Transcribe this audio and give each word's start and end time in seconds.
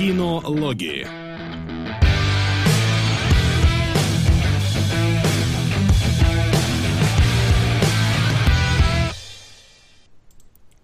Кинологии. 0.00 1.06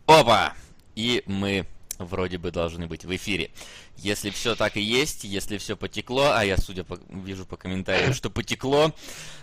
Опа! 0.04 0.52
И 0.96 1.22
мы 1.24 1.64
вроде 1.98 2.36
бы 2.36 2.50
должны 2.50 2.86
быть 2.88 3.06
в 3.06 3.16
эфире. 3.16 3.48
Если 3.96 4.28
все 4.28 4.54
так 4.54 4.76
и 4.76 4.82
есть, 4.82 5.24
если 5.24 5.56
все 5.56 5.76
потекло, 5.76 6.32
а 6.34 6.44
я, 6.44 6.58
судя 6.58 6.84
по, 6.84 6.98
вижу 7.08 7.46
по 7.46 7.56
комментариям, 7.56 8.12
что 8.12 8.28
потекло, 8.28 8.94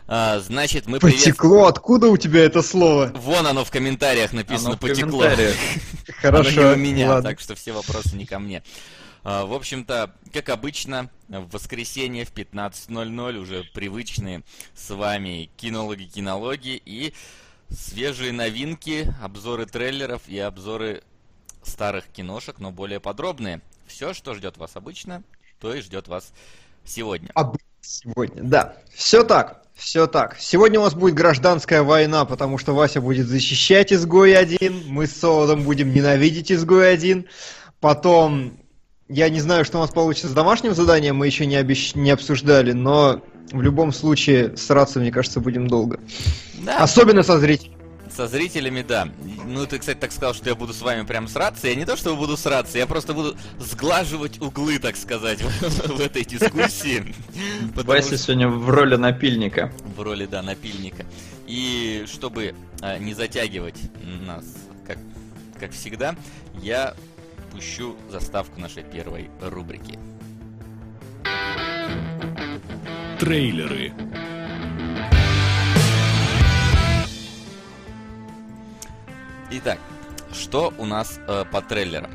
а, 0.05 0.37
значит 0.37 0.85
мы 0.85 0.99
Потекло? 0.99 1.65
Откуда 1.65 2.09
у 2.09 2.17
тебя 2.17 2.43
это 2.43 2.61
слово? 2.61 3.11
Вон 3.15 3.47
оно 3.47 3.65
в 3.65 3.71
комментариях 3.71 4.33
написано 4.33 4.69
Оно 4.69 4.77
в 4.77 4.81
потекло. 4.81 5.21
комментариях. 5.23 5.55
Оно 6.21 6.43
Хорошо, 6.43 6.61
не 6.61 6.73
у 6.73 6.75
меня, 6.75 7.09
ладно. 7.09 7.31
так 7.31 7.39
что 7.39 7.55
все 7.55 7.71
вопросы 7.71 8.15
не 8.15 8.27
ко 8.27 8.37
мне. 8.37 8.61
А, 9.23 9.45
В 9.45 9.53
общем-то, 9.53 10.13
как 10.33 10.49
обычно, 10.49 11.09
в 11.29 11.49
воскресенье 11.51 12.25
в 12.25 12.33
15.00 12.33 13.37
уже 13.37 13.63
привычные 13.73 14.43
с 14.75 14.93
вами 14.93 15.49
кинологи, 15.55 16.03
кинологи 16.03 16.81
и 16.85 17.13
свежие 17.69 18.33
новинки, 18.33 19.13
обзоры 19.21 19.65
трейлеров 19.65 20.21
и 20.27 20.37
обзоры 20.39 21.03
старых 21.63 22.05
киношек, 22.07 22.59
но 22.59 22.71
более 22.71 22.99
подробные. 22.99 23.61
Все, 23.87 24.13
что 24.13 24.33
ждет 24.33 24.57
вас 24.57 24.75
обычно, 24.75 25.23
то 25.59 25.73
и 25.73 25.81
ждет 25.81 26.07
вас 26.07 26.33
сегодня. 26.83 27.29
Сегодня, 27.81 28.43
да. 28.43 28.77
Все 28.93 29.23
так, 29.23 29.63
все 29.73 30.07
так. 30.07 30.37
Сегодня 30.39 30.79
у 30.79 30.83
нас 30.83 30.93
будет 30.93 31.15
гражданская 31.15 31.83
война, 31.83 32.25
потому 32.25 32.57
что 32.57 32.73
Вася 32.73 33.01
будет 33.01 33.27
защищать 33.27 33.91
изгой 33.91 34.37
один, 34.37 34.83
мы 34.87 35.07
с 35.07 35.13
Солодом 35.13 35.63
будем 35.63 35.93
ненавидеть 35.93 36.51
изгой 36.51 36.93
один. 36.93 37.27
Потом, 37.81 38.57
я 39.13 39.29
не 39.29 39.39
знаю, 39.39 39.63
что 39.65 39.77
у 39.77 39.81
нас 39.81 39.91
получится 39.91 40.27
с 40.27 40.31
домашним 40.33 40.73
заданием, 40.73 41.15
мы 41.15 41.27
еще 41.27 41.45
не, 41.45 41.55
обещ- 41.55 41.97
не 41.97 42.11
обсуждали, 42.11 42.71
но 42.71 43.21
в 43.51 43.61
любом 43.61 43.91
случае 43.93 44.57
сраться, 44.57 44.99
мне 44.99 45.11
кажется, 45.11 45.39
будем 45.39 45.67
долго. 45.67 45.99
Да, 46.65 46.77
Особенно 46.79 47.23
со 47.23 47.39
зрителями. 47.39 47.77
Со 48.15 48.27
зрителями, 48.27 48.85
да. 48.87 49.07
Ну, 49.47 49.65
ты, 49.65 49.79
кстати, 49.79 49.97
так 49.97 50.11
сказал, 50.11 50.35
что 50.35 50.47
я 50.47 50.55
буду 50.55 50.71
с 50.71 50.81
вами 50.81 51.03
прям 51.03 51.27
сраться. 51.27 51.67
Я 51.67 51.73
не 51.73 51.83
то, 51.85 51.97
что 51.97 52.15
буду 52.15 52.37
сраться, 52.37 52.77
я 52.77 52.85
просто 52.85 53.13
буду 53.13 53.35
сглаживать 53.59 54.39
углы, 54.39 54.77
так 54.77 54.95
сказать, 54.97 55.41
в 55.61 55.99
этой 55.99 56.23
дискуссии. 56.23 57.13
Вася 57.73 58.17
сегодня 58.17 58.47
в 58.47 58.69
роли 58.69 58.97
напильника. 58.97 59.71
в 59.95 60.01
роли, 60.01 60.27
да, 60.27 60.43
напильника. 60.43 61.05
И 61.47 62.05
чтобы 62.07 62.53
а, 62.81 62.99
не 62.99 63.13
затягивать 63.15 63.79
нас, 64.25 64.45
как, 64.87 64.97
как 65.59 65.71
всегда, 65.71 66.15
я 66.61 66.93
пущу 67.53 67.95
заставку 68.09 68.59
нашей 68.59 68.83
первой 68.83 69.29
рубрики. 69.41 69.99
Трейлеры. 73.19 73.93
Итак, 79.51 79.77
что 80.33 80.73
у 80.77 80.85
нас 80.85 81.19
э, 81.27 81.45
по 81.51 81.61
трейлерам? 81.61 82.09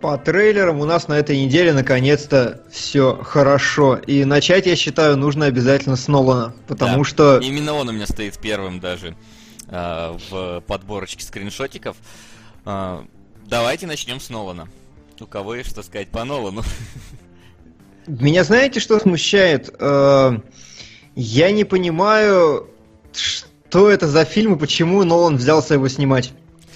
По 0.00 0.18
трейлерам 0.18 0.80
у 0.80 0.84
нас 0.84 1.06
на 1.06 1.14
этой 1.14 1.38
неделе 1.40 1.72
наконец-то 1.72 2.62
все 2.72 3.14
хорошо. 3.22 3.96
И 3.96 4.24
начать, 4.24 4.66
я 4.66 4.74
считаю, 4.74 5.16
нужно 5.16 5.46
обязательно 5.46 5.94
с 5.94 6.08
Нолана. 6.08 6.54
Потому 6.66 6.98
Да. 6.98 7.04
что 7.04 7.38
Именно 7.38 7.74
он 7.74 7.88
у 7.88 7.92
меня 7.92 8.06
стоит 8.08 8.36
первым 8.38 8.80
даже 8.80 9.14
э, 9.68 10.16
в 10.30 10.60
подборочке 10.66 11.24
скриншотиков. 11.24 11.96
Э, 12.64 13.04
давайте 13.46 13.86
начнем 13.86 14.20
с 14.20 14.30
Нолана. 14.30 14.68
У 15.20 15.26
кого 15.26 15.54
есть 15.54 15.70
что 15.70 15.82
сказать 15.82 16.08
по 16.08 16.24
Нолану? 16.24 16.62
Меня 18.06 18.42
знаете, 18.44 18.80
что 18.80 18.98
смущает? 18.98 19.72
Э, 19.78 20.38
Я 21.14 21.52
не 21.52 21.64
понимаю, 21.64 22.68
что 23.12 23.90
это 23.90 24.08
за 24.08 24.24
фильм 24.24 24.54
и 24.54 24.58
почему 24.58 25.04
Нолан 25.04 25.36
взялся 25.36 25.74
его 25.74 25.86
снимать. 25.88 26.32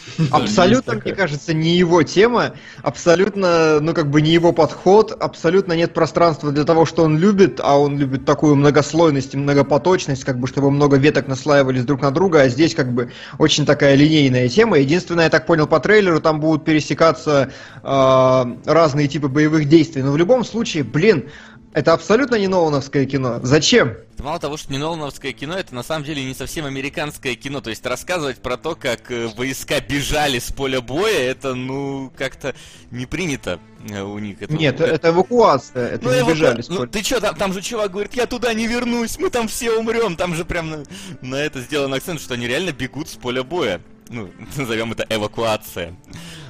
Абсолютно, 0.30 0.94
мне 0.94 1.14
кажется, 1.14 1.52
не 1.52 1.76
его 1.76 2.02
тема, 2.02 2.54
абсолютно, 2.82 3.80
ну 3.80 3.92
как 3.94 4.10
бы 4.10 4.22
не 4.22 4.30
его 4.30 4.52
подход, 4.52 5.16
абсолютно 5.18 5.72
нет 5.72 5.94
пространства 5.94 6.52
для 6.52 6.64
того, 6.64 6.86
что 6.86 7.02
он 7.02 7.18
любит, 7.18 7.60
а 7.62 7.78
он 7.78 7.98
любит 7.98 8.24
такую 8.24 8.56
многослойность 8.56 9.34
и 9.34 9.36
многопоточность, 9.36 10.24
как 10.24 10.38
бы 10.38 10.46
чтобы 10.46 10.70
много 10.70 10.96
веток 10.96 11.28
наслаивались 11.28 11.84
друг 11.84 12.02
на 12.02 12.10
друга, 12.10 12.42
а 12.42 12.48
здесь 12.48 12.74
как 12.74 12.92
бы 12.92 13.10
очень 13.38 13.66
такая 13.66 13.94
линейная 13.94 14.48
тема. 14.48 14.78
Единственное, 14.78 15.24
я 15.24 15.30
так 15.30 15.46
понял 15.46 15.66
по 15.66 15.80
трейлеру, 15.80 16.20
там 16.20 16.40
будут 16.40 16.64
пересекаться 16.64 17.50
э, 17.82 18.44
разные 18.64 19.08
типы 19.08 19.28
боевых 19.28 19.68
действий, 19.68 20.02
но 20.02 20.12
в 20.12 20.16
любом 20.16 20.44
случае, 20.44 20.84
блин, 20.84 21.26
это 21.76 21.92
абсолютно 21.92 22.36
не 22.36 22.48
Нолановское 22.48 23.04
кино. 23.04 23.38
Зачем? 23.42 23.96
Мало 24.18 24.38
того, 24.38 24.56
что 24.56 24.72
не 24.72 24.78
Нолановское 24.78 25.32
кино, 25.32 25.58
это 25.58 25.74
на 25.74 25.82
самом 25.82 26.04
деле 26.06 26.24
не 26.24 26.32
совсем 26.32 26.64
американское 26.64 27.34
кино. 27.34 27.60
То 27.60 27.68
есть 27.68 27.84
рассказывать 27.84 28.38
про 28.38 28.56
то, 28.56 28.74
как 28.74 29.10
э, 29.10 29.26
войска 29.36 29.80
бежали 29.80 30.38
с 30.38 30.50
поля 30.50 30.80
боя, 30.80 31.18
это, 31.18 31.54
ну, 31.54 32.10
как-то 32.16 32.54
не 32.90 33.04
принято 33.04 33.60
э, 33.90 34.00
у 34.00 34.18
них. 34.18 34.40
Это, 34.40 34.54
Нет, 34.54 34.80
это 34.80 35.10
эвакуация, 35.10 35.88
это 35.90 36.04
Ну, 36.06 36.12
не 36.14 36.20
эваку- 36.20 36.30
бежали. 36.32 36.62
с 36.62 36.68
ну, 36.70 36.76
поля. 36.78 36.88
ты 36.88 37.02
чё, 37.02 37.20
там, 37.20 37.36
там 37.36 37.52
же 37.52 37.60
чувак 37.60 37.90
говорит, 37.92 38.14
я 38.14 38.24
туда 38.26 38.54
не 38.54 38.66
вернусь, 38.66 39.18
мы 39.18 39.28
там 39.28 39.46
все 39.46 39.72
умрем. 39.72 40.16
Там 40.16 40.34
же 40.34 40.46
прям 40.46 40.70
на, 40.70 40.82
на 41.20 41.34
это 41.36 41.60
сделан 41.60 41.92
акцент, 41.92 42.22
что 42.22 42.32
они 42.34 42.46
реально 42.46 42.72
бегут 42.72 43.08
с 43.10 43.16
поля 43.16 43.42
боя. 43.42 43.82
Ну, 44.08 44.30
назовем 44.56 44.92
это 44.92 45.04
эвакуация. 45.10 45.94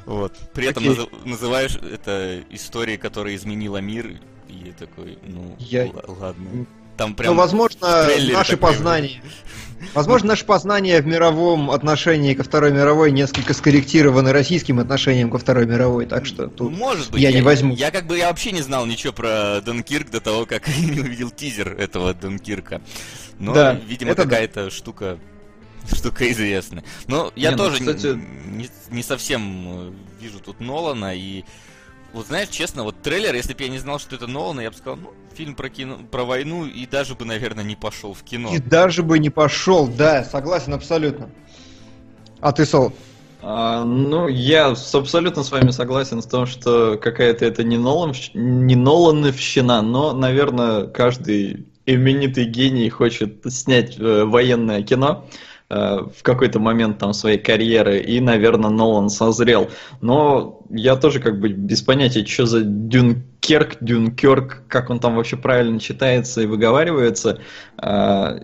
Вот. 0.05 0.35
При 0.55 0.69
этом 0.69 0.85
Окей. 0.85 0.95
назы- 0.97 1.09
называешь 1.29 1.75
это 1.75 2.45
историей, 2.51 2.97
которая 2.97 3.35
изменила 3.35 3.79
мир. 3.79 4.21
И 4.49 4.67
я 4.69 4.73
такой, 4.73 5.19
ну, 5.27 5.57
Я- 5.59 5.91
ладно. 6.07 6.67
Там 6.97 7.15
прям 7.15 7.35
ну, 7.35 7.41
возможно, 7.41 8.09
наши 8.33 8.57
познания. 8.57 9.21
Возможно, 9.93 10.29
наши 10.29 10.47
познания 10.47 11.03
в 11.03 11.07
мировом 11.07 11.71
отношении 11.71 12.33
ко 12.33 12.43
Второй 12.43 12.73
мировой 12.73 13.11
несколько 13.13 13.53
скорректированы 13.53 14.33
российским 14.33 14.79
отношением 14.81 15.31
ко 15.31 15.37
Второй 15.37 15.67
мировой, 15.67 16.07
так 16.07 16.25
что 16.25 16.47
тут 16.49 16.73
Может 16.75 17.11
быть, 17.11 17.21
я 17.21 17.31
не 17.31 17.43
возьму. 17.43 17.75
Я 17.75 17.91
как 17.91 18.07
бы 18.07 18.17
я 18.17 18.29
вообще 18.29 18.53
не 18.53 18.63
знал 18.63 18.87
ничего 18.87 19.13
про 19.13 19.61
Дункирк 19.61 20.09
до 20.11 20.23
того, 20.23 20.47
как 20.47 20.67
не 20.79 20.99
увидел 21.01 21.31
тизер 21.31 21.75
этого 21.79 22.15
Дункирка. 22.15 22.81
Но, 23.39 23.53
Да, 23.53 23.75
видимо, 23.75 24.15
да. 24.15 24.23
какая-то 24.23 24.71
штука 24.71 25.19
штука 25.95 26.31
известная. 26.33 26.83
Но 27.07 27.31
я 27.37 27.51
Не, 27.51 27.57
ну, 27.57 27.65
тоже 27.65 27.81
кстати- 27.81 28.07
не, 28.47 28.63
не- 28.63 28.71
не 28.91 29.03
совсем 29.03 29.91
э, 29.91 29.93
вижу 30.23 30.39
тут 30.41 30.59
Нолана 30.61 31.15
и 31.15 31.45
вот 32.17 32.29
знаешь, 32.29 32.49
честно, 32.49 32.83
вот 32.83 33.03
трейлер, 33.03 33.35
если 33.35 33.53
бы 33.53 33.63
я 33.63 33.69
не 33.69 33.79
знал, 33.79 33.99
что 33.99 34.17
это 34.17 34.27
Нолан, 34.27 34.59
я 34.61 34.71
бы 34.71 34.77
сказал, 34.77 34.97
ну, 34.97 35.13
фильм 35.35 35.55
про 35.55 35.69
кино, 35.69 35.99
про 36.11 36.25
войну, 36.25 36.65
и 36.65 36.87
даже 36.87 37.15
бы, 37.15 37.27
наверное, 37.27 37.63
не 37.63 37.77
пошел 37.77 38.15
в 38.15 38.23
кино. 38.23 38.55
И 38.55 38.59
даже 38.59 39.03
бы 39.03 39.19
не 39.19 39.29
пошел, 39.29 39.87
да, 39.87 40.25
согласен 40.25 40.73
абсолютно. 40.73 41.29
А 42.41 42.53
ты, 42.53 42.65
Сол? 42.65 42.95
А, 43.43 43.85
ну, 43.85 44.29
я 44.29 44.69
абсолютно 44.69 45.43
с 45.45 45.53
вами 45.53 45.71
согласен 45.73 46.23
с 46.23 46.27
том, 46.27 46.47
что 46.47 46.97
какая-то 46.97 47.45
это 47.45 47.63
не, 47.63 47.77
Нолан, 47.77 48.15
не 48.33 48.77
Нолановщина, 48.77 49.83
но, 49.83 50.15
наверное, 50.15 50.87
каждый 50.87 51.67
именитый 51.85 52.47
гений 52.47 52.89
хочет 52.89 53.43
снять 53.53 53.99
э, 53.99 54.25
военное 54.25 54.83
кино 54.83 55.27
в 55.69 56.23
какой-то 56.23 56.61
момент 56.61 56.99
там 56.99 57.13
своей 57.13 57.39
карьеры, 57.39 57.99
и, 57.99 58.21
наверное, 58.21 58.71
Нолан 58.71 59.09
созрел. 59.11 59.69
Но 60.01 60.63
я 60.71 60.97
тоже 60.97 61.21
как 61.21 61.41
бы 61.41 61.49
без 61.49 61.83
понятия, 61.83 62.25
что 62.25 62.47
за 62.47 62.61
Дюнкерк, 62.63 63.79
Дюнкерк, 63.81 64.63
как 64.69 64.91
он 64.91 65.01
там 65.01 65.17
вообще 65.17 65.37
правильно 65.37 65.81
читается 65.81 66.43
и 66.43 66.47
выговаривается. 66.47 67.41
А, 67.79 68.39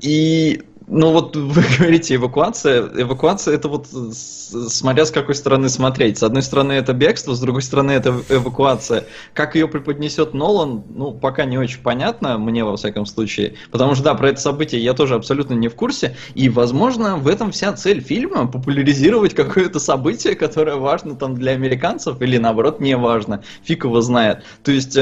И, 0.00 0.62
ну 0.88 1.12
вот 1.12 1.36
вы 1.36 1.62
говорите 1.78 2.14
эвакуация. 2.14 2.88
Эвакуация 2.96 3.54
это 3.54 3.68
вот 3.68 3.86
смотря 3.88 5.04
с 5.04 5.10
какой 5.10 5.34
стороны 5.34 5.68
смотреть. 5.68 6.18
С 6.18 6.22
одной 6.22 6.42
стороны 6.42 6.72
это 6.72 6.92
бегство, 6.92 7.34
с 7.34 7.40
другой 7.40 7.62
стороны 7.62 7.92
это 7.92 8.22
эвакуация. 8.28 9.04
Как 9.34 9.54
ее 9.54 9.68
преподнесет 9.68 10.34
Нолан, 10.34 10.84
ну 10.88 11.12
пока 11.12 11.44
не 11.44 11.58
очень 11.58 11.80
понятно, 11.82 12.38
мне 12.38 12.64
во 12.64 12.76
всяком 12.76 13.06
случае. 13.06 13.54
Потому 13.70 13.94
что 13.94 14.04
да, 14.04 14.14
про 14.14 14.30
это 14.30 14.40
событие 14.40 14.82
я 14.82 14.94
тоже 14.94 15.14
абсолютно 15.14 15.54
не 15.54 15.68
в 15.68 15.74
курсе. 15.74 16.16
И 16.34 16.48
возможно 16.48 17.16
в 17.16 17.28
этом 17.28 17.52
вся 17.52 17.72
цель 17.74 18.00
фильма 18.00 18.46
популяризировать 18.46 19.34
какое-то 19.34 19.78
событие, 19.80 20.34
которое 20.34 20.76
важно 20.76 21.14
там 21.14 21.34
для 21.34 21.52
американцев 21.52 22.20
или 22.22 22.38
наоборот 22.38 22.80
не 22.80 22.96
важно. 22.96 23.42
Фиг 23.62 23.84
его 23.84 24.00
знает. 24.00 24.42
То 24.62 24.72
есть 24.72 24.94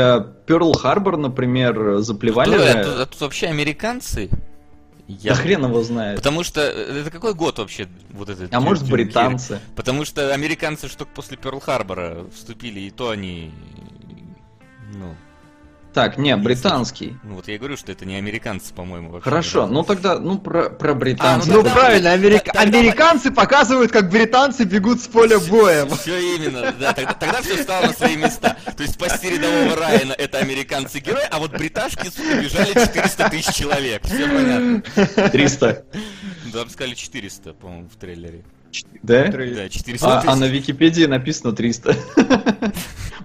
Перл 0.47 0.73
Харбор, 0.73 1.17
например, 1.17 1.99
заплевали. 1.99 2.57
Же- 2.57 2.63
это? 2.65 3.07
Тут 3.07 3.21
вообще 3.21 3.47
американцы? 3.47 4.31
Я... 5.09 5.35
Да 5.35 5.41
хрен 5.41 5.65
его 5.65 5.83
знает. 5.83 6.17
Потому 6.17 6.43
что 6.43 6.61
э, 6.61 7.01
это 7.01 7.11
какой 7.11 7.35
год 7.35 7.59
вообще 7.59 7.89
вот 8.11 8.29
этот? 8.29 8.53
А 8.53 8.61
может 8.61 8.85
Дюнкерк? 8.85 9.07
британцы. 9.07 9.61
Потому 9.77 10.05
что 10.05 10.35
американцы 10.35 10.89
что 10.89 11.05
после 11.05 11.37
Перл-Харбора 11.37 12.29
вступили, 12.35 12.81
и 12.81 12.91
то 12.91 13.11
они, 13.11 13.53
ну, 14.93 15.15
Так, 15.97 16.19
не, 16.19 16.37
британский. 16.37 17.17
Ну 17.23 17.37
вот 17.37 17.49
я 17.49 17.55
и 17.55 17.59
говорю, 17.59 17.79
что 17.79 17.91
это 17.91 18.05
не 18.05 18.17
американцы, 18.17 18.75
по-моему. 18.75 19.09
вообще. 19.13 19.25
Хорошо, 19.31 19.67
ну 19.67 19.83
тогда, 19.83 20.19
ну 20.19 20.37
про, 20.37 20.69
про 20.69 20.93
британцев. 20.93 21.49
Ну 21.51 21.63
тогда- 21.63 21.73
правильно, 21.73 22.13
америк- 22.13 22.45
тогда- 22.45 22.61
американцы 22.61 23.31
показывают, 23.31 23.93
как 23.93 24.11
британцы 24.11 24.65
бегут 24.65 25.01
с 25.01 25.07
поля 25.09 25.39
боя. 25.39 25.87
Все 26.03 26.37
именно, 26.37 26.75
да, 26.79 26.93
тогда, 26.93 27.15
тогда 27.15 27.41
все 27.41 27.63
стало 27.63 27.87
на 27.87 27.93
свои 27.95 28.15
места. 28.17 28.59
То 28.77 28.83
есть 28.83 28.97
спасти 28.97 29.31
рядового 29.31 29.75
Райана 29.75 30.13
это 30.13 30.37
американцы-герои, 30.37 31.25
а 31.31 31.39
вот 31.39 31.53
бриташки, 31.53 32.11
сука, 32.15 32.43
бежали 32.43 32.75
400 32.75 33.31
тысяч 33.31 33.55
человек. 33.55 34.05
Все 34.05 34.29
понятно. 34.29 35.31
300. 35.31 35.85
Да, 36.53 36.69
сказали 36.69 36.95
400, 36.95 37.55
по-моему, 37.55 37.89
в 37.89 37.97
трейлере. 37.97 38.45
Да? 39.03 39.29
Да, 39.29 39.69
400 39.69 40.07
А, 40.21 40.23
а 40.33 40.37
на 40.37 40.47
Википедии 40.47 41.05
написано 41.05 41.53
300. 41.53 41.97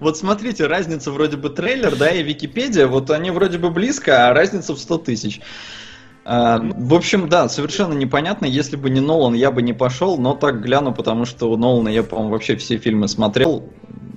Вот 0.00 0.18
смотрите, 0.18 0.66
разница 0.66 1.12
вроде 1.12 1.36
бы 1.36 1.48
трейлер, 1.48 1.94
да, 1.94 2.10
и 2.10 2.24
Википедия, 2.24 2.88
вот 2.88 3.10
они 3.12 3.30
вроде 3.30 3.58
бы 3.58 3.70
близко, 3.70 4.28
а 4.28 4.34
разница 4.34 4.74
в 4.74 4.78
100 4.80 4.98
тысяч. 4.98 5.40
А, 6.24 6.58
в 6.60 6.94
общем, 6.94 7.28
да, 7.28 7.48
совершенно 7.48 7.92
непонятно. 7.94 8.46
Если 8.46 8.74
бы 8.74 8.90
не 8.90 9.00
Нолан, 9.00 9.34
я 9.34 9.52
бы 9.52 9.62
не 9.62 9.72
пошел, 9.72 10.18
но 10.18 10.34
так 10.34 10.60
гляну, 10.60 10.92
потому 10.92 11.24
что 11.24 11.48
у 11.50 11.56
Нолана 11.56 11.88
я, 11.88 12.02
по-моему, 12.02 12.30
вообще 12.32 12.56
все 12.56 12.78
фильмы 12.78 13.06
смотрел. 13.06 13.68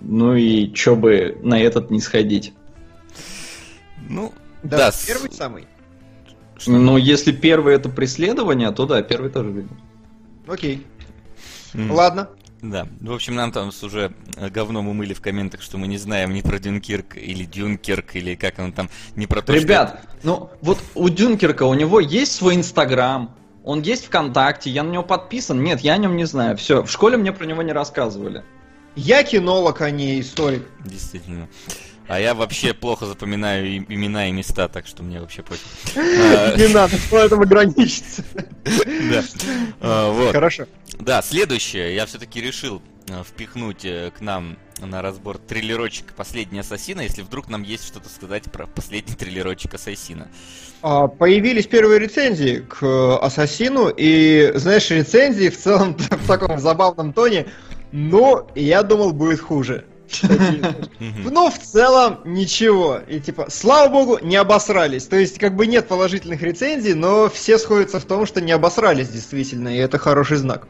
Ну 0.01 0.33
и 0.35 0.71
чё 0.73 0.95
бы 0.95 1.37
на 1.43 1.59
этот 1.61 1.91
не 1.91 1.99
сходить. 1.99 2.53
Ну, 4.09 4.33
Да, 4.63 4.77
да. 4.77 4.91
с- 4.91 5.05
первый 5.05 5.31
самый. 5.31 5.65
что- 6.57 6.71
Ну, 6.71 6.97
если 6.97 7.31
первый 7.31 7.75
это 7.75 7.89
преследование, 7.89 8.71
то 8.71 8.85
да, 8.87 9.01
первый 9.03 9.29
тоже 9.29 9.51
видел. 9.51 9.69
Окей. 10.47 10.85
М. 11.75 11.91
Ладно. 11.91 12.29
Да, 12.61 12.87
в 13.01 13.11
общем, 13.13 13.35
нам 13.35 13.51
там 13.51 13.71
с 13.71 13.83
уже 13.83 14.11
э, 14.37 14.49
говном 14.49 14.87
умыли 14.87 15.13
в 15.13 15.21
комментах, 15.21 15.61
что 15.61 15.77
мы 15.77 15.87
не 15.87 15.97
знаем 15.97 16.33
ни 16.33 16.41
про 16.41 16.57
Дюнкерк 16.57 17.15
или 17.17 17.43
Дюнкерк, 17.43 18.15
или 18.15 18.35
как 18.35 18.57
он 18.59 18.71
там, 18.71 18.89
не 19.15 19.27
про 19.27 19.41
то, 19.41 19.53
Ребят, 19.53 20.01
ну 20.23 20.49
вот 20.61 20.79
у 20.95 21.09
Дюнкерка 21.09 21.63
у 21.63 21.73
него 21.73 21.99
есть 21.99 22.31
свой 22.31 22.55
Инстаграм, 22.55 23.35
он 23.63 23.81
есть 23.81 24.05
ВКонтакте, 24.05 24.69
я 24.69 24.83
на 24.83 24.91
него 24.91 25.03
подписан. 25.03 25.63
Нет, 25.63 25.81
я 25.81 25.93
о 25.93 25.97
нем 25.97 26.15
не 26.15 26.25
знаю. 26.25 26.55
Все, 26.55 26.83
в 26.83 26.89
школе 26.89 27.17
мне 27.17 27.31
про 27.31 27.45
него 27.45 27.63
не 27.63 27.71
рассказывали. 27.71 28.43
Я 28.95 29.23
кинолог, 29.23 29.81
а 29.81 29.89
не 29.89 30.21
историк. 30.21 30.67
что... 30.79 30.89
Действительно. 30.89 31.49
А 32.07 32.19
я 32.19 32.35
вообще 32.35 32.75
плохо 32.75 33.07
запоминаю 33.07 33.77
имена 33.77 34.29
и 34.29 34.31
места, 34.31 34.67
так 34.67 34.85
что 34.85 35.01
мне 35.01 35.19
вообще 35.19 35.41
пофиг. 35.41 35.65
Не 35.95 36.71
надо, 36.71 36.95
на 37.11 37.17
этом 37.17 37.41
ограничиться. 37.41 38.23
Да. 38.63 39.23
А, 39.81 40.11
Вот. 40.11 40.31
Хорошо. 40.31 40.67
Да, 40.99 41.21
следующее. 41.21 41.95
Я 41.95 42.05
все-таки 42.05 42.41
решил 42.41 42.81
э, 43.07 43.23
впихнуть 43.23 43.85
э, 43.85 44.11
к 44.17 44.21
нам 44.21 44.57
на 44.79 45.01
разбор 45.01 45.37
триллерочек 45.37 46.13
«Последний 46.13 46.59
ассасина», 46.59 47.01
если 47.01 47.21
вдруг 47.21 47.49
нам 47.49 47.63
есть 47.63 47.85
что-то 47.87 48.09
сказать 48.09 48.43
про 48.51 48.67
последний 48.67 49.15
триллерочек 49.15 49.73
ассасина. 49.73 50.27
А, 50.81 51.07
Появились 51.07 51.67
первые 51.67 51.99
рецензии 51.99 52.65
к 52.67 52.83
э, 52.83 53.17
Ассасину, 53.21 53.89
и, 53.89 54.51
знаешь, 54.55 54.89
рецензии 54.89 55.49
в 55.49 55.57
целом 55.57 55.95
в 56.11 56.27
таком 56.27 56.59
забавном 56.59 57.13
тоне, 57.13 57.47
но 57.91 58.47
я 58.55 58.83
думал, 58.83 59.13
будет 59.13 59.39
хуже. 59.39 59.85
Ну, 60.99 61.49
в 61.49 61.57
целом, 61.57 62.19
ничего. 62.25 62.99
И 63.07 63.19
типа, 63.19 63.47
слава 63.49 63.91
богу, 63.91 64.19
не 64.21 64.35
обосрались. 64.35 65.05
То 65.07 65.17
есть, 65.17 65.39
как 65.39 65.55
бы 65.55 65.65
нет 65.67 65.87
положительных 65.87 66.41
рецензий, 66.41 66.93
но 66.93 67.29
все 67.29 67.57
сходятся 67.57 67.99
в 67.99 68.05
том, 68.05 68.25
что 68.25 68.41
не 68.41 68.51
обосрались 68.51 69.09
действительно, 69.09 69.69
и 69.69 69.77
это 69.77 69.97
хороший 69.97 70.37
знак. 70.37 70.67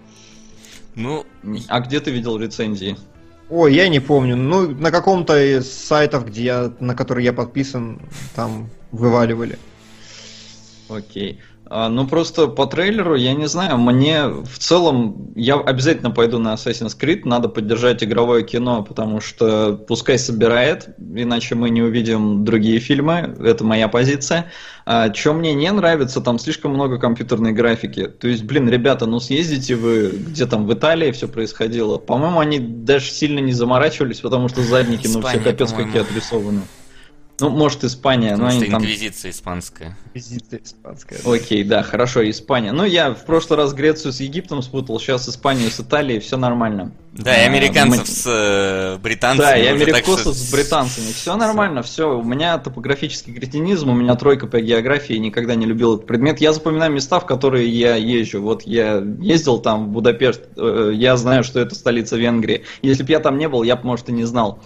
Ну, 0.95 1.25
А 1.67 1.79
где 1.81 1.99
ты 1.99 2.11
видел 2.11 2.37
рецензии? 2.37 2.97
Ой, 3.49 3.75
я 3.75 3.89
не 3.89 3.99
помню. 3.99 4.35
Ну, 4.35 4.69
на 4.71 4.91
каком-то 4.91 5.37
из 5.37 5.71
сайтов, 5.71 6.25
где 6.25 6.43
я, 6.43 6.73
на 6.79 6.95
который 6.95 7.23
я 7.23 7.33
подписан, 7.33 8.01
там 8.35 8.69
вываливали. 8.91 9.59
Окей. 10.89 11.39
А, 11.39 11.54
ну 11.69 12.07
просто 12.07 12.47
по 12.47 12.65
трейлеру, 12.67 13.15
я 13.15 13.33
не 13.33 13.47
знаю, 13.47 13.77
мне 13.77 14.27
в 14.27 14.57
целом, 14.59 15.31
я 15.35 15.55
обязательно 15.55 16.11
пойду 16.11 16.39
на 16.39 16.53
Assassin's 16.53 16.97
Creed, 16.99 17.21
надо 17.25 17.49
поддержать 17.49 18.03
игровое 18.03 18.43
кино, 18.43 18.83
потому 18.83 19.19
что 19.19 19.73
пускай 19.87 20.19
собирает, 20.19 20.89
иначе 20.97 21.55
мы 21.55 21.69
не 21.69 21.81
увидим 21.81 22.45
другие 22.45 22.79
фильмы, 22.79 23.35
это 23.39 23.63
моя 23.63 23.87
позиция. 23.87 24.51
А, 24.87 25.11
что 25.11 25.33
мне 25.33 25.55
не 25.55 25.71
нравится, 25.71 26.21
там 26.21 26.37
слишком 26.37 26.73
много 26.73 26.99
компьютерной 26.99 27.53
графики. 27.53 28.07
То 28.07 28.27
есть, 28.27 28.43
блин, 28.43 28.69
ребята, 28.69 29.07
ну 29.07 29.19
съездите 29.19 29.75
вы, 29.75 30.09
где 30.09 30.45
там 30.45 30.67
в 30.67 30.73
Италии 30.73 31.11
все 31.11 31.27
происходило. 31.27 31.97
По-моему, 31.97 32.39
они 32.39 32.59
даже 32.59 33.09
сильно 33.09 33.39
не 33.39 33.51
заморачивались, 33.51 34.19
потому 34.19 34.47
что 34.47 34.61
задники, 34.61 35.07
ну, 35.07 35.21
все 35.21 35.39
капец 35.39 35.73
какие 35.73 36.01
отрисованы. 36.01 36.61
Ну, 37.37 37.49
может, 37.49 37.83
Испания, 37.83 38.31
но 38.37 38.45
потому 38.45 38.51
что 38.51 38.61
они 38.61 38.71
там... 38.71 38.81
инквизиция 38.81 39.31
испанская. 39.31 39.97
Визиты 40.13 40.61
испанская. 40.63 41.19
Окей, 41.25 41.65
да, 41.65 41.83
хорошо, 41.83 42.27
Испания. 42.29 42.71
Ну, 42.71 42.85
я 42.85 43.13
в 43.13 43.25
прошлый 43.25 43.57
раз 43.57 43.73
Грецию 43.73 44.13
с 44.13 44.21
Египтом 44.21 44.61
спутал, 44.61 44.97
сейчас 45.01 45.27
Испанию 45.27 45.69
с 45.69 45.77
Италией, 45.81 46.21
все 46.21 46.37
нормально. 46.37 46.93
Да, 47.11 47.35
и 47.35 47.43
А, 47.43 47.47
американцев 47.47 47.99
мы- 47.99 48.05
с 48.05 48.23
э, 48.25 48.97
британцами. 49.01 49.45
Да, 49.45 49.57
и 49.57 49.65
америкосов 49.67 50.19
что- 50.21 50.33
с 50.33 50.49
британцами. 50.51 51.11
Все 51.11 51.35
нормально, 51.35 51.83
все. 51.83 52.17
У 52.17 52.23
меня 52.23 52.57
топографический 52.57 53.33
кретинизм, 53.33 53.89
у 53.89 53.93
меня 53.93 54.15
тройка 54.15 54.47
по 54.47 54.61
географии, 54.61 55.13
никогда 55.15 55.55
не 55.55 55.65
любил 55.65 55.95
этот 55.95 56.07
предмет. 56.07 56.39
Я 56.39 56.53
запоминаю 56.53 56.91
места, 56.93 57.19
в 57.19 57.25
которые 57.25 57.67
я 57.69 57.95
езжу. 57.97 58.41
Вот 58.41 58.63
я 58.63 59.03
ездил 59.19 59.59
там 59.59 59.87
в 59.87 59.89
Будапешт, 59.89 60.41
э, 60.55 60.91
я 60.93 61.17
знаю, 61.17 61.43
что 61.43 61.59
это 61.59 61.75
столица 61.75 62.15
Венгрии. 62.15 62.63
Если 62.81 63.03
бы 63.03 63.11
я 63.11 63.19
там 63.19 63.37
не 63.37 63.49
был, 63.49 63.63
я 63.63 63.75
бы, 63.75 63.85
может, 63.85 64.07
и 64.07 64.13
не 64.13 64.23
знал. 64.23 64.61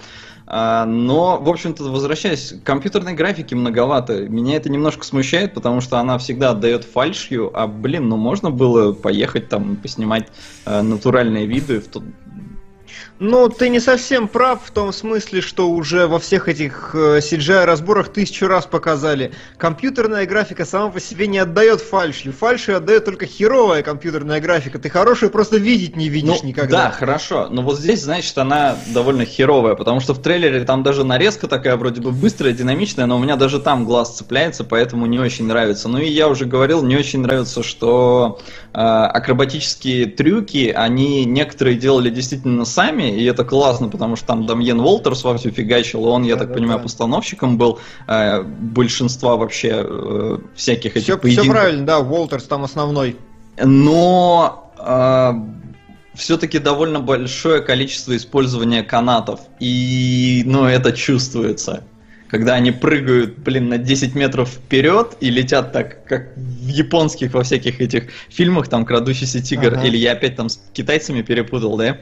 А, 0.51 0.85
Но, 0.85 1.37
в 1.37 1.47
общем-то, 1.47 1.83
возвращаясь, 1.83 2.55
компьютерной 2.63 3.13
графики 3.13 3.53
многовато. 3.53 4.27
Меня 4.27 4.55
это 4.55 4.67
немножко 4.67 5.05
смущает, 5.05 5.53
потому 5.53 5.79
что 5.79 5.99
она 5.99 6.17
всегда 6.17 6.51
отдает 6.51 6.85
фальшью, 6.85 7.51
а, 7.53 7.67
блин, 7.67 8.09
ну 8.09 8.17
можно 8.17 8.49
было 8.49 8.91
поехать 8.91 9.47
там, 9.47 9.75
поснимать 9.75 10.27
э, 10.65 10.81
натуральные 10.81 11.45
виды 11.45 11.79
в 11.79 11.87
Ну, 13.19 13.49
ты 13.49 13.67
не 13.67 13.81
совсем 13.81 14.29
прав 14.29 14.61
в 14.63 14.71
том 14.71 14.93
смысле, 14.93 15.41
что 15.41 15.69
уже 15.69 16.07
во 16.07 16.19
всех 16.19 16.47
этих 16.47 16.91
э, 16.93 17.19
CGI-разборах 17.19 18.07
тысячу 18.13 18.47
раз 18.47 18.65
показали. 18.65 19.33
Компьютерная 19.57 20.25
графика 20.25 20.63
сама 20.63 20.89
по 20.89 21.01
себе 21.01 21.27
не 21.27 21.37
отдает 21.37 21.81
фальшью. 21.81 22.31
Фальшью 22.31 22.77
отдает 22.77 23.03
только 23.03 23.25
херовая 23.25 23.83
компьютерная 23.83 24.39
графика. 24.39 24.79
Ты 24.79 24.89
хорошую 24.89 25.31
просто 25.31 25.57
видеть 25.57 25.97
не 25.97 26.07
видишь 26.07 26.41
Ну, 26.41 26.47
никогда. 26.47 26.85
Да, 26.85 26.91
хорошо. 26.91 27.49
Но 27.51 27.61
вот 27.61 27.77
здесь, 27.77 28.03
значит, 28.03 28.37
она 28.37 28.77
довольно 28.93 29.25
херовая, 29.25 29.75
потому 29.75 29.99
что 29.99 30.13
в 30.13 30.21
трейлере 30.21 30.63
там 30.63 30.83
даже 30.83 31.03
нарезка 31.03 31.49
такая 31.49 31.75
вроде 31.75 31.99
бы 31.99 32.11
быстрая, 32.11 32.53
динамичная, 32.53 33.05
но 33.05 33.17
у 33.17 33.19
меня 33.19 33.35
даже 33.35 33.59
там 33.59 33.83
глаз 33.83 34.15
цепляется, 34.15 34.63
поэтому 34.63 35.05
не 35.07 35.19
очень 35.19 35.45
нравится. 35.45 35.89
Ну 35.89 35.97
и 35.97 36.07
я 36.07 36.29
уже 36.29 36.45
говорил, 36.45 36.83
не 36.83 36.95
очень 36.95 37.19
нравится, 37.19 37.63
что 37.63 38.39
э, 38.73 38.77
акробатические 38.79 40.05
трюки, 40.05 40.73
они 40.73 41.25
некоторые 41.25 41.75
делали 41.75 42.09
действительно 42.09 42.63
сами, 42.63 43.08
и 43.09 43.23
это 43.25 43.43
классно, 43.43 43.87
потому 43.89 44.15
что 44.15 44.27
там 44.27 44.45
Дамьен 44.45 44.79
Уолтерс 44.79 45.23
вовсю 45.23 45.51
фигачил, 45.51 46.05
он, 46.05 46.23
я 46.23 46.33
так 46.35 46.47
Да-да-да. 46.47 46.59
понимаю, 46.59 46.79
постановщиком 46.81 47.57
был 47.57 47.79
э, 48.07 48.41
большинства 48.43 49.35
вообще 49.35 49.83
э, 49.85 50.37
всяких 50.55 50.91
этих 50.97 51.03
все, 51.03 51.17
поединков. 51.17 51.51
правильно, 51.51 51.85
да, 51.85 51.99
Уолтерс 51.99 52.43
там 52.45 52.63
основной. 52.63 53.15
Но 53.63 54.65
все-таки 56.15 56.59
довольно 56.59 56.99
большое 56.99 57.61
количество 57.61 58.15
использования 58.15 58.83
канатов. 58.83 59.41
И, 59.59 60.43
ну, 60.45 60.65
это 60.65 60.91
чувствуется. 60.91 61.83
Когда 62.29 62.53
они 62.55 62.71
прыгают, 62.71 63.39
блин, 63.39 63.69
на 63.69 63.77
10 63.77 64.13
метров 64.15 64.49
вперед 64.49 65.17
и 65.19 65.29
летят 65.31 65.71
так, 65.73 66.03
как 66.05 66.35
в 66.35 66.67
японских 66.67 67.33
во 67.33 67.43
всяких 67.43 67.81
этих 67.81 68.09
фильмах, 68.29 68.67
там, 68.67 68.85
«Крадущийся 68.85 69.41
тигр», 69.41 69.73
Ага. 69.73 69.83
или 69.87 69.97
я 69.97 70.11
опять 70.11 70.35
там 70.35 70.49
с 70.49 70.61
китайцами 70.73 71.21
перепутал, 71.23 71.75
да? 71.77 71.97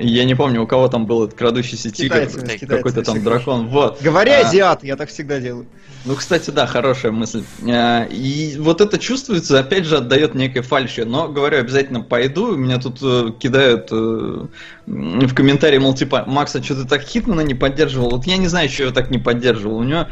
Я 0.00 0.24
не 0.24 0.34
помню, 0.34 0.62
у 0.62 0.66
кого 0.66 0.88
там 0.88 1.04
был 1.04 1.24
этот 1.24 1.38
крадущийся 1.38 1.90
тигр, 1.90 2.26
какой-то 2.66 3.02
там 3.02 3.16
всегда. 3.16 3.30
дракон. 3.32 3.68
Вот. 3.68 4.00
Говоря 4.00 4.40
А, 4.42 4.48
азиат, 4.48 4.82
я 4.82 4.96
так 4.96 5.10
всегда 5.10 5.40
делаю. 5.40 5.66
ну, 6.06 6.14
кстати, 6.14 6.48
да, 6.50 6.66
хорошая 6.66 7.12
мысль. 7.12 7.44
А, 7.68 8.04
И 8.04 8.56
вот 8.58 8.80
это 8.80 8.98
чувствуется, 8.98 9.58
опять 9.60 9.84
же, 9.84 9.98
отдает 9.98 10.34
некой 10.34 10.62
фальши. 10.62 11.04
Но, 11.04 11.28
говорю, 11.28 11.58
обязательно 11.58 12.00
пойду. 12.00 12.56
Меня 12.56 12.78
тут 12.78 12.98
э, 13.02 13.32
кидают 13.38 13.88
э, 13.92 14.46
в 14.86 15.34
комментарии, 15.34 15.76
мол, 15.78 15.92
типа, 15.94 16.24
Макса, 16.26 16.62
что 16.62 16.76
ты 16.76 16.88
так 16.88 17.02
Хитмана 17.02 17.42
не 17.42 17.54
поддерживал? 17.54 18.08
Вот 18.08 18.26
я 18.26 18.38
не 18.38 18.48
знаю, 18.48 18.70
что 18.70 18.84
я 18.84 18.90
так 18.90 19.10
не 19.10 19.18
поддерживал. 19.18 19.76
У 19.76 19.84
него... 19.84 20.06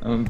э, 0.00 0.24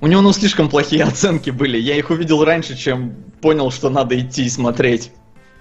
У 0.00 0.06
него, 0.06 0.22
ну, 0.22 0.32
слишком 0.32 0.70
плохие 0.70 1.04
оценки 1.04 1.50
были. 1.50 1.76
Я 1.78 1.96
их 1.96 2.08
увидел 2.08 2.42
раньше, 2.44 2.78
чем 2.78 3.14
понял, 3.42 3.70
что 3.70 3.90
надо 3.90 4.18
идти 4.18 4.44
и 4.46 4.48
смотреть. 4.48 5.10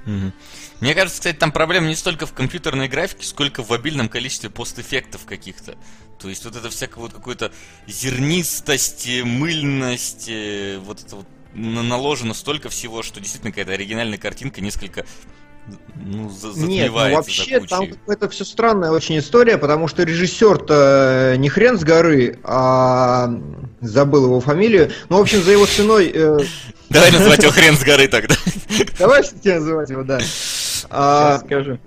Мгм. 0.05 0.31
Мне 0.79 0.93
кажется, 0.93 1.19
кстати, 1.19 1.37
там 1.37 1.51
проблема 1.51 1.87
не 1.87 1.95
столько 1.95 2.25
в 2.25 2.33
компьютерной 2.33 2.87
графике, 2.87 3.25
сколько 3.25 3.63
в 3.63 3.73
обильном 3.73 4.09
количестве 4.09 4.49
постэффектов 4.49 5.25
каких-то. 5.25 5.75
То 6.19 6.29
есть 6.29 6.45
вот 6.45 6.55
это 6.55 6.69
всякое 6.69 6.99
вот 6.99 7.13
э, 9.07 9.23
мыльность, 9.23 10.27
э, 10.29 10.79
вот 10.83 11.01
это 11.03 11.17
вот 11.17 11.27
на- 11.53 11.83
наложено 11.83 12.33
столько 12.33 12.69
всего, 12.69 13.03
что 13.03 13.19
действительно 13.19 13.51
какая-то 13.51 13.73
оригинальная 13.73 14.17
картинка 14.17 14.61
несколько 14.61 15.05
ну, 15.95 16.31
Нет, 16.55 16.91
ну 16.91 17.11
вообще 17.15 17.59
там 17.59 17.87
какая-то 17.87 18.29
все 18.29 18.45
странная 18.45 18.91
очень 18.91 19.17
история, 19.19 19.57
потому 19.57 19.87
что 19.87 20.03
режиссер-то 20.03 21.35
не 21.37 21.49
хрен 21.49 21.77
с 21.77 21.83
горы, 21.83 22.39
а 22.43 23.29
забыл 23.81 24.25
его 24.25 24.39
фамилию. 24.39 24.91
Ну, 25.09 25.17
в 25.17 25.21
общем, 25.21 25.43
за 25.43 25.51
его 25.51 25.65
спиной... 25.65 26.11
э, 26.13 26.37
Давай 26.89 27.11
называть 27.11 27.43
его 27.43 27.51
хрен 27.51 27.75
с 27.75 27.83
горы 27.83 28.07
тогда. 28.07 28.35
Давай 28.99 29.23
называть 29.55 29.89
его, 29.89 30.03
да. 30.03 30.19
А, 30.89 31.37
Сейчас 31.37 31.45
скажу. 31.45 31.79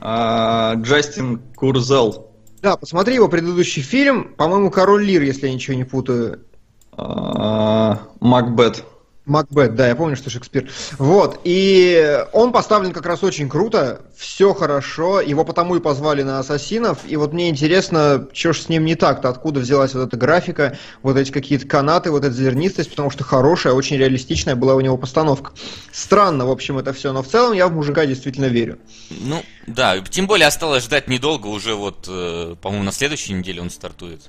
А, 0.00 0.74
Джастин 0.76 1.40
Курзел. 1.54 2.30
Да, 2.60 2.76
посмотри 2.76 3.14
его 3.14 3.28
предыдущий 3.28 3.82
фильм, 3.82 4.34
по-моему, 4.34 4.70
Король 4.70 5.04
Лир, 5.04 5.22
если 5.22 5.46
я 5.48 5.54
ничего 5.54 5.76
не 5.76 5.84
путаю. 5.84 6.44
А, 6.92 8.00
Макбет. 8.20 8.84
Макбет, 9.24 9.76
да, 9.76 9.86
я 9.86 9.94
помню, 9.94 10.16
что 10.16 10.30
Шекспир. 10.30 10.68
Вот, 10.98 11.40
и 11.44 12.24
он 12.32 12.50
поставлен 12.50 12.92
как 12.92 13.06
раз 13.06 13.22
очень 13.22 13.48
круто, 13.48 14.00
все 14.16 14.52
хорошо, 14.52 15.20
его 15.20 15.44
потому 15.44 15.76
и 15.76 15.80
позвали 15.80 16.22
на 16.22 16.40
Ассасинов, 16.40 16.98
и 17.06 17.16
вот 17.16 17.32
мне 17.32 17.48
интересно, 17.48 18.26
что 18.32 18.52
ж 18.52 18.62
с 18.62 18.68
ним 18.68 18.84
не 18.84 18.96
так-то, 18.96 19.28
откуда 19.28 19.60
взялась 19.60 19.94
вот 19.94 20.08
эта 20.08 20.16
графика, 20.16 20.76
вот 21.02 21.16
эти 21.16 21.30
какие-то 21.30 21.68
канаты, 21.68 22.10
вот 22.10 22.24
эта 22.24 22.34
зернистость, 22.34 22.90
потому 22.90 23.10
что 23.10 23.22
хорошая, 23.22 23.74
очень 23.74 23.96
реалистичная 23.96 24.56
была 24.56 24.74
у 24.74 24.80
него 24.80 24.96
постановка. 24.96 25.52
Странно, 25.92 26.44
в 26.44 26.50
общем, 26.50 26.78
это 26.78 26.92
все, 26.92 27.12
но 27.12 27.22
в 27.22 27.28
целом 27.28 27.52
я 27.52 27.68
в 27.68 27.72
мужика 27.72 28.06
действительно 28.06 28.46
верю. 28.46 28.78
Ну, 29.10 29.40
да, 29.68 30.00
тем 30.00 30.26
более 30.26 30.48
осталось 30.48 30.82
ждать 30.82 31.06
недолго, 31.06 31.46
уже 31.46 31.74
вот, 31.74 32.06
э, 32.08 32.56
по-моему, 32.60 32.84
на 32.84 32.92
следующей 32.92 33.34
неделе 33.34 33.62
он 33.62 33.70
стартует. 33.70 34.22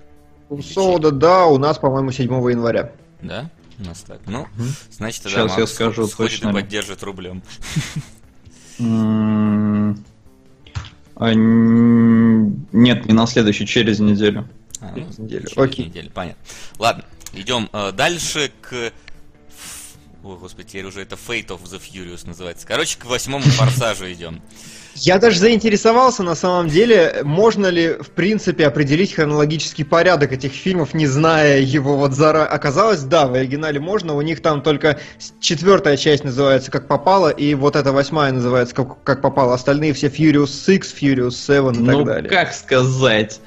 У 0.50 0.62
Соуда, 0.62 1.10
да, 1.10 1.48
у 1.48 1.58
нас, 1.58 1.80
по-моему, 1.80 2.12
7 2.12 2.32
января. 2.52 2.92
Да? 3.22 3.50
У 3.80 3.84
нас 3.86 4.02
так. 4.02 4.22
Ну, 4.28 4.48
значит, 4.92 5.24
тогда 5.24 5.40
Сейчас 5.48 5.52
я 5.58 5.60
Макс 5.62 5.74
скажу 5.74 6.08
сходит 6.08 6.34
точно. 6.42 6.50
и 6.50 6.54
поддержит 6.54 7.04
рублем. 7.04 7.42
А, 11.16 11.32
Нет, 11.34 13.06
не 13.06 13.14
на 13.14 13.28
следующий, 13.28 13.68
через 13.68 14.00
неделю. 14.00 14.48
А, 14.80 14.92
ну, 14.96 15.04
Через 15.04 15.18
неделю. 15.20 15.48
через 15.48 15.58
Окей. 15.58 15.86
неделю, 15.86 16.12
понятно. 16.14 16.44
Ладно, 16.80 17.06
идем 17.34 17.70
э, 17.72 17.92
дальше 17.92 18.52
к... 18.62 18.92
Ой, 20.24 20.38
господи, 20.38 20.70
теперь 20.70 20.86
уже 20.86 21.02
это 21.02 21.16
Fate 21.16 21.48
of 21.48 21.64
the 21.64 21.80
Furious 21.82 22.26
называется. 22.28 22.66
Короче, 22.66 22.98
к 22.98 23.06
восьмому 23.06 23.44
форсажу 23.44 24.12
идем. 24.12 24.42
Я 24.96 25.18
даже 25.18 25.40
заинтересовался, 25.40 26.24
на 26.24 26.36
самом 26.36 26.68
деле, 26.68 27.22
можно 27.24 27.68
ли, 27.68 27.96
в 28.00 28.10
принципе, 28.12 28.68
определить 28.68 29.14
хронологический 29.14 29.84
порядок 29.84 30.32
этих 30.32 30.52
фильмов, 30.52 30.94
не 30.94 31.08
зная 31.08 31.60
его 31.60 31.98
вот 31.98 32.14
заранее. 32.14 32.50
Оказалось, 32.50 33.02
да, 33.02 33.28
в 33.28 33.34
оригинале 33.34 33.80
можно, 33.80 34.14
у 34.14 34.22
них 34.22 34.42
там 34.42 34.62
только 34.62 35.00
четвертая 35.40 35.98
часть 35.98 36.24
называется 36.24 36.70
«Как 36.70 36.88
попало», 36.88 37.30
и 37.30 37.56
вот 37.56 37.76
эта 37.76 37.92
восьмая 37.92 38.32
называется 38.32 38.76
«Как, 38.76 39.04
как 39.04 39.22
попало». 39.22 39.54
Остальные 39.54 39.94
все 39.94 40.08
Furious 40.08 40.66
6, 40.66 41.02
Furious 41.02 41.32
7 41.32 41.76
и 41.76 41.80
ну, 41.80 41.86
так 41.86 42.06
далее. 42.06 42.30
как 42.30 42.54
сказать? 42.54 43.40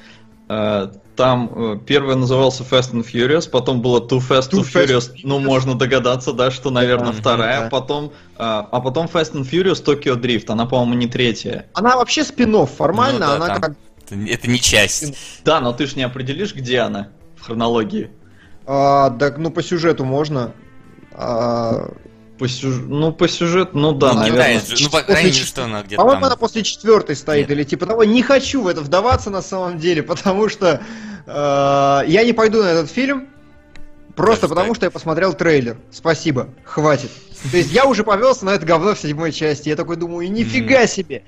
А, 0.49 0.91
Там 1.17 1.51
э, 1.53 1.79
первый 1.85 2.15
назывался 2.15 2.63
Fast 2.63 2.93
and 2.93 3.03
Furious, 3.03 3.49
потом 3.49 3.81
было 3.81 3.99
Too 3.99 4.19
Fast, 4.19 4.51
Too, 4.51 4.61
Too 4.61 4.63
Fast, 4.63 4.85
Furious. 4.85 5.11
Ну, 5.23 5.39
можно 5.39 5.73
догадаться, 5.75 6.31
да, 6.31 6.51
что, 6.51 6.69
наверное, 6.69 7.11
Да, 7.11 7.19
вторая. 7.19 7.61
да. 7.63 7.69
Потом, 7.69 8.13
а, 8.37 8.67
а 8.71 8.79
потом 8.79 9.07
Fast 9.07 9.33
and 9.33 9.49
Furious 9.49 9.83
Tokyo 9.83 10.15
Drift. 10.15 10.45
Она, 10.49 10.67
по-моему, 10.67 10.93
не 10.93 11.07
третья. 11.07 11.65
Она 11.73 11.97
вообще 11.97 12.23
спин 12.23 12.65
формально, 12.67 13.19
Ну 13.19 13.25
да, 13.25 13.35
она 13.35 13.47
там 13.47 13.61
как... 13.61 13.71
Это, 14.05 14.15
это 14.15 14.47
не 14.49 14.59
часть. 14.59 15.17
Да, 15.43 15.59
но 15.59 15.73
ты 15.73 15.87
ж 15.87 15.95
не 15.95 16.03
определишь, 16.03 16.53
где 16.53 16.79
она 16.81 17.09
в 17.35 17.41
хронологии. 17.41 18.11
а, 18.67 19.09
да, 19.09 19.33
ну, 19.35 19.49
по 19.49 19.63
сюжету 19.63 20.05
можно. 20.05 20.53
А, 21.13 21.89
По 22.37 22.47
сюж- 22.47 22.83
Ну, 22.87 23.11
по 23.11 23.27
сюжету, 23.27 23.77
ну 23.77 23.93
да, 23.93 24.13
ну, 24.13 24.19
наверное. 24.19 24.59
Же, 24.59 24.83
ну, 24.83 24.89
по 24.89 25.01
крайней 25.01 25.31
мере, 25.31 25.43
что 25.43 25.63
она 25.63 25.81
где-то 25.81 26.01
По-моему, 26.01 26.21
там... 26.21 26.27
она 26.27 26.35
после 26.35 26.63
четвертой 26.63 27.15
стоит 27.15 27.49
Нет. 27.49 27.57
или 27.57 27.63
типа 27.63 27.85
того. 27.85 28.03
Не 28.03 28.21
хочу 28.21 28.61
в 28.61 28.67
это 28.67 28.81
вдаваться 28.81 29.29
на 29.29 29.41
самом 29.41 29.79
деле, 29.79 30.03
потому 30.03 30.49
что 30.49 30.81
э, 31.25 32.01
я 32.07 32.23
не 32.23 32.33
пойду 32.33 32.61
на 32.61 32.67
этот 32.67 32.91
фильм. 32.91 33.29
Просто 34.15 34.43
Даже 34.43 34.49
потому, 34.55 34.69
так? 34.69 34.75
что 34.77 34.85
я 34.87 34.91
посмотрел 34.91 35.33
трейлер. 35.33 35.77
Спасибо, 35.91 36.49
хватит. 36.63 37.11
То 37.51 37.57
есть 37.57 37.71
я 37.71 37.85
уже 37.85 38.03
повелся 38.03 38.45
на 38.45 38.51
это 38.51 38.65
говно 38.65 38.95
в 38.95 38.99
седьмой 38.99 39.31
части. 39.31 39.69
Я 39.69 39.75
такой 39.75 39.95
думаю, 39.95 40.31
нифига 40.31 40.87
себе! 40.87 41.23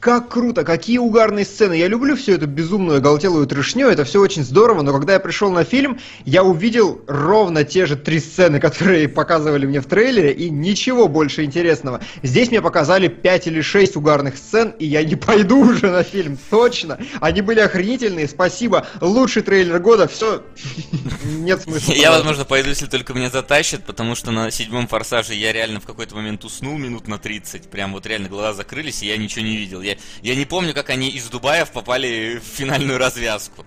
Как 0.00 0.30
круто, 0.30 0.64
какие 0.64 0.96
угарные 0.96 1.44
сцены. 1.44 1.74
Я 1.74 1.86
люблю 1.86 2.16
всю 2.16 2.32
эту 2.32 2.46
безумную 2.46 2.98
оголтелую 2.98 3.46
трешню, 3.46 3.86
это 3.86 4.04
все 4.04 4.18
очень 4.18 4.44
здорово, 4.44 4.80
но 4.80 4.94
когда 4.94 5.12
я 5.12 5.20
пришел 5.20 5.50
на 5.50 5.62
фильм, 5.62 6.00
я 6.24 6.42
увидел 6.42 7.02
ровно 7.06 7.64
те 7.64 7.84
же 7.84 7.96
три 7.96 8.18
сцены, 8.18 8.60
которые 8.60 9.10
показывали 9.10 9.66
мне 9.66 9.82
в 9.82 9.86
трейлере, 9.86 10.32
и 10.32 10.48
ничего 10.48 11.06
больше 11.06 11.44
интересного. 11.44 12.00
Здесь 12.22 12.50
мне 12.50 12.62
показали 12.62 13.08
5 13.08 13.48
или 13.48 13.60
6 13.60 13.96
угарных 13.96 14.38
сцен, 14.38 14.70
и 14.78 14.86
я 14.86 15.04
не 15.04 15.16
пойду 15.16 15.60
уже 15.60 15.90
на 15.90 16.02
фильм, 16.02 16.38
точно. 16.48 16.98
Они 17.20 17.42
были 17.42 17.60
охренительные, 17.60 18.26
спасибо. 18.26 18.86
Лучший 19.02 19.42
трейлер 19.42 19.80
года, 19.80 20.08
все. 20.08 20.42
Нет 21.24 21.60
смысла. 21.60 21.92
Я, 21.92 22.10
возможно, 22.12 22.46
пойду, 22.46 22.70
если 22.70 22.86
только 22.86 23.12
меня 23.12 23.28
затащат, 23.28 23.84
потому 23.84 24.14
что 24.14 24.30
на 24.30 24.50
седьмом 24.50 24.88
форсаже 24.88 25.34
я 25.34 25.52
реально 25.52 25.78
в 25.78 25.84
какой-то 25.84 26.16
момент 26.16 26.42
уснул 26.46 26.78
минут 26.78 27.06
на 27.06 27.18
30. 27.18 27.68
Прям 27.68 27.92
вот 27.92 28.06
реально 28.06 28.30
глаза 28.30 28.54
закрылись, 28.54 29.02
и 29.02 29.06
я 29.06 29.18
ничего 29.18 29.44
не 29.44 29.58
видел. 29.58 29.82
Я, 30.22 30.32
я 30.32 30.36
не 30.36 30.44
помню, 30.44 30.74
как 30.74 30.90
они 30.90 31.10
из 31.10 31.28
Дубаев 31.28 31.70
попали 31.70 32.38
в 32.38 32.44
финальную 32.44 32.98
развязку. 32.98 33.64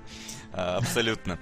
А, 0.52 0.78
абсолютно. 0.78 1.40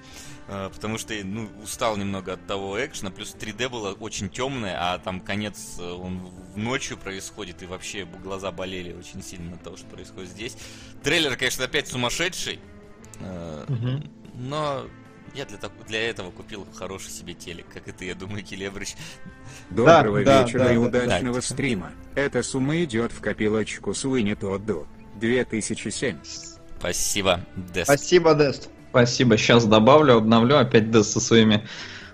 А, 0.47 0.69
потому 0.69 0.97
что 0.97 1.13
ну, 1.23 1.49
устал 1.63 1.97
немного 1.97 2.33
от 2.33 2.45
того 2.47 2.83
экшена, 2.83 3.11
плюс 3.11 3.35
3D 3.39 3.69
было 3.69 3.93
очень 3.93 4.29
темное, 4.29 4.75
а 4.79 4.99
там 4.99 5.19
конец, 5.19 5.75
э, 5.79 5.83
он 5.91 6.29
ночью 6.55 6.97
происходит, 6.97 7.63
и 7.63 7.65
вообще 7.65 8.05
глаза 8.05 8.51
болели 8.51 8.93
очень 8.93 9.23
сильно 9.23 9.55
от 9.55 9.63
того, 9.63 9.77
что 9.77 9.85
происходит 9.87 10.29
здесь. 10.31 10.57
Трейлер, 11.03 11.35
конечно, 11.37 11.65
опять 11.65 11.87
сумасшедший, 11.87 12.59
Мгм. 13.19 14.11
но 14.33 14.85
я 15.33 15.45
для, 15.45 15.57
так- 15.57 15.71
для 15.87 16.09
этого 16.09 16.31
купил 16.31 16.67
хороший 16.73 17.09
себе 17.09 17.33
телек, 17.33 17.65
как 17.73 17.87
и 17.87 17.91
ты, 17.91 18.05
я 18.05 18.15
думаю, 18.15 18.43
Келебрыч. 18.43 18.95
Доброго 19.69 20.23
да, 20.23 20.43
вечера 20.43 20.65
да, 20.65 20.71
и 20.71 20.75
да, 20.75 20.81
удачного 20.81 21.35
да. 21.35 21.41
стрима. 21.41 21.91
Эта 22.15 22.43
сумма 22.43 22.83
идет 22.83 23.11
в 23.11 23.21
копилочку 23.21 23.93
Суини 23.93 24.33
Тодду. 24.33 24.87
2007. 25.19 26.17
Спасибо, 26.79 27.41
Дест. 27.55 27.85
Спасибо, 27.85 28.33
Дест. 28.33 28.69
Спасибо. 28.89 29.37
Сейчас 29.37 29.65
добавлю, 29.65 30.15
обновлю 30.17 30.57
опять 30.57 30.91
Д 30.91 31.03
со 31.03 31.19
своими 31.19 31.67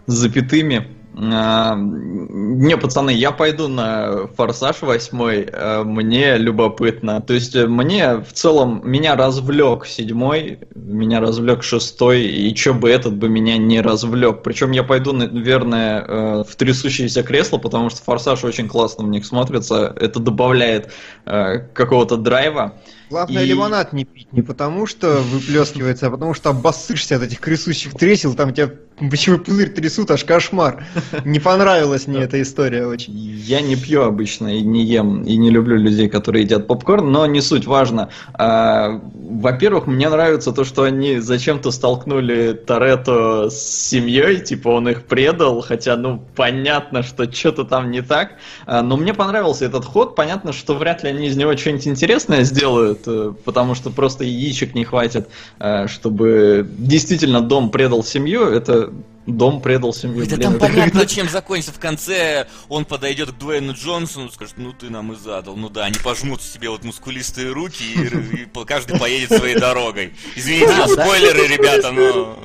запятыми. 0.06 0.97
Не, 1.20 2.78
пацаны, 2.78 3.10
я 3.10 3.32
пойду 3.32 3.68
на 3.68 4.28
Форсаж 4.36 4.84
8, 4.84 5.84
мне 5.84 6.38
любопытно. 6.38 7.22
То 7.22 7.34
есть 7.34 7.56
э, 7.56 7.66
мне 7.66 8.18
в 8.18 8.34
целом, 8.34 8.82
меня 8.84 9.16
развлек 9.16 9.88
седьмой, 9.88 10.60
меня 10.76 11.20
развлек 11.20 11.64
шестой, 11.64 12.22
и 12.24 12.54
чё 12.54 12.76
бы 12.76 12.92
этот 12.92 13.18
бы 13.18 13.30
меня 13.30 13.58
не 13.58 13.82
развлек. 13.82 14.44
Причем 14.44 14.70
я 14.72 14.84
пойду, 14.84 15.12
наверное, 15.12 16.06
э, 16.08 16.44
в 16.48 16.56
трясущееся 16.56 17.24
кресло, 17.24 17.58
потому 17.58 17.90
что 17.90 18.04
Форсаж 18.04 18.44
очень 18.44 18.68
классно 18.68 19.04
в 19.04 19.10
них 19.10 19.26
смотрится. 19.26 19.94
Это 20.00 20.20
добавляет 20.20 20.92
э, 21.26 21.60
какого-то 21.74 22.18
драйва. 22.18 22.76
Главное, 23.10 23.44
И- 23.44 23.48
лимонад 23.48 23.94
не 23.94 24.06
пить. 24.06 24.28
Не 24.32 24.42
потому, 24.42 24.86
что 24.86 25.18
выплескивается, 25.22 26.08
а 26.08 26.12
потому 26.12 26.34
что 26.34 26.50
обоссышься 26.50 27.16
от 27.16 27.24
этих 27.24 27.40
крысущих 27.40 27.94
тресел, 27.94 28.34
там 28.34 28.54
тебя 28.54 28.72
почему 29.12 29.38
пузырь 29.38 29.70
трясут, 29.70 30.10
аж 30.12 30.24
кошмар. 30.24 30.84
Не 31.24 31.40
понравилась 31.40 32.08
мне 32.08 32.22
эта 32.22 32.42
история 32.42 32.86
очень. 32.88 33.14
Я 33.14 33.62
не 33.62 33.76
пью 33.76 34.02
обычно 34.02 34.58
и 34.58 34.62
не 34.62 34.84
ем, 34.84 35.24
и 35.24 35.38
не 35.38 35.52
люблю 35.52 35.78
людей, 35.78 36.10
которые 36.10 36.44
едят 36.44 36.68
попкорн, 36.68 37.12
но 37.12 37.26
не 37.28 37.42
суть 37.42 37.66
важно. 37.66 38.10
А, 38.34 39.00
Во-первых, 39.14 39.88
мне 39.88 40.10
нравится 40.10 40.52
то, 40.52 40.64
что 40.64 40.84
они 40.84 41.20
зачем-то 41.20 41.72
столкнули 41.72 42.54
Торетто 42.54 43.50
с 43.50 43.88
семьей, 43.90 44.40
типа 44.40 44.70
он 44.70 44.90
их 44.90 45.04
предал, 45.06 45.62
хотя, 45.62 45.96
ну, 45.96 46.24
понятно, 46.36 47.04
что 47.04 47.32
что-то 47.32 47.64
там 47.66 47.92
не 47.92 48.02
так. 48.02 48.32
А, 48.66 48.82
Но 48.82 48.98
мне 48.98 49.14
понравился 49.14 49.66
этот 49.66 49.86
ход, 49.86 50.16
понятно, 50.16 50.54
что 50.54 50.74
вряд 50.76 51.04
ли 51.04 51.10
они 51.10 51.28
из 51.28 51.38
него 51.38 51.56
что-нибудь 51.56 51.88
интересное 51.88 52.44
сделают, 52.44 52.97
э, 53.06 53.34
потому 53.44 53.75
что 53.75 53.89
просто 53.89 54.24
яичек 54.24 54.75
не 54.75 54.86
хватит, 54.86 55.30
э, 55.60 55.88
чтобы 55.88 56.68
действительно 56.77 57.42
дом 57.42 57.70
предал 57.70 58.04
семью, 58.04 58.44
это 58.44 58.92
дом 59.27 59.62
предал 59.62 59.93
семью. 59.93 60.25
Да 60.25 60.36
блин, 60.36 60.41
там 60.41 60.55
это 60.55 60.65
понятно, 60.65 61.01
как-то- 61.01 61.15
чем 61.15 61.29
закончится. 61.29 61.74
В 61.74 61.79
конце 61.79 62.48
он 62.69 62.86
подойдет 62.86 63.31
к 63.31 63.38
Дуэйну 63.38 63.74
Джонсону, 63.74 64.31
скажет, 64.31 64.55
ну 64.57 64.74
ты 64.74 64.89
нам 64.89 65.12
и 65.13 65.15
задал. 65.15 65.55
Ну 65.55 65.69
да, 65.69 65.86
они 65.86 66.00
пожмут 66.03 66.41
себе 66.41 66.69
вот 66.69 66.84
мускулистые 66.84 67.51
руки, 67.51 67.84
и, 67.84 68.43
и 68.43 68.65
каждый 68.65 68.98
поедет 69.00 69.38
своей 69.38 69.60
дорогой. 69.60 70.13
Извините 70.36 70.74
за 70.75 70.88
спойлеры, 70.88 71.48
ребята, 71.48 71.91
но... 71.91 72.38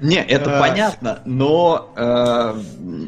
Не, 0.00 0.22
это 0.22 0.58
понятно, 0.58 1.20
но 1.24 1.92
э, 1.96 2.54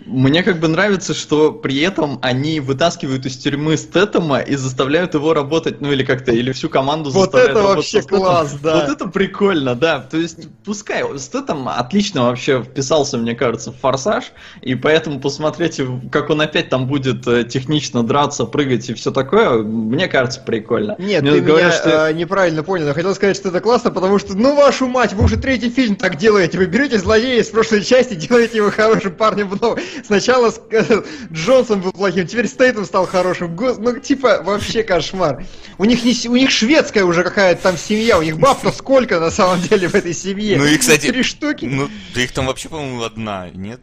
мне 0.07 0.43
как 0.43 0.61
бы 0.61 0.69
нравится, 0.69 1.15
что 1.15 1.53
при 1.53 1.81
этом 1.81 2.19
они 2.23 2.61
вытаскивают 2.61 3.27
из 3.27 3.37
тюрьмы 3.37 3.77
Стэттема 3.77 4.41
и 4.41 4.57
заставляют 4.57 5.15
его 5.15 5.33
работать, 5.35 5.81
ну 5.81 5.93
или 5.93 6.05
как-то, 6.05 6.33
или 6.33 6.53
всю 6.53 6.69
команду 6.69 7.11
Вот 7.11 7.33
заставляют 7.33 7.51
это 7.51 7.61
работать 7.61 7.93
вообще 7.95 8.09
класс, 8.09 8.57
да. 8.63 8.75
Вот 8.75 8.91
это 8.91 9.07
прикольно, 9.07 9.75
да. 9.75 10.01
То 10.01 10.17
есть, 10.17 10.49
пускай 10.65 11.03
Стэттем 11.19 11.69
отличный 11.69 12.10
отлично 12.11 12.25
вообще 12.29 12.63
вписался, 12.63 13.19
мне 13.19 13.35
кажется, 13.35 13.73
в 13.73 13.77
форсаж, 13.77 14.33
и 14.63 14.75
поэтому 14.75 15.21
посмотреть, 15.21 15.81
как 16.11 16.31
он 16.31 16.41
опять 16.41 16.69
там 16.69 16.87
будет 16.87 17.27
э, 17.27 17.45
технично 17.45 18.03
драться, 18.03 18.45
прыгать 18.45 18.89
и 18.91 18.95
все 18.95 19.11
такое, 19.11 19.63
мне 19.63 20.09
кажется, 20.09 20.41
прикольно. 20.41 20.97
Нет, 20.99 21.23
Мне 21.23 21.33
ты 21.33 21.41
говорят, 21.41 21.73
меня 21.73 21.79
что- 21.81 22.09
э, 22.09 22.13
неправильно 22.15 22.63
понял. 22.63 22.87
Я 22.89 22.95
хотел 22.95 23.15
сказать, 23.15 23.37
что 23.37 23.49
это 23.51 23.61
классно, 23.61 23.91
потому 23.91 24.19
что, 24.19 24.35
ну 24.37 24.55
вашу 24.57 24.87
мать, 24.89 25.13
вы 25.13 25.25
уже 25.25 25.37
третий 25.37 25.71
фильм 25.71 25.95
так 25.97 26.17
делаете. 26.17 26.59
Вы 26.59 26.67
берете 26.67 26.99
злодея 26.99 27.41
из 27.41 27.49
прошлой 27.49 27.83
части, 27.85 28.15
делаете 28.29 28.59
его 28.59 28.71
хорошим 28.71 29.13
парнем 29.15 29.49
в 29.49 29.61
новой. 29.61 29.83
Сначала 30.05 30.51
с- 30.51 30.61
э, 30.71 31.03
Джонсон 31.33 31.81
был 31.81 31.93
плохим, 31.93 32.27
теперь 32.27 32.49
Стейтом 32.49 32.85
стал 32.85 33.07
хорошим. 33.07 33.55
Гос- 33.55 33.77
Ну, 33.79 33.99
типа, 33.99 34.43
вообще 34.45 34.83
кошмар. 34.83 35.45
У 35.79 35.85
них, 35.85 36.05
не, 36.05 36.15
у 36.29 36.37
них 36.37 36.51
шведская 36.51 37.05
уже 37.05 37.23
какая-то 37.23 37.63
там 37.63 37.77
семья, 37.77 38.19
у 38.19 38.23
них 38.23 38.39
баб-то 38.39 38.73
сколько 38.73 39.21
на 39.21 39.31
самом 39.31 39.61
деле 39.63 39.89
в 39.89 39.95
этой 39.95 40.13
семье? 40.13 40.59
Ну 40.59 40.65
и, 40.65 40.77
кстати, 40.77 41.09
Три 41.11 41.23
штуки. 41.23 41.65
Ну, 41.65 41.89
да 42.15 42.21
их 42.21 42.33
там 42.33 42.47
вообще, 42.47 42.69
по-моему, 42.69 43.03
одна, 43.03 43.49
нет? 43.51 43.81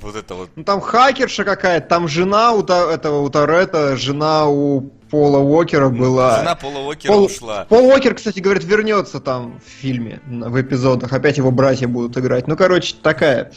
Вот 0.00 0.16
это 0.16 0.34
вот. 0.34 0.50
Ну 0.56 0.64
там 0.64 0.80
хакерша 0.80 1.44
какая-то, 1.44 1.86
там 1.86 2.08
жена 2.08 2.52
у 2.52 2.62
Та- 2.62 2.92
этого 2.92 3.20
у 3.20 3.28
Торетто, 3.30 3.96
жена 3.96 4.46
у 4.46 4.80
Пола 5.10 5.38
Уокера 5.38 5.90
была. 5.90 6.38
Жена 6.38 6.54
Пола 6.54 6.78
Уокера 6.78 7.12
Пол, 7.12 7.24
ушла. 7.24 7.66
Пол 7.68 7.86
Уокер, 7.88 8.14
кстати, 8.14 8.40
говорит, 8.40 8.64
вернется 8.64 9.20
там 9.20 9.60
в 9.60 9.68
фильме, 9.68 10.20
в 10.26 10.60
эпизодах. 10.60 11.12
Опять 11.12 11.36
его 11.36 11.50
братья 11.50 11.86
будут 11.88 12.16
играть. 12.16 12.46
Ну, 12.48 12.56
короче, 12.56 12.94
такая 13.02 13.52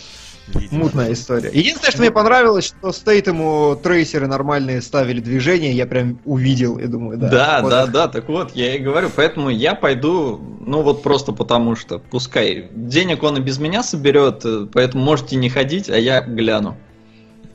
видимо. 0.48 0.84
мутная 0.84 1.14
история. 1.14 1.50
Единственное, 1.54 1.92
что 1.92 2.00
мне 2.02 2.12
понравилось, 2.12 2.66
что 2.66 2.92
Стейтему 2.92 3.76
трейсеры 3.82 4.28
нормальные 4.28 4.82
ставили 4.82 5.20
движения, 5.20 5.72
я 5.72 5.86
прям 5.86 6.20
увидел 6.26 6.78
и 6.78 6.88
думаю, 6.88 7.18
да. 7.18 7.30
Да, 7.30 7.60
вот 7.62 7.70
да, 7.70 7.84
это. 7.84 7.92
да, 7.92 8.08
так 8.08 8.28
вот, 8.30 8.56
я 8.56 8.76
и 8.76 8.80
говорю, 8.80 9.10
поэтому 9.16 9.50
я 9.50 9.76
пойду, 9.76 10.40
ну 10.60 10.82
вот 10.82 11.04
просто 11.04 11.32
потому 11.32 11.76
что, 11.76 12.00
пускай, 12.00 12.70
денег 12.74 13.24
он 13.24 13.38
и 13.38 13.42
без 13.42 13.58
меня 13.60 13.84
соберет, 13.84 14.42
э, 14.46 14.68
поэтому 14.72 15.04
можете 15.04 15.36
не 15.36 15.50
ходить, 15.50 15.90
а 15.90 15.98
я 15.98 16.22
гляну. 16.22 16.78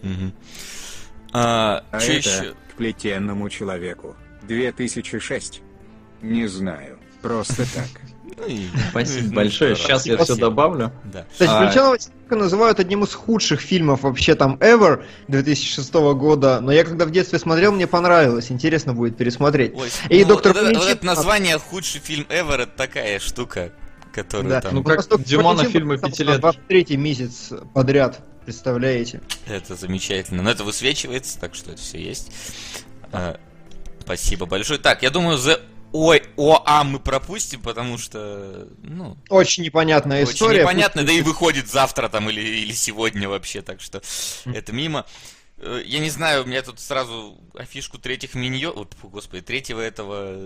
Мгм. 0.03 0.33
А, 1.33 1.85
А 1.91 1.99
это 1.99 2.13
еще? 2.13 2.55
к 2.73 2.77
плетенному 2.77 3.49
человеку. 3.51 4.17
2006. 4.49 5.63
Не 6.23 6.47
знаю. 6.47 6.99
Просто 7.23 7.65
так. 7.75 7.89
Ну 8.41 8.81
Спасибо 8.91 9.29
ну, 9.29 9.35
большое, 9.35 9.77
сейчас 9.77 10.07
я 10.07 10.17
все 10.19 10.35
добавлю. 10.37 10.93
Кстати, 11.33 11.67
«Плеченого 11.67 11.99
человека» 11.99 12.37
называют 12.37 12.81
одним 12.81 13.05
из 13.05 13.15
худших 13.15 13.61
фильмов 13.61 14.03
вообще 14.03 14.35
там 14.35 14.55
ever 14.57 15.05
2006 15.29 15.93
года, 15.93 16.61
но 16.61 16.73
я 16.73 16.85
когда 16.85 17.05
в 17.05 17.11
детстве 17.11 17.39
смотрел, 17.39 17.73
мне 17.73 17.87
понравилось, 17.87 18.51
интересно 18.51 18.95
будет 18.95 19.17
пересмотреть. 19.17 19.75
И 20.09 20.23
ну, 20.23 20.29
доктор 20.29 20.55
вот, 20.55 20.87
это, 20.87 21.05
название 21.05 21.59
худший 21.59 22.01
фильм 22.01 22.27
ever 22.29 22.63
это 22.63 22.73
такая 22.77 23.19
штука, 23.19 23.73
которую 24.13 24.51
Да. 24.51 24.61
там. 24.61 24.75
Ну, 24.75 24.85
как 24.85 24.99
Восток 24.99 25.23
Димона 25.23 25.65
фильмы 25.65 25.99
пяти 25.99 26.25
лет. 26.25 26.41
23 26.41 26.97
месяц 26.97 27.53
подряд, 27.75 28.21
представляете? 28.45 29.21
Это 29.47 29.75
замечательно. 29.75 30.43
Но 30.43 30.51
это 30.51 30.65
высвечивается, 30.65 31.39
так 31.39 31.55
что 31.55 31.73
это 31.73 31.81
все 31.81 32.01
есть. 32.01 32.33
А, 33.13 33.39
спасибо 34.01 34.47
большое. 34.47 34.79
Так, 34.79 35.03
я 35.03 35.11
думаю, 35.11 35.37
за 35.37 35.61
Ой, 35.93 36.23
ОА 36.37 36.85
мы 36.85 37.01
пропустим, 37.01 37.61
потому 37.63 37.99
что, 37.99 38.69
ну, 38.83 39.17
Очень 39.29 39.65
непонятная 39.65 40.23
очень 40.23 40.35
история. 40.35 40.61
непонятно, 40.63 41.03
да 41.05 41.13
и 41.13 41.21
выходит 41.23 41.69
завтра 41.69 42.09
там 42.09 42.31
или, 42.31 42.41
или 42.41 42.73
сегодня 42.73 43.29
вообще, 43.29 43.61
так 43.63 43.81
что 43.81 44.01
это 44.45 44.73
мимо. 44.73 45.05
Э, 45.59 45.83
Я 45.85 45.99
не 45.99 46.11
знаю, 46.11 46.45
у 46.45 46.47
меня 46.47 46.63
тут 46.63 46.79
сразу 46.79 47.37
афишку 47.55 47.99
третьих 47.99 48.35
миньо... 48.35 48.73
Вот, 48.73 48.95
фу, 48.95 49.09
господи, 49.09 49.43
третьего 49.43 49.81
этого... 49.81 50.37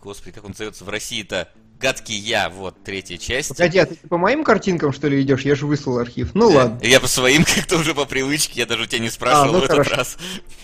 Господи, 0.00 0.32
как 0.32 0.44
он 0.44 0.50
называется 0.50 0.84
в 0.84 0.88
России-то? 0.88 1.48
Гадкий 1.80 2.14
я, 2.16 2.50
вот, 2.50 2.84
третья 2.84 3.16
часть. 3.16 3.48
Погоди, 3.48 3.78
а 3.78 3.86
ты 3.86 3.94
по 4.08 4.18
моим 4.18 4.44
картинкам, 4.44 4.92
что 4.92 5.08
ли, 5.08 5.22
идешь? 5.22 5.42
Я 5.42 5.54
же 5.54 5.66
выслал 5.66 5.98
архив. 5.98 6.34
Ну 6.34 6.50
Э, 6.50 6.54
ладно. 6.56 6.78
Я 6.86 7.00
по 7.00 7.06
своим 7.06 7.42
как-то 7.56 7.78
уже 7.78 7.94
по 7.94 8.04
привычке, 8.04 8.60
я 8.60 8.66
даже 8.66 8.82
у 8.82 8.86
тебя 8.86 8.98
не 8.98 9.08
спрашивал 9.08 9.52
ну 9.54 9.60
в 9.60 9.64
этот 9.64 9.70
хорошо. 9.78 9.96
раз. 9.96 10.16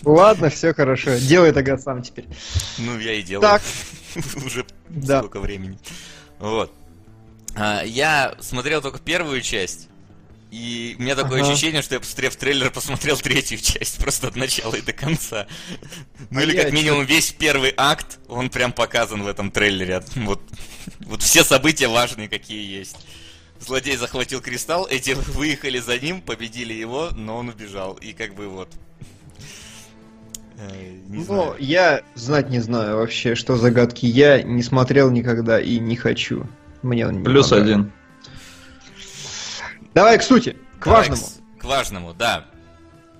Ладно, 0.03 0.49
все 0.51 0.73
хорошо. 0.75 1.17
Делай 1.17 1.51
тогда 1.53 1.77
сам 1.79 2.03
теперь. 2.03 2.25
Ну, 2.77 2.99
я 2.99 3.13
и 3.13 3.23
делаю. 3.23 3.41
Так. 3.41 3.63
Уже 4.45 4.63
Да. 4.89 5.19
сколько 5.19 5.39
времени. 5.39 5.79
Вот. 6.39 6.71
А, 7.55 7.81
Я 7.83 8.35
смотрел 8.39 8.81
только 8.83 8.99
первую 8.99 9.41
часть. 9.41 9.89
И 10.49 10.95
у 10.97 11.01
меня 11.01 11.15
такое 11.15 11.41
Ага. 11.41 11.51
ощущение, 11.51 11.81
что 11.81 11.95
я, 11.95 11.99
посмотрев 11.99 12.35
трейлер, 12.37 12.71
посмотрел 12.71 13.17
третью 13.17 13.57
часть, 13.57 13.97
просто 14.01 14.27
от 14.27 14.35
начала 14.35 14.75
и 14.75 14.81
до 14.81 14.93
конца. 14.93 15.45
Ну 16.29 16.39
А 16.39 16.43
или 16.43 16.55
как 16.55 16.71
минимум 16.71 17.05
весь 17.05 17.31
первый 17.33 17.73
акт, 17.75 18.19
он 18.29 18.49
прям 18.49 18.71
показан 18.71 19.23
в 19.23 19.27
этом 19.27 19.51
трейлере. 19.51 20.01
Вот, 20.15 20.41
вот 21.01 21.21
все 21.21 21.43
события 21.43 21.87
важные, 21.89 22.29
какие 22.29 22.63
есть. 22.79 22.95
Злодей 23.59 23.97
захватил 23.97 24.39
кристалл, 24.39 24.87
эти 24.87 25.11
выехали 25.33 25.79
за 25.79 25.97
ним, 25.99 26.21
победили 26.21 26.73
его, 26.73 27.09
но 27.13 27.37
он 27.37 27.49
убежал. 27.49 27.93
И 27.95 28.13
как 28.13 28.33
бы 28.35 28.47
вот. 28.47 28.69
Э, 30.57 30.91
Не 31.09 31.25
Ну, 31.25 31.55
я 31.59 32.01
знать 32.15 32.49
не 32.49 32.59
знаю 32.59 32.97
вообще, 32.97 33.35
что 33.35 33.57
загадки. 33.57 34.05
Я 34.05 34.41
не 34.41 34.63
смотрел 34.63 35.11
никогда 35.11 35.59
и 35.59 35.77
не 35.79 35.95
хочу. 35.95 36.47
Мне 36.81 37.07
он 37.07 37.19
не 37.19 37.23
Плюс 37.23 37.49
понравился. 37.49 37.75
один. 37.75 37.91
Давай 39.97 40.19
к 40.19 40.21
сути, 40.21 40.55
к 40.79 40.85
Давай 40.85 41.09
важному. 41.09 41.23
К, 41.57 41.61
к 41.61 41.63
важному, 41.63 42.13
да. 42.13 42.45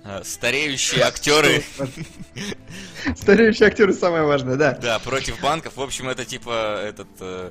Э, 0.04 0.22
Стареющие 0.24 1.02
актеры, 1.04 1.64
Стареющие 3.16 3.66
актеры 3.66 3.92
самое 3.92 4.22
важное, 4.22 4.54
да. 4.54 4.78
да, 4.80 5.00
против 5.00 5.40
банков. 5.40 5.72
В 5.74 5.82
общем, 5.82 6.08
это 6.08 6.24
типа 6.24 6.80
этот 6.84 7.08
э, 7.18 7.50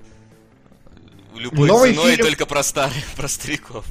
любой 1.36 1.68
Новый 1.68 1.94
ценой, 1.94 2.12
фильм. 2.16 2.26
только 2.26 2.46
про 2.46 2.64
старых, 2.64 3.04
про 3.18 3.28
стариков. 3.28 3.86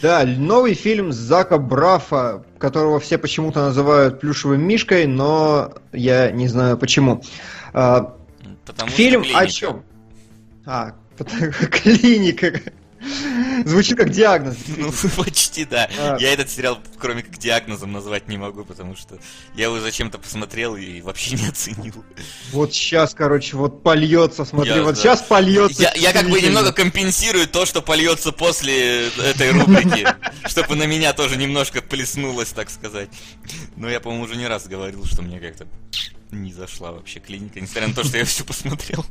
Да, 0.00 0.24
новый 0.24 0.72
фильм 0.72 1.12
Зака 1.12 1.58
Брафа, 1.58 2.42
которого 2.58 2.98
все 2.98 3.18
почему-то 3.18 3.60
называют 3.66 4.20
плюшевым 4.20 4.62
мишкой, 4.66 5.06
но 5.06 5.74
я 5.92 6.30
не 6.30 6.48
знаю 6.48 6.78
почему. 6.78 7.22
А, 7.74 8.16
Потому 8.64 8.88
что 8.88 8.96
фильм 8.96 9.22
о 9.34 9.46
чем? 9.48 9.84
А, 10.64 10.94
потому- 11.18 11.52
клиника. 11.70 12.58
Звучит 13.64 13.96
как 13.96 14.10
диагноз. 14.10 14.56
Ну, 14.76 14.92
почти, 15.16 15.64
да. 15.64 15.88
А. 15.98 16.16
Я 16.18 16.32
этот 16.32 16.50
сериал, 16.50 16.78
кроме 16.98 17.22
как 17.22 17.38
диагнозом, 17.38 17.92
назвать 17.92 18.28
не 18.28 18.38
могу, 18.38 18.64
потому 18.64 18.96
что 18.96 19.18
я 19.54 19.64
его 19.64 19.80
зачем-то 19.80 20.18
посмотрел 20.18 20.76
и 20.76 21.00
вообще 21.00 21.36
не 21.36 21.48
оценил. 21.48 22.04
Вот 22.52 22.72
сейчас, 22.72 23.14
короче, 23.14 23.56
вот 23.56 23.82
польется, 23.82 24.44
смотри, 24.44 24.70
Я, 24.70 24.82
вот 24.82 24.94
да. 24.94 25.00
сейчас 25.00 25.22
польется. 25.22 25.82
Я, 25.82 25.92
я 25.94 26.12
как 26.12 26.28
бы 26.28 26.40
немного 26.40 26.72
компенсирую 26.72 27.46
то, 27.48 27.66
что 27.66 27.82
польется 27.82 28.32
после 28.32 29.08
этой 29.08 29.50
рубрики, 29.50 30.06
чтобы 30.46 30.76
на 30.76 30.84
меня 30.84 31.12
тоже 31.12 31.36
немножко 31.36 31.82
плеснулось, 31.82 32.50
так 32.50 32.70
сказать. 32.70 33.10
Но 33.76 33.88
я, 33.88 34.00
по-моему, 34.00 34.24
уже 34.24 34.36
не 34.36 34.46
раз 34.46 34.66
говорил, 34.66 35.04
что 35.04 35.22
мне 35.22 35.40
как-то 35.40 35.66
не 36.30 36.52
зашла 36.52 36.92
вообще 36.92 37.20
клиника, 37.20 37.60
несмотря 37.60 37.88
на 37.88 37.94
то, 37.94 38.04
что 38.04 38.16
я 38.16 38.24
все 38.24 38.44
посмотрел. 38.44 39.04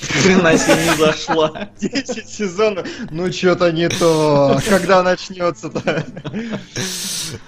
Хрена 0.00 0.56
себе 0.58 0.84
не 0.84 0.96
зашла. 0.96 1.68
10 1.80 2.28
сезонов. 2.28 2.86
Ну, 3.10 3.32
что-то 3.32 3.72
не 3.72 3.88
то. 3.88 4.58
Когда 4.68 5.02
начнется-то? 5.02 6.04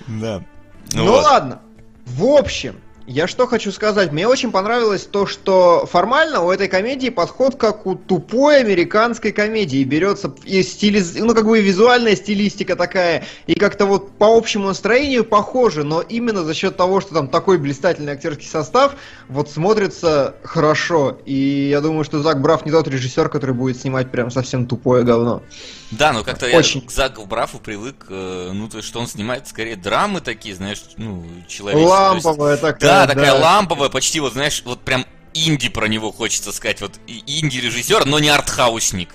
Да. 0.08 0.42
Ну, 0.92 1.06
вот. 1.06 1.24
ладно. 1.24 1.60
В 2.06 2.24
общем, 2.24 2.76
я 3.11 3.27
что 3.27 3.49
хочу 3.49 3.73
сказать. 3.73 4.12
Мне 4.12 4.29
очень 4.29 4.53
понравилось 4.53 5.03
то, 5.03 5.27
что 5.27 5.85
формально 5.90 6.42
у 6.42 6.51
этой 6.51 6.68
комедии 6.68 7.09
подход 7.09 7.57
как 7.57 7.85
у 7.85 7.96
тупой 7.96 8.61
американской 8.61 9.33
комедии. 9.33 9.83
Берется 9.83 10.33
и 10.44 10.62
стилиз... 10.62 11.16
ну, 11.16 11.35
как 11.35 11.44
бы 11.44 11.59
и 11.59 11.62
визуальная 11.62 12.14
стилистика 12.14 12.77
такая, 12.77 13.25
и 13.49 13.55
как-то 13.55 13.87
вот 13.87 14.12
по 14.12 14.37
общему 14.37 14.68
настроению 14.68 15.25
похоже, 15.25 15.83
но 15.83 16.01
именно 16.03 16.44
за 16.44 16.55
счет 16.55 16.77
того, 16.77 17.01
что 17.01 17.12
там 17.14 17.29
такой 17.29 17.59
блистательный 17.59 18.12
актерский 18.12 18.46
состав, 18.46 18.94
вот 19.29 19.51
смотрится 19.51 20.37
хорошо. 20.44 21.18
И 21.25 21.68
я 21.68 21.81
думаю, 21.81 22.05
что 22.05 22.23
Зак 22.23 22.40
Браф 22.40 22.64
не 22.64 22.70
тот 22.70 22.87
режиссер, 22.87 23.29
который 23.29 23.57
будет 23.57 23.81
снимать 23.81 24.12
прям 24.12 24.31
совсем 24.31 24.66
тупое 24.66 25.03
говно. 25.03 25.42
Да, 25.90 26.12
ну 26.12 26.23
как-то 26.23 26.46
Очень. 26.46 26.83
я 26.83 26.87
к 26.87 26.90
Заку 26.92 27.27
Брафу 27.27 27.59
привык, 27.59 28.07
э, 28.09 28.51
ну, 28.53 28.68
то 28.68 28.77
есть, 28.77 28.88
что 28.88 29.01
он 29.01 29.09
снимает 29.09 29.49
скорее 29.49 29.75
драмы 29.75 30.20
такие, 30.20 30.55
знаешь, 30.55 30.81
ну, 30.96 31.25
человеческие. 31.49 31.88
то 31.88 32.14
есть- 32.14 32.25
Ламповая 32.25 32.57
такая. 32.57 32.81
Да, 32.81 32.99
такая 33.06 33.34
ламповая, 33.34 33.88
почти 33.88 34.20
вот, 34.20 34.32
знаешь, 34.32 34.62
вот 34.64 34.80
прям 34.80 35.04
инди 35.34 35.68
про 35.68 35.86
него 35.86 36.12
хочется 36.12 36.52
сказать, 36.52 36.80
вот 36.80 36.98
инди-режиссер, 37.06 38.06
но 38.06 38.18
не 38.18 38.28
артхаусник. 38.28 39.10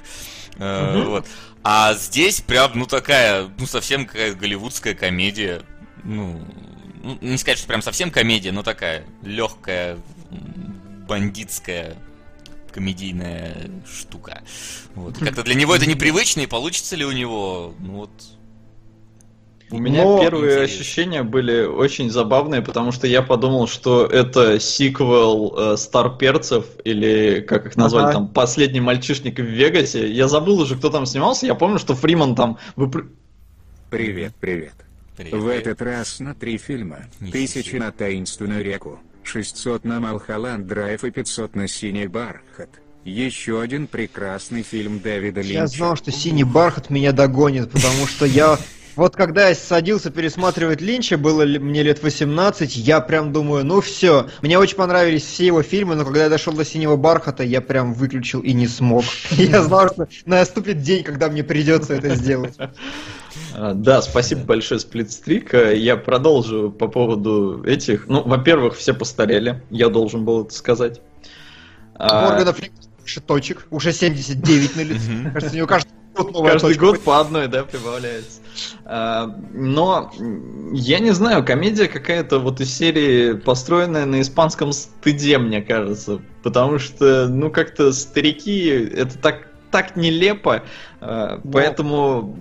Э, 0.58 1.04
Вот. 1.04 1.28
А 1.63 1.95
здесь 1.95 2.41
прям, 2.41 2.74
ну, 2.76 2.86
такая, 2.86 3.50
ну, 3.58 3.65
совсем 3.65 4.06
какая 4.06 4.36
голливудская 4.36 4.93
комедия. 4.93 5.63
Ну, 6.04 6.45
ну, 7.04 7.17
не 7.21 7.38
сказать, 7.39 7.58
что 7.58 7.67
прям 7.67 7.82
совсем 7.82 8.12
комедия, 8.12 8.52
но 8.52 8.62
такая 8.62 9.04
легкая, 9.24 9.98
бандитская 11.08 11.95
комедийная 12.71 13.71
штука. 13.91 14.43
Вот. 14.95 15.17
Как-то 15.17 15.41
для 15.43 15.56
него 15.56 15.76
это 15.76 15.88
непривычно, 15.88 16.41
и 16.41 16.45
получится 16.45 16.95
ли 16.95 17.06
у 17.06 17.12
него, 17.12 17.74
ну 17.80 17.93
вот, 17.93 18.12
У 19.76 19.80
меня 19.80 20.04
Но- 20.04 20.20
первые 20.22 20.54
Интересно. 20.54 20.64
ощущения 20.82 21.24
были 21.24 21.64
очень 21.66 22.10
забавные, 22.10 22.62
потому 22.62 22.92
что 22.94 23.08
я 23.08 23.22
подумал, 23.22 23.68
что 23.68 24.06
это 24.06 24.60
сиквел 24.60 25.54
э, 25.74 25.78
Старперцев 25.78 26.66
или 26.86 27.42
как 27.42 27.66
их 27.66 27.76
назвали 27.76 28.06
Ага. 28.06 28.14
там 28.14 28.28
Последний 28.30 28.80
мальчишник 28.80 29.38
в 29.38 29.44
Вегасе. 29.44 30.10
Я 30.10 30.28
забыл 30.28 30.60
уже, 30.62 30.76
кто 30.78 30.90
там 30.90 31.06
снимался. 31.06 31.46
Я 31.46 31.56
помню, 31.56 31.78
что 31.80 31.94
Фриман 31.94 32.36
там 32.36 32.58
выпры- 32.78 33.10
Привет, 33.90 34.34
привет. 34.40 34.74
Привет, 35.18 35.34
В 35.34 35.46
привет. 35.46 35.68
этот 35.68 35.82
раз 35.82 36.20
на 36.20 36.34
три 36.34 36.58
фильма. 36.58 37.00
Тысячи 37.32 37.76
на 37.76 37.92
таинственную 37.92 38.64
реку, 38.64 39.00
600 39.24 39.84
на 39.86 40.00
Малхолланд 40.00 40.68
Драйв 40.68 41.04
и 41.04 41.12
500 41.12 41.56
на 41.56 41.68
Синий 41.68 42.08
Бархат. 42.08 42.70
Еще 43.06 43.62
один 43.62 43.88
прекрасный 43.88 44.64
фильм 44.64 45.00
Дэвида 45.00 45.42
Линча. 45.42 45.54
Я 45.54 45.68
знал, 45.68 45.96
что 45.96 46.12
синий 46.12 46.44
бархат 46.44 46.90
меня 46.90 47.12
догонит, 47.12 47.70
потому 47.72 48.08
что 48.08 48.26
я... 48.26 48.58
Вот 48.96 49.16
когда 49.16 49.50
я 49.50 49.56
садился 49.56 50.10
пересматривать 50.10 50.80
Линча, 50.82 51.18
было 51.18 51.42
ли 51.42 51.60
мне 51.60 51.84
лет 51.84 52.02
18, 52.02 52.76
я 52.78 53.02
прям 53.02 53.34
думаю, 53.34 53.66
ну 53.66 53.82
все. 53.82 54.28
Мне 54.42 54.58
очень 54.58 54.78
понравились 54.78 55.24
все 55.26 55.48
его 55.48 55.62
фильмы, 55.64 55.96
но 55.96 56.06
когда 56.06 56.24
я 56.24 56.30
дошел 56.30 56.54
до 56.54 56.64
синего 56.64 56.96
бархата, 56.96 57.44
я 57.44 57.62
прям 57.62 57.94
выключил 57.94 58.40
и 58.42 58.54
не 58.54 58.68
смог. 58.68 59.04
Я 59.32 59.64
знал, 59.64 59.90
что 59.90 60.08
наступит 60.26 60.82
день, 60.82 61.04
когда 61.04 61.30
мне 61.30 61.44
придется 61.44 61.94
это 61.96 62.16
сделать. 62.16 62.56
А, 63.54 63.74
Да, 63.74 64.02
спасибо 64.02 64.42
большое, 64.42 64.80
Сплитстрик. 64.80 65.54
Э, 65.54 65.78
Я 65.78 65.98
продолжу 65.98 66.72
по 66.72 66.88
поводу 66.88 67.64
этих. 67.66 68.08
Ну, 68.08 68.24
во-первых, 68.24 68.78
все 68.78 68.94
постарели. 68.94 69.62
Я 69.70 69.90
должен 69.90 70.24
был 70.24 70.44
это 70.46 70.54
сказать. 70.54 71.02
А, 71.96 72.30
Моргана 72.30 72.56
больше 73.00 73.22
точек, 73.22 73.68
уже 73.72 73.92
79 73.92 74.76
на 74.76 74.82
лице. 74.82 75.32
Кажется, 75.34 75.54
у 75.54 75.58
него 75.58 75.68
каждый 75.68 75.92
год 76.16 76.32
новая 76.32 76.52
Каждый 76.54 76.68
точка. 76.68 76.86
год 76.86 77.02
по 77.04 77.20
одной, 77.20 77.48
да, 77.48 77.64
прибавляется. 77.64 78.40
А, 78.86 79.36
Но 79.54 80.12
я 80.74 81.00
не 81.00 81.12
знаю, 81.12 81.44
комедия 81.46 81.88
какая-то 81.88 82.39
вот 82.39 82.62
из 82.62 82.76
серии, 82.76 83.34
построенная 83.34 84.06
на 84.06 84.22
испанском 84.22 84.72
стыде, 84.72 85.38
мне 85.38 85.62
кажется. 85.62 86.22
Потому 86.44 86.80
что, 86.80 87.28
ну, 87.28 87.50
как-то 87.50 87.91
старики, 87.91 88.68
это 88.68 89.18
так, 89.18 89.48
так 89.72 89.96
нелепо. 89.96 90.63
а, 91.02 91.39
Но- 91.44 91.52
Поэтому 91.52 92.38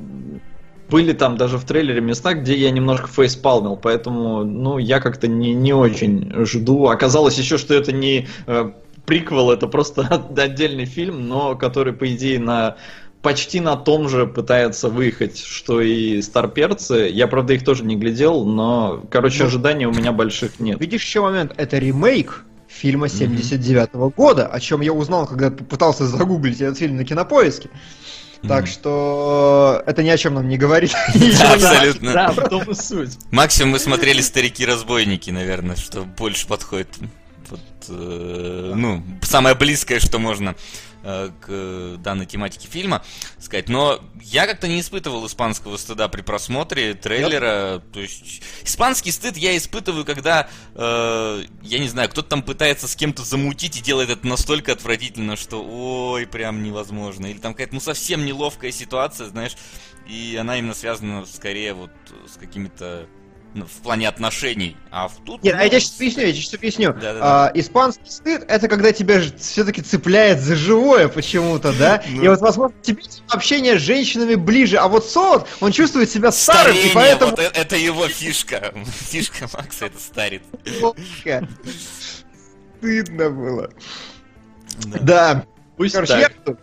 были 0.91 1.13
там 1.13 1.37
даже 1.37 1.59
в 1.59 1.65
трейлере 1.65 2.01
места, 2.01 2.35
где 2.35 2.57
я 2.57 2.71
немножко 2.71 3.09
фейспалмил, 3.09 3.77
поэтому, 3.77 4.45
ну, 4.45 4.79
я 4.79 5.01
как-то 5.01 5.27
не, 5.27 5.55
не 5.55 5.73
очень 5.73 6.33
жду. 6.45 6.87
Оказалось 6.89 7.39
еще, 7.39 7.59
что 7.59 7.75
это 7.75 7.91
не 7.91 8.29
э, 8.47 8.71
приквел, 9.07 9.51
это 9.51 9.67
просто 9.67 10.03
отдельный 10.37 10.85
фильм, 10.85 11.27
но 11.27 11.57
который, 11.57 11.93
по 11.95 12.13
идее, 12.15 12.39
на 12.39 12.77
почти 13.25 13.59
на 13.59 13.75
том 13.77 14.09
же 14.09 14.27
пытается 14.27 14.91
выехать, 14.91 15.39
что 15.39 15.81
и 15.81 16.21
Старперцы. 16.21 17.09
Я, 17.11 17.27
правда, 17.27 17.55
их 17.55 17.65
тоже 17.65 17.83
не 17.83 17.97
глядел, 17.97 18.45
но, 18.45 19.03
короче, 19.11 19.43
Ну, 19.43 19.49
ожиданий 19.49 19.87
у 19.87 19.93
меня 19.93 20.13
больших 20.13 20.61
нет. 20.61 20.79
Видишь 20.79 21.03
еще 21.03 21.23
момент, 21.23 21.53
это 21.57 21.79
ремейк 21.79 22.45
фильма 22.69 23.09
79 23.09 23.95
года, 24.15 24.47
о 24.47 24.61
чем 24.61 24.83
я 24.83 24.93
узнал, 24.93 25.27
когда 25.27 25.51
попытался 25.51 26.07
загуглить 26.07 26.61
этот 26.61 26.79
фильм 26.79 26.97
на 26.97 27.05
кинопоиске. 27.05 27.71
Так 28.47 28.67
что 28.67 29.83
это 29.87 30.03
ни 30.03 30.11
о 30.11 30.19
чем 30.19 30.35
нам 30.35 30.47
не 30.47 30.59
говорит. 30.59 30.93
Да, 31.15 31.55
абсолютно. 31.55 32.13
Да, 32.13 32.29
в 32.31 32.49
том 32.51 32.71
и 32.71 32.75
суть. 32.75 33.17
Максимум 33.31 33.73
мы 33.73 33.79
смотрели 33.79 34.21
«Старики-разбойники», 34.21 35.31
наверное, 35.31 35.77
что 35.77 36.03
больше 36.03 36.47
подходит. 36.47 36.89
Вот, 37.49 37.61
э, 37.89 38.73
ну, 38.77 39.03
самое 39.23 39.55
близкое, 39.55 39.99
что 39.99 40.19
можно 40.19 40.55
к 41.05 41.97
данной 41.99 42.27
тематике 42.27 42.67
фильма 42.69 43.05
сказать. 43.39 43.69
Но 43.69 44.01
я 44.23 44.47
как-то 44.47 44.69
не 44.69 44.81
испытывал 44.81 45.27
испанского 45.27 45.77
стыда 45.77 46.09
при 46.09 46.23
просмотре 46.23 46.95
трейлера. 46.95 47.83
То 47.93 48.01
есть 48.01 48.43
испанский 48.63 49.13
стыд 49.13 49.37
я 49.37 49.57
испытываю, 49.57 50.05
когда, 50.05 50.49
э, 50.75 51.45
я 51.63 51.79
не 51.79 51.89
знаю, 51.89 52.09
кто-то 52.09 52.29
там 52.29 52.43
пытается 52.43 52.89
с 52.89 52.97
кем-то 52.97 53.23
замутить 53.23 53.77
и 53.77 53.83
делает 53.83 54.11
это 54.11 54.27
настолько 54.27 54.73
отвратительно, 54.73 55.37
что 55.37 55.63
ой, 55.63 56.27
прям 56.27 56.63
невозможно. 56.63 57.27
Или 57.27 57.39
там 57.39 57.53
какая-то 57.53 57.75
ну 57.75 57.81
совсем 57.81 58.25
неловкая 58.25 58.73
ситуация, 58.73 59.29
знаешь, 59.29 59.57
и 60.09 60.37
она 60.41 60.59
именно 60.59 60.75
связана 60.75 61.25
скорее 61.27 61.75
вот 61.75 61.91
с 62.27 62.37
какими-то 62.39 63.07
в 63.55 63.83
плане 63.83 64.09
отношений. 64.09 64.77
А 64.91 65.09
в 65.09 65.17
тут. 65.25 65.43
Нет, 65.43 65.55
ну, 65.55 65.61
а 65.61 65.65
я 65.65 65.69
тебе 65.71 65.81
сейчас 65.81 65.97
объясню, 65.97 66.23
я 66.23 66.33
тебе 66.33 66.43
сейчас 66.43 66.55
объясню. 66.55 66.93
Да-да-да. 66.93 67.47
А, 67.47 67.53
испанский 67.55 68.11
стыд 68.11 68.45
это 68.49 68.69
когда 68.69 68.93
тебя 68.93 69.21
все-таки 69.39 69.81
цепляет 69.83 70.41
за 70.41 70.57
живое 70.57 71.09
почему-то, 71.09 71.73
да? 71.73 72.03
Ну. 72.09 72.23
И 72.23 72.29
вот, 72.29 72.41
возможно, 72.41 72.77
тебе 72.83 73.03
общение 73.29 73.79
с 73.79 73.83
женщинами 73.83 74.35
ближе, 74.35 74.77
а 74.79 74.89
вот 74.89 75.05
Сот, 75.09 75.47
он 75.61 75.71
чувствует 75.73 76.11
себя 76.11 76.33
старым, 76.33 76.75
Старение, 76.75 76.91
и 76.91 76.95
поэтому... 76.95 77.31
вот 77.31 77.41
э- 77.41 77.51
это 77.55 77.77
его 77.77 78.09
фишка. 78.09 78.75
Фишка 79.11 79.49
Макса 79.53 79.87
это 79.87 79.99
старит. 80.01 80.43
Стыдно 82.79 83.31
было. 83.31 83.71
Да, 84.87 84.99
Да. 85.01 85.47
Пусть 85.77 85.95
Короче, 85.95 86.13
так. 86.13 86.33
я... 86.47 86.57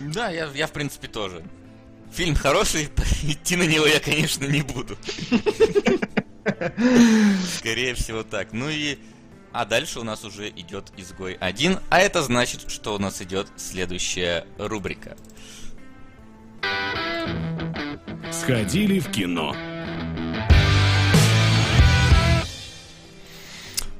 Да, 0.00 0.28
я, 0.30 0.48
я 0.54 0.66
в 0.66 0.72
принципе 0.72 1.08
тоже. 1.08 1.42
Фильм 2.12 2.34
хороший, 2.34 2.88
идти 3.22 3.56
на 3.56 3.64
него 3.64 3.86
я, 3.86 4.00
конечно, 4.00 4.44
не 4.44 4.62
буду. 4.62 4.98
Скорее 7.56 7.94
всего 7.94 8.22
так. 8.22 8.52
Ну 8.52 8.68
и... 8.68 8.98
А 9.52 9.64
дальше 9.64 10.00
у 10.00 10.04
нас 10.04 10.24
уже 10.24 10.50
идет 10.50 10.92
изгой 10.96 11.34
1, 11.34 11.78
а 11.88 12.00
это 12.00 12.22
значит, 12.22 12.70
что 12.70 12.94
у 12.94 12.98
нас 12.98 13.22
идет 13.22 13.48
следующая 13.56 14.46
рубрика. 14.58 15.16
Сходили 18.30 19.00
в 19.00 19.10
кино. 19.10 19.56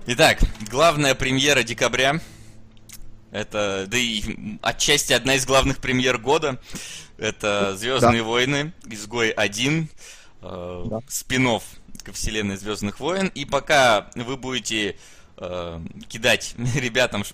Итак, 0.06 0.38
главная 0.70 1.14
премьера 1.14 1.62
декабря. 1.62 2.20
Это, 3.30 3.86
да 3.88 3.98
и 3.98 4.22
отчасти 4.62 5.12
одна 5.12 5.34
из 5.34 5.44
главных 5.44 5.78
премьер 5.78 6.18
года. 6.18 6.60
Это 7.18 7.76
Звездные 7.76 8.22
войны, 8.22 8.72
Изгой 8.86 9.30
1, 9.30 9.88
э, 10.42 10.84
Да. 10.86 11.00
спин 11.08 11.60
ко 12.04 12.12
вселенной 12.12 12.56
Звездных 12.56 13.00
войн. 13.00 13.30
И 13.34 13.44
пока 13.44 14.08
вы 14.14 14.36
будете 14.36 14.96
э, 15.36 15.80
кидать 16.08 16.54
ребятам 16.76 17.24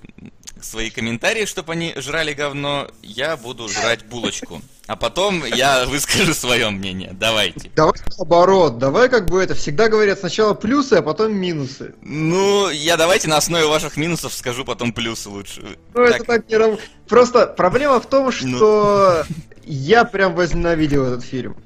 свои 0.60 0.90
комментарии, 0.90 1.44
чтобы 1.44 1.72
они 1.72 1.94
жрали 1.96 2.32
говно, 2.32 2.88
я 3.02 3.36
буду 3.36 3.68
жрать 3.68 4.06
булочку. 4.06 4.62
А 4.86 4.96
потом 4.96 5.44
я 5.44 5.84
выскажу 5.88 6.34
свое 6.34 6.70
мнение. 6.70 7.10
Давайте. 7.12 7.70
Давай 7.74 7.94
наоборот, 8.18 8.78
давай 8.78 9.08
как 9.08 9.28
бы 9.28 9.42
это, 9.42 9.54
всегда 9.54 9.88
говорят 9.88 10.18
сначала 10.18 10.54
плюсы, 10.54 10.94
а 10.94 11.02
потом 11.02 11.34
минусы. 11.34 11.94
Ну, 12.02 12.70
я 12.70 12.96
давайте 12.96 13.28
на 13.28 13.36
основе 13.36 13.66
ваших 13.66 13.96
минусов 13.96 14.32
скажу 14.32 14.64
потом 14.64 14.92
плюсы 14.92 15.28
лучше. 15.28 15.76
Ну, 15.94 16.02
это 16.02 16.18
Так, 16.18 16.26
так 16.26 16.48
не 16.48 16.78
Просто 17.08 17.46
проблема 17.46 18.00
в 18.00 18.06
том, 18.06 18.32
что 18.32 19.24
я 19.66 20.04
прям 20.04 20.34
возненавидел 20.34 21.04
этот 21.04 21.24
фильм. 21.24 21.56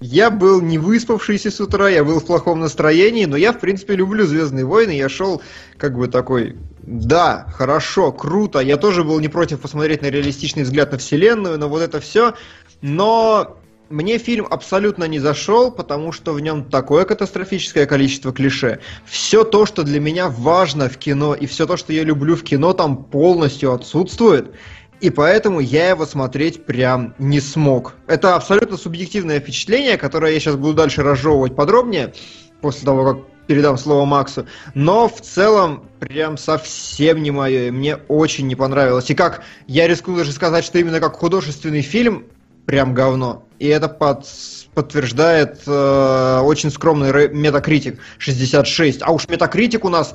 Я 0.00 0.30
был 0.30 0.60
не 0.60 0.76
выспавшийся 0.78 1.50
с 1.50 1.58
утра, 1.58 1.88
я 1.88 2.04
был 2.04 2.20
в 2.20 2.26
плохом 2.26 2.60
настроении, 2.60 3.24
но 3.24 3.36
я, 3.36 3.52
в 3.52 3.60
принципе, 3.60 3.94
люблю 3.94 4.26
Звездные 4.26 4.66
войны. 4.66 4.90
Я 4.90 5.08
шел 5.08 5.40
как 5.78 5.96
бы 5.96 6.06
такой, 6.08 6.56
да, 6.82 7.46
хорошо, 7.56 8.12
круто. 8.12 8.58
Я 8.58 8.76
тоже 8.76 9.04
был 9.04 9.18
не 9.20 9.28
против 9.28 9.60
посмотреть 9.60 10.02
на 10.02 10.10
реалистичный 10.10 10.64
взгляд 10.64 10.92
на 10.92 10.98
Вселенную, 10.98 11.58
но 11.58 11.68
вот 11.68 11.80
это 11.80 12.00
все. 12.00 12.34
Но 12.82 13.56
мне 13.88 14.18
фильм 14.18 14.46
абсолютно 14.50 15.04
не 15.04 15.18
зашел, 15.18 15.70
потому 15.70 16.12
что 16.12 16.32
в 16.32 16.40
нем 16.40 16.64
такое 16.64 17.04
катастрофическое 17.04 17.86
количество 17.86 18.32
клише. 18.32 18.80
Все 19.04 19.44
то, 19.44 19.64
что 19.64 19.82
для 19.82 20.00
меня 20.00 20.28
важно 20.28 20.88
в 20.88 20.96
кино, 20.98 21.34
и 21.34 21.46
все 21.46 21.66
то, 21.66 21.76
что 21.76 21.92
я 21.92 22.02
люблю 22.02 22.36
в 22.36 22.42
кино, 22.42 22.72
там 22.72 23.04
полностью 23.04 23.72
отсутствует. 23.72 24.52
И 25.00 25.10
поэтому 25.10 25.60
я 25.60 25.90
его 25.90 26.06
смотреть 26.06 26.64
прям 26.64 27.14
не 27.18 27.40
смог. 27.40 27.94
Это 28.06 28.34
абсолютно 28.34 28.76
субъективное 28.76 29.40
впечатление, 29.40 29.98
которое 29.98 30.32
я 30.32 30.40
сейчас 30.40 30.56
буду 30.56 30.74
дальше 30.74 31.02
разжевывать 31.02 31.54
подробнее, 31.54 32.14
после 32.60 32.84
того, 32.84 33.04
как 33.04 33.24
передам 33.46 33.76
слово 33.76 34.04
Максу. 34.04 34.46
Но 34.74 35.08
в 35.08 35.20
целом 35.20 35.84
прям 36.00 36.36
совсем 36.36 37.22
не 37.22 37.30
мое, 37.30 37.68
и 37.68 37.70
мне 37.70 37.96
очень 38.08 38.46
не 38.46 38.56
понравилось. 38.56 39.10
И 39.10 39.14
как, 39.14 39.42
я 39.66 39.86
рискую 39.86 40.16
даже 40.16 40.32
сказать, 40.32 40.64
что 40.64 40.78
именно 40.78 41.00
как 41.00 41.14
художественный 41.14 41.82
фильм, 41.82 42.24
прям 42.64 42.94
говно. 42.94 43.44
И 43.58 43.68
это 43.68 43.88
под- 43.88 44.26
подтверждает 44.74 45.62
э, 45.66 46.40
очень 46.42 46.70
скромный 46.70 47.28
метакритик 47.28 48.00
66. 48.18 49.02
А 49.02 49.12
уж 49.12 49.28
метакритик 49.28 49.84
у 49.84 49.88
нас 49.88 50.14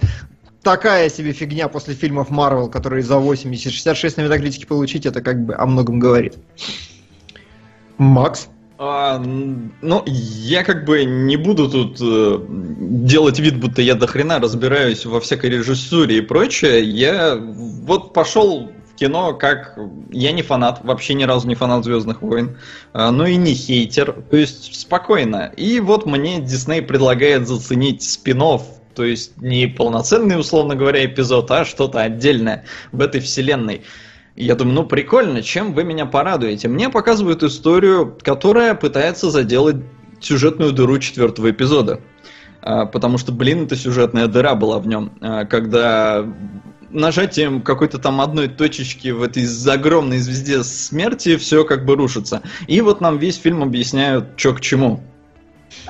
такая 0.64 1.10
себе 1.10 1.34
фигня 1.34 1.68
после 1.68 1.94
фильмов 1.94 2.30
Марвел, 2.30 2.70
которые 2.70 3.04
за 3.04 3.18
80, 3.18 3.72
66 3.72 4.18
на 4.18 4.22
метакритике 4.22 4.68
получить, 4.68 5.06
это 5.06 5.22
как 5.22 5.46
бы 5.46 5.56
о 5.56 5.66
многом 5.66 6.00
говорит. 6.00 6.38
Макс? 7.98 8.48
А, 8.84 9.20
ну, 9.20 10.04
я 10.08 10.64
как 10.64 10.86
бы 10.86 11.04
не 11.06 11.38
буду 11.38 11.70
тут 11.70 12.00
э, 12.02 12.40
делать 12.50 13.38
вид, 13.38 13.60
будто 13.60 13.84
я 13.84 13.94
до 13.94 14.08
хрена 14.08 14.40
разбираюсь 14.40 15.06
во 15.06 15.20
всякой 15.20 15.52
режиссуре 15.52 16.18
и 16.18 16.22
прочее. 16.22 16.84
Я 16.84 17.36
вот 17.36 18.12
пошел 18.12 18.72
в 18.92 18.96
кино, 18.96 19.34
как... 19.34 19.78
Я 20.10 20.32
не 20.32 20.42
фанат, 20.42 20.84
вообще 20.84 21.14
ни 21.14 21.26
разу 21.26 21.48
не 21.48 21.54
фанат 21.54 21.84
Звездных 21.84 22.24
войн, 22.24 22.58
а, 22.92 23.12
но 23.12 23.28
и 23.28 23.36
не 23.36 23.54
хейтер, 23.54 24.14
то 24.14 24.36
есть 24.36 24.74
спокойно. 24.80 25.54
И 25.56 25.80
вот 25.80 26.08
мне 26.08 26.42
Дисней 26.42 26.82
предлагает 26.82 27.48
заценить 27.48 28.02
спин 28.02 28.42
то 28.94 29.04
есть 29.04 29.38
не 29.42 29.68
полноценный, 29.68 30.40
условно 30.40 30.76
говоря, 30.76 31.06
эпизод, 31.06 31.50
а 31.52 31.66
что-то 31.66 32.02
отдельное 32.02 32.66
в 32.92 33.02
этой 33.02 33.22
вселенной. 33.22 33.82
Я 34.36 34.56
думаю, 34.56 34.76
ну 34.76 34.86
прикольно, 34.86 35.42
чем 35.42 35.74
вы 35.74 35.84
меня 35.84 36.06
порадуете? 36.06 36.68
Мне 36.68 36.90
показывают 36.90 37.44
историю, 37.44 38.18
которая 38.22 38.76
пытается 38.76 39.30
заделать 39.30 39.78
сюжетную 40.22 40.72
дыру 40.72 41.00
четвертого 41.00 41.52
эпизода. 41.52 42.00
А, 42.62 42.86
потому 42.86 43.18
что, 43.18 43.32
блин, 43.32 43.66
это 43.66 43.76
сюжетная 43.76 44.28
дыра 44.28 44.56
была 44.56 44.80
в 44.80 44.88
нем. 44.88 45.12
А, 45.20 45.46
когда 45.46 46.26
нажатием 46.92 47.62
какой-то 47.62 47.98
там 47.98 48.22
одной 48.22 48.48
точечки 48.48 49.10
в 49.10 49.24
этой 49.24 49.46
огромной 49.72 50.20
звезде 50.20 50.64
смерти 50.64 51.38
все 51.38 51.64
как 51.64 51.86
бы 51.86 51.96
рушится. 51.96 52.42
И 52.68 52.82
вот 52.82 53.02
нам 53.02 53.18
весь 53.18 53.38
фильм 53.38 53.64
объясняют, 53.64 54.30
что 54.38 54.54
к 54.54 54.62
чему. 54.62 55.02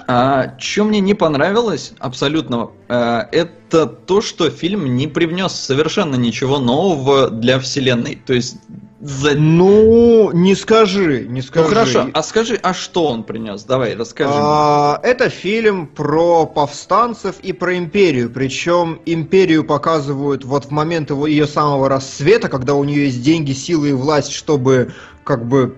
А, 0.08 0.56
что 0.58 0.84
мне 0.84 1.00
не 1.00 1.14
понравилось 1.14 1.94
абсолютно, 2.00 2.72
а, 2.88 3.28
это 3.32 3.86
то, 3.88 4.22
что 4.22 4.50
фильм 4.50 4.96
не 4.96 5.08
привнес 5.08 5.54
совершенно 5.54 6.16
ничего 6.16 6.60
нового 6.60 7.30
для 7.30 7.60
вселенной. 7.60 8.22
То 8.26 8.34
есть 8.34 8.58
за... 9.02 9.34
Ну, 9.36 10.32
не 10.32 10.54
скажи, 10.56 11.26
не 11.28 11.42
скажи. 11.42 11.68
Ну 11.68 11.74
хорошо, 11.74 12.10
а 12.14 12.22
скажи, 12.22 12.60
а 12.62 12.74
что 12.74 13.08
он 13.08 13.24
принес? 13.24 13.64
Давай, 13.64 13.96
расскажи. 13.96 14.32
А, 14.34 15.00
это 15.02 15.30
фильм 15.30 15.88
про 15.88 16.46
повстанцев 16.46 17.40
и 17.42 17.52
про 17.52 17.78
империю. 17.78 18.30
Причем 18.30 19.02
империю 19.06 19.64
показывают 19.64 20.46
вот 20.46 20.66
в 20.66 20.72
момент 20.72 21.10
его, 21.10 21.26
ее 21.26 21.48
самого 21.48 21.90
рассвета, 21.90 22.48
когда 22.48 22.76
у 22.76 22.84
нее 22.84 23.06
есть 23.06 23.24
деньги, 23.24 23.54
силы 23.54 23.90
и 23.90 23.94
власть, 23.94 24.32
чтобы 24.32 24.94
как 25.24 25.48
бы 25.48 25.76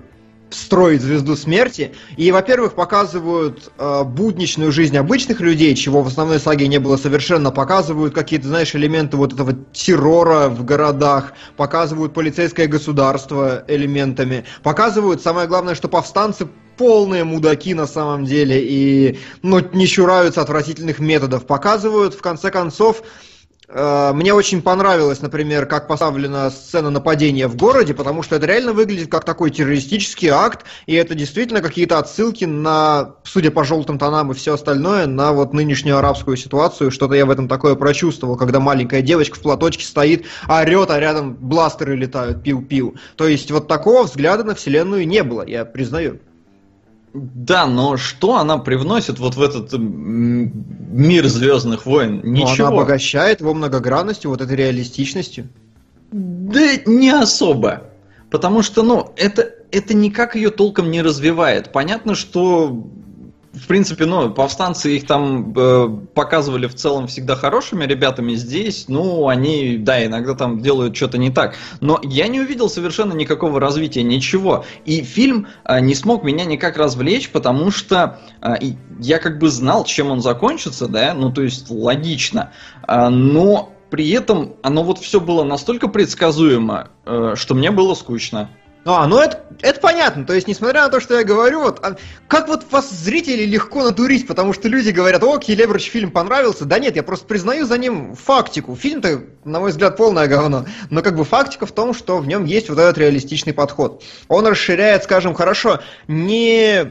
строить 0.54 1.02
звезду 1.02 1.36
смерти. 1.36 1.94
И, 2.18 2.32
во-первых, 2.32 2.74
показывают 2.74 3.72
э, 3.78 4.04
будничную 4.04 4.72
жизнь 4.72 4.98
обычных 4.98 5.40
людей, 5.42 5.76
чего 5.76 6.02
в 6.02 6.08
основной 6.08 6.40
саге 6.40 6.68
не 6.68 6.80
было 6.80 6.98
совершенно. 6.98 7.52
Показывают 7.52 8.14
какие-то, 8.14 8.48
знаешь, 8.48 8.76
элементы 8.76 9.18
вот 9.18 9.34
этого 9.34 9.54
террора 9.74 10.50
в 10.50 10.64
городах. 10.66 11.34
Показывают 11.58 12.14
полицейское 12.14 12.68
государство 12.68 13.64
элементами. 13.68 14.46
Показывают, 14.62 15.22
самое 15.22 15.48
главное, 15.48 15.76
что 15.76 15.88
повстанцы 15.88 16.48
полные 16.78 17.24
мудаки 17.24 17.74
на 17.74 17.86
самом 17.86 18.26
деле 18.26 18.60
и 18.64 19.20
ну, 19.44 19.60
не 19.74 19.88
чураются 19.88 20.42
отвратительных 20.42 21.00
методов. 21.00 21.46
Показывают, 21.46 22.16
в 22.16 22.22
конце 22.22 22.50
концов, 22.50 23.04
Э, 23.04 23.33
мне 23.68 24.34
очень 24.34 24.62
понравилось, 24.62 25.22
например, 25.22 25.66
как 25.66 25.88
поставлена 25.88 26.50
сцена 26.52 26.90
нападения 26.90 27.48
в 27.48 27.56
городе, 27.56 27.94
потому 27.94 28.22
что 28.22 28.36
это 28.36 28.46
реально 28.46 28.74
выглядит 28.74 29.10
как 29.10 29.24
такой 29.24 29.52
террористический 29.52 30.30
акт, 30.30 30.66
и 30.86 30.94
это 30.96 31.16
действительно 31.16 31.62
какие-то 31.62 31.98
отсылки 31.98 32.46
на, 32.46 33.16
судя 33.24 33.52
по 33.52 33.64
желтым 33.64 33.98
тонам 33.98 34.32
и 34.32 34.34
все 34.36 34.56
остальное, 34.56 35.08
на 35.08 35.32
вот 35.32 35.54
нынешнюю 35.54 35.98
арабскую 35.98 36.36
ситуацию. 36.36 36.92
Что-то 36.92 37.14
я 37.16 37.26
в 37.26 37.32
этом 37.32 37.48
такое 37.48 37.76
прочувствовал, 37.76 38.36
когда 38.36 38.60
маленькая 38.60 39.02
девочка 39.02 39.38
в 39.38 39.42
платочке 39.42 39.86
стоит, 39.86 40.26
орет, 40.48 40.92
а 40.92 41.00
рядом 41.00 41.34
бластеры 41.34 41.96
летают, 41.96 42.44
пиу-пиу. 42.44 42.96
То 43.16 43.28
есть 43.28 43.50
вот 43.50 43.68
такого 43.68 44.04
взгляда 44.04 44.44
на 44.44 44.56
вселенную 44.56 45.08
не 45.08 45.24
было, 45.24 45.46
я 45.48 45.64
признаю. 45.66 46.20
Да, 47.14 47.68
но 47.68 47.96
что 47.98 48.38
она 48.38 48.58
привносит 48.58 49.20
вот 49.20 49.36
в 49.36 49.42
этот 49.42 49.72
мир 49.74 51.28
Звездных 51.28 51.86
войн? 51.86 52.22
Ничего. 52.24 52.48
Но 52.48 52.68
она 52.68 52.82
обогащает 52.82 53.42
его 53.42 53.54
многогранностью, 53.54 54.32
вот 54.32 54.42
этой 54.42 54.56
реалистичностью. 54.56 55.48
Да 56.12 56.62
не 56.86 57.12
особо. 57.12 57.84
Потому 58.32 58.64
что, 58.64 58.82
ну, 58.82 59.14
это, 59.16 59.48
это 59.72 59.94
никак 59.94 60.36
ее 60.36 60.50
толком 60.50 60.90
не 60.90 61.04
развивает. 61.04 61.72
Понятно, 61.72 62.16
что 62.16 62.84
в 63.54 63.68
принципе, 63.68 64.06
ну, 64.06 64.32
повстанцы 64.32 64.98
их 64.98 65.06
там 65.06 65.54
э, 65.56 65.88
показывали 66.16 66.66
в 66.66 66.74
целом 66.74 67.06
всегда 67.06 67.36
хорошими 67.36 67.86
ребятами. 67.86 68.34
Здесь, 68.34 68.86
ну, 68.88 69.28
они, 69.28 69.78
да, 69.78 70.04
иногда 70.04 70.34
там 70.34 70.60
делают 70.60 70.96
что-то 70.96 71.20
не 71.20 71.30
так. 71.30 71.56
Но 71.80 72.00
я 72.04 72.28
не 72.28 72.40
увидел 72.40 72.68
совершенно 72.68 73.14
никакого 73.14 73.60
развития, 73.60 74.02
ничего. 74.02 74.66
И 74.86 75.04
фильм 75.04 75.48
э, 75.66 75.80
не 75.82 75.94
смог 75.94 76.24
меня 76.24 76.46
никак 76.46 76.78
развлечь, 76.78 77.30
потому 77.30 77.70
что 77.70 78.20
э, 78.42 78.56
я 79.00 79.20
как 79.20 79.38
бы 79.38 79.50
знал, 79.50 79.86
чем 79.86 80.10
он 80.10 80.22
закончится, 80.22 80.88
да, 80.88 81.14
ну, 81.14 81.32
то 81.32 81.44
есть 81.44 81.70
логично. 81.70 82.52
Э, 82.88 83.10
но 83.10 83.72
при 83.92 84.10
этом 84.10 84.56
оно 84.64 84.84
вот 84.84 84.98
все 84.98 85.22
было 85.22 85.44
настолько 85.44 85.88
предсказуемо, 85.90 86.90
э, 87.06 87.34
что 87.36 87.54
мне 87.54 87.70
было 87.70 87.94
скучно. 87.94 88.50
А, 88.86 89.08
ну 89.08 89.18
это, 89.18 89.42
это 89.62 89.80
понятно. 89.80 90.26
То 90.26 90.34
есть, 90.34 90.48
несмотря 90.48 90.84
на 90.84 90.90
то, 90.90 91.00
что 91.00 91.18
я 91.18 91.24
говорю, 91.24 91.62
вот, 91.62 91.80
а, 91.86 91.96
как 92.28 92.50
вот 92.50 92.70
вас, 92.70 92.92
зрители, 92.92 93.46
легко 93.46 93.82
надурить, 93.84 94.28
потому 94.28 94.52
что 94.52 94.68
люди 94.68 94.90
говорят, 94.90 95.24
о, 95.24 95.38
Келебрыч 95.38 95.90
фильм 95.90 96.12
понравился. 96.12 96.66
Да 96.66 96.80
нет, 96.80 96.98
я 96.98 97.04
просто 97.04 97.26
признаю 97.26 97.66
за 97.66 97.78
ним 97.78 98.16
фактику. 98.16 98.76
Фильм-то, 98.76 99.24
на 99.46 99.62
мой 99.62 99.72
взгляд, 99.72 99.96
полное 99.96 100.28
говно. 100.28 100.66
Но 100.90 101.02
как 101.02 101.16
бы 101.16 101.24
фактика 101.24 101.66
в 101.66 101.72
том, 101.72 101.94
что 101.94 102.18
в 102.18 102.28
нем 102.28 102.44
есть 102.44 102.70
вот 102.70 102.78
этот 102.78 102.98
реалистичный 102.98 103.54
подход. 103.54 104.04
Он 104.28 104.46
расширяет, 104.46 105.04
скажем, 105.04 105.34
хорошо, 105.34 105.80
не... 106.08 106.86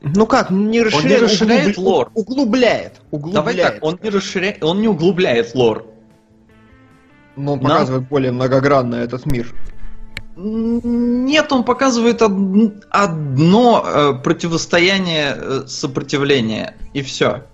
Ну 0.00 0.26
как, 0.26 0.50
не 0.50 0.82
расширяет, 0.82 1.04
он 1.04 1.10
не 1.10 1.16
расширяет 1.16 1.78
углуб... 1.78 1.86
лор. 1.86 2.10
Углубляет. 2.14 3.00
углубляет. 3.10 3.34
Давай 3.34 3.56
так, 3.56 3.78
он 3.82 3.98
не 4.02 4.10
расширяет, 4.10 4.62
он 4.62 4.80
не 4.80 4.88
углубляет 4.88 5.54
лор. 5.54 5.86
Но 7.36 7.54
он 7.54 7.60
показывает 7.60 8.02
Но... 8.02 8.08
более 8.08 8.32
многогранно 8.32 8.96
этот 8.96 9.26
мир. 9.26 9.52
Нет, 10.34 11.52
он 11.52 11.64
показывает 11.64 12.22
одно 12.22 13.84
э, 13.84 14.14
противостояние 14.22 15.36
э, 15.36 15.62
сопротивления, 15.66 16.74
и 16.94 17.02
все. 17.02 17.44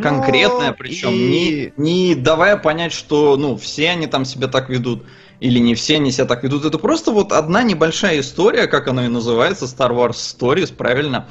Конкретное, 0.00 0.72
причем, 0.72 1.10
и... 1.10 1.16
не, 1.16 1.72
не 1.76 2.14
давая 2.14 2.56
понять, 2.56 2.92
что 2.92 3.36
ну, 3.36 3.56
все 3.56 3.90
они 3.90 4.06
там 4.06 4.24
себя 4.24 4.48
так 4.48 4.68
ведут, 4.70 5.04
или 5.40 5.58
не 5.58 5.74
все 5.74 5.96
они 5.96 6.12
себя 6.12 6.26
так 6.26 6.42
ведут. 6.44 6.64
Это 6.64 6.78
просто 6.78 7.10
вот 7.10 7.32
одна 7.32 7.62
небольшая 7.62 8.20
история, 8.20 8.66
как 8.66 8.88
она 8.88 9.06
и 9.06 9.08
называется, 9.08 9.66
Star 9.66 9.90
Wars 9.90 10.12
Stories, 10.12 10.74
правильно. 10.74 11.28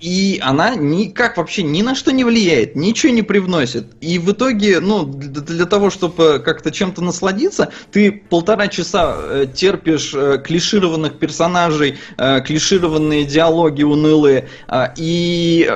И 0.00 0.38
она 0.42 0.74
никак 0.74 1.38
вообще 1.38 1.62
ни 1.62 1.80
на 1.80 1.94
что 1.94 2.12
не 2.12 2.24
влияет, 2.24 2.76
ничего 2.76 3.12
не 3.12 3.22
привносит. 3.22 3.86
И 4.02 4.18
в 4.18 4.30
итоге, 4.30 4.80
ну, 4.80 5.04
для, 5.04 5.64
того, 5.64 5.88
чтобы 5.88 6.38
как-то 6.44 6.70
чем-то 6.70 7.02
насладиться, 7.02 7.72
ты 7.92 8.12
полтора 8.12 8.68
часа 8.68 9.16
э, 9.18 9.46
терпишь 9.52 10.12
э, 10.14 10.38
клишированных 10.44 11.18
персонажей, 11.18 11.96
э, 12.18 12.40
клишированные 12.42 13.24
диалоги 13.24 13.84
унылые 13.84 14.48
и 14.96 15.70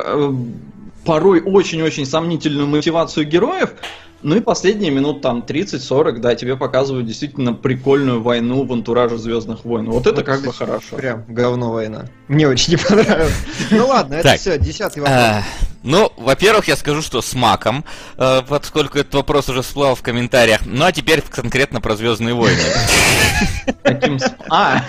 порой 1.04 1.40
очень-очень 1.40 2.04
сомнительную 2.04 2.66
мотивацию 2.66 3.26
героев, 3.26 3.70
ну 4.22 4.36
и 4.36 4.40
последние 4.40 4.90
минут 4.90 5.22
там 5.22 5.44
30-40, 5.46 6.18
да, 6.18 6.34
тебе 6.34 6.56
показывают 6.56 7.06
действительно 7.06 7.54
прикольную 7.54 8.22
войну 8.22 8.64
в 8.64 8.72
антураже 8.72 9.18
Звездных 9.18 9.64
войн. 9.64 9.90
Вот 9.90 10.06
это 10.06 10.22
как 10.22 10.42
бы 10.42 10.52
хорошо. 10.52 10.96
Прям 10.96 11.24
говно 11.28 11.72
война. 11.72 12.06
Мне 12.28 12.48
очень 12.48 12.74
не 12.74 12.76
понравилось. 12.76 13.34
Ну 13.70 13.86
ладно, 13.86 14.14
это 14.14 14.36
все, 14.36 14.58
десятый 14.58 15.00
вопрос. 15.02 15.18
А, 15.18 15.42
ну, 15.82 16.12
во-первых, 16.16 16.68
я 16.68 16.76
скажу, 16.76 17.00
что 17.02 17.22
с 17.22 17.34
маком, 17.34 17.84
э, 18.18 18.42
поскольку 18.46 18.98
этот 18.98 19.14
вопрос 19.14 19.48
уже 19.48 19.62
всплыл 19.62 19.94
в 19.94 20.02
комментариях. 20.02 20.60
Ну 20.66 20.84
а 20.84 20.92
теперь 20.92 21.22
конкретно 21.22 21.80
про 21.80 21.96
Звездные 21.96 22.34
войны. 22.34 22.60
А! 24.50 24.84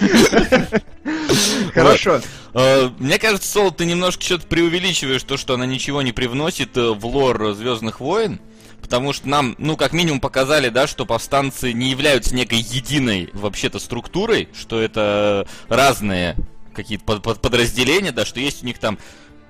Хорошо. 1.74 2.20
Э, 2.54 2.90
мне 3.00 3.18
кажется, 3.20 3.50
Сол, 3.50 3.72
ты 3.72 3.86
немножко 3.86 4.24
что-то 4.24 4.48
преувеличиваешь 4.48 5.24
то, 5.24 5.38
что 5.38 5.54
она 5.54 5.66
ничего 5.66 6.02
не 6.02 6.12
привносит 6.12 6.76
э, 6.76 6.92
в 6.92 7.06
лор 7.06 7.54
Звездных 7.54 8.00
войн. 8.00 8.42
Потому 8.92 9.14
что 9.14 9.30
нам, 9.30 9.56
ну, 9.58 9.78
как 9.78 9.94
минимум 9.94 10.20
показали, 10.20 10.68
да, 10.68 10.86
что 10.86 11.06
повстанцы 11.06 11.72
не 11.72 11.92
являются 11.92 12.36
некой 12.36 12.58
единой 12.58 13.30
вообще-то 13.32 13.80
структурой, 13.80 14.50
что 14.54 14.82
это 14.82 15.48
разные 15.70 16.36
какие-то 16.76 17.06
под, 17.06 17.24
под, 17.24 17.42
подразделения, 17.42 18.12
да, 18.12 18.26
что 18.26 18.42
есть 18.42 18.64
у 18.64 18.66
них 18.66 18.80
там 18.80 19.00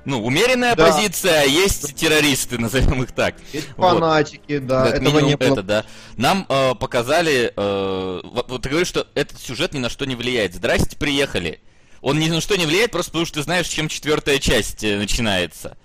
ну, 0.05 0.23
умеренная 0.23 0.75
да. 0.75 0.85
позиция, 0.85 1.41
а 1.41 1.45
есть 1.45 1.95
террористы, 1.95 2.57
назовем 2.59 3.01
их 3.01 3.13
так. 3.13 3.33
Есть 3.51 3.69
вот. 3.77 3.93
фанатики, 3.93 4.59
да. 4.59 4.91
Как 4.91 5.01
этого 5.01 5.19
не 5.21 5.35
было. 5.35 5.53
Это, 5.53 5.63
да. 5.63 5.85
Нам 6.17 6.45
э, 6.47 6.75
показали, 6.75 7.51
э, 7.55 8.21
вот 8.23 8.61
ты 8.61 8.69
говоришь, 8.69 8.89
что 8.89 9.07
этот 9.15 9.41
сюжет 9.41 9.73
ни 9.73 9.79
на 9.79 9.89
что 9.89 10.05
не 10.05 10.15
влияет. 10.15 10.53
Здрасте, 10.53 10.95
приехали. 10.97 11.61
Он 12.01 12.19
ни 12.19 12.29
на 12.29 12.41
что 12.41 12.57
не 12.57 12.67
влияет, 12.67 12.91
просто 12.91 13.09
потому 13.09 13.25
что 13.25 13.39
ты 13.39 13.43
знаешь, 13.43 13.67
чем 13.67 13.87
четвертая 13.87 14.37
часть 14.37 14.83
э, 14.83 14.99
начинается. 14.99 15.77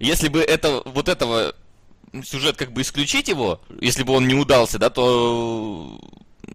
Если 0.00 0.26
бы 0.26 0.40
это, 0.40 0.82
вот 0.84 1.08
этого 1.08 1.54
сюжет 2.24 2.56
как 2.56 2.72
бы 2.72 2.82
исключить 2.82 3.28
его, 3.28 3.60
если 3.80 4.02
бы 4.02 4.12
он 4.12 4.26
не 4.26 4.34
удался, 4.34 4.78
да, 4.78 4.90
то 4.90 6.00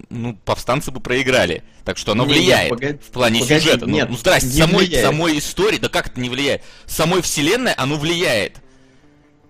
ну, 0.09 0.35
повстанцы 0.45 0.91
бы 0.91 0.99
проиграли. 0.99 1.63
Так 1.83 1.97
что 1.97 2.13
оно 2.13 2.25
не, 2.25 2.33
влияет 2.33 2.71
не, 2.71 2.77
погоди, 2.77 2.99
в 2.99 3.11
плане 3.11 3.39
погоди, 3.41 3.59
сюжета. 3.59 3.85
Нет, 3.85 4.05
ну, 4.05 4.11
ну 4.13 4.17
здрасте, 4.17 4.49
самой, 4.49 4.91
самой 4.91 5.37
истории, 5.37 5.77
да 5.77 5.89
как 5.89 6.07
это 6.07 6.19
не 6.19 6.29
влияет? 6.29 6.63
Самой 6.85 7.21
вселенной 7.21 7.73
оно 7.73 7.97
влияет. 7.97 8.57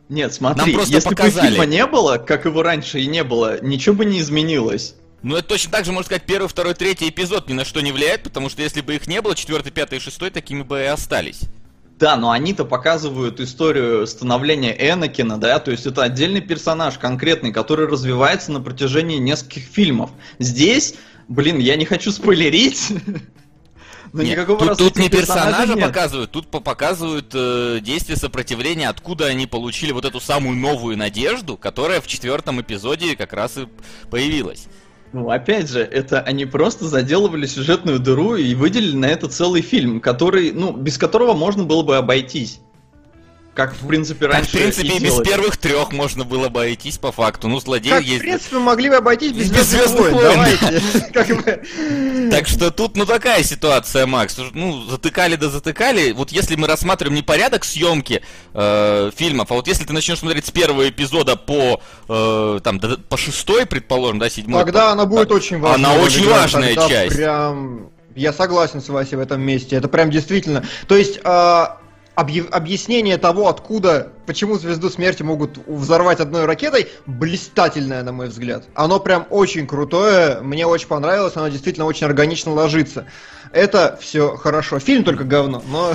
Нет, 0.09 0.33
смотри, 0.33 0.65
Нам 0.65 0.73
просто 0.73 0.95
если 0.95 1.09
показали. 1.09 1.47
бы 1.47 1.51
фильма 1.51 1.65
не 1.65 1.85
было, 1.85 2.17
как 2.17 2.45
его 2.45 2.61
раньше 2.61 2.99
и 2.99 3.07
не 3.07 3.23
было, 3.23 3.63
ничего 3.63 3.95
бы 3.95 4.05
не 4.05 4.19
изменилось. 4.19 4.95
Ну, 5.21 5.37
это 5.37 5.47
точно 5.47 5.71
так 5.71 5.85
же, 5.85 5.93
можно 5.93 6.05
сказать, 6.05 6.23
первый, 6.25 6.47
второй, 6.47 6.73
третий 6.73 7.07
эпизод 7.07 7.47
ни 7.47 7.53
на 7.53 7.63
что 7.63 7.79
не 7.79 7.93
влияет, 7.93 8.23
потому 8.23 8.49
что 8.49 8.61
если 8.61 8.81
бы 8.81 8.95
их 8.95 9.07
не 9.07 9.21
было, 9.21 9.35
четвертый, 9.35 9.71
пятый 9.71 9.97
и 9.97 10.01
шестой 10.01 10.31
такими 10.31 10.63
бы 10.63 10.81
и 10.81 10.85
остались. 10.85 11.41
Да, 12.03 12.17
но 12.17 12.31
они-то 12.31 12.65
показывают 12.65 13.39
историю 13.39 14.05
становления 14.07 14.73
Энакина, 14.73 15.37
да, 15.37 15.57
то 15.59 15.71
есть 15.71 15.85
это 15.85 16.03
отдельный 16.03 16.41
персонаж 16.41 16.97
конкретный, 16.97 17.53
который 17.53 17.87
развивается 17.87 18.51
на 18.51 18.59
протяжении 18.59 19.19
нескольких 19.19 19.63
фильмов. 19.63 20.09
Здесь, 20.37 20.95
блин, 21.29 21.59
я 21.59 21.77
не 21.77 21.85
хочу 21.85 22.11
спойлерить, 22.11 22.89
но 24.11 24.21
Нет, 24.21 24.33
никакого 24.33 24.75
тут, 24.75 24.79
тут 24.79 24.97
не 24.97 25.07
персонажа 25.07 25.75
нет. 25.75 25.85
показывают, 25.87 26.31
тут 26.31 26.47
по- 26.47 26.59
показывают 26.59 27.31
э, 27.33 27.79
действие 27.81 28.17
сопротивления, 28.17 28.89
откуда 28.89 29.27
они 29.27 29.47
получили 29.47 29.93
вот 29.93 30.03
эту 30.03 30.19
самую 30.19 30.57
новую 30.57 30.97
надежду, 30.97 31.55
которая 31.55 32.01
в 32.01 32.07
четвертом 32.07 32.59
эпизоде 32.59 33.15
как 33.15 33.31
раз 33.31 33.57
и 33.57 33.69
появилась. 34.11 34.67
Ну, 35.13 35.29
опять 35.29 35.69
же, 35.69 35.79
это 35.79 36.21
они 36.21 36.45
просто 36.47 36.85
заделывали 36.85 37.45
сюжетную 37.45 37.99
дыру 37.99 38.35
и 38.35 38.55
выделили 38.55 38.95
на 38.95 39.05
это 39.05 39.29
целый 39.29 39.61
фильм, 39.61 40.01
который, 40.01 40.51
ну, 40.51 40.75
без 40.75 40.97
которого 40.97 41.33
можно 41.33 41.63
было 41.63 41.83
бы 41.83 41.97
обойтись. 41.97 42.59
Как, 43.53 43.75
в 43.75 43.87
принципе, 43.87 44.25
Так, 44.25 44.35
раньше 44.35 44.49
в 44.49 44.53
принципе, 44.53 44.87
и 44.87 44.99
без 44.99 45.11
делали. 45.11 45.25
первых 45.25 45.57
трех 45.57 45.91
можно 45.91 46.23
было 46.23 46.47
обойтись 46.47 46.97
по 46.97 47.11
факту. 47.11 47.47
Ну, 47.47 47.59
злодей 47.59 47.91
Как, 47.91 48.01
в 48.01 48.05
есть. 48.05 48.21
принципе, 48.21 48.57
могли 48.57 48.89
бы 48.89 48.95
обойтись 48.95 49.31
без 49.31 49.51
Без 49.51 49.67
Звездных 49.67 50.07
«Звездных 50.07 50.11
войн. 50.11 50.25
войн», 50.25 50.57
Давайте. 50.59 51.09
Как 51.13 51.27
бы. 51.27 52.29
Так 52.31 52.47
что 52.47 52.71
тут, 52.71 52.97
ну, 52.97 53.05
такая 53.05 53.43
ситуация, 53.43 54.07
Макс. 54.07 54.35
Ну, 54.53 54.83
затыкали 54.85 55.35
да 55.35 55.49
затыкали. 55.49 56.13
Вот 56.13 56.31
если 56.31 56.55
мы 56.55 56.67
рассматриваем 56.67 57.15
не 57.15 57.21
порядок 57.21 57.63
съемки 57.63 58.23
э, 58.55 59.11
фильмов, 59.15 59.51
а 59.51 59.53
вот 59.53 59.67
если 59.67 59.85
ты 59.85 59.93
начнешь 59.93 60.17
смотреть 60.17 60.47
с 60.47 60.51
первого 60.51 60.89
эпизода 60.89 61.35
по, 61.35 61.79
э, 62.09 62.59
там, 62.63 62.79
по 62.79 63.17
шестой, 63.17 63.67
предположим, 63.67 64.17
да, 64.17 64.31
седьмой. 64.31 64.63
Тогда 64.63 64.91
она 64.91 65.05
будет 65.05 65.31
очень 65.31 65.59
важной. 65.59 65.85
Она 65.85 66.01
очень 66.01 66.27
важная 66.27 66.75
часть. 66.75 67.15
Прям... 67.15 67.89
Я 68.15 68.33
согласен 68.33 68.81
с 68.81 68.89
Васей 68.89 69.17
в 69.17 69.21
этом 69.21 69.41
месте. 69.41 69.75
Это 69.75 69.87
прям 69.87 70.09
действительно... 70.09 70.63
То 70.87 70.95
есть... 70.95 71.19
а, 71.23 71.77
Объяснение 72.15 73.17
того, 73.17 73.47
откуда, 73.47 74.11
почему 74.27 74.57
звезду 74.57 74.91
смерти 74.91 75.23
могут 75.23 75.57
взорвать 75.67 76.19
одной 76.19 76.45
ракетой, 76.45 76.87
блистательное, 77.07 78.03
на 78.03 78.11
мой 78.11 78.27
взгляд. 78.27 78.65
Оно 78.75 78.99
прям 78.99 79.25
очень 79.31 79.65
крутое, 79.65 80.39
мне 80.41 80.67
очень 80.67 80.87
понравилось, 80.87 81.35
оно 81.35 81.47
действительно 81.47 81.85
очень 81.85 82.05
органично 82.05 82.53
ложится. 82.53 83.07
Это 83.51 83.97
все 83.99 84.35
хорошо. 84.35 84.77
Фильм 84.79 85.03
только 85.03 85.23
говно, 85.23 85.63
но... 85.67 85.93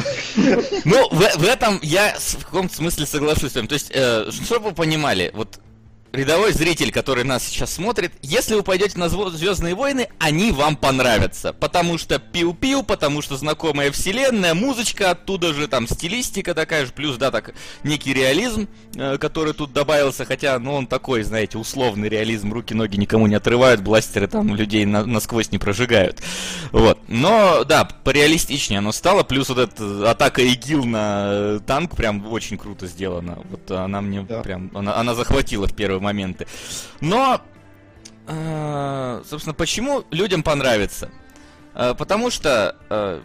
Ну, 0.84 1.08
в, 1.10 1.38
в 1.38 1.44
этом 1.44 1.78
я 1.82 2.16
в 2.18 2.44
каком-то 2.44 2.74
смысле 2.74 3.06
соглашусь 3.06 3.52
с 3.52 3.54
вами. 3.54 3.66
То 3.66 3.74
есть, 3.74 3.90
э, 3.94 4.30
чтобы 4.30 4.70
вы 4.70 4.74
понимали, 4.74 5.30
вот 5.34 5.60
рядовой 6.12 6.52
зритель, 6.52 6.90
который 6.90 7.24
нас 7.24 7.44
сейчас 7.44 7.72
смотрит, 7.74 8.12
если 8.22 8.54
вы 8.54 8.62
пойдете 8.62 8.98
на 8.98 9.08
Звездные 9.08 9.74
войны, 9.74 10.08
они 10.18 10.52
вам 10.52 10.76
понравятся. 10.76 11.52
Потому 11.52 11.98
что 11.98 12.16
пиу-пиу, 12.18 12.82
потому 12.82 13.22
что 13.22 13.36
знакомая 13.36 13.90
вселенная, 13.92 14.54
музычка 14.54 15.10
оттуда 15.10 15.52
же, 15.52 15.68
там 15.68 15.86
стилистика 15.86 16.54
такая 16.54 16.86
же, 16.86 16.92
плюс, 16.92 17.16
да, 17.16 17.30
так, 17.30 17.54
некий 17.84 18.14
реализм, 18.14 18.68
э, 18.94 19.18
который 19.18 19.52
тут 19.52 19.72
добавился, 19.72 20.24
хотя, 20.24 20.58
ну, 20.58 20.74
он 20.74 20.86
такой, 20.86 21.22
знаете, 21.22 21.58
условный 21.58 22.08
реализм, 22.08 22.52
руки-ноги 22.52 22.96
никому 22.96 23.26
не 23.26 23.34
отрывают, 23.34 23.80
бластеры 23.82 24.26
там 24.28 24.54
людей 24.54 24.84
на- 24.84 25.04
насквозь 25.04 25.52
не 25.52 25.58
прожигают. 25.58 26.22
Вот. 26.72 26.98
Но, 27.08 27.64
да, 27.64 27.84
пореалистичнее 27.84 28.78
оно 28.78 28.92
стало, 28.92 29.22
плюс 29.22 29.48
вот 29.48 29.58
эта 29.58 30.10
атака 30.10 30.42
ИГИЛ 30.42 30.84
на 30.84 31.28
э, 31.30 31.60
танк 31.66 31.96
прям 31.96 32.26
очень 32.32 32.58
круто 32.58 32.86
сделана. 32.86 33.38
Вот 33.50 33.70
она 33.70 34.00
мне 34.00 34.22
Да. 34.22 34.40
прям, 34.42 34.70
она, 34.74 34.96
она 34.96 35.14
захватила 35.14 35.66
в 35.66 35.74
первые 35.74 35.97
моменты. 36.00 36.46
Но, 37.00 37.40
э, 38.26 39.22
собственно, 39.28 39.54
почему 39.54 40.04
людям 40.10 40.42
понравится? 40.42 41.10
Э, 41.74 41.94
потому 41.96 42.30
что 42.30 42.76
э, 42.90 43.20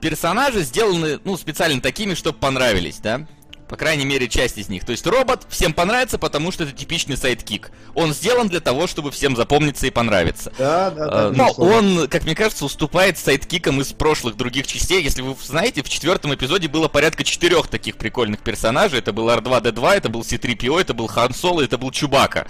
персонажи 0.00 0.62
сделаны, 0.62 1.20
ну, 1.24 1.36
специально 1.36 1.80
такими, 1.80 2.14
чтобы 2.14 2.38
понравились, 2.38 2.98
да? 2.98 3.26
По 3.72 3.78
крайней 3.78 4.04
мере, 4.04 4.28
часть 4.28 4.58
из 4.58 4.68
них. 4.68 4.84
То 4.84 4.92
есть 4.92 5.06
робот 5.06 5.46
всем 5.48 5.72
понравится, 5.72 6.18
потому 6.18 6.52
что 6.52 6.64
это 6.64 6.72
типичный 6.72 7.16
сайдкик. 7.16 7.70
Он 7.94 8.12
сделан 8.12 8.48
для 8.48 8.60
того, 8.60 8.86
чтобы 8.86 9.10
всем 9.10 9.34
запомниться 9.34 9.86
и 9.86 9.90
понравиться. 9.90 10.52
Да, 10.58 10.90
да, 10.90 11.04
Э, 11.06 11.08
да. 11.08 11.30
Но 11.30 11.44
безусловно. 11.46 12.02
он, 12.02 12.08
как 12.08 12.24
мне 12.24 12.34
кажется, 12.34 12.66
уступает 12.66 13.16
сайдкикам 13.16 13.80
из 13.80 13.94
прошлых 13.94 14.36
других 14.36 14.66
частей. 14.66 15.02
Если 15.02 15.22
вы 15.22 15.34
знаете, 15.42 15.82
в 15.82 15.88
четвертом 15.88 16.34
эпизоде 16.34 16.68
было 16.68 16.88
порядка 16.88 17.24
четырех 17.24 17.66
таких 17.68 17.96
прикольных 17.96 18.40
персонажей. 18.40 18.98
Это 18.98 19.14
был 19.14 19.30
R2-D2, 19.30 19.90
это 19.94 20.10
был 20.10 20.22
C-3PO, 20.22 20.78
это 20.78 20.92
был 20.92 21.06
Хан 21.06 21.32
Соло, 21.32 21.62
это 21.62 21.78
был 21.78 21.90
Чубака. 21.92 22.46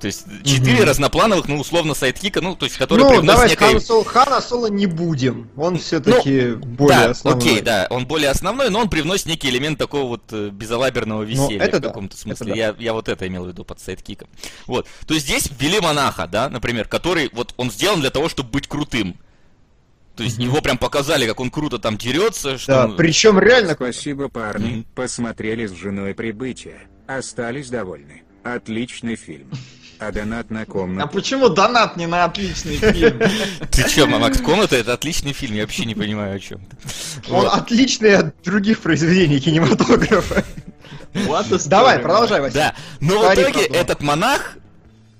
То 0.00 0.08
есть 0.08 0.26
четыре 0.44 0.84
разноплановых, 0.84 1.48
ну, 1.48 1.58
условно, 1.58 1.94
сайдкика, 1.94 2.40
ну, 2.42 2.54
то 2.54 2.66
есть, 2.66 2.76
которые 2.76 3.08
Ну, 3.08 3.22
давай 3.22 3.48
некое- 3.48 3.70
Хан 3.72 3.80
Соло, 3.80 4.04
Хана 4.04 4.40
Соло 4.42 4.66
не 4.66 4.84
будем. 4.86 5.48
Он 5.56 5.78
все-таки 5.78 6.50
более 6.52 6.98
да, 6.98 7.10
основной. 7.10 7.42
окей, 7.42 7.60
да, 7.62 7.86
он 7.88 8.06
более 8.06 8.28
основной, 8.30 8.68
но 8.68 8.80
он 8.80 8.90
привносит 8.90 9.26
некий 9.26 9.48
элемент 9.48 9.78
такого 9.78 10.06
вот 10.08 10.22
э, 10.32 10.50
безалаберного 10.50 11.22
веселья 11.22 11.62
это 11.62 11.78
в 11.78 11.80
да, 11.80 11.88
каком-то 11.88 12.12
это 12.14 12.22
смысле. 12.22 12.46
да. 12.48 12.54
Я, 12.54 12.74
я 12.78 12.92
вот 12.92 13.08
это 13.08 13.26
имел 13.26 13.44
в 13.44 13.48
виду 13.48 13.64
под 13.64 13.80
сайдкиком. 13.80 14.28
Вот. 14.66 14.86
То 15.06 15.14
есть 15.14 15.26
здесь 15.26 15.48
ввели 15.58 15.80
монаха, 15.80 16.26
да, 16.26 16.50
например, 16.50 16.88
который 16.88 17.30
вот 17.32 17.54
он 17.56 17.70
сделан 17.70 18.00
для 18.00 18.10
того, 18.10 18.28
чтобы 18.28 18.50
быть 18.50 18.68
крутым. 18.68 19.16
То 20.14 20.22
есть 20.22 20.38
его 20.38 20.60
прям 20.62 20.78
показали, 20.78 21.26
как 21.26 21.40
он 21.40 21.50
круто 21.50 21.78
там 21.78 21.96
дерется, 21.98 22.58
что 22.58 22.72
Да, 22.72 22.84
он- 22.86 22.96
причем 22.96 23.38
реально 23.38 23.74
Спасибо, 23.74 24.28
парни. 24.28 24.70
Мгм. 24.70 24.86
Посмотрели 24.94 25.66
с 25.66 25.72
женой 25.72 26.14
прибытие. 26.14 26.80
Остались 27.06 27.68
довольны. 27.70 28.22
Отличный 28.42 29.16
фильм. 29.16 29.50
А 29.98 30.12
донат 30.12 30.50
на 30.50 30.62
А 30.62 30.66
комнату. 30.66 31.08
почему 31.08 31.48
донат 31.48 31.96
не 31.96 32.06
на 32.06 32.24
отличный 32.24 32.76
фильм? 32.76 33.18
Ты 33.70 33.88
чё, 33.88 34.06
Макс, 34.06 34.40
комната 34.40 34.76
это 34.76 34.92
отличный 34.92 35.32
фильм, 35.32 35.54
я 35.54 35.62
вообще 35.62 35.84
не 35.84 35.94
понимаю 35.94 36.36
о 36.36 36.38
чем. 36.38 36.60
он 37.30 37.46
отличный 37.46 38.14
от 38.16 38.34
других 38.42 38.80
произведений 38.80 39.40
кинематографа. 39.40 40.44
Давай, 41.66 41.98
продолжай, 41.98 42.40
Вася. 42.40 42.54
Да, 42.54 42.74
но 43.00 43.20
в 43.30 43.34
итоге 43.34 43.64
этот 43.64 44.02
монах 44.02 44.56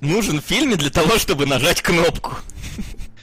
нужен 0.00 0.40
в 0.42 0.44
фильме 0.44 0.76
для 0.76 0.90
того, 0.90 1.18
чтобы 1.18 1.46
нажать 1.46 1.80
кнопку. 1.80 2.36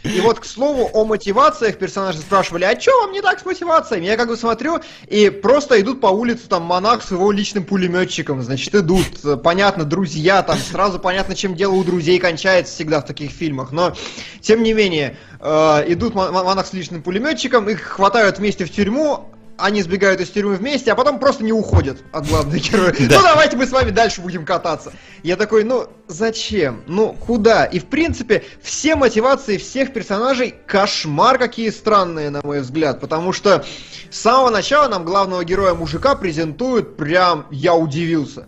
И 0.04 0.20
вот, 0.20 0.40
к 0.40 0.46
слову, 0.46 0.90
о 0.94 1.06
мотивациях 1.06 1.78
персонажи 1.78 2.20
спрашивали, 2.20 2.66
а 2.66 2.80
что 2.80 2.92
вам 3.02 3.14
не 3.14 3.22
так 3.22 3.40
с 3.40 3.46
мотивациями? 3.46 4.06
Я 4.06 4.18
как 4.18 4.28
бы 4.28 4.36
смотрю, 4.36 4.80
и 5.08 5.30
просто 5.30 5.80
идут 5.80 6.02
по 6.02 6.08
улице 6.08 6.48
там 6.50 6.64
монах 6.64 7.04
с 7.04 7.12
его 7.12 7.32
личным 7.32 7.64
пулеметчиком, 7.64 8.42
значит, 8.42 8.76
идут, 8.76 9.06
понятно, 9.44 9.86
друзья, 9.86 10.44
там 10.44 10.58
сразу 10.58 11.00
понятно, 11.00 11.36
чем 11.36 11.56
дело 11.56 11.74
у 11.74 11.84
друзей 11.84 12.20
кончается 12.20 12.74
всегда 12.74 13.00
в 13.00 13.06
таких 13.06 13.32
фильмах, 13.32 13.72
но, 13.72 13.94
тем 14.42 14.62
не 14.64 14.74
менее, 14.74 15.18
э, 15.40 15.84
идут 15.88 16.16
мон- 16.16 16.34
мон- 16.34 16.46
монах 16.46 16.68
с 16.68 16.74
личным 16.74 17.02
пулеметчиком, 17.02 17.70
их 17.70 17.82
хватают 17.82 18.40
вместе 18.40 18.66
в 18.66 18.72
тюрьму, 18.72 19.33
они 19.58 19.82
сбегают 19.82 20.20
из 20.22 20.30
тюрьмы 20.30 20.56
вместе, 20.56 20.92
а 20.92 20.96
потом 20.96 21.20
просто 21.20 21.44
не 21.44 21.54
уходят 21.54 22.04
от 22.12 22.28
главного 22.28 22.58
героя. 22.58 22.94
Да. 23.04 23.18
Ну 23.18 23.24
давайте 23.24 23.58
мы 23.58 23.66
с 23.66 23.72
вами 23.72 23.92
дальше 23.92 24.22
будем 24.22 24.46
кататься. 24.46 24.94
Я 25.24 25.36
такой, 25.36 25.64
ну 25.64 25.88
зачем? 26.08 26.84
Ну 26.88 27.14
куда? 27.14 27.66
И 27.66 27.80
в 27.80 27.86
принципе 27.86 28.44
все 28.62 28.96
мотивации 28.96 29.58
всех 29.58 29.94
персонажей 29.94 30.56
кошмар 30.66 31.38
какие 31.38 31.70
странные, 31.70 32.30
на 32.30 32.42
мой 32.44 32.62
взгляд. 32.62 33.00
Потому 33.00 33.34
что 33.34 33.66
с 34.10 34.20
самого 34.20 34.50
начала 34.50 34.88
нам 34.88 35.06
главного 35.06 35.44
героя 35.44 35.74
мужика 35.74 36.16
презентуют 36.16 36.98
прям, 36.98 37.48
я 37.52 37.76
удивился. 37.76 38.48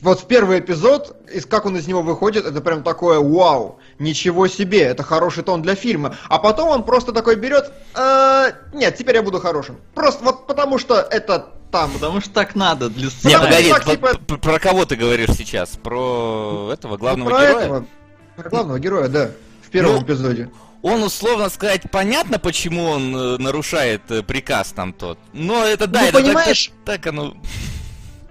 Вот 0.00 0.20
в 0.20 0.26
первый 0.26 0.60
эпизод, 0.60 1.14
и 1.32 1.40
как 1.40 1.66
он 1.66 1.76
из 1.76 1.86
него 1.86 2.00
выходит, 2.00 2.46
это 2.46 2.60
прям 2.62 2.82
такое 2.82 3.18
вау, 3.20 3.78
ничего 3.98 4.46
себе, 4.48 4.80
это 4.80 5.02
хороший 5.02 5.42
тон 5.44 5.60
для 5.60 5.74
фильма. 5.74 6.16
А 6.28 6.38
потом 6.38 6.70
он 6.70 6.84
просто 6.84 7.12
такой 7.12 7.36
берет, 7.36 7.70
«Э, 7.94 8.52
нет, 8.72 8.96
теперь 8.96 9.16
я 9.16 9.22
буду 9.22 9.40
хорошим. 9.40 9.76
Просто 9.94 10.24
вот 10.24 10.46
потому 10.46 10.78
что 10.78 11.00
это 11.00 11.50
там. 11.70 11.90
Потому 11.92 12.20
что 12.22 12.30
так 12.30 12.54
надо 12.54 12.88
для 12.88 13.08
Не, 13.08 13.10
Потому 13.10 13.44
сценария. 13.44 13.74
погоди, 13.74 13.98
так, 13.98 14.16
типа- 14.16 14.36
про 14.38 14.58
кого 14.58 14.86
ты 14.86 14.96
говоришь 14.96 15.30
сейчас? 15.36 15.70
Про 15.82 16.70
этого 16.72 16.96
главного 16.96 17.28
Ну, 17.28 17.36
про 17.36 17.46
героя? 17.46 17.64
этого, 17.64 17.86
про 18.36 18.50
главного 18.50 18.78
героя, 18.78 19.08
да, 19.08 19.30
в 19.66 19.70
первом 19.70 19.96
Ну, 19.96 20.02
эпизоде. 20.02 20.50
Он, 20.80 21.02
условно 21.02 21.48
сказать, 21.50 21.82
понятно, 21.90 22.38
почему 22.38 22.84
он 22.84 23.14
э, 23.16 23.36
нарушает 23.38 24.02
э, 24.10 24.22
приказ 24.22 24.72
там 24.72 24.92
тот. 24.92 25.18
Но 25.32 25.64
это 25.64 25.86
да, 25.86 26.00
Ну, 26.00 26.06
это 26.06 26.16
так- 26.18 26.24
понимаешь- 26.26 26.72
так, 26.84 27.02
так 27.02 27.06
оно. 27.12 27.34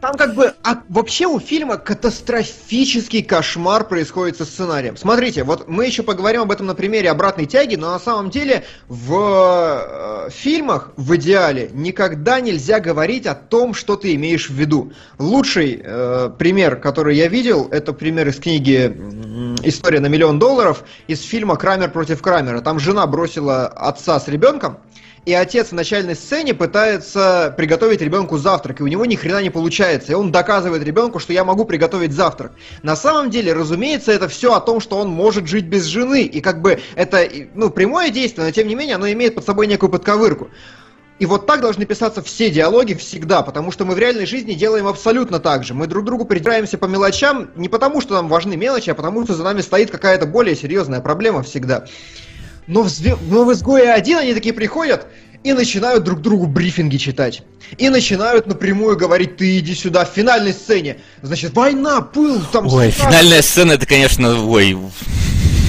Там 0.04 0.16
как 0.16 0.36
бы 0.36 0.54
а, 0.64 0.82
вообще 0.90 1.28
у 1.28 1.40
фильма 1.40 1.78
катастрофический 1.78 3.24
кошмар 3.24 3.88
происходит 3.88 4.36
со 4.36 4.44
сценарием. 4.44 4.98
Смотрите, 4.98 5.46
вот 5.46 5.70
мы 5.70 5.86
еще 5.86 6.04
поговорим 6.04 6.42
об 6.42 6.52
этом 6.52 6.66
на 6.66 6.76
примере 6.76 7.10
обратной 7.10 7.46
тяги, 7.46 7.76
но 7.76 7.90
на 7.90 8.00
самом 8.00 8.30
деле 8.30 8.66
в 8.90 10.28
э, 10.28 10.30
фильмах 10.30 10.92
в 10.98 11.16
идеале 11.16 11.70
никогда 11.72 12.42
нельзя 12.42 12.82
говорить 12.82 13.26
о 13.28 13.34
том, 13.34 13.74
что 13.74 13.96
ты 13.96 14.14
имеешь 14.16 14.50
в 14.50 14.54
виду. 14.54 14.92
Лучший 15.20 15.82
э, 15.82 16.32
пример, 16.38 16.82
который 16.82 17.16
я 17.16 17.30
видел, 17.30 17.70
это 17.72 17.94
пример 17.94 18.28
из 18.28 18.42
книги 18.42 18.94
«История 19.64 20.02
на 20.02 20.08
миллион 20.08 20.38
долларов» 20.38 20.84
из 21.08 21.22
фильма 21.22 21.56
«Крамер 21.56 21.92
против 21.92 22.22
Крамера». 22.22 22.60
Там 22.60 22.78
жена 22.78 23.08
бросила 23.08 23.68
отца 23.68 24.20
с 24.20 24.28
ребенком, 24.28 24.80
и 25.26 25.34
отец 25.34 25.70
в 25.70 25.74
начальной 25.74 26.16
сцене 26.16 26.54
пытается 26.54 27.54
приготовить 27.56 28.02
ребенку 28.02 28.38
завтрак, 28.38 28.80
и 28.80 28.84
у 28.84 28.88
него 28.88 29.06
ни 29.06 29.16
хрена 29.16 29.42
не 29.42 29.50
получается, 29.50 30.12
и 30.12 30.16
он 30.16 30.32
доказывает 30.32 30.84
ребенку, 30.84 31.20
что 31.20 31.32
я 31.34 31.44
могу 31.44 31.66
приготовить 31.66 32.12
завтрак. 32.12 32.52
На 32.82 32.96
самом 32.96 33.30
деле, 33.30 33.54
разумеется, 33.54 34.12
это 34.12 34.28
все 34.28 34.54
о 34.54 34.60
том, 34.60 34.82
что 34.82 34.98
он 34.98 35.10
может 35.10 35.48
жить 35.48 35.66
без 35.66 35.86
жены, 35.86 36.24
и 36.24 36.42
как 36.42 36.62
бы 36.62 36.80
это, 36.96 37.28
ну, 37.54 37.70
прямое 37.70 38.10
действие, 38.10 38.46
но 38.46 38.52
тем 38.52 38.68
не 38.68 38.76
менее 38.76 38.96
оно 38.96 39.10
имеет 39.12 39.36
под 39.36 39.46
собой 39.46 39.68
некую 39.68 39.90
подковырку. 39.90 40.50
И 41.20 41.26
вот 41.26 41.46
так 41.46 41.62
должны 41.62 41.86
писаться 41.86 42.22
все 42.22 42.50
диалоги 42.50 42.96
всегда, 42.96 43.44
потому 43.44 43.72
что 43.72 43.86
мы 43.86 43.94
в 43.94 44.00
реальной 44.00 44.26
жизни 44.26 44.56
делаем 44.56 44.88
абсолютно 44.88 45.40
так 45.40 45.64
же. 45.64 45.74
Мы 45.74 45.88
друг 45.88 46.04
другу 46.04 46.26
придираемся 46.26 46.78
по 46.78 46.86
мелочам 46.86 47.52
не 47.56 47.70
потому, 47.70 48.02
что 48.02 48.16
нам 48.16 48.28
важны 48.28 48.58
мелочи, 48.58 48.90
а 48.90 48.96
потому 48.96 49.24
что 49.24 49.36
за 49.36 49.44
нами 49.44 49.62
стоит 49.62 49.92
какая-то 49.92 50.26
более 50.26 50.56
серьезная 50.56 51.00
проблема 51.02 51.44
всегда. 51.44 51.86
Но 52.68 52.84
в, 52.84 52.92
но 53.30 53.46
в 53.46 53.54
изгое 53.54 53.94
один 53.94 54.20
они 54.20 54.34
такие 54.34 54.54
приходят 54.54 55.08
и 55.44 55.54
начинают 55.54 56.04
друг 56.04 56.22
другу 56.22 56.48
брифинги 56.48 56.98
читать. 56.98 57.44
И 57.78 57.90
начинают 57.90 58.48
напрямую 58.48 58.98
говорить, 58.98 59.38
ты 59.38 59.60
иди 59.60 59.76
сюда 59.76 60.06
в 60.06 60.10
финальной 60.10 60.54
сцене. 60.54 60.98
Значит, 61.22 61.54
война, 61.54 62.02
пыл, 62.02 62.42
там... 62.52 62.68
Ой, 62.68 62.92
финальная 62.92 63.42
сцена, 63.42 63.74
это, 63.74 63.86
конечно, 63.86 64.46
ой, 64.46 64.78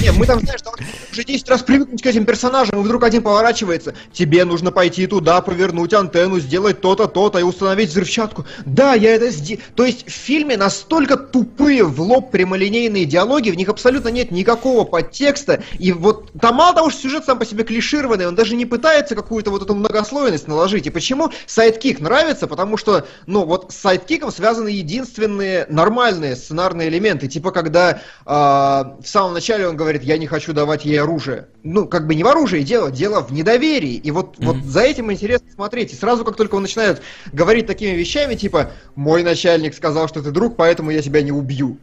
не, 0.05 0.11
мы 0.11 0.25
там, 0.25 0.39
знаешь, 0.39 0.61
там 0.61 0.73
уже 1.11 1.23
10 1.23 1.49
раз 1.49 1.63
привыкнуть 1.63 2.01
к 2.01 2.05
этим 2.05 2.25
персонажам, 2.25 2.79
и 2.79 2.83
вдруг 2.83 3.03
один 3.03 3.23
поворачивается. 3.23 3.95
Тебе 4.13 4.45
нужно 4.45 4.71
пойти 4.71 5.07
туда, 5.07 5.41
повернуть 5.41 5.93
антенну, 5.93 6.39
сделать 6.39 6.81
то-то, 6.81 7.07
то-то 7.07 7.39
и 7.39 7.43
установить 7.43 7.89
взрывчатку. 7.89 8.45
Да, 8.65 8.93
я 8.93 9.15
это 9.15 9.29
сделал. 9.29 9.61
То 9.75 9.85
есть 9.85 10.07
в 10.07 10.11
фильме 10.11 10.57
настолько 10.57 11.17
тупые 11.17 11.83
в 11.83 11.99
лоб 12.01 12.31
прямолинейные 12.31 13.05
диалоги, 13.05 13.49
в 13.49 13.55
них 13.55 13.69
абсолютно 13.69 14.09
нет 14.09 14.31
никакого 14.31 14.83
подтекста. 14.83 15.63
И 15.79 15.91
вот 15.91 16.31
там 16.39 16.55
мало 16.55 16.75
того, 16.75 16.89
что 16.89 17.01
сюжет 17.01 17.25
сам 17.25 17.39
по 17.39 17.45
себе 17.45 17.63
клишированный, 17.63 18.27
он 18.27 18.35
даже 18.35 18.55
не 18.55 18.65
пытается 18.65 19.15
какую-то 19.15 19.51
вот 19.51 19.63
эту 19.63 19.73
многослойность 19.73 20.47
наложить. 20.47 20.85
И 20.87 20.89
почему 20.89 21.31
сайдкик 21.47 21.99
нравится? 21.99 22.47
Потому 22.47 22.77
что, 22.77 23.07
ну, 23.25 23.45
вот 23.45 23.71
с 23.71 23.75
сайдкиком 23.75 24.31
связаны 24.31 24.69
единственные 24.69 25.65
нормальные 25.69 26.35
сценарные 26.35 26.89
элементы. 26.89 27.27
Типа, 27.27 27.51
когда 27.51 28.01
э, 28.25 28.29
в 28.29 29.05
самом 29.05 29.33
начале 29.33 29.67
он 29.67 29.75
говорит, 29.75 29.94
говорит, 29.95 30.07
я 30.07 30.17
не 30.17 30.27
хочу 30.27 30.53
давать 30.53 30.85
ей 30.85 30.99
оружие. 30.99 31.47
Ну, 31.63 31.87
как 31.87 32.07
бы 32.07 32.15
не 32.15 32.23
в 32.23 32.27
оружии 32.27 32.61
дело, 32.61 32.91
дело 32.91 33.23
в 33.23 33.31
недоверии. 33.31 33.95
И 33.95 34.11
вот, 34.11 34.37
mm-hmm. 34.37 34.45
вот 34.45 34.63
за 34.63 34.81
этим 34.81 35.11
интересно 35.11 35.47
смотреть. 35.53 35.93
И 35.93 35.95
сразу, 35.95 36.25
как 36.25 36.35
только 36.35 36.55
он 36.55 36.63
начинает 36.63 37.01
говорить 37.31 37.67
такими 37.67 37.95
вещами, 37.95 38.35
типа, 38.35 38.71
мой 38.95 39.23
начальник 39.23 39.73
сказал, 39.73 40.07
что 40.07 40.21
ты 40.21 40.31
друг, 40.31 40.55
поэтому 40.55 40.91
я 40.91 41.01
тебя 41.01 41.21
не 41.21 41.31
убью 41.31 41.77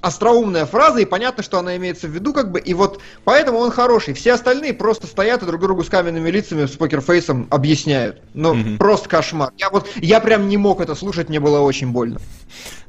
остроумная 0.00 0.66
фраза, 0.66 1.00
и 1.00 1.04
понятно, 1.04 1.42
что 1.42 1.58
она 1.58 1.76
имеется 1.76 2.06
в 2.06 2.10
виду, 2.10 2.32
как 2.32 2.50
бы, 2.50 2.60
и 2.60 2.74
вот 2.74 3.00
поэтому 3.24 3.58
он 3.58 3.70
хороший. 3.70 4.14
Все 4.14 4.32
остальные 4.32 4.74
просто 4.74 5.06
стоят 5.06 5.42
и 5.42 5.46
друг 5.46 5.60
другу 5.60 5.84
с 5.84 5.88
каменными 5.88 6.30
лицами, 6.30 6.66
с 6.66 6.72
покерфейсом 6.72 7.46
объясняют. 7.50 8.20
Ну, 8.34 8.54
mm-hmm. 8.54 8.78
просто 8.78 9.08
кошмар. 9.08 9.52
Я 9.58 9.70
вот, 9.70 9.88
я 9.96 10.20
прям 10.20 10.48
не 10.48 10.56
мог 10.56 10.80
это 10.80 10.94
слушать, 10.94 11.28
мне 11.28 11.40
было 11.40 11.60
очень 11.60 11.92
больно. 11.92 12.20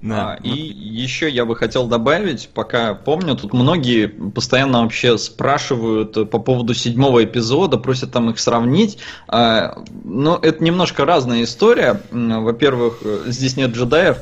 Да. 0.01 0.33
А, 0.33 0.35
и 0.43 0.51
еще 0.51 1.29
я 1.29 1.45
бы 1.45 1.55
хотел 1.55 1.87
добавить, 1.87 2.49
пока 2.53 2.93
помню, 2.93 3.35
тут 3.35 3.53
многие 3.53 4.07
постоянно 4.07 4.83
вообще 4.83 5.17
спрашивают 5.17 6.29
по 6.29 6.39
поводу 6.39 6.73
седьмого 6.73 7.23
эпизода, 7.23 7.77
просят 7.77 8.11
там 8.11 8.29
их 8.29 8.39
сравнить. 8.39 8.99
А, 9.27 9.83
но 10.03 10.37
это 10.41 10.63
немножко 10.63 11.05
разная 11.05 11.43
история. 11.43 12.01
Во-первых, 12.11 12.99
здесь 13.25 13.57
нет 13.57 13.71
джедаев. 13.71 14.17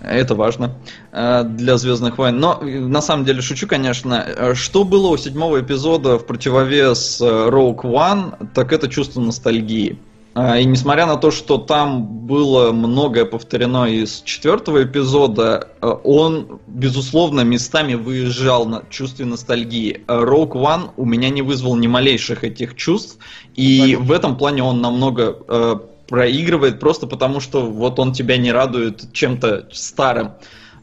Это 0.00 0.34
важно 0.34 0.74
э, 1.12 1.42
для 1.44 1.76
Звездных 1.76 2.18
войн. 2.18 2.38
Но 2.38 2.60
на 2.62 3.02
самом 3.02 3.24
деле 3.24 3.42
шучу, 3.42 3.66
конечно. 3.66 4.54
Что 4.54 4.84
было 4.84 5.08
у 5.08 5.16
седьмого 5.16 5.60
эпизода 5.60 6.18
в 6.18 6.26
противовес 6.26 7.20
э, 7.20 7.24
Rogue 7.24 7.82
One, 7.82 8.48
так 8.54 8.72
это 8.72 8.88
чувство 8.88 9.20
ностальгии. 9.20 9.98
Э, 10.36 10.60
и 10.60 10.64
несмотря 10.64 11.06
на 11.06 11.16
то, 11.16 11.32
что 11.32 11.58
там 11.58 12.26
было 12.26 12.70
многое 12.70 13.24
повторено 13.24 13.86
из 13.86 14.22
четвертого 14.22 14.84
эпизода, 14.84 15.68
он, 15.80 16.60
безусловно, 16.68 17.40
местами 17.40 17.94
выезжал 17.94 18.66
на 18.66 18.84
чувстве 18.90 19.24
ностальгии. 19.24 20.04
Rogue 20.06 20.52
One 20.52 20.90
у 20.96 21.04
меня 21.04 21.28
не 21.30 21.42
вызвал 21.42 21.74
ни 21.74 21.88
малейших 21.88 22.44
этих 22.44 22.76
чувств, 22.76 23.18
и 23.56 23.80
Понятно. 23.80 24.04
в 24.06 24.12
этом 24.12 24.36
плане 24.36 24.62
он 24.62 24.80
намного 24.80 25.88
проигрывает 26.08 26.80
просто 26.80 27.06
потому, 27.06 27.40
что 27.40 27.66
вот 27.66 27.98
он 27.98 28.12
тебя 28.12 28.36
не 28.36 28.50
радует 28.50 29.12
чем-то 29.12 29.68
старым. 29.72 30.32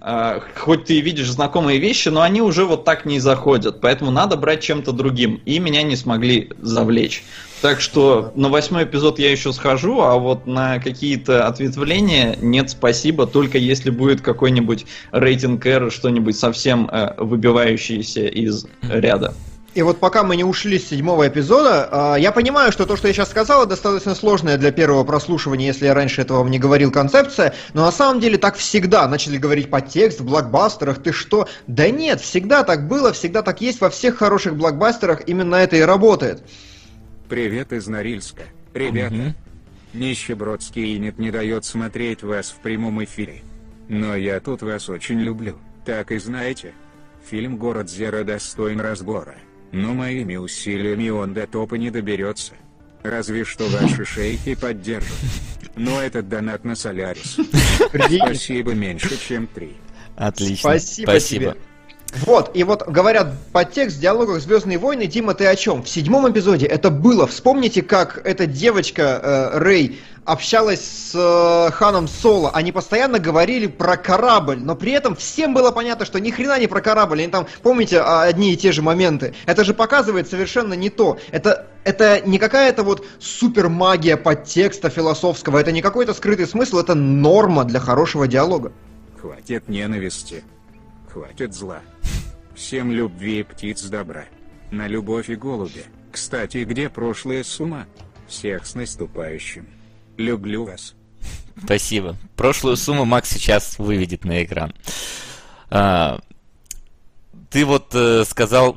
А, 0.07 0.39
хоть 0.55 0.85
ты 0.85 0.99
и 0.99 1.01
видишь 1.01 1.31
знакомые 1.31 1.79
вещи, 1.79 2.09
но 2.09 2.21
они 2.21 2.39
уже 2.39 2.65
вот 2.65 2.85
так 2.85 3.05
не 3.05 3.19
заходят. 3.19 3.81
Поэтому 3.81 4.11
надо 4.11 4.37
брать 4.37 4.61
чем-то 4.61 4.91
другим. 4.91 5.41
И 5.45 5.57
меня 5.57 5.81
не 5.81 5.95
смогли 5.95 6.51
завлечь. 6.61 7.23
Так 7.63 7.81
что 7.81 8.31
на 8.35 8.49
восьмой 8.49 8.83
эпизод 8.83 9.17
я 9.17 9.31
еще 9.31 9.51
схожу, 9.51 10.01
а 10.01 10.15
вот 10.19 10.45
на 10.45 10.77
какие-то 10.77 11.47
ответвления 11.47 12.37
нет 12.39 12.69
спасибо, 12.69 13.25
только 13.25 13.57
если 13.57 13.89
будет 13.89 14.21
какой-нибудь 14.21 14.85
рейтинг 15.11 15.65
R, 15.65 15.89
что-нибудь 15.89 16.37
совсем 16.37 16.87
э, 16.91 17.15
выбивающееся 17.17 18.27
из 18.27 18.67
ряда. 18.83 19.33
И 19.75 19.81
вот 19.81 19.99
пока 19.99 20.23
мы 20.23 20.37
не 20.37 20.45
ушли 20.45 20.79
с 20.79 20.87
седьмого 20.87 21.27
эпизода, 21.27 21.89
а, 21.91 22.15
я 22.15 22.31
понимаю, 22.31 22.71
что 22.71 22.85
то, 22.85 22.95
что 22.95 23.09
я 23.09 23.13
сейчас 23.13 23.29
сказал, 23.29 23.65
достаточно 23.65 24.15
сложная 24.15 24.57
для 24.57 24.71
первого 24.71 25.03
прослушивания, 25.03 25.67
если 25.67 25.85
я 25.85 25.93
раньше 25.93 26.21
этого 26.21 26.37
вам 26.39 26.49
не 26.49 26.59
говорил, 26.59 26.93
концепция, 26.93 27.53
но 27.73 27.83
на 27.83 27.91
самом 27.91 28.21
деле 28.21 28.37
так 28.37 28.55
всегда. 28.55 29.05
Начали 29.09 29.35
говорить 29.35 29.69
по 29.69 29.81
текст 29.81 30.21
в 30.21 30.25
блокбастерах, 30.25 31.03
ты 31.03 31.11
что? 31.11 31.49
Да 31.67 31.89
нет, 31.89 32.21
всегда 32.21 32.63
так 32.63 32.87
было, 32.87 33.11
всегда 33.11 33.41
так 33.41 33.59
есть, 33.59 33.81
во 33.81 33.89
всех 33.89 34.15
хороших 34.15 34.55
блокбастерах 34.55 35.27
именно 35.27 35.55
это 35.55 35.75
и 35.75 35.81
работает. 35.81 36.41
Привет 37.27 37.73
из 37.73 37.85
Норильска. 37.87 38.43
Ребята, 38.73 39.15
угу. 39.15 39.33
нищебродский 39.93 40.95
инет 40.95 41.19
не 41.19 41.31
дает 41.31 41.65
смотреть 41.65 42.23
вас 42.23 42.49
в 42.49 42.61
прямом 42.61 43.03
эфире. 43.03 43.41
Но 43.89 44.15
я 44.15 44.39
тут 44.39 44.61
вас 44.61 44.87
очень 44.87 45.19
люблю. 45.19 45.57
Так 45.83 46.13
и 46.13 46.17
знаете, 46.17 46.71
фильм 47.29 47.57
«Город 47.57 47.89
Зера» 47.89 48.23
достоин 48.23 48.79
разбора 48.79 49.35
но 49.75 49.93
моими 49.93 50.37
усилиями 50.37 51.09
он 51.09 51.33
до 51.33 51.45
топа 51.47 51.75
не 51.75 51.89
доберется. 51.89 52.53
Разве 53.03 53.43
что 53.43 53.67
ваши 53.67 54.05
шейхи 54.05 54.55
поддержат. 54.55 55.11
Но 55.75 56.01
этот 56.01 56.29
донат 56.29 56.63
на 56.63 56.75
Солярис. 56.75 57.37
Спасибо 57.89 58.73
меньше, 58.73 59.19
чем 59.19 59.47
три. 59.47 59.75
Отлично. 60.15 60.69
Спасибо, 60.69 61.09
Спасибо. 61.09 61.51
тебе. 61.51 61.61
Вот, 62.25 62.55
и 62.55 62.63
вот 62.63 62.87
говорят 62.87 63.33
по 63.51 63.65
текст 63.65 63.99
диалогах 63.99 64.39
Звездные 64.39 64.77
войны, 64.77 65.07
Дима, 65.07 65.33
ты 65.33 65.45
о 65.45 65.55
чем? 65.57 65.83
В 65.83 65.89
седьмом 65.89 66.31
эпизоде 66.31 66.65
это 66.65 66.89
было. 66.89 67.27
Вспомните, 67.27 67.81
как 67.81 68.21
эта 68.23 68.45
девочка 68.45 69.19
э, 69.21 69.59
Рэй 69.59 69.99
общалась 70.25 70.81
с 70.81 71.11
э, 71.15 71.71
Ханом 71.71 72.07
Соло, 72.07 72.49
они 72.49 72.71
постоянно 72.71 73.19
говорили 73.19 73.67
про 73.67 73.95
корабль, 73.95 74.57
но 74.57 74.75
при 74.75 74.91
этом 74.91 75.15
всем 75.15 75.53
было 75.53 75.71
понятно, 75.71 76.05
что 76.05 76.19
ни 76.19 76.31
хрена 76.31 76.59
не 76.59 76.67
про 76.67 76.81
корабль. 76.81 77.21
Они 77.21 77.31
там, 77.31 77.47
помните, 77.61 77.99
а, 77.99 78.23
одни 78.23 78.53
и 78.53 78.57
те 78.57 78.71
же 78.71 78.81
моменты. 78.81 79.35
Это 79.45 79.63
же 79.63 79.73
показывает 79.73 80.27
совершенно 80.27 80.73
не 80.73 80.89
то. 80.89 81.19
Это, 81.31 81.67
это 81.83 82.21
не 82.21 82.39
какая-то 82.39 82.83
вот 82.83 83.05
супер 83.19 83.69
магия 83.69 84.17
подтекста 84.17 84.89
философского, 84.89 85.59
это 85.59 85.71
не 85.71 85.81
какой-то 85.81 86.13
скрытый 86.13 86.47
смысл, 86.47 86.79
это 86.79 86.95
норма 86.95 87.63
для 87.63 87.79
хорошего 87.79 88.27
диалога. 88.27 88.73
Хватит 89.21 89.69
ненависти. 89.69 90.43
Хватит 91.13 91.53
зла. 91.53 91.79
Всем 92.55 92.91
любви 92.91 93.39
и 93.39 93.43
птиц 93.43 93.83
добра. 93.83 94.25
На 94.71 94.87
любовь 94.87 95.29
и 95.29 95.35
голуби. 95.35 95.83
Кстати, 96.11 96.63
где 96.63 96.89
прошлая 96.89 97.43
сумма? 97.43 97.85
Всех 98.27 98.65
с 98.65 98.73
наступающим. 98.73 99.67
Люблю 100.17 100.65
вас. 100.65 100.95
Спасибо. 101.63 102.15
Прошлую 102.35 102.77
сумму 102.77 103.05
Макс 103.05 103.29
сейчас 103.29 103.79
выведет 103.79 104.25
на 104.25 104.43
экран. 104.43 104.73
А, 105.69 106.19
ты 107.49 107.65
вот 107.65 107.93
э, 107.93 108.23
сказал... 108.25 108.75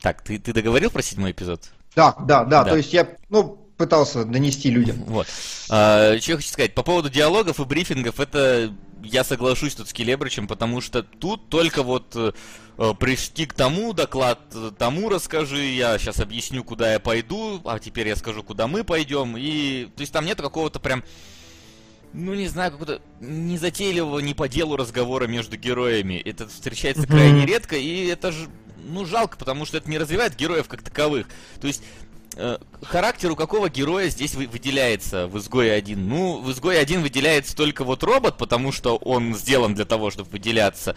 Так, 0.00 0.22
ты, 0.22 0.38
ты 0.38 0.52
договорил 0.52 0.90
про 0.90 1.02
седьмой 1.02 1.30
эпизод? 1.30 1.70
Да, 1.96 2.14
да, 2.20 2.44
да, 2.44 2.64
да. 2.64 2.70
То 2.70 2.76
есть 2.76 2.92
я, 2.92 3.08
ну, 3.30 3.63
пытался 3.76 4.24
донести 4.24 4.70
людям. 4.70 5.04
Вот. 5.06 5.26
А, 5.68 6.18
что 6.18 6.32
я 6.32 6.36
хочу 6.36 6.48
сказать. 6.48 6.74
По 6.74 6.82
поводу 6.82 7.10
диалогов 7.10 7.60
и 7.60 7.64
брифингов, 7.64 8.20
это 8.20 8.72
я 9.02 9.24
соглашусь 9.24 9.74
тут 9.74 9.88
с 9.88 9.92
Келебричем, 9.92 10.46
потому 10.46 10.80
что 10.80 11.02
тут 11.02 11.48
только 11.48 11.82
вот 11.82 12.16
э, 12.16 12.32
пришли 12.98 13.46
к 13.46 13.52
тому, 13.52 13.92
доклад 13.92 14.38
тому 14.78 15.08
расскажи, 15.08 15.62
я 15.66 15.98
сейчас 15.98 16.20
объясню, 16.20 16.64
куда 16.64 16.94
я 16.94 17.00
пойду, 17.00 17.60
а 17.64 17.78
теперь 17.78 18.08
я 18.08 18.16
скажу, 18.16 18.42
куда 18.42 18.66
мы 18.66 18.82
пойдем, 18.82 19.36
и, 19.36 19.86
то 19.94 20.00
есть 20.00 20.12
там 20.12 20.24
нет 20.24 20.40
какого-то 20.40 20.80
прям, 20.80 21.04
ну 22.14 22.32
не 22.32 22.48
знаю, 22.48 22.72
какого-то 22.72 23.02
незатейливого, 23.20 24.20
не 24.20 24.32
по 24.32 24.48
делу 24.48 24.76
разговора 24.76 25.26
между 25.26 25.58
героями, 25.58 26.14
это 26.14 26.48
встречается 26.48 27.06
крайне 27.06 27.44
редко, 27.44 27.76
и 27.76 28.06
это 28.06 28.32
же, 28.32 28.48
ну 28.86 29.04
жалко, 29.04 29.36
потому 29.36 29.66
что 29.66 29.76
это 29.76 29.90
не 29.90 29.98
развивает 29.98 30.34
героев 30.34 30.66
как 30.66 30.82
таковых, 30.82 31.26
то 31.60 31.66
есть 31.66 31.82
Э, 32.02 32.03
характер 32.82 33.30
у 33.30 33.36
какого 33.36 33.68
героя 33.68 34.08
здесь 34.08 34.34
выделяется 34.34 35.26
в 35.26 35.38
«Изгое 35.38 35.74
1»? 35.74 36.08
Ну, 36.08 36.40
в 36.40 36.50
«Изгое 36.50 36.82
1» 36.82 37.02
выделяется 37.02 37.56
только 37.56 37.84
вот 37.84 38.02
робот, 38.02 38.36
потому 38.36 38.72
что 38.72 38.96
он 38.96 39.34
сделан 39.34 39.74
для 39.74 39.84
того, 39.84 40.10
чтобы 40.10 40.30
выделяться. 40.30 40.96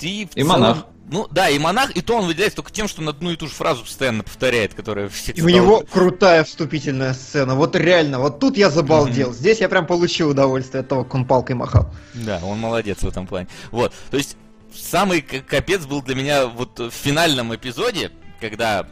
И, 0.00 0.26
в 0.30 0.36
И 0.36 0.42
целом- 0.42 0.48
монах. 0.60 0.86
Ну 1.10 1.26
да, 1.30 1.48
и 1.48 1.58
монах, 1.58 1.92
и 1.92 2.02
то 2.02 2.18
он 2.18 2.26
выделяется 2.26 2.56
только 2.56 2.70
тем, 2.70 2.86
что 2.86 3.00
он 3.00 3.08
одну 3.08 3.30
и 3.30 3.36
ту 3.36 3.46
же 3.48 3.54
фразу 3.54 3.82
постоянно 3.82 4.22
повторяет, 4.22 4.74
которая 4.74 5.08
все 5.08 5.32
И 5.32 5.40
у 5.40 5.48
него 5.48 5.82
крутая 5.90 6.44
вступительная 6.44 7.14
сцена. 7.14 7.54
Вот 7.54 7.74
реально, 7.76 8.18
вот 8.18 8.38
тут 8.40 8.58
я 8.58 8.68
забалдел. 8.68 9.32
Здесь 9.32 9.60
я 9.60 9.70
прям 9.70 9.86
получил 9.86 10.28
удовольствие 10.28 10.82
от 10.82 10.88
того, 10.88 11.04
как 11.04 11.14
он 11.14 11.24
палкой 11.24 11.56
махал. 11.56 11.90
Да, 12.12 12.40
он 12.44 12.58
молодец 12.58 12.98
в 12.98 13.08
этом 13.08 13.26
плане. 13.26 13.48
Вот, 13.70 13.94
то 14.10 14.18
есть 14.18 14.36
самый 14.74 15.22
капец 15.22 15.86
был 15.86 16.02
для 16.02 16.14
меня 16.14 16.46
вот 16.46 16.78
в 16.78 16.90
финальном 16.90 17.54
эпизоде, 17.54 18.12
когда 18.38 18.86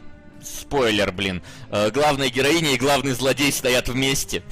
спойлер, 0.61 1.11
блин, 1.11 1.41
э, 1.71 1.91
главная 1.91 2.29
героиня 2.29 2.71
и 2.73 2.77
главный 2.77 3.11
злодей 3.13 3.51
стоят 3.51 3.89
вместе. 3.89 4.43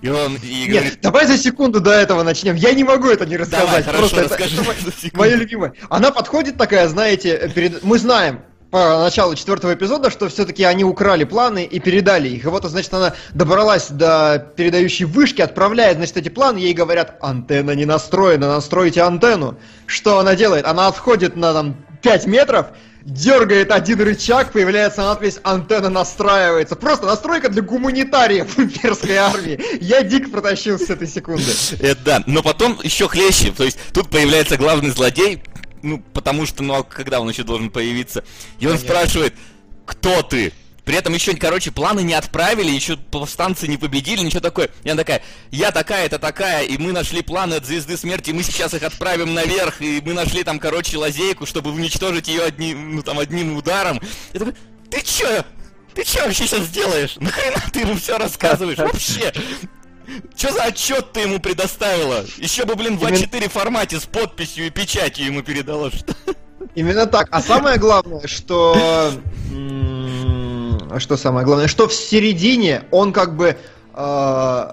И 0.00 0.08
он 0.08 0.34
и 0.36 0.66
говорит, 0.66 0.92
Нет, 0.94 1.00
давай 1.00 1.26
за 1.26 1.38
секунду 1.38 1.80
до 1.80 1.92
этого 1.92 2.22
начнем. 2.24 2.56
Я 2.56 2.72
не 2.72 2.82
могу 2.82 3.08
это 3.08 3.24
не 3.24 3.36
рассказать. 3.36 3.66
давай, 3.66 3.82
хорошо, 3.82 3.98
Просто 4.00 4.20
это- 4.22 4.28
расскажи. 4.30 4.54
это 4.56 4.64
мо- 4.64 4.74
за 4.84 4.92
секунду. 4.92 5.16
Моя 5.18 5.36
любимая. 5.36 5.72
Она 5.88 6.10
подходит 6.10 6.56
такая, 6.56 6.88
знаете, 6.88 7.50
перед... 7.54 7.84
мы 7.84 7.98
знаем 7.98 8.40
по 8.72 8.98
началу 9.00 9.34
четвертого 9.34 9.74
эпизода, 9.74 10.10
что 10.10 10.28
все-таки 10.30 10.64
они 10.64 10.82
украли 10.82 11.22
планы 11.24 11.64
и 11.64 11.78
передали 11.78 12.30
их. 12.30 12.44
И 12.44 12.48
вот, 12.48 12.64
значит, 12.64 12.92
она 12.94 13.14
добралась 13.32 13.88
до 13.90 14.50
передающей 14.56 15.04
вышки, 15.04 15.42
отправляет, 15.42 15.98
значит, 15.98 16.16
эти 16.16 16.30
планы, 16.30 16.56
ей 16.58 16.72
говорят, 16.72 17.18
антенна 17.20 17.72
не 17.72 17.84
настроена, 17.84 18.48
настройте 18.48 19.02
антенну. 19.02 19.58
Что 19.86 20.18
она 20.18 20.34
делает? 20.34 20.64
Она 20.66 20.86
отходит 20.88 21.36
на 21.36 21.52
там 21.52 21.76
5 22.00 22.26
метров, 22.26 22.68
дергает 23.04 23.70
один 23.70 24.00
рычаг, 24.00 24.52
появляется 24.52 25.02
надпись 25.02 25.38
«Антенна 25.42 25.90
настраивается». 25.90 26.76
Просто 26.76 27.06
настройка 27.06 27.48
для 27.48 27.62
гуманитариев 27.62 28.58
имперской 28.58 29.16
армии. 29.16 29.60
Я 29.80 30.02
дико 30.02 30.30
протащился 30.30 30.86
с 30.86 30.90
этой 30.90 31.08
секунды. 31.08 31.50
Это 31.80 32.00
да, 32.04 32.22
но 32.26 32.42
потом 32.42 32.78
еще 32.82 33.08
хлеще, 33.08 33.52
то 33.52 33.64
есть 33.64 33.78
тут 33.92 34.10
появляется 34.10 34.56
главный 34.56 34.90
злодей, 34.90 35.42
ну, 35.82 36.02
потому 36.12 36.46
что, 36.46 36.62
ну, 36.62 36.74
а 36.74 36.82
когда 36.84 37.20
он 37.20 37.28
еще 37.28 37.42
должен 37.42 37.70
появиться? 37.70 38.24
И 38.60 38.66
он 38.66 38.78
спрашивает, 38.78 39.34
кто 39.84 40.22
ты? 40.22 40.52
При 40.84 40.96
этом 40.96 41.14
еще, 41.14 41.34
короче, 41.34 41.70
планы 41.70 42.00
не 42.02 42.14
отправили, 42.14 42.70
еще 42.70 42.96
повстанцы 42.96 43.68
не 43.68 43.76
победили, 43.76 44.22
ничего 44.22 44.40
такое. 44.40 44.68
И 44.82 44.88
она 44.88 45.02
такая, 45.02 45.22
я 45.52 45.70
такая-то 45.70 46.18
такая, 46.18 46.64
и 46.64 46.76
мы 46.76 46.92
нашли 46.92 47.22
планы 47.22 47.54
от 47.54 47.64
Звезды 47.64 47.96
Смерти, 47.96 48.30
и 48.30 48.32
мы 48.32 48.42
сейчас 48.42 48.74
их 48.74 48.82
отправим 48.82 49.32
наверх, 49.32 49.80
и 49.80 50.02
мы 50.04 50.12
нашли 50.12 50.42
там, 50.42 50.58
короче, 50.58 50.98
лазейку, 50.98 51.46
чтобы 51.46 51.70
уничтожить 51.70 52.26
ее 52.26 52.42
одним, 52.42 52.96
ну, 52.96 53.02
там, 53.02 53.20
одним 53.20 53.56
ударом. 53.56 54.00
Я 54.32 54.40
такой, 54.40 54.54
ты 54.90 55.02
че? 55.02 55.44
Ты 55.94 56.04
че 56.04 56.22
вообще 56.22 56.46
сейчас 56.46 56.68
делаешь? 56.68 57.16
Нахрена 57.20 57.62
ты 57.72 57.80
ему 57.80 57.94
все 57.96 58.18
рассказываешь? 58.18 58.78
Вообще! 58.92 59.32
Че 60.34 60.50
за 60.50 60.64
отчет 60.64 61.12
ты 61.12 61.20
ему 61.20 61.38
предоставила? 61.38 62.24
Еще 62.38 62.64
бы, 62.64 62.74
блин, 62.74 62.96
в 62.96 63.06
Именно- 63.06 63.24
А4 63.24 63.48
формате 63.50 64.00
с 64.00 64.04
подписью 64.04 64.66
и 64.66 64.70
печатью 64.70 65.26
ему 65.26 65.42
передала. 65.42 65.90
Что? 65.90 66.14
Именно 66.74 67.06
так. 67.06 67.28
А 67.30 67.40
самое 67.42 67.78
главное, 67.78 68.26
что... 68.26 69.12
м, 70.94 71.00
Что 71.00 71.16
самое 71.16 71.44
главное? 71.46 71.68
Что 71.68 71.88
в 71.88 71.92
середине 71.94 72.84
он 72.90 73.12
как 73.12 73.36
бы... 73.36 73.56
э, 73.94 74.64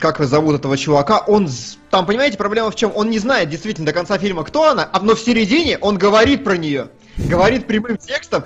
Как 0.00 0.20
зовут 0.24 0.56
этого 0.56 0.76
чувака? 0.76 1.18
Он... 1.26 1.48
Там, 1.90 2.06
понимаете, 2.06 2.36
проблема 2.38 2.70
в 2.70 2.76
чем? 2.76 2.92
Он 2.94 3.10
не 3.10 3.18
знает 3.18 3.48
действительно 3.48 3.86
до 3.86 3.92
конца 3.92 4.18
фильма, 4.18 4.44
кто 4.44 4.64
она, 4.70 4.88
а- 4.92 5.00
но 5.00 5.14
в 5.14 5.20
середине 5.20 5.78
он 5.78 5.98
говорит 5.98 6.44
про 6.44 6.56
нее. 6.56 6.88
Говорит 7.18 7.66
прямым 7.66 7.98
текстом. 7.98 8.44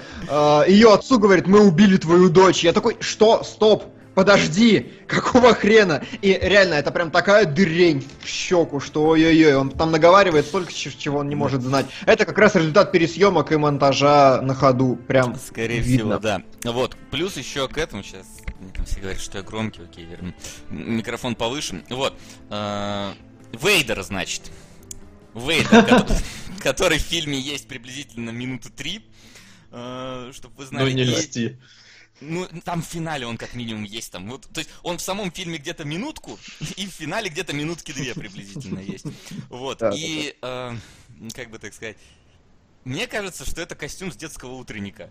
Ее 0.66 0.92
отцу 0.92 1.18
говорит, 1.18 1.46
мы 1.46 1.60
убили 1.60 1.96
твою 1.96 2.28
дочь. 2.30 2.64
Я 2.64 2.72
такой, 2.72 2.96
что? 3.00 3.44
Стоп. 3.44 3.84
Подожди, 4.14 4.92
какого 5.08 5.54
хрена? 5.54 6.04
И 6.22 6.38
реально, 6.40 6.74
это 6.74 6.90
прям 6.92 7.10
такая 7.10 7.46
дырень 7.46 8.06
в 8.22 8.28
щеку, 8.28 8.78
что 8.80 9.04
ой-ой-ой, 9.06 9.54
он 9.56 9.70
там 9.70 9.90
наговаривает 9.90 10.46
столько, 10.46 10.72
чего 10.72 11.18
он 11.18 11.28
не 11.28 11.34
может 11.34 11.62
знать. 11.62 11.86
Это 12.06 12.24
как 12.24 12.38
раз 12.38 12.54
результат 12.54 12.92
пересъемок 12.92 13.50
и 13.52 13.56
монтажа 13.56 14.40
на 14.42 14.54
ходу, 14.54 14.96
прям 15.08 15.36
Скорее 15.38 15.80
видно. 15.80 16.18
всего, 16.18 16.18
да. 16.18 16.42
Вот, 16.64 16.96
плюс 17.10 17.36
еще 17.36 17.68
к 17.68 17.76
этому 17.78 18.02
сейчас. 18.02 18.26
Мне 18.60 18.70
там 18.72 18.84
все 18.86 19.00
говорят, 19.00 19.20
что 19.20 19.38
я 19.38 19.44
громкий, 19.44 19.82
окей, 19.82 20.04
верну. 20.04 20.32
М- 20.70 20.96
Микрофон 20.96 21.34
повыше. 21.34 21.82
Вот. 21.90 22.14
э, 22.50 23.12
Вейдер, 23.60 24.02
значит. 24.02 24.42
Вейдер, 25.34 25.84
который- 25.84 26.16
который 26.60 26.98
в 26.98 27.02
фильме 27.02 27.38
есть 27.38 27.66
приблизительно 27.68 28.30
минуты 28.30 28.70
три. 28.70 29.04
Чтобы 29.70 30.54
вы 30.56 30.62
Ну 30.64 30.66
знали. 30.66 30.92
не 30.92 31.02
И- 31.02 31.04
льсти. 31.06 31.58
Ну, 32.20 32.46
там 32.64 32.82
в 32.82 32.86
финале 32.86 33.26
он 33.26 33.36
как 33.36 33.54
минимум 33.54 33.84
есть 33.84 34.12
там. 34.12 34.30
Вот, 34.30 34.48
то 34.52 34.58
есть 34.58 34.70
он 34.82 34.98
в 34.98 35.02
самом 35.02 35.30
фильме 35.30 35.58
где-то 35.58 35.84
минутку, 35.84 36.38
и 36.76 36.86
в 36.86 36.90
финале 36.90 37.28
где-то 37.28 37.52
минутки 37.52 37.92
две 37.92 38.14
приблизительно 38.14 38.78
есть. 38.78 39.06
Вот. 39.48 39.82
И, 39.94 40.36
э, 40.40 40.76
как 41.34 41.50
бы 41.50 41.58
так 41.58 41.74
сказать, 41.74 41.96
мне 42.84 43.06
кажется, 43.06 43.44
что 43.44 43.60
это 43.62 43.74
костюм 43.74 44.12
с 44.12 44.16
детского 44.16 44.52
утренника. 44.52 45.10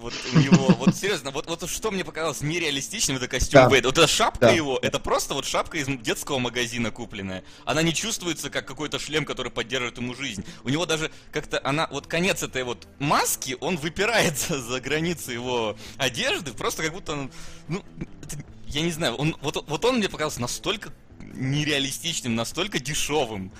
Вот 0.00 0.12
у 0.34 0.38
него, 0.38 0.66
вот 0.74 0.94
серьезно, 0.94 1.30
вот, 1.30 1.46
вот 1.46 1.68
что 1.70 1.90
мне 1.90 2.04
показалось 2.04 2.40
нереалистичным, 2.42 3.16
это 3.16 3.28
костюм 3.28 3.62
Да. 3.62 3.68
Вейда. 3.68 3.88
Вот 3.88 3.98
эта 3.98 4.06
шапка 4.06 4.46
Да. 4.46 4.50
его, 4.50 4.78
это 4.82 4.98
просто 4.98 5.34
вот 5.34 5.46
шапка 5.46 5.78
из 5.78 5.86
детского 5.86 6.38
магазина 6.38 6.90
купленная. 6.90 7.44
Она 7.64 7.82
не 7.82 7.94
чувствуется 7.94 8.50
как 8.50 8.66
какой-то 8.66 8.98
шлем, 8.98 9.24
который 9.24 9.50
поддерживает 9.50 9.96
ему 9.98 10.14
жизнь. 10.14 10.44
У 10.64 10.68
него 10.68 10.84
даже 10.84 11.10
как-то 11.32 11.60
она, 11.64 11.88
вот 11.90 12.06
конец 12.06 12.42
этой 12.42 12.64
вот 12.64 12.86
маски, 12.98 13.56
он 13.60 13.76
выпирает 13.76 14.38
за, 14.38 14.60
за 14.62 14.80
границы 14.80 15.32
его 15.32 15.76
одежды, 15.96 16.52
просто 16.52 16.82
как 16.82 16.92
будто, 16.92 17.12
он, 17.12 17.30
ну, 17.68 17.82
это- 18.22 18.44
я 18.74 18.82
не 18.82 18.90
знаю, 18.90 19.14
он, 19.14 19.36
вот, 19.40 19.64
вот 19.66 19.84
он 19.84 19.98
мне 19.98 20.08
показался 20.08 20.40
настолько 20.40 20.90
нереалистичным, 21.36 22.34
настолько 22.34 22.78
дешевым, 22.78 23.50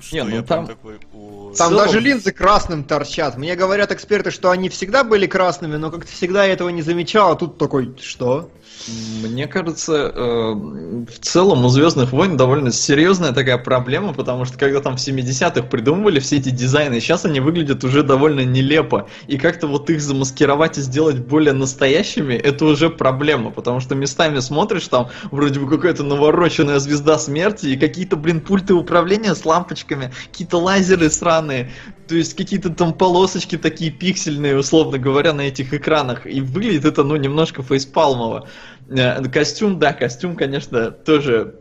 что 0.00 0.16
Не, 0.16 0.24
ну 0.24 0.30
я 0.30 0.42
там- 0.42 0.66
прям 0.66 0.76
такой, 0.76 0.98
ой. 1.12 1.54
Там 1.56 1.70
целом- 1.70 1.86
даже 1.86 2.00
линзы 2.00 2.32
красным 2.32 2.84
торчат. 2.84 3.36
Мне 3.36 3.54
говорят 3.54 3.92
эксперты, 3.92 4.30
что 4.30 4.50
они 4.50 4.68
всегда 4.68 5.04
были 5.04 5.26
красными, 5.26 5.76
но 5.76 5.90
как-то 5.90 6.10
всегда 6.10 6.44
я 6.44 6.52
этого 6.54 6.68
не 6.70 6.82
замечал, 6.82 7.32
а 7.32 7.36
тут 7.36 7.58
такой, 7.58 7.96
что? 8.00 8.50
Мне 8.86 9.46
кажется, 9.46 10.12
э, 10.14 10.52
в 10.52 11.18
целом 11.20 11.64
у 11.64 11.68
Звездных 11.68 12.12
войн 12.12 12.36
довольно 12.36 12.70
серьезная 12.70 13.32
такая 13.32 13.58
проблема, 13.58 14.12
потому 14.14 14.44
что 14.44 14.56
когда 14.56 14.80
там 14.80 14.96
в 14.96 15.00
70-х 15.00 15.62
придумывали 15.62 16.20
все 16.20 16.36
эти 16.36 16.50
дизайны, 16.50 17.00
сейчас 17.00 17.24
они 17.24 17.40
выглядят 17.40 17.82
уже 17.84 18.02
довольно 18.02 18.44
нелепо. 18.44 19.08
И 19.26 19.36
как-то 19.36 19.66
вот 19.66 19.90
их 19.90 20.00
замаскировать 20.00 20.78
и 20.78 20.82
сделать 20.82 21.18
более 21.18 21.52
настоящими, 21.52 22.34
это 22.34 22.64
уже 22.64 22.88
проблема, 22.88 23.50
потому 23.50 23.80
что 23.80 23.94
местами 23.94 24.38
смотришь, 24.40 24.88
там 24.88 25.08
вроде 25.30 25.60
бы 25.60 25.68
какая-то 25.68 26.04
навороченная 26.04 26.78
звезда 26.78 27.18
смерти 27.18 27.66
и 27.66 27.76
какие-то, 27.76 28.16
блин, 28.16 28.40
пульты 28.40 28.74
управления 28.74 29.34
с 29.34 29.44
лампочками, 29.44 30.12
какие-то 30.30 30.58
лазеры 30.58 31.10
сраные, 31.10 31.70
то 32.08 32.16
есть 32.16 32.34
какие-то 32.34 32.70
там 32.70 32.94
полосочки 32.94 33.58
такие 33.58 33.90
пиксельные, 33.90 34.56
условно 34.56 34.98
говоря, 34.98 35.34
на 35.34 35.42
этих 35.42 35.74
экранах. 35.74 36.26
И 36.26 36.40
выглядит 36.40 36.86
это, 36.86 37.04
ну, 37.04 37.16
немножко 37.16 37.62
фейспалмово. 37.62 38.48
Э, 38.88 39.22
Костюм, 39.28 39.78
да, 39.78 39.92
костюм, 39.92 40.36
конечно, 40.36 40.90
тоже 40.90 41.56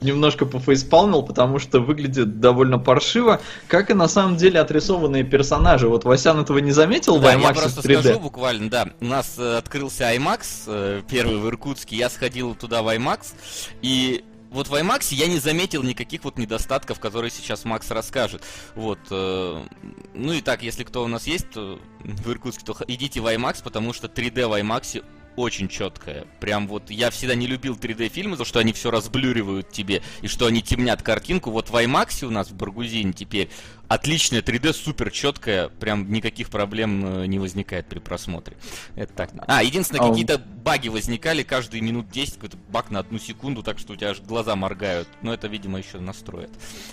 немножко 0.00 0.46
пофейспалмил, 0.46 1.22
потому 1.22 1.58
что 1.58 1.80
выглядит 1.80 2.40
довольно 2.40 2.78
паршиво, 2.78 3.40
как 3.68 3.90
и 3.90 3.94
на 3.94 4.08
самом 4.08 4.36
деле 4.36 4.60
отрисованные 4.60 5.24
персонажи. 5.24 5.88
Вот 5.88 6.04
Васян 6.04 6.40
этого 6.40 6.58
не 6.58 6.72
заметил 6.72 7.18
в 7.18 7.22
Да, 7.22 7.32
я 7.32 7.38
IMAX 7.38 7.54
просто 7.54 7.80
3D? 7.82 8.00
скажу 8.00 8.20
буквально, 8.20 8.70
да. 8.70 8.88
У 9.00 9.04
нас 9.04 9.34
э, 9.38 9.58
открылся 9.58 10.04
IMAX, 10.14 10.40
э, 10.68 11.02
первый 11.08 11.36
в 11.38 11.46
Иркутске. 11.48 11.96
Я 11.96 12.08
сходил 12.08 12.54
туда 12.54 12.82
в 12.82 12.88
IMAX, 12.88 13.34
и 13.82 14.24
вот 14.50 14.68
в 14.68 14.74
IMAX 14.74 15.14
я 15.14 15.26
не 15.26 15.38
заметил 15.38 15.82
никаких 15.82 16.24
вот 16.24 16.38
недостатков, 16.38 16.98
которые 16.98 17.30
сейчас 17.30 17.64
Макс 17.64 17.90
расскажет. 17.90 18.42
Вот. 18.74 18.98
ну 19.10 20.32
и 20.32 20.40
так, 20.40 20.62
если 20.64 20.82
кто 20.82 21.04
у 21.04 21.06
нас 21.06 21.28
есть 21.28 21.50
то 21.50 21.78
в 22.02 22.30
Иркутске, 22.32 22.64
то 22.64 22.74
идите 22.88 23.20
в 23.20 23.26
IMAX, 23.26 23.62
потому 23.62 23.92
что 23.92 24.08
3D 24.08 24.48
в 24.48 24.52
IMAX 24.60 25.04
очень 25.40 25.68
четкая. 25.68 26.26
Прям 26.40 26.68
вот 26.68 26.90
я 26.90 27.10
всегда 27.10 27.34
не 27.34 27.46
любил 27.46 27.74
3D 27.74 28.08
фильмы, 28.08 28.36
за 28.36 28.44
что 28.44 28.58
они 28.58 28.72
все 28.72 28.90
разблюривают 28.90 29.70
тебе 29.70 30.02
и 30.22 30.28
что 30.28 30.46
они 30.46 30.62
темнят 30.62 31.02
картинку. 31.02 31.50
Вот 31.50 31.70
в 31.70 31.74
IMAX 31.74 32.24
у 32.24 32.30
нас 32.30 32.50
в 32.50 32.54
Баргузине 32.54 33.12
теперь 33.12 33.50
отличная 33.88 34.40
3D, 34.40 34.72
супер 34.72 35.10
четкая, 35.10 35.68
прям 35.68 36.10
никаких 36.12 36.50
проблем 36.50 37.22
э, 37.22 37.26
не 37.26 37.38
возникает 37.38 37.86
при 37.88 37.98
просмотре. 37.98 38.56
Это 38.94 39.12
так. 39.12 39.30
А, 39.46 39.62
единственное, 39.62 40.06
А 40.06 40.08
какие-то 40.10 40.38
баги 40.38 40.88
возникали 40.88 41.42
каждые 41.42 41.80
минут 41.80 42.08
10, 42.10 42.34
какой-то 42.34 42.56
баг 42.68 42.90
на 42.90 43.00
одну 43.00 43.18
секунду, 43.18 43.62
так 43.62 43.78
что 43.78 43.94
у 43.94 43.96
тебя 43.96 44.10
аж 44.10 44.20
глаза 44.20 44.54
моргают. 44.54 45.08
Но 45.22 45.34
это, 45.34 45.48
видимо, 45.48 45.78
еще 45.78 45.98
настроят. 45.98 46.50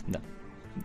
Да. 0.08 0.22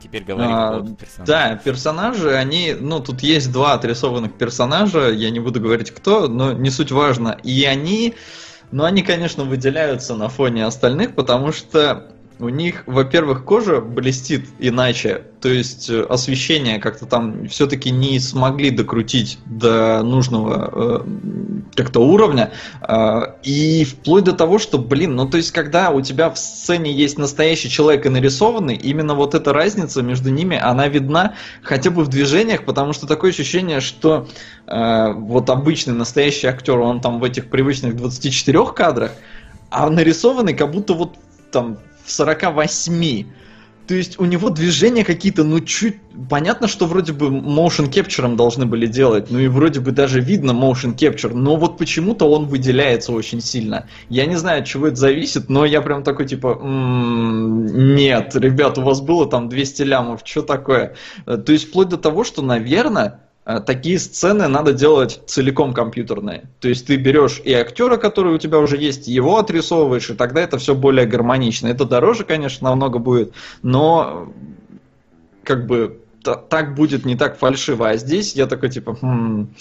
Теперь 0.00 0.24
говорим 0.24 0.52
А, 0.52 0.70
по 0.70 0.76
поводу 0.78 0.94
персонажа. 0.96 1.26
Да, 1.26 1.56
персонажи, 1.56 2.34
они, 2.34 2.76
ну, 2.78 3.00
тут 3.00 3.22
есть 3.22 3.50
два 3.52 3.74
отрисованных 3.74 4.34
персонажа, 4.34 5.10
я 5.10 5.30
не 5.30 5.40
буду 5.40 5.60
говорить 5.60 5.90
кто, 5.90 6.28
но 6.28 6.52
не 6.52 6.70
суть 6.70 6.92
важно. 6.92 7.38
И 7.42 7.64
они, 7.64 8.14
ну, 8.70 8.84
они, 8.84 9.02
конечно, 9.02 9.44
выделяются 9.44 10.14
на 10.14 10.28
фоне 10.28 10.66
остальных, 10.66 11.14
потому 11.14 11.52
что 11.52 12.11
у 12.42 12.48
них, 12.48 12.82
во-первых, 12.86 13.44
кожа 13.44 13.80
блестит 13.80 14.46
иначе, 14.58 15.22
то 15.40 15.48
есть 15.48 15.88
э, 15.88 16.02
освещение 16.02 16.78
как-то 16.78 17.06
там 17.06 17.48
все-таки 17.48 17.90
не 17.90 18.18
смогли 18.18 18.70
докрутить 18.70 19.38
до 19.46 20.02
нужного 20.02 20.70
э, 20.72 21.70
как-то 21.74 22.00
уровня, 22.00 22.52
э, 22.80 23.20
и 23.42 23.84
вплоть 23.84 24.24
до 24.24 24.32
того, 24.32 24.58
что, 24.58 24.78
блин, 24.78 25.14
ну 25.14 25.28
то 25.28 25.36
есть 25.36 25.52
когда 25.52 25.90
у 25.90 26.00
тебя 26.00 26.30
в 26.30 26.38
сцене 26.38 26.92
есть 26.92 27.18
настоящий 27.18 27.70
человек 27.70 28.06
и 28.06 28.08
нарисованный, 28.08 28.76
именно 28.76 29.14
вот 29.14 29.34
эта 29.34 29.52
разница 29.52 30.02
между 30.02 30.30
ними, 30.30 30.56
она 30.56 30.88
видна 30.88 31.34
хотя 31.62 31.90
бы 31.90 32.04
в 32.04 32.08
движениях, 32.08 32.64
потому 32.64 32.92
что 32.92 33.06
такое 33.06 33.30
ощущение, 33.30 33.80
что 33.80 34.28
э, 34.66 35.12
вот 35.12 35.48
обычный 35.50 35.94
настоящий 35.94 36.46
актер, 36.46 36.78
он 36.78 37.00
там 37.00 37.20
в 37.20 37.24
этих 37.24 37.50
привычных 37.50 37.96
24 37.96 38.66
кадрах, 38.74 39.12
а 39.70 39.88
нарисованный 39.88 40.54
как 40.54 40.70
будто 40.70 40.94
вот 40.94 41.16
там 41.52 41.78
48. 42.06 43.26
То 43.86 43.94
есть 43.94 44.18
у 44.20 44.24
него 44.24 44.48
движения 44.50 45.04
какие-то, 45.04 45.44
ну, 45.44 45.60
чуть... 45.60 45.96
Понятно, 46.30 46.68
что 46.68 46.86
вроде 46.86 47.12
бы 47.12 47.26
motion 47.26 47.90
capture 47.90 48.36
должны 48.36 48.64
были 48.64 48.86
делать, 48.86 49.30
ну 49.30 49.38
и 49.38 49.48
вроде 49.48 49.80
бы 49.80 49.92
даже 49.92 50.20
видно 50.20 50.52
motion 50.52 50.94
capture, 50.94 51.34
но 51.34 51.56
вот 51.56 51.78
почему-то 51.78 52.26
он 52.26 52.46
выделяется 52.46 53.12
очень 53.12 53.40
сильно. 53.40 53.88
Я 54.08 54.26
не 54.26 54.36
знаю, 54.36 54.60
от 54.60 54.66
чего 54.66 54.86
это 54.88 54.96
зависит, 54.96 55.48
но 55.48 55.64
я 55.64 55.82
прям 55.82 56.04
такой, 56.04 56.26
типа, 56.26 56.60
нет, 56.62 58.36
ребят, 58.36 58.78
у 58.78 58.82
вас 58.82 59.00
было 59.00 59.26
там 59.26 59.48
200 59.48 59.82
лямов, 59.82 60.20
что 60.24 60.42
такое? 60.42 60.94
Э, 61.26 61.36
то 61.38 61.52
есть 61.52 61.68
вплоть 61.68 61.88
до 61.88 61.96
того, 61.96 62.24
что, 62.24 62.42
наверное, 62.42 63.20
такие 63.44 63.98
сцены 63.98 64.46
надо 64.48 64.72
делать 64.72 65.20
целиком 65.26 65.74
компьютерные. 65.74 66.44
То 66.60 66.68
есть 66.68 66.86
ты 66.86 66.96
берешь 66.96 67.40
и 67.44 67.52
актера, 67.52 67.96
который 67.96 68.34
у 68.34 68.38
тебя 68.38 68.58
уже 68.58 68.76
есть, 68.76 69.08
его 69.08 69.38
отрисовываешь, 69.38 70.10
и 70.10 70.14
тогда 70.14 70.42
это 70.42 70.58
все 70.58 70.74
более 70.74 71.06
гармонично. 71.06 71.66
Это 71.66 71.84
дороже, 71.84 72.24
конечно, 72.24 72.68
намного 72.68 72.98
будет, 72.98 73.32
но 73.62 74.32
как 75.44 75.66
бы 75.66 76.01
так 76.22 76.74
будет 76.74 77.04
не 77.04 77.16
так 77.16 77.38
фальшиво. 77.38 77.90
А 77.90 77.96
здесь 77.96 78.34
я 78.34 78.46
такой 78.46 78.70
типа, 78.70 78.96
хм, 79.00 79.54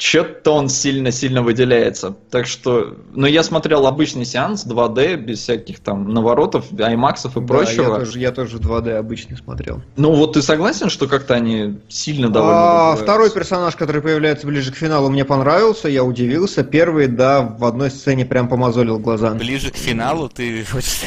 что-то 0.00 0.52
он 0.52 0.70
сильно-сильно 0.70 1.42
выделяется. 1.42 2.16
Так 2.30 2.46
что, 2.46 2.96
ну 3.12 3.26
я 3.26 3.42
смотрел 3.42 3.86
обычный 3.86 4.24
сеанс 4.24 4.66
2D, 4.66 5.16
без 5.16 5.40
всяких 5.40 5.80
там 5.80 6.08
наворотов, 6.08 6.66
аймаксов 6.78 7.36
и 7.36 7.40
Да, 7.40 7.46
прочего. 7.46 7.82
Я 7.82 7.98
тоже, 7.98 8.18
я 8.18 8.32
тоже 8.32 8.56
2D 8.56 8.92
обычный 8.92 9.36
смотрел. 9.36 9.82
Ну 9.96 10.14
вот 10.14 10.32
ты 10.32 10.42
согласен, 10.42 10.88
что 10.88 11.06
как-то 11.06 11.34
они 11.34 11.80
сильно 11.88 12.30
довольно 12.30 12.92
А, 12.92 12.96
второй 12.96 13.30
персонаж, 13.30 13.76
который 13.76 14.00
появляется 14.00 14.46
ближе 14.46 14.72
к 14.72 14.76
финалу, 14.76 15.10
мне 15.10 15.26
понравился, 15.26 15.88
я 15.88 16.02
удивился. 16.02 16.64
Первый, 16.64 17.06
да, 17.06 17.42
в 17.42 17.64
одной 17.66 17.90
сцене 17.90 18.24
прям 18.24 18.48
помозолил 18.48 18.98
глаза. 18.98 19.32
Ближе 19.32 19.70
к 19.70 19.76
финалу 19.76 20.30
ты 20.30 20.64
хочешь... 20.64 21.02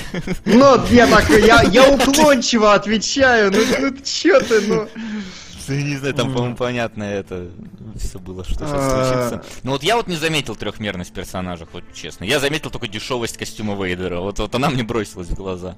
Ну, 0.45 0.77
я 0.91 1.07
так, 1.07 1.27
я, 1.29 1.63
я 1.63 1.89
уклончиво 1.89 2.73
отвечаю, 2.73 3.51
ну, 3.51 3.59
ну 3.79 3.97
чё 4.03 4.39
ты, 4.39 4.61
ну... 4.61 4.87
Не 5.69 5.95
знаю, 5.95 6.13
там, 6.13 6.33
по-моему, 6.33 6.55
понятно 6.57 7.03
это 7.03 7.47
все 7.95 8.19
было, 8.19 8.43
что 8.43 8.55
сейчас 8.65 8.71
А. 8.73 9.29
случится. 9.29 9.43
Ну 9.63 9.71
вот 9.71 9.83
я 9.83 9.95
вот 9.95 10.07
не 10.07 10.15
заметил 10.17 10.55
трехмерность 10.55 11.13
персонажа, 11.13 11.67
вот 11.71 11.83
честно. 11.93 12.25
Я 12.25 12.39
заметил 12.39 12.69
только 12.69 12.87
дешевость 12.87 13.37
костюма 13.37 13.73
Вейдера. 13.81 14.19
Вот, 14.19 14.39
вот 14.39 14.53
она 14.55 14.69
мне 14.69 14.83
бросилась 14.83 15.27
в 15.27 15.35
глаза. 15.35 15.75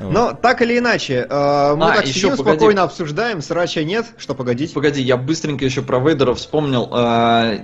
Но 0.00 0.32
так 0.32 0.60
или 0.62 0.78
иначе, 0.78 1.26
э, 1.28 1.74
мы 1.74 1.86
А, 1.86 1.96
так 1.96 2.06
сидим, 2.06 2.36
спокойно 2.36 2.82
обсуждаем, 2.82 3.42
срача 3.42 3.84
нет, 3.84 4.06
что 4.18 4.34
погодить. 4.34 4.72
Погоди, 4.74 5.02
я 5.02 5.16
быстренько 5.16 5.64
еще 5.64 5.82
про 5.82 5.98
Вейдера 6.00 6.34
вспомнил. 6.34 6.88
А, 6.92 7.58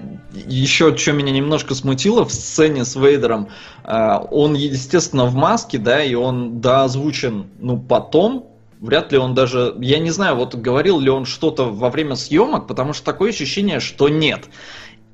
еще 0.47 0.97
что 0.97 1.13
меня 1.13 1.33
немножко 1.33 1.75
смутило 1.75 2.25
в 2.25 2.33
сцене 2.33 2.85
с 2.85 2.95
Вейдером. 2.97 3.49
а, 3.85 4.19
Он, 4.19 4.55
естественно, 4.55 5.27
в 5.27 5.35
маске, 5.35 5.79
да, 5.79 6.03
и 6.03 6.15
он 6.15 6.61
доозвучен, 6.61 7.47
ну, 7.59 7.79
потом. 7.79 8.53
Вряд 8.87 9.11
ли 9.11 9.19
он 9.19 9.35
даже, 9.35 9.75
я 9.81 9.99
не 9.99 10.11
знаю, 10.11 10.37
вот 10.37 10.55
говорил 10.55 11.01
ли 11.01 11.11
он 11.11 11.25
что-то 11.25 11.65
во 11.65 11.91
время 11.91 12.15
съемок, 12.15 12.69
потому 12.69 12.93
что 12.93 13.05
такое 13.05 13.31
ощущение, 13.31 13.81
что 13.81 14.09
нет. 14.09 14.45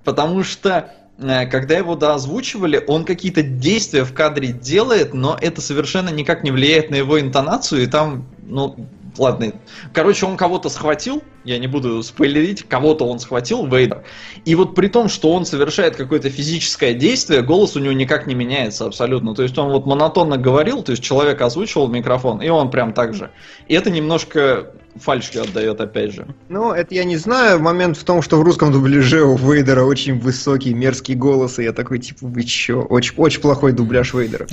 Потому 0.04 0.42
что 0.42 0.92
э, 1.18 1.46
когда 1.46 1.78
его 1.78 1.96
доозвучивали, 1.96 2.84
он 2.86 3.06
какие-то 3.06 3.42
действия 3.42 4.04
в 4.04 4.12
кадре 4.12 4.48
делает, 4.48 5.14
но 5.14 5.38
это 5.40 5.62
совершенно 5.62 6.10
никак 6.10 6.44
не 6.44 6.50
влияет 6.50 6.90
на 6.90 6.96
его 6.96 7.18
интонацию, 7.18 7.82
и 7.82 7.86
там, 7.86 8.26
ну, 8.42 8.76
ладно. 9.18 9.52
Короче, 9.92 10.26
он 10.26 10.36
кого-то 10.36 10.68
схватил, 10.68 11.22
я 11.44 11.58
не 11.58 11.66
буду 11.66 12.02
спойлерить, 12.02 12.62
кого-то 12.68 13.04
он 13.04 13.18
схватил, 13.18 13.66
Вейдер. 13.66 14.04
И 14.44 14.54
вот 14.54 14.74
при 14.74 14.88
том, 14.88 15.08
что 15.08 15.32
он 15.32 15.44
совершает 15.44 15.96
какое-то 15.96 16.30
физическое 16.30 16.94
действие, 16.94 17.42
голос 17.42 17.76
у 17.76 17.80
него 17.80 17.92
никак 17.92 18.26
не 18.26 18.34
меняется 18.34 18.86
абсолютно. 18.86 19.34
То 19.34 19.42
есть 19.42 19.56
он 19.58 19.70
вот 19.70 19.86
монотонно 19.86 20.36
говорил, 20.36 20.82
то 20.82 20.92
есть 20.92 21.02
человек 21.02 21.40
озвучивал 21.40 21.88
микрофон, 21.88 22.40
и 22.40 22.48
он 22.48 22.70
прям 22.70 22.92
так 22.92 23.14
же. 23.14 23.30
И 23.68 23.74
это 23.74 23.90
немножко 23.90 24.72
фальшью 24.96 25.42
отдает, 25.42 25.80
опять 25.80 26.12
же. 26.12 26.26
Ну, 26.48 26.72
это 26.72 26.94
я 26.94 27.04
не 27.04 27.16
знаю. 27.16 27.60
Момент 27.60 27.96
в 27.96 28.04
том, 28.04 28.22
что 28.22 28.36
в 28.36 28.42
русском 28.42 28.72
дубляже 28.72 29.22
у 29.22 29.36
Вейдера 29.36 29.84
очень 29.84 30.18
высокий, 30.18 30.74
мерзкий 30.74 31.14
голос, 31.14 31.58
и 31.58 31.64
я 31.64 31.72
такой, 31.72 31.98
типа, 31.98 32.26
вы 32.26 32.42
чё? 32.42 32.82
Очень, 32.82 33.14
очень 33.16 33.40
плохой 33.40 33.72
дубляж 33.72 34.12
Вейдера. 34.14 34.46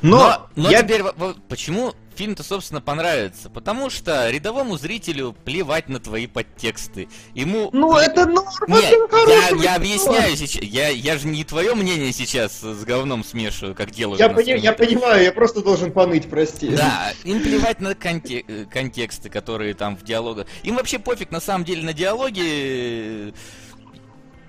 Но, 0.00 0.48
но 0.56 0.70
я... 0.70 0.82
теперь 0.82 1.02
почему 1.48 1.92
фильм-то, 2.14 2.42
собственно, 2.42 2.80
понравится? 2.80 3.50
Потому 3.50 3.90
что 3.90 4.30
рядовому 4.30 4.76
зрителю 4.76 5.34
плевать 5.44 5.88
на 5.88 6.00
твои 6.00 6.26
подтексты. 6.26 7.08
Ему... 7.34 7.70
Ну, 7.72 7.96
это 7.96 8.26
норма 8.26 8.46
Не, 8.68 9.24
для 9.24 9.34
я, 9.34 9.62
я 9.62 9.74
объясняю 9.76 10.36
сейчас. 10.36 10.62
Я, 10.62 10.88
я 10.88 11.18
же 11.18 11.26
не 11.26 11.44
твое 11.44 11.74
мнение 11.74 12.12
сейчас 12.12 12.60
с 12.60 12.84
говном 12.84 13.24
смешиваю, 13.24 13.74
как 13.74 13.90
делаю. 13.90 14.18
Я, 14.18 14.28
пони- 14.28 14.58
я 14.58 14.72
понимаю, 14.72 15.22
я 15.22 15.32
просто 15.32 15.62
должен 15.62 15.92
поныть, 15.92 16.28
прости. 16.28 16.68
Да, 16.68 17.12
им 17.24 17.40
плевать 17.42 17.80
на 17.80 17.92
конте- 17.92 18.44
э, 18.46 18.64
контексты, 18.70 19.28
которые 19.28 19.74
там 19.74 19.96
в 19.96 20.04
диалогах. 20.04 20.46
Им 20.62 20.76
вообще 20.76 20.98
пофиг 20.98 21.30
на 21.30 21.40
самом 21.40 21.64
деле 21.64 21.82
на 21.82 21.92
диалоги. 21.92 23.34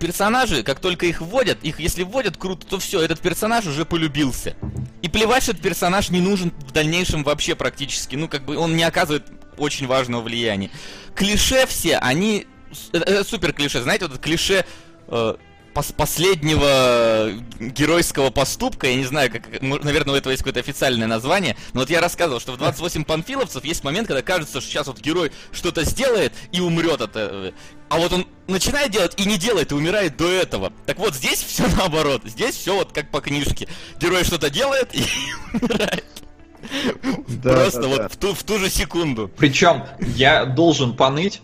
Персонажи, 0.04 0.64
как 0.64 0.82
только 0.82 1.06
их 1.06 1.22
вводят, 1.22 1.64
их 1.64 1.80
если 1.80 2.04
вводят 2.04 2.36
круто, 2.36 2.68
то 2.68 2.78
все, 2.78 3.02
этот 3.02 3.22
персонаж 3.22 3.68
уже 3.68 3.86
полюбился. 3.86 4.54
И 5.02 5.08
плевать, 5.08 5.44
что 5.44 5.54
этот 5.54 5.64
персонаж 5.64 6.10
не 6.10 6.20
нужен 6.20 6.52
в 6.68 6.74
дальнейшем 6.74 7.24
вообще 7.24 7.56
практически. 7.56 8.18
Ну, 8.18 8.28
как 8.28 8.44
бы 8.44 8.58
он 8.58 8.76
не 8.76 8.84
оказывает 8.84 9.24
очень 9.58 9.88
важного 9.88 10.22
влияния. 10.22 10.70
Клише 11.16 11.66
все, 11.68 12.00
они... 12.00 12.48
Это, 12.92 13.06
это 13.06 13.24
супер 13.24 13.54
клише. 13.54 13.82
Знаете, 13.82 14.04
вот 14.04 14.16
это 14.16 14.22
клише 14.22 14.66
э, 15.08 15.36
пос- 15.74 15.94
последнего 15.94 17.32
геройского 17.60 18.30
поступка, 18.30 18.88
я 18.88 18.96
не 18.96 19.06
знаю, 19.06 19.32
как, 19.32 19.62
наверное, 19.62 20.14
у 20.14 20.18
этого 20.18 20.32
есть 20.32 20.44
какое-то 20.44 20.60
официальное 20.60 21.08
название, 21.08 21.56
но 21.74 21.82
вот 21.82 21.90
я 21.90 22.02
рассказывал, 22.02 22.40
что 22.40 22.54
в 22.54 22.58
28 22.58 23.04
панфиловцев 23.04 23.64
есть 23.66 23.84
момент, 23.84 24.08
когда 24.08 24.22
кажется, 24.22 24.62
что 24.62 24.70
сейчас 24.70 24.88
вот 24.88 25.00
герой 25.00 25.32
что-то 25.52 25.84
сделает 25.84 26.34
и 26.52 26.60
умрет 26.60 27.02
от 27.02 27.16
этого. 27.16 27.54
А 27.90 27.98
вот 27.98 28.12
он 28.12 28.28
начинает 28.48 28.92
делать 28.92 29.14
и 29.20 29.26
не 29.26 29.38
делает, 29.38 29.72
и 29.72 29.76
умирает 29.76 30.18
до 30.18 30.30
этого. 30.30 30.74
Так 30.86 30.98
вот, 31.00 31.14
здесь 31.14 31.44
все 31.48 31.68
наоборот. 31.68 32.22
Здесь 32.26 32.56
все 32.56 32.76
вот 32.76 32.92
как 32.92 33.12
по 33.12 33.22
книжке. 33.22 33.68
Герой 34.00 34.24
что-то 34.24 34.50
делает 34.50 34.96
и 34.96 35.04
умирает. 35.54 36.06
Да, 37.28 37.54
Просто 37.54 37.82
да, 37.82 37.88
вот 37.88 37.98
да. 37.98 38.08
В, 38.10 38.16
ту, 38.16 38.34
в 38.34 38.44
ту 38.44 38.58
же 38.58 38.70
секунду. 38.70 39.30
Причем 39.38 39.84
я 40.16 40.46
должен 40.46 40.96
поныть, 40.96 41.42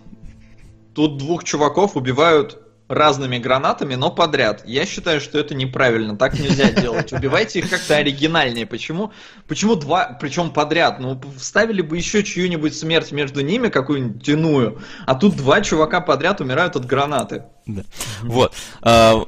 тут 0.96 1.18
двух 1.18 1.44
чуваков 1.44 1.98
убивают 1.98 2.58
разными 2.90 3.38
гранатами, 3.38 3.96
но 3.96 4.10
подряд. 4.10 4.64
Я 4.66 4.86
считаю, 4.86 5.22
что 5.22 5.40
это 5.40 5.54
неправильно, 5.54 6.18
так 6.18 6.38
нельзя 6.40 6.72
делать. 6.72 7.14
Убивайте 7.14 7.60
их 7.60 7.70
как-то 7.70 7.96
оригинальнее. 7.96 8.66
Почему? 8.66 9.14
Почему 9.48 9.76
два, 9.76 10.18
причем 10.20 10.50
подряд? 10.50 11.00
Ну, 11.00 11.22
вставили 11.38 11.82
бы 11.82 11.98
еще 11.98 12.24
чью-нибудь 12.24 12.76
смерть 12.76 13.12
между 13.12 13.42
ними, 13.42 13.70
какую-нибудь 13.70 14.28
иную, 14.28 14.82
а 15.06 15.16
тут 15.16 15.36
два 15.38 15.62
чувака 15.62 16.02
подряд 16.02 16.42
умирают 16.42 16.76
от 16.76 16.86
гранаты. 16.86 17.44
Да. 17.68 17.84
Вот. 18.24 18.54
А, 18.82 19.24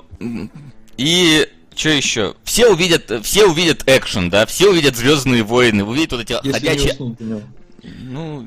И 0.98 1.48
что 1.76 1.90
еще? 1.90 2.36
Все 2.44 2.68
увидят, 2.68 3.12
все 3.24 3.46
увидят 3.46 3.84
экшен, 3.88 4.30
да, 4.30 4.46
все 4.46 4.70
увидят 4.70 4.96
Звездные 4.96 5.44
войны, 5.44 5.84
увидят 5.84 6.12
вот 6.12 6.22
эти 6.22 6.36
Если 6.44 6.52
ходячие. 6.52 7.16
Ну, 7.84 8.46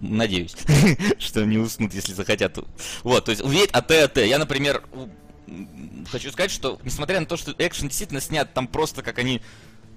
надеюсь, 0.00 0.54
что 1.18 1.44
не 1.44 1.58
уснут, 1.58 1.94
если 1.94 2.12
захотят. 2.12 2.58
Вот, 3.02 3.24
то 3.24 3.30
есть 3.30 3.42
увидеть 3.42 3.70
АТ-АТ. 3.72 4.18
Я, 4.18 4.38
например, 4.38 4.82
хочу 6.10 6.30
сказать, 6.30 6.50
что 6.50 6.78
несмотря 6.84 7.20
на 7.20 7.26
то, 7.26 7.36
что 7.36 7.54
экшен 7.58 7.88
действительно 7.88 8.20
снят 8.20 8.52
там 8.52 8.66
просто 8.68 9.02
как 9.02 9.18
они, 9.18 9.40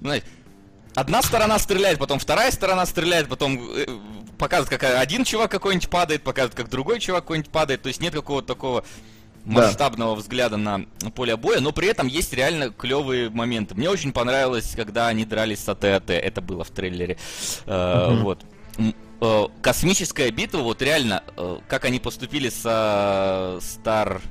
знаете, 0.01 0.25
одна 0.95 1.21
сторона 1.21 1.59
стреляет, 1.59 1.99
потом 1.99 2.19
вторая 2.19 2.51
сторона 2.51 2.86
стреляет, 2.86 3.27
потом 3.27 3.59
э, 3.75 3.86
показывает, 4.38 4.69
как 4.69 4.99
один 4.99 5.23
чувак 5.23 5.51
какой-нибудь 5.51 5.89
падает, 5.89 6.23
показывает, 6.23 6.55
как 6.55 6.69
другой 6.69 6.99
чувак 6.99 7.23
какой-нибудь 7.23 7.51
падает. 7.51 7.82
То 7.82 7.88
есть 7.88 8.01
нет 8.01 8.13
какого-то 8.13 8.47
такого 8.47 8.84
Да. 9.45 9.53
масштабного 9.63 10.15
взгляда 10.15 10.57
на 10.57 10.86
поле 11.15 11.36
боя, 11.38 11.59
но 11.61 11.71
при 11.71 11.88
этом 11.88 12.07
есть 12.07 12.34
реально 12.34 12.69
клевые 12.71 13.30
моменты. 13.30 13.75
Мне 13.75 13.89
очень 13.89 14.11
понравилось, 14.13 14.73
когда 14.75 15.07
они 15.07 15.25
дрались 15.25 15.59
с 15.59 15.69
АТ-АТ. 15.69 16.09
Это 16.11 16.41
было 16.41 16.63
в 16.63 16.69
трейлере. 16.69 17.17
Э, 17.65 18.09
Мгм. 18.11 18.23
Вот. 18.23 18.43
Э, 19.21 19.47
Космическая 19.61 20.32
битва, 20.32 20.59
вот 20.59 20.82
реально, 20.82 21.23
э, 21.36 21.57
как 21.67 21.86
они 21.86 21.99
поступили 21.99 22.49
со 22.49 23.59
Star... 23.61 24.21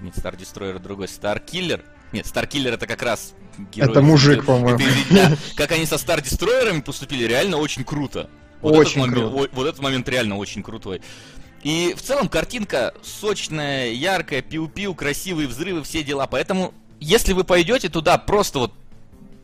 Не 0.00 0.10
Star 0.10 0.38
Destroyer, 0.38 0.78
другой, 0.78 1.06
Star 1.06 1.44
Killer. 1.44 1.82
Нет, 2.12 2.26
Старкиллер 2.26 2.72
это 2.74 2.86
как 2.86 3.02
раз 3.02 3.34
герой. 3.72 3.90
Это 3.90 4.00
мужик, 4.00 4.44
по-моему. 4.46 4.78
Это 4.78 4.84
«Дня». 5.10 5.36
Как 5.56 5.72
они 5.72 5.84
со 5.84 5.98
Стар 5.98 6.22
Дестройерами 6.22 6.80
поступили, 6.80 7.24
реально 7.24 7.56
очень 7.58 7.84
круто. 7.84 8.30
Вот 8.62 8.74
Очень 8.76 9.02
этот 9.02 9.14
момент, 9.14 9.30
круто. 9.32 9.50
о- 9.52 9.56
вот 9.56 9.66
этот 9.66 9.82
момент 9.82 10.08
реально 10.08 10.36
очень 10.36 10.62
крутой. 10.62 11.02
И 11.64 11.94
в 11.96 12.02
целом 12.02 12.28
картинка 12.28 12.94
сочная, 13.02 13.90
яркая, 13.90 14.42
пиу-пиу, 14.42 14.94
красивые 14.94 15.48
взрывы, 15.48 15.82
все 15.82 16.02
дела. 16.02 16.26
Поэтому, 16.26 16.72
если 17.00 17.32
вы 17.32 17.44
пойдете 17.44 17.88
туда 17.88 18.16
просто 18.16 18.60
вот 18.60 18.72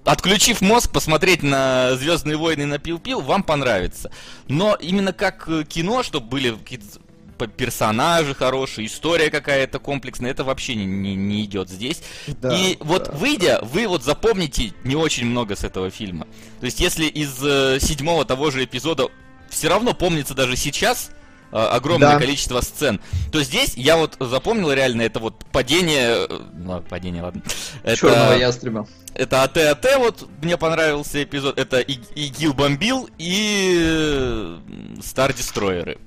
отключив 0.05 0.61
мозг, 0.61 0.91
посмотреть 0.91 1.43
на 1.43 1.97
Звездные 1.97 2.37
войны 2.37 2.67
на 2.67 2.77
Пиу-Пиу, 2.77 3.23
вам 3.23 3.43
понравится. 3.43 4.11
Но 4.49 4.75
именно 4.75 5.13
как 5.13 5.49
э, 5.49 5.65
кино, 5.65 6.03
чтобы 6.03 6.27
были 6.27 6.51
какие-то 6.51 7.01
персонажи 7.49 8.35
хорошие, 8.35 8.87
история 8.87 9.31
какая-то 9.31 9.79
комплексная, 9.79 10.31
это 10.31 10.45
вообще 10.45 10.75
не, 10.75 10.85
не, 10.85 11.15
не 11.15 11.45
идет 11.45 11.71
здесь. 11.71 12.03
Да, 12.27 12.55
и 12.55 12.77
вот 12.81 13.05
да. 13.05 13.13
выйдя, 13.13 13.61
вы 13.63 13.87
вот 13.87 14.05
запомните 14.05 14.73
не 14.85 14.97
очень 14.97 15.27
много 15.27 15.57
с 15.57 15.65
этого 15.65 15.91
фильма. 15.91 16.27
То 16.61 16.67
есть 16.67 16.81
если 16.81 17.07
из 17.07 17.39
э, 17.43 17.79
седьмого 17.81 18.25
того 18.25 18.51
же 18.51 18.65
эпизода 18.65 19.09
все 19.49 19.69
равно 19.69 19.95
помнится 19.95 20.35
даже 20.35 20.57
сейчас 20.57 21.11
огромное 21.53 22.13
Да. 22.13 22.19
количество 22.19 22.61
сцен, 22.61 23.01
то 23.33 23.43
здесь 23.43 23.75
я 23.77 23.97
вот 23.97 24.17
запомнил 24.21 24.73
реально 24.73 25.03
это 25.03 25.19
вот 25.21 25.45
падение, 25.53 26.27
э, 26.29 26.39
ну, 26.55 26.81
падение, 26.83 27.23
ладно. 27.23 27.43
Это- 27.83 27.97
Черного 27.97 28.33
ястреба. 28.35 28.87
это 29.15 29.43
АТ-АТ, 29.43 29.87
вот 29.99 30.29
мне 30.43 30.57
понравился 30.57 31.23
эпизод. 31.23 31.59
Это 31.59 31.81
и, 31.81 31.99
Игил 32.15 32.55
бомбил, 32.55 33.09
и 33.19 34.57
Стар 35.03 35.33
Дестройеры. 35.33 35.99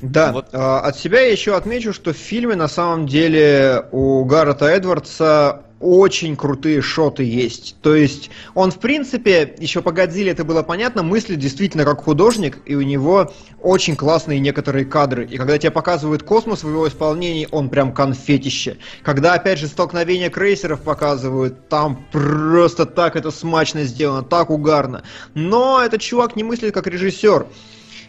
Да, 0.00 0.30
Вот. 0.32 0.50
а, 0.52 0.80
от 0.80 0.96
себя 0.96 1.20
я 1.22 1.32
еще 1.32 1.56
отмечу, 1.56 1.92
что 1.92 2.12
в 2.12 2.16
фильме 2.16 2.54
на 2.54 2.68
самом 2.68 3.06
деле 3.08 3.84
у 3.90 4.24
Гаррета 4.24 4.66
Эдвардса 4.66 5.62
очень 5.80 6.36
крутые 6.36 6.82
шоты 6.82 7.22
есть. 7.24 7.76
То 7.82 7.94
есть 7.94 8.30
он, 8.54 8.70
в 8.70 8.78
принципе, 8.78 9.54
еще 9.58 9.82
по 9.82 9.92
Годзилле 9.92 10.32
это 10.32 10.44
было 10.44 10.62
понятно, 10.62 11.02
мыслит 11.02 11.38
действительно 11.38 11.84
как 11.84 12.02
художник, 12.02 12.58
и 12.66 12.74
у 12.74 12.82
него 12.82 13.32
очень 13.60 13.96
классные 13.96 14.40
некоторые 14.40 14.84
кадры. 14.84 15.26
И 15.26 15.36
когда 15.36 15.56
тебе 15.58 15.70
показывают 15.70 16.22
космос 16.22 16.64
в 16.64 16.68
его 16.68 16.88
исполнении, 16.88 17.48
он 17.50 17.68
прям 17.68 17.92
конфетище. 17.92 18.78
Когда, 19.02 19.34
опять 19.34 19.58
же, 19.58 19.66
столкновение 19.66 20.30
крейсеров 20.30 20.80
показывают, 20.80 21.68
там 21.68 22.04
просто 22.10 22.86
так 22.86 23.16
это 23.16 23.30
смачно 23.30 23.84
сделано, 23.84 24.22
так 24.22 24.50
угарно. 24.50 25.02
Но 25.34 25.80
этот 25.82 26.00
чувак 26.00 26.36
не 26.36 26.44
мыслит 26.44 26.74
как 26.74 26.86
режиссер. 26.86 27.46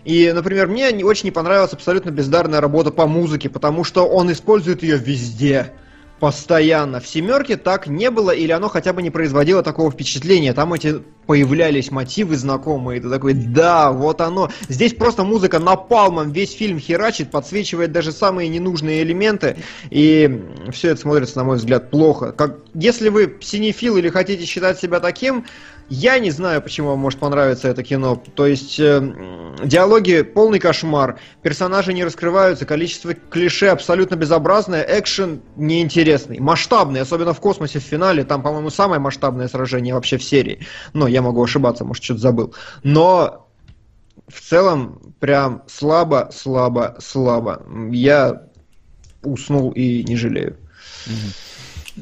И, 0.05 0.31
например, 0.31 0.67
мне 0.67 0.91
не 0.91 1.03
очень 1.03 1.25
не 1.25 1.31
понравилась 1.31 1.73
абсолютно 1.73 2.09
бездарная 2.09 2.61
работа 2.61 2.91
по 2.91 3.05
музыке, 3.05 3.49
потому 3.49 3.83
что 3.83 4.07
он 4.07 4.31
использует 4.31 4.81
ее 4.81 4.97
везде. 4.97 5.73
Постоянно. 6.19 6.99
В 6.99 7.07
семерке 7.07 7.55
так 7.55 7.87
не 7.87 8.11
было, 8.11 8.31
или 8.31 8.51
оно 8.51 8.67
хотя 8.67 8.91
бы 8.91 9.01
не 9.01 9.09
производило 9.09 9.63
такого 9.63 9.89
впечатления. 9.89 10.53
Там 10.53 10.73
эти 10.73 11.01
появлялись 11.25 11.91
мотивы 11.91 12.35
знакомые. 12.35 12.99
И 12.99 13.01
ты 13.01 13.09
такой, 13.09 13.33
да, 13.33 13.91
вот 13.91 14.19
оно. 14.19 14.49
Здесь 14.67 14.93
просто 14.93 15.23
музыка 15.23 15.59
напалмом 15.59 16.31
весь 16.31 16.53
фильм 16.53 16.79
херачит, 16.79 17.31
подсвечивает 17.31 17.91
даже 17.91 18.11
самые 18.11 18.49
ненужные 18.49 19.03
элементы. 19.03 19.57
И 19.91 20.43
все 20.71 20.89
это 20.89 21.01
смотрится, 21.01 21.37
на 21.37 21.45
мой 21.45 21.57
взгляд, 21.57 21.89
плохо. 21.89 22.33
Как, 22.33 22.57
если 22.73 23.09
вы 23.09 23.37
синефил 23.41 23.95
или 23.95 24.09
хотите 24.09 24.43
считать 24.45 24.79
себя 24.79 24.99
таким, 24.99 25.45
я 25.89 26.19
не 26.19 26.29
знаю, 26.31 26.61
почему 26.61 26.89
вам 26.89 26.99
может 26.99 27.19
понравиться 27.19 27.67
это 27.67 27.83
кино. 27.83 28.21
То 28.35 28.45
есть 28.45 28.79
э, 28.79 29.55
диалоги 29.63 30.21
полный 30.21 30.59
кошмар, 30.59 31.19
персонажи 31.41 31.93
не 31.93 32.03
раскрываются, 32.03 32.65
количество 32.65 33.13
клише 33.13 33.67
абсолютно 33.67 34.15
безобразное, 34.15 34.85
экшен 34.87 35.41
неинтересный, 35.55 36.39
масштабный, 36.39 37.01
особенно 37.01 37.33
в 37.33 37.39
космосе 37.39 37.79
в 37.79 37.83
финале. 37.83 38.23
Там, 38.23 38.43
по-моему, 38.43 38.69
самое 38.69 39.01
масштабное 39.01 39.47
сражение 39.47 39.93
вообще 39.93 40.17
в 40.17 40.23
серии. 40.23 40.65
Но 40.93 41.07
я 41.07 41.21
могу 41.21 41.43
ошибаться, 41.43 41.83
может, 41.85 42.03
что-то 42.03 42.19
забыл. 42.19 42.53
Но 42.83 43.47
в 44.27 44.41
целом 44.41 45.13
прям 45.19 45.63
слабо, 45.67 46.29
слабо, 46.31 46.97
слабо. 46.99 47.63
Я 47.91 48.43
уснул 49.23 49.71
и 49.71 50.03
не 50.03 50.15
жалею. 50.15 50.57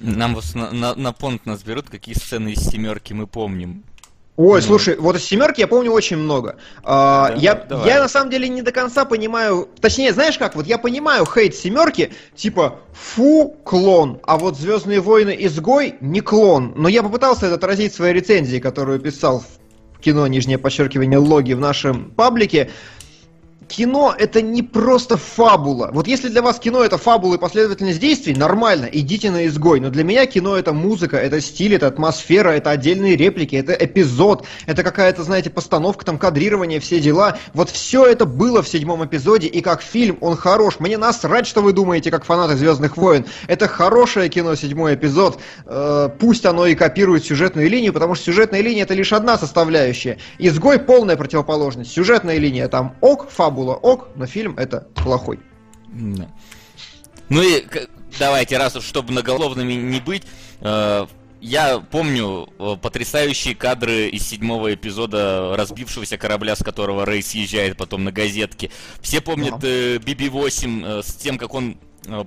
Нам 0.01 0.35
вот 0.35 0.43
на, 0.55 0.71
на, 0.71 0.95
на 0.95 1.13
понт 1.13 1.45
нас 1.45 1.63
берут, 1.63 1.89
какие 1.89 2.15
сцены 2.15 2.53
из 2.53 2.59
семерки 2.59 3.13
мы 3.13 3.27
помним. 3.27 3.83
Ой, 4.39 4.59
Ну. 4.61 4.67
слушай, 4.67 4.95
вот 4.97 5.15
из 5.15 5.23
семерки 5.23 5.61
я 5.61 5.67
помню 5.67 5.91
очень 5.91 6.17
много. 6.17 6.57
А, 6.83 7.29
Да, 7.29 7.35
я, 7.35 7.55
давай. 7.55 7.87
я 7.87 7.99
на 7.99 8.07
самом 8.07 8.29
деле 8.29 8.47
не 8.47 8.61
до 8.61 8.71
конца 8.71 9.03
понимаю. 9.03 9.67
Точнее, 9.81 10.13
знаешь 10.13 10.37
как, 10.37 10.55
вот 10.55 10.67
я 10.67 10.77
понимаю 10.77 11.25
хейт 11.25 11.55
семерки, 11.55 12.13
типа 12.35 12.79
фу, 12.93 13.55
клон, 13.63 14.19
а 14.27 14.37
вот 14.37 14.55
Звездные 14.55 14.99
войны 15.01 15.35
изгой 15.39 15.95
не 16.01 16.21
клон. 16.21 16.73
Но 16.75 16.87
я 16.87 17.01
попытался 17.01 17.47
это 17.47 17.55
отразить 17.55 17.93
в 17.93 17.95
своей 17.95 18.13
рецензии, 18.13 18.59
которую 18.59 18.99
писал 18.99 19.43
в 19.95 19.99
кино, 20.01 20.27
нижнее 20.27 20.59
подчеркивание, 20.59 21.17
логи 21.17 21.53
в 21.53 21.59
нашем 21.59 22.11
паблике. 22.11 22.69
Кино 23.67 24.15
это 24.17 24.41
не 24.41 24.63
просто 24.63 25.17
фабула. 25.17 25.89
Вот 25.91 26.07
если 26.07 26.29
для 26.29 26.41
вас 26.41 26.57
кино 26.59 26.83
это 26.83 26.97
фабула 26.97 27.35
и 27.35 27.37
последовательность 27.37 27.99
действий, 27.99 28.33
нормально, 28.33 28.87
идите 28.91 29.29
на 29.29 29.45
изгой. 29.47 29.81
Но 29.81 29.89
для 29.89 30.03
меня 30.03 30.25
кино 30.25 30.55
это 30.55 30.71
музыка, 30.71 31.17
это 31.17 31.41
стиль, 31.41 31.75
это 31.75 31.87
атмосфера, 31.87 32.49
это 32.51 32.69
отдельные 32.71 33.17
реплики, 33.17 33.55
это 33.55 33.73
эпизод, 33.73 34.45
это 34.67 34.83
какая-то, 34.83 35.23
знаете, 35.23 35.49
постановка, 35.49 36.05
там, 36.05 36.17
кадрирование, 36.17 36.79
все 36.79 37.01
дела. 37.01 37.37
Вот 37.53 37.69
все 37.69 38.05
это 38.05 38.25
было 38.25 38.61
в 38.61 38.69
седьмом 38.69 39.05
эпизоде, 39.05 39.47
и 39.47 39.61
как 39.61 39.81
фильм 39.81 40.17
он 40.21 40.37
хорош. 40.37 40.79
Мне 40.79 40.97
насрать, 40.97 41.45
что 41.45 41.61
вы 41.61 41.73
думаете, 41.73 42.09
как 42.09 42.23
фанаты 42.23 42.55
Звездных 42.55 42.95
войн. 42.95 43.25
Это 43.47 43.67
хорошее 43.67 44.29
кино, 44.29 44.55
седьмой 44.55 44.95
эпизод. 44.95 45.39
Э, 45.65 46.09
пусть 46.17 46.45
оно 46.45 46.65
и 46.65 46.75
копирует 46.75 47.25
сюжетную 47.25 47.69
линию, 47.69 47.91
потому 47.91 48.15
что 48.15 48.25
сюжетная 48.25 48.61
линия 48.61 48.83
это 48.83 48.93
лишь 48.93 49.11
одна 49.11 49.37
составляющая. 49.37 50.17
Изгой 50.37 50.79
полная 50.79 51.17
противоположность. 51.17 51.91
Сюжетная 51.91 52.37
линия 52.37 52.69
там 52.69 52.95
ок, 53.01 53.29
фабула 53.29 53.56
ок, 53.57 54.09
но 54.15 54.25
фильм 54.25 54.57
это 54.57 54.87
плохой. 54.95 55.39
Да. 55.87 56.29
Ну 57.29 57.41
и 57.41 57.65
давайте, 58.19 58.57
раз 58.57 58.75
уж 58.75 58.85
чтобы 58.85 59.11
многоголовными 59.11 59.73
не 59.73 59.99
быть, 59.99 60.23
э, 60.61 61.07
я 61.39 61.79
помню 61.79 62.49
э, 62.57 62.75
потрясающие 62.81 63.55
кадры 63.55 64.07
из 64.07 64.27
седьмого 64.27 64.73
эпизода 64.73 65.55
разбившегося 65.55 66.17
корабля, 66.17 66.55
с 66.55 66.63
которого 66.63 67.05
Рэй 67.05 67.21
съезжает 67.21 67.77
потом 67.77 68.03
на 68.03 68.11
газетке. 68.11 68.71
Все 69.01 69.21
помнят 69.21 69.63
э, 69.63 69.97
BB-8 69.97 70.99
э, 70.99 71.03
с 71.03 71.13
тем, 71.13 71.37
как 71.37 71.53
он 71.53 71.77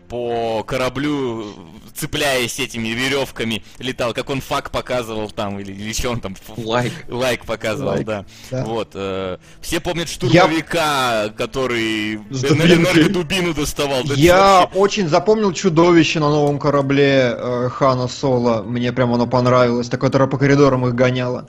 по 0.08 0.62
кораблю, 0.64 1.42
э, 1.42 1.52
цепляясь 1.94 2.58
этими 2.60 2.88
веревками, 2.88 3.62
летал, 3.78 4.12
как 4.12 4.30
он 4.30 4.40
фак 4.40 4.70
показывал 4.70 5.30
там, 5.30 5.58
или, 5.58 5.72
или 5.72 5.92
что 5.92 6.10
он 6.10 6.20
там, 6.20 6.36
Лайк. 6.56 6.92
лайк 7.08 7.44
показывал, 7.46 7.92
Лайк, 7.92 8.06
да. 8.06 8.24
да. 8.50 8.64
Вот. 8.64 8.90
э, 8.94 9.38
все 9.60 9.80
помнят 9.80 10.08
штурмовика, 10.08 11.30
который 11.36 12.20
С 12.30 12.44
энергодубину 12.44 13.54
доставал. 13.54 14.04
Да 14.04 14.14
Я 14.14 14.60
вообще- 14.60 14.78
очень 14.78 15.08
запомнил 15.08 15.52
чудовище 15.52 16.20
на 16.20 16.28
новом 16.30 16.58
корабле 16.58 17.34
э, 17.36 17.68
Хана 17.70 18.08
Соло. 18.08 18.62
Мне 18.62 18.92
прям 18.92 19.12
оно 19.14 19.26
понравилось. 19.26 19.88
Такое, 19.88 20.10
которое 20.10 20.28
по 20.28 20.38
коридорам 20.38 20.86
их 20.86 20.94
гоняло. 20.94 21.48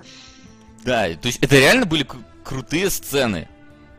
Да, 0.83 1.07
то 1.13 1.27
есть 1.27 1.39
это 1.41 1.57
реально 1.57 1.85
были 1.85 2.07
крутые 2.43 2.89
сцены, 2.89 3.47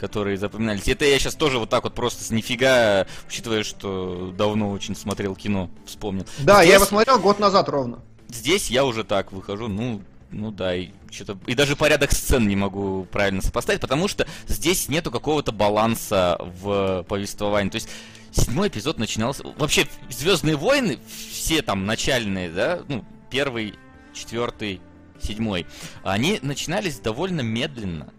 которые 0.02 0.36
запоминались. 0.36 0.88
Это 0.88 1.04
я 1.04 1.16
сейчас 1.20 1.36
тоже 1.36 1.60
вот 1.60 1.70
так 1.70 1.84
вот 1.84 1.94
просто 1.94 2.24
с 2.24 2.32
нифига, 2.32 3.06
учитывая, 3.28 3.62
что 3.62 4.34
давно 4.36 4.72
очень 4.72 4.96
смотрел 4.96 5.36
кино, 5.36 5.70
вспомнил. 5.86 6.26
Да, 6.40 6.56
Здесь- 6.56 6.68
я 6.70 6.74
его 6.74 6.84
смотрел 6.84 7.20
год 7.20 7.38
назад 7.38 7.68
ровно. 7.68 8.00
Здесь 8.28 8.68
я 8.68 8.84
уже 8.84 9.04
так 9.04 9.30
выхожу, 9.30 9.68
ну, 9.68 10.02
ну 10.32 10.50
да, 10.50 10.74
и 10.74 10.88
что-то. 11.12 11.38
И 11.46 11.54
даже 11.54 11.76
порядок 11.76 12.10
сцен 12.10 12.48
не 12.48 12.56
могу 12.56 13.06
правильно 13.12 13.42
сопоставить, 13.42 13.80
потому 13.80 14.08
что 14.08 14.26
здесь 14.48 14.88
нету 14.88 15.12
какого-то 15.12 15.52
баланса 15.52 16.36
в 16.40 17.04
повествовании. 17.04 17.70
То 17.70 17.76
есть 17.76 17.88
седьмой 18.32 18.66
эпизод 18.68 18.98
начинался. 18.98 19.44
Вообще, 19.56 19.86
Звездные 20.10 20.56
войны, 20.56 20.98
все 21.30 21.62
там 21.62 21.86
начальные, 21.86 22.50
да, 22.50 22.80
ну, 22.88 23.04
первый, 23.30 23.74
четвертый, 24.12 24.80
седьмой, 25.22 25.64
они 26.02 26.40
начинались 26.42 26.98
довольно 26.98 27.42
медленно. 27.42 28.12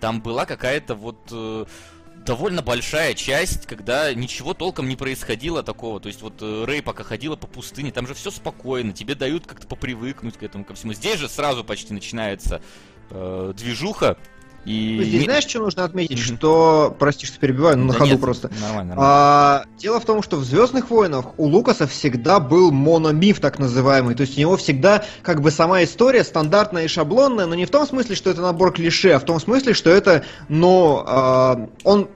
Там 0.00 0.20
была 0.20 0.46
какая-то 0.46 0.94
вот 0.94 1.18
э, 1.30 1.64
довольно 2.24 2.62
большая 2.62 3.14
часть, 3.14 3.66
когда 3.66 4.12
ничего 4.14 4.54
толком 4.54 4.88
не 4.88 4.96
происходило 4.96 5.62
такого. 5.62 6.00
То 6.00 6.08
есть 6.08 6.22
вот 6.22 6.34
э, 6.40 6.64
Рэй 6.64 6.82
пока 6.82 7.04
ходила 7.04 7.36
по 7.36 7.46
пустыне, 7.46 7.90
там 7.90 8.06
же 8.06 8.14
все 8.14 8.30
спокойно, 8.30 8.92
тебе 8.92 9.14
дают 9.14 9.46
как-то 9.46 9.66
попривыкнуть 9.66 10.36
к 10.36 10.42
этому 10.42 10.64
ко 10.64 10.74
всему. 10.74 10.92
Здесь 10.92 11.18
же 11.18 11.28
сразу 11.28 11.64
почти 11.64 11.94
начинается 11.94 12.60
э, 13.10 13.52
движуха. 13.56 14.18
И... 14.64 14.96
Ну, 14.98 15.04
Здесь 15.04 15.24
знаешь, 15.24 15.44
что 15.44 15.60
нужно 15.60 15.84
отметить? 15.84 16.18
Что, 16.18 16.94
прости, 16.98 17.26
что 17.26 17.38
перебиваю, 17.38 17.78
но 17.78 17.84
на 17.84 17.92
Да 17.92 17.98
ходу 18.00 18.10
нет, 18.12 18.20
просто. 18.20 18.48
Нормально, 18.60 18.94
нормально. 18.94 18.96
А, 18.98 19.64
дело 19.78 20.00
в 20.00 20.04
том, 20.04 20.22
что 20.22 20.36
в 20.36 20.44
Звездных 20.44 20.90
войнах 20.90 21.26
у 21.38 21.46
Лукаса 21.46 21.86
всегда 21.86 22.38
был 22.40 22.70
мономиф, 22.70 23.40
так 23.40 23.58
называемый. 23.58 24.14
То 24.14 24.22
есть 24.22 24.36
у 24.36 24.40
него 24.40 24.56
всегда 24.56 25.04
как 25.22 25.40
бы 25.40 25.50
сама 25.50 25.82
история 25.84 26.24
стандартная 26.24 26.84
и 26.84 26.88
шаблонная, 26.88 27.46
но 27.46 27.54
не 27.54 27.64
в 27.64 27.70
том 27.70 27.86
смысле, 27.86 28.14
что 28.14 28.30
это 28.30 28.42
набор 28.42 28.72
клише, 28.72 29.12
а 29.12 29.18
в 29.18 29.24
том 29.24 29.40
смысле, 29.40 29.74
что 29.74 29.90
это, 29.90 30.24
ну, 30.48 31.02
а, 31.06 31.68
он 31.84 32.08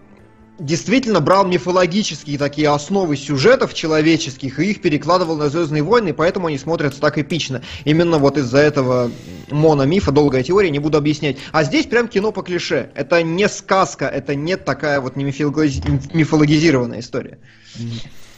действительно 0.59 1.21
брал 1.21 1.47
мифологические 1.47 2.39
такие 2.39 2.69
основы 2.69 3.17
сюжетов 3.17 3.75
человеческих 3.75 4.59
и 4.59 4.71
их 4.71 4.83
перекладывал 4.83 5.37
на 5.37 5.49
Звездные 5.49 5.83
войны, 5.83 6.15
поэтому 6.15 6.47
они 6.49 6.59
смотрятся 6.59 7.01
так 7.01 7.19
эпично. 7.19 7.63
Именно 7.85 8.19
вот 8.19 8.39
из-за 8.39 8.59
этого 8.59 9.11
мономифа, 9.51 10.13
долгая 10.13 10.43
теория, 10.43 10.71
не 10.71 10.79
буду 10.79 10.99
объяснять. 10.99 11.39
А 11.53 11.65
здесь 11.65 11.87
прям 11.87 12.09
кино 12.09 12.33
по 12.33 12.43
клише. 12.43 12.91
Это 12.95 13.23
не 13.23 13.49
сказка, 13.49 14.07
это 14.07 14.35
не 14.35 14.57
такая 14.57 15.01
вот 15.01 15.17
не 15.17 15.25
мифологизированная 15.25 17.01
история. 17.01 17.39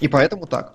И 0.01 0.09
поэтому 0.09 0.47
так. 0.47 0.75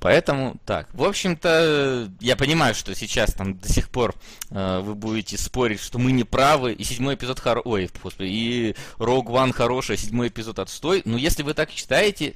Поэтому 0.00 0.56
так. 0.66 0.88
В 0.92 1.02
общем-то, 1.04 2.10
я 2.20 2.36
понимаю, 2.36 2.74
что 2.74 2.94
сейчас 2.94 3.32
там 3.32 3.58
до 3.58 3.72
сих 3.72 3.88
пор 3.88 4.14
э, 4.50 4.80
вы 4.80 4.94
будете 4.94 5.38
спорить, 5.38 5.80
что 5.80 5.98
мы 5.98 6.12
не 6.12 6.24
правы, 6.24 6.72
и 6.72 6.84
седьмой 6.84 7.14
эпизод 7.14 7.40
хоро... 7.40 7.60
Ой, 7.64 7.90
господи, 8.02 8.28
и 8.28 8.76
Rogue 8.98 9.26
One 9.26 9.52
хороший, 9.52 9.94
а 9.94 9.98
седьмой 9.98 10.28
эпизод 10.28 10.58
отстой. 10.58 11.02
Но 11.04 11.16
если 11.16 11.42
вы 11.42 11.54
так 11.54 11.70
считаете, 11.70 12.34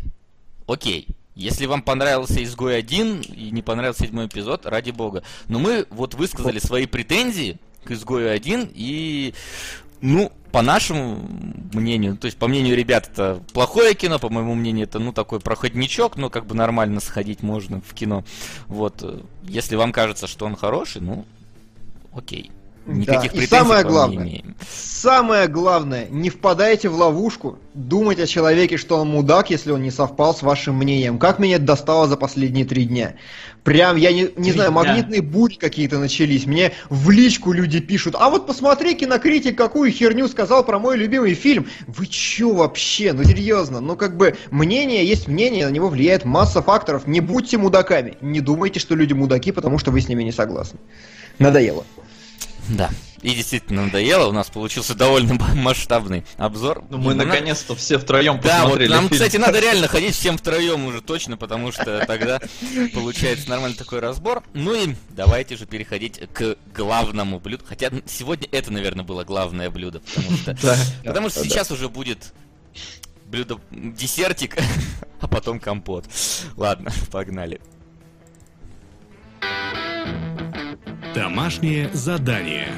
окей. 0.66 1.08
Если 1.34 1.66
вам 1.66 1.82
понравился 1.82 2.42
Изгой 2.42 2.76
1 2.78 3.20
и 3.22 3.50
не 3.50 3.62
понравился 3.62 4.04
седьмой 4.04 4.26
эпизод, 4.26 4.66
ради 4.66 4.90
бога. 4.90 5.22
Но 5.48 5.58
мы 5.58 5.86
вот 5.90 6.14
высказали 6.14 6.58
свои 6.58 6.86
претензии 6.86 7.58
к 7.84 7.92
Изгою 7.92 8.32
1, 8.32 8.72
и 8.74 9.34
ну, 10.00 10.32
по 10.52 10.62
нашему 10.62 11.18
мнению, 11.72 12.16
то 12.16 12.26
есть 12.26 12.36
по 12.36 12.48
мнению 12.48 12.76
ребят, 12.76 13.08
это 13.12 13.42
плохое 13.52 13.94
кино, 13.94 14.18
по 14.18 14.28
моему 14.28 14.54
мнению, 14.54 14.84
это 14.84 14.98
ну 14.98 15.12
такой 15.12 15.40
проходничок, 15.40 16.16
но 16.16 16.30
как 16.30 16.46
бы 16.46 16.54
нормально 16.54 17.00
сходить 17.00 17.42
можно 17.42 17.80
в 17.80 17.94
кино. 17.94 18.24
Вот, 18.66 19.24
если 19.44 19.76
вам 19.76 19.92
кажется, 19.92 20.26
что 20.26 20.46
он 20.46 20.56
хороший, 20.56 21.00
ну, 21.00 21.24
окей. 22.12 22.50
Никаких 22.86 23.32
да. 23.32 23.42
И 23.42 23.46
самое 23.46 23.84
главное, 23.84 24.24
не 24.24 24.30
имеем. 24.30 24.56
самое 24.60 25.48
главное, 25.48 26.08
не 26.10 26.30
впадайте 26.30 26.88
в 26.88 26.94
ловушку, 26.94 27.58
думать 27.74 28.18
о 28.18 28.26
человеке, 28.26 28.76
что 28.76 28.98
он 28.98 29.08
мудак, 29.08 29.50
если 29.50 29.70
он 29.70 29.82
не 29.82 29.90
совпал 29.90 30.34
с 30.34 30.42
вашим 30.42 30.76
мнением. 30.76 31.18
Как 31.18 31.38
меня 31.38 31.56
это 31.56 31.66
достало 31.66 32.08
за 32.08 32.16
последние 32.16 32.64
три 32.64 32.84
дня? 32.84 33.14
Прям, 33.62 33.96
я 33.96 34.12
не, 34.12 34.30
не 34.36 34.52
знаю, 34.52 34.72
магнитные 34.72 35.20
бури 35.20 35.54
какие-то 35.54 35.98
начались. 35.98 36.46
Мне 36.46 36.72
в 36.88 37.10
личку 37.10 37.52
люди 37.52 37.80
пишут, 37.80 38.16
а 38.18 38.30
вот 38.30 38.46
посмотри, 38.46 38.94
кинокритик, 38.94 39.56
какую 39.56 39.92
херню 39.92 40.28
сказал 40.28 40.64
про 40.64 40.78
мой 40.78 40.96
любимый 40.96 41.34
фильм. 41.34 41.66
Вы 41.86 42.06
чё 42.06 42.54
вообще? 42.54 43.12
Ну 43.12 43.22
серьезно, 43.24 43.80
ну 43.80 43.96
как 43.96 44.16
бы 44.16 44.36
мнение 44.50 45.04
есть 45.04 45.28
мнение, 45.28 45.66
на 45.66 45.70
него 45.70 45.88
влияет 45.88 46.24
масса 46.24 46.62
факторов. 46.62 47.06
Не 47.06 47.20
будьте 47.20 47.58
мудаками. 47.58 48.16
Не 48.22 48.40
думайте, 48.40 48.80
что 48.80 48.94
люди 48.94 49.12
мудаки, 49.12 49.52
потому 49.52 49.78
что 49.78 49.90
вы 49.90 50.00
с 50.00 50.08
ними 50.08 50.22
не 50.22 50.32
согласны. 50.32 50.78
Надоело. 51.38 51.84
Да. 52.70 52.90
И 53.22 53.34
действительно 53.34 53.84
надоело, 53.84 54.28
у 54.28 54.32
нас 54.32 54.48
получился 54.48 54.94
довольно 54.94 55.34
масштабный 55.54 56.24
обзор. 56.38 56.84
Ну 56.88 56.98
мы 56.98 57.14
наконец-то 57.14 57.74
все 57.76 57.98
втроем 57.98 58.40
посмотрели. 58.40 58.88
Да, 58.88 58.94
вот 58.94 59.02
нам, 59.02 59.08
фильм. 59.08 59.20
кстати, 59.20 59.36
надо 59.36 59.60
реально 59.60 59.88
ходить 59.88 60.14
всем 60.14 60.38
втроем 60.38 60.86
уже 60.86 61.02
точно, 61.02 61.36
потому 61.36 61.72
что 61.72 62.04
тогда 62.06 62.40
получается 62.94 63.50
нормальный 63.50 63.76
такой 63.76 64.00
разбор. 64.00 64.42
Ну 64.54 64.74
и 64.74 64.94
давайте 65.10 65.56
же 65.56 65.66
переходить 65.66 66.20
к 66.32 66.56
главному 66.74 67.40
блюду. 67.40 67.64
Хотя 67.68 67.90
сегодня 68.06 68.48
это, 68.52 68.72
наверное, 68.72 69.04
было 69.04 69.24
главное 69.24 69.70
блюдо, 69.70 70.00
потому 70.00 70.36
что, 70.36 70.56
да, 70.62 70.76
потому 71.04 71.28
что 71.28 71.42
да, 71.42 71.48
сейчас 71.48 71.68
да. 71.68 71.74
уже 71.74 71.88
будет 71.88 72.32
блюдо 73.26 73.60
десертик, 73.70 74.56
а 75.20 75.28
потом 75.28 75.60
компот. 75.60 76.06
Ладно, 76.56 76.90
погнали. 77.10 77.60
Домашнее 81.14 81.90
задание. 81.92 82.68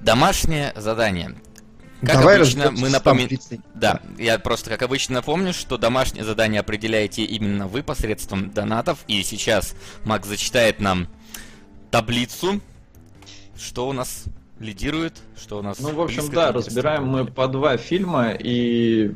Домашнее 0.00 0.72
задание. 0.74 1.36
Как 2.00 2.16
Давай 2.16 2.36
обычно, 2.38 2.72
мы 2.72 2.88
напоминаем... 2.88 3.38
Да, 3.74 4.00
я 4.18 4.36
просто, 4.40 4.68
как 4.68 4.82
обычно, 4.82 5.16
напомню, 5.16 5.52
что 5.52 5.78
домашнее 5.78 6.24
задание 6.24 6.58
определяете 6.58 7.22
именно 7.22 7.68
вы 7.68 7.84
посредством 7.84 8.50
донатов. 8.50 8.98
И 9.06 9.22
сейчас 9.22 9.76
Макс 10.04 10.26
зачитает 10.26 10.80
нам 10.80 11.06
таблицу, 11.92 12.60
что 13.56 13.86
у 13.86 13.92
нас 13.92 14.24
лидирует, 14.58 15.18
что 15.40 15.58
у 15.58 15.62
нас... 15.62 15.78
Ну, 15.78 15.94
в 15.94 16.00
общем, 16.00 16.28
да, 16.32 16.50
разбираем 16.50 17.06
мы 17.06 17.26
по 17.26 17.46
два 17.46 17.76
фильма, 17.76 18.32
и 18.32 19.12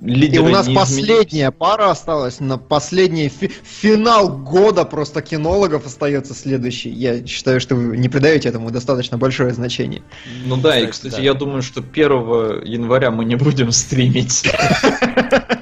Лидеры 0.00 0.44
и 0.44 0.46
у 0.46 0.50
нас 0.50 0.68
последняя 0.68 1.50
пара 1.50 1.90
осталась, 1.90 2.40
на 2.40 2.56
последний 2.56 3.28
фи- 3.28 3.50
финал 3.62 4.28
года 4.28 4.84
просто 4.84 5.22
кинологов 5.22 5.86
остается 5.86 6.34
следующий. 6.34 6.90
Я 6.90 7.26
считаю, 7.26 7.60
что 7.60 7.74
вы 7.74 7.96
не 7.96 8.08
придаете 8.08 8.48
этому 8.48 8.70
достаточно 8.70 9.18
большое 9.18 9.52
значение. 9.52 10.02
Ну 10.44 10.56
да, 10.56 10.78
и, 10.78 10.86
кстати, 10.86 11.16
да. 11.16 11.22
я 11.22 11.34
думаю, 11.34 11.62
что 11.62 11.80
1 11.80 12.64
января 12.64 13.10
мы 13.10 13.24
не 13.24 13.36
будем 13.36 13.72
стримить. 13.72 14.44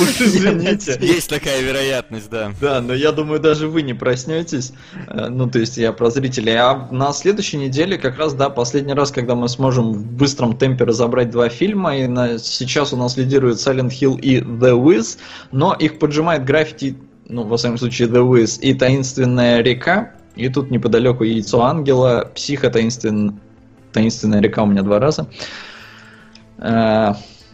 Уж 0.00 0.20
извините. 0.20 0.98
Есть 1.00 1.28
такая 1.28 1.60
вероятность, 1.60 2.30
да. 2.30 2.52
Да, 2.60 2.80
но 2.80 2.94
я 2.94 3.12
думаю, 3.12 3.40
даже 3.40 3.68
вы 3.68 3.82
не 3.82 3.94
проснетесь. 3.94 4.72
Э, 5.06 5.28
ну, 5.28 5.48
то 5.48 5.58
есть 5.58 5.76
я 5.76 5.92
про 5.92 6.10
зрителей. 6.10 6.54
А 6.54 6.88
на 6.90 7.12
следующей 7.12 7.58
неделе 7.58 7.98
как 7.98 8.18
раз, 8.18 8.34
да, 8.34 8.50
последний 8.50 8.94
раз, 8.94 9.10
когда 9.10 9.34
мы 9.34 9.48
сможем 9.48 9.92
в 9.92 10.12
быстром 10.12 10.56
темпе 10.56 10.84
разобрать 10.84 11.30
два 11.30 11.48
фильма. 11.48 11.96
И 11.96 12.06
на... 12.06 12.38
сейчас 12.38 12.92
у 12.92 12.96
нас 12.96 13.16
лидирует 13.16 13.56
Silent 13.56 13.90
Hill 13.90 14.20
и 14.20 14.40
The 14.40 14.72
Wiz, 14.80 15.18
но 15.52 15.74
их 15.74 15.98
поджимает 15.98 16.44
граффити, 16.44 16.96
ну, 17.28 17.44
во 17.44 17.56
всяком 17.56 17.78
случае, 17.78 18.08
The 18.08 18.26
Wiz 18.26 18.60
и 18.60 18.74
Таинственная 18.74 19.62
река. 19.62 20.14
И 20.36 20.48
тут 20.48 20.70
неподалеку 20.70 21.24
Яйцо 21.24 21.62
Ангела, 21.62 22.30
Психо, 22.34 22.70
Таинствен... 22.70 23.40
Таинственная 23.92 24.40
река 24.40 24.62
у 24.62 24.66
меня 24.66 24.82
два 24.82 25.00
раза. 25.00 25.26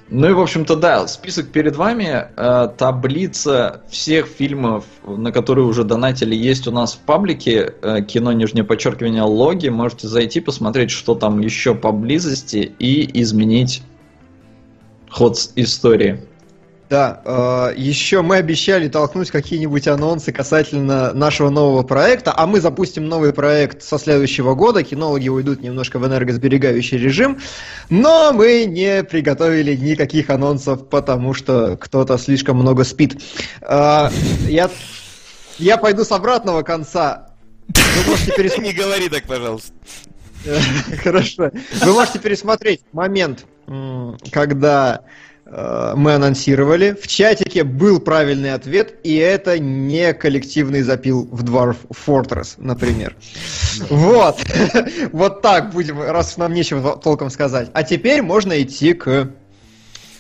Ну 0.09 0.28
и, 0.28 0.32
в 0.32 0.40
общем-то, 0.40 0.76
да, 0.76 1.09
список 1.09 1.50
перед 1.50 1.74
вами. 1.74 2.28
Э, 2.36 2.68
таблица 2.76 3.82
всех 3.90 4.26
фильмов, 4.26 4.84
на 5.04 5.32
которые 5.32 5.66
уже 5.66 5.82
донатили, 5.82 6.34
есть 6.36 6.68
у 6.68 6.70
нас 6.70 6.94
в 6.94 6.98
паблике. 6.98 7.74
Э, 7.82 8.02
кино, 8.02 8.32
нижнее 8.32 8.62
подчеркивание, 8.62 9.22
логи. 9.22 9.68
Можете 9.68 10.07
зайти, 10.07 10.40
посмотреть, 10.40 10.92
что 10.92 11.16
там 11.16 11.40
еще 11.40 11.74
поблизости 11.74 12.72
и 12.78 13.20
изменить 13.20 13.82
ход 15.11 15.38
истории. 15.57 16.24
Да, 16.89 17.20
э, 17.24 17.74
еще 17.76 18.22
мы 18.22 18.37
обещали 18.37 18.89
толкнуть 18.89 19.32
какие-нибудь 19.32 19.89
анонсы 19.89 20.30
касательно 20.30 21.12
нашего 21.12 21.51
нового 21.51 21.82
проекта, 21.82 22.32
а 22.37 22.47
мы 22.47 22.61
запустим 22.61 23.09
новый 23.09 23.32
проект 23.32 23.82
со 23.82 23.99
следующего 23.99 24.55
года, 24.55 24.84
кинологи 24.84 25.28
уйдут 25.28 25.62
немножко 25.62 25.99
в 25.99 26.07
энергосберегающий 26.07 26.97
режим, 26.99 27.41
но 27.91 28.32
мы 28.32 28.66
не 28.66 29.03
приготовили 29.03 29.74
никаких 29.74 30.30
анонсов, 30.30 30.89
потому 30.89 31.34
что 31.34 31.76
кто-то 31.76 32.18
слишком 32.18 32.59
много 32.59 32.84
спит. 32.84 33.20
Э, 33.62 34.09
я, 34.47 34.70
я 35.59 35.78
пойду 35.78 36.05
с 36.05 36.12
обратного 36.12 36.62
конца. 36.62 37.30
Вы 37.66 38.11
можете 38.11 38.32
пересмотреть. 38.32 38.76
Не 38.76 38.80
говори 38.80 39.09
так, 39.09 39.24
пожалуйста. 39.24 39.72
Хорошо. 41.03 41.51
Вы 41.82 41.93
можете 41.93 42.20
пересмотреть 42.20 42.82
момент, 42.93 43.45
когда 44.30 45.01
Э, 45.01 45.26
мы 45.47 46.14
анонсировали. 46.14 46.97
В 47.01 47.07
чатике 47.07 47.62
был 47.62 48.01
правильный 48.01 48.53
ответ, 48.53 48.99
и 49.05 49.14
это 49.14 49.61
не 49.61 50.12
коллективный 50.12 50.82
запил 50.82 51.28
в 51.30 51.44
Dwarf 51.44 51.76
Fortress, 52.07 52.55
например. 52.59 53.16
Вот. 53.88 54.40
Вот 55.12 55.42
так 55.42 55.72
будем, 55.72 56.01
раз 56.03 56.36
нам 56.36 56.53
нечего 56.53 56.97
толком 56.97 57.30
сказать. 57.30 57.70
А 57.72 57.82
теперь 57.82 58.22
можно 58.22 58.61
идти 58.61 58.92
к... 58.92 59.30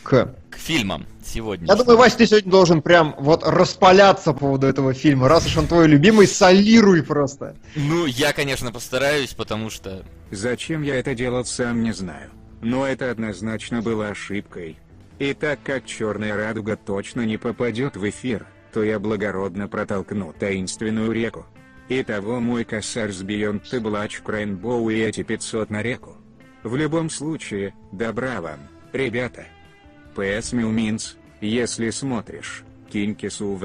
К, 0.02 0.34
к 0.50 0.56
фильмам 0.56 1.06
сегодня. 1.24 1.66
Я 1.66 1.74
думаю, 1.74 1.98
Вася, 1.98 2.18
ты 2.18 2.26
сегодня 2.26 2.50
должен 2.50 2.80
прям 2.82 3.14
вот 3.18 3.42
распаляться 3.44 4.32
по 4.32 4.38
поводу 4.38 4.68
этого 4.68 4.94
фильма. 4.94 5.28
Раз 5.28 5.46
уж 5.46 5.56
он 5.56 5.66
твой 5.66 5.88
любимый, 5.88 6.28
солируй 6.28 7.02
просто. 7.02 7.56
Ну, 7.74 8.06
я, 8.06 8.32
конечно, 8.32 8.70
постараюсь, 8.72 9.34
потому 9.34 9.70
что... 9.70 10.04
Зачем 10.30 10.82
я 10.82 10.96
это 10.96 11.14
делал, 11.14 11.44
сам 11.44 11.82
не 11.82 11.92
знаю. 11.92 12.30
Но 12.62 12.86
это 12.86 13.10
однозначно 13.10 13.82
было 13.82 14.08
ошибкой. 14.08 14.78
И 15.18 15.32
так 15.32 15.60
как 15.62 15.86
черная 15.86 16.36
радуга 16.36 16.76
точно 16.76 17.22
не 17.22 17.38
попадет 17.38 17.96
в 17.96 18.08
эфир, 18.08 18.46
то 18.72 18.82
я 18.82 18.98
благородно 18.98 19.68
протолкну 19.68 20.34
таинственную 20.38 21.10
реку. 21.12 21.46
Итого 21.88 22.40
мой 22.40 22.64
косарь 22.64 23.12
с 23.12 23.22
Beyond 23.22 23.62
the 23.70 23.80
Black 23.80 24.22
Rainbow 24.24 24.92
и 24.92 24.98
эти 24.98 25.22
500 25.22 25.70
на 25.70 25.82
реку. 25.82 26.16
В 26.62 26.76
любом 26.76 27.08
случае, 27.08 27.74
добра 27.92 28.40
вам, 28.40 28.58
ребята. 28.92 29.46
PS 30.14 30.52
Means, 30.52 31.16
если 31.40 31.90
смотришь, 31.90 32.64
кинь 32.90 33.14
кису 33.14 33.54
в 33.54 33.64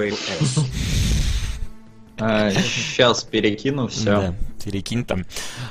Сейчас 2.18 3.24
перекину 3.24 3.88
все. 3.88 4.04
Да, 4.04 4.34
перекинь 4.64 5.04
там. 5.04 5.24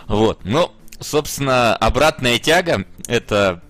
Вот, 0.07 0.41
ну, 0.43 0.71
собственно, 0.99 1.75
обратная 1.75 2.37
тяга, 2.37 2.85
это 3.07 3.63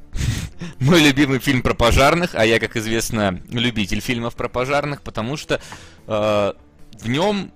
мой 0.80 1.02
любимый 1.02 1.40
фильм 1.40 1.62
про 1.62 1.74
пожарных, 1.74 2.36
а 2.36 2.46
я, 2.46 2.60
как 2.60 2.76
известно, 2.78 3.42
любитель 3.50 4.02
фильмов 4.02 4.36
про 4.36 4.50
пожарных, 4.50 5.02
потому 5.02 5.38
что 5.38 5.62
э, 6.08 6.54
в 7.02 7.10
нем 7.10 7.52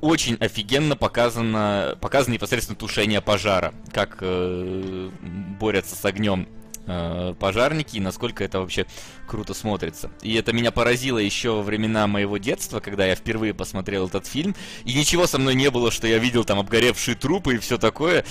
очень 0.00 0.36
офигенно 0.36 0.96
показано, 0.96 1.96
показано 2.00 2.34
непосредственно 2.34 2.76
тушение 2.76 3.20
пожара, 3.20 3.74
как 3.92 4.18
э, 4.20 5.10
борются 5.60 5.94
с 5.94 6.04
огнем 6.04 6.48
э, 6.86 7.34
пожарники 7.38 7.96
и 7.96 8.00
насколько 8.00 8.42
это 8.42 8.60
вообще 8.60 8.86
круто 9.26 9.52
смотрится. 9.52 10.10
И 10.22 10.34
это 10.34 10.52
меня 10.52 10.70
поразило 10.70 11.18
еще 11.18 11.50
во 11.50 11.62
времена 11.62 12.06
моего 12.06 12.38
детства, 12.38 12.80
когда 12.80 13.06
я 13.06 13.14
впервые 13.14 13.52
посмотрел 13.52 14.06
этот 14.06 14.26
фильм. 14.26 14.54
И 14.84 14.94
ничего 14.94 15.26
со 15.26 15.38
мной 15.38 15.54
не 15.54 15.70
было, 15.70 15.90
что 15.90 16.06
я 16.06 16.18
видел 16.18 16.44
там 16.44 16.58
обгоревшие 16.58 17.14
трупы 17.14 17.56
и 17.56 17.58
все 17.58 17.76
такое. 17.76 18.24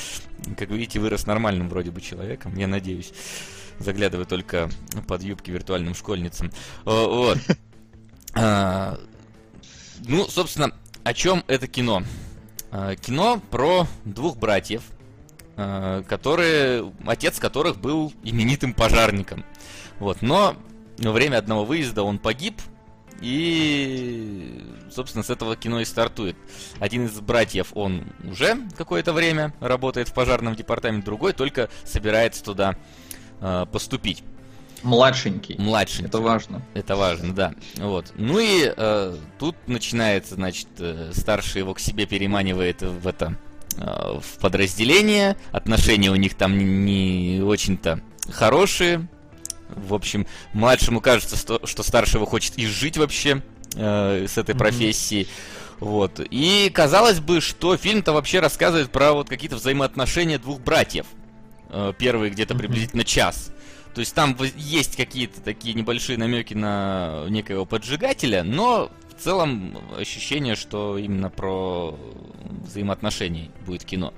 Как 0.58 0.70
видите, 0.70 1.00
вырос 1.00 1.28
нормальным 1.28 1.70
вроде 1.70 1.92
бы 1.92 2.02
человеком, 2.02 2.56
я 2.56 2.68
надеюсь. 2.68 3.14
Заглядываю 3.80 4.26
только 4.26 4.70
под 5.08 5.24
юбки 5.24 5.52
виртуальным 5.52 5.96
школьницам. 5.96 6.52
Вот. 6.86 7.38
А, 8.36 9.00
ну, 10.08 10.28
собственно, 10.28 10.72
о 11.04 11.14
чем 11.16 11.44
это 11.48 11.68
кино? 11.68 12.04
А, 12.72 12.96
кино 12.96 13.42
про 13.50 13.88
двух 14.06 14.38
братьев, 14.38 14.84
а, 15.58 16.04
которые, 16.04 16.94
отец 17.08 17.40
которых 17.40 17.80
был 17.80 18.14
именитым 18.24 18.76
пожарником. 18.76 19.44
Вот, 19.98 20.22
но 20.22 20.56
во 21.00 21.12
время 21.12 21.38
одного 21.38 21.66
выезда 21.66 22.04
он 22.04 22.20
погиб, 22.20 22.62
и, 23.22 24.64
собственно, 24.92 25.24
с 25.24 25.30
этого 25.30 25.56
кино 25.56 25.82
и 25.82 25.86
стартует. 25.86 26.38
Один 26.80 27.06
из 27.06 27.20
братьев, 27.20 27.72
он 27.74 28.06
уже 28.24 28.58
какое-то 28.78 29.12
время 29.12 29.54
работает 29.60 30.08
в 30.08 30.14
пожарном 30.14 30.56
департаменте, 30.56 31.06
другой 31.06 31.34
только 31.34 31.70
собирается 31.84 32.44
туда 32.44 32.78
э, 33.42 33.66
поступить. 33.72 34.24
Младшенький. 34.84 35.56
Младшенький. 35.58 36.08
Это 36.08 36.20
важно. 36.20 36.62
Это 36.74 36.96
важно, 36.96 37.34
да. 37.34 37.54
Вот. 37.76 38.14
Ну 38.16 38.40
и 38.40 38.74
э, 38.76 39.16
тут 39.38 39.56
начинается, 39.68 40.36
значит, 40.36 40.68
э, 40.80 41.12
старший 41.14 41.60
его 41.60 41.74
к 41.74 41.80
себе 41.80 42.06
переманивает 42.06 42.82
в 42.82 43.08
это 43.08 43.36
э, 43.78 44.20
в 44.22 44.40
подразделение. 44.40 45.38
Отношения 45.52 46.12
у 46.12 46.16
них 46.16 46.36
там 46.36 46.58
не, 46.58 47.36
не 47.36 47.42
очень-то 47.42 48.02
хорошие. 48.32 49.08
В 49.70 49.94
общем, 49.94 50.26
младшему 50.54 51.02
кажется, 51.02 51.36
что, 51.36 51.66
что 51.66 51.84
старшего 51.84 52.26
хочет 52.26 52.58
изжить 52.58 52.98
вообще 52.98 53.44
э, 53.76 54.26
с 54.28 54.38
этой 54.38 54.56
mm-hmm. 54.56 54.58
профессией. 54.58 55.28
Вот. 55.80 56.20
И 56.20 56.70
казалось 56.74 57.20
бы, 57.20 57.42
что 57.42 57.78
фильм-то 57.78 58.12
вообще 58.14 58.40
рассказывает 58.40 58.92
про 58.92 59.14
вот 59.14 59.30
какие-то 59.30 59.58
взаимоотношения 59.58 60.38
двух 60.38 60.60
братьев. 60.62 61.06
Э, 61.72 61.94
первый 61.98 62.30
где-то 62.30 62.56
приблизительно 62.56 63.04
час. 63.04 63.52
То 63.94 64.02
есть 64.02 64.14
там 64.14 64.36
есть 64.56 64.96
какие-то 64.96 65.42
такие 65.42 65.74
небольшие 65.74 66.18
намеки 66.18 66.54
на 66.54 67.26
некоего 67.30 67.66
поджигателя, 67.66 68.44
но 68.44 68.92
в 69.16 69.22
целом 69.22 69.78
ощущение, 69.98 70.56
что 70.56 70.98
именно 70.98 71.30
про 71.30 71.98
взаимоотношения 72.64 73.50
будет 73.66 73.84
кино. 73.84 74.14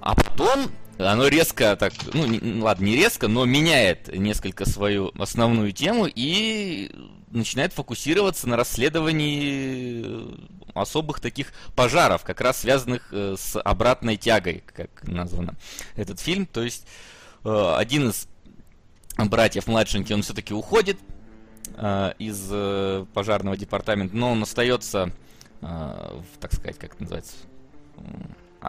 А 0.00 0.14
потом 0.14 0.70
оно 0.98 1.28
резко 1.28 1.76
так, 1.76 1.92
ну 2.12 2.26
не, 2.26 2.60
ладно, 2.60 2.84
не 2.84 2.96
резко, 2.96 3.28
но 3.28 3.44
меняет 3.44 4.08
несколько 4.16 4.68
свою 4.68 5.12
основную 5.18 5.72
тему 5.72 6.06
и 6.12 6.90
начинает 7.30 7.72
фокусироваться 7.72 8.48
на 8.48 8.56
расследовании 8.56 10.04
особых 10.74 11.20
таких 11.20 11.52
пожаров, 11.74 12.22
как 12.24 12.40
раз 12.40 12.60
связанных 12.60 13.08
э, 13.12 13.36
с 13.38 13.60
обратной 13.60 14.16
тягой, 14.16 14.62
как 14.74 15.06
названо 15.06 15.54
этот 15.96 16.20
фильм. 16.20 16.46
То 16.46 16.62
есть 16.62 16.86
э, 17.44 17.74
один 17.76 18.10
из 18.10 18.28
братьев 19.18 19.66
младшенький, 19.66 20.14
он 20.14 20.22
все-таки 20.22 20.54
уходит 20.54 20.98
э, 21.76 22.12
из 22.18 23.06
пожарного 23.12 23.56
департамента, 23.56 24.16
но 24.16 24.32
он 24.32 24.42
остается, 24.42 25.12
так 25.60 26.52
сказать, 26.52 26.78
как 26.78 26.94
это 26.94 27.02
называется, 27.02 27.34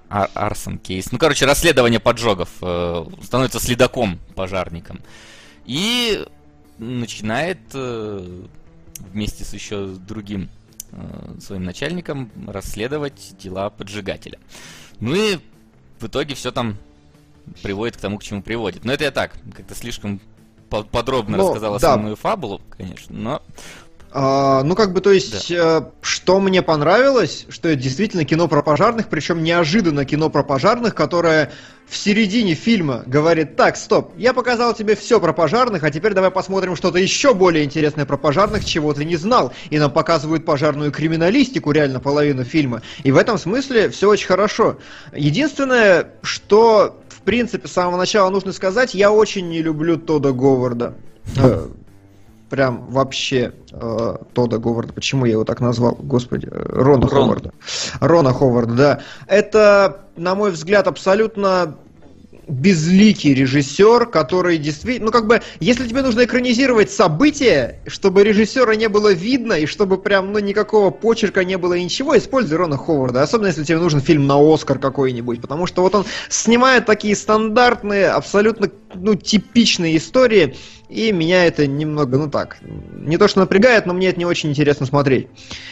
Ар 0.09 0.29
Арсон 0.33 0.77
кейс. 0.79 1.11
Ну, 1.11 1.17
короче, 1.17 1.45
расследование 1.45 1.99
поджогов. 1.99 2.49
Становится 3.23 3.59
следаком 3.59 4.19
пожарником. 4.35 5.01
И 5.65 6.25
начинает 6.77 7.59
вместе 7.73 9.43
с 9.43 9.53
еще 9.53 9.85
другим 9.85 10.49
своим 11.39 11.63
начальником 11.63 12.31
расследовать 12.47 13.35
дела 13.37 13.69
поджигателя. 13.69 14.39
Ну 14.99 15.15
и 15.15 15.39
в 15.99 16.07
итоге 16.07 16.35
все 16.35 16.51
там 16.51 16.77
приводит 17.61 17.97
к 17.97 17.99
тому, 17.99 18.17
к 18.17 18.23
чему 18.23 18.41
приводит. 18.41 18.85
Но 18.85 18.93
это 18.93 19.05
я 19.05 19.11
так, 19.11 19.33
как-то 19.55 19.75
слишком 19.75 20.21
подробно 20.69 21.37
ну, 21.37 21.47
рассказал 21.47 21.71
да. 21.71 21.75
основную 21.77 22.15
фабулу, 22.15 22.61
конечно, 22.69 23.15
но 23.15 23.41
а, 24.15 24.61
ну, 24.61 24.75
как 24.75 24.93
бы, 24.93 25.01
то 25.01 25.11
есть, 25.11 25.49
да. 25.49 25.79
э, 25.79 25.81
что 26.03 26.39
мне 26.39 26.61
понравилось, 26.61 27.47
что 27.49 27.69
это 27.69 27.81
действительно 27.81 28.25
кино 28.25 28.47
про 28.47 28.61
пожарных, 28.61 29.09
причем 29.09 29.41
неожиданно 29.41 30.05
кино 30.05 30.29
про 30.29 30.43
пожарных, 30.43 30.93
которое 30.93 31.51
в 31.87 31.97
середине 31.97 32.53
фильма 32.53 33.01
говорит, 33.07 33.55
так, 33.55 33.75
стоп, 33.75 34.13
я 34.15 34.33
показал 34.33 34.75
тебе 34.75 34.95
все 34.95 35.19
про 35.19 35.33
пожарных, 35.33 35.83
а 35.83 35.89
теперь 35.89 36.13
давай 36.13 36.29
посмотрим 36.29 36.75
что-то 36.75 36.99
еще 36.99 37.33
более 37.33 37.63
интересное 37.63 38.05
про 38.05 38.17
пожарных, 38.17 38.63
чего 38.65 38.93
ты 38.93 39.03
не 39.03 39.15
знал. 39.15 39.51
И 39.71 39.79
нам 39.79 39.89
показывают 39.89 40.45
пожарную 40.45 40.91
криминалистику, 40.91 41.71
реально 41.71 41.99
половину 41.99 42.43
фильма. 42.43 42.83
И 43.01 43.11
в 43.11 43.17
этом 43.17 43.39
смысле 43.39 43.89
все 43.89 44.07
очень 44.07 44.27
хорошо. 44.27 44.77
Единственное, 45.11 46.11
что, 46.21 47.01
в 47.09 47.21
принципе, 47.21 47.67
с 47.67 47.71
самого 47.71 47.97
начала 47.97 48.29
нужно 48.29 48.51
сказать, 48.51 48.93
я 48.93 49.11
очень 49.11 49.49
не 49.49 49.63
люблю 49.63 49.97
Тода 49.97 50.33
Говарда 50.33 50.93
прям 52.53 52.85
вообще 52.87 53.51
э, 53.71 54.15
Тода 54.35 54.59
Говарда. 54.59 54.93
Почему 54.93 55.25
я 55.25 55.31
его 55.31 55.43
так 55.43 55.59
назвал? 55.59 55.95
Господи, 55.95 56.47
Рона 56.51 57.07
Рон. 57.07 57.09
Ховарда. 57.09 57.51
Рона 57.99 58.31
Ховарда, 58.31 58.75
да. 58.75 59.01
Это, 59.25 60.01
на 60.17 60.35
мой 60.35 60.51
взгляд, 60.51 60.87
абсолютно 60.87 61.77
безликий 62.47 63.33
режиссер, 63.33 64.05
который 64.05 64.59
действительно, 64.59 65.07
ну 65.07 65.11
как 65.11 65.25
бы, 65.25 65.41
если 65.59 65.87
тебе 65.87 66.03
нужно 66.03 66.25
экранизировать 66.25 66.91
события, 66.91 67.79
чтобы 67.87 68.23
режиссера 68.23 68.75
не 68.75 68.87
было 68.87 69.11
видно 69.11 69.53
и 69.53 69.65
чтобы 69.65 69.97
прям, 69.97 70.31
ну 70.31 70.37
никакого 70.37 70.91
почерка 70.91 71.43
не 71.43 71.57
было 71.57 71.73
и 71.73 71.83
ничего, 71.83 72.15
используй 72.15 72.57
Рона 72.57 72.77
Ховарда, 72.77 73.23
особенно 73.23 73.47
если 73.47 73.63
тебе 73.63 73.79
нужен 73.79 73.99
фильм 73.99 74.27
на 74.27 74.35
Оскар 74.37 74.77
какой-нибудь, 74.77 75.41
потому 75.41 75.65
что 75.65 75.81
вот 75.81 75.95
он 75.95 76.05
снимает 76.29 76.85
такие 76.85 77.15
стандартные, 77.15 78.09
абсолютно, 78.09 78.69
ну, 78.93 79.15
типичные 79.15 79.97
истории, 79.97 80.55
и 80.93 81.11
меня 81.11 81.45
это 81.45 81.65
немного, 81.65 82.17
ну 82.17 82.29
так, 82.29 82.57
не 82.61 83.17
то 83.17 83.27
что 83.27 83.39
напрягает, 83.39 83.85
но 83.85 83.93
мне 83.93 84.09
это 84.09 84.19
не 84.19 84.25
очень 84.25 84.51
интересно 84.51 84.85
смотреть. 84.85 85.27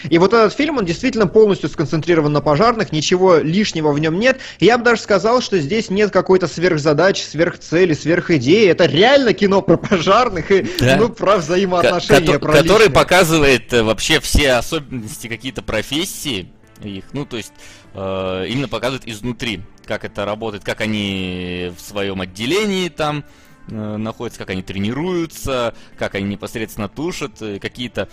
И 0.09 0.17
вот 0.17 0.33
этот 0.33 0.53
фильм, 0.53 0.77
он 0.77 0.85
действительно 0.85 1.27
полностью 1.27 1.69
сконцентрирован 1.69 2.33
на 2.33 2.41
пожарных, 2.41 2.91
ничего 2.91 3.37
лишнего 3.37 3.91
в 3.91 3.99
нем 3.99 4.19
нет. 4.19 4.39
Я 4.59 4.77
бы 4.77 4.83
даже 4.83 5.01
сказал, 5.01 5.41
что 5.41 5.59
здесь 5.59 5.89
нет 5.89 6.11
какой-то 6.11 6.47
сверхзадачи, 6.47 7.21
сверхцели, 7.23 7.93
сверхидеи. 7.93 8.67
Это 8.67 8.85
реально 8.85 9.33
кино 9.33 9.61
про 9.61 9.77
пожарных 9.77 10.51
и 10.51 10.67
да. 10.79 10.97
ну, 10.97 11.09
про 11.09 11.37
взаимоотношения. 11.37 12.33
Ко- 12.33 12.39
про 12.39 12.53
который 12.53 12.87
личные. 12.87 12.95
показывает 12.95 13.73
э, 13.73 13.83
вообще 13.83 14.19
все 14.19 14.53
особенности 14.53 15.27
какие-то 15.27 15.61
профессии 15.61 16.49
их, 16.83 17.05
ну 17.13 17.25
то 17.25 17.37
есть 17.37 17.53
э, 17.93 18.45
именно 18.49 18.67
показывает 18.67 19.07
изнутри, 19.07 19.61
как 19.85 20.03
это 20.03 20.25
работает, 20.25 20.63
как 20.63 20.81
они 20.81 21.71
в 21.77 21.81
своем 21.81 22.21
отделении 22.21 22.89
там 22.89 23.23
э, 23.67 23.97
находятся, 23.97 24.39
как 24.39 24.51
они 24.51 24.61
тренируются, 24.61 25.73
как 25.97 26.15
они 26.15 26.25
непосредственно 26.25 26.89
тушат, 26.89 27.41
э, 27.41 27.59
какие-то 27.59 28.09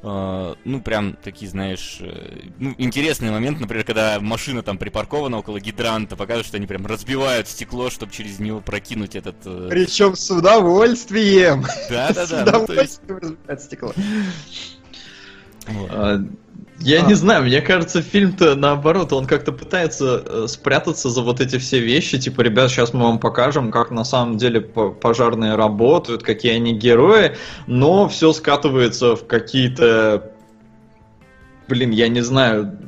Uh, 0.00 0.56
ну, 0.64 0.80
прям 0.80 1.14
такие, 1.24 1.50
знаешь, 1.50 1.98
uh, 2.00 2.52
ну, 2.60 2.72
интересный 2.78 3.32
момент, 3.32 3.58
например, 3.58 3.84
когда 3.84 4.20
машина 4.20 4.62
там 4.62 4.78
припаркована 4.78 5.38
около 5.38 5.58
гидранта, 5.58 6.14
показывают, 6.14 6.46
что 6.46 6.56
они 6.56 6.68
прям 6.68 6.86
разбивают 6.86 7.48
стекло, 7.48 7.90
чтобы 7.90 8.12
через 8.12 8.38
него 8.38 8.60
прокинуть 8.60 9.16
этот... 9.16 9.34
Причем 9.42 10.14
с 10.14 10.30
удовольствием! 10.30 11.64
Да-да-да. 11.90 12.26
С 12.26 12.42
удовольствием 12.42 13.18
ну, 13.20 13.28
есть... 13.28 13.38
разбивают 13.48 13.60
стекло. 13.60 13.92
Вот. 15.68 15.90
А, 15.92 16.24
я 16.80 17.02
а. 17.02 17.06
не 17.06 17.14
знаю, 17.14 17.44
мне 17.44 17.60
кажется, 17.60 18.02
фильм-то 18.02 18.54
наоборот, 18.54 19.12
он 19.12 19.26
как-то 19.26 19.52
пытается 19.52 20.22
э, 20.24 20.46
спрятаться 20.48 21.10
за 21.10 21.22
вот 21.22 21.40
эти 21.40 21.58
все 21.58 21.80
вещи, 21.80 22.18
типа, 22.18 22.42
ребят, 22.42 22.70
сейчас 22.70 22.92
мы 22.92 23.02
вам 23.02 23.18
покажем, 23.18 23.72
как 23.72 23.90
на 23.90 24.04
самом 24.04 24.38
деле 24.38 24.60
пожарные 24.60 25.56
работают, 25.56 26.22
какие 26.22 26.52
они 26.52 26.74
герои, 26.74 27.36
но 27.66 28.08
все 28.08 28.32
скатывается 28.32 29.16
в 29.16 29.26
какие-то, 29.26 30.32
блин, 31.68 31.90
я 31.90 32.08
не 32.08 32.20
знаю, 32.20 32.78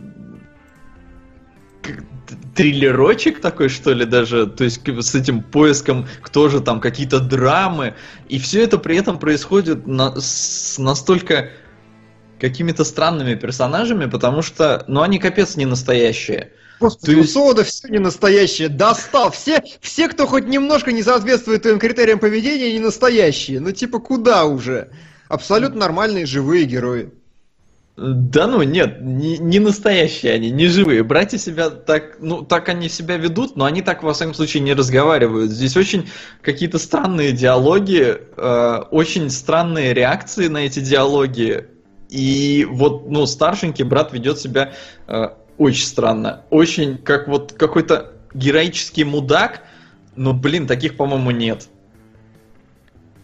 триллерочек 2.54 3.40
такой, 3.40 3.68
что 3.68 3.92
ли, 3.92 4.04
даже, 4.04 4.46
то 4.46 4.64
есть 4.64 4.82
с 4.86 5.14
этим 5.14 5.42
поиском, 5.42 6.06
кто 6.20 6.48
же 6.48 6.60
там, 6.60 6.80
какие-то 6.80 7.18
драмы, 7.20 7.94
и 8.28 8.38
все 8.38 8.62
это 8.62 8.78
при 8.78 8.96
этом 8.96 9.18
происходит 9.18 9.86
на, 9.86 10.20
с 10.20 10.78
настолько 10.78 11.50
какими-то 12.40 12.84
странными 12.84 13.34
персонажами, 13.34 14.06
потому 14.06 14.42
что, 14.42 14.84
ну, 14.88 15.02
они 15.02 15.18
капец 15.18 15.56
не 15.56 15.66
настоящие. 15.66 16.52
Господи, 16.80 17.16
есть... 17.16 17.30
у 17.30 17.32
Сода 17.32 17.64
все 17.64 17.88
не 17.88 17.98
настоящее. 17.98 18.68
Достал. 18.68 19.30
Все, 19.30 19.62
все, 19.80 20.08
кто 20.08 20.26
хоть 20.26 20.46
немножко 20.46 20.92
не 20.92 21.02
соответствует 21.02 21.62
твоим 21.62 21.78
критериям 21.78 22.18
поведения, 22.18 22.72
не 22.72 22.80
настоящие. 22.80 23.60
Ну, 23.60 23.70
типа, 23.72 23.98
куда 23.98 24.46
уже? 24.46 24.90
Абсолютно 25.28 25.80
нормальные 25.80 26.26
живые 26.26 26.64
герои. 26.64 27.12
Да 27.96 28.46
ну 28.46 28.62
нет, 28.62 29.02
не, 29.02 29.36
не 29.36 29.58
настоящие 29.58 30.32
они, 30.32 30.50
не 30.50 30.68
живые. 30.68 31.02
Братья 31.02 31.36
себя 31.36 31.68
так, 31.68 32.16
ну 32.20 32.42
так 32.42 32.70
они 32.70 32.88
себя 32.88 33.18
ведут, 33.18 33.56
но 33.56 33.66
они 33.66 33.82
так 33.82 34.02
во 34.02 34.14
всяком 34.14 34.32
случае 34.32 34.62
не 34.62 34.72
разговаривают. 34.72 35.50
Здесь 35.50 35.76
очень 35.76 36.08
какие-то 36.40 36.78
странные 36.78 37.32
диалоги, 37.32 38.16
э, 38.36 38.76
очень 38.90 39.28
странные 39.28 39.92
реакции 39.92 40.48
на 40.48 40.58
эти 40.58 40.80
диалоги. 40.80 41.68
И 42.10 42.66
вот, 42.68 43.08
ну, 43.08 43.26
старшенький 43.26 43.84
брат 43.84 44.12
ведет 44.12 44.38
себя 44.38 44.72
э, 45.06 45.28
очень 45.58 45.86
странно. 45.86 46.42
Очень 46.50 46.98
как 46.98 47.28
вот 47.28 47.52
какой-то 47.52 48.12
героический 48.34 49.04
мудак, 49.04 49.62
но, 50.16 50.32
блин, 50.32 50.66
таких, 50.66 50.96
по-моему, 50.96 51.30
нет. 51.30 51.68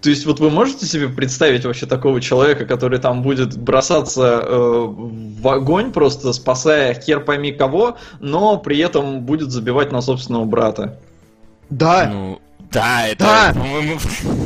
То 0.03 0.11
есть 0.11 0.25
вот 0.25 0.39
вы 0.39 0.51
можете 0.51 0.87
себе 0.87 1.09
представить 1.09 1.65
вообще 1.65 1.87
такого 1.87 2.21
человека, 2.21 2.65
который 2.65 3.01
там 3.01 3.23
будет 3.23 3.57
бросаться 3.59 4.41
э, 4.41 4.87
в 4.87 5.49
огонь, 5.49 5.91
просто 5.91 6.33
спасая 6.33 6.95
хер 6.95 7.25
пойми 7.25 7.51
кого, 7.51 7.97
но 8.21 8.59
при 8.59 8.79
этом 8.79 9.23
будет 9.23 9.51
забивать 9.51 9.91
на 9.91 10.01
собственного 10.01 10.45
брата? 10.45 11.01
Да. 11.71 12.09
Ну, 12.13 12.41
да, 12.77 13.09
это, 13.09 13.25
Да. 13.25 13.53
по-моему, 13.55 13.99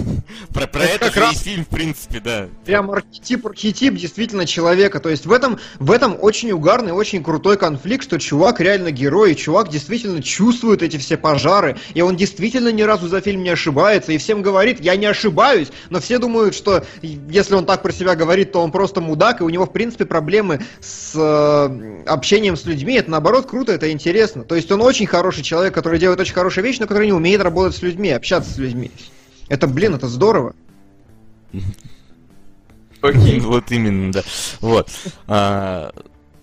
про, 0.54 0.66
про 0.68 0.82
Это 0.84 1.06
это, 1.06 1.14
же 1.14 1.20
раз- 1.20 1.32
есть 1.32 1.42
фильм, 1.44 1.64
в 1.64 1.68
принципе, 1.68 2.20
да. 2.20 2.46
Прям 2.64 2.90
архетип, 2.92 3.44
архетип 3.44 3.94
действительно 3.94 4.46
человека. 4.46 5.00
То 5.00 5.08
есть 5.08 5.26
в 5.26 5.32
этом, 5.32 5.58
в 5.80 5.90
этом 5.90 6.16
очень 6.20 6.52
угарный, 6.52 6.92
очень 6.92 7.24
крутой 7.24 7.56
конфликт, 7.56 8.04
что 8.04 8.18
чувак 8.20 8.60
реально 8.60 8.92
герой, 8.92 9.32
и 9.32 9.36
чувак 9.36 9.68
действительно 9.68 10.22
чувствует 10.22 10.82
эти 10.82 10.96
все 10.96 11.16
пожары, 11.16 11.76
и 11.94 12.02
он 12.02 12.16
действительно 12.16 12.68
ни 12.70 12.82
разу 12.82 13.08
за 13.08 13.20
фильм 13.20 13.42
не 13.42 13.50
ошибается, 13.50 14.12
и 14.12 14.18
всем 14.18 14.42
говорит, 14.42 14.78
я 14.80 14.94
не 14.94 15.06
ошибаюсь, 15.06 15.68
но 15.90 15.98
все 16.00 16.18
думают, 16.18 16.54
что 16.54 16.84
если 17.02 17.54
он 17.54 17.66
так 17.66 17.82
про 17.82 17.90
себя 17.90 18.14
говорит, 18.14 18.52
то 18.52 18.60
он 18.62 18.70
просто 18.70 19.00
мудак, 19.00 19.40
и 19.40 19.44
у 19.44 19.48
него, 19.48 19.66
в 19.66 19.72
принципе, 19.72 20.04
проблемы 20.04 20.60
с 20.80 21.14
э, 21.16 22.02
общением 22.06 22.56
с 22.56 22.64
людьми. 22.64 22.94
Это, 22.94 23.10
наоборот, 23.10 23.46
круто, 23.48 23.72
это 23.72 23.90
интересно. 23.90 24.44
То 24.44 24.54
есть 24.54 24.70
он 24.70 24.80
очень 24.82 25.06
хороший 25.06 25.42
человек, 25.42 25.74
который 25.74 25.98
делает 25.98 26.20
очень 26.20 26.34
хорошие 26.34 26.62
вещи, 26.62 26.78
но 26.80 26.86
который 26.86 27.06
не 27.06 27.12
умеет 27.12 27.40
работать 27.42 27.76
с 27.76 27.82
людьми, 27.82 28.10
общаться 28.20 28.52
с 28.52 28.58
людьми. 28.58 28.90
Это, 29.48 29.66
блин, 29.66 29.94
это 29.94 30.06
здорово. 30.08 30.54
Окей. 33.00 33.40
Вот 33.40 33.72
именно, 33.72 34.12
да. 34.12 34.22
Вот. 34.60 34.90
А, 35.26 35.90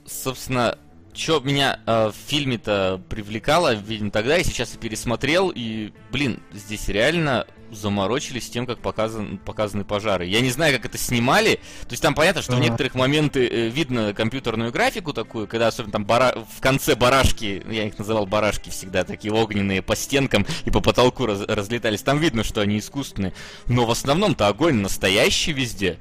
собственно, 0.05 0.77
что 1.17 1.39
меня 1.39 1.79
а, 1.85 2.11
в 2.11 2.15
фильме-то 2.27 3.01
привлекало, 3.09 3.73
видимо, 3.75 4.11
тогда, 4.11 4.37
я 4.37 4.43
сейчас 4.43 4.75
и 4.75 4.77
пересмотрел, 4.77 5.51
и, 5.53 5.91
блин, 6.11 6.41
здесь 6.53 6.87
реально 6.87 7.47
заморочились 7.71 8.49
тем, 8.49 8.65
как 8.65 8.79
показан, 8.79 9.39
показаны 9.39 9.83
пожары. 9.83 10.25
Я 10.25 10.39
не 10.39 10.49
знаю, 10.51 10.73
как 10.75 10.85
это 10.85 10.97
снимали. 10.97 11.55
То 11.81 11.91
есть 11.91 12.01
там 12.01 12.15
понятно, 12.15 12.41
что 12.41 12.53
в 12.53 12.55
Ага. 12.55 12.63
некоторых 12.63 12.95
моменты 12.95 13.45
э, 13.45 13.67
видно 13.67 14.13
компьютерную 14.13 14.71
графику 14.71 15.11
такую, 15.11 15.47
когда 15.47 15.67
особенно 15.67 15.91
там 15.91 16.05
бара- 16.05 16.45
в 16.57 16.61
конце 16.61 16.95
барашки, 16.95 17.61
я 17.69 17.83
их 17.85 17.97
называл 17.97 18.25
барашки 18.25 18.69
всегда, 18.69 19.03
такие 19.03 19.33
огненные 19.33 19.81
по 19.81 19.97
стенкам 19.97 20.45
и 20.63 20.71
по 20.71 20.79
потолку 20.79 21.25
раз- 21.25 21.41
разлетались. 21.45 22.01
Там 22.03 22.19
видно, 22.19 22.45
что 22.45 22.61
они 22.61 22.77
искусственные. 22.79 23.33
Но 23.65 23.85
в 23.85 23.91
основном-то 23.91 24.47
огонь 24.47 24.75
настоящий 24.75 25.51
везде. 25.51 25.97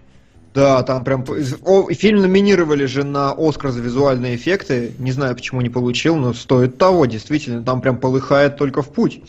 Да, 0.57 0.83
там 0.83 1.05
прям... 1.05 1.23
О, 1.67 1.93
фильм 1.93 2.23
номинировали 2.23 2.87
же 2.87 3.05
на 3.05 3.35
Оскар 3.37 3.73
за 3.73 3.83
визуальные 3.83 4.37
эффекты. 4.37 4.95
Не 4.99 5.13
знаю, 5.13 5.35
почему 5.35 5.61
не 5.61 5.69
получил, 5.69 6.17
но 6.17 6.33
стоит 6.33 6.79
того, 6.79 7.05
действительно. 7.05 7.63
Там 7.63 7.83
прям 7.83 7.99
полыхает 7.99 8.57
только 8.57 8.81
в 8.81 8.89
путь. 8.89 9.21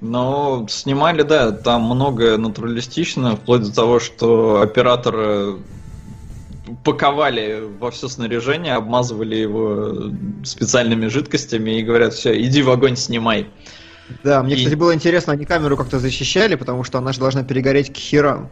Но 0.00 0.66
снимали, 0.70 1.22
да, 1.22 1.50
там 1.50 1.82
многое 1.82 2.36
натуралистично, 2.36 3.34
вплоть 3.34 3.62
до 3.62 3.74
того, 3.74 3.98
что 3.98 4.60
операторы 4.60 5.56
паковали 6.84 7.64
во 7.80 7.90
все 7.90 8.06
снаряжение, 8.06 8.74
обмазывали 8.74 9.34
его 9.34 10.12
специальными 10.44 11.08
жидкостями 11.08 11.80
и 11.80 11.82
говорят, 11.82 12.14
все, 12.14 12.40
иди 12.40 12.62
в 12.62 12.70
огонь 12.70 12.94
снимай. 12.94 13.48
Да, 14.22 14.44
мне, 14.44 14.54
И- 14.54 14.58
кстати, 14.58 14.76
было 14.76 14.94
интересно, 14.94 15.32
они 15.32 15.44
камеру 15.44 15.76
как-то 15.76 15.98
защищали, 15.98 16.54
потому 16.54 16.84
что 16.84 16.98
она 16.98 17.12
же 17.12 17.18
должна 17.18 17.42
перегореть 17.42 17.92
к 17.92 17.96
херам. 17.96 18.48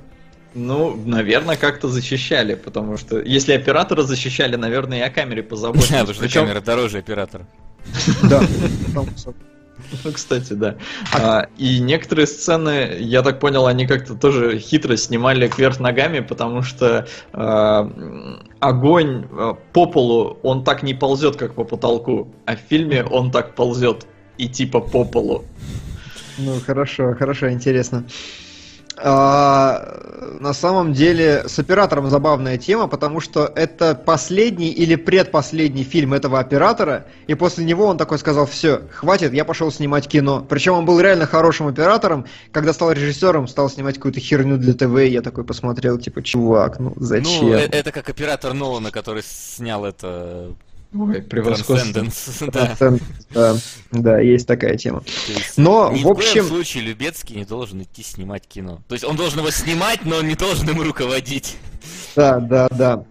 Ну, 0.58 0.96
наверное, 1.04 1.56
как-то 1.56 1.88
защищали, 1.88 2.54
потому 2.54 2.96
что 2.96 3.20
если 3.20 3.52
оператора 3.52 4.02
защищали, 4.02 4.56
наверное, 4.56 4.98
и 4.98 5.02
о 5.02 5.10
камере 5.10 5.42
Да, 5.42 5.48
позаботились. 5.48 5.88
потому 5.90 6.14
что 6.14 6.22
Причем- 6.22 6.46
камера 6.46 6.60
дороже 6.62 6.98
оператора. 6.98 7.46
Да. 8.22 8.42
Ну, 10.04 10.12
кстати, 10.12 10.54
да. 10.54 10.76
А, 11.12 11.48
и 11.58 11.78
некоторые 11.80 12.26
сцены, 12.26 12.96
я 12.98 13.22
так 13.22 13.38
понял, 13.38 13.66
они 13.66 13.86
как-то 13.86 14.14
тоже 14.14 14.58
хитро 14.58 14.96
снимали 14.96 15.46
кверх 15.48 15.78
ногами, 15.78 16.20
потому 16.20 16.62
что 16.62 17.06
м, 17.34 18.42
огонь 18.58 19.26
а, 19.32 19.54
по 19.74 19.84
полу, 19.86 20.38
он 20.42 20.64
так 20.64 20.82
не 20.82 20.94
ползет, 20.94 21.36
как 21.36 21.54
по 21.54 21.64
потолку, 21.64 22.32
а 22.46 22.56
в 22.56 22.60
фильме 22.60 23.04
он 23.04 23.30
так 23.30 23.54
ползет 23.54 24.06
и 24.38 24.48
типа 24.48 24.80
по 24.80 25.04
полу. 25.04 25.44
Ну, 26.38 26.58
хорошо, 26.66 27.14
хорошо, 27.14 27.50
интересно. 27.52 28.04
А, 28.98 30.38
на 30.40 30.54
самом 30.54 30.94
деле, 30.94 31.44
с 31.46 31.58
оператором 31.58 32.08
забавная 32.08 32.56
тема, 32.56 32.88
потому 32.88 33.20
что 33.20 33.50
это 33.54 33.94
последний 33.94 34.70
или 34.70 34.94
предпоследний 34.94 35.84
фильм 35.84 36.14
этого 36.14 36.38
оператора, 36.38 37.06
и 37.26 37.34
после 37.34 37.64
него 37.64 37.86
он 37.86 37.98
такой 37.98 38.18
сказал, 38.18 38.46
все, 38.46 38.82
хватит, 38.90 39.34
я 39.34 39.44
пошел 39.44 39.70
снимать 39.70 40.08
кино. 40.08 40.44
Причем 40.48 40.74
он 40.74 40.86
был 40.86 40.98
реально 40.98 41.26
хорошим 41.26 41.66
оператором, 41.66 42.24
когда 42.52 42.72
стал 42.72 42.92
режиссером, 42.92 43.48
стал 43.48 43.68
снимать 43.68 43.96
какую-то 43.96 44.20
херню 44.20 44.56
для 44.56 44.72
ТВ, 44.72 44.96
и 44.98 45.08
я 45.08 45.20
такой 45.20 45.44
посмотрел, 45.44 45.98
типа, 45.98 46.22
чувак, 46.22 46.78
ну 46.78 46.94
зачем? 46.96 47.48
Ну, 47.48 47.52
э- 47.52 47.68
это 47.70 47.92
как 47.92 48.08
оператор 48.08 48.54
Нолана, 48.54 48.90
который 48.90 49.22
снял 49.22 49.84
это 49.84 50.54
Ой, 50.94 51.22
превосходство. 51.22 52.06
Да. 52.52 52.76
Да, 53.30 53.56
да, 53.90 54.18
есть 54.20 54.46
такая 54.46 54.76
тема. 54.76 55.02
Есть 55.28 55.58
Но, 55.58 55.90
в 55.90 56.08
общем- 56.08 56.46
случае 56.46 56.84
Любецкий 56.84 57.36
не 57.36 57.44
должен 57.44 57.82
идти 57.82 58.02
снимать 58.02 58.46
кино. 58.46 58.80
То 58.88 58.94
есть 58.94 59.04
он 59.04 59.16
должен 59.16 59.40
его 59.40 59.50
снимать, 59.50 60.04
но 60.04 60.16
он 60.16 60.28
не 60.28 60.34
должен 60.34 60.68
им 60.70 60.80
руководить. 60.80 61.56
Да, 62.14 62.38
да, 62.38 62.68
да. 62.70 63.04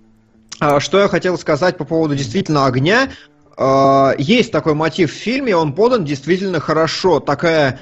А, 0.59 0.79
что 0.79 0.99
я 0.99 1.07
хотел 1.07 1.37
сказать 1.37 1.77
по 1.77 1.85
поводу 1.85 2.15
действительно 2.15 2.65
огня. 2.65 3.11
А, 3.57 4.13
есть 4.17 4.51
такой 4.51 4.73
мотив 4.73 5.11
в 5.11 5.15
фильме, 5.15 5.55
он 5.55 5.73
подан 5.73 6.05
действительно 6.05 6.59
хорошо. 6.59 7.19
Такая, 7.19 7.79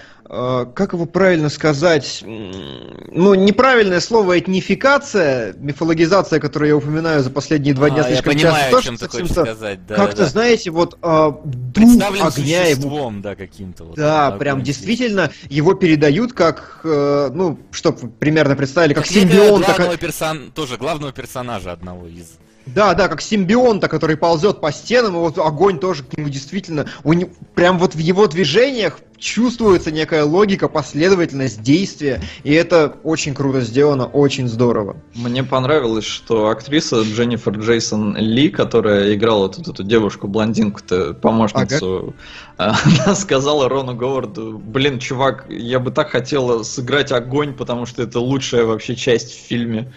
как 0.74 0.94
его 0.94 1.06
правильно 1.06 1.50
сказать, 1.50 2.24
ну, 2.26 3.36
неправильное 3.36 4.00
слово 4.00 4.40
этнификация, 4.40 5.54
мифологизация, 5.60 6.40
которую 6.40 6.70
я 6.70 6.76
упоминаю 6.76 7.22
за 7.22 7.30
последние 7.30 7.74
два 7.76 7.90
дня 7.90 8.04
А, 8.04 8.10
я 8.10 8.16
слишком 8.16 8.34
понимаю, 8.34 8.56
часто. 8.56 8.72
тоже 8.72 8.86
чем 8.86 8.98
ты 8.98 9.08
хочешь 9.10 9.32
сказать. 9.32 9.86
Да, 9.86 9.96
Как-то, 9.96 10.18
да. 10.18 10.26
знаете, 10.26 10.72
вот 10.72 10.98
а, 11.02 11.32
дух 11.44 12.02
огня 12.22 12.66
существом, 12.66 13.22
да, 13.22 13.36
каким-то. 13.36 13.84
Вот, 13.84 13.96
да, 13.96 14.32
прям 14.32 14.64
действительно 14.64 15.32
его 15.50 15.74
передают 15.76 16.34
как, 16.34 16.80
э, 16.84 17.30
ну, 17.32 17.60
чтоб 17.72 18.02
вы 18.02 18.10
примерно 18.10 18.56
представили, 18.56 18.94
как 18.94 19.06
как- 19.06 19.76
главного 19.76 19.98
персон... 19.98 20.52
тоже 20.52 20.78
главного 20.78 21.14
персонажа 21.14 21.72
одного 21.72 22.08
из. 22.08 22.38
Да, 22.66 22.94
да, 22.94 23.08
как 23.08 23.22
симбионта, 23.22 23.88
который 23.88 24.16
ползет 24.16 24.62
по 24.62 24.72
стенам, 24.72 25.16
и 25.16 25.20
вот 25.20 25.38
огонь 25.38 25.80
тоже 25.80 26.04
к 26.04 26.18
нему 26.18 26.30
действительно, 26.30 26.88
у 27.04 27.14
него, 27.14 27.30
прям 27.56 27.78
вот 27.78 27.96
в 27.96 28.00
его 28.00 28.28
движениях 28.28 29.00
чувствуется 29.18 29.92
некая 29.92 30.24
логика, 30.24 30.68
последовательность 30.68 31.62
действия, 31.62 32.22
и 32.44 32.54
это 32.54 32.96
очень 33.04 33.34
круто 33.34 33.62
сделано, 33.62 34.06
очень 34.06 34.48
здорово. 34.48 34.98
Мне 35.16 35.44
понравилось, 35.44 36.06
что 36.06 36.50
актриса 36.50 37.02
Дженнифер 37.02 37.58
Джейсон 37.58 38.18
Ли, 38.18 38.50
которая 38.50 39.14
играла 39.14 39.50
тут 39.50 39.68
эту 39.68 39.84
девушку-блондинку-то, 39.84 41.14
помощницу, 41.14 42.14
она 42.58 43.16
сказала 43.16 43.70
Рону 43.70 43.96
Говарду, 43.96 44.58
блин, 44.58 45.00
чувак, 45.00 45.46
я 45.50 45.80
бы 45.80 45.92
так 45.92 46.12
хотела 46.12 46.64
сыграть 46.64 47.12
огонь, 47.12 47.54
потому 47.54 47.86
что 47.86 48.04
это 48.04 48.20
лучшая 48.20 48.66
вообще 48.66 48.96
часть 48.96 49.32
в 49.32 49.48
фильме. 49.48 49.92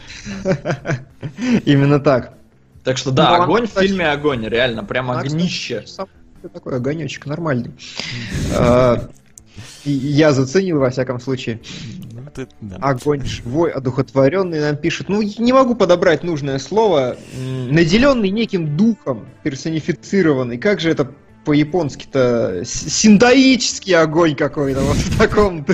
Именно 1.64 2.00
так. 2.00 2.36
Так 2.86 2.98
что 2.98 3.10
да, 3.10 3.36
Ну, 3.38 3.42
огонь 3.42 3.56
она, 3.62 3.66
в 3.66 3.68
кстати- 3.70 3.86
фильме 3.88 4.08
огонь, 4.08 4.46
реально, 4.46 4.84
прям 4.84 5.10
Она, 5.10 5.22
кстати, 5.22 5.34
огнище. 5.34 5.82
сам 5.86 6.06
такой 6.54 6.76
огонечек 6.76 7.26
нормальный. 7.26 7.72
А, 8.54 9.08
Я 9.84 10.32
заценил, 10.32 10.78
во 10.78 10.90
всяком 10.90 11.18
случае. 11.18 11.60
Ну. 12.60 12.76
Огонь 12.80 13.24
живой, 13.24 13.72
одухотворенный 13.72 14.60
нам 14.60 14.76
пишет. 14.76 15.08
Ну, 15.08 15.20
не 15.20 15.52
могу 15.52 15.74
подобрать 15.74 16.22
нужное 16.22 16.60
слово. 16.60 17.16
Наделенный 17.36 18.30
неким 18.30 18.76
духом, 18.76 19.26
персонифицированный. 19.42 20.56
Как 20.56 20.78
же 20.78 20.88
это 20.88 21.10
по-японски-то? 21.44 22.62
Синдаический 22.64 23.94
огонь 23.96 24.36
какой-то, 24.36 24.82
вот 24.82 24.96
в 24.96 25.18
таком. 25.18 25.66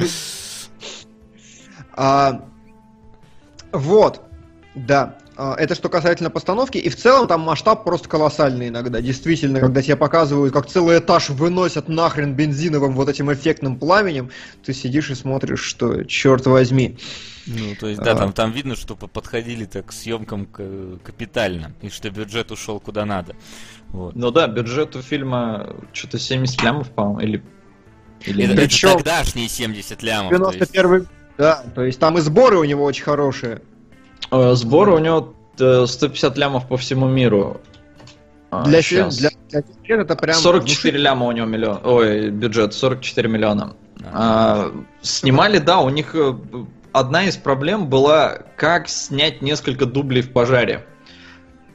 А, 1.94 2.48
вот, 3.72 4.22
да. 4.74 5.18
А, 5.36 5.54
Это 5.58 5.74
что 5.74 5.88
касательно 5.88 6.30
постановки, 6.30 6.78
и 6.78 6.88
в 6.88 6.96
целом 6.96 7.26
там 7.26 7.40
масштаб 7.40 7.84
просто 7.84 8.08
колоссальный 8.08 8.68
иногда. 8.68 9.00
Действительно, 9.00 9.60
когда 9.60 9.80
тебе 9.82 9.96
показывают, 9.96 10.52
как 10.52 10.66
целый 10.66 10.98
этаж 10.98 11.30
выносят 11.30 11.88
нахрен 11.88 12.34
бензиновым 12.34 12.94
вот 12.94 13.08
этим 13.08 13.32
эффектным 13.32 13.78
пламенем, 13.78 14.30
ты 14.64 14.74
сидишь 14.74 15.10
и 15.10 15.14
смотришь, 15.14 15.62
что 15.62 16.04
черт 16.04 16.46
возьми. 16.46 16.98
Ну, 17.46 17.74
то 17.80 17.88
есть, 17.88 18.00
да, 18.02 18.12
А. 18.12 18.16
там, 18.16 18.32
там 18.32 18.52
видно, 18.52 18.76
что 18.76 18.94
по- 18.94 19.08
подходили 19.08 19.64
так 19.64 19.86
к 19.86 19.92
съемкам 19.92 20.46
капитально, 21.02 21.72
и 21.80 21.88
что 21.88 22.10
бюджет 22.10 22.52
ушел 22.52 22.78
куда 22.78 23.04
надо. 23.04 23.34
Вот. 23.88 24.14
Ну 24.14 24.30
да, 24.30 24.46
бюджет 24.46 24.94
у 24.96 25.02
фильма 25.02 25.74
что-то 25.92 26.18
70 26.18 26.62
лямов, 26.62 26.90
по-моему, 26.90 27.20
или... 27.20 27.42
или 28.26 28.44
Это, 28.44 28.62
это 28.62 28.96
тогдашние 28.96 29.48
70 29.48 30.02
лямов. 30.02 30.30
то 30.30 30.52
есть. 30.52 30.72
91 30.72 31.08
да, 31.38 31.64
то 31.74 31.82
есть 31.82 31.98
там 31.98 32.18
и 32.18 32.20
сборы 32.20 32.58
у 32.58 32.64
него 32.64 32.84
очень 32.84 33.04
хорошие. 33.04 33.62
Э, 34.30 34.54
Сборы 34.54 34.92
у 34.92 34.98
него 34.98 35.34
э, 35.58 35.86
150 35.86 36.38
лямов 36.38 36.68
по 36.68 36.76
всему 36.76 37.08
миру. 37.08 37.60
А, 38.50 38.64
Для, 38.64 38.82
фильм, 38.82 39.08
для, 39.08 39.30
для 39.50 39.96
это 39.96 40.14
прям... 40.14 40.36
44 40.36 40.98
ляма 40.98 41.26
у 41.26 41.32
него 41.32 41.46
миллион. 41.46 41.80
Ой, 41.84 42.28
бюджет 42.30 42.74
44 42.74 43.28
миллиона. 43.28 43.74
А, 44.12 44.70
снимали, 45.00 45.58
да, 45.58 45.80
у 45.80 45.88
них 45.88 46.14
э, 46.14 46.34
одна 46.92 47.24
из 47.24 47.36
проблем 47.36 47.88
была, 47.88 48.40
как 48.56 48.88
снять 48.88 49.42
несколько 49.42 49.86
дублей 49.86 50.22
в 50.22 50.32
пожаре. 50.32 50.84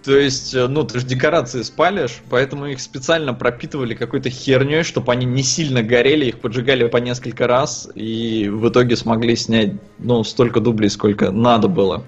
То 0.03 0.15
есть, 0.15 0.53
э, 0.53 0.67
ну, 0.67 0.83
ты 0.83 0.99
же 0.99 1.05
декорации 1.05 1.63
спалишь, 1.63 2.19
поэтому 2.29 2.67
их 2.67 2.79
специально 2.79 3.33
пропитывали 3.33 3.93
какой-то 3.93 4.29
херней, 4.29 4.83
чтобы 4.83 5.11
они 5.11 5.25
не 5.25 5.43
сильно 5.43 5.83
горели, 5.83 6.25
их 6.25 6.39
поджигали 6.39 6.87
по 6.87 6.97
несколько 6.97 7.47
раз, 7.47 7.89
и 7.95 8.47
в 8.49 8.69
итоге 8.69 8.95
смогли 8.95 9.35
снять, 9.35 9.73
ну, 9.97 10.23
столько 10.23 10.59
дублей, 10.59 10.89
сколько 10.89 11.31
надо 11.31 11.67
было. 11.67 12.03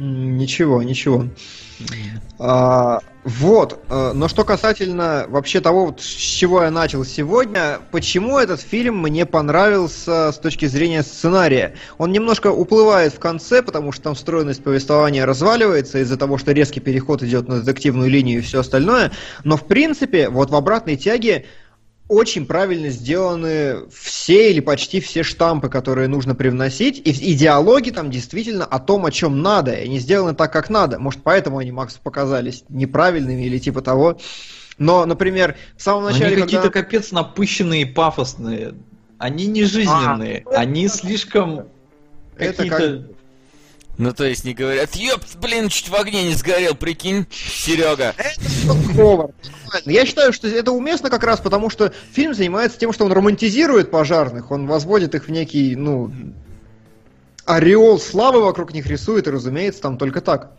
Ничего, 0.00 0.82
ничего. 0.82 1.26
А, 2.38 3.00
вот, 3.22 3.84
э, 3.90 4.12
но 4.14 4.28
что 4.28 4.44
касательно 4.44 5.26
вообще 5.28 5.60
того, 5.60 5.86
вот 5.86 6.00
с 6.00 6.06
чего 6.06 6.62
я 6.62 6.70
начал 6.70 7.04
сегодня, 7.04 7.80
почему 7.90 8.38
этот 8.38 8.62
фильм 8.62 8.96
мне 8.96 9.26
понравился 9.26 10.32
с 10.32 10.38
точки 10.38 10.64
зрения 10.64 11.02
сценария. 11.02 11.74
Он 11.98 12.12
немножко 12.12 12.50
уплывает 12.50 13.12
в 13.12 13.18
конце, 13.18 13.62
потому 13.62 13.92
что 13.92 14.04
там 14.04 14.16
стройность 14.16 14.62
повествования 14.62 15.26
разваливается 15.26 15.98
из-за 15.98 16.16
того, 16.16 16.38
что 16.38 16.52
резкий 16.52 16.80
переход 16.80 17.22
идет 17.22 17.46
на 17.48 17.60
детективную 17.60 18.08
линию 18.08 18.38
и 18.38 18.42
все 18.42 18.60
остальное, 18.60 19.12
но 19.44 19.58
в 19.58 19.66
принципе, 19.66 20.30
вот 20.30 20.48
в 20.48 20.54
обратной 20.54 20.96
тяге 20.96 21.44
очень 22.10 22.44
правильно 22.44 22.88
сделаны 22.90 23.88
все 23.88 24.50
или 24.50 24.58
почти 24.58 25.00
все 25.00 25.22
штампы, 25.22 25.68
которые 25.68 26.08
нужно 26.08 26.34
привносить, 26.34 26.98
и, 26.98 27.10
и 27.12 27.34
диалоги 27.34 27.90
там 27.90 28.10
действительно 28.10 28.64
о 28.64 28.80
том, 28.80 29.06
о 29.06 29.12
чем 29.12 29.42
надо, 29.42 29.72
и 29.72 29.84
они 29.84 30.00
сделаны 30.00 30.34
так, 30.34 30.52
как 30.52 30.70
надо. 30.70 30.98
Может, 30.98 31.22
поэтому 31.22 31.58
они 31.58 31.70
Максу 31.70 32.00
показались 32.02 32.64
неправильными 32.68 33.42
или 33.42 33.58
типа 33.58 33.80
того. 33.80 34.18
Но, 34.76 35.06
например, 35.06 35.56
в 35.76 35.82
самом 35.82 36.06
Они 36.06 36.18
начале, 36.18 36.42
какие-то 36.42 36.70
когда... 36.70 36.82
капец 36.82 37.12
напыщенные 37.12 37.82
и 37.82 37.84
пафосные. 37.84 38.74
Они 39.18 39.46
не 39.46 39.62
жизненные, 39.62 40.44
они 40.52 40.88
слишком 40.88 41.68
Это 42.36 42.56
какие-то... 42.56 43.06
Ну, 43.98 44.12
то 44.14 44.24
есть 44.24 44.44
не 44.44 44.54
говорят, 44.54 44.96
ёпт, 44.96 45.36
блин, 45.36 45.68
чуть 45.68 45.88
в 45.90 45.94
огне 45.94 46.24
не 46.24 46.32
сгорел, 46.34 46.74
прикинь, 46.74 47.26
Серега. 47.30 48.14
Ховард. 48.96 49.34
Я 49.84 50.06
считаю, 50.06 50.32
что 50.32 50.48
это 50.48 50.72
уместно 50.72 51.10
как 51.10 51.22
раз 51.22 51.38
потому, 51.40 51.68
что 51.68 51.92
фильм 52.12 52.34
занимается 52.34 52.78
тем, 52.78 52.92
что 52.94 53.04
он 53.04 53.12
романтизирует 53.12 53.90
пожарных, 53.90 54.50
он 54.50 54.66
возводит 54.66 55.14
их 55.14 55.26
в 55.26 55.30
некий, 55.30 55.76
ну, 55.76 56.10
ореол 57.44 57.98
славы 57.98 58.42
вокруг 58.42 58.72
них 58.72 58.86
рисует, 58.86 59.26
и, 59.26 59.30
разумеется, 59.30 59.82
там 59.82 59.98
только 59.98 60.20
так. 60.22 60.52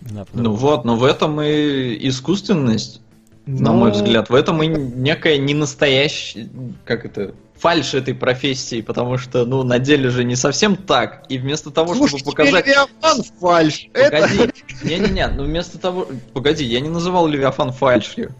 Да, 0.00 0.24
потому- 0.24 0.42
Ну 0.44 0.52
вот, 0.54 0.84
но 0.84 0.96
в 0.96 1.04
этом 1.04 1.40
и 1.40 2.08
искусственность, 2.08 3.00
на 3.48 3.72
мой 3.72 3.90
взгляд. 3.92 4.28
В 4.28 4.34
этом 4.34 4.62
и 4.62 4.68
некая 4.68 5.38
ненастоящая, 5.38 6.48
как 6.84 7.04
это, 7.04 7.34
фальшь 7.58 7.94
этой 7.94 8.14
профессии, 8.14 8.82
потому 8.82 9.18
что, 9.18 9.44
ну, 9.44 9.62
на 9.62 9.78
деле 9.78 10.10
же 10.10 10.24
не 10.24 10.36
совсем 10.36 10.76
так. 10.76 11.24
И 11.28 11.38
вместо 11.38 11.70
того, 11.70 11.94
Слушай, 11.94 12.18
чтобы 12.18 12.32
показать... 12.32 12.66
Левиафан 12.66 13.22
фальш. 13.40 13.88
Это... 13.94 14.28
Погоди, 14.28 14.52
не-не-не, 14.82 15.28
ну 15.28 15.44
вместо 15.44 15.78
того... 15.78 16.08
Погоди, 16.34 16.64
я 16.64 16.80
не 16.80 16.88
называл 16.88 17.26
Левиафан 17.26 17.72
фальшью. 17.72 18.34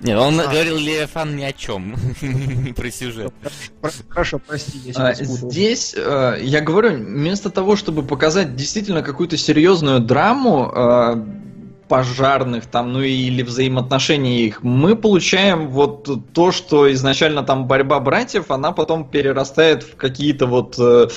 Нет, 0.00 0.18
он 0.18 0.38
А. 0.38 0.44
говорил 0.44 0.76
Левиафан 0.76 1.36
ни 1.36 1.44
о 1.44 1.52
чем, 1.52 1.94
не 2.20 2.72
про 2.76 2.90
сюжет. 2.90 3.32
Хорошо, 4.08 4.40
прости, 4.44 4.78
я 4.84 4.92
А, 4.96 5.14
себя 5.14 5.26
спутал. 5.26 5.50
Здесь, 5.50 5.94
э, 5.96 6.38
я 6.42 6.60
говорю, 6.60 6.96
вместо 6.96 7.48
того, 7.48 7.76
чтобы 7.76 8.02
показать 8.02 8.56
действительно 8.56 9.02
какую-то 9.02 9.36
серьезную 9.36 10.00
драму 10.00 10.70
э, 10.74 11.24
пожарных 11.88 12.66
там, 12.66 12.92
ну 12.92 13.02
или 13.02 13.42
взаимоотношения 13.42 14.40
их, 14.40 14.62
мы 14.62 14.96
получаем 14.96 15.68
вот 15.68 16.08
то, 16.32 16.52
что 16.52 16.92
изначально 16.92 17.42
там 17.42 17.66
борьба 17.66 18.00
братьев, 18.00 18.50
она 18.50 18.72
потом 18.72 19.08
перерастает 19.08 19.82
в 19.82 19.96
какие-то 19.96 20.46
вот 20.46 20.76
э, 20.78 21.08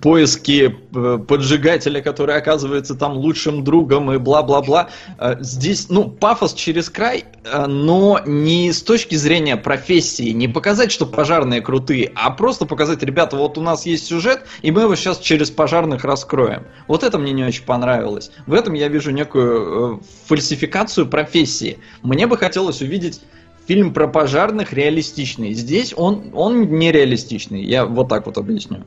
поиски 0.00 0.76
э, 0.94 1.18
поджигателя, 1.26 2.00
который 2.00 2.36
оказывается 2.36 2.94
там 2.94 3.16
лучшим 3.16 3.64
другом 3.64 4.12
и 4.12 4.18
бла-бла-бла. 4.18 4.88
Э, 5.18 5.36
здесь, 5.40 5.88
ну, 5.88 6.08
пафос 6.08 6.54
через 6.54 6.88
край, 6.88 7.24
э, 7.44 7.66
но 7.66 8.20
не 8.26 8.72
с 8.72 8.82
точки 8.82 9.16
зрения 9.16 9.56
профессии, 9.56 10.30
не 10.30 10.48
показать, 10.48 10.92
что 10.92 11.06
пожарные 11.06 11.60
крутые, 11.60 12.12
а 12.14 12.30
просто 12.30 12.66
показать, 12.66 13.02
ребята, 13.02 13.36
вот 13.36 13.58
у 13.58 13.60
нас 13.60 13.86
есть 13.86 14.06
сюжет, 14.06 14.44
и 14.62 14.70
мы 14.70 14.82
его 14.82 14.94
сейчас 14.94 15.18
через 15.18 15.50
пожарных 15.50 16.04
раскроем. 16.04 16.64
Вот 16.86 17.02
это 17.02 17.18
мне 17.18 17.32
не 17.32 17.44
очень 17.44 17.64
понравилось. 17.64 18.30
В 18.46 18.54
этом 18.54 18.74
я 18.74 18.88
вижу 18.88 19.10
некую 19.10 20.00
э, 20.00 20.04
фальсификацию 20.26 21.06
профессии. 21.06 21.78
Мне 22.02 22.26
бы 22.26 22.36
хотелось 22.36 22.80
увидеть 22.82 23.20
фильм 23.66 23.92
про 23.92 24.08
пожарных 24.08 24.72
реалистичный. 24.72 25.52
Здесь 25.54 25.94
он, 25.96 26.30
он 26.34 26.78
нереалистичный. 26.78 27.62
Я 27.62 27.86
вот 27.86 28.08
так 28.08 28.26
вот 28.26 28.38
объясню. 28.38 28.84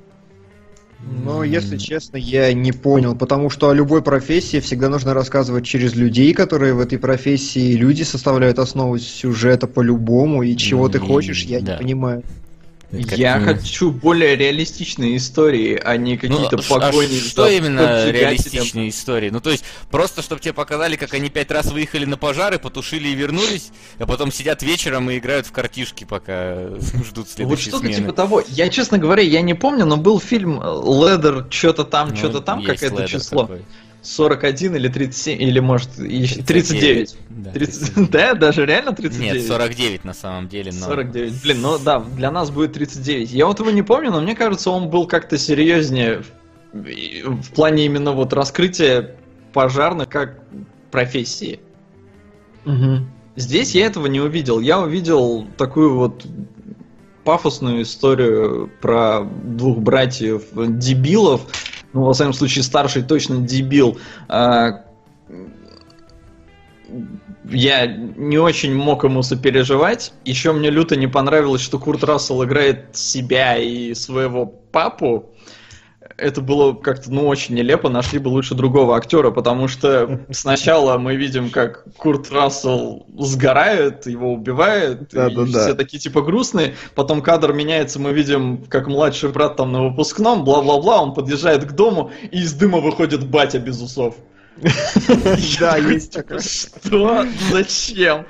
Но, 1.24 1.44
если 1.44 1.78
честно, 1.78 2.18
я 2.18 2.52
не 2.54 2.72
понял, 2.72 3.16
потому 3.16 3.52
что 3.52 3.70
о 3.70 3.74
любой 3.74 4.02
профессии 4.02 4.60
всегда 4.60 4.90
нужно 4.90 5.14
рассказывать 5.14 5.66
через 5.66 5.94
людей, 5.94 6.34
которые 6.34 6.74
в 6.74 6.80
этой 6.80 6.98
профессии, 6.98 7.74
люди 7.74 8.02
составляют 8.02 8.58
основу 8.58 8.98
сюжета 8.98 9.68
по-любому, 9.68 10.42
и 10.42 10.56
чего 10.58 10.90
ты 10.90 10.98
хочешь, 10.98 11.44
я 11.44 11.60
да. 11.60 11.74
не 11.74 11.78
понимаю. 11.80 12.24
Я 13.16 13.40
хочу 13.40 13.92
более 13.92 14.36
реалистичные 14.36 15.18
истории, 15.18 15.80
а 15.84 15.98
не 15.98 16.14
ну, 16.14 16.20
какие-то 16.20 16.58
а 16.58 16.62
ш- 16.62 16.76
а 16.76 16.80
погони. 16.80 17.20
что 17.20 17.48
именно 17.48 18.10
реалистичные 18.10 18.90
истории? 18.90 19.30
Ну, 19.30 19.40
то 19.42 19.50
есть, 19.52 19.64
просто 19.92 20.22
чтобы 20.22 20.42
тебе 20.42 20.54
показали, 20.54 20.96
как 20.96 21.14
они 21.14 21.30
пять 21.30 21.52
раз 21.52 21.72
выехали 21.72 22.06
на 22.06 22.18
пожары, 22.18 22.60
потушили 22.60 23.08
и 23.10 23.16
вернулись, 23.16 23.72
а 24.00 24.06
потом 24.06 24.32
сидят 24.32 24.64
вечером 24.64 25.10
и 25.10 25.18
играют 25.18 25.48
в 25.48 25.52
картишки, 25.52 26.04
пока 26.04 26.56
ждут 26.80 27.18
Вот 27.18 27.30
следующей 27.30 27.70
что-то 27.70 27.86
смены. 27.86 27.96
типа 28.02 28.14
того. 28.14 28.44
Я, 28.48 28.70
честно 28.70 28.98
говоря, 28.98 29.24
я 29.24 29.42
не 29.42 29.54
помню, 29.54 29.86
но 29.86 29.98
был 29.98 30.20
фильм 30.20 30.62
Ледер, 30.62 31.48
что-то 31.50 31.84
там, 31.84 32.10
Ну, 32.10 32.16
что-то 32.16 32.42
там, 32.42 32.64
какое-то 32.64 33.08
число. 33.08 33.42
такой. 33.44 33.62
41 34.06 34.76
или 34.76 34.88
37, 34.88 35.42
или 35.42 35.60
может 35.60 35.98
еще 35.98 36.42
39. 36.42 37.18
Да, 37.30 37.52
30 37.52 38.10
Да, 38.12 38.34
даже 38.34 38.66
реально 38.66 38.94
39? 38.94 39.42
Нет, 39.42 39.48
49 39.48 40.06
на 40.06 40.14
самом 40.14 40.48
деле, 40.48 40.72
но... 40.72 40.86
49. 40.86 41.42
Блин, 41.42 41.62
ну 41.62 41.78
да, 41.78 42.00
для 42.00 42.32
нас 42.32 42.52
будет 42.52 42.74
39. 42.74 43.32
Я 43.32 43.48
вот 43.48 43.60
его 43.60 43.72
не 43.72 43.82
помню, 43.82 44.12
но 44.12 44.22
мне 44.22 44.36
кажется, 44.36 44.70
он 44.70 44.90
был 44.90 45.08
как-то 45.08 45.38
серьезнее 45.38 46.24
в, 46.72 47.42
в 47.42 47.52
плане 47.52 47.86
именно 47.86 48.12
вот 48.12 48.34
раскрытия 48.34 49.16
пожарных 49.54 50.10
как 50.10 50.40
профессии. 50.92 51.60
Здесь 53.36 53.76
я 53.76 53.88
этого 53.88 54.08
не 54.08 54.22
увидел. 54.22 54.60
Я 54.60 54.80
увидел 54.80 55.46
такую 55.58 55.96
вот 55.96 56.26
пафосную 57.26 57.82
историю 57.82 58.72
про 58.82 59.24
двух 59.24 59.80
братьев 59.80 60.44
дебилов. 60.54 61.42
Ну, 61.96 62.04
во 62.04 62.14
всяком 62.14 62.34
случае, 62.34 62.64
старший 62.64 63.04
точно 63.04 63.38
дебил. 63.38 63.98
А, 64.28 64.84
Я 67.50 67.88
не 67.88 68.38
очень 68.38 68.76
мог 68.76 69.06
ему 69.06 69.24
сопереживать. 69.24 70.14
Еще 70.26 70.52
мне 70.52 70.70
люто 70.70 70.98
не 70.98 71.08
понравилось, 71.08 71.62
что 71.62 71.80
Курт 71.80 72.04
Рассел 72.04 72.44
играет 72.44 72.98
себя 72.98 73.58
и 73.58 73.94
своего 73.94 74.46
папу. 74.46 75.30
Это 76.18 76.40
было 76.42 76.74
как-то, 76.74 77.12
ну, 77.12 77.28
очень 77.28 77.56
нелепо. 77.56 77.90
Нашли 77.90 78.20
бы 78.20 78.30
лучше 78.30 78.56
другого 78.56 78.96
актера, 78.96 79.32
потому 79.32 79.68
что 79.68 80.22
сначала 80.32 80.98
мы 80.98 81.16
видим, 81.16 81.50
как 81.50 81.84
Курт 81.98 82.32
Рассел 82.32 83.06
сгорает, 83.18 84.06
его 84.08 84.34
убивает, 84.34 85.10
Да, 85.12 85.28
и 85.28 85.36
да, 85.36 85.42
да. 85.44 85.64
все 85.66 85.74
такие 85.74 86.00
типа 86.00 86.22
грустные. 86.22 86.76
Потом 86.96 87.22
кадр 87.22 87.54
меняется, 87.54 88.00
мы 88.00 88.14
видим, 88.14 88.66
как 88.70 88.88
младший 88.88 89.30
брат 89.30 89.58
там 89.58 89.72
на 89.72 89.84
выпускном, 89.84 90.44
бла-бла-бла, 90.44 91.02
он 91.02 91.14
подъезжает 91.14 91.66
к 91.66 91.74
дому, 91.74 92.12
и 92.32 92.42
из 92.42 92.54
дыма 92.54 92.80
выходит 92.80 93.28
батя 93.28 93.60
без 93.60 93.82
усов. 93.82 94.16
Да, 95.60 95.78
есть 95.78 96.14
такое. 96.14 96.40
Что? 96.40 97.26
Зачем? 97.52 98.26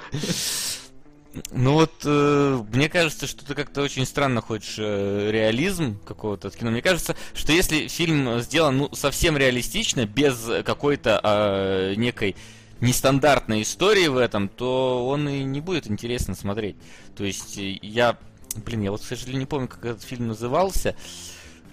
Ну 1.52 1.74
вот, 1.74 1.92
э, 2.06 2.64
мне 2.72 2.88
кажется, 2.90 3.28
что 3.28 3.46
ты 3.46 3.56
как-то 3.56 3.82
очень 3.82 4.06
странно 4.06 4.42
хочешь 4.42 4.76
э, 4.78 5.30
реализм 5.32 6.00
какого-то 6.06 6.48
от 6.48 6.56
кино. 6.56 6.72
Мне 6.72 6.82
кажется, 6.82 7.16
что 7.34 7.52
если 7.52 7.88
фильм 7.88 8.40
сделан 8.40 8.78
ну, 8.78 8.96
совсем 8.96 9.38
реалистично, 9.38 10.06
без 10.06 10.50
какой-то 10.64 11.20
э, 11.22 11.94
некой 11.98 12.36
нестандартной 12.82 13.62
истории 13.62 14.08
в 14.08 14.18
этом, 14.18 14.50
то 14.50 15.08
он 15.08 15.28
и 15.28 15.44
не 15.44 15.62
будет 15.62 15.90
интересно 15.90 16.36
смотреть. 16.36 16.76
То 17.16 17.24
есть 17.24 17.58
э, 17.58 17.80
я, 17.82 18.18
блин, 18.66 18.82
я 18.82 18.92
вот, 18.92 19.02
к 19.02 19.06
сожалению, 19.06 19.42
не 19.42 19.46
помню, 19.46 19.68
как 19.68 19.84
этот 19.86 20.04
фильм 20.04 20.28
назывался. 20.28 20.96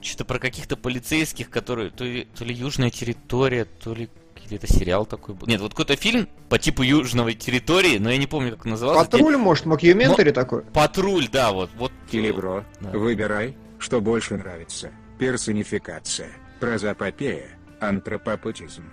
Что-то 0.01 0.25
про 0.25 0.39
каких-то 0.41 0.77
полицейских, 0.77 1.51
которые... 1.51 1.91
То 1.91 2.05
ли, 2.05 2.27
то 2.37 2.45
ли 2.45 2.53
южная 2.53 2.91
территория, 2.91 3.65
то 3.65 3.95
ли 3.95 4.09
или 4.47 4.57
это 4.57 4.67
сериал 4.67 5.07
такой 5.07 5.35
был. 5.35 5.47
Нет, 5.47 5.61
вот 5.61 5.73
какой-то 5.73 5.97
фильм 5.97 6.29
по 6.49 6.59
типу 6.59 6.83
Южной 6.83 7.35
территории, 7.35 7.99
но 7.99 8.11
я 8.11 8.19
не 8.19 8.27
помню, 8.27 8.53
как 8.57 8.65
назывался. 8.65 9.11
Патруль, 9.11 9.37
может, 9.37 9.67
Мокьюментари 9.67 10.29
Но- 10.31 10.35
такой? 10.35 10.63
Патруль, 10.63 11.29
да, 11.31 11.53
вот. 11.53 11.71
вот 11.77 11.93
Килибро, 12.11 12.65
Да. 12.81 12.91
выбирай, 12.91 13.57
что 13.79 14.01
больше 14.01 14.37
нравится. 14.37 14.91
Персонификация, 15.19 16.29
прозапопея, 16.61 17.47
антропопатизм. 17.81 18.85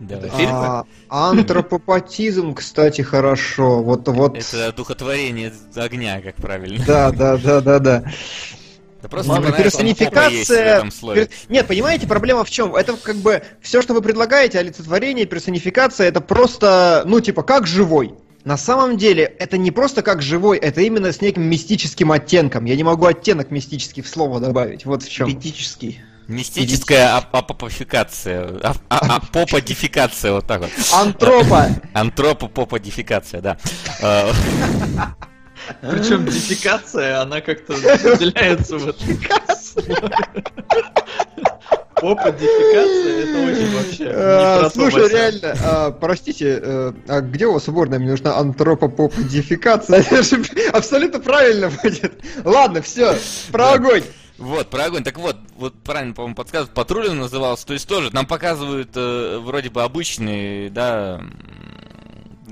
Давай. 0.00 0.28
Фильм? 0.30 0.50
А, 0.52 0.84
антропопатизм, 1.08 2.54
кстати, 2.54 3.02
хорошо. 3.02 3.82
Вот, 3.82 4.08
вот. 4.08 4.36
Это 4.36 4.72
духотворение 4.72 5.52
огня, 5.76 6.20
как 6.20 6.34
правильно. 6.36 6.84
Да, 6.86 7.10
да, 7.12 7.36
да, 7.36 7.60
да, 7.60 7.78
да. 7.78 8.04
Да 9.04 9.08
просто 9.10 9.34
Ну, 9.34 9.42
есть 9.42 9.52
в 9.52 9.62
персонификация... 9.62 10.80
пер- 10.80 11.30
Нет, 11.50 11.66
понимаете, 11.66 12.06
проблема 12.06 12.42
в 12.42 12.50
чем? 12.50 12.74
Это 12.74 12.96
как 12.96 13.16
бы 13.16 13.42
все, 13.60 13.82
что 13.82 13.92
вы 13.92 14.00
предлагаете, 14.00 14.58
олицетворение, 14.58 15.26
персонификация, 15.26 16.08
это 16.08 16.22
просто, 16.22 17.02
ну, 17.04 17.20
типа, 17.20 17.42
как 17.42 17.66
живой. 17.66 18.14
На 18.44 18.56
самом 18.56 18.96
деле, 18.96 19.24
это 19.24 19.58
не 19.58 19.70
просто 19.70 20.00
как 20.00 20.22
живой, 20.22 20.56
это 20.56 20.80
именно 20.80 21.12
с 21.12 21.20
неким 21.20 21.42
мистическим 21.42 22.12
оттенком. 22.12 22.64
Я 22.64 22.76
не 22.76 22.82
могу 22.82 23.04
оттенок 23.04 23.50
мистический 23.50 24.02
в 24.02 24.08
слово 24.08 24.40
добавить. 24.40 24.86
Вот 24.86 25.02
в 25.02 25.10
чем. 25.10 25.30
Этический. 25.30 26.00
Мистическая 26.26 27.18
ап- 27.18 27.26
апопофикация. 27.32 28.52
ап- 28.52 28.80
а- 28.88 29.16
Апоподификация, 29.16 30.32
вот 30.32 30.46
так 30.46 30.62
вот. 30.62 30.70
Антропа. 30.94 31.68
Антропопоподификация, 31.92 33.42
да. 33.42 33.58
Причем 35.80 36.24
дефикация, 36.30 37.20
она 37.20 37.40
как-то 37.40 37.72
выделяется 37.72 38.78
в 38.78 38.88
этом. 38.88 39.08
Попа 41.96 42.32
дефикация, 42.32 43.22
это 43.22 43.38
очень 43.50 43.76
вообще 43.76 44.04
то, 44.12 44.70
Слушай, 44.70 45.08
реально, 45.08 45.56
а, 45.64 45.90
простите, 45.90 46.60
э, 46.62 46.92
а 47.08 47.20
где 47.20 47.46
у 47.46 47.52
вас 47.54 47.66
уборная? 47.68 47.98
Мне 47.98 48.10
нужна 48.10 48.36
антропопоподификация. 48.36 50.00
Это 50.10 50.22
же 50.22 50.42
Абсолютно 50.72 51.20
правильно 51.20 51.70
будет. 51.70 52.12
Ладно, 52.44 52.82
все, 52.82 53.16
про 53.50 53.72
огонь. 53.72 54.02
Вот, 54.36 54.68
про 54.68 54.84
огонь. 54.84 55.04
Так 55.04 55.18
вот, 55.18 55.36
вот 55.56 55.74
правильно, 55.82 56.12
по-моему, 56.12 56.34
подсказывают, 56.34 56.74
патруль 56.74 57.08
он 57.08 57.18
назывался. 57.18 57.66
То 57.66 57.72
есть 57.72 57.88
тоже 57.88 58.10
нам 58.12 58.26
показывают 58.26 58.90
э, 58.94 59.38
вроде 59.38 59.70
бы 59.70 59.82
обычный, 59.82 60.70
да, 60.70 61.22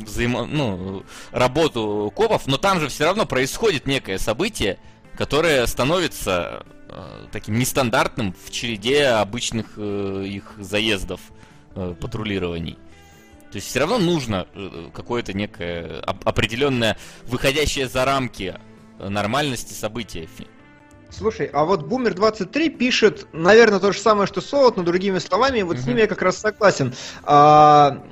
взаимо... 0.04 0.46
ну, 0.46 1.04
работу 1.30 2.12
копов, 2.14 2.46
но 2.46 2.56
там 2.56 2.80
же 2.80 2.88
все 2.88 3.04
равно 3.04 3.26
происходит 3.26 3.86
некое 3.86 4.18
событие, 4.18 4.78
которое 5.16 5.66
становится 5.66 6.64
э, 6.88 7.26
таким 7.32 7.58
нестандартным 7.58 8.34
в 8.46 8.50
череде 8.50 9.06
обычных 9.08 9.66
э, 9.76 10.24
их 10.26 10.52
заездов, 10.58 11.20
э, 11.74 11.94
патрулирований. 12.00 12.78
То 13.50 13.56
есть 13.56 13.68
все 13.68 13.80
равно 13.80 13.98
нужно 13.98 14.46
э, 14.54 14.88
какое-то 14.94 15.34
некое 15.34 16.00
оп- 16.06 16.26
определенное, 16.26 16.96
выходящее 17.26 17.86
за 17.88 18.04
рамки 18.06 18.58
э, 18.98 19.08
нормальности 19.08 19.74
события. 19.74 20.26
Слушай, 21.10 21.50
а 21.52 21.64
вот 21.66 21.82
Бумер 21.82 22.14
23 22.14 22.70
пишет, 22.70 23.26
наверное, 23.34 23.78
то 23.80 23.92
же 23.92 23.98
самое, 23.98 24.26
что 24.26 24.40
Солод, 24.40 24.78
но 24.78 24.82
другими 24.82 25.18
словами, 25.18 25.60
вот 25.60 25.76
с 25.76 25.80
Мгм. 25.80 25.90
ними 25.90 26.00
я 26.00 26.06
как 26.06 26.22
раз 26.22 26.38
согласен. 26.38 26.94
А, 27.24 28.02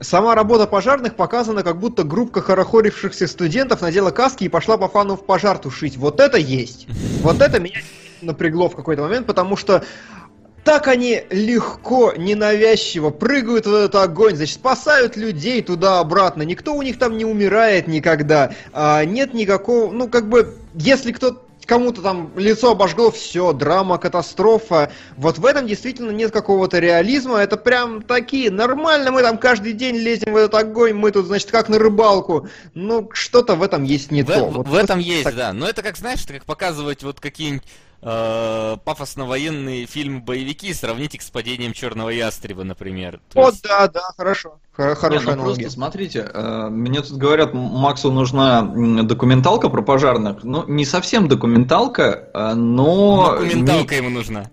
Сама 0.00 0.34
работа 0.34 0.66
пожарных 0.66 1.14
показана, 1.14 1.62
как 1.62 1.78
будто 1.78 2.04
группка 2.04 2.40
хорохорившихся 2.40 3.26
студентов 3.26 3.82
надела 3.82 4.10
каски 4.10 4.44
и 4.44 4.48
пошла 4.48 4.78
по 4.78 4.88
фану 4.88 5.16
в 5.16 5.26
пожар 5.26 5.58
тушить. 5.58 5.98
Вот 5.98 6.20
это 6.20 6.38
есть. 6.38 6.86
Вот 7.22 7.42
это 7.42 7.60
меня 7.60 7.80
напрягло 8.22 8.70
в 8.70 8.76
какой-то 8.76 9.02
момент, 9.02 9.26
потому 9.26 9.56
что 9.56 9.84
так 10.64 10.88
они 10.88 11.22
легко, 11.30 12.14
ненавязчиво 12.16 13.10
прыгают 13.10 13.66
в 13.66 13.74
этот 13.74 13.94
огонь, 13.96 14.36
значит, 14.36 14.54
спасают 14.54 15.16
людей 15.16 15.62
туда-обратно. 15.62 16.42
Никто 16.42 16.74
у 16.74 16.82
них 16.82 16.98
там 16.98 17.18
не 17.18 17.26
умирает 17.26 17.86
никогда. 17.86 18.52
А, 18.72 19.04
нет 19.04 19.34
никакого, 19.34 19.92
ну, 19.92 20.08
как 20.08 20.28
бы, 20.28 20.56
если 20.74 21.12
кто 21.12 21.46
кому-то 21.66 22.02
там 22.02 22.32
лицо 22.36 22.72
обожгло, 22.72 23.10
все, 23.10 23.52
драма, 23.52 23.98
катастрофа. 23.98 24.90
Вот 25.16 25.38
в 25.38 25.46
этом 25.46 25.66
действительно 25.66 26.10
нет 26.10 26.30
какого-то 26.32 26.78
реализма. 26.78 27.38
Это 27.38 27.56
прям 27.56 28.02
такие, 28.02 28.50
нормально, 28.50 29.10
мы 29.12 29.22
там 29.22 29.38
каждый 29.38 29.72
день 29.72 29.96
лезем 29.96 30.32
в 30.32 30.36
этот 30.36 30.54
огонь, 30.54 30.94
мы 30.94 31.10
тут, 31.12 31.26
значит, 31.26 31.50
как 31.50 31.68
на 31.68 31.78
рыбалку. 31.78 32.48
Ну, 32.74 33.08
что-то 33.12 33.54
в 33.54 33.62
этом 33.62 33.84
есть 33.84 34.10
не 34.10 34.22
в, 34.22 34.26
то. 34.26 34.46
в- 34.46 34.52
Вот 34.58 34.68
в 34.68 34.74
этом 34.74 34.98
есть, 34.98 35.24
так. 35.24 35.36
да. 35.36 35.52
Но 35.52 35.68
это 35.68 35.82
как, 35.82 35.96
знаешь, 35.96 36.22
это 36.24 36.34
как 36.34 36.44
показывать 36.44 37.02
вот 37.02 37.20
какие-нибудь 37.20 37.62
э, 38.02 38.76
пафосно-военные 38.84 39.86
фильмы-боевики 39.86 40.72
сравнить 40.74 41.14
их 41.14 41.22
с 41.22 41.30
падением 41.30 41.72
Черного 41.72 42.10
Ястреба, 42.10 42.64
например. 42.64 43.20
То 43.32 43.40
Вот, 43.40 43.52
есть- 43.52 43.64
да, 43.64 43.88
да, 43.88 44.00
хорошо. 44.16 44.58
Хорошая 44.72 45.20
ну 45.20 45.32
аналогия. 45.32 45.62
просто 45.64 45.70
смотрите, 45.70 46.30
э, 46.32 46.68
мне 46.70 47.02
тут 47.02 47.18
говорят, 47.18 47.52
Максу 47.52 48.10
нужна 48.10 48.62
документалка 48.62 49.68
про 49.68 49.82
пожарных. 49.82 50.42
Ну, 50.42 50.64
не 50.66 50.86
совсем 50.86 51.28
документалка, 51.28 52.28
э, 52.32 52.54
но... 52.54 53.36
Документалка 53.40 53.94
ему 53.96 54.10
нужна. 54.10 54.46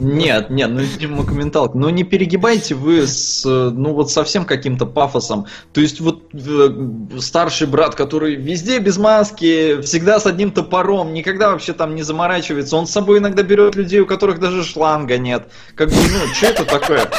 Нет, 0.00 0.50
нет, 0.50 0.70
ну 0.70 0.80
не 0.80 1.06
документалка. 1.06 1.76
Но 1.78 1.90
не 1.90 2.04
перегибайте 2.04 2.74
вы 2.74 3.06
с, 3.06 3.44
ну 3.44 3.94
вот 3.94 4.10
совсем 4.10 4.44
каким-то 4.44 4.86
пафосом. 4.86 5.46
То 5.72 5.80
есть 5.80 6.00
вот 6.00 6.30
э, 6.34 7.18
старший 7.20 7.66
брат, 7.66 7.94
который 7.94 8.34
везде 8.34 8.78
без 8.78 8.98
маски, 8.98 9.80
всегда 9.82 10.18
с 10.20 10.26
одним 10.26 10.50
топором, 10.50 11.14
никогда 11.14 11.50
вообще 11.50 11.72
там 11.72 11.94
не 11.94 12.02
заморачивается. 12.02 12.76
Он 12.76 12.83
с 12.86 12.92
собой 12.92 13.18
иногда 13.18 13.42
берет 13.42 13.74
людей, 13.74 14.00
у 14.00 14.06
которых 14.06 14.40
даже 14.40 14.64
шланга 14.64 15.18
нет. 15.18 15.48
Как 15.74 15.88
бы, 15.88 15.94
ну, 15.94 16.34
что 16.34 16.46
это 16.46 16.64
такое? 16.64 17.10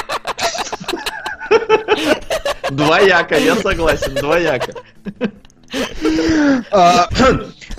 Двояко, 2.72 3.38
я 3.38 3.56
согласен, 3.56 4.16
двояко. 4.16 4.74
А, 6.72 7.10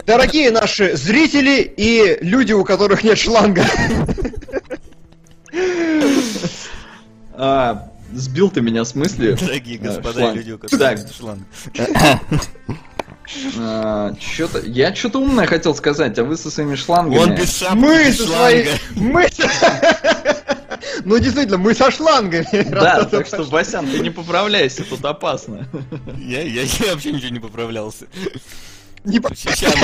Дорогие 0.07 0.51
наши 0.51 0.97
зрители 0.97 1.61
и 1.63 2.19
люди, 2.21 2.53
у 2.53 2.65
которых 2.65 3.03
нет 3.03 3.19
шланга. 3.19 3.65
А, 7.35 7.91
сбил 8.13 8.51
ты 8.51 8.61
меня 8.61 8.85
с 8.85 8.95
мысли. 8.95 9.37
Дорогие 9.41 9.79
господа 9.79 10.33
люди, 10.33 10.53
у 10.53 10.59
которых 10.59 10.99
нет 10.99 11.13
шланга. 11.13 11.45
А, 13.59 14.15
чё-то, 14.15 14.61
я 14.61 14.95
что-то 14.95 15.19
умное 15.21 15.47
хотел 15.47 15.75
сказать, 15.75 16.19
а 16.19 16.25
вы 16.25 16.37
со 16.37 16.51
своими 16.51 16.75
шлангами. 16.77 17.19
Он 17.19 17.35
без 17.35 17.59
шапки, 17.59 17.77
Мы 17.77 18.05
без 18.05 18.17
со 18.19 18.27
своей... 18.27 18.65
шланга. 18.65 18.81
Мы... 18.95 19.27
Ну, 21.05 21.19
действительно, 21.19 21.59
мы 21.59 21.75
со 21.75 21.91
шлангами. 21.91 22.47
Да, 22.71 23.05
так 23.05 23.27
что, 23.27 23.45
Басян, 23.45 23.87
ты 23.87 23.99
не 24.01 24.11
поправляйся, 24.11 24.85
тут 24.85 25.05
опасно. 25.05 25.67
Я, 26.19 26.43
я, 26.43 26.63
я 26.63 26.93
вообще 26.93 27.13
ничего 27.13 27.31
не 27.31 27.41
поправлялся. 27.41 28.07
Не 29.05 29.21
по- 29.21 29.35
Сейчас. 29.35 29.75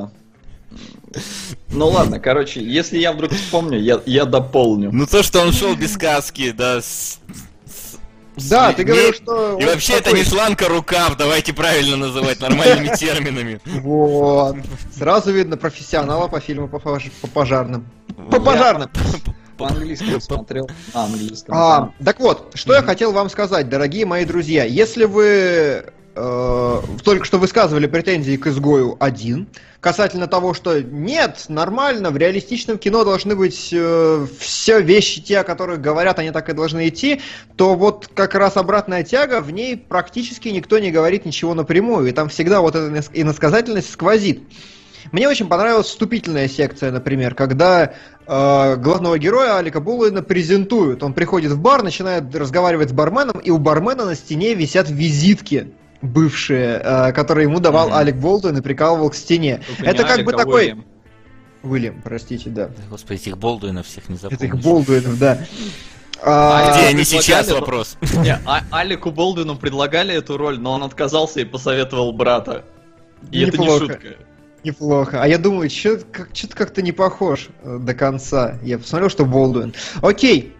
Ну 1.70 1.88
ладно, 1.88 2.18
короче, 2.20 2.62
если 2.62 2.98
я 2.98 3.12
вдруг 3.12 3.32
вспомню, 3.32 3.78
я, 3.80 4.00
я 4.06 4.24
дополню. 4.24 4.90
Ну 4.92 5.06
то, 5.06 5.22
что 5.22 5.40
он 5.40 5.52
шел 5.52 5.74
без 5.74 5.96
каски, 5.96 6.52
да, 6.52 6.80
с- 6.80 7.18
с- 7.66 8.48
Да, 8.50 8.72
с 8.72 8.76
ты 8.76 8.84
говорил, 8.84 9.12
что... 9.12 9.58
И 9.58 9.64
он 9.64 9.70
вообще 9.70 9.94
это 9.94 10.04
такой- 10.04 10.18
не 10.20 10.24
шланг, 10.24 10.60
а 10.62 10.68
рукав, 10.68 11.16
давайте 11.16 11.52
правильно 11.52 11.96
называть 11.96 12.40
нормальными 12.40 12.94
терминами. 12.96 13.60
Вот. 13.64 14.56
Сразу 14.96 15.32
видно 15.32 15.56
профессионала 15.56 16.28
по 16.28 16.40
фильму 16.40 16.68
по, 16.68 16.76
пож- 16.76 17.10
по 17.20 17.26
пожарным. 17.28 17.86
По 18.30 18.40
пожарным. 18.40 18.90
По-английски 19.58 20.18
смотрел. 20.20 20.68
А, 20.92 21.04
английском. 21.06 21.54
А, 21.56 21.92
так 22.04 22.20
вот, 22.20 22.50
что 22.54 22.74
я 22.74 22.82
хотел 22.82 23.12
вам 23.12 23.30
сказать, 23.30 23.70
дорогие 23.70 24.04
мои 24.04 24.26
друзья. 24.26 24.64
Если 24.64 25.04
вы 25.06 25.92
э, 26.16 26.80
только 27.04 27.24
что 27.24 27.38
высказывали 27.38 27.86
претензии 27.86 28.36
к 28.36 28.46
изгою 28.46 28.96
один, 28.98 29.48
касательно 29.80 30.26
того, 30.26 30.54
что 30.54 30.80
нет, 30.80 31.44
нормально, 31.48 32.10
в 32.10 32.16
реалистичном 32.16 32.78
кино 32.78 33.04
должны 33.04 33.36
быть 33.36 33.68
э, 33.72 34.26
все 34.40 34.80
вещи, 34.80 35.20
те, 35.20 35.38
о 35.38 35.44
которых 35.44 35.80
говорят, 35.80 36.18
они 36.18 36.30
так 36.32 36.48
и 36.48 36.54
должны 36.54 36.88
идти, 36.88 37.20
то 37.56 37.74
вот 37.74 38.08
как 38.14 38.34
раз 38.34 38.56
обратная 38.56 39.04
тяга, 39.04 39.40
в 39.40 39.50
ней 39.52 39.76
практически 39.76 40.48
никто 40.48 40.78
не 40.78 40.90
говорит 40.90 41.26
ничего 41.26 41.54
напрямую, 41.54 42.08
и 42.08 42.12
там 42.12 42.28
всегда 42.30 42.60
вот 42.60 42.74
эта 42.74 42.92
инос- 42.92 43.10
иносказательность 43.12 43.92
сквозит. 43.92 44.42
Мне 45.12 45.28
очень 45.28 45.46
понравилась 45.46 45.86
вступительная 45.86 46.48
секция, 46.48 46.90
например, 46.90 47.34
когда 47.34 47.92
э, 48.26 48.76
главного 48.76 49.18
героя 49.18 49.56
Алика 49.58 49.80
Буллина 49.80 50.22
презентуют. 50.22 51.02
Он 51.02 51.14
приходит 51.14 51.52
в 51.52 51.60
бар, 51.60 51.82
начинает 51.82 52.34
разговаривать 52.34 52.90
с 52.90 52.92
барменом, 52.92 53.38
и 53.38 53.50
у 53.50 53.58
бармена 53.58 54.04
на 54.04 54.14
стене 54.14 54.54
висят 54.54 54.90
визитки 54.90 55.72
бывшие, 56.06 56.80
э, 56.82 57.12
которые 57.12 57.44
ему 57.48 57.60
давал 57.60 57.88
Мгм. 57.88 57.96
Алек 57.96 58.16
Болдуин 58.16 58.56
и 58.56 58.60
прикалывал 58.60 59.10
к 59.10 59.14
стене. 59.14 59.60
Только 59.66 59.84
Это 59.90 60.02
как 60.02 60.12
Алик, 60.12 60.26
бы 60.26 60.32
а 60.32 60.36
такой... 60.36 60.60
Уильям. 60.62 60.84
Уильям, 61.62 62.00
простите, 62.02 62.50
да. 62.50 62.70
Господи, 62.90 63.18
этих 63.20 63.38
Болдуинов 63.38 63.86
всех 63.86 64.08
не 64.08 64.16
запомнишь. 64.16 64.40
Этих 64.40 64.56
Болдуинов, 64.62 65.18
да. 65.18 65.38
А 66.22 66.70
А, 66.72 66.78
Где 66.78 66.86
они 66.88 67.04
сейчас, 67.04 67.50
вопрос. 67.50 67.98
Не, 68.22 68.38
а- 68.46 68.62
Алику 68.70 69.10
Болдуину 69.10 69.56
предлагали 69.56 70.14
эту 70.14 70.36
роль, 70.38 70.58
но 70.58 70.72
он 70.72 70.82
отказался 70.82 71.40
и 71.40 71.44
посоветовал 71.44 72.12
брата. 72.12 72.64
И 73.30 73.42
это 73.42 73.58
не 73.58 73.64
Неплохо. 73.64 73.86
шутка. 73.86 74.08
Неплохо. 74.64 75.22
А 75.22 75.28
я 75.28 75.38
думаю, 75.38 75.68
что-то 75.70 76.04
как, 76.10 76.28
как-то 76.54 76.82
не 76.82 76.92
похож 76.92 77.48
э, 77.62 77.78
до 77.80 77.94
конца. 77.94 78.58
Я 78.62 78.78
посмотрел, 78.78 79.10
что 79.10 79.24
Болдуин. 79.24 79.74
Окей. 80.02 80.55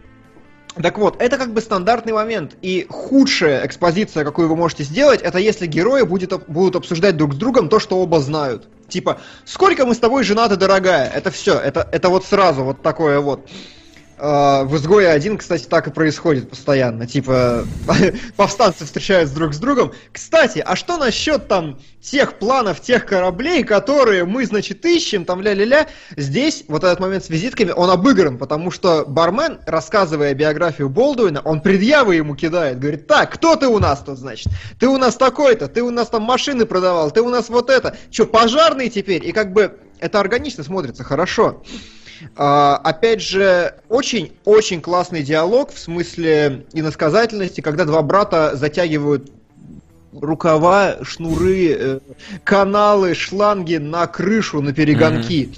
Так 0.83 0.99
вот, 0.99 1.21
это 1.23 1.39
как 1.39 1.55
бы 1.55 1.61
стандартный 1.61 2.13
момент. 2.13 2.57
И 2.61 2.87
худшая 2.89 3.67
экспозиция, 3.67 4.25
какую 4.25 4.49
вы 4.49 4.57
можете 4.57 4.83
сделать, 4.85 5.23
это 5.23 5.39
если 5.39 5.67
герои 5.67 6.03
будет, 6.03 6.33
будут 6.49 6.77
обсуждать 6.77 7.17
друг 7.17 7.35
с 7.35 7.37
другом 7.37 7.69
то, 7.69 7.81
что 7.81 7.99
оба 7.99 8.21
знают. 8.21 8.69
Типа, 8.89 9.19
сколько 9.45 9.87
мы 9.87 9.95
с 9.95 9.99
тобой 9.99 10.23
женаты, 10.23 10.57
дорогая? 10.57 11.09
Это 11.09 11.31
все. 11.31 11.59
Это, 11.59 11.89
это 11.91 12.09
вот 12.09 12.25
сразу 12.25 12.63
вот 12.63 12.83
такое 12.83 13.21
вот. 13.21 13.49
Э, 14.19 14.65
В 14.65 14.77
изгое 14.77 15.13
один, 15.13 15.37
кстати, 15.37 15.65
так 15.65 15.89
и 15.89 15.91
происходит 15.91 16.49
постоянно. 16.49 17.07
Типа, 17.07 17.65
повстанцы 18.37 18.85
встречаются 18.85 19.35
друг 19.35 19.53
с 19.55 19.59
другом. 19.59 19.93
Кстати, 20.13 20.63
а 20.65 20.75
что 20.77 20.97
насчет 20.97 21.49
там 21.49 21.79
тех 22.01 22.39
планов, 22.39 22.81
тех 22.81 23.05
кораблей, 23.05 23.63
которые 23.63 24.25
мы, 24.25 24.47
значит, 24.47 24.85
ищем, 24.87 25.25
там 25.25 25.43
ля-ля-ля? 25.43 25.89
Здесь 26.17 26.65
вот 26.69 26.85
этот 26.85 27.01
момент 27.01 27.25
с 27.25 27.29
визитками, 27.29 27.73
он 27.73 27.91
обыгран, 27.91 28.39
потому 28.39 28.71
что 28.71 29.05
бармен, 29.07 29.59
рассказывая 29.67 30.33
биографию 30.33 30.89
Болдуина, 30.89 31.43
он 31.43 31.61
предъявы 31.61 32.15
ему 32.15 32.37
кидает. 32.37 32.79
Говорит, 32.79 33.07
так, 33.07 33.33
кто 33.33 33.57
ты 33.57 33.67
у 33.67 33.79
нас 33.79 34.01
тут, 34.01 34.19
значит? 34.19 34.49
Ты 34.79 34.89
у 34.89 34.97
нас 34.97 35.17
такой-то, 35.17 35.69
ты 35.69 35.83
у 35.83 35.91
нас 35.91 36.09
там 36.09 36.23
машины 36.23 36.65
продавал, 36.65 37.11
ты 37.11 37.21
у 37.21 37.29
нас 37.29 37.49
вот 37.51 37.69
это. 37.69 37.97
Че, 38.11 38.27
пожарный 38.27 38.89
теперь? 38.89 39.27
И 39.27 39.33
как 39.33 39.53
бы 39.53 39.79
это 40.01 40.21
органично 40.21 40.65
смотрится, 40.65 41.05
хорошо. 41.05 41.63
А, 42.37 42.77
опять 42.77 43.21
же, 43.21 43.75
очень-очень 43.89 44.81
классный 44.81 45.23
диалог 45.23 45.73
в 45.73 45.79
смысле 45.79 46.67
иносказательности, 46.73 47.61
когда 47.61 47.85
два 47.85 48.03
брата 48.03 48.53
затягивают 48.55 49.31
рукава, 50.13 50.99
шнуры, 51.03 51.77
э, 51.79 52.01
каналы, 52.45 53.15
шланги 53.15 53.77
на 53.77 54.07
крышу, 54.07 54.61
на 54.61 54.73
перегонки. 54.73 55.51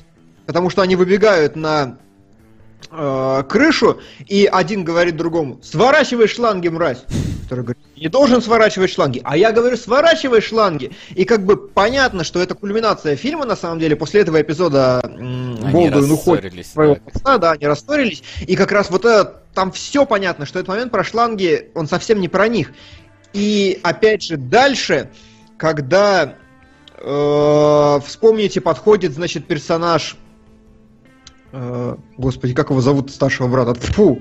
Потому 0.46 0.70
что 0.70 0.82
они 0.82 0.96
выбегают 0.96 1.56
на 1.56 1.98
э, 2.90 3.42
крышу, 3.48 4.00
и 4.26 4.48
один 4.50 4.84
говорит 4.84 5.16
другому, 5.16 5.60
сворачивай 5.62 6.28
шланги, 6.28 6.68
мразь. 6.68 7.04
Второй 7.44 7.64
говорит, 7.64 7.82
не 7.96 8.08
должен 8.08 8.42
сворачивать 8.42 8.90
шланги. 8.90 9.22
А 9.24 9.36
я 9.36 9.52
говорю, 9.52 9.76
сворачивай 9.76 10.42
шланги. 10.42 10.92
И 11.14 11.24
как 11.24 11.46
бы 11.46 11.56
понятно, 11.56 12.22
что 12.22 12.42
это 12.42 12.54
кульминация 12.54 13.16
фильма, 13.16 13.46
на 13.46 13.56
самом 13.56 13.78
деле. 13.78 13.96
После 13.96 14.20
этого 14.20 14.40
эпизода 14.40 15.00
Болдуин 15.02 16.10
уходит 16.10 16.44
рассорились, 16.44 16.70
своего 16.70 16.96
да. 16.96 17.00
отца, 17.06 17.38
да, 17.38 17.50
они 17.52 17.66
расторились. 17.66 18.22
И 18.46 18.54
как 18.54 18.70
раз 18.70 18.90
вот 18.90 19.06
это, 19.06 19.42
там 19.54 19.72
все 19.72 20.04
понятно, 20.04 20.44
что 20.44 20.58
этот 20.58 20.68
момент 20.68 20.92
про 20.92 21.04
шланги, 21.04 21.70
он 21.74 21.88
совсем 21.88 22.20
не 22.20 22.28
про 22.28 22.48
них. 22.48 22.72
И 23.32 23.80
опять 23.82 24.22
же, 24.22 24.36
дальше, 24.36 25.10
когда 25.56 26.34
э, 26.96 28.00
вспомните, 28.04 28.60
подходит, 28.60 29.14
значит, 29.14 29.46
персонаж. 29.46 30.16
Э, 31.52 31.96
господи, 32.16 32.54
как 32.54 32.70
его 32.70 32.80
зовут 32.80 33.10
старшего 33.10 33.48
брата? 33.48 33.74
Фу! 33.74 34.20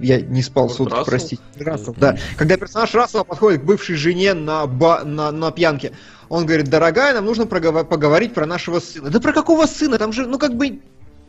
Я 0.00 0.20
не 0.20 0.40
спал 0.42 0.64
Может, 0.64 0.76
сутки, 0.76 0.92
Рассел? 0.92 1.04
простите. 1.06 1.42
Рассел, 1.58 1.94
да. 1.98 2.16
Когда 2.36 2.56
персонаж 2.56 2.94
Рассела 2.94 3.24
подходит 3.24 3.62
к 3.62 3.64
бывшей 3.64 3.96
жене 3.96 4.32
на, 4.32 4.66
ба- 4.66 5.02
на, 5.04 5.32
на 5.32 5.50
пьянке, 5.50 5.92
он 6.28 6.46
говорит, 6.46 6.68
дорогая, 6.68 7.12
нам 7.12 7.24
нужно 7.26 7.44
прогова- 7.44 7.84
поговорить 7.84 8.34
про 8.34 8.46
нашего 8.46 8.78
сына. 8.78 9.10
Да 9.10 9.20
про 9.20 9.32
какого 9.32 9.66
сына? 9.66 9.98
Там 9.98 10.12
же, 10.12 10.26
ну 10.26 10.38
как 10.38 10.54
бы, 10.56 10.78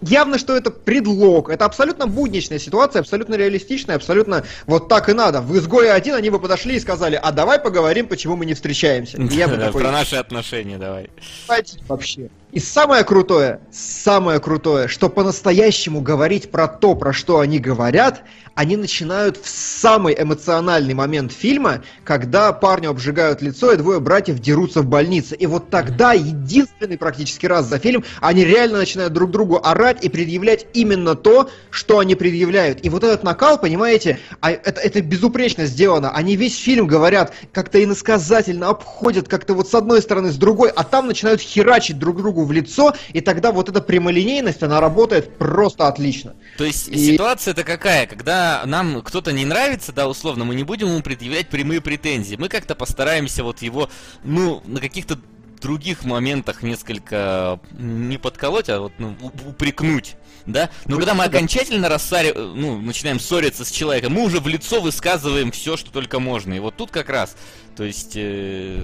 явно, 0.01 0.37
что 0.37 0.55
это 0.55 0.69
предлог. 0.69 1.49
Это 1.49 1.65
абсолютно 1.65 2.05
будничная 2.05 2.59
ситуация, 2.59 2.99
абсолютно 2.99 3.33
реалистичная, 3.33 3.95
абсолютно 3.95 4.43
вот 4.67 4.89
так 4.89 5.09
и 5.09 5.13
надо. 5.13 5.41
В 5.41 5.57
«Изгое 5.57 5.93
один» 5.93 6.13
они 6.13 6.29
бы 6.29 6.39
подошли 6.39 6.75
и 6.75 6.79
сказали, 6.79 7.19
а 7.21 7.31
давай 7.31 7.59
поговорим, 7.59 8.07
почему 8.07 8.35
мы 8.35 8.45
не 8.45 8.53
встречаемся. 8.53 9.17
И 9.17 9.35
я 9.35 9.47
бы 9.47 9.57
такой, 9.57 9.81
Про 9.81 9.91
наши 9.91 10.17
отношения 10.17 10.77
давай. 10.77 11.09
«Хватит 11.47 11.79
вообще. 11.87 12.29
И 12.55 12.59
самое 12.61 13.03
крутое, 13.03 13.59
самое 13.69 14.39
крутое, 14.39 14.87
что 14.87 15.09
по-настоящему 15.09 15.99
говорить 15.99 16.51
про 16.51 16.69
то, 16.69 16.95
про 16.95 17.11
что 17.11 17.41
они 17.41 17.59
говорят, 17.59 18.23
они 18.53 18.77
начинают 18.77 19.35
в 19.35 19.49
самый 19.49 20.15
эмоциональный 20.17 20.93
момент 20.93 21.33
фильма, 21.33 21.83
когда 22.05 22.53
парню 22.53 22.91
обжигают 22.91 23.41
лицо, 23.41 23.73
и 23.73 23.75
двое 23.75 23.99
братьев 23.99 24.39
дерутся 24.39 24.81
в 24.81 24.85
больнице. 24.85 25.35
И 25.35 25.45
вот 25.45 25.69
тогда, 25.69 26.13
единственный 26.13 26.97
практически 26.97 27.45
раз 27.45 27.65
за 27.65 27.77
фильм, 27.77 28.05
они 28.21 28.45
реально 28.45 28.77
начинают 28.77 29.11
друг 29.11 29.31
другу 29.31 29.59
орать 29.61 30.05
и 30.05 30.07
предъявлять 30.07 30.67
именно 30.73 31.15
то, 31.15 31.49
что 31.69 31.99
они 31.99 32.15
предъявляют. 32.15 32.85
И 32.85 32.89
вот 32.89 33.03
этот 33.03 33.23
накал, 33.23 33.59
понимаете, 33.59 34.19
а 34.39 34.51
это, 34.51 34.79
это 34.79 35.01
безупречно 35.01 35.65
сделано. 35.65 36.11
Они 36.11 36.37
весь 36.37 36.57
фильм 36.57 36.87
говорят 36.87 37.33
как-то 37.51 37.83
иносказательно, 37.83 38.69
обходят 38.69 39.27
как-то 39.27 39.53
вот 39.55 39.67
с 39.67 39.75
одной 39.75 40.01
стороны, 40.01 40.31
с 40.31 40.37
другой, 40.37 40.69
а 40.69 40.85
там 40.85 41.07
начинают 41.07 41.41
херачить 41.41 41.99
друг 41.99 42.15
другу 42.15 42.44
в 42.45 42.51
лицо, 42.51 42.93
и 43.13 43.21
тогда 43.21 43.51
вот 43.51 43.69
эта 43.69 43.81
прямолинейность, 43.81 44.63
она 44.63 44.79
работает 44.79 45.37
просто 45.37 45.87
отлично. 45.87 46.35
То 46.57 46.65
есть 46.65 46.87
И- 46.87 47.13
ситуация-то 47.13 47.63
какая? 47.63 48.07
Когда 48.07 48.63
нам 48.65 49.01
кто-то 49.01 49.31
не 49.31 49.45
нравится, 49.45 49.91
да, 49.91 50.07
условно, 50.07 50.45
мы 50.45 50.55
не 50.55 50.63
будем 50.63 50.87
ему 50.87 51.01
предъявлять 51.01 51.49
прямые 51.49 51.81
претензии. 51.81 52.35
Мы 52.35 52.49
как-то 52.49 52.75
постараемся 52.75 53.43
вот 53.43 53.61
его, 53.61 53.89
ну, 54.23 54.61
на 54.65 54.79
каких-то 54.79 55.17
других 55.61 56.05
моментах 56.05 56.61
несколько 56.61 57.59
не 57.71 58.17
подколоть, 58.17 58.69
а 58.69 58.81
вот 58.81 58.93
ну, 58.99 59.15
упрекнуть. 59.47 60.15
Да? 60.45 60.69
Но 60.85 60.97
когда 60.97 61.15
мы 61.15 61.23
окончательно 61.23 61.89
рассари... 61.89 62.31
ну, 62.33 62.79
начинаем 62.79 63.19
ссориться 63.19 63.65
с 63.65 63.71
человеком, 63.71 64.13
мы 64.13 64.23
уже 64.23 64.39
в 64.39 64.47
лицо 64.47 64.79
высказываем 64.79 65.51
все, 65.51 65.75
что 65.75 65.91
только 65.91 66.19
можно. 66.19 66.53
И 66.53 66.59
вот 66.59 66.75
тут 66.75 66.91
как 66.91 67.09
раз, 67.09 67.35
то 67.75 67.83
есть, 67.83 68.13
э, 68.15 68.83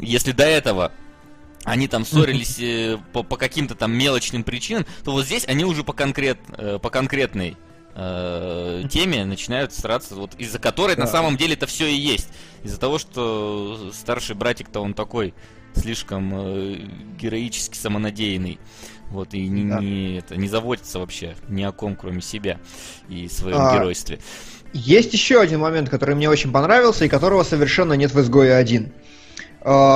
если 0.00 0.32
до 0.32 0.44
этого 0.44 0.92
они 1.64 1.88
там 1.88 2.04
ссорились 2.04 2.58
э, 2.58 2.98
по, 3.12 3.22
по 3.22 3.36
каким-то 3.36 3.74
там 3.74 3.92
мелочным 3.92 4.44
причинам, 4.44 4.86
то 5.04 5.12
вот 5.12 5.26
здесь 5.26 5.46
они 5.46 5.64
уже 5.64 5.84
по, 5.84 5.92
конкрет, 5.92 6.38
э, 6.56 6.78
по 6.80 6.90
конкретной 6.90 7.56
э, 7.94 8.82
теме 8.90 9.24
начинают 9.24 9.72
сраться, 9.72 10.14
вот 10.14 10.34
из-за 10.38 10.58
которой 10.58 10.96
да. 10.96 11.02
на 11.02 11.06
самом 11.06 11.36
деле 11.36 11.54
это 11.54 11.66
все 11.66 11.86
и 11.86 11.94
есть. 11.94 12.28
Из-за 12.62 12.78
того, 12.78 12.98
что 12.98 13.90
старший 13.92 14.36
братик-то 14.36 14.80
он 14.80 14.94
такой 14.94 15.34
слишком 15.74 16.32
э, 16.34 16.76
героически 17.18 17.76
самонадеянный. 17.76 18.58
Вот, 19.10 19.34
и 19.34 19.46
не, 19.48 19.68
да. 19.68 19.80
не, 19.80 20.18
это, 20.18 20.36
не 20.36 20.48
заботится 20.48 21.00
вообще 21.00 21.34
ни 21.48 21.64
о 21.64 21.72
ком, 21.72 21.96
кроме 21.96 22.22
себя 22.22 22.60
и 23.08 23.28
своем 23.28 23.58
а, 23.58 23.74
геройстве. 23.74 24.20
Есть 24.72 25.12
еще 25.12 25.40
один 25.40 25.60
момент, 25.60 25.88
который 25.88 26.14
мне 26.14 26.30
очень 26.30 26.52
понравился, 26.52 27.04
и 27.04 27.08
которого 27.08 27.42
совершенно 27.42 27.94
нет 27.94 28.14
в 28.14 28.20
изгое 28.20 28.56
один 28.56 28.92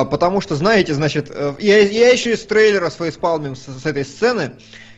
потому 0.05 0.41
что, 0.41 0.55
знаете, 0.55 0.93
значит, 0.93 1.31
э, 1.31 1.55
я, 1.59 1.79
я 1.79 2.09
еще 2.11 2.33
из 2.33 2.45
трейлера 2.45 2.89
с 2.89 2.95
фейспалмом 2.95 3.55
с, 3.55 3.65
с 3.65 3.85
этой 3.85 4.05
сцены, 4.05 4.53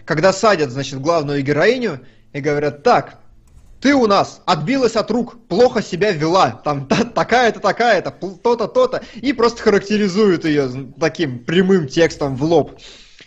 когда 0.05 0.33
садят, 0.33 0.71
значит, 0.71 0.99
главную 0.99 1.41
героиню 1.41 2.01
и 2.33 2.41
говорят, 2.41 2.83
так, 2.83 3.19
ты 3.79 3.93
у 3.93 4.07
нас 4.07 4.41
отбилась 4.45 4.95
от 4.95 5.09
рук, 5.11 5.47
плохо 5.47 5.81
себя 5.81 6.11
вела, 6.11 6.61
там 6.63 6.87
та- 6.87 7.05
такая-то, 7.05 7.59
такая-то, 7.59 8.11
то-то, 8.11 8.67
то-то, 8.67 9.03
и 9.15 9.33
просто 9.33 9.61
характеризуют 9.61 10.45
ее 10.45 10.69
таким 10.99 11.43
прямым 11.45 11.87
текстом 11.87 12.35
в 12.35 12.43
лоб. 12.43 12.77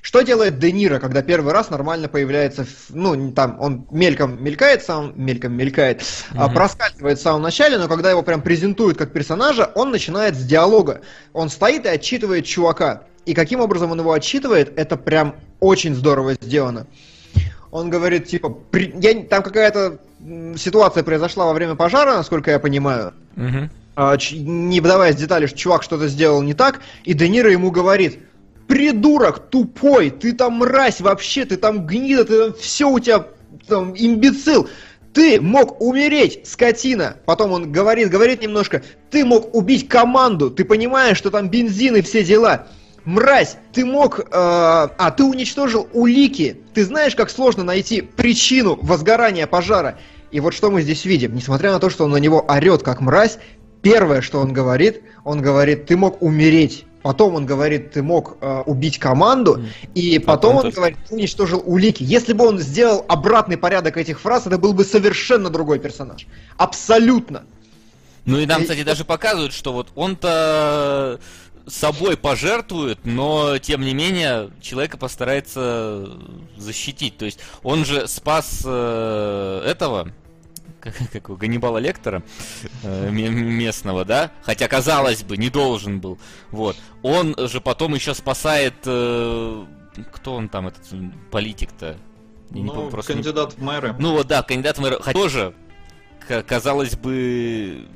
Что 0.03 0.23
делает 0.23 0.59
Де 0.59 0.73
Ниро, 0.73 0.99
когда 0.99 1.23
первый 1.23 1.53
раз 1.53 1.69
нормально 1.71 2.09
появляется, 2.09 2.67
ну, 2.89 3.33
там, 3.33 3.57
он 3.61 3.87
мельком 3.91 4.43
мелькает 4.43 4.83
сам, 4.83 5.13
мельком 5.15 5.53
мелькает, 5.53 6.03
Мгм. 6.31 6.55
проскальзывает 6.55 7.19
в 7.19 7.23
самом 7.23 7.43
начале, 7.43 7.77
но 7.79 7.87
когда 7.87 8.11
его 8.11 8.23
прям 8.23 8.41
презентуют 8.41 8.97
как 8.97 9.13
персонажа, 9.13 9.71
он 9.75 9.91
начинает 9.91 10.35
с 10.37 10.45
диалога. 10.45 11.03
Он 11.35 11.51
стоит 11.51 11.85
и 11.85 11.89
отчитывает 11.89 12.47
чувака. 12.47 13.03
И 13.27 13.35
каким 13.35 13.61
образом 13.61 13.91
он 13.91 14.01
его 14.01 14.13
отчитывает, 14.13 14.73
это 14.79 14.97
прям 14.97 15.37
очень 15.61 15.95
здорово 15.95 16.33
сделано. 16.41 16.87
Он 17.71 17.91
говорит, 17.91 18.27
типа, 18.27 18.49
«При- 18.49 18.93
я, 19.01 19.23
там 19.25 19.43
какая-то 19.43 19.99
ситуация 20.57 21.03
произошла 21.05 21.45
во 21.47 21.53
время 21.53 21.75
пожара, 21.77 22.17
насколько 22.17 22.51
я 22.51 22.59
понимаю, 22.59 23.13
ч- 24.19 24.39
не 24.39 24.81
вдаваясь 24.81 25.17
в 25.17 25.19
детали, 25.19 25.47
что 25.47 25.57
чувак 25.59 25.83
что-то 25.83 26.09
сделал 26.09 26.43
не 26.43 26.55
так, 26.55 26.81
и 27.05 27.13
Де 27.13 27.29
Ниро 27.29 27.51
ему 27.51 27.71
говорит, 27.71 28.19
придурок, 28.71 29.51
тупой, 29.51 30.11
ты 30.11 30.33
там 30.33 30.59
мразь 30.59 31.01
вообще, 31.01 31.45
ты 31.45 31.57
там 31.57 31.89
гнида, 31.89 32.25
ты 32.25 32.39
там 32.39 32.55
все 32.55 32.89
у 32.89 33.01
тебя 33.01 33.27
там 33.67 33.95
имбецил. 33.97 34.69
Ты 35.13 35.41
мог 35.41 35.81
умереть, 35.83 36.47
скотина. 36.47 37.17
Потом 37.27 37.51
он 37.51 37.73
говорит, 37.73 38.11
говорит 38.11 38.41
немножко, 38.41 38.85
ты 39.11 39.25
мог 39.25 39.57
убить 39.57 39.89
команду, 39.89 40.53
ты 40.53 40.65
понимаешь, 40.65 41.19
что 41.19 41.31
там 41.31 41.49
бензин 41.49 41.97
и 41.97 42.01
все 42.01 42.23
дела. 42.23 42.69
Мразь, 43.05 43.57
ты 43.73 43.85
мог... 43.85 44.21
э, 44.21 44.25
а, 44.31 45.11
ты 45.17 45.25
уничтожил 45.25 45.89
улики. 45.93 46.61
Ты 46.73 46.85
знаешь, 46.85 47.17
как 47.17 47.29
сложно 47.29 47.65
найти 47.65 48.03
причину 48.03 48.79
возгорания 48.81 49.49
пожара. 49.49 49.99
И 50.31 50.39
вот 50.39 50.55
что 50.55 50.71
мы 50.71 50.83
здесь 50.83 51.05
видим. 51.05 51.35
Несмотря 51.35 51.73
на 51.73 51.81
то, 51.81 51.91
что 51.91 52.05
он 52.05 52.13
на 52.13 52.19
него 52.19 52.45
орет 52.47 52.85
как 52.85 53.01
мразь, 53.01 53.39
первое, 53.83 54.21
что 54.21 54.39
он 54.39 54.53
говорит, 54.53 55.03
он 55.25 55.43
говорит, 55.43 55.87
ты 55.87 55.97
мог 55.97 56.23
умереть. 56.23 56.85
Потом 57.03 57.35
он 57.35 57.47
говорит, 57.47 57.93
ты 57.93 58.03
мог 58.03 58.37
э, 58.41 58.63
убить 58.67 58.99
команду, 58.99 59.63
и 59.95 60.19
потом 60.19 60.57
он 60.57 60.71
говорит, 60.71 60.99
ты 61.09 61.15
уничтожил 61.15 61.63
улики. 61.65 62.03
Если 62.03 62.35
бы 62.35 62.47
он 62.47 62.59
сделал 62.59 63.05
обратный 63.09 63.57
порядок 63.57 63.97
этих 63.97 64.21
фраз, 64.21 64.47
это 64.47 64.59
был 64.59 64.75
бы 64.75 64.85
совершенно 64.85 65.49
другой 65.49 65.79
персонаж. 65.79 66.27
Абсолютно. 66.59 67.45
Ну 68.27 68.39
и 68.39 68.47
нам, 68.47 68.63
кстати, 68.63 68.83
даже 68.83 69.05
показывают, 69.05 69.55
что 69.55 69.73
вот 69.73 69.89
он-то 69.95 71.19
собой 71.67 72.17
пожертвует, 72.17 72.99
но 73.05 73.59
тем 73.59 73.83
не 73.83 73.95
менее 73.95 74.51
человека 74.61 74.99
постарается 74.99 76.07
защитить. 76.57 77.17
То 77.17 77.25
есть 77.25 77.39
он 77.63 77.85
же 77.85 78.09
спас 78.09 78.63
э, 78.65 79.63
этого, 79.67 80.13
как, 80.81 80.95
как 81.13 81.29
его, 81.29 81.37
Ганнибала 81.37 81.79
Лектора 81.79 82.23
э, 82.83 83.11
местного, 83.11 84.05
да? 84.05 84.31
Хотя, 84.43 84.69
казалось 84.69 85.23
бы, 85.23 85.37
не 85.37 85.51
должен 85.51 86.01
был. 86.01 86.19
Вот. 86.51 86.77
Он 87.03 87.35
же 87.39 87.61
потом 87.61 87.95
еще 87.95 88.15
спасает... 88.15 88.75
э, 88.87 89.67
кто 90.13 90.35
он 90.35 90.49
там, 90.49 90.69
этот 90.69 90.87
политик-то? 91.31 91.97
Я 92.53 92.63
Ну, 92.65 92.73
помню, 92.73 92.91
просто 92.91 93.13
кандидат 93.13 93.53
в 93.55 93.63
мэры. 93.63 93.95
ну 93.99 94.13
вот 94.15 94.27
да, 94.27 94.43
кандидат 94.43 94.79
в 94.79 94.81
мэра. 94.81 94.99
Хотя 95.01 95.13
тоже, 95.19 95.55
казалось 96.47 96.97
бы, 96.97 97.87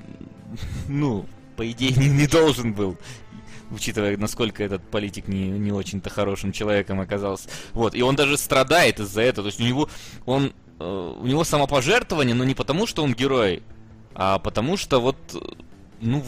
ну, 0.89 1.27
по 1.57 1.69
идее, 1.71 1.93
не, 1.93 2.09
не 2.09 2.27
должен 2.27 2.73
был. 2.73 2.97
Учитывая, 3.71 4.17
насколько 4.17 4.63
этот 4.63 4.83
политик 4.89 5.27
не, 5.27 5.49
не 5.49 5.73
очень-то 5.73 6.11
хорошим 6.11 6.53
человеком 6.53 7.01
оказался. 7.01 7.49
Вот, 7.73 7.95
и 7.95 8.03
он 8.03 8.15
даже 8.15 8.37
страдает 8.37 9.01
из-за 9.01 9.23
этого. 9.23 9.45
То 9.45 9.49
есть 9.49 9.61
у 9.61 9.65
него 9.65 9.89
он 10.27 10.53
у 10.79 11.27
него 11.27 11.45
самопожертвование, 11.45 12.35
но 12.35 12.45
не 12.45 12.55
потому, 12.55 12.87
что 12.87 13.03
он 13.03 13.15
герой, 13.15 13.63
а 14.15 14.39
потому 14.39 14.77
что 14.77 15.01
вот, 15.01 15.17
э, 15.35 15.39
ну, 16.01 16.23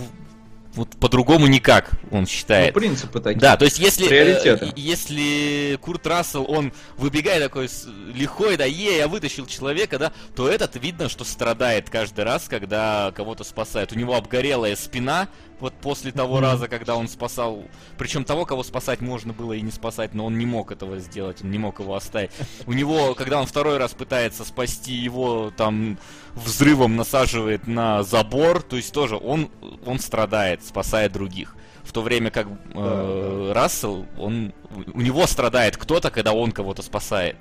вот 0.74 0.90
по-другому 0.96 1.46
никак, 1.46 1.92
он 2.10 2.20
Ну, 2.20 2.26
считает. 2.26 2.74
принципы 2.74 3.20
такие. 3.20 3.40
Да, 3.40 3.56
то 3.56 3.64
есть 3.64 3.78
если, 3.78 4.06
Приоритеты. 4.08 4.66
э, 4.66 4.72
если 4.76 5.78
Курт 5.80 6.06
Рассел, 6.06 6.44
он 6.48 6.72
выбегает 6.98 7.42
такой 7.42 7.68
лихой, 8.14 8.56
да, 8.58 8.66
е, 8.66 8.98
я 8.98 9.08
вытащил 9.08 9.46
человека, 9.46 9.98
да, 9.98 10.12
то 10.34 10.48
этот 10.48 10.76
видно, 10.76 11.08
что 11.08 11.24
страдает 11.24 11.88
каждый 11.88 12.24
раз, 12.24 12.46
когда 12.48 13.10
кого-то 13.16 13.42
спасает. 13.42 13.92
У 13.92 13.98
него 13.98 14.14
обгорелая 14.16 14.76
спина, 14.76 15.28
вот 15.60 15.74
после 15.74 16.12
того 16.12 16.40
раза, 16.40 16.68
когда 16.68 16.96
он 16.96 17.08
спасал, 17.08 17.64
причем 17.96 18.24
того, 18.24 18.44
кого 18.44 18.62
спасать 18.62 19.00
можно 19.00 19.32
было 19.32 19.54
и 19.54 19.60
не 19.60 19.70
спасать, 19.70 20.14
но 20.14 20.26
он 20.26 20.38
не 20.38 20.46
мог 20.46 20.70
этого 20.70 20.98
сделать, 20.98 21.42
он 21.42 21.50
не 21.50 21.58
мог 21.58 21.80
его 21.80 21.94
оставить. 21.94 22.30
У 22.66 22.72
него, 22.72 23.14
когда 23.14 23.40
он 23.40 23.46
второй 23.46 23.78
раз 23.78 23.94
пытается 23.94 24.44
спасти 24.44 24.94
его, 24.94 25.52
там, 25.56 25.98
взрывом 26.34 26.96
насаживает 26.96 27.66
на 27.66 28.02
забор, 28.02 28.62
то 28.62 28.76
есть 28.76 28.92
тоже 28.92 29.16
он, 29.16 29.50
он 29.84 29.98
страдает, 29.98 30.64
спасая 30.64 31.08
других. 31.08 31.56
В 31.82 31.92
то 31.92 32.02
время 32.02 32.30
как 32.30 32.48
э, 32.74 33.52
Рассел, 33.54 34.06
он, 34.18 34.52
у 34.92 35.00
него 35.00 35.26
страдает 35.26 35.76
кто-то, 35.76 36.10
когда 36.10 36.32
он 36.32 36.52
кого-то 36.52 36.82
спасает. 36.82 37.36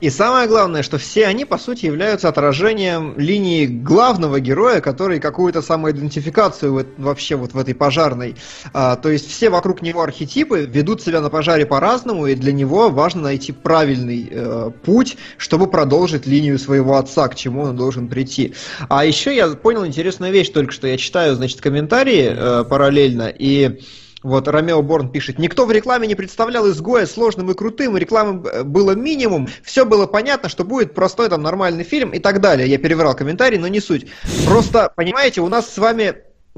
И 0.00 0.10
самое 0.10 0.48
главное, 0.48 0.82
что 0.82 0.98
все 0.98 1.26
они, 1.26 1.44
по 1.44 1.58
сути, 1.58 1.86
являются 1.86 2.28
отражением 2.28 3.14
линии 3.16 3.66
главного 3.66 4.40
героя, 4.40 4.80
который 4.80 5.20
какую-то 5.20 5.62
самоидентификацию 5.62 6.72
вот- 6.72 6.86
вообще 6.96 7.36
вот 7.36 7.52
в 7.52 7.58
этой 7.58 7.74
пожарной. 7.74 8.36
а, 8.72 8.96
то 8.96 9.10
есть 9.10 9.28
все 9.28 9.50
вокруг 9.50 9.82
него 9.82 10.02
архетипы 10.02 10.60
ведут 10.60 11.02
себя 11.02 11.20
на 11.20 11.30
пожаре 11.30 11.66
по-разному, 11.66 12.26
и 12.26 12.34
для 12.34 12.52
него 12.52 12.90
важно 12.90 13.22
найти 13.22 13.52
правильный 13.52 14.28
э, 14.30 14.70
путь, 14.84 15.16
чтобы 15.36 15.66
продолжить 15.66 16.26
линию 16.26 16.58
своего 16.58 16.96
отца, 16.96 17.28
к 17.28 17.34
чему 17.34 17.62
он 17.62 17.76
должен 17.76 18.08
прийти. 18.08 18.54
А 18.88 19.04
еще 19.04 19.34
я 19.34 19.48
понял 19.48 19.86
интересную 19.86 20.32
вещь 20.32 20.50
только 20.50 20.72
что. 20.72 20.86
Я 20.86 20.96
читаю, 20.96 21.34
значит, 21.34 21.60
комментарии 21.60 22.30
э, 22.30 22.64
параллельно, 22.64 23.28
и 23.28 23.80
вот 24.22 24.48
Ромео 24.48 24.82
Борн 24.82 25.10
пишет, 25.10 25.38
никто 25.38 25.64
в 25.64 25.72
рекламе 25.72 26.06
не 26.08 26.14
представлял 26.14 26.68
изгоя 26.68 27.06
сложным 27.06 27.50
и 27.50 27.54
крутым, 27.54 27.96
рекламы 27.96 28.48
э, 28.48 28.62
было 28.64 28.92
минимум, 28.92 29.48
все 29.62 29.84
было 29.84 30.06
понятно, 30.06 30.48
что 30.48 30.64
будет 30.64 30.94
простой 30.94 31.28
там 31.28 31.42
нормальный 31.42 31.84
фильм 31.84 32.10
и 32.10 32.18
так 32.18 32.40
далее. 32.40 32.68
Я 32.68 32.78
переврал 32.78 33.14
комментарий, 33.14 33.58
но 33.58 33.68
не 33.68 33.80
суть. 33.80 34.06
Просто, 34.46 34.92
понимаете, 34.96 35.40
у 35.40 35.48
нас 35.48 35.72
с 35.72 35.78
вами 35.78 36.16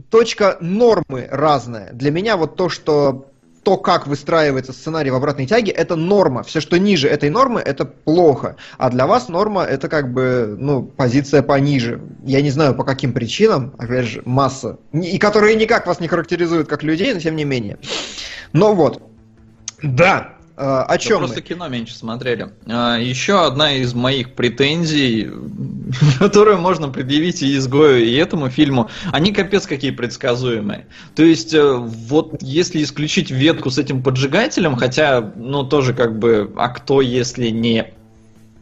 точка 0.09 0.57
нормы 0.61 1.29
разная. 1.31 1.93
Для 1.93 2.11
меня 2.11 2.37
вот 2.37 2.57
то, 2.57 2.69
что 2.69 3.30
то, 3.63 3.77
как 3.77 4.07
выстраивается 4.07 4.73
сценарий 4.73 5.11
в 5.11 5.15
обратной 5.15 5.47
тяге, 5.47 5.71
это 5.73 5.97
норма. 5.97 6.43
Все, 6.43 6.61
что 6.61 6.79
ниже 6.79 7.09
этой 7.09 7.31
нормы, 7.31 7.61
это 7.61 7.85
плохо. 7.85 8.57
А 8.79 8.91
для 8.91 9.07
вас 9.07 9.29
норма 9.29 9.63
это 9.65 9.89
как 9.89 10.13
бы, 10.13 10.57
ну, 10.59 10.83
позиция 10.83 11.43
пониже. 11.43 12.01
Я 12.25 12.41
не 12.41 12.51
знаю 12.51 12.75
по 12.75 12.85
каким 12.85 13.13
причинам, 13.13 13.75
опять 13.79 14.07
же, 14.07 14.23
масса. 14.25 14.79
И 14.93 15.19
которые 15.19 15.57
никак 15.57 15.87
вас 15.87 16.01
не 16.01 16.09
характеризуют 16.09 16.69
как 16.69 16.83
людей, 16.83 17.13
но 17.13 17.21
тем 17.21 17.37
не 17.37 17.45
менее. 17.45 17.79
Но 18.53 18.75
вот. 18.75 19.03
Да. 19.83 20.40
Э, 20.61 20.83
о 20.83 20.87
Да 20.89 20.99
чем 20.99 21.19
просто 21.19 21.37
мы? 21.37 21.43
кино 21.43 21.69
меньше 21.69 21.95
смотрели. 21.95 22.51
А, 22.67 22.97
еще 22.99 23.45
одна 23.45 23.73
из 23.73 23.95
моих 23.95 24.35
претензий, 24.35 25.31
которую 26.19 26.59
можно 26.59 26.89
предъявить 26.89 27.43
и 27.43 27.57
изгою, 27.57 28.05
и 28.05 28.15
этому 28.15 28.51
фильму, 28.51 28.91
они 29.13 29.33
капец 29.33 29.67
какие 29.67 29.91
предсказуемые. 29.91 30.87
То 31.15 31.23
есть, 31.23 31.55
э, 31.55 31.73
вот 31.75 32.43
если 32.43 32.83
исключить 32.83 33.31
ветку 33.31 33.71
с 33.71 33.79
этим 33.79 34.03
поджигателем, 34.03 34.77
хотя, 34.77 35.33
ну, 35.37 35.65
тоже 35.65 35.95
как 35.95 36.19
бы, 36.19 36.53
а 36.57 36.69
кто, 36.69 37.01
если 37.01 37.49
не, 37.49 37.95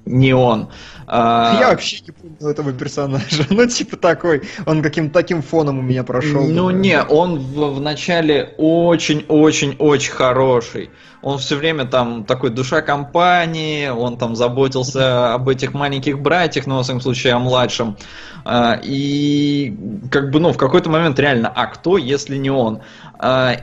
не 0.08 0.32
он? 0.32 0.68
А, 1.06 1.56
Я 1.60 1.68
вообще 1.68 2.00
не 2.06 2.12
помню 2.12 2.50
этого 2.50 2.72
персонажа. 2.72 3.46
Ну, 3.50 3.66
типа 3.66 3.96
такой. 3.96 4.42
Он 4.66 4.82
каким-то 4.82 5.14
таким 5.14 5.42
фоном 5.42 5.78
у 5.78 5.82
меня 5.82 6.04
прошел. 6.04 6.46
Ну 6.46 6.70
не, 6.70 7.02
он 7.02 7.38
в, 7.38 7.74
в 7.76 7.80
начале 7.80 8.54
очень-очень-очень 8.58 10.12
хороший. 10.12 10.90
Он 11.22 11.38
все 11.38 11.56
время 11.56 11.84
там 11.84 12.24
такой 12.24 12.50
душа 12.50 12.80
компании, 12.80 13.88
он 13.88 14.18
там 14.18 14.36
заботился 14.36 15.34
об 15.34 15.48
этих 15.48 15.74
маленьких 15.74 16.20
братьях, 16.20 16.66
ну, 16.66 16.76
во 16.76 16.82
всяком 16.82 17.00
случае, 17.00 17.32
о 17.34 17.38
младшем. 17.38 17.96
А, 18.44 18.78
И 18.82 19.76
как 20.10 20.30
бы, 20.30 20.40
ну, 20.40 20.52
в 20.52 20.56
какой-то 20.56 20.90
момент 20.90 21.18
реально, 21.18 21.48
а 21.54 21.66
кто, 21.66 21.98
если 21.98 22.36
не 22.36 22.50
он? 22.50 22.82
А, 23.18 23.56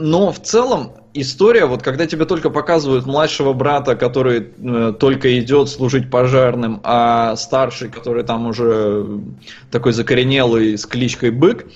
Но 0.00 0.32
в 0.32 0.40
целом 0.40 0.92
история, 1.12 1.66
вот 1.66 1.82
когда 1.82 2.06
тебе 2.06 2.24
только 2.24 2.48
показывают 2.48 3.04
младшего 3.04 3.52
брата, 3.52 3.96
который 3.96 4.48
э, 4.56 4.94
только 4.98 5.38
идет 5.38 5.68
служить 5.68 6.10
пожарным, 6.10 6.80
а 6.84 7.36
старший, 7.36 7.90
который 7.90 8.24
там 8.24 8.46
уже 8.46 9.06
такой 9.70 9.92
закоренелый 9.92 10.78
с 10.78 10.86
кличкой 10.86 11.30
Бык, 11.30 11.66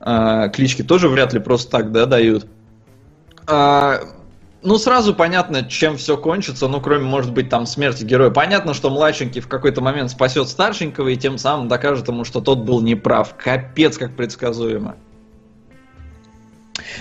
а, 0.00 0.48
клички 0.48 0.82
тоже 0.82 1.08
вряд 1.10 1.34
ли 1.34 1.40
просто 1.40 1.70
так, 1.70 1.92
да, 1.92 2.06
дают. 2.06 2.46
А, 3.46 4.00
ну, 4.62 4.78
сразу 4.78 5.14
понятно, 5.14 5.64
чем 5.64 5.98
все 5.98 6.16
кончится, 6.16 6.68
ну, 6.68 6.80
кроме, 6.80 7.04
может 7.04 7.32
быть, 7.32 7.50
там, 7.50 7.66
смерти 7.66 8.04
героя. 8.04 8.30
Понятно, 8.30 8.72
что 8.72 8.88
младшенький 8.88 9.42
в 9.42 9.48
какой-то 9.48 9.82
момент 9.82 10.10
спасет 10.10 10.48
старшенького 10.48 11.08
и 11.08 11.16
тем 11.16 11.36
самым 11.36 11.68
докажет 11.68 12.08
ему, 12.08 12.24
что 12.24 12.40
тот 12.40 12.60
был 12.60 12.80
неправ. 12.80 13.34
Капец, 13.36 13.98
как 13.98 14.16
предсказуемо. 14.16 14.96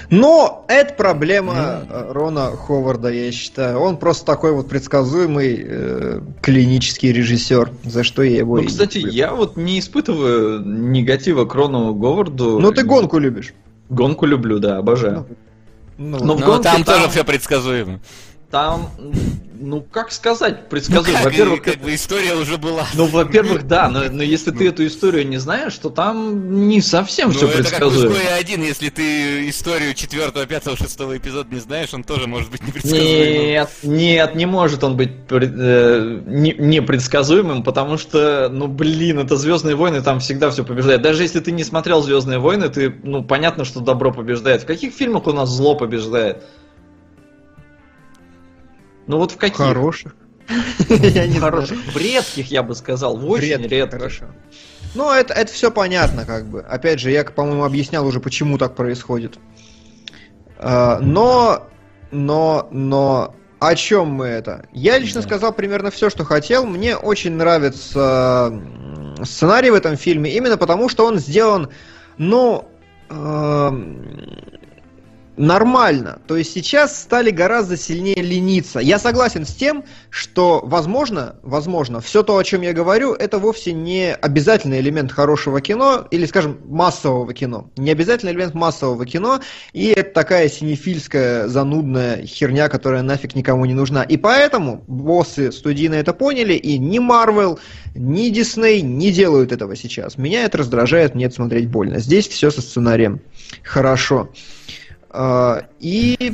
Но 0.09 0.65
это 0.67 0.93
проблема 0.93 1.83
э, 1.89 2.11
Рона 2.11 2.47
Ховарда, 2.51 3.09
я 3.09 3.31
считаю. 3.31 3.79
Он 3.79 3.97
просто 3.97 4.25
такой 4.25 4.51
вот 4.53 4.67
предсказуемый 4.69 5.63
э, 5.65 6.21
клинический 6.41 7.11
режиссер, 7.11 7.71
за 7.83 8.03
что 8.03 8.23
я 8.23 8.37
его 8.37 8.57
Ну, 8.57 8.63
и 8.63 8.67
кстати, 8.67 8.97
люблю. 8.99 9.11
я 9.13 9.33
вот 9.33 9.57
не 9.57 9.79
испытываю 9.79 10.61
негатива 10.65 11.45
к 11.45 11.53
Рону 11.55 11.93
Говарду. 11.93 12.59
Ну, 12.59 12.71
ты 12.71 12.83
гонку 12.83 13.17
любишь. 13.19 13.53
Гонку 13.89 14.25
люблю, 14.25 14.59
да, 14.59 14.77
обожаю. 14.77 15.25
Ну, 15.97 16.17
Ну, 16.17 16.17
в 16.17 16.39
Но 16.39 16.45
гонке 16.47 16.63
там, 16.63 16.83
там- 16.83 16.95
тоже 16.95 17.09
все 17.09 17.23
предсказуемо. 17.23 17.99
Там, 18.49 18.89
ну, 19.63 19.81
как 19.81 20.11
сказать, 20.11 20.57
Ну, 20.63 20.69
предсказуемо. 20.69 21.13
как, 21.17 21.23
Во-первых, 21.25 21.61
как 21.63 21.77
бы 21.77 21.95
история 21.95 22.33
уже 22.35 22.57
была. 22.57 22.85
Ну, 22.93 23.05
во-первых, 23.05 23.65
да, 23.67 23.89
но, 23.89 24.03
но 24.11 24.21
если 24.21 24.51
ты 24.51 24.67
эту 24.67 24.85
историю 24.85 25.27
не 25.27 25.37
знаешь, 25.37 25.75
то 25.77 25.89
там 25.89 26.67
не 26.67 26.81
совсем 26.81 27.29
Ну, 27.29 27.33
все 27.35 27.47
это 27.47 27.57
как 27.59 27.67
предсказуемо. 27.69 28.13
«Изгое 28.13 28.35
один», 28.35 28.61
если 28.63 28.89
ты 28.89 29.49
историю 29.49 29.93
четвертого, 29.93 30.45
пятого, 30.45 30.75
шестого 30.77 31.17
эпизода 31.17 31.53
не 31.53 31.59
знаешь, 31.61 31.93
он 31.93 32.03
тоже 32.03 32.27
может 32.27 32.51
быть 32.51 32.65
непредсказуемым. 32.67 33.45
Нет, 33.45 33.69
нет, 33.83 34.35
не 34.35 34.45
может 34.45 34.83
он 34.83 34.97
быть 34.97 35.11
э, 35.29 36.21
не- 36.25 36.55
непредсказуемым, 36.57 37.63
потому 37.63 37.97
что, 37.97 38.49
ну 38.51 38.67
блин, 38.67 39.19
это 39.19 39.37
Звездные 39.37 39.75
войны, 39.75 40.01
там 40.01 40.19
всегда 40.19 40.51
все 40.51 40.63
побеждает. 40.63 41.01
Даже 41.01 41.23
если 41.23 41.39
ты 41.39 41.51
не 41.51 41.63
смотрел 41.63 42.01
Звездные 42.01 42.39
войны, 42.39 42.69
ты, 42.69 42.93
ну, 43.03 43.23
понятно, 43.23 43.65
что 43.65 43.79
добро 43.79 44.11
побеждает. 44.11 44.63
В 44.63 44.65
каких 44.65 44.93
фильмах 44.93 45.27
у 45.27 45.31
нас 45.31 45.49
зло 45.49 45.75
побеждает? 45.75 46.43
Ну 49.07 49.17
вот 49.17 49.31
в 49.31 49.37
каких? 49.37 49.57
Хороших. 49.57 50.15
Я 50.89 51.27
не. 51.27 51.39
Хороших. 51.39 51.77
В 51.93 51.97
редких, 51.97 52.51
я 52.51 52.63
бы 52.63 52.75
сказал, 52.75 53.17
в 53.17 53.29
очень 53.29 53.67
Редких. 53.67 53.91
Хорошо. 53.91 54.25
Ну, 54.95 55.11
это, 55.11 55.33
это 55.33 55.51
все 55.51 55.71
понятно, 55.71 56.25
как 56.25 56.45
бы. 56.45 56.61
Опять 56.61 56.99
же, 56.99 57.09
я, 57.09 57.23
по-моему, 57.23 57.63
объяснял 57.63 58.05
уже, 58.05 58.19
почему 58.19 58.57
так 58.57 58.75
происходит. 58.75 59.39
А, 60.57 60.99
но, 60.99 61.67
но, 62.11 62.67
но, 62.71 63.35
о 63.59 63.75
чем 63.75 64.09
мы 64.09 64.27
это? 64.27 64.67
Я 64.71 64.99
лично 64.99 65.21
Да. 65.21 65.27
сказал 65.27 65.53
примерно 65.53 65.89
все, 65.89 66.09
что 66.11 66.25
хотел. 66.25 66.65
Мне 66.65 66.95
очень 66.95 67.31
нравится 67.33 68.53
сценарий 69.23 69.71
в 69.71 69.75
этом 69.75 69.95
фильме, 69.97 70.31
именно 70.31 70.57
потому, 70.57 70.89
что 70.89 71.05
он 71.05 71.17
сделан, 71.17 71.69
ну, 72.17 72.67
эм, 73.09 74.19
нормально. 75.37 76.19
То 76.27 76.37
есть 76.37 76.53
сейчас 76.53 77.01
стали 77.01 77.31
гораздо 77.31 77.77
сильнее 77.77 78.21
лениться. 78.21 78.79
Я 78.79 78.99
согласен 78.99 79.45
с 79.45 79.53
тем, 79.53 79.83
что, 80.09 80.61
возможно, 80.63 81.35
возможно, 81.41 82.01
все 82.01 82.23
то, 82.23 82.37
о 82.37 82.43
чем 82.43 82.61
я 82.61 82.73
говорю, 82.73 83.13
это 83.13 83.39
вовсе 83.39 83.73
не 83.73 84.13
обязательный 84.13 84.79
элемент 84.79 85.11
хорошего 85.11 85.61
кино, 85.61 86.07
или, 86.11 86.25
скажем, 86.25 86.59
массового 86.65 87.33
кино. 87.33 87.69
Не 87.77 87.91
обязательный 87.91 88.33
элемент 88.33 88.53
массового 88.53 89.05
кино, 89.05 89.41
и 89.73 89.87
это 89.87 90.13
такая 90.13 90.49
синефильская, 90.49 91.47
занудная 91.47 92.25
херня, 92.25 92.69
которая 92.69 93.01
нафиг 93.01 93.35
никому 93.35 93.65
не 93.65 93.73
нужна. 93.73 94.03
И 94.03 94.17
поэтому 94.17 94.83
боссы 94.87 95.51
студийно 95.51 95.95
это 95.95 96.13
поняли, 96.13 96.53
и 96.53 96.77
ни 96.77 96.99
Marvel, 96.99 97.59
ни 97.95 98.31
Disney 98.31 98.81
не 98.81 99.11
делают 99.11 99.51
этого 99.51 99.75
сейчас. 99.75 100.17
Меня 100.17 100.45
это 100.45 100.59
раздражает, 100.59 101.15
мне 101.15 101.25
это 101.25 101.35
смотреть 101.35 101.69
больно. 101.69 101.99
Здесь 101.99 102.27
все 102.27 102.51
со 102.51 102.61
сценарием 102.61 103.21
хорошо. 103.63 104.29
А, 104.29 104.29
И 105.79 106.33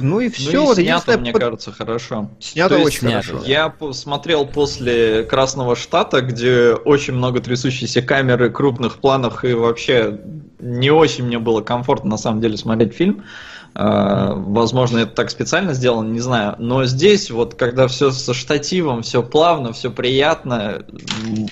ну 0.00 0.20
и 0.20 0.28
все. 0.30 0.52
ну 0.52 0.62
и 0.62 0.66
вот 0.66 0.76
снято, 0.78 1.18
мне 1.18 1.32
под- 1.32 1.42
кажется, 1.42 1.72
хорошо. 1.72 2.30
снято 2.40 2.76
То 2.76 2.82
очень 2.82 3.00
снято, 3.00 3.26
хорошо. 3.26 3.44
Я 3.46 3.68
посмотрел 3.68 4.46
после 4.46 5.24
Красного 5.24 5.76
Штата, 5.76 6.22
где 6.22 6.72
очень 6.72 7.14
много 7.14 7.40
трясущейся 7.40 8.00
камеры, 8.02 8.50
крупных 8.50 8.98
планов, 8.98 9.44
и 9.44 9.52
вообще 9.52 10.20
не 10.58 10.90
очень 10.90 11.24
мне 11.24 11.38
было 11.38 11.60
комфортно 11.60 12.10
на 12.10 12.16
самом 12.18 12.40
деле 12.40 12.56
смотреть 12.56 12.94
фильм. 12.94 13.24
А, 13.74 14.34
Возможно, 14.34 14.98
это 14.98 15.12
так 15.12 15.30
специально 15.30 15.74
сделано, 15.74 16.08
не 16.10 16.20
знаю. 16.20 16.56
Но 16.58 16.84
здесь, 16.84 17.30
вот 17.30 17.54
когда 17.54 17.86
все 17.88 18.10
со 18.10 18.34
штативом, 18.34 19.02
все 19.02 19.22
плавно, 19.22 19.72
все 19.72 19.90
приятно, 19.90 20.82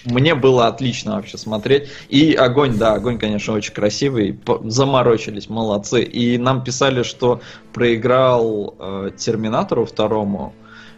мне 0.04 0.34
было 0.34 0.66
отлично 0.66 1.16
вообще 1.16 1.38
смотреть. 1.38 1.88
И 2.08 2.34
огонь, 2.34 2.76
да, 2.76 2.94
огонь, 2.94 3.18
конечно, 3.18 3.54
очень 3.54 3.72
красивый. 3.72 4.38
Заморочились, 4.64 5.48
молодцы. 5.48 6.02
И 6.02 6.38
нам 6.38 6.64
писали, 6.64 7.02
что 7.02 7.40
проиграл 7.72 8.74
э, 8.78 9.10
Терминатору 9.16 9.84
второму. 9.84 10.52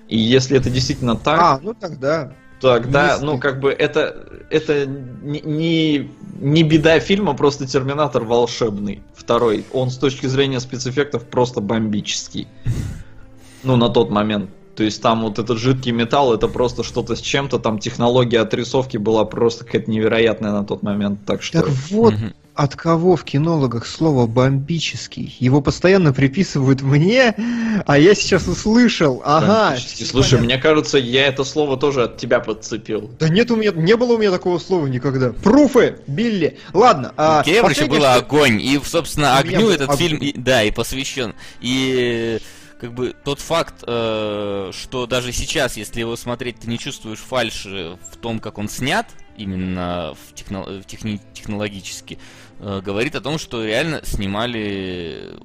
И 0.08 0.18
если 0.18 0.58
это 0.58 0.70
действительно 0.70 1.16
так, 1.16 1.40
А, 1.40 1.60
ну 1.62 1.74
тогда. 1.74 2.32
Тогда, 2.60 3.18
ну, 3.20 3.38
как 3.38 3.58
бы, 3.60 3.70
это, 3.70 4.28
это 4.50 4.84
не, 4.86 6.10
не, 6.40 6.62
беда 6.62 7.00
фильма, 7.00 7.34
просто 7.34 7.66
Терминатор 7.66 8.24
волшебный. 8.24 9.02
Второй. 9.14 9.64
Он 9.72 9.90
с 9.90 9.96
точки 9.96 10.26
зрения 10.26 10.60
спецэффектов 10.60 11.24
просто 11.24 11.60
бомбический. 11.60 12.48
Ну, 13.62 13.76
на 13.76 13.90
тот 13.90 14.08
момент. 14.08 14.48
То 14.74 14.84
есть 14.84 15.02
там 15.02 15.20
вот 15.20 15.38
этот 15.38 15.58
жидкий 15.58 15.92
металл, 15.92 16.32
это 16.32 16.48
просто 16.48 16.82
что-то 16.82 17.14
с 17.14 17.20
чем-то, 17.20 17.58
там 17.58 17.78
технология 17.78 18.40
отрисовки 18.40 18.96
была 18.96 19.26
просто 19.26 19.66
какая-то 19.66 19.90
невероятная 19.90 20.52
на 20.52 20.64
тот 20.64 20.82
момент. 20.82 21.20
Так 21.26 21.42
что... 21.42 21.60
Так 21.60 21.70
вот. 21.90 22.14
От 22.54 22.76
кого 22.76 23.16
в 23.16 23.24
кинологах 23.24 23.86
слово 23.86 24.26
бомбический? 24.26 25.34
Его 25.38 25.60
постоянно 25.60 26.12
приписывают 26.12 26.82
мне, 26.82 27.34
а 27.86 27.98
я 27.98 28.14
сейчас 28.14 28.46
услышал. 28.48 29.22
Ага. 29.24 29.70
бомбический. 29.70 30.06
Слушай, 30.06 30.40
мне 30.40 30.58
кажется, 30.58 30.98
я 30.98 31.26
это 31.26 31.44
слово 31.44 31.76
тоже 31.76 32.04
от 32.04 32.18
тебя 32.18 32.40
подцепил. 32.40 33.10
Да 33.18 33.28
нет 33.28 33.50
у 33.50 33.56
меня, 33.56 33.72
не 33.72 33.96
было 33.96 34.14
у 34.14 34.18
меня 34.18 34.30
такого 34.30 34.58
слова 34.58 34.86
никогда. 34.86 35.32
Пруфы, 35.32 35.98
Билли. 36.06 36.58
Ладно. 36.72 37.12
а, 37.16 37.42
У 37.42 37.44
было 37.88 38.00
что- 38.00 38.14
огонь, 38.14 38.60
и, 38.60 38.80
собственно, 38.84 39.38
огню 39.38 39.70
этот 39.70 39.88
огонь. 39.88 39.96
фильм, 39.98 40.18
и- 40.18 40.32
да, 40.36 40.62
и 40.62 40.70
посвящен. 40.70 41.34
И 41.60 42.38
как 42.80 42.94
бы 42.94 43.14
тот 43.24 43.40
факт, 43.40 43.84
э, 43.86 44.70
что 44.72 45.06
даже 45.06 45.32
сейчас, 45.32 45.76
если 45.76 46.00
его 46.00 46.16
смотреть, 46.16 46.60
ты 46.60 46.68
не 46.68 46.78
чувствуешь 46.78 47.18
фальши 47.18 47.98
в 48.10 48.16
том, 48.16 48.38
как 48.40 48.58
он 48.58 48.68
снят, 48.68 49.06
именно 49.42 50.14
в 50.14 50.34
техно- 50.34 50.80
в 50.80 50.84
техни- 50.86 51.20
технологически, 51.32 52.18
э, 52.58 52.80
говорит 52.84 53.14
о 53.14 53.20
том, 53.20 53.38
что 53.38 53.64
реально 53.64 54.00
снимали 54.04 55.36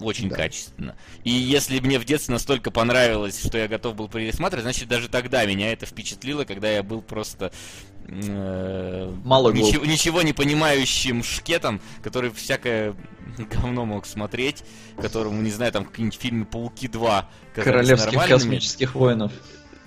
очень 0.00 0.30
Да. 0.30 0.36
качественно. 0.36 0.96
И 1.24 1.30
если 1.30 1.78
мне 1.80 1.98
в 1.98 2.04
детстве 2.04 2.32
настолько 2.32 2.70
понравилось, 2.70 3.44
что 3.44 3.58
я 3.58 3.68
готов 3.68 3.96
был 3.96 4.08
пересматривать, 4.08 4.64
значит 4.64 4.88
даже 4.88 5.08
тогда 5.08 5.44
меня 5.44 5.72
это 5.72 5.84
впечатлило, 5.84 6.44
когда 6.44 6.70
я 6.70 6.82
был 6.82 7.02
просто 7.02 7.52
э, 8.08 9.14
Мало 9.24 9.52
ничего, 9.52 9.84
ничего 9.84 10.22
не 10.22 10.32
понимающим 10.32 11.22
шкетом, 11.22 11.80
который 12.02 12.30
всякое 12.30 12.94
говно 13.38 13.84
мог 13.84 14.06
смотреть, 14.06 14.64
которому, 15.00 15.40
не 15.42 15.50
знаю, 15.50 15.70
там 15.70 15.84
какие-нибудь 15.84 16.18
фильмы 16.20 16.44
Пауки 16.44 16.88
2 16.88 17.28
казались 17.54 17.64
Королевских 17.64 18.26
космических 18.26 18.94
воинов. 18.94 19.32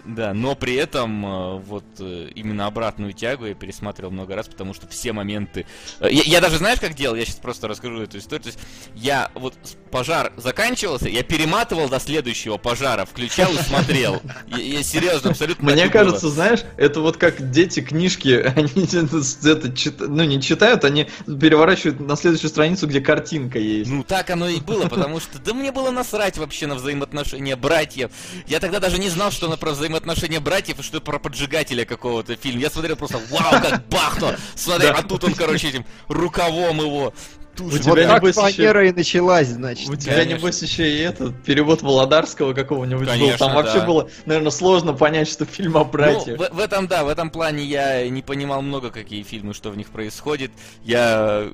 Да, 0.06 0.34
но 0.34 0.54
при 0.56 0.76
этом 0.76 1.26
э, 1.26 1.58
вот 1.60 1.86
э, 2.00 2.30
именно 2.36 2.66
обратную 2.68 3.14
тягу 3.14 3.46
я 3.46 3.54
пересматривал 3.54 4.12
много 4.12 4.36
раз, 4.36 4.50
потому 4.50 4.74
что 4.74 4.86
все 4.88 5.14
моменты... 5.14 5.66
э, 6.02 6.10
Я, 6.12 6.24
я 6.24 6.42
даже 6.42 6.58
знаешь, 6.58 6.80
как 6.82 6.94
делал? 6.94 7.16
Я 7.16 7.24
сейчас 7.24 7.38
просто 7.38 7.70
расскажу 7.70 8.02
эту 8.02 8.18
историю. 8.18 8.44
То 8.44 8.48
есть 8.50 8.60
я 8.96 9.32
вот 9.34 9.54
пожар 9.92 10.34
заканчивался, 10.36 11.08
я 11.08 11.24
перематывал 11.24 11.88
до 11.88 12.02
следующего 12.02 12.58
пожара, 12.58 13.06
включал 13.06 13.54
и 13.54 13.58
смотрел. 13.58 14.22
Я, 14.48 14.58
я 14.58 14.84
серьезно, 14.84 15.30
абсолютно 15.30 15.72
Мне 15.72 15.84
и 15.84 15.86
было. 15.86 15.92
кажется, 15.94 16.28
знаешь, 16.30 16.60
это 16.76 17.00
вот 17.00 17.16
как 17.16 17.52
дети 17.52 17.80
книжки, 17.82 18.30
они 18.56 18.84
это, 18.86 19.22
это 19.50 19.72
чит- 19.74 20.02
ну 20.02 20.26
не 20.26 20.42
читают, 20.42 20.84
они 20.84 21.08
переворачивают 21.26 22.02
на 22.02 22.18
следующую 22.18 22.50
страницу, 22.50 22.88
где 22.88 23.00
картинка 23.00 23.58
есть. 23.58 23.90
Ну 23.90 24.04
так 24.04 24.30
оно 24.32 24.50
и 24.50 24.60
было, 24.60 24.88
потому 24.90 25.22
что 25.22 25.40
да 25.40 25.54
мне 25.54 25.72
было 25.72 25.92
насрать 25.92 26.38
вообще 26.38 26.68
на 26.68 26.76
взаимоотношения 26.76 27.56
братьев. 27.56 28.12
Я 28.48 28.60
тогда 28.60 28.80
даже 28.82 28.98
не 29.00 29.08
знал, 29.10 29.32
что 29.32 29.48
на 29.48 29.56
про 29.56 29.72
взаимоотношения 29.72 29.93
братьев 30.41 30.80
и 30.80 30.84
что 30.84 31.02
про 31.02 31.20
поджигателя 31.20 31.86
какого-то 31.86 32.36
фильма. 32.36 32.61
Я 32.61 32.70
смотрел 32.70 32.95
просто, 32.95 33.20
вау, 33.30 33.52
как 33.61 33.88
бахнуло! 33.90 34.36
Смотри, 34.56 34.88
а 34.90 35.02
тут 35.03 35.24
он, 35.24 35.34
короче, 35.34 35.70
этим 35.70 35.86
рукавом 36.07 36.78
его 36.80 37.14
У 37.53 37.56
тушит. 37.56 37.86
Вот 37.86 37.94
тебя, 37.98 38.07
так 38.07 38.24
небось, 38.24 38.36
еще- 38.36 38.56
фанера 38.64 38.88
и 38.88 38.91
началась, 38.91 39.48
значит. 39.48 39.88
У 39.90 39.95
тебя, 39.95 40.15
Конечно. 40.15 40.38
небось, 40.40 40.61
еще 40.64 40.90
и 40.91 40.98
этот 41.02 41.44
перевод 41.44 41.82
Володарского 41.84 42.53
какого-нибудь 42.53 43.06
был. 43.06 43.11
Конечно, 43.14 43.38
Там 43.38 43.53
вообще 43.56 43.80
да. 43.80 43.86
было, 43.86 44.10
наверное, 44.26 44.49
сложно 44.52 44.94
понять, 44.94 45.28
что 45.30 45.45
фильм 45.45 45.78
о 45.78 45.84
Ну, 45.84 45.86
братьях. 45.86 46.40
в, 46.40 46.56
в 46.56 46.60
этом, 46.60 46.88
да, 46.88 47.03
в 47.03 47.07
этом 47.10 47.30
плане 47.30 47.64
я 47.64 48.10
не 48.10 48.22
понимал 48.24 48.61
много, 48.64 48.90
какие 48.90 49.22
фильмы, 49.24 49.53
что 49.53 49.70
в 49.70 49.78
них 49.78 49.90
происходит. 49.90 50.52
Я, 50.84 51.48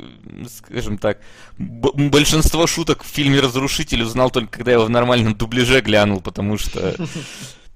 скажем 0.47 0.97
так, 0.97 1.19
б- 1.57 1.91
большинство 2.09 2.65
шуток 2.65 3.03
в 3.03 3.07
фильме 3.07 3.41
«Разрушитель» 3.41 4.03
узнал 4.03 4.29
только 4.31 4.57
когда 4.59 4.71
я 4.71 4.75
его 4.77 4.85
в 4.85 4.89
нормальном 4.89 5.35
дубляже 5.35 5.81
глянул, 5.81 6.21
потому 6.21 6.57
что... 6.57 6.95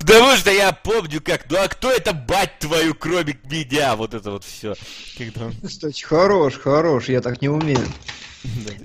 Потому 0.06 0.36
что 0.36 0.52
я 0.52 0.74
помню, 0.74 1.22
как, 1.24 1.46
ну 1.50 1.58
а 1.58 1.68
кто 1.68 1.90
это, 1.90 2.14
бать 2.14 2.60
твою, 2.60 2.94
кроме 2.94 3.38
меня? 3.50 3.96
Вот 3.96 4.14
это 4.14 4.32
вот 4.32 4.44
все. 4.44 4.76
Кстати, 5.66 6.04
хорош, 6.04 6.60
хорош, 6.60 7.08
я 7.08 7.22
так 7.22 7.42
не 7.42 7.48
умею. 7.48 7.80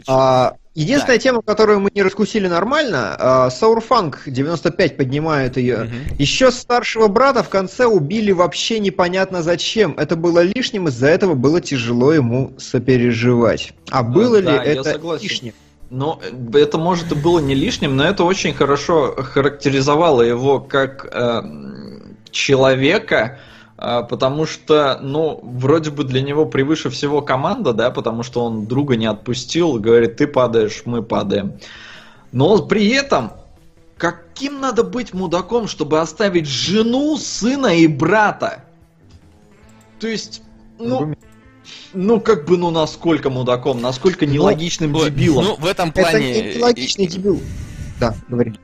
А, 0.06 0.54
единственная 0.76 1.18
тема, 1.18 1.42
которую 1.42 1.80
мы 1.80 1.90
не 1.92 2.02
раскусили 2.02 2.46
нормально, 2.46 3.16
а, 3.18 3.50
Саурфанк 3.50 4.22
95 4.26 4.96
поднимает 4.96 5.56
ее. 5.56 5.90
Еще 6.18 6.52
старшего 6.52 7.08
брата 7.08 7.42
в 7.42 7.48
конце 7.48 7.86
убили 7.86 8.30
вообще 8.30 8.78
непонятно 8.78 9.42
зачем. 9.42 9.94
Это 9.98 10.14
было 10.14 10.40
лишним, 10.40 10.86
из-за 10.86 11.08
этого 11.08 11.34
было 11.34 11.60
тяжело 11.60 12.12
ему 12.12 12.54
сопереживать. 12.58 13.72
А 13.90 14.04
было 14.04 14.40
да, 14.40 14.62
ли 14.62 14.70
это 14.70 15.00
лишним? 15.20 15.54
Э, 15.90 15.96
это, 16.54 16.78
может, 16.78 17.12
и 17.12 17.14
было 17.14 17.38
не 17.38 17.54
лишним, 17.54 17.96
но 17.96 18.04
это 18.04 18.24
очень 18.24 18.54
хорошо 18.54 19.14
характеризовало 19.16 20.22
его 20.22 20.60
как 20.60 21.08
э, 21.10 21.42
человека, 22.30 23.38
э, 23.76 24.02
потому 24.08 24.46
что, 24.46 24.98
ну, 25.02 25.40
вроде 25.42 25.90
бы 25.90 26.04
для 26.04 26.22
него 26.22 26.46
превыше 26.46 26.90
всего 26.90 27.22
команда, 27.22 27.72
да, 27.72 27.90
потому 27.90 28.22
что 28.22 28.44
он 28.44 28.66
друга 28.66 28.96
не 28.96 29.06
отпустил, 29.06 29.78
говорит, 29.78 30.16
ты 30.16 30.26
падаешь, 30.26 30.82
мы 30.84 31.02
падаем. 31.02 31.58
Но 32.32 32.62
при 32.66 32.88
этом, 32.88 33.32
каким 33.96 34.60
надо 34.60 34.84
быть 34.84 35.14
мудаком, 35.14 35.66
чтобы 35.66 36.00
оставить 36.00 36.46
жену, 36.46 37.16
сына 37.16 37.74
и 37.76 37.86
брата? 37.86 38.64
То 39.98 40.06
есть, 40.06 40.42
ну, 40.78 41.14
ну 41.92 42.20
как 42.20 42.46
бы, 42.46 42.56
ну 42.56 42.70
насколько 42.70 43.30
мудаком, 43.30 43.80
насколько 43.80 44.26
нелогичным 44.26 44.92
Вот, 44.92 45.06
дебилом. 45.14 45.44
Ну, 45.44 45.56
в 45.56 45.66
этом 45.66 45.90
Это 45.90 46.00
плане... 46.02 46.54
не 46.54 46.62
логичный 46.62 47.06
э, 47.06 47.08
дебил. 47.08 47.42
Да, 48.00 48.14
говори. 48.28 48.54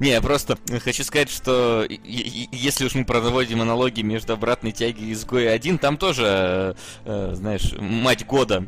Не, 0.00 0.10
я 0.10 0.20
просто 0.20 0.58
хочу 0.82 1.04
сказать, 1.04 1.30
что 1.30 1.84
и- 1.88 1.94
и- 1.94 2.48
если 2.50 2.84
уж 2.84 2.94
мы 2.94 3.04
проводим 3.04 3.62
аналогии 3.62 4.02
между 4.02 4.32
обратной 4.32 4.72
тяги 4.72 5.04
и 5.04 5.12
изгоя 5.12 5.52
1, 5.52 5.78
там 5.78 5.96
тоже, 5.96 6.24
э, 6.26 6.74
э, 7.04 7.32
знаешь, 7.36 7.72
мать 7.78 8.26
года, 8.26 8.66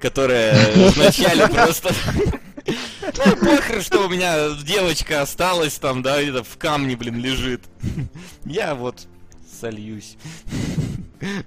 которая 0.00 0.56
вначале 0.94 1.46
просто... 1.52 1.92
Ну, 2.66 3.36
похер, 3.36 3.82
что 3.82 4.06
у 4.06 4.08
меня 4.08 4.50
девочка 4.62 5.22
осталась 5.22 5.74
там, 5.78 6.02
да, 6.02 6.22
где-то 6.22 6.44
в 6.44 6.56
камне, 6.58 6.96
блин, 6.96 7.18
лежит. 7.18 7.62
Я 8.44 8.74
вот 8.74 9.06
сольюсь. 9.58 10.16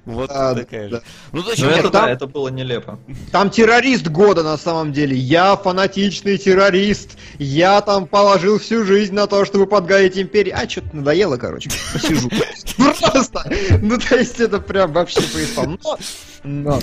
Вот 0.04 0.28
такая 0.28 0.90
да. 0.90 0.98
же. 0.98 1.04
Ну, 1.32 1.40
Ну 1.40 1.44
точно, 1.44 1.68
это 1.68 1.90
там- 1.90 2.06
да, 2.06 2.12
это 2.12 2.28
было 2.28 2.50
нелепо. 2.50 3.00
Там 3.32 3.50
террорист 3.50 4.08
года 4.08 4.44
на 4.44 4.58
самом 4.58 4.92
деле. 4.92 5.16
Я 5.16 5.56
фанатичный 5.56 6.38
террорист. 6.38 7.18
Я 7.40 7.80
там 7.80 8.06
положил 8.06 8.60
всю 8.60 8.84
жизнь 8.84 9.14
на 9.14 9.28
то, 9.28 9.46
чтобы 9.46 9.68
подгадить 9.68 10.18
империи. 10.18 10.52
А, 10.52 10.68
что-то 10.68 10.94
надоело, 10.98 11.38
короче. 11.38 11.70
Посижу. 11.94 12.30
Просто. 12.78 13.50
Ну, 13.82 13.98
то 13.98 14.18
есть 14.18 14.42
это 14.42 14.60
прям 14.60 14.92
вообще 14.92 15.22
поиспал. 15.22 15.66
Но... 15.68 15.98
но. 16.44 16.80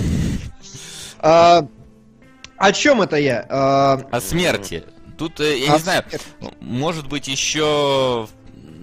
А, 1.19 1.67
О 2.57 2.71
чем 2.71 3.03
это 3.03 3.17
я? 3.17 3.45
А, 3.49 4.01
о 4.11 4.19
смерти. 4.19 4.83
Тут, 5.17 5.39
э, 5.41 5.59
я 5.59 5.73
не 5.73 5.79
знаю, 5.79 6.03
смерти. 6.09 6.25
может 6.59 7.07
быть, 7.07 7.27
еще... 7.27 8.27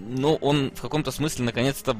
Ну, 0.09 0.35
он 0.35 0.71
в 0.73 0.79
каком-то 0.81 1.11
смысле, 1.11 1.43
наконец-то, 1.45 1.97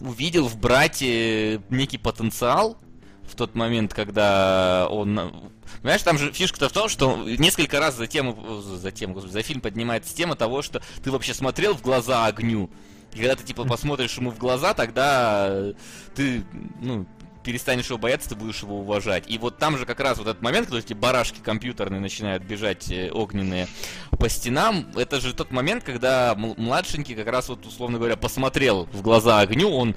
увидел 0.00 0.48
в 0.48 0.58
брате 0.58 1.60
некий 1.70 1.98
потенциал 1.98 2.78
в 3.24 3.34
тот 3.34 3.54
момент, 3.54 3.92
когда 3.92 4.86
он... 4.90 5.50
Понимаешь, 5.82 6.02
там 6.02 6.16
же 6.16 6.32
фишка-то 6.32 6.68
в 6.68 6.72
том, 6.72 6.88
что 6.88 7.16
несколько 7.24 7.80
раз 7.80 7.96
за 7.96 8.06
тему, 8.06 8.60
за 8.60 8.92
тему, 8.92 9.14
господи, 9.14 9.32
за 9.32 9.42
фильм 9.42 9.60
поднимается 9.60 10.14
тема 10.14 10.36
того, 10.36 10.62
что 10.62 10.80
ты 11.02 11.10
вообще 11.10 11.34
смотрел 11.34 11.74
в 11.74 11.82
глаза 11.82 12.26
огню. 12.26 12.70
И 13.12 13.18
когда 13.18 13.34
ты, 13.34 13.44
типа, 13.44 13.64
посмотришь 13.64 14.16
ему 14.16 14.30
в 14.30 14.38
глаза, 14.38 14.74
тогда 14.74 15.72
ты, 16.14 16.44
ну, 16.80 17.06
перестанешь 17.46 17.86
его 17.86 17.96
бояться, 17.96 18.30
ты 18.30 18.34
будешь 18.34 18.60
его 18.60 18.80
уважать. 18.80 19.22
И 19.28 19.38
вот 19.38 19.56
там 19.56 19.78
же 19.78 19.86
как 19.86 20.00
раз 20.00 20.18
вот 20.18 20.26
этот 20.26 20.42
момент, 20.42 20.66
когда 20.66 20.80
эти 20.80 20.94
барашки 20.94 21.38
компьютерные 21.38 22.00
начинают 22.00 22.42
бежать 22.42 22.90
э, 22.90 23.08
огненные 23.12 23.68
по 24.18 24.28
стенам, 24.28 24.90
это 24.96 25.20
же 25.20 25.32
тот 25.32 25.52
момент, 25.52 25.84
когда 25.84 26.34
младшенький 26.34 27.14
как 27.14 27.28
раз 27.28 27.48
вот, 27.48 27.64
условно 27.64 27.98
говоря, 27.98 28.16
посмотрел 28.16 28.88
в 28.92 29.00
глаза 29.00 29.38
огню, 29.38 29.70
он 29.70 29.94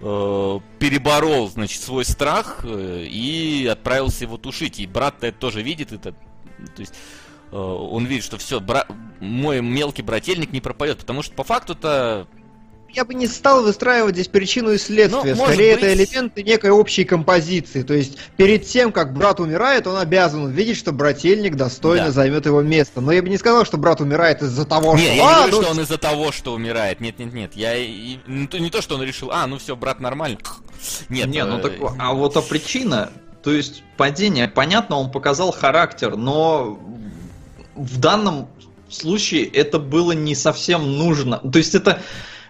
э, 0.00 0.60
переборол, 0.80 1.48
значит, 1.48 1.80
свой 1.80 2.04
страх 2.04 2.64
э, 2.64 3.04
и 3.08 3.68
отправился 3.70 4.24
его 4.24 4.36
тушить. 4.36 4.80
И 4.80 4.86
брат-то 4.88 5.28
это 5.28 5.38
тоже 5.38 5.62
видит, 5.62 5.92
это, 5.92 6.10
то 6.10 6.80
есть 6.80 6.94
э, 7.52 7.56
он 7.56 8.06
видит, 8.06 8.24
что 8.24 8.38
все, 8.38 8.60
мой 9.20 9.62
мелкий 9.62 10.02
брательник 10.02 10.50
не 10.50 10.60
пропадет, 10.60 10.98
потому 10.98 11.22
что 11.22 11.32
по 11.34 11.44
факту-то 11.44 12.26
Я 12.94 13.04
бы 13.04 13.14
не 13.14 13.26
стал 13.26 13.62
выстраивать 13.62 14.14
здесь 14.14 14.28
причину 14.28 14.72
и 14.72 14.78
следствие. 14.78 15.34
Ну, 15.34 15.44
Скорее, 15.44 15.74
быть. 15.74 15.84
это 15.84 15.94
элементы 15.94 16.42
некой 16.42 16.70
общей 16.70 17.04
композиции. 17.04 17.82
То 17.82 17.94
есть, 17.94 18.16
перед 18.36 18.66
тем, 18.66 18.92
как 18.92 19.12
брат 19.14 19.40
умирает, 19.40 19.86
он 19.86 19.96
обязан 19.96 20.44
увидеть, 20.44 20.76
что 20.78 20.92
брательник 20.92 21.54
достойно 21.54 22.06
Да. 22.06 22.12
займет 22.12 22.46
его 22.46 22.62
место. 22.62 23.00
Но 23.00 23.12
я 23.12 23.22
бы 23.22 23.28
не 23.28 23.36
сказал, 23.36 23.64
что 23.64 23.76
брат 23.76 24.00
умирает 24.00 24.42
из-за 24.42 24.64
того, 24.64 24.94
Не, 24.94 25.02
что... 25.02 25.08
я 25.08 25.14
не 25.14 25.20
«А, 25.20 25.34
говорю, 25.34 25.56
ну, 25.56 25.62
что 25.62 25.70
он 25.70 25.80
из-за 25.80 25.98
того, 25.98 26.32
что 26.32 26.52
умирает. 26.54 27.00
Нет, 27.00 27.18
нет, 27.18 27.32
нет. 27.34 27.52
Я 27.54 27.74
не, 27.78 28.46
то, 28.50 28.58
не 28.58 28.70
то, 28.70 28.80
что 28.80 28.94
он 28.94 29.02
решил, 29.02 29.30
а, 29.32 29.46
ну 29.46 29.58
все, 29.58 29.76
брат 29.76 30.00
нормальный. 30.00 30.38
Нет, 31.08 31.26
Не, 31.28 31.44
ну 31.44 31.58
э, 31.58 31.62
так, 31.62 31.72
а 31.98 32.14
вот 32.14 32.36
а 32.36 32.42
причина, 32.42 33.10
то 33.42 33.52
есть 33.52 33.82
падение, 33.96 34.48
понятно, 34.48 34.96
он 34.96 35.10
показал 35.10 35.52
характер, 35.52 36.16
но 36.16 36.78
в 37.74 37.98
данном 38.00 38.48
случае 38.88 39.44
это 39.44 39.78
было 39.78 40.12
не 40.12 40.34
совсем 40.34 40.96
нужно. 40.96 41.38
То 41.38 41.58
есть 41.58 41.74
это, 41.74 42.00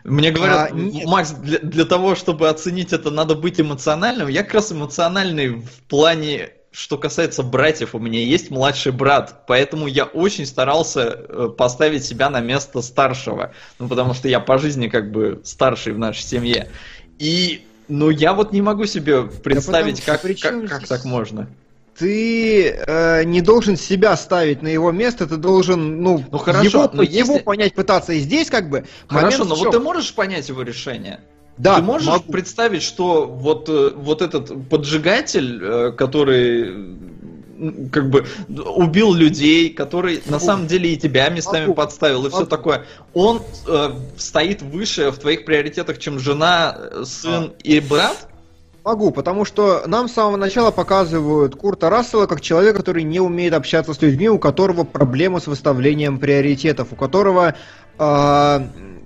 мне 0.05 0.31
говорят, 0.31 0.70
А, 0.70 0.75
нет. 0.75 1.07
Макс, 1.07 1.31
для, 1.31 1.59
для 1.59 1.85
того, 1.85 2.15
чтобы 2.15 2.49
оценить 2.49 2.93
это, 2.93 3.11
надо 3.11 3.35
быть 3.35 3.61
эмоциональным. 3.61 4.29
Я 4.29 4.43
как 4.43 4.55
раз 4.55 4.73
эмоциональный 4.73 5.49
в 5.49 5.83
плане 5.89 6.53
что 6.70 6.99
касается 6.99 7.43
братьев, 7.43 7.95
у 7.95 7.99
меня 7.99 8.20
есть 8.20 8.51
младший 8.51 8.93
брат, 8.93 9.47
поэтому 9.47 9.87
я 9.87 10.05
очень 10.05 10.47
старался 10.47 11.01
э, 11.01 11.49
поставить 11.57 12.05
себя 12.05 12.31
на 12.31 12.41
место 12.41 12.83
старшего, 12.83 13.53
ну 13.79 13.89
потому 13.89 14.15
что 14.15 14.29
я 14.29 14.39
по 14.39 14.59
жизни 14.59 14.89
как 14.89 15.11
бы 15.11 15.41
старший 15.45 15.93
в 15.93 15.99
нашей 15.99 16.23
семье. 16.23 16.69
И, 17.19 17.66
ну 17.89 18.11
я 18.11 18.35
вот 18.35 18.53
не 18.53 18.62
могу 18.62 18.85
себе 18.85 19.23
представить, 19.23 20.05
потому- 20.05 20.19
как, 20.19 20.69
как, 20.69 20.69
как 20.69 20.89
так 20.89 21.05
можно. 21.05 21.49
Ты 21.99 22.69
э, 22.70 23.25
не 23.25 23.41
должен 23.41 23.77
себя 23.77 24.16
ставить 24.16 24.62
на 24.62 24.69
его 24.69 24.93
место, 24.93 25.27
ты 25.27 25.37
должен, 25.37 26.01
ну, 26.03 26.25
Ну, 26.31 26.39
хорошо, 26.39 26.65
его, 26.65 26.91
но 26.93 27.03
его 27.03 27.33
если- 27.35 27.43
понять 27.45 27.75
пытаться. 27.75 28.12
И 28.12 28.20
здесь 28.20 28.49
как 28.51 28.70
бы 28.70 28.85
Хорошо, 29.09 29.45
но 29.45 29.57
вот 29.57 29.73
ты 29.73 29.81
можешь 29.81 30.15
понять 30.15 30.49
его 30.49 30.62
решение? 30.62 31.20
да, 31.57 31.77
ты 31.77 31.83
можешь 31.83 32.07
могу. 32.07 32.31
представить, 32.33 32.83
что 32.85 33.27
вот, 33.27 33.69
э, 33.69 33.91
вот 33.97 34.23
этот 34.23 34.69
поджигатель, 34.69 35.59
э, 35.61 35.93
который 35.93 36.97
как 37.91 38.09
бы 38.09 38.25
убил 38.77 39.12
людей, 39.12 39.70
который 39.70 40.23
на 40.27 40.39
самом 40.39 40.69
деле 40.69 40.93
и 40.93 40.97
тебя 40.97 41.29
местами 41.29 41.62
Могу. 41.62 41.75
подставил 41.75 42.25
и 42.27 42.29
все 42.29 42.39
Могу. 42.41 42.51
такое, 42.51 42.85
он 43.15 43.43
э, 43.66 43.91
стоит 44.16 44.62
выше 44.62 45.11
в 45.11 45.19
твоих 45.19 45.45
приоритетах, 45.45 45.99
чем 45.99 46.20
жена, 46.20 46.77
э, 46.79 47.03
сын 47.05 47.53
и 47.65 47.81
брат? 47.81 48.29
Могу, 48.89 49.10
потому 49.10 49.44
что 49.44 49.82
нам 49.85 50.09
с 50.09 50.15
самого 50.15 50.39
начала 50.39 50.70
показывают 50.70 51.55
Курта 51.55 51.90
Рассела 51.90 52.24
как 52.27 52.40
человека, 52.40 52.78
который 52.78 53.02
не 53.02 53.20
умеет 53.20 53.52
общаться 53.52 53.93
с 53.93 54.01
людьми, 54.01 54.31
у 54.31 54.39
которого 54.39 54.85
проблемы 54.85 55.43
с 55.43 55.47
выставлением 55.47 56.19
приоритетов, 56.19 56.89
у 56.93 56.97
которого 56.97 57.55
э, 57.98 58.60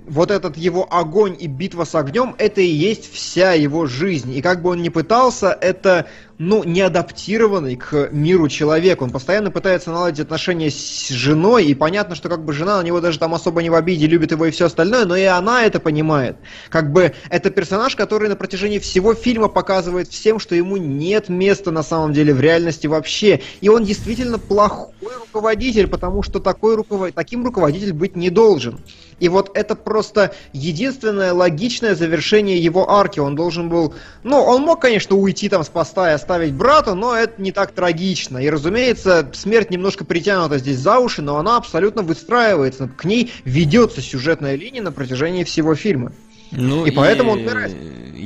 вот 0.06 0.30
этот 0.30 0.56
его 0.56 0.86
огонь 0.90 1.36
и 1.38 1.46
битва 1.46 1.84
с 1.84 1.94
огнем, 1.94 2.34
это 2.38 2.60
и 2.60 2.66
есть 2.66 3.12
вся 3.12 3.52
его 3.52 3.86
жизнь. 3.86 4.34
И 4.36 4.42
как 4.42 4.62
бы 4.62 4.70
он 4.70 4.82
ни 4.82 4.88
пытался, 4.88 5.56
это, 5.60 6.06
ну, 6.38 6.64
не 6.64 6.80
адаптированный 6.80 7.76
к 7.76 8.08
миру 8.10 8.48
человек. 8.48 9.02
Он 9.02 9.10
постоянно 9.10 9.50
пытается 9.50 9.90
наладить 9.90 10.20
отношения 10.20 10.70
с 10.70 11.08
женой, 11.08 11.66
и 11.66 11.74
понятно, 11.74 12.14
что 12.14 12.28
как 12.28 12.44
бы 12.44 12.52
жена 12.52 12.78
на 12.78 12.84
него 12.84 13.00
даже 13.00 13.18
там 13.18 13.34
особо 13.34 13.62
не 13.62 13.70
в 13.70 13.74
обиде, 13.74 14.06
любит 14.06 14.32
его 14.32 14.46
и 14.46 14.50
все 14.50 14.66
остальное, 14.66 15.04
но 15.04 15.16
и 15.16 15.24
она 15.24 15.64
это 15.64 15.78
понимает. 15.78 16.36
Как 16.68 16.92
бы 16.92 17.12
это 17.30 17.50
персонаж, 17.50 17.94
который 17.96 18.28
на 18.28 18.36
протяжении 18.36 18.78
всего 18.78 19.14
фильма 19.14 19.48
показывает 19.48 20.08
всем, 20.08 20.38
что 20.38 20.54
ему 20.54 20.76
нет 20.76 21.28
места 21.28 21.70
на 21.70 21.82
самом 21.82 22.12
деле 22.12 22.34
в 22.34 22.40
реальности 22.40 22.86
вообще. 22.86 23.40
И 23.60 23.68
он 23.68 23.84
действительно 23.84 24.38
плохой 24.38 24.92
руководитель, 25.20 25.86
потому 25.86 26.22
что 26.22 26.40
такой 26.40 26.74
руковод... 26.74 27.14
таким 27.14 27.44
руководитель 27.44 27.92
быть 27.92 28.16
не 28.16 28.30
должен. 28.30 28.80
И 29.22 29.28
вот 29.28 29.52
это 29.54 29.76
просто 29.76 30.34
единственное 30.52 31.32
логичное 31.32 31.94
завершение 31.94 32.58
его 32.58 32.90
арки. 32.90 33.20
Он 33.20 33.36
должен 33.36 33.68
был... 33.68 33.94
Ну, 34.24 34.36
он 34.42 34.62
мог, 34.62 34.82
конечно, 34.82 35.14
уйти 35.14 35.48
там 35.48 35.62
с 35.62 35.68
поста 35.68 36.10
и 36.10 36.14
оставить 36.14 36.54
брата, 36.54 36.96
но 36.96 37.14
это 37.14 37.40
не 37.40 37.52
так 37.52 37.70
трагично. 37.70 38.38
И, 38.38 38.50
разумеется, 38.50 39.30
смерть 39.32 39.70
немножко 39.70 40.04
притянута 40.04 40.58
здесь 40.58 40.78
за 40.78 40.98
уши, 40.98 41.22
но 41.22 41.36
она 41.36 41.56
абсолютно 41.56 42.02
выстраивается. 42.02 42.88
К 42.88 43.04
ней 43.04 43.30
ведется 43.44 44.02
сюжетная 44.02 44.56
линия 44.56 44.82
на 44.82 44.90
протяжении 44.90 45.44
всего 45.44 45.76
фильма. 45.76 46.12
Ну, 46.50 46.84
И 46.84 46.90
поэтому 46.90 47.30
он 47.30 47.38
умирает. 47.42 47.76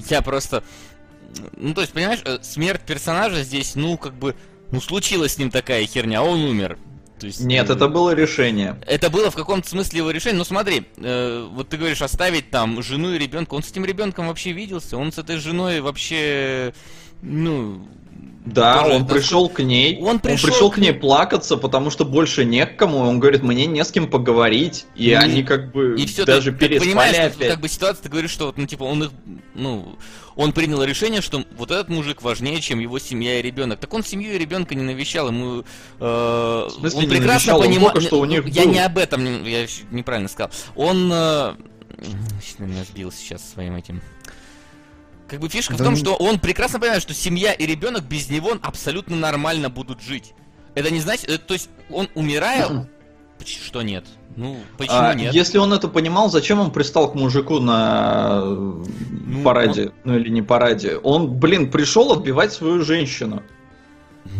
Я 0.08 0.22
просто... 0.22 0.64
Ну, 1.58 1.74
то 1.74 1.82
есть, 1.82 1.92
понимаешь, 1.92 2.22
э, 2.24 2.38
смерть 2.40 2.80
персонажа 2.86 3.42
здесь, 3.42 3.74
ну, 3.74 3.98
как 3.98 4.14
бы... 4.14 4.34
Ну, 4.70 4.80
случилась 4.80 5.34
с 5.34 5.38
ним 5.38 5.50
такая 5.50 5.84
херня, 5.84 6.20
а 6.20 6.22
он 6.22 6.42
умер. 6.42 6.78
То 7.18 7.26
есть, 7.26 7.40
Нет, 7.40 7.70
это 7.70 7.88
было 7.88 8.14
решение. 8.14 8.76
Это 8.86 9.08
было 9.08 9.30
в 9.30 9.34
каком-то 9.34 9.68
смысле 9.68 9.98
его 9.98 10.10
решение. 10.10 10.36
Ну 10.38 10.44
смотри, 10.44 10.86
э, 10.98 11.48
вот 11.50 11.70
ты 11.70 11.78
говоришь 11.78 12.02
оставить 12.02 12.50
там 12.50 12.82
жену 12.82 13.14
и 13.14 13.18
ребенка. 13.18 13.54
Он 13.54 13.62
с 13.62 13.70
этим 13.70 13.86
ребенком 13.86 14.28
вообще 14.28 14.52
виделся. 14.52 14.98
Он 14.98 15.12
с 15.12 15.18
этой 15.18 15.38
женой 15.38 15.80
вообще, 15.80 16.74
ну, 17.22 17.86
Да, 18.46 18.82
тоже 18.82 18.94
он 18.94 19.06
пришел 19.06 19.48
к 19.48 19.60
ней. 19.62 20.00
Он 20.00 20.20
пришел 20.20 20.48
пришел 20.48 20.70
к 20.70 20.78
ней 20.78 20.92
плакаться, 20.92 21.56
потому 21.56 21.90
что 21.90 22.04
больше 22.04 22.44
не 22.44 22.64
к 22.64 22.76
кому. 22.76 22.98
Он 22.98 23.18
говорит, 23.18 23.42
мне 23.42 23.66
не 23.66 23.84
с 23.84 23.90
кем 23.90 24.08
поговорить. 24.08 24.86
И 24.94 25.12
Ну, 25.12 25.20
они 25.24 25.42
как 25.42 25.72
бы 25.72 26.00
и 26.00 26.06
все 26.06 26.24
даже 26.24 26.52
ты, 26.52 26.68
переспали 26.68 26.88
понимаешь, 26.88 27.16
что, 27.16 27.26
опять. 27.26 27.50
как 27.50 27.60
бы 27.60 27.68
ситуация, 27.68 28.02
ты 28.04 28.08
говоришь, 28.08 28.30
что 28.30 28.46
вот, 28.46 28.56
ну, 28.56 28.66
типа, 28.66 28.84
он 28.84 29.02
их, 29.02 29.10
ну, 29.54 29.96
он 30.36 30.52
принял 30.52 30.82
решение, 30.84 31.22
что 31.22 31.44
вот 31.56 31.72
этот 31.72 31.88
мужик 31.88 32.22
важнее, 32.22 32.60
чем 32.60 32.78
его 32.78 33.00
семья 33.00 33.40
и 33.40 33.42
ребенок. 33.42 33.80
Так 33.80 33.92
он 33.92 34.04
семью 34.04 34.34
и 34.34 34.38
ребенка 34.38 34.76
не 34.76 34.82
навещал, 34.82 35.28
ему, 35.28 35.64
э, 35.98 36.04
В 36.68 36.70
смысле 36.70 36.98
он 37.00 37.08
прекрасно? 37.08 37.56
Он 37.56 37.62
понимал, 37.62 38.00
что 38.00 38.20
у 38.20 38.24
них 38.26 38.46
я 38.46 38.62
был. 38.64 38.72
не 38.72 38.78
об 38.78 38.96
этом, 38.96 39.44
я 39.44 39.66
неправильно 39.90 40.28
сказал. 40.28 40.52
Он, 40.76 41.10
э, 41.12 41.54
меня 42.58 42.84
сбил 42.84 43.10
сейчас 43.10 43.42
своим 43.50 43.74
этим. 43.74 44.00
Как 45.28 45.40
бы 45.40 45.48
фишка 45.48 45.74
в 45.74 45.78
Да 45.78 45.84
том, 45.84 45.94
ну- 45.94 45.98
что 45.98 46.14
он 46.14 46.38
прекрасно 46.38 46.78
понимает, 46.78 47.02
что 47.02 47.14
семья 47.14 47.52
и 47.52 47.66
ребенок 47.66 48.04
без 48.04 48.30
него 48.30 48.52
абсолютно 48.62 49.16
нормально 49.16 49.70
будут 49.70 50.00
жить. 50.00 50.34
Это 50.74 50.90
не 50.90 51.00
значит, 51.00 51.28
э, 51.28 51.38
то 51.38 51.54
есть 51.54 51.68
он 51.90 52.08
умирая, 52.14 52.88
что 53.44 53.82
нет? 53.82 54.04
Ну, 54.36 54.58
почему 54.76 54.98
А, 54.98 55.14
нет? 55.14 55.32
Если 55.34 55.58
он 55.58 55.72
это 55.72 55.88
понимал, 55.88 56.30
зачем 56.30 56.60
он 56.60 56.70
пристал 56.70 57.10
к 57.10 57.14
мужику 57.14 57.58
на 57.58 58.42
э, 58.44 59.42
параде? 59.42 59.92
Ну 60.04 60.16
или 60.16 60.28
не 60.28 60.42
параде? 60.42 60.96
Он, 60.98 61.32
блин, 61.38 61.70
пришел 61.70 62.12
отбивать 62.12 62.52
свою 62.52 62.82
женщину. 62.84 63.42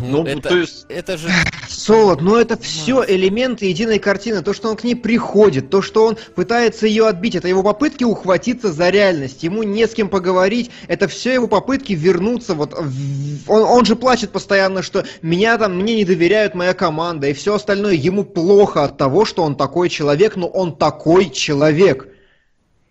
Ну, 0.03 0.25
это, 0.25 0.49
то 0.49 0.57
есть- 0.59 0.87
это 0.89 1.17
же... 1.17 1.29
Солод, 1.69 2.21
но 2.23 2.39
это 2.41 2.57
все 2.57 3.05
элементы 3.07 3.67
единой 3.67 3.99
картины. 3.99 4.43
То, 4.43 4.53
что 4.55 4.71
он 4.71 4.77
к 4.77 4.85
ней 4.85 4.95
приходит, 4.97 5.71
то, 5.71 5.83
что 5.83 6.07
он 6.07 6.17
пытается 6.35 6.87
ее 6.87 7.07
отбить, 7.09 7.35
это 7.35 7.49
его 7.49 7.63
попытки 7.63 8.05
ухватиться 8.05 8.73
за 8.73 8.89
реальность. 8.91 9.43
Ему 9.43 9.63
не 9.63 9.87
с 9.87 9.93
кем 9.95 10.09
поговорить, 10.09 10.71
это 10.89 11.07
все 11.09 11.33
его 11.35 11.47
попытки 11.49 11.93
вернуться. 11.93 12.55
Вот 12.55 12.73
в- 12.79 13.51
он, 13.51 13.63
он 13.63 13.85
же 13.85 13.97
плачет 13.97 14.31
постоянно, 14.31 14.83
что 14.83 15.05
меня 15.23 15.59
там, 15.59 15.77
мне 15.79 15.97
не 15.97 16.05
доверяют 16.05 16.55
моя 16.55 16.73
команда, 16.75 17.29
и 17.29 17.33
все 17.33 17.55
остальное 17.55 17.95
ему 17.95 18.25
плохо 18.25 18.85
от 18.85 18.97
того, 18.97 19.25
что 19.25 19.43
он 19.43 19.57
такой 19.57 19.89
человек, 19.89 20.37
но 20.37 20.47
он 20.47 20.77
такой 20.77 21.31
человек. 21.31 22.09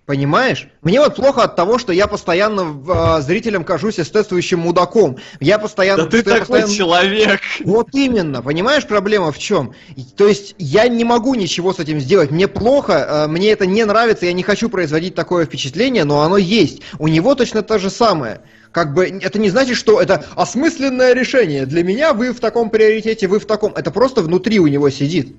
Понимаешь? 0.05 0.67
Мне 0.83 0.99
вот 0.99 1.15
плохо 1.15 1.43
от 1.43 1.55
того, 1.55 1.79
что 1.79 1.91
я 1.91 2.05
постоянно 2.05 2.61
э, 2.87 3.21
зрителям 3.21 3.63
кажусь 3.63 3.99
эстетствующим 3.99 4.59
мудаком. 4.59 5.17
Я 5.39 5.57
постоянно... 5.57 6.03
Да 6.03 6.09
ты 6.09 6.21
такой 6.21 6.61
постоянно- 6.61 6.73
человек! 6.73 7.41
Вот 7.63 7.87
именно, 7.93 8.43
понимаешь, 8.43 8.85
проблема 8.85 9.31
в 9.31 9.39
чем? 9.39 9.73
То 10.15 10.27
есть 10.27 10.53
я 10.59 10.87
не 10.87 11.03
могу 11.03 11.33
ничего 11.33 11.73
с 11.73 11.79
этим 11.79 11.99
сделать. 11.99 12.29
Мне 12.29 12.47
плохо, 12.47 12.93
э, 12.93 13.27
мне 13.27 13.49
это 13.49 13.65
не 13.65 13.83
нравится, 13.83 14.27
я 14.27 14.33
не 14.33 14.43
хочу 14.43 14.69
производить 14.69 15.15
такое 15.15 15.47
впечатление, 15.47 16.03
но 16.03 16.21
оно 16.21 16.37
есть. 16.37 16.83
У 16.99 17.07
него 17.07 17.33
точно 17.33 17.63
то 17.63 17.79
же 17.79 17.89
самое. 17.89 18.41
Как 18.71 18.93
бы 18.93 19.05
это 19.07 19.39
не 19.39 19.49
значит, 19.49 19.75
что 19.75 19.99
это 19.99 20.23
осмысленное 20.35 21.13
решение. 21.13 21.65
Для 21.65 21.83
меня 21.83 22.13
вы 22.13 22.31
в 22.31 22.39
таком 22.39 22.69
приоритете, 22.69 23.27
вы 23.27 23.39
в 23.39 23.47
таком. 23.47 23.73
Это 23.73 23.89
просто 23.89 24.21
внутри 24.21 24.59
у 24.59 24.67
него 24.67 24.91
сидит. 24.91 25.35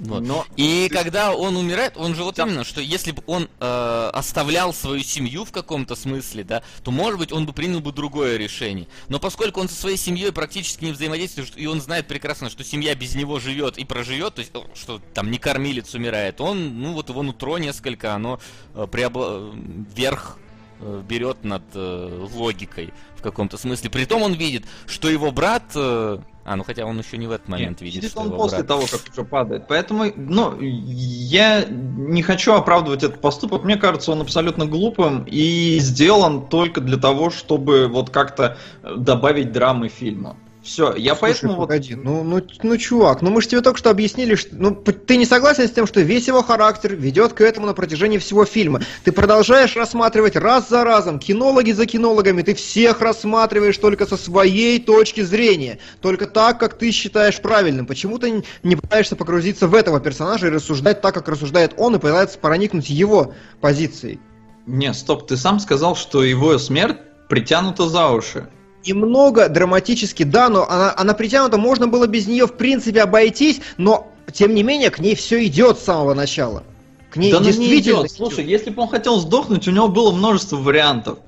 Вот. 0.00 0.22
Но 0.22 0.44
И 0.56 0.88
когда 0.90 1.32
он 1.34 1.56
умирает, 1.56 1.96
он 1.96 2.14
же 2.14 2.24
вот 2.24 2.38
именно, 2.38 2.64
что 2.64 2.80
если 2.80 3.12
бы 3.12 3.22
он 3.26 3.48
э, 3.60 4.10
оставлял 4.12 4.74
свою 4.74 5.02
семью 5.02 5.44
в 5.44 5.52
каком-то 5.52 5.94
смысле, 5.94 6.42
да, 6.42 6.62
то 6.82 6.90
может 6.90 7.18
быть 7.18 7.32
он 7.32 7.46
бы 7.46 7.52
принял 7.52 7.80
бы 7.80 7.92
другое 7.92 8.36
решение. 8.36 8.88
Но 9.08 9.20
поскольку 9.20 9.60
он 9.60 9.68
со 9.68 9.76
своей 9.76 9.96
семьей 9.96 10.32
практически 10.32 10.84
не 10.84 10.92
взаимодействует, 10.92 11.52
и 11.56 11.66
он 11.66 11.80
знает 11.80 12.08
прекрасно, 12.08 12.50
что 12.50 12.64
семья 12.64 12.94
без 12.96 13.14
него 13.14 13.38
живет 13.38 13.78
и 13.78 13.84
проживет, 13.84 14.34
то 14.34 14.40
есть, 14.40 14.54
о, 14.54 14.66
что 14.74 15.00
там 15.14 15.30
не 15.30 15.38
кормилец 15.38 15.94
умирает, 15.94 16.40
он, 16.40 16.80
ну 16.80 16.92
вот 16.92 17.08
его 17.08 17.22
нутро 17.22 17.58
несколько, 17.58 18.14
оно 18.14 18.40
э, 18.74 18.86
преобла- 18.90 19.54
верх 19.94 20.38
э, 20.80 21.02
берет 21.08 21.44
над 21.44 21.62
э, 21.74 22.28
логикой 22.34 22.92
в 23.16 23.22
каком-то 23.22 23.56
смысле. 23.56 23.90
Притом 23.90 24.22
он 24.22 24.32
видит, 24.32 24.64
что 24.86 25.08
его 25.08 25.30
брат... 25.30 25.62
э, 25.76 26.18
а, 26.44 26.56
ну 26.56 26.64
хотя 26.64 26.84
он 26.84 26.98
еще 26.98 27.16
не 27.16 27.26
в 27.26 27.32
этот 27.32 27.48
момент 27.48 27.80
Нет, 27.80 27.94
видит, 27.94 28.10
что 28.10 28.20
он 28.20 28.26
его 28.26 28.36
после 28.36 28.58
брат... 28.58 28.68
того, 28.68 28.82
как 28.82 29.00
уже 29.10 29.24
падает. 29.24 29.64
Поэтому, 29.66 30.04
ну, 30.14 30.60
я 30.60 31.64
не 31.64 32.22
хочу 32.22 32.52
оправдывать 32.52 33.02
этот 33.02 33.20
поступок. 33.20 33.64
Мне 33.64 33.76
кажется, 33.76 34.12
он 34.12 34.20
абсолютно 34.20 34.66
глупым 34.66 35.24
и 35.24 35.78
сделан 35.78 36.46
только 36.46 36.82
для 36.82 36.98
того, 36.98 37.30
чтобы 37.30 37.88
вот 37.88 38.10
как-то 38.10 38.58
добавить 38.82 39.52
драмы 39.52 39.88
фильма. 39.88 40.36
Все, 40.64 40.94
я 40.96 41.14
Слушай, 41.14 41.20
поэтому 41.20 41.54
вот... 41.56 41.68
погоди, 41.68 41.94
ну, 41.94 42.24
ну, 42.24 42.40
ну, 42.62 42.76
чувак, 42.78 43.20
ну 43.20 43.30
мы 43.30 43.42
же 43.42 43.48
тебе 43.48 43.60
только 43.60 43.78
что 43.78 43.90
объяснили, 43.90 44.34
что, 44.34 44.48
ну, 44.52 44.74
ты 44.74 45.18
не 45.18 45.26
согласен 45.26 45.68
с 45.68 45.70
тем, 45.70 45.86
что 45.86 46.00
весь 46.00 46.26
его 46.26 46.42
характер 46.42 46.94
ведет 46.94 47.34
к 47.34 47.42
этому 47.42 47.66
на 47.66 47.74
протяжении 47.74 48.16
всего 48.16 48.46
фильма. 48.46 48.80
Ты 49.04 49.12
продолжаешь 49.12 49.76
рассматривать 49.76 50.36
раз 50.36 50.70
за 50.70 50.82
разом, 50.82 51.18
кинологи 51.18 51.72
за 51.72 51.84
кинологами, 51.84 52.40
ты 52.40 52.54
всех 52.54 53.02
рассматриваешь 53.02 53.76
только 53.76 54.06
со 54.06 54.16
своей 54.16 54.80
точки 54.80 55.20
зрения, 55.20 55.80
только 56.00 56.26
так, 56.26 56.58
как 56.58 56.78
ты 56.78 56.92
считаешь 56.92 57.38
правильным. 57.42 57.84
Почему 57.84 58.18
ты 58.18 58.42
не- 58.62 58.76
пытаешься 58.76 59.16
погрузиться 59.16 59.68
в 59.68 59.74
этого 59.74 60.00
персонажа 60.00 60.46
и 60.46 60.50
рассуждать 60.50 61.02
так, 61.02 61.12
как 61.12 61.28
рассуждает 61.28 61.74
он, 61.76 61.96
и 61.96 61.98
пытаться 61.98 62.38
проникнуть 62.38 62.88
его 62.88 63.34
позицией? 63.60 64.18
Не, 64.66 64.94
стоп, 64.94 65.26
ты 65.26 65.36
сам 65.36 65.60
сказал, 65.60 65.94
что 65.94 66.24
его 66.24 66.56
смерть 66.56 66.96
притянута 67.28 67.86
за 67.86 68.08
уши. 68.08 68.48
Немного 68.86 69.48
драматически, 69.48 70.22
да, 70.22 70.48
но 70.48 70.68
она, 70.68 70.94
она 70.96 71.14
притянута, 71.14 71.58
можно 71.58 71.86
было 71.86 72.06
без 72.06 72.26
нее 72.26 72.46
в 72.46 72.56
принципе 72.56 73.02
обойтись, 73.02 73.60
но 73.76 74.10
тем 74.32 74.54
не 74.54 74.62
менее 74.62 74.90
к 74.90 74.98
ней 74.98 75.14
все 75.14 75.44
идет 75.46 75.78
с 75.78 75.84
самого 75.84 76.14
начала. 76.14 76.64
К 77.10 77.16
ней 77.16 77.32
да 77.32 77.38
ну 77.38 77.46
не 77.46 77.52
действительно 77.52 78.00
идет. 78.00 78.10
Слушай, 78.10 78.44
если 78.44 78.70
бы 78.70 78.82
он 78.82 78.88
хотел 78.88 79.18
сдохнуть, 79.18 79.68
у 79.68 79.70
него 79.70 79.88
было 79.88 80.12
множество 80.12 80.56
вариантов. 80.56 81.18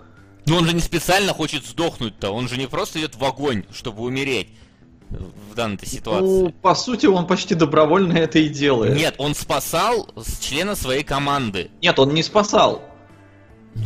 Но 0.47 0.57
он 0.57 0.67
же 0.67 0.75
не 0.75 0.81
специально 0.81 1.33
хочет 1.33 1.65
сдохнуть-то, 1.65 2.31
он 2.31 2.49
же 2.49 2.57
не 2.57 2.67
просто 2.67 3.01
идет 3.01 3.17
в 3.17 3.25
огонь, 3.25 3.65
чтобы 3.73 4.03
умереть 4.03 4.49
в 5.11 5.55
данной 5.55 5.79
ситуации. 5.85 6.43
Ну, 6.43 6.51
по 6.63 6.75
сути, 6.75 7.07
он 7.07 7.27
почти 7.27 7.55
добровольно 7.55 8.17
это 8.17 8.39
и 8.39 8.49
делает. 8.49 8.97
Нет, 8.97 9.15
он 9.19 9.35
спасал 9.35 10.09
с 10.17 10.39
члена 10.41 10.75
своей 10.75 11.05
команды. 11.05 11.71
Нет, 11.83 11.99
он 11.99 12.15
не 12.15 12.23
спасал. 12.23 12.83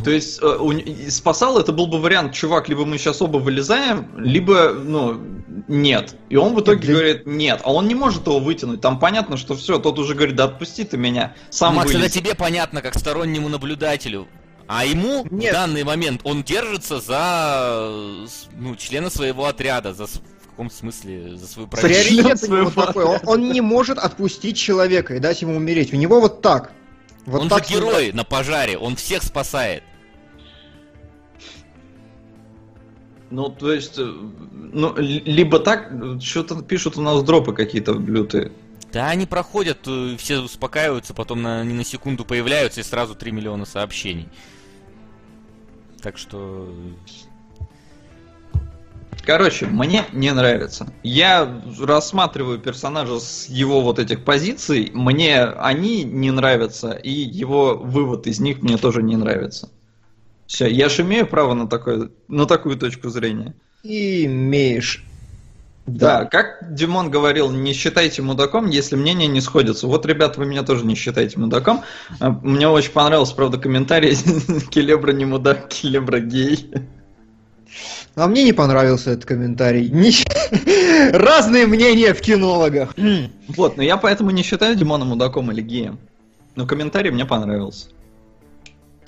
То 0.03 0.11
есть 0.11 0.39
э, 0.41 1.09
спасал 1.09 1.59
это 1.59 1.71
был 1.71 1.87
бы 1.87 1.99
вариант, 1.99 2.33
чувак, 2.33 2.69
либо 2.69 2.85
мы 2.85 2.97
сейчас 2.97 3.21
оба 3.21 3.37
вылезаем, 3.37 4.09
либо, 4.17 4.73
ну, 4.73 5.21
нет. 5.67 6.15
И 6.29 6.35
он 6.35 6.55
в 6.55 6.61
итоге 6.61 6.81
Для- 6.81 6.93
говорит 6.93 7.25
нет, 7.25 7.61
а 7.63 7.73
он 7.73 7.87
не 7.87 7.95
может 7.95 8.25
его 8.25 8.39
вытянуть. 8.39 8.81
Там 8.81 8.99
понятно, 8.99 9.37
что 9.37 9.55
все, 9.55 9.79
тот 9.79 9.99
уже 9.99 10.15
говорит, 10.15 10.35
да 10.35 10.45
отпусти 10.45 10.83
ты 10.83 10.97
меня, 10.97 11.35
сам 11.49 11.75
Макс, 11.75 11.89
это 11.89 11.99
вылез. 11.99 12.11
тебе 12.11 12.35
понятно, 12.35 12.81
как 12.81 12.97
стороннему 12.97 13.49
наблюдателю. 13.49 14.27
А 14.67 14.85
ему 14.85 15.27
Нет. 15.29 15.51
в 15.51 15.53
данный 15.53 15.83
момент 15.83 16.21
он 16.23 16.43
держится 16.43 17.01
за 17.01 17.91
ну, 18.57 18.75
члена 18.77 19.09
своего 19.09 19.45
отряда, 19.45 19.93
за 19.93 20.07
в 20.07 20.21
каком 20.49 20.71
смысле 20.71 21.37
за 21.37 21.47
свою 21.47 21.67
профессию. 21.67 22.23
Приоритет 22.23 22.49
у 22.49 22.55
него 22.55 22.69
такой, 22.85 23.03
он, 23.03 23.19
он 23.25 23.51
не 23.51 23.59
может 23.59 23.97
отпустить 23.97 24.57
человека 24.57 25.15
и 25.15 25.19
дать 25.19 25.41
ему 25.41 25.57
умереть. 25.57 25.93
У 25.93 25.97
него 25.97 26.21
вот 26.21 26.41
так. 26.41 26.71
Вот 27.25 27.41
он 27.41 27.49
так 27.49 27.65
же 27.65 27.75
герой 27.75 28.11
на 28.11 28.23
пожаре, 28.23 28.77
он 28.77 28.95
всех 28.95 29.23
спасает. 29.23 29.83
Ну, 33.29 33.49
то 33.49 33.71
есть, 33.71 33.97
э, 33.97 34.03
ну, 34.03 34.93
либо 34.97 35.59
так, 35.59 35.91
что-то 36.21 36.61
пишут 36.61 36.97
у 36.97 37.01
нас 37.01 37.23
дропы 37.23 37.53
какие-то 37.53 37.93
лютые. 37.93 38.51
Да, 38.91 39.09
они 39.09 39.25
проходят, 39.25 39.79
э, 39.87 40.17
все 40.17 40.39
успокаиваются, 40.39 41.13
потом 41.13 41.41
на, 41.41 41.61
они 41.61 41.73
на 41.73 41.85
секунду 41.85 42.25
появляются 42.25 42.81
и 42.81 42.83
сразу 42.83 43.15
3 43.15 43.31
миллиона 43.31 43.65
сообщений. 43.65 44.27
Так 46.01 46.17
что... 46.17 46.73
Короче, 49.25 49.67
мне 49.67 50.05
не 50.13 50.31
нравится. 50.31 50.91
Я 51.03 51.61
рассматриваю 51.79 52.57
персонажа 52.59 53.19
с 53.19 53.47
его 53.47 53.81
вот 53.81 53.99
этих 53.99 54.23
позиций, 54.23 54.91
мне 54.93 55.43
они 55.43 56.03
не 56.03 56.31
нравятся, 56.31 56.91
и 56.91 57.11
его 57.11 57.77
вывод 57.77 58.27
из 58.27 58.39
них 58.39 58.61
мне 58.61 58.77
тоже 58.77 59.03
не 59.03 59.15
нравится. 59.15 59.69
Все, 60.47 60.67
я 60.67 60.89
же 60.89 61.03
имею 61.03 61.27
право 61.27 61.53
на, 61.53 61.67
такое, 61.67 62.09
на 62.27 62.45
такую 62.45 62.77
точку 62.77 63.09
зрения. 63.09 63.53
Имеешь. 63.83 65.03
Да. 65.87 66.25
как 66.25 66.73
Димон 66.73 67.09
говорил, 67.09 67.51
не 67.51 67.73
считайте 67.73 68.21
мудаком, 68.21 68.69
если 68.69 68.95
мнения 68.95 69.27
не 69.27 69.41
сходятся. 69.41 69.87
Вот, 69.87 70.05
ребят, 70.05 70.37
вы 70.37 70.45
меня 70.45 70.63
тоже 70.63 70.85
не 70.85 70.95
считаете 70.95 71.39
мудаком. 71.39 71.83
А, 72.19 72.29
Мне 72.29 72.67
очень 72.67 72.91
понравился, 72.91 73.35
правда, 73.35 73.57
комментарий. 73.57 74.15
Келебра 74.69 75.11
не 75.11 75.25
мудак, 75.25 75.69
Келебра 75.69 76.19
гей. 76.19 76.71
А 78.15 78.27
мне 78.27 78.43
не 78.43 78.53
понравился 78.53 79.11
этот 79.11 79.25
комментарий. 79.25 79.89
Ни- 79.91 81.11
Разные 81.15 81.65
мнения 81.65 82.13
в 82.13 82.21
кинологах. 82.21 82.95
Вот, 83.47 83.75
но 83.77 83.83
я 83.83 83.97
поэтому 83.97 84.31
не 84.31 84.43
считаю 84.43 84.75
Димона 84.75 85.03
мудаком 85.05 85.51
или 85.51 85.61
геем. 85.61 85.99
Но 86.55 86.65
комментарий 86.65 87.11
мне 87.11 87.25
понравился. 87.25 87.87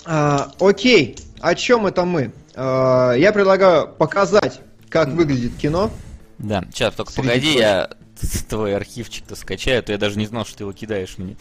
А, 0.06 0.52
окей, 0.60 1.16
о 1.40 1.56
чем 1.56 1.86
это 1.88 2.04
мы? 2.06 2.34
А, 2.56 3.14
я 3.14 3.32
предлагаю 3.32 3.88
показать, 3.88 4.60
как 4.90 5.10
выглядит 5.10 5.56
кино. 5.56 5.92
Да, 6.40 6.64
сейчас 6.74 6.94
только 6.96 7.12
Среди 7.12 7.28
погоди, 7.30 7.58
я 7.58 7.90
твой 8.50 8.76
архивчик-то 8.76 9.36
скачаю, 9.36 9.80
а 9.80 9.82
то 9.82 9.92
я 9.92 9.98
даже 9.98 10.18
не 10.18 10.26
знал, 10.26 10.46
что 10.46 10.58
ты 10.58 10.64
его 10.64 10.74
кидаешь 10.74 11.18
мне. 11.18 11.38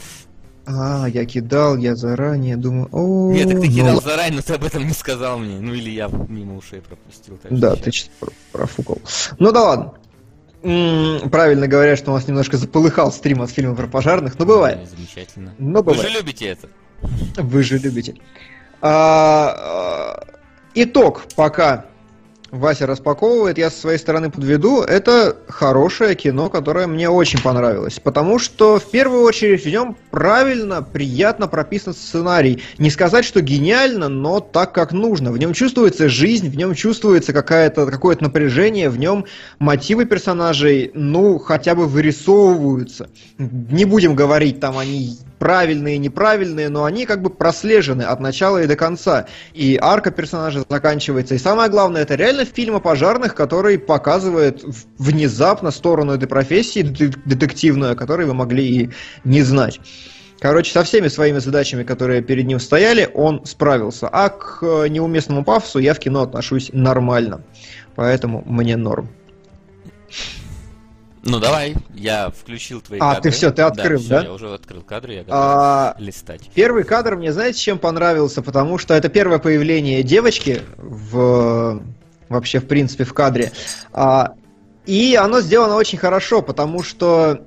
А, 0.64 1.06
я 1.08 1.24
кидал, 1.26 1.76
я 1.76 1.96
заранее 1.96 2.56
думаю, 2.56 2.88
о, 2.92 3.32
Нет, 3.32 3.48
так 3.48 3.60
ты 3.60 3.66
ну 3.68 3.72
кидал 3.74 3.94
ладно. 3.96 4.10
заранее, 4.10 4.36
но 4.36 4.42
ты 4.42 4.52
об 4.54 4.64
этом 4.64 4.86
не 4.86 4.92
сказал 4.92 5.38
мне. 5.38 5.58
Ну 5.60 5.74
или 5.74 5.90
я 5.90 6.08
мимо 6.28 6.56
ушей 6.56 6.80
пропустил. 6.80 7.38
Да, 7.50 7.74
ты 7.74 7.90
профукал. 8.52 8.98
Ну 9.40 9.50
да 9.50 9.62
ладно. 9.62 9.94
М, 10.62 11.28
Правильно 11.30 11.66
говорят, 11.66 11.98
что 11.98 12.12
у 12.12 12.14
нас 12.14 12.28
немножко 12.28 12.56
заполыхал 12.56 13.10
стрим 13.10 13.42
от 13.42 13.50
фильма 13.50 13.74
про 13.74 13.88
пожарных, 13.88 14.38
но 14.38 14.46
бывает. 14.46 14.78
Ну, 14.82 14.96
Замечательно. 14.96 15.54
Но 15.58 15.82
Вы 15.82 15.94
же 15.94 15.98
бывает. 16.02 16.16
любите 16.20 16.46
это. 16.46 16.68
Вы 17.42 17.62
же 17.64 17.78
любите. 17.78 18.14
А, 18.80 19.56
а, 19.58 20.24
итог, 20.74 21.22
пока 21.34 21.86
Вася 22.52 22.86
распаковывает, 22.86 23.56
я 23.56 23.70
со 23.70 23.80
своей 23.80 23.98
стороны 23.98 24.30
подведу. 24.30 24.82
Это 24.82 25.38
хорошее 25.48 26.14
кино, 26.14 26.50
которое 26.50 26.86
мне 26.86 27.08
очень 27.08 27.40
понравилось. 27.40 27.98
Потому 27.98 28.38
что, 28.38 28.78
в 28.78 28.90
первую 28.90 29.22
очередь, 29.22 29.64
в 29.64 29.68
нем 29.70 29.96
правильно, 30.10 30.82
приятно 30.82 31.48
прописан 31.48 31.94
сценарий. 31.94 32.62
Не 32.76 32.90
сказать, 32.90 33.24
что 33.24 33.40
гениально, 33.40 34.10
но 34.10 34.40
так, 34.40 34.72
как 34.72 34.92
нужно. 34.92 35.32
В 35.32 35.38
нем 35.38 35.54
чувствуется 35.54 36.10
жизнь, 36.10 36.50
в 36.50 36.56
нем 36.56 36.74
чувствуется 36.74 37.32
какое-то 37.32 37.86
напряжение, 38.20 38.90
в 38.90 38.98
нем 38.98 39.24
мотивы 39.58 40.04
персонажей, 40.04 40.90
ну, 40.92 41.38
хотя 41.38 41.74
бы 41.74 41.86
вырисовываются. 41.86 43.08
Не 43.38 43.86
будем 43.86 44.14
говорить, 44.14 44.60
там, 44.60 44.76
они 44.76 45.16
правильные, 45.42 45.98
неправильные, 45.98 46.68
но 46.68 46.84
они 46.84 47.04
как 47.04 47.20
бы 47.20 47.28
прослежены 47.28 48.02
от 48.02 48.20
начала 48.20 48.62
и 48.62 48.68
до 48.68 48.76
конца. 48.76 49.26
И 49.54 49.76
арка 49.76 50.12
персонажа 50.12 50.62
заканчивается. 50.68 51.34
И 51.34 51.38
самое 51.38 51.68
главное, 51.68 52.02
это 52.02 52.14
реально 52.14 52.44
фильм 52.44 52.76
о 52.76 52.80
пожарных, 52.80 53.34
который 53.34 53.76
показывает 53.76 54.62
внезапно 54.98 55.72
сторону 55.72 56.12
этой 56.12 56.28
профессии 56.28 56.82
дет- 56.82 57.18
детективную, 57.24 57.90
о 57.90 57.96
которой 57.96 58.24
вы 58.28 58.34
могли 58.34 58.64
и 58.64 58.90
не 59.24 59.42
знать. 59.42 59.80
Короче, 60.38 60.70
со 60.70 60.84
всеми 60.84 61.08
своими 61.08 61.40
задачами, 61.40 61.82
которые 61.82 62.22
перед 62.22 62.46
ним 62.46 62.60
стояли, 62.60 63.10
он 63.12 63.44
справился. 63.44 64.08
А 64.12 64.28
к 64.28 64.60
э, 64.62 64.86
неуместному 64.90 65.42
пафосу 65.42 65.80
я 65.80 65.92
в 65.94 65.98
кино 65.98 66.22
отношусь 66.22 66.70
нормально. 66.72 67.42
Поэтому 67.96 68.44
мне 68.46 68.76
норм. 68.76 69.08
Ну 71.24 71.38
давай, 71.38 71.76
я 71.94 72.30
включил 72.30 72.80
твои 72.80 72.98
А, 73.00 73.14
кадры. 73.14 73.22
ты 73.22 73.30
всё, 73.30 73.52
ты 73.52 73.62
открыл, 73.62 74.02
да? 74.08 74.22
я 74.22 74.32
уже 74.32 74.52
открыл 74.52 74.82
кадры, 74.82 75.14
я 75.14 75.20
готов 75.20 75.34
А, 75.34 75.94
листать. 75.98 76.50
Первый 76.54 76.82
кадр 76.82 77.14
мне, 77.16 77.32
знаете, 77.32 77.60
чем 77.60 77.78
понравился? 77.78 78.42
Потому 78.42 78.76
что 78.78 78.94
это 78.94 79.08
первое 79.08 79.38
появление 79.38 80.02
девочки 80.02 80.62
в 80.78 81.80
вообще, 82.28 82.58
в 82.58 82.66
принципе, 82.66 83.04
в 83.04 83.14
кадре. 83.14 83.52
А, 83.92 84.34
и 84.84 85.14
оно 85.14 85.40
сделано 85.40 85.76
очень 85.76 85.98
хорошо, 85.98 86.42
потому 86.42 86.82
что 86.82 87.42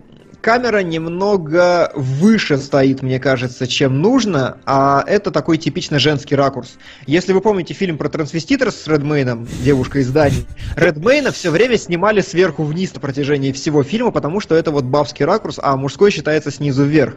камера 0.46 0.84
немного 0.84 1.92
выше 1.96 2.60
стоит, 2.60 3.02
мне 3.02 3.20
кажется, 3.20 3.66
чем 3.66 4.00
нужно, 4.00 4.60
а 4.68 5.04
это 5.08 5.32
такой 5.32 5.58
типично 5.58 5.98
женский 5.98 6.36
ракурс. 6.36 6.76
Если 7.08 7.34
вы 7.34 7.42
помните 7.42 7.74
фильм 7.74 7.98
про 7.98 8.10
трансвеститов 8.10 8.72
с 8.72 8.88
Редмейном, 8.88 9.48
девушка 9.64 9.98
из 9.98 10.12
Дании, 10.12 10.46
Редмейна 10.76 11.32
все 11.32 11.50
время 11.50 11.80
снимали 11.80 12.22
сверху 12.22 12.64
вниз 12.64 12.94
на 12.94 13.00
протяжении 13.00 13.52
всего 13.54 13.82
фильма, 13.82 14.12
потому 14.12 14.40
что 14.40 14.54
это 14.54 14.70
вот 14.70 14.84
бабский 14.84 15.26
ракурс, 15.26 15.60
а 15.60 15.76
мужской 15.78 16.12
считается 16.12 16.52
снизу 16.52 16.84
вверх. 16.84 17.16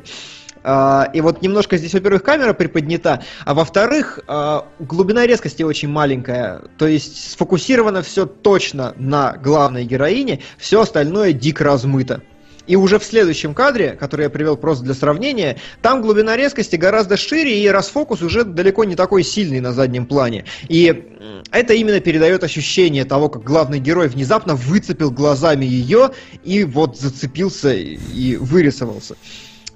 А, 0.64 1.10
И 1.12 1.20
вот 1.20 1.42
немножко 1.42 1.76
здесь, 1.76 1.92
во-первых, 1.92 2.22
камера 2.22 2.54
приподнята, 2.54 3.22
а 3.44 3.52
во-вторых, 3.52 4.20
а, 4.26 4.66
глубина 4.78 5.26
резкости 5.26 5.62
очень 5.62 5.90
маленькая. 5.90 6.62
То 6.78 6.86
есть 6.86 7.32
сфокусировано 7.32 8.00
все 8.00 8.24
точно 8.24 8.94
на 8.96 9.36
главной 9.36 9.84
героине, 9.84 10.40
все 10.56 10.80
остальное 10.80 11.34
дико 11.34 11.64
размыто. 11.64 12.22
И 12.68 12.76
уже 12.76 13.00
в 13.00 13.04
следующем 13.04 13.54
кадре, 13.54 13.96
который 13.98 14.22
я 14.22 14.30
привел 14.30 14.56
просто 14.56 14.84
для 14.84 14.94
сравнения, 14.94 15.56
там 15.82 16.02
глубина 16.02 16.36
резкости 16.36 16.76
гораздо 16.76 17.16
шире, 17.16 17.60
и 17.60 17.66
расфокус 17.66 18.22
уже 18.22 18.44
далеко 18.44 18.84
не 18.84 18.94
такой 18.94 19.24
сильный 19.24 19.58
на 19.58 19.72
заднем 19.72 20.06
плане. 20.06 20.44
И 20.68 21.08
это 21.50 21.74
именно 21.74 21.98
передает 21.98 22.44
ощущение 22.44 23.04
того, 23.04 23.28
как 23.28 23.42
главный 23.42 23.80
герой 23.80 24.08
внезапно 24.08 24.54
выцепил 24.54 25.10
глазами 25.10 25.64
ее 25.64 26.10
и 26.44 26.62
вот 26.62 26.96
зацепился 26.96 27.72
и 27.72 28.36
вырисовался. 28.36 29.16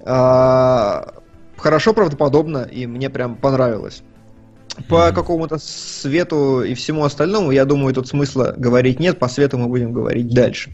А, 0.05 1.15
Хорошо, 1.63 1.93
правдоподобно, 1.93 2.67
и 2.69 2.85
мне 2.85 3.09
прям 3.09 3.37
понравилось. 3.37 4.03
По 4.89 5.05
Мгм. 5.07 5.15
какому-то 5.15 5.59
свету 5.59 6.63
и 6.63 6.73
всему 6.73 7.03
остальному, 7.03 7.51
я 7.51 7.63
думаю, 7.65 7.93
тут 7.93 8.07
смысла 8.07 8.55
говорить 8.57 8.99
нет, 8.99 9.19
по 9.19 9.27
свету 9.27 9.59
мы 9.59 9.67
будем 9.67 9.93
говорить 9.93 10.33
дальше. 10.33 10.73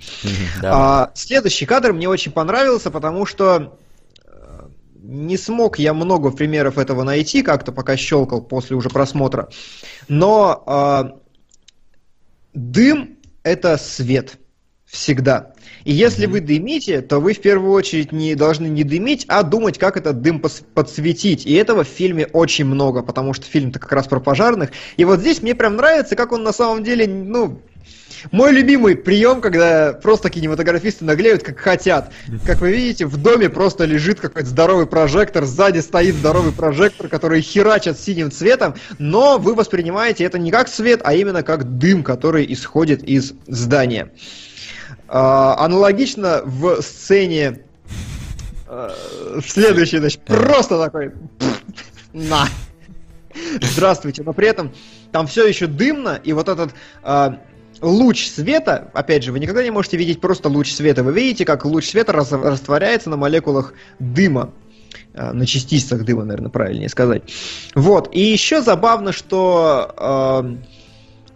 Давай. 0.62 0.72
А, 0.74 1.12
следующий 1.16 1.66
кадр 1.66 1.92
мне 1.92 2.08
очень 2.08 2.32
понравился, 2.32 2.92
потому 2.92 3.26
что 3.26 3.78
э, 4.26 4.68
не 5.02 5.36
смог 5.36 5.80
я 5.80 5.94
много 5.94 6.32
примеров 6.32 6.78
этого 6.78 7.04
найти, 7.04 7.42
как-то 7.42 7.74
пока 7.74 7.98
щелкал 7.98 8.42
после 8.42 8.78
уже 8.78 8.90
просмотра. 8.90 9.50
Но 10.08 10.64
а, 10.66 11.16
дым 12.54 13.18
это 13.44 13.78
свет. 13.78 14.38
Всегда. 14.86 15.54
И 15.86 15.94
если 15.94 16.26
Мгм. 16.26 16.34
вы 16.34 16.42
дымите, 16.42 17.02
то 17.02 17.20
вы 17.20 17.34
в 17.34 17.42
первую 17.42 17.72
очередь 17.72 18.12
не 18.12 18.36
должны 18.36 18.68
не 18.68 18.84
дымить, 18.84 19.26
а 19.28 19.44
думать, 19.44 19.78
как 19.78 19.98
этот 19.98 20.22
дым 20.22 20.40
подсветить. 20.40 21.46
И 21.46 21.54
этого 21.54 21.84
в 21.84 21.88
фильме 21.88 22.28
очень 22.28 22.66
много, 22.66 23.02
потому 23.02 23.34
что 23.34 23.46
фильм-то 23.46 23.80
как 23.80 23.92
раз 23.92 24.08
про 24.08 24.20
пожарных. 24.20 24.72
И 24.98 25.06
вот 25.06 25.20
здесь 25.20 25.42
мне 25.42 25.56
прям 25.56 25.76
нравится, 25.76 26.16
как 26.16 26.32
он 26.32 26.44
на 26.44 26.54
самом 26.54 26.84
деле, 26.84 27.08
ну, 27.08 27.62
мой 28.32 28.52
любимый 28.52 28.96
прием, 28.96 29.40
когда 29.42 29.94
просто 29.94 30.30
кинематографисты 30.30 31.06
наглеют, 31.06 31.44
как 31.44 31.60
хотят. 31.60 32.12
Как 32.46 32.60
вы 32.60 32.72
видите, 32.72 33.06
в 33.06 33.18
доме 33.18 33.50
просто 33.50 33.86
лежит 33.86 34.20
какой-то 34.20 34.48
здоровый 34.48 34.88
прожектор, 34.88 35.46
сзади 35.46 35.80
стоит 35.80 36.16
здоровый 36.16 36.52
прожектор, 36.52 37.08
который 37.08 37.42
херачит 37.42 37.98
синим 37.98 38.32
цветом, 38.32 38.76
но 38.98 39.38
вы 39.38 39.56
воспринимаете 39.56 40.26
это 40.26 40.38
не 40.38 40.52
как 40.52 40.68
свет, 40.68 41.02
а 41.04 41.14
именно 41.14 41.44
как 41.44 41.78
дым, 41.78 42.04
который 42.04 42.46
исходит 42.52 43.04
из 43.04 43.34
здания. 43.48 44.12
А, 45.12 45.56
аналогично 45.66 46.42
в 46.46 46.82
сцене 46.82 47.62
э, 48.68 48.90
в 49.42 49.50
следующей, 49.50 49.98
значит, 49.98 50.22
просто 50.22 50.80
такой 50.80 51.14
на. 52.14 52.46
Здравствуйте, 53.62 54.22
но 54.22 54.34
при 54.34 54.48
этом 54.48 54.72
там 55.12 55.26
все 55.26 55.48
еще 55.48 55.66
дымно, 55.66 56.20
и 56.24 56.34
вот 56.34 56.48
этот 56.48 56.76
а, 57.02 57.40
луч 57.82 58.28
света, 58.28 58.92
опять 58.94 59.24
же, 59.24 59.32
вы 59.32 59.40
никогда 59.40 59.64
не 59.64 59.72
можете 59.72 59.98
видеть 59.98 60.22
просто 60.22 60.48
луч 60.50 60.72
света, 60.72 61.04
вы 61.04 61.14
видите, 61.14 61.46
как 61.46 61.66
луч 61.66 61.90
света 61.90 62.12
раз- 62.12 62.32
растворяется 62.32 63.10
на 63.10 63.18
молекулах 63.18 63.74
дыма, 63.98 64.54
А, 65.16 65.34
на 65.34 65.48
частицах 65.48 66.06
дыма, 66.06 66.24
наверное, 66.24 66.52
правильнее 66.52 66.90
сказать. 66.90 67.24
Вот, 67.74 68.10
и 68.14 68.20
еще 68.20 68.62
забавно, 68.62 69.12
что 69.12 69.92
а, 69.98 70.56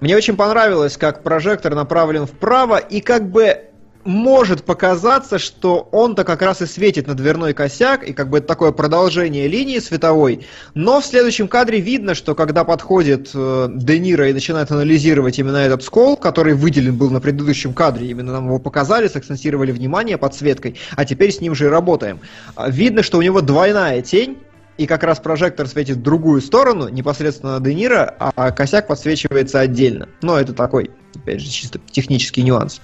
мне 0.04 0.18
очень 0.18 0.36
понравилось, 0.36 0.98
как 0.98 1.24
прожектор 1.24 1.74
направлен 1.74 2.26
вправо, 2.26 2.76
и 2.76 3.00
как 3.00 3.32
бы 3.32 3.70
может 4.04 4.66
показаться, 4.66 5.40
что 5.40 5.88
он-то 5.94 6.26
как 6.26 6.42
раз 6.42 6.62
и 6.62 6.66
светит 6.66 7.08
на 7.08 7.14
дверной 7.14 7.54
косяк, 7.54 8.04
и 8.04 8.12
как 8.12 8.30
бы 8.30 8.40
это 8.40 8.48
такое 8.48 8.74
продолжение 8.74 9.48
линии 9.48 9.80
световой. 9.80 10.46
Но 10.74 11.00
в 11.00 11.06
следующем 11.06 11.48
кадре 11.48 11.80
видно, 11.80 12.16
что 12.16 12.36
когда 12.36 12.66
подходит 12.66 13.32
э, 13.34 13.70
Де 13.74 13.98
Ниро 13.98 14.28
и 14.28 14.34
начинает 14.34 14.72
анализировать 14.72 15.40
именно 15.40 15.56
этот 15.56 15.84
скол, 15.84 16.18
который 16.18 16.54
выделен 16.54 16.98
был 16.98 17.10
на 17.10 17.22
предыдущем 17.22 17.74
кадре, 17.74 18.10
именно 18.10 18.34
нам 18.34 18.48
его 18.48 18.60
показали, 18.60 19.08
сакцентировали 19.08 19.72
внимание 19.72 20.18
подсветкой, 20.18 20.76
а 20.98 21.06
теперь 21.06 21.32
с 21.32 21.40
ним 21.40 21.56
же 21.56 21.68
и 21.68 21.70
работаем. 21.70 22.20
А, 22.58 22.70
Видно, 22.70 23.04
что 23.04 23.20
у 23.20 23.22
него 23.22 23.40
двойная 23.40 24.02
тень, 24.02 24.38
и 24.78 24.88
как 24.88 25.04
раз 25.04 25.20
прожектор 25.20 25.68
светит 25.68 25.98
в 25.98 26.02
другую 26.02 26.42
сторону, 26.42 26.90
непосредственно 26.90 27.60
на 27.60 27.66
Де 27.66 27.74
Ниро, 27.74 28.16
а 28.20 28.52
косяк 28.52 28.88
подсвечивается 28.88 29.60
отдельно. 29.60 30.10
Но 30.22 30.40
это 30.40 30.54
такой, 30.54 30.92
опять 31.16 31.42
же, 31.42 31.50
чисто 31.50 31.80
технический 31.92 32.44
нюанс. 32.44 32.82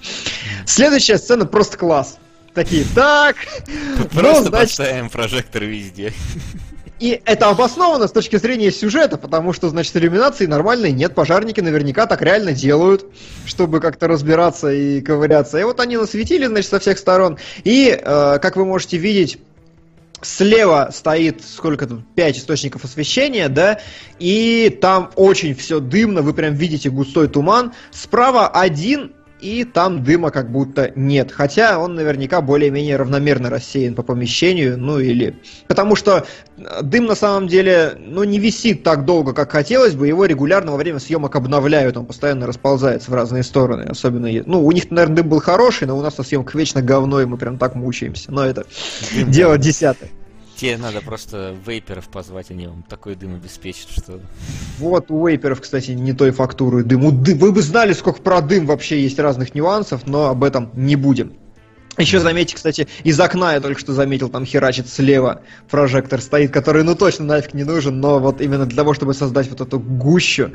Следующая 0.65 1.17
сцена 1.17 1.45
просто 1.45 1.77
класс. 1.77 2.17
Такие, 2.53 2.85
так, 2.95 3.35
ну, 3.97 4.05
Просто 4.05 4.49
значит, 4.49 4.77
поставим 4.77 5.09
прожектор 5.09 5.63
везде. 5.63 6.13
и 6.99 7.21
это 7.25 7.49
обосновано 7.49 8.07
с 8.07 8.11
точки 8.11 8.35
зрения 8.35 8.71
сюжета, 8.71 9.17
потому 9.17 9.53
что, 9.53 9.69
значит, 9.69 9.95
иллюминации 9.95 10.45
нормальной 10.45 10.91
нет, 10.91 11.15
пожарники 11.15 11.61
наверняка 11.61 12.05
так 12.07 12.21
реально 12.21 12.51
делают, 12.51 13.05
чтобы 13.45 13.79
как-то 13.79 14.07
разбираться 14.07 14.71
и 14.71 15.01
ковыряться. 15.01 15.57
И 15.59 15.63
вот 15.63 15.79
они 15.79 15.97
насветили, 15.97 16.45
значит, 16.45 16.69
со 16.69 16.79
всех 16.79 16.97
сторон. 16.97 17.37
И, 17.63 17.89
э, 17.89 18.39
как 18.41 18.57
вы 18.57 18.65
можете 18.65 18.97
видеть, 18.97 19.39
слева 20.21 20.89
стоит 20.93 21.43
сколько 21.43 21.87
тут, 21.87 22.01
5 22.15 22.37
источников 22.37 22.83
освещения, 22.83 23.49
да, 23.49 23.79
и 24.19 24.77
там 24.81 25.11
очень 25.15 25.55
все 25.55 25.79
дымно, 25.79 26.21
вы 26.21 26.33
прям 26.33 26.53
видите 26.53 26.89
густой 26.89 27.27
туман. 27.27 27.73
Справа 27.91 28.47
один, 28.47 29.13
и 29.41 29.63
там 29.63 30.03
дыма 30.03 30.31
как 30.31 30.51
будто 30.51 30.91
нет. 30.95 31.31
Хотя 31.31 31.79
он 31.79 31.95
наверняка 31.95 32.41
более-менее 32.41 32.97
равномерно 32.97 33.49
рассеян 33.49 33.95
по 33.95 34.03
помещению, 34.03 34.77
ну 34.77 34.99
или... 34.99 35.39
Потому 35.67 35.95
что 35.95 36.25
э, 36.57 36.81
дым 36.83 37.05
на 37.05 37.15
самом 37.15 37.47
деле, 37.47 37.93
ну, 37.97 38.23
не 38.23 38.39
висит 38.39 38.83
так 38.83 39.05
долго, 39.05 39.33
как 39.33 39.51
хотелось 39.51 39.95
бы, 39.95 40.07
его 40.07 40.25
регулярно 40.25 40.71
во 40.71 40.77
время 40.77 40.99
съемок 40.99 41.35
обновляют, 41.35 41.97
он 41.97 42.05
постоянно 42.05 42.47
расползается 42.47 43.11
в 43.11 43.13
разные 43.13 43.43
стороны, 43.43 43.83
особенно... 43.83 44.29
Ну, 44.45 44.65
у 44.65 44.71
них, 44.71 44.91
наверное, 44.91 45.17
дым 45.17 45.29
был 45.29 45.39
хороший, 45.39 45.87
но 45.87 45.97
у 45.97 46.01
нас 46.01 46.17
на 46.17 46.23
съемках 46.23 46.55
вечно 46.55 46.81
говно, 46.81 47.21
и 47.21 47.25
мы 47.25 47.37
прям 47.37 47.57
так 47.57 47.75
мучаемся. 47.75 48.31
Но 48.31 48.45
это 48.45 48.65
дело 49.27 49.57
десятое. 49.57 50.09
Тебе 50.60 50.76
надо 50.76 50.99
просто 50.99 51.56
вейперов 51.65 52.10
позвать, 52.10 52.52
они 52.52 52.68
вам 52.68 52.84
такой 52.84 53.15
дым 53.15 53.36
обеспечат, 53.36 53.91
что... 53.91 54.19
Вот 54.77 55.10
у 55.10 55.26
вейперов, 55.26 55.61
кстати, 55.61 55.91
не 55.91 56.11
той 56.11 56.31
фактуры 56.31 56.84
дым. 56.84 57.06
У 57.06 57.11
ды- 57.11 57.36
Вы 57.36 57.53
бы 57.53 57.61
знали, 57.61 57.94
сколько 57.94 58.22
про 58.22 58.41
дым 58.41 58.65
вообще 58.65 59.02
есть 59.02 59.18
разных 59.19 59.56
нюансов, 59.56 60.06
но 60.06 60.27
об 60.27 60.44
этом 60.44 60.69
не 60.73 60.98
будем. 60.98 61.31
Еще 61.98 62.19
заметьте, 62.19 62.57
кстати, 62.57 62.90
из 63.06 63.18
окна 63.22 63.53
я 63.53 63.61
только 63.61 63.80
что 63.80 63.94
заметил, 63.94 64.27
там 64.27 64.45
херачит 64.45 64.90
слева 64.90 65.44
прожектор 65.69 66.19
стоит, 66.19 66.52
который 66.52 66.84
ну 66.84 66.94
точно 66.94 67.23
нафиг 67.23 67.53
не 67.53 67.64
нужен, 67.64 68.02
но 68.02 68.19
вот 68.19 68.41
именно 68.41 68.65
для 68.65 68.76
того, 68.76 68.94
чтобы 68.94 69.14
создать 69.14 69.49
вот 69.49 69.61
эту 69.61 69.80
гущу. 69.80 70.52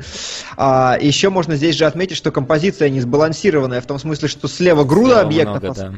А, 0.55 0.99
еще 1.01 1.29
можно 1.29 1.55
здесь 1.55 1.75
же 1.75 1.85
отметить, 1.85 2.17
что 2.17 2.31
композиция 2.31 2.89
не 2.89 3.01
сбалансированная, 3.01 3.81
в 3.81 3.87
том 3.87 3.97
смысле, 3.97 4.27
что 4.27 4.47
слева 4.47 4.83
груда 4.83 5.21
объектов, 5.21 5.63
много, 5.63 5.81
а 5.81 5.91
да. 5.91 5.97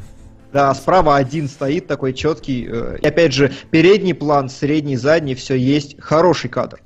Да, 0.57 0.73
справа 0.73 1.17
один 1.17 1.47
стоит 1.47 1.85
такой 1.85 2.13
четкий. 2.13 2.67
э, 2.67 2.97
И 3.03 3.05
опять 3.07 3.31
же, 3.31 3.53
передний 3.69 4.15
план, 4.15 4.49
средний, 4.49 4.97
задний, 4.97 5.35
все 5.35 5.53
есть. 5.53 5.97
Хороший 6.01 6.49
кадр. 6.49 6.79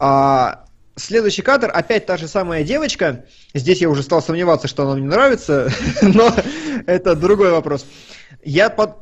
А, 0.00 0.64
следующий 0.96 1.42
кадр, 1.42 1.70
опять 1.74 2.06
та 2.06 2.16
же 2.16 2.26
самая 2.26 2.64
девочка. 2.64 3.26
Здесь 3.52 3.82
я 3.82 3.90
уже 3.90 4.02
стал 4.02 4.22
сомневаться, 4.22 4.66
что 4.66 4.84
она 4.84 4.94
мне 4.96 5.06
нравится, 5.06 5.70
но 6.02 6.34
это 6.86 7.14
другой 7.14 7.50
вопрос. 7.50 7.84
Я 8.42 8.70
под- 8.70 8.96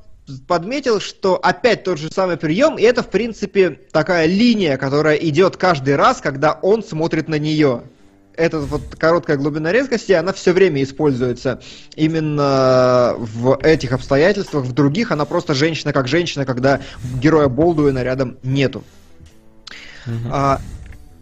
подметил, 0.49 0.99
что 0.99 1.37
опять 1.37 1.85
тот 1.85 1.99
же 2.01 2.11
самый 2.11 2.39
прием, 2.39 2.77
и 2.77 2.83
это, 2.83 3.05
в 3.05 3.11
принципе, 3.11 3.79
такая 3.93 4.27
линия, 4.27 4.77
которая 4.77 5.15
идет 5.15 5.57
каждый 5.57 5.95
раз, 5.95 6.21
когда 6.21 6.59
он 6.63 6.83
смотрит 6.83 7.29
на 7.29 7.39
нее 7.39 7.85
эта 8.37 8.61
вот 8.61 8.83
короткая 8.99 9.37
глубина 9.37 9.73
резкости, 9.73 10.13
она 10.13 10.33
все 10.33 10.53
время 10.53 10.83
используется 10.83 11.61
именно 11.97 13.15
в 13.19 13.59
этих 13.63 13.93
обстоятельствах. 13.93 14.65
В 14.65 14.73
других 14.73 15.11
она 15.11 15.25
просто 15.25 15.55
женщина 15.55 15.93
как 15.93 16.09
женщина, 16.09 16.45
когда 16.45 16.81
героя 17.21 17.49
Болдуина 17.49 18.03
рядом 18.03 18.39
нету. 18.43 18.85
Мгм. 20.07 20.31
А, 20.33 20.61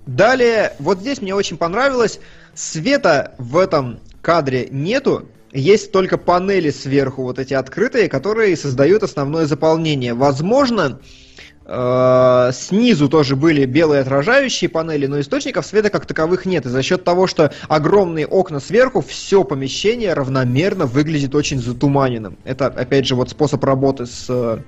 далее, 0.07 0.74
вот 0.78 1.01
здесь 1.01 1.20
мне 1.20 1.35
очень 1.35 1.57
понравилось, 1.57 2.20
света 2.55 3.35
в 3.39 3.59
этом 3.59 4.01
кадре 4.23 4.69
нету, 4.70 5.28
есть 5.53 5.93
только 5.93 6.16
панели 6.16 6.70
сверху, 6.70 7.23
вот 7.23 7.39
эти 7.39 7.55
открытые, 7.55 8.09
которые 8.09 8.57
создают 8.57 9.03
основное 9.03 9.47
заполнение. 9.47 10.15
Возможно, 10.15 11.01
э, 11.01 11.30
снизу 11.66 13.09
тоже 13.09 13.37
были 13.37 13.65
белые 13.65 14.01
отражающие 14.01 14.69
панели, 14.69 15.07
но 15.07 15.20
источников 15.20 15.65
света 15.65 15.91
как 15.91 16.07
таковых 16.07 16.45
нет. 16.47 16.66
И 16.66 16.69
за 16.69 16.82
счет 16.82 17.05
того, 17.05 17.27
что 17.27 17.53
огромные 17.69 18.27
окна 18.27 18.61
сверху, 18.61 19.03
все 19.03 19.45
помещение 19.45 20.15
равномерно 20.15 20.87
выглядит 20.87 21.35
очень 21.35 21.61
затуманенным. 21.61 22.39
Это, 22.45 22.66
опять 22.66 23.07
же, 23.07 23.15
вот 23.15 23.31
способ 23.31 23.62
работы 23.62 24.07
с 24.07 24.27
э, 24.28 24.59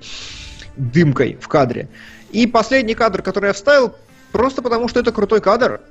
дымкой 0.77 1.37
в 1.41 1.47
кадре. 1.47 1.89
И 2.31 2.47
последний 2.47 2.93
кадр, 2.93 3.21
который 3.21 3.47
я 3.47 3.53
вставил, 3.53 3.93
просто 4.31 4.61
потому 4.61 4.87
что 4.87 4.99
это 4.99 5.11
крутой 5.11 5.41
кадр. 5.41 5.81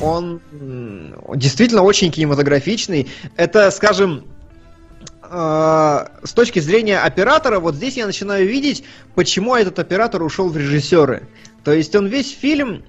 Он 0.00 0.40
действительно 1.34 1.82
очень 1.82 2.10
кинематографичный. 2.10 3.08
Это, 3.36 3.70
скажем, 3.70 4.24
э, 4.24 4.37
с 5.30 6.32
точки 6.32 6.58
зрения 6.60 6.98
оператора, 6.98 7.60
вот 7.60 7.74
здесь 7.74 7.96
я 7.96 8.06
начинаю 8.06 8.46
видеть, 8.46 8.84
почему 9.14 9.54
этот 9.54 9.78
оператор 9.78 10.22
ушел 10.22 10.48
в 10.48 10.56
режиссеры. 10.56 11.28
То 11.64 11.72
есть 11.72 11.94
он 11.94 12.06
весь 12.06 12.30
фильм, 12.30 12.82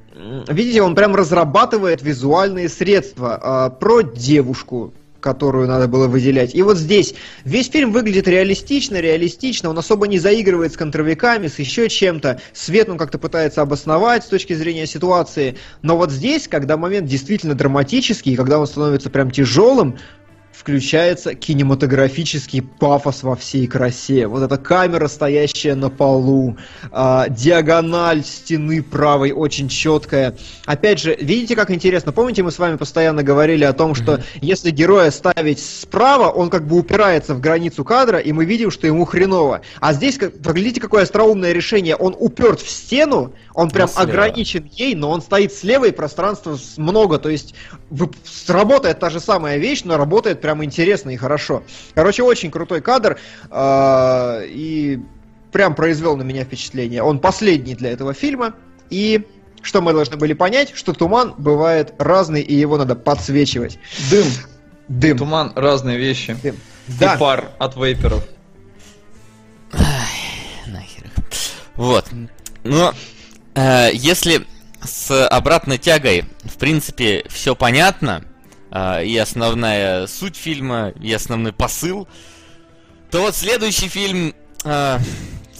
видите, 0.48 0.82
он 0.82 0.96
прям 0.96 1.16
разрабатывает 1.16 2.02
визуальные 2.02 2.70
средства 2.70 3.72
э, 3.74 3.80
про 3.80 4.02
девушку, 4.04 4.94
которую 5.20 5.68
надо 5.68 5.88
было 5.88 6.08
выделять. 6.08 6.56
И 6.56 6.62
вот 6.62 6.78
здесь 6.78 7.14
весь 7.44 7.70
фильм 7.70 7.92
выглядит 7.92 8.28
реалистично, 8.28 8.98
реалистично, 8.98 9.70
он 9.70 9.78
особо 9.78 10.08
не 10.08 10.18
заигрывает 10.18 10.74
с 10.74 10.78
контровиками, 10.78 11.48
с 11.48 11.60
еще 11.60 11.90
чем-то. 11.90 12.40
Свет 12.54 12.90
он 12.90 12.98
как-то 12.98 13.18
пытается 13.18 13.62
обосновать 13.62 14.24
с 14.24 14.28
точки 14.28 14.54
зрения 14.54 14.88
ситуации. 14.88 15.58
Но 15.82 15.98
вот 15.98 16.12
здесь, 16.12 16.48
когда 16.48 16.78
момент 16.78 17.08
действительно 17.08 17.56
драматический, 17.56 18.36
когда 18.36 18.60
он 18.60 18.68
становится 18.68 19.10
прям 19.10 19.32
тяжелым, 19.32 19.98
включается 20.60 21.36
кинематографический 21.36 22.62
пафос 22.62 23.24
во 23.24 23.38
всей 23.38 23.66
красе. 23.66 24.28
Вот 24.28 24.44
эта 24.44 24.58
камера, 24.58 25.08
стоящая 25.08 25.74
на 25.74 25.90
полу, 25.90 26.58
э, 26.92 27.26
диагональ 27.30 28.26
стены 28.26 28.84
правой 28.84 29.32
очень 29.32 29.70
четкая. 29.70 30.36
Опять 30.66 31.00
же, 31.00 31.16
видите, 31.16 31.56
как 31.56 31.72
интересно? 31.72 32.12
Помните, 32.12 32.44
мы 32.44 32.52
с 32.52 32.60
вами 32.60 32.76
постоянно 32.76 33.24
говорили 33.24 33.64
о 33.64 33.72
том, 33.72 33.96
что 33.96 34.16
mm-hmm. 34.16 34.40
если 34.42 34.72
героя 34.72 35.12
ставить 35.12 35.62
справа, 35.62 36.30
он 36.30 36.50
как 36.50 36.68
бы 36.68 36.78
упирается 36.78 37.34
в 37.36 37.40
границу 37.40 37.86
кадра, 37.86 38.20
и 38.20 38.34
мы 38.34 38.44
видим, 38.44 38.70
что 38.70 38.86
ему 38.86 39.06
хреново. 39.06 39.62
А 39.80 39.94
здесь, 39.94 40.18
как, 40.18 40.42
поглядите, 40.42 40.82
какое 40.82 41.04
остроумное 41.04 41.54
решение. 41.54 41.96
Он 41.96 42.14
уперт 42.20 42.60
в 42.60 42.70
стену, 42.70 43.34
он 43.54 43.70
прям 43.70 43.88
слева. 43.88 44.10
ограничен 44.10 44.70
ей, 44.74 44.94
но 44.94 45.10
он 45.10 45.22
стоит 45.22 45.54
слева, 45.54 45.86
и 45.86 45.92
пространства 45.92 46.58
много. 46.76 47.18
То 47.18 47.30
есть 47.30 47.56
работает 48.48 49.00
та 49.00 49.10
же 49.10 49.22
самая 49.22 49.58
вещь, 49.58 49.84
но 49.86 49.96
работает 49.96 50.42
прям 50.42 50.49
интересно 50.64 51.12
и 51.12 51.18
хорошо. 51.18 51.64
Короче, 51.94 52.24
очень 52.24 52.52
крутой 52.52 52.82
кадр. 52.82 53.18
Э, 53.52 54.46
и 54.46 55.00
прям 55.52 55.76
произвел 55.76 56.16
на 56.18 56.24
меня 56.24 56.44
впечатление. 56.44 57.04
Он 57.04 57.20
последний 57.20 57.76
для 57.76 57.92
этого 57.92 58.14
фильма. 58.14 58.56
И 58.90 59.26
что 59.62 59.82
мы 59.82 59.94
должны 59.94 60.18
были 60.18 60.34
понять, 60.34 60.72
что 60.74 60.94
туман 60.94 61.36
бывает 61.38 61.94
разный, 61.98 62.42
и 62.42 62.56
его 62.56 62.78
надо 62.78 62.96
подсвечивать. 62.96 63.80
Дым. 64.10 64.28
Дым. 64.88 65.18
Туман 65.18 65.54
разные 65.56 65.98
вещи. 65.98 66.36
Дым. 66.42 66.56
Да. 66.88 67.16
И 67.16 67.20
пар 67.20 67.50
от 67.60 67.76
вейперов. 67.76 68.24
Ай, 69.74 70.68
нахер. 70.68 71.12
Вот. 71.76 72.06
Но 72.64 72.94
э, 73.54 73.90
если 73.94 74.46
с 74.82 75.28
обратной 75.28 75.78
тягой, 75.78 76.26
в 76.44 76.58
принципе, 76.58 77.26
все 77.30 77.56
понятно, 77.56 78.24
э, 78.72 79.06
и 79.06 79.18
основная 79.18 80.08
суть 80.08 80.36
фильма, 80.36 80.94
и 81.02 81.12
основной 81.14 81.54
посыл, 81.54 82.08
то 83.12 83.22
вот 83.22 83.36
следующий 83.36 83.88
фильм, 83.88 84.34
э, 84.64 85.00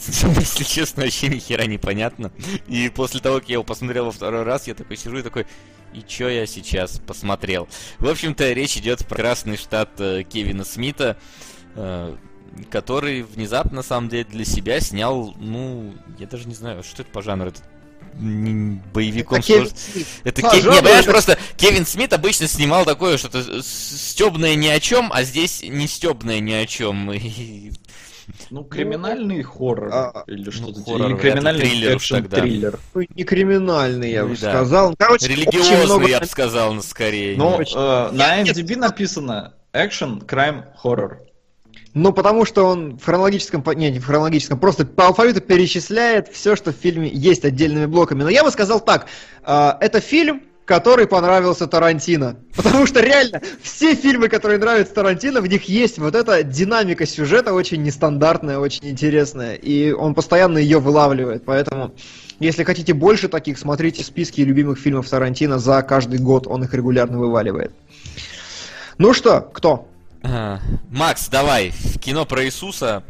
если 0.38 0.64
честно, 0.64 1.04
вообще 1.04 1.28
ни 1.28 1.38
хера 1.38 1.66
непонятно. 1.66 2.32
И 2.66 2.88
после 2.88 3.20
того, 3.20 3.40
как 3.40 3.48
я 3.48 3.54
его 3.54 3.64
посмотрел 3.64 4.06
во 4.06 4.12
второй 4.12 4.44
раз, 4.44 4.66
я 4.66 4.74
такой 4.74 4.96
сижу 4.96 5.18
и 5.18 5.22
такой, 5.22 5.46
и 5.92 6.02
чё 6.02 6.28
я 6.28 6.46
сейчас 6.46 6.98
посмотрел? 6.98 7.68
В 7.98 8.08
общем-то, 8.08 8.52
речь 8.52 8.76
идет 8.76 9.06
про 9.06 9.16
красный 9.16 9.56
штат 9.56 9.90
э, 9.98 10.22
Кевина 10.22 10.64
Смита, 10.64 11.18
э, 11.74 12.16
который 12.70 13.22
внезапно, 13.22 13.76
на 13.76 13.82
самом 13.82 14.08
деле, 14.08 14.24
для 14.24 14.44
себя 14.44 14.80
снял, 14.80 15.34
ну, 15.38 15.94
я 16.18 16.26
даже 16.26 16.48
не 16.48 16.54
знаю, 16.54 16.82
что 16.82 17.02
это 17.02 17.10
по 17.10 17.22
жанру, 17.22 17.48
это 17.48 17.60
боевиком 18.20 19.38
это 19.38 19.46
Кевин 19.46 19.70
Смит. 19.74 20.06
Это 20.24 20.46
а, 20.46 20.50
Кев... 20.50 20.64
Не, 20.64 20.78
понимаешь, 20.80 21.04
это... 21.04 21.10
просто 21.10 21.38
Кевин 21.56 21.86
Смит 21.86 22.12
обычно 22.12 22.48
снимал 22.48 22.84
такое 22.84 23.16
что-то 23.16 23.62
стебное 23.62 24.54
ни 24.54 24.68
о 24.68 24.78
чем, 24.80 25.10
а 25.12 25.22
здесь 25.22 25.62
не 25.62 25.86
стебное 25.86 26.40
ни 26.40 26.52
о 26.52 26.66
чем. 26.66 27.12
Ну, 28.50 28.62
криминальный 28.62 29.42
хоррор 29.42 29.90
а, 29.92 30.24
или 30.28 30.44
ну, 30.44 30.52
что-то. 30.52 30.82
Ну, 30.86 31.08
или 31.08 31.16
криминальный 31.16 31.62
триллер, 31.62 32.28
триллер. 32.28 32.78
Ну, 32.94 33.02
не 33.12 33.24
криминальный, 33.24 34.12
я 34.12 34.22
ну, 34.22 34.28
бы 34.28 34.36
да. 34.36 34.52
сказал. 34.52 34.94
Короче, 34.96 35.26
Религиозный, 35.26 35.84
много... 35.84 36.06
я 36.06 36.20
бы 36.20 36.26
сказал, 36.26 36.72
ну, 36.72 36.80
скорее. 36.80 37.36
Но 37.36 37.60
э, 37.60 38.10
на 38.12 38.40
IMDb 38.40 38.76
написано 38.76 39.54
Action 39.72 40.24
Crime 40.24 40.64
Horror. 40.82 41.16
Ну, 41.92 42.12
потому 42.12 42.44
что 42.44 42.66
он 42.66 42.98
в 42.98 43.04
хронологическом, 43.04 43.64
не, 43.74 43.90
не 43.90 43.98
в 43.98 44.06
хронологическом, 44.06 44.58
просто 44.58 44.86
по 44.86 45.08
алфавиту 45.08 45.40
перечисляет 45.40 46.28
все, 46.28 46.54
что 46.54 46.72
в 46.72 46.76
фильме 46.76 47.08
есть 47.08 47.44
отдельными 47.44 47.86
блоками. 47.86 48.22
Но 48.22 48.28
я 48.28 48.44
бы 48.44 48.50
сказал 48.50 48.80
так, 48.80 49.06
э, 49.44 49.72
это 49.80 50.00
фильм, 50.00 50.42
который 50.70 51.08
понравился 51.08 51.66
Тарантино. 51.66 52.36
Потому 52.54 52.86
что 52.86 53.00
реально, 53.00 53.42
все 53.60 53.96
фильмы, 53.96 54.28
которые 54.28 54.60
нравятся 54.60 54.94
Тарантино, 54.94 55.40
в 55.40 55.48
них 55.48 55.64
есть 55.64 55.98
вот 55.98 56.14
эта 56.14 56.44
динамика 56.44 57.06
сюжета 57.06 57.52
очень 57.52 57.82
нестандартная, 57.82 58.58
очень 58.58 58.88
интересная. 58.88 59.56
И 59.56 59.90
он 59.90 60.14
постоянно 60.14 60.58
ее 60.58 60.78
вылавливает. 60.78 61.44
Поэтому, 61.44 61.92
если 62.38 62.62
хотите 62.62 62.94
больше 62.94 63.26
таких, 63.26 63.58
смотрите 63.58 64.04
списки 64.04 64.42
любимых 64.42 64.78
фильмов 64.78 65.08
Тарантино 65.08 65.58
за 65.58 65.82
каждый 65.82 66.20
год. 66.20 66.46
Он 66.46 66.62
их 66.62 66.72
регулярно 66.72 67.18
вываливает. 67.18 67.72
Ну 68.96 69.12
что, 69.12 69.40
кто? 69.40 69.89
Макс, 70.22 71.28
давай, 71.28 71.72
кино 72.00 72.24
про 72.26 72.44
Иисуса. 72.44 73.02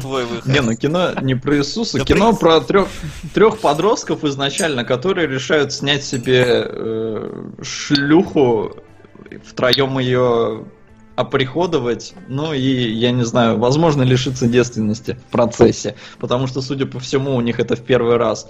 Твой 0.00 0.24
выход. 0.26 0.46
Не, 0.46 0.60
ну 0.60 0.74
кино 0.74 1.12
не 1.20 1.34
про 1.34 1.58
Иисуса, 1.58 1.98
да 1.98 2.04
кино 2.04 2.34
про 2.34 2.60
трех, 2.60 2.88
трех 3.34 3.58
подростков 3.58 4.24
изначально, 4.24 4.84
которые 4.84 5.26
решают 5.26 5.72
снять 5.72 6.04
себе 6.04 6.44
э, 6.46 7.50
шлюху, 7.62 8.76
втроем 9.44 9.98
ее 9.98 10.64
оприходовать, 11.16 12.14
ну 12.28 12.52
и, 12.52 12.90
я 12.92 13.12
не 13.12 13.24
знаю, 13.24 13.58
возможно, 13.58 14.02
лишиться 14.02 14.48
девственности 14.48 15.16
в 15.28 15.30
процессе, 15.30 15.94
потому 16.18 16.48
что, 16.48 16.60
судя 16.60 16.86
по 16.86 16.98
всему, 16.98 17.36
у 17.36 17.40
них 17.40 17.60
это 17.60 17.76
в 17.76 17.82
первый 17.82 18.16
раз. 18.16 18.48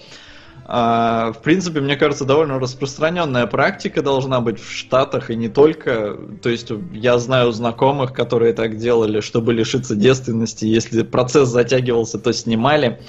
В 0.66 1.36
принципе, 1.42 1.80
мне 1.80 1.96
кажется, 1.96 2.24
довольно 2.24 2.58
распространенная 2.58 3.46
практика 3.46 4.02
должна 4.02 4.40
быть 4.40 4.58
в 4.58 4.72
Штатах 4.72 5.30
и 5.30 5.36
не 5.36 5.48
только. 5.48 6.16
То 6.42 6.48
есть 6.48 6.72
я 6.92 7.18
знаю 7.18 7.52
знакомых, 7.52 8.14
которые 8.14 8.54
так 8.54 8.78
делали, 8.78 9.20
чтобы 9.20 9.52
лишиться 9.52 9.94
девственности. 9.94 10.64
Если 10.64 11.02
процесс 11.02 11.50
затягивался, 11.50 12.18
то 12.18 12.32
снимали. 12.32 13.00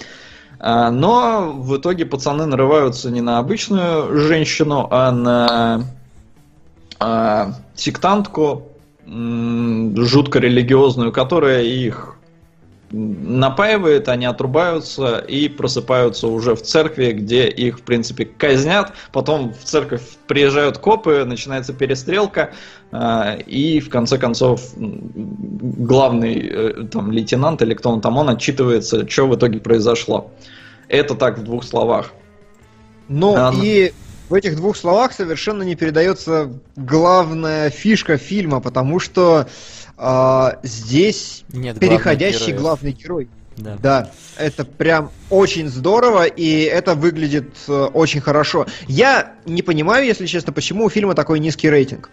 А, 0.59 0.91
но 0.91 1.53
в 1.53 1.77
итоге 1.77 2.05
пацаны 2.05 2.45
нарываются 2.45 3.09
не 3.09 3.21
на 3.21 3.39
обычную 3.39 4.17
женщину, 4.17 4.87
а 4.91 5.11
на 5.11 5.85
а, 6.99 7.53
сектантку, 7.75 8.71
жутко 9.07 10.39
религиозную, 10.39 11.11
которая 11.11 11.61
их 11.61 12.14
напаивает, 12.91 14.09
они 14.09 14.25
отрубаются 14.25 15.17
и 15.17 15.49
просыпаются 15.49 16.27
уже 16.27 16.55
в 16.55 16.61
церкви, 16.61 17.11
где 17.11 17.47
их, 17.47 17.79
в 17.79 17.81
принципе, 17.81 18.25
казнят. 18.25 18.93
Потом 19.11 19.53
в 19.53 19.63
церковь 19.63 20.03
приезжают 20.27 20.77
копы, 20.77 21.23
начинается 21.25 21.73
перестрелка, 21.73 22.53
а, 22.91 23.35
и 23.45 23.79
в 23.79 23.89
конце 23.89 24.17
концов 24.17 24.61
главный 24.75 26.47
э, 26.47 26.83
там, 26.91 27.11
лейтенант 27.11 27.61
или 27.61 27.73
кто 27.73 27.89
он 27.89 28.01
там, 28.01 28.17
он 28.17 28.29
отчитывается, 28.29 29.07
что 29.09 29.27
в 29.27 29.35
итоге 29.35 29.59
произошло. 29.59 30.31
Это 30.87 31.15
так 31.15 31.39
в 31.39 31.43
двух 31.43 31.63
словах. 31.63 32.13
Ну 33.07 33.35
а, 33.35 33.53
и 33.53 33.93
в 34.29 34.33
этих 34.33 34.55
двух 34.55 34.75
словах 34.75 35.13
совершенно 35.13 35.63
не 35.63 35.75
передается 35.75 36.51
главная 36.75 37.69
фишка 37.69 38.17
фильма, 38.17 38.59
потому 38.59 38.99
что 38.99 39.47
а, 39.97 40.59
здесь 40.63 41.45
Нет, 41.49 41.79
переходящий 41.79 42.53
главный 42.53 42.91
герой. 42.91 43.29
Да. 43.57 43.77
да, 43.81 44.11
это 44.37 44.65
прям 44.65 45.11
очень 45.29 45.69
здорово, 45.69 46.25
и 46.25 46.63
это 46.63 46.93
выглядит 46.93 47.55
э, 47.69 47.71
очень 47.71 48.19
хорошо. 48.19 48.65
Я 48.89 49.35
не 49.45 49.61
понимаю, 49.61 50.05
если 50.05 50.25
честно, 50.25 50.51
почему 50.51 50.83
у 50.83 50.89
фильма 50.89 51.15
такой 51.15 51.39
низкий 51.39 51.69
рейтинг. 51.69 52.09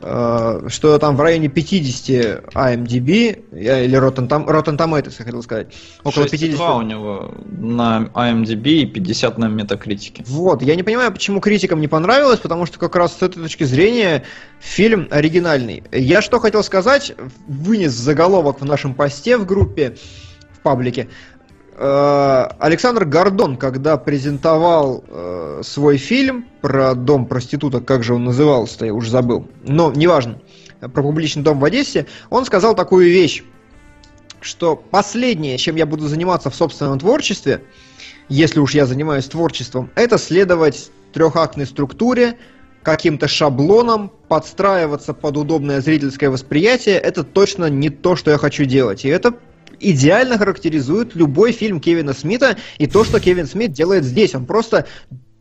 Э, 0.00 0.66
что 0.68 0.98
там 0.98 1.16
в 1.16 1.20
районе 1.20 1.48
50 1.48 2.42
IMDb, 2.54 3.42
я- 3.52 3.82
или 3.84 3.98
Rotten, 3.98 4.28
Tom- 4.28 4.46
Rotten 4.46 4.76
Tomatoes, 4.76 5.14
я 5.18 5.24
хотел 5.24 5.42
сказать. 5.42 5.68
Около 6.02 6.24
6,2 6.24 6.30
50. 6.48 6.76
у 6.76 6.82
него 6.82 7.34
на 7.46 8.10
IMDb 8.14 8.62
и 8.82 8.86
50 8.86 9.38
на 9.38 9.48
метакритике. 9.48 10.24
Вот, 10.26 10.62
я 10.62 10.74
не 10.76 10.82
понимаю, 10.82 11.12
почему 11.12 11.40
критикам 11.40 11.80
не 11.80 11.88
понравилось, 11.88 12.40
потому 12.40 12.66
что 12.66 12.78
как 12.78 12.96
раз 12.96 13.16
с 13.18 13.22
этой 13.22 13.42
точки 13.42 13.64
зрения 13.64 14.24
фильм 14.60 15.08
оригинальный. 15.10 15.82
Я 15.92 16.22
что 16.22 16.38
хотел 16.40 16.62
сказать, 16.62 17.14
вынес 17.46 17.92
заголовок 17.92 18.60
в 18.60 18.64
нашем 18.64 18.94
посте 18.94 19.36
в 19.36 19.46
группе, 19.46 19.96
в 20.52 20.60
паблике. 20.60 21.08
Э, 21.76 22.46
Александр 22.60 23.04
Гордон, 23.04 23.56
когда 23.56 23.96
презентовал 23.96 25.02
э, 25.08 25.62
свой 25.64 25.96
фильм 25.96 26.46
про 26.60 26.94
дом 26.94 27.26
проституток, 27.26 27.84
как 27.84 28.04
же 28.04 28.14
он 28.14 28.24
назывался-то, 28.24 28.86
я 28.86 28.94
уже 28.94 29.10
забыл, 29.10 29.48
но 29.64 29.92
неважно, 29.92 30.40
про 30.80 31.02
публичный 31.02 31.42
дом 31.42 31.58
в 31.58 31.64
Одессе, 31.64 32.06
он 32.30 32.44
сказал 32.44 32.76
такую 32.76 33.10
вещь, 33.10 33.42
что 34.40 34.76
последнее, 34.76 35.58
чем 35.58 35.74
я 35.74 35.84
буду 35.84 36.06
заниматься 36.06 36.48
в 36.48 36.54
собственном 36.54 37.00
творчестве, 37.00 37.64
если 38.28 38.60
уж 38.60 38.74
я 38.74 38.86
занимаюсь 38.86 39.26
творчеством, 39.26 39.90
это 39.96 40.16
следовать 40.16 40.90
трехактной 41.12 41.66
структуре, 41.66 42.38
каким-то 42.84 43.26
шаблоном, 43.26 44.12
подстраиваться 44.28 45.12
под 45.12 45.38
удобное 45.38 45.80
зрительское 45.80 46.30
восприятие, 46.30 46.98
это 46.98 47.24
точно 47.24 47.68
не 47.68 47.88
то, 47.90 48.14
что 48.14 48.30
я 48.30 48.38
хочу 48.38 48.64
делать. 48.64 49.04
И 49.04 49.08
это 49.08 49.34
идеально 49.80 50.38
характеризует 50.38 51.14
любой 51.14 51.52
фильм 51.52 51.80
Кевина 51.80 52.12
Смита 52.12 52.56
и 52.78 52.86
то, 52.86 53.04
что 53.04 53.20
Кевин 53.20 53.46
Смит 53.46 53.72
делает 53.72 54.04
здесь. 54.04 54.34
Он 54.34 54.46
просто 54.46 54.86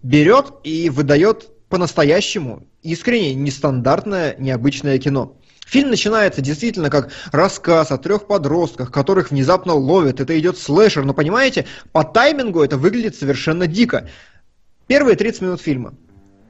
берет 0.01 0.53
и 0.63 0.89
выдает 0.89 1.49
по-настоящему 1.69 2.67
искренне 2.81 3.33
нестандартное, 3.33 4.35
необычное 4.37 4.99
кино. 4.99 5.37
Фильм 5.65 5.89
начинается 5.89 6.41
действительно 6.41 6.89
как 6.89 7.09
рассказ 7.31 7.91
о 7.91 7.97
трех 7.97 8.27
подростках, 8.27 8.91
которых 8.91 9.31
внезапно 9.31 9.73
ловят. 9.73 10.19
Это 10.19 10.37
идет 10.37 10.57
слэшер, 10.57 11.03
но 11.05 11.13
понимаете, 11.13 11.65
по 11.91 12.03
таймингу 12.03 12.61
это 12.61 12.77
выглядит 12.77 13.15
совершенно 13.15 13.65
дико. 13.65 14.09
Первые 14.87 15.15
30 15.15 15.41
минут 15.41 15.61
фильма. 15.61 15.95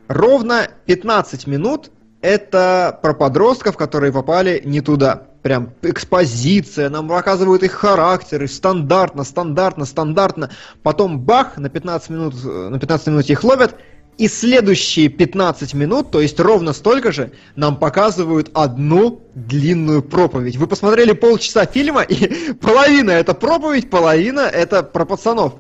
Ровно 0.08 0.68
15 0.88 1.48
минут 1.48 1.92
это 2.22 3.00
про 3.02 3.14
подростков, 3.14 3.78
которые 3.78 4.12
попали 4.12 4.62
не 4.66 4.82
туда. 4.82 5.28
Прям 5.44 5.74
экспозиция, 5.82 6.90
нам 6.90 7.10
показывают 7.10 7.64
их 7.64 7.74
характеры, 7.74 8.48
стандартно, 8.48 9.26
стандартно, 9.26 9.86
стандартно. 9.86 10.50
Потом 10.84 11.20
бах, 11.20 11.58
на 11.58 11.70
15 11.70 12.10
минут, 12.10 12.36
э, 12.46 12.70
на 12.70 12.80
15 12.80 13.08
минут 13.08 13.30
их 13.30 13.44
ловят, 13.44 13.76
и 14.18 14.30
следующие 14.30 15.10
15 15.10 15.74
минут, 15.74 16.12
то 16.12 16.22
есть 16.22 16.40
ровно 16.40 16.72
столько 16.72 17.12
же, 17.12 17.34
нам 17.58 17.78
показывают 17.78 18.52
одну 18.54 19.22
длинную 19.36 20.02
проповедь. 20.02 20.56
Вы 20.56 20.68
посмотрели 20.68 21.12
полчаса 21.12 21.66
фильма, 21.66 22.04
и 22.04 22.54
половина 22.62 23.12
это 23.12 23.34
проповедь, 23.34 23.90
половина 23.90 24.42
это 24.42 24.82
про 24.82 25.04
пацанов. 25.04 25.56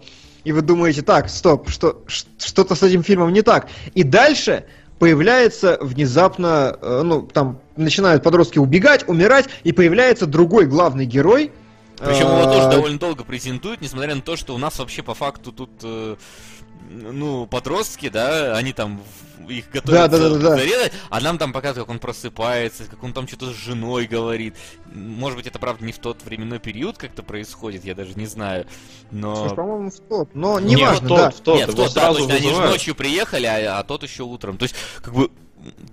И 0.45 0.53
вы 0.53 0.61
думаете, 0.61 1.01
так, 1.01 1.29
стоп, 1.29 1.69
что, 1.69 2.03
что-то 2.07 2.75
с 2.75 2.83
этим 2.83 3.03
фильмом 3.03 3.33
не 3.33 3.41
так. 3.41 3.67
И 3.95 4.03
дальше 4.03 4.65
появляется 4.97 5.77
внезапно, 5.81 6.77
э, 6.81 7.01
ну, 7.03 7.23
там 7.23 7.59
начинают 7.75 8.23
подростки 8.23 8.59
убегать, 8.59 9.07
умирать, 9.07 9.47
и 9.63 9.71
появляется 9.71 10.25
другой 10.25 10.65
главный 10.65 11.05
герой. 11.05 11.51
Причем 11.97 12.27
его 12.27 12.43
тоже 12.45 12.67
Э, 12.67 12.71
довольно 12.71 12.99
долго 12.99 13.23
презентуют, 13.23 13.79
несмотря 13.81 14.13
на 14.15 14.21
то, 14.21 14.35
что 14.35 14.55
у 14.55 14.57
нас 14.57 14.77
вообще 14.79 15.03
по 15.03 15.13
факту 15.13 15.51
тут, 15.51 15.69
э, 15.83 16.15
ну, 16.89 17.47
подростки, 17.47 18.09
да, 18.09 18.57
они 18.57 18.73
там 18.73 18.99
в- 18.99 19.49
их 19.49 19.69
готовят 19.71 20.11
Да, 20.11 20.17
да, 20.17 20.29
да, 20.29 20.37
да, 20.37 20.57
зарезать, 20.57 20.91
а 21.09 21.21
нам 21.21 21.37
там 21.37 21.53
показывают, 21.53 21.87
как 21.87 21.93
он 21.93 21.99
просыпается, 21.99 22.85
как 22.85 23.01
он 23.03 23.13
там 23.13 23.27
что-то 23.27 23.51
с 23.51 23.55
женой 23.55 24.05
говорит. 24.05 24.55
Может 24.93 25.37
быть, 25.37 25.47
это 25.47 25.59
правда 25.59 25.85
не 25.85 25.91
в 25.91 25.99
тот 25.99 26.23
временной 26.23 26.59
период 26.59 26.97
как-то 26.97 27.23
происходит, 27.23 27.85
я 27.85 27.95
даже 27.95 28.13
не 28.15 28.25
знаю. 28.25 28.65
Но. 29.11 29.35
Слушай, 29.35 29.55
по-моему, 29.55 29.91
в 29.91 29.99
тот. 29.99 30.29
Но 30.33 30.59
Не, 30.59 30.75
неважно, 30.75 31.05
в 31.05 31.09
тот, 31.09 31.17
да. 31.17 31.29
в 31.29 31.39
тот, 31.39 31.57
Нет, 31.57 31.67
его 31.69 31.83
тот, 31.83 31.93
да, 31.93 32.13
точно, 32.13 32.33
они 32.33 32.49
же 32.49 32.61
ночью 32.61 32.95
приехали, 32.95 33.45
а, 33.45 33.79
а 33.79 33.83
тот 33.83 34.03
еще 34.03 34.23
утром. 34.23 34.57
То 34.57 34.63
есть, 34.63 34.75
как 35.01 35.13
бы, 35.13 35.29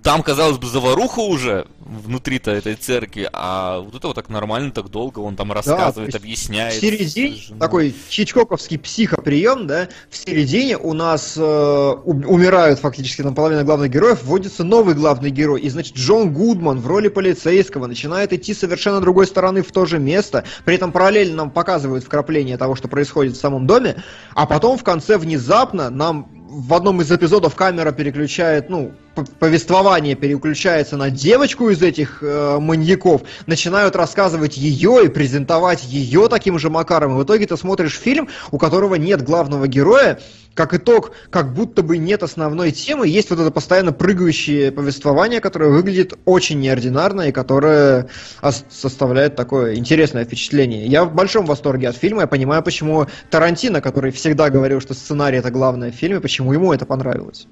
там, 0.03 0.23
казалось 0.23 0.57
бы, 0.57 0.67
заваруха 0.67 1.19
уже 1.19 1.67
внутри-то 1.79 2.51
этой 2.51 2.75
церкви, 2.75 3.29
а 3.31 3.79
вот 3.79 3.95
это 3.95 4.07
вот 4.07 4.15
так 4.15 4.29
нормально, 4.29 4.71
так 4.71 4.89
долго, 4.89 5.19
он 5.19 5.35
там 5.35 5.51
рассказывает, 5.51 6.13
есть 6.13 6.17
объясняет. 6.17 6.73
В 6.73 6.79
середине, 6.79 7.35
женой. 7.35 7.59
такой 7.59 7.95
чичкоковский 8.09 8.79
психоприем, 8.79 9.67
да, 9.67 9.89
в 10.09 10.17
середине 10.17 10.77
у 10.77 10.93
нас 10.93 11.35
э, 11.37 11.41
умирают 11.41 12.79
фактически 12.79 13.21
наполовину 13.21 13.63
главных 13.63 13.91
героев, 13.91 14.23
вводится 14.23 14.63
новый 14.63 14.95
главный 14.95 15.29
герой, 15.29 15.61
и, 15.61 15.69
значит, 15.69 15.95
Джон 15.95 16.33
Гудман 16.33 16.79
в 16.79 16.87
роли 16.87 17.07
полицейского 17.07 17.87
начинает 17.87 18.33
идти 18.33 18.53
совершенно 18.53 19.01
другой 19.01 19.27
стороны 19.27 19.61
в 19.61 19.71
то 19.71 19.85
же 19.85 19.99
место, 19.99 20.43
при 20.65 20.75
этом 20.75 20.91
параллельно 20.91 21.35
нам 21.35 21.51
показывают 21.51 22.03
вкрапление 22.03 22.57
того, 22.57 22.75
что 22.75 22.87
происходит 22.87 23.35
в 23.35 23.39
самом 23.39 23.67
доме, 23.67 24.03
а 24.33 24.45
потом 24.45 24.77
в 24.77 24.83
конце 24.83 25.17
внезапно 25.17 25.89
нам 25.89 26.29
в 26.51 26.73
одном 26.73 26.99
из 27.01 27.09
эпизодов 27.11 27.55
камера 27.55 27.91
переключает, 27.91 28.69
ну, 28.69 28.91
повествование 29.39 30.15
переключается 30.15 30.97
на 30.97 31.09
девочку 31.09 31.69
из 31.69 31.81
этих 31.81 32.19
э, 32.21 32.59
маньяков, 32.59 33.23
начинают 33.45 33.95
рассказывать 33.95 34.57
ее 34.57 35.05
и 35.05 35.09
презентовать 35.09 35.83
ее 35.85 36.27
таким 36.29 36.57
же 36.59 36.69
макаром. 36.69 37.15
И 37.15 37.19
в 37.19 37.23
итоге 37.23 37.45
ты 37.45 37.57
смотришь 37.57 37.97
фильм, 37.97 38.29
у 38.51 38.57
которого 38.57 38.95
нет 38.95 39.21
главного 39.21 39.67
героя, 39.67 40.19
как 40.53 40.73
итог, 40.73 41.13
как 41.29 41.53
будто 41.53 41.81
бы 41.81 41.97
нет 41.97 42.23
основной 42.23 42.71
темы, 42.71 43.07
есть 43.07 43.29
вот 43.29 43.39
это 43.39 43.51
постоянно 43.51 43.93
прыгающее 43.93 44.71
повествование, 44.71 45.39
которое 45.39 45.69
выглядит 45.69 46.13
очень 46.25 46.59
неординарно 46.59 47.21
и 47.21 47.31
которое 47.31 48.09
ос- 48.41 48.65
составляет 48.69 49.35
такое 49.35 49.75
интересное 49.75 50.25
впечатление. 50.25 50.85
Я 50.85 51.05
в 51.05 51.13
большом 51.13 51.45
восторге 51.45 51.89
от 51.89 51.95
фильма, 51.95 52.21
я 52.21 52.27
понимаю, 52.27 52.63
почему 52.63 53.07
Тарантино, 53.29 53.81
который 53.81 54.11
всегда 54.11 54.49
говорил, 54.49 54.81
что 54.81 54.93
сценарий 54.93 55.37
это 55.37 55.51
главное 55.51 55.91
в 55.91 55.95
фильме, 55.95 56.19
почему 56.19 56.51
ему 56.53 56.73
это 56.73 56.85
понравилось. 56.85 57.47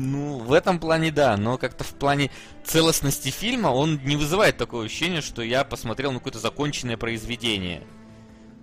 Ну, 0.00 0.38
в 0.38 0.52
этом 0.52 0.78
плане 0.78 1.10
да, 1.10 1.36
но 1.36 1.58
как-то 1.58 1.82
в 1.82 1.92
плане 1.94 2.30
целостности 2.64 3.30
фильма 3.30 3.68
он 3.68 4.00
не 4.04 4.14
вызывает 4.14 4.56
такое 4.56 4.86
ощущение, 4.86 5.22
что 5.22 5.42
я 5.42 5.64
посмотрел 5.64 6.12
на 6.12 6.18
какое-то 6.18 6.38
законченное 6.38 6.96
произведение. 6.96 7.82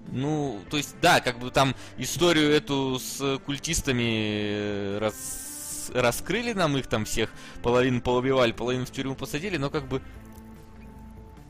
Ну, 0.08 0.62
то 0.70 0.78
есть, 0.78 0.96
да, 1.02 1.20
как 1.20 1.40
бы 1.40 1.52
там 1.52 1.76
историю 1.98 2.52
эту 2.52 3.00
с 3.00 3.40
культистами 3.40 4.46
э, 4.48 4.98
рас- 5.00 5.92
раскрыли 5.94 6.54
нам 6.54 6.78
их 6.78 6.88
там 6.88 7.04
всех, 7.04 7.34
половину 7.62 8.00
поубивали, 8.00 8.54
половину 8.54 8.86
в 8.86 8.92
тюрьму 8.92 9.16
посадили, 9.16 9.58
но 9.58 9.70
как 9.70 9.90
бы... 9.90 10.02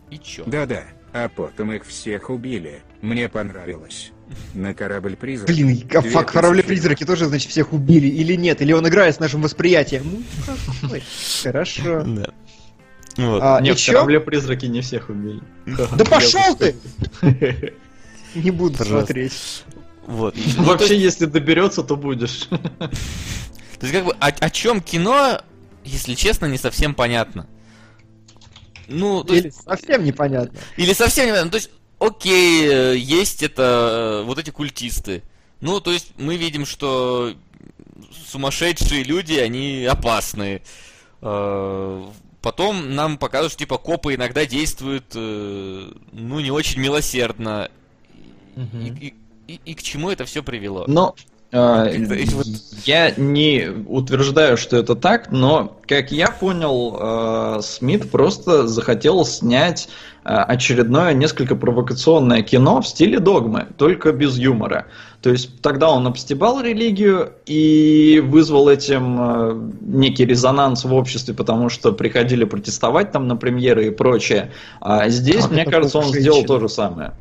И 0.09 0.17
чё? 0.17 0.45
Да-да, 0.45 0.85
а 1.13 1.29
потом 1.29 1.73
их 1.73 1.85
всех 1.85 2.31
убили. 2.31 2.81
Мне 3.01 3.29
понравилось. 3.29 4.13
На 4.53 4.73
корабль 4.73 5.15
призрак. 5.15 5.47
Блин, 5.49 5.87
а 5.93 6.01
Две 6.01 6.09
факт 6.11 6.31
корабли 6.31 6.61
тысячи. 6.61 6.67
призраки 6.69 7.05
тоже, 7.05 7.25
значит, 7.25 7.51
всех 7.51 7.73
убили 7.73 8.07
или 8.07 8.33
нет? 8.35 8.61
Или 8.61 8.73
он 8.73 8.87
играет 8.87 9.15
с 9.15 9.19
нашим 9.19 9.41
восприятием? 9.41 10.25
Ну. 10.81 10.89
Хорошо. 11.43 12.03
Да. 12.03 12.29
Вот. 13.17 13.39
А, 13.43 13.61
Нет, 13.61 13.75
и 13.75 13.77
в 13.77 13.81
чё? 13.81 13.93
корабле 13.93 14.19
призраки 14.19 14.65
не 14.65 14.81
всех 14.81 15.09
убили. 15.09 15.41
Да 15.65 16.03
пошел 16.05 16.55
ты! 16.57 16.75
Не 18.35 18.51
буду 18.51 18.83
смотреть. 18.83 19.63
Вот. 20.07 20.35
Ну, 20.35 20.41
есть- 20.43 20.57
Вообще, 20.57 20.97
если 20.99 21.25
доберется, 21.25 21.81
то 21.83 21.95
будешь. 21.95 22.47
То 22.49 22.89
есть, 23.81 23.91
как 23.93 24.05
бы, 24.05 24.11
о, 24.19 24.27
о 24.27 24.49
чем 24.49 24.81
кино, 24.81 25.41
если 25.83 26.13
честно, 26.15 26.45
не 26.47 26.57
совсем 26.57 26.93
понятно. 26.93 27.47
Ну, 28.87 29.23
то 29.23 29.33
есть, 29.33 29.45
Или 29.45 29.53
совсем 29.53 30.03
непонятно. 30.03 30.57
или 30.77 30.93
совсем 30.93 31.25
не 31.25 31.31
понятно. 31.31 31.51
То 31.51 31.57
есть, 31.57 31.71
окей, 31.99 32.67
э, 32.67 32.97
есть 32.97 33.43
это, 33.43 34.21
э, 34.21 34.25
вот 34.25 34.37
эти 34.39 34.49
культисты. 34.51 35.23
Ну, 35.61 35.79
то 35.79 35.91
есть, 35.91 36.11
мы 36.17 36.35
видим, 36.37 36.65
что 36.65 37.33
сумасшедшие 38.27 39.03
люди, 39.03 39.33
они 39.33 39.85
опасны. 39.85 40.61
Э, 41.21 42.03
Потом 42.41 42.93
нам 42.93 43.17
показывают, 43.17 43.53
что, 43.53 43.59
типа, 43.59 43.79
копы 43.79 44.13
иногда 44.13 44.45
действуют, 44.45 45.15
ну, 45.15 46.39
не 46.39 46.51
очень 46.51 46.79
милосердно. 46.79 47.71
И, 48.55 49.07
и- 49.07 49.15
и- 49.47 49.59
и 49.65 49.73
к 49.73 49.81
чему 49.81 50.11
это 50.11 50.25
все 50.25 50.43
привело? 50.43 50.85
Но 50.87 51.15
а, 51.57 51.89
я 52.83 53.13
не 53.15 53.69
утверждаю, 53.87 54.57
что 54.57 54.75
это 54.75 54.93
так, 54.95 55.31
но, 55.31 55.77
как 55.87 56.11
я 56.11 56.27
понял, 56.27 56.97
а, 56.99 57.59
Смит 57.61 58.11
просто 58.11 58.67
захотел 58.67 59.23
снять 59.23 59.87
а, 60.25 60.43
очередное 60.43 61.13
несколько 61.13 61.55
провокационное 61.55 62.41
кино 62.41 62.81
в 62.81 62.87
стиле 62.87 63.19
догмы, 63.19 63.67
только 63.77 64.11
без 64.11 64.37
юмора. 64.37 64.87
То 65.21 65.29
есть 65.29 65.61
тогда 65.61 65.91
он 65.91 66.05
обстебал 66.07 66.61
религию 66.61 67.31
и 67.45 68.21
вызвал 68.23 68.67
этим 68.67 69.71
некий 69.81 70.25
резонанс 70.25 70.83
в 70.83 70.93
обществе, 70.93 71.33
потому 71.33 71.69
что 71.69 71.93
приходили 71.93 72.43
протестовать 72.43 73.13
там 73.13 73.29
на 73.29 73.37
премьеры 73.37 73.87
и 73.87 73.89
прочее. 73.91 74.51
А 74.81 75.07
здесь, 75.07 75.43
Как 75.43 75.51
мне 75.51 75.65
кажется, 75.65 75.99
он 75.99 76.03
только 76.05 76.19
сделал 76.19 76.39
женщина? 76.39 76.59
то 76.59 76.59
же 76.59 76.69
самое. 76.69 77.13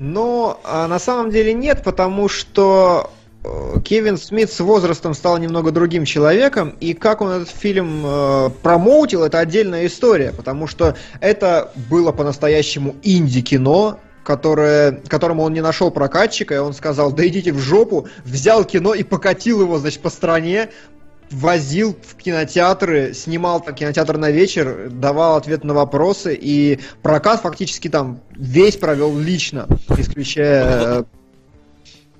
Но 0.00 0.58
а, 0.64 0.88
на 0.88 0.98
самом 0.98 1.30
деле 1.30 1.52
нет, 1.52 1.82
потому 1.84 2.26
что 2.30 3.10
э, 3.44 3.80
Кевин 3.84 4.16
Смит 4.16 4.50
с 4.50 4.58
возрастом 4.60 5.12
стал 5.12 5.36
немного 5.36 5.72
другим 5.72 6.06
человеком, 6.06 6.74
и 6.80 6.94
как 6.94 7.20
он 7.20 7.28
этот 7.28 7.50
фильм 7.50 8.02
э, 8.06 8.50
промоутил, 8.62 9.24
это 9.24 9.40
отдельная 9.40 9.86
история, 9.86 10.32
потому 10.32 10.66
что 10.66 10.96
это 11.20 11.70
было 11.90 12.12
по-настоящему 12.12 12.96
инди-кино, 13.02 13.98
которое, 14.24 15.02
которому 15.06 15.42
он 15.42 15.52
не 15.52 15.60
нашел 15.60 15.90
прокатчика, 15.90 16.54
и 16.54 16.58
он 16.58 16.72
сказал, 16.72 17.12
да 17.12 17.26
идите 17.26 17.52
в 17.52 17.58
жопу, 17.58 18.08
взял 18.24 18.64
кино 18.64 18.94
и 18.94 19.02
покатил 19.02 19.60
его, 19.60 19.76
значит, 19.76 20.00
по 20.00 20.08
стране, 20.08 20.70
возил 21.30 21.96
в 22.02 22.16
кинотеатры, 22.16 23.14
снимал 23.14 23.60
там 23.60 23.74
кинотеатр 23.74 24.16
на 24.18 24.30
вечер, 24.30 24.88
давал 24.90 25.36
ответ 25.36 25.64
на 25.64 25.74
вопросы, 25.74 26.34
и 26.40 26.80
прокат 27.02 27.40
фактически 27.42 27.88
там 27.88 28.20
весь 28.30 28.76
провел 28.76 29.16
лично, 29.18 29.66
исключая... 29.96 30.64
э, 31.00 31.04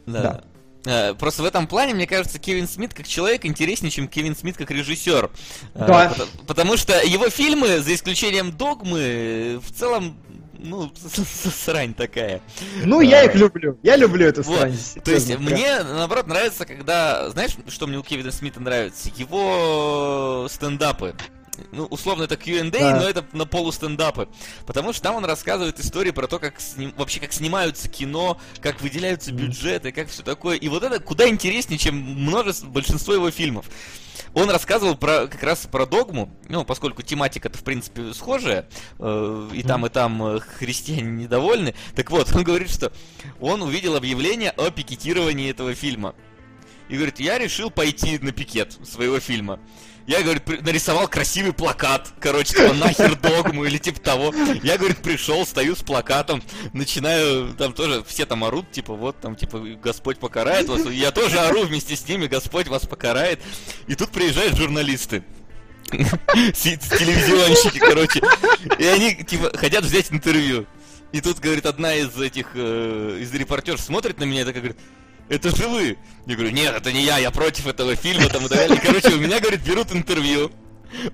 Да. 0.07 0.41
Э, 0.87 1.15
Просто 1.15 1.43
в 1.43 1.45
этом 1.45 1.67
плане, 1.67 1.93
мне 1.95 2.07
кажется, 2.07 2.39
Кевин 2.39 2.67
Смит 2.67 2.95
как 2.95 3.07
человек 3.07 3.45
интереснее, 3.45 3.91
чем 3.91 4.09
Кевин 4.09 4.35
Смит 4.35 4.57
как 4.57 4.71
режиссер. 4.71 5.31
Э, 5.75 5.87
Да. 5.87 6.13
пото- 6.17 6.27
Потому 6.47 6.77
что 6.77 6.99
его 7.05 7.29
фильмы, 7.29 7.81
за 7.81 7.93
исключением 7.95 8.53
догмы, 8.53 9.61
в 9.63 9.73
целом, 9.79 10.17
ну, 10.63 10.93
срань 11.65 11.95
такая. 11.95 12.41
Ну, 12.85 13.01
я 13.01 13.25
их 13.25 13.35
люблю. 13.35 13.79
Я 13.83 13.97
люблю 13.97 14.27
эту 14.27 14.43
страну. 14.43 14.75
То 15.05 15.11
есть 15.11 15.37
мне, 15.39 15.83
наоборот, 15.83 16.27
нравится, 16.27 16.65
когда... 16.67 17.31
Знаешь, 17.31 17.53
что 17.69 17.87
мне 17.87 17.99
у 17.99 18.03
Кевина 18.03 18.31
Смита 18.33 18.61
нравится? 18.61 19.11
Его 19.17 20.47
стендапы. 20.51 21.15
Ну, 21.73 21.85
условно, 21.87 22.23
это 22.23 22.37
Q&A, 22.37 22.71
Да. 22.71 22.97
но 23.01 23.09
это 23.09 23.25
на 23.33 23.45
полустендапы. 23.45 24.29
Потому 24.67 24.93
что 24.93 25.03
там 25.03 25.17
он 25.17 25.25
рассказывает 25.25 25.79
истории 25.79 26.11
про 26.11 26.27
то, 26.27 26.39
как 26.39 26.55
сним- 26.59 26.95
вообще 26.97 27.21
как 27.21 27.33
снимаются 27.33 27.89
кино, 27.89 28.39
как 28.61 28.81
выделяются 28.81 29.33
бюджеты, 29.33 29.93
как 29.93 30.09
все 30.09 30.23
такое. 30.23 30.57
И 30.57 30.69
вот 30.69 30.83
это 30.83 31.01
куда 31.01 31.29
интереснее, 31.29 31.79
чем 31.79 31.97
множество, 31.97 32.67
большинство 32.69 33.13
его 33.15 33.31
фильмов. 33.31 33.67
Он 34.33 34.49
рассказывал 34.49 34.97
про 34.97 35.27
как 35.27 35.43
раз 35.43 35.67
про 35.67 35.87
догму, 35.87 36.31
ну, 36.49 36.65
поскольку 36.65 37.03
тематика-то, 37.03 37.59
в 37.59 37.65
принципе, 37.65 38.13
схожая, 38.15 38.69
э, 38.99 39.51
и 39.55 39.63
там, 39.63 39.87
и 39.87 39.89
там 39.89 40.23
э, 40.23 40.41
христиане 40.41 41.25
недовольны. 41.25 41.75
Так 41.97 42.11
вот, 42.11 42.35
он 42.35 42.45
говорит, 42.45 42.71
что 42.71 42.93
он 43.41 43.63
увидел 43.63 43.97
объявление 43.97 44.51
о 44.51 44.71
пикетировании 44.71 45.51
этого 45.51 45.75
фильма. 45.75 46.15
И 46.89 46.95
говорит, 46.95 47.21
я 47.21 47.39
решил 47.39 47.71
пойти 47.71 48.19
на 48.19 48.33
пикет 48.33 48.77
своего 48.85 49.21
фильма. 49.21 49.61
Я, 50.07 50.23
говорит, 50.23 50.63
нарисовал 50.63 51.09
красивый 51.09 51.53
плакат, 51.53 52.13
короче, 52.19 52.55
типа 52.55 52.75
нахер 52.75 53.17
догму 53.17 53.65
или 53.65 53.79
типа 53.79 54.01
того. 54.01 54.35
Я, 54.63 54.77
говорит, 54.79 54.99
пришел, 54.99 55.47
стою 55.47 55.77
с 55.77 55.83
плакатом, 55.83 56.43
начинаю, 56.73 57.55
там 57.55 57.73
тоже 57.73 58.03
все 58.07 58.27
там 58.27 58.43
орут, 58.45 58.71
типа, 58.73 58.95
вот 58.95 59.21
там, 59.21 59.37
типа, 59.37 59.59
Господь 59.83 60.19
покарает 60.19 60.69
вас. 60.69 60.85
Я 60.91 61.11
тоже 61.11 61.39
ору 61.39 61.63
вместе 61.63 61.97
с 61.97 62.09
ними, 62.09 62.27
Господь 62.27 62.69
вас 62.69 62.87
покарает. 62.87 63.41
И 63.87 63.95
тут 63.95 64.11
приезжают 64.11 64.57
журналисты. 64.57 65.23
Телевизионщики, 65.91 67.79
короче. 67.79 68.21
И 68.79 68.87
они, 68.87 69.15
типа, 69.15 69.57
хотят 69.57 69.85
взять 69.85 70.13
интервью. 70.13 70.67
И 71.13 71.21
тут, 71.21 71.41
говорит, 71.41 71.67
одна 71.67 71.95
из 71.95 72.17
этих, 72.17 72.53
э, 72.55 73.19
из 73.21 73.35
репортеров 73.35 73.81
смотрит 73.81 74.19
на 74.21 74.25
меня 74.25 74.43
и 74.43 74.45
такая 74.45 74.63
говорит, 74.63 74.79
это 75.31 75.57
же 75.57 75.69
вы. 75.69 75.97
Я 76.27 76.35
говорю, 76.35 76.53
нет, 76.53 76.75
это 76.75 76.93
не 76.93 77.03
я, 77.03 77.19
я 77.19 77.31
против 77.31 77.67
этого 77.67 77.97
фильма, 77.97 78.29
там 78.29 78.45
и 78.45 78.49
так 78.49 78.59
далее. 78.59 78.81
Короче, 78.85 79.15
у 79.15 79.21
меня, 79.21 79.41
говорит, 79.41 79.63
берут 79.63 79.93
интервью. 79.93 80.51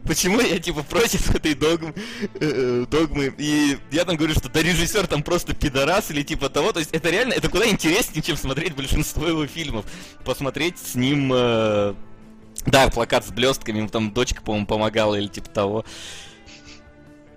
Почему 0.04 0.40
я, 0.40 0.58
типа, 0.58 0.82
против 0.82 1.34
этой 1.34 1.54
догмы, 1.54 1.92
э, 2.40 2.86
догмы? 2.90 3.34
И 3.36 3.76
я 3.90 4.06
там 4.06 4.16
говорю, 4.16 4.32
что 4.32 4.48
да 4.48 4.62
режиссер 4.62 5.06
там 5.06 5.22
просто 5.22 5.54
пидорас 5.54 6.10
или 6.10 6.22
типа 6.22 6.48
того. 6.48 6.72
То 6.72 6.78
есть 6.78 6.92
это 6.92 7.10
реально, 7.10 7.34
это 7.34 7.50
куда 7.50 7.68
интереснее, 7.68 8.22
чем 8.22 8.38
смотреть 8.38 8.74
большинство 8.74 9.28
его 9.28 9.46
фильмов. 9.46 9.84
Посмотреть 10.24 10.78
с 10.78 10.94
ним... 10.94 11.30
э, 11.34 11.94
да, 12.64 12.88
плакат 12.88 13.26
с 13.26 13.30
блестками, 13.30 13.86
там 13.86 14.12
дочка, 14.12 14.40
по-моему, 14.40 14.66
помогала 14.66 15.14
или 15.14 15.28
типа 15.28 15.50
того. 15.50 15.84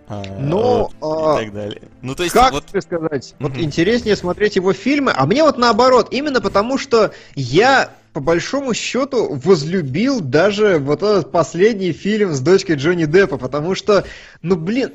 А, 0.10 0.23
Но, 0.40 0.91
вот, 0.99 1.38
а, 1.38 1.41
и 1.41 1.45
так 1.45 1.53
далее. 1.53 1.81
Ну, 2.02 2.15
то 2.15 2.23
есть, 2.23 2.34
Как 2.34 2.52
вот... 2.52 2.65
тебе 2.65 2.81
сказать? 2.81 3.36
Вот 3.40 3.52
Мгм. 3.52 3.61
интереснее 3.61 4.15
смотреть 4.15 4.56
его 4.56 4.73
фильмы, 4.73 5.14
а 5.15 5.27
мне 5.27 5.44
вот 5.44 5.60
наоборот, 5.60 6.07
именно 6.10 6.41
потому 6.41 6.80
что 6.80 7.14
я 7.36 7.91
по 8.14 8.19
большому 8.19 8.73
счету 8.73 9.36
возлюбил 9.36 10.19
даже 10.19 10.80
вот 10.80 11.03
этот 11.03 11.31
последний 11.31 11.91
фильм 11.91 12.34
с 12.34 12.40
дочкой 12.40 12.76
Джонни 12.77 13.06
Деппа, 13.06 13.38
потому 13.38 13.76
что, 13.76 14.03
ну 14.41 14.56
блин, 14.56 14.91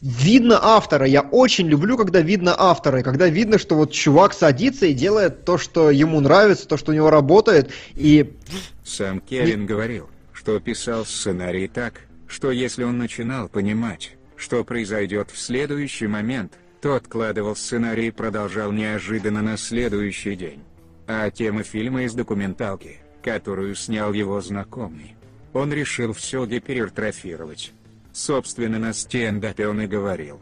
видно 0.00 0.60
автора. 0.62 1.06
Я 1.06 1.22
очень 1.22 1.66
люблю, 1.66 1.96
когда 1.96 2.20
видно 2.20 2.54
автора, 2.56 3.00
и 3.00 3.02
когда 3.02 3.26
видно, 3.26 3.58
что 3.58 3.74
вот 3.74 3.90
чувак 3.90 4.32
садится 4.32 4.86
и 4.86 4.94
делает 4.94 5.44
то, 5.44 5.58
что 5.58 5.90
ему 5.90 6.20
нравится, 6.20 6.68
то, 6.68 6.76
что 6.76 6.92
у 6.92 6.94
него 6.94 7.10
работает, 7.10 7.70
и 7.94 8.36
Сам 8.84 9.18
Кевин 9.18 9.66
говорил, 9.66 10.08
что 10.32 10.60
писал 10.60 11.04
сценарий 11.04 11.66
так, 11.66 12.02
что 12.28 12.52
если 12.52 12.84
он 12.84 12.98
начинал 12.98 13.48
понимать, 13.48 14.15
что 14.36 14.64
произойдет 14.64 15.30
в 15.30 15.38
следующий 15.38 16.06
момент, 16.06 16.58
то 16.80 16.94
откладывал 16.94 17.56
сценарий 17.56 18.08
и 18.08 18.12
продолжал 18.12 18.70
неожиданно 18.72 19.42
на 19.42 19.56
следующий 19.56 20.36
день. 20.36 20.62
А 21.06 21.30
темы 21.30 21.62
фильма 21.62 22.02
из 22.02 22.14
документалки, 22.14 22.98
которую 23.22 23.74
снял 23.74 24.12
его 24.12 24.40
знакомый, 24.40 25.16
он 25.52 25.72
решил 25.72 26.12
все 26.12 26.44
гипертрофировать. 26.46 27.72
Собственно, 28.12 28.78
на 28.78 28.92
стендапе 28.92 29.68
он 29.68 29.80
и 29.80 29.86
говорил. 29.86 30.40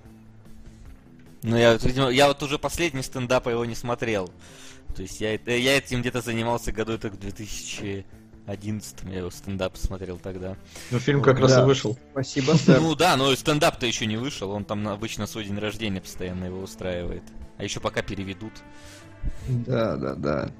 Ну, 1.42 1.56
я, 1.56 1.78
я 2.10 2.28
вот 2.28 2.42
уже 2.42 2.58
последний 2.58 3.02
стендап 3.02 3.46
его 3.46 3.64
не 3.64 3.74
смотрел. 3.74 4.30
То 4.94 5.02
есть 5.02 5.20
я, 5.20 5.34
э, 5.34 5.58
я 5.58 5.76
этим 5.76 6.00
где-то 6.00 6.20
занимался 6.20 6.72
году 6.72 6.92
это 6.92 7.10
в 7.10 7.18
2011 8.46 8.96
я 9.10 9.18
его 9.18 9.30
стендап 9.30 9.76
смотрел 9.76 10.18
тогда. 10.18 10.56
Ну, 10.90 10.98
фильм 10.98 11.22
как 11.22 11.38
раз 11.38 11.52
Да. 11.52 11.62
и 11.62 11.64
вышел. 11.64 11.96
спасибо, 12.12 12.52
сэр. 12.64 12.80
Ну 12.80 12.94
да, 12.94 13.16
но 13.16 13.34
стендап-то 13.34 13.86
еще 13.86 14.06
не 14.06 14.16
вышел, 14.16 14.50
он 14.50 14.64
там 14.64 14.86
обычно 14.88 15.26
свой 15.26 15.44
день 15.44 15.58
рождения 15.58 16.00
постоянно 16.00 16.44
его 16.44 16.60
устраивает. 16.60 17.22
А 17.56 17.64
еще 17.64 17.80
пока 17.80 18.02
переведут. 18.02 18.52
Да, 19.48 19.96
да, 19.96 20.14
да. 20.14 20.50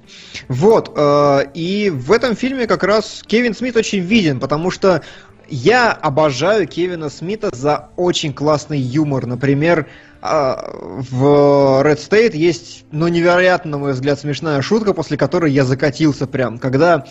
Вот, 0.48 0.92
э, 0.96 1.50
и 1.52 1.90
в 1.90 2.10
этом 2.12 2.34
фильме 2.34 2.66
как 2.66 2.82
раз 2.82 3.22
Кевин 3.26 3.54
Смит 3.54 3.76
очень 3.76 4.00
виден, 4.00 4.40
потому 4.40 4.70
что 4.70 5.02
я 5.48 5.92
обожаю 5.92 6.66
Кевина 6.66 7.10
Смита 7.10 7.50
за 7.54 7.90
очень 7.96 8.32
классный 8.32 8.78
юмор. 8.78 9.26
Например, 9.26 9.86
а, 10.22 10.70
в 10.72 11.82
Red 11.84 11.98
State 11.98 12.34
есть, 12.34 12.86
ну, 12.90 13.08
невероятно, 13.08 13.72
на 13.72 13.78
мой 13.78 13.92
взгляд, 13.92 14.18
смешная 14.18 14.62
шутка, 14.62 14.94
после 14.94 15.18
которой 15.18 15.52
я 15.52 15.64
закатился 15.66 16.26
прям. 16.26 16.58
Когда 16.58 17.06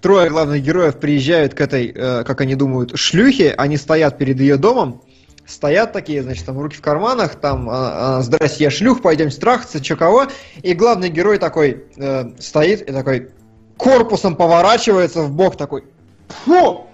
трое 0.00 0.30
главных 0.30 0.62
героев 0.62 0.98
приезжают 0.98 1.54
к 1.54 1.60
этой, 1.60 1.92
э, 1.94 2.24
как 2.24 2.40
они 2.40 2.54
думают, 2.54 2.96
шлюхе, 2.98 3.54
они 3.56 3.76
стоят 3.76 4.18
перед 4.18 4.40
ее 4.40 4.56
домом, 4.56 5.02
стоят 5.46 5.92
такие, 5.92 6.22
значит, 6.22 6.44
там 6.44 6.58
руки 6.58 6.76
в 6.76 6.80
карманах, 6.80 7.36
там, 7.36 7.68
а, 7.70 8.20
здрасте, 8.22 8.64
я 8.64 8.70
шлюх, 8.70 9.00
пойдемте 9.02 9.40
трахаться, 9.40 9.80
чё 9.80 9.96
кого, 9.96 10.26
и 10.62 10.74
главный 10.74 11.08
герой 11.08 11.38
такой 11.38 11.84
э, 11.96 12.32
стоит 12.38 12.82
и 12.82 12.92
такой 12.92 13.30
корпусом 13.76 14.36
поворачивается 14.36 15.22
в 15.22 15.30
бок 15.30 15.56
такой, 15.56 15.84
фу! 16.44 16.86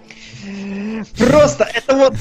Просто 1.17 1.67
это 1.73 1.95
вот 1.95 2.13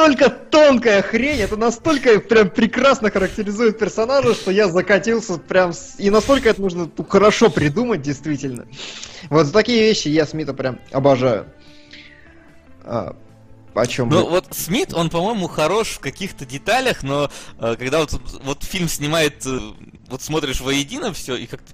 настолько 0.00 0.30
тонкая 0.30 1.02
хрень, 1.02 1.40
это 1.40 1.56
настолько 1.56 2.20
прям 2.20 2.50
прекрасно 2.50 3.10
характеризует 3.10 3.78
персонажа, 3.78 4.34
что 4.34 4.50
я 4.50 4.68
закатился 4.68 5.38
прям, 5.38 5.72
с- 5.72 5.96
и 5.98 6.08
настолько 6.10 6.48
это 6.48 6.60
нужно 6.60 6.90
ну, 6.96 7.04
хорошо 7.04 7.50
придумать, 7.50 8.00
действительно. 8.00 8.66
Вот 9.28 9.46
за 9.46 9.52
такие 9.52 9.80
вещи 9.82 10.08
я 10.08 10.26
Смита 10.26 10.54
прям 10.54 10.78
обожаю. 10.90 11.46
А, 12.82 13.14
о 13.74 13.86
чем 13.86 14.08
Ну 14.08 14.26
вот 14.26 14.46
Смит, 14.52 14.94
он, 14.94 15.10
по-моему, 15.10 15.46
хорош 15.48 15.88
в 15.88 16.00
каких-то 16.00 16.46
деталях, 16.46 17.02
но 17.02 17.30
э, 17.58 17.76
когда 17.78 18.00
вот, 18.00 18.18
вот 18.42 18.64
фильм 18.64 18.88
снимает, 18.88 19.44
э, 19.46 19.58
вот 20.08 20.22
смотришь 20.22 20.60
воедино 20.60 21.12
все 21.12 21.36
и 21.36 21.46
как-то 21.46 21.72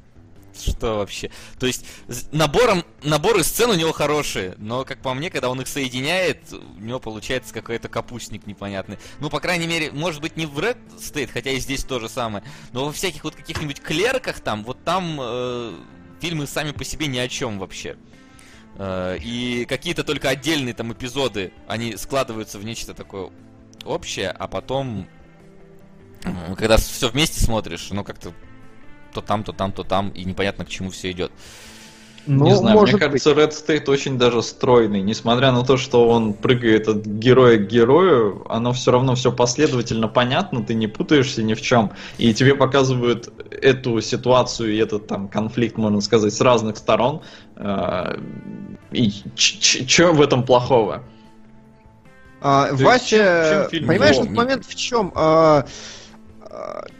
что 0.60 0.96
вообще? 0.98 1.30
То 1.58 1.66
есть 1.66 1.84
набором, 2.32 2.84
наборы 3.02 3.44
сцен 3.44 3.70
у 3.70 3.74
него 3.74 3.92
хорошие, 3.92 4.54
но, 4.58 4.84
как 4.84 5.02
по 5.02 5.14
мне, 5.14 5.30
когда 5.30 5.48
он 5.48 5.60
их 5.60 5.68
соединяет, 5.68 6.52
у 6.52 6.80
него 6.80 6.98
получается 6.98 7.52
какой-то 7.54 7.88
капустник 7.88 8.46
непонятный. 8.46 8.98
Ну, 9.20 9.30
по 9.30 9.40
крайней 9.40 9.66
мере, 9.66 9.90
может 9.92 10.20
быть, 10.20 10.36
не 10.36 10.46
в 10.46 10.58
Red 10.58 10.78
State, 10.98 11.30
хотя 11.32 11.50
и 11.50 11.58
здесь 11.58 11.84
то 11.84 12.00
же 12.00 12.08
самое, 12.08 12.44
но 12.72 12.84
во 12.84 12.92
всяких 12.92 13.24
вот 13.24 13.34
каких-нибудь 13.34 13.80
клерках 13.80 14.40
там, 14.40 14.64
вот 14.64 14.82
там 14.84 15.18
э, 15.20 15.74
фильмы 16.20 16.46
сами 16.46 16.72
по 16.72 16.84
себе 16.84 17.06
ни 17.06 17.18
о 17.18 17.28
чем 17.28 17.58
вообще. 17.58 17.96
Э, 18.78 19.18
И 19.20 19.64
какие-то 19.66 20.04
только 20.04 20.28
отдельные 20.28 20.74
там 20.74 20.92
эпизоды, 20.92 21.52
они 21.66 21.96
складываются 21.96 22.58
в 22.58 22.64
нечто 22.64 22.94
такое 22.94 23.30
общее, 23.84 24.30
а 24.30 24.48
потом, 24.48 25.06
когда 26.56 26.76
все 26.76 27.08
вместе 27.08 27.40
смотришь, 27.40 27.88
ну 27.90 28.02
как-то 28.04 28.32
то 29.16 29.22
там, 29.22 29.42
то 29.44 29.52
там, 29.52 29.72
то 29.72 29.82
там, 29.82 30.10
и 30.10 30.24
непонятно 30.24 30.64
к 30.64 30.68
чему 30.68 30.90
все 30.90 31.10
идет. 31.10 31.32
Ну, 32.26 32.44
не 32.44 32.56
знаю, 32.56 32.76
может 32.76 32.94
мне 32.94 33.00
кажется, 33.00 33.30
Red 33.30 33.50
State 33.50 33.88
очень 33.88 34.18
даже 34.18 34.42
стройный. 34.42 35.00
Несмотря 35.00 35.52
на 35.52 35.62
то, 35.64 35.76
что 35.76 36.08
он 36.08 36.34
прыгает 36.34 36.88
от 36.88 37.06
героя 37.06 37.56
к 37.56 37.68
герою, 37.68 38.44
оно 38.48 38.72
все 38.72 38.90
равно 38.90 39.14
все 39.14 39.30
последовательно 39.30 40.08
понятно, 40.08 40.62
ты 40.64 40.74
не 40.74 40.88
путаешься 40.88 41.44
ни 41.44 41.54
в 41.54 41.62
чем. 41.62 41.92
И 42.18 42.34
тебе 42.34 42.56
показывают 42.56 43.32
эту 43.50 44.00
ситуацию 44.00 44.74
и 44.74 44.76
этот 44.76 45.06
там 45.06 45.28
конфликт, 45.28 45.76
можно 45.76 46.00
сказать, 46.00 46.34
с 46.34 46.40
разных 46.40 46.76
сторон. 46.78 47.22
Э, 47.54 48.18
И 48.90 49.12
что 49.36 50.12
в 50.12 50.20
этом 50.20 50.42
плохого? 50.42 51.04
А, 52.40 52.68
Вася, 52.72 53.68
понимаешь, 53.70 54.16
этот 54.16 54.30
момент 54.30 54.66
в 54.66 54.74
чем? 54.74 55.12
А, 55.14 55.64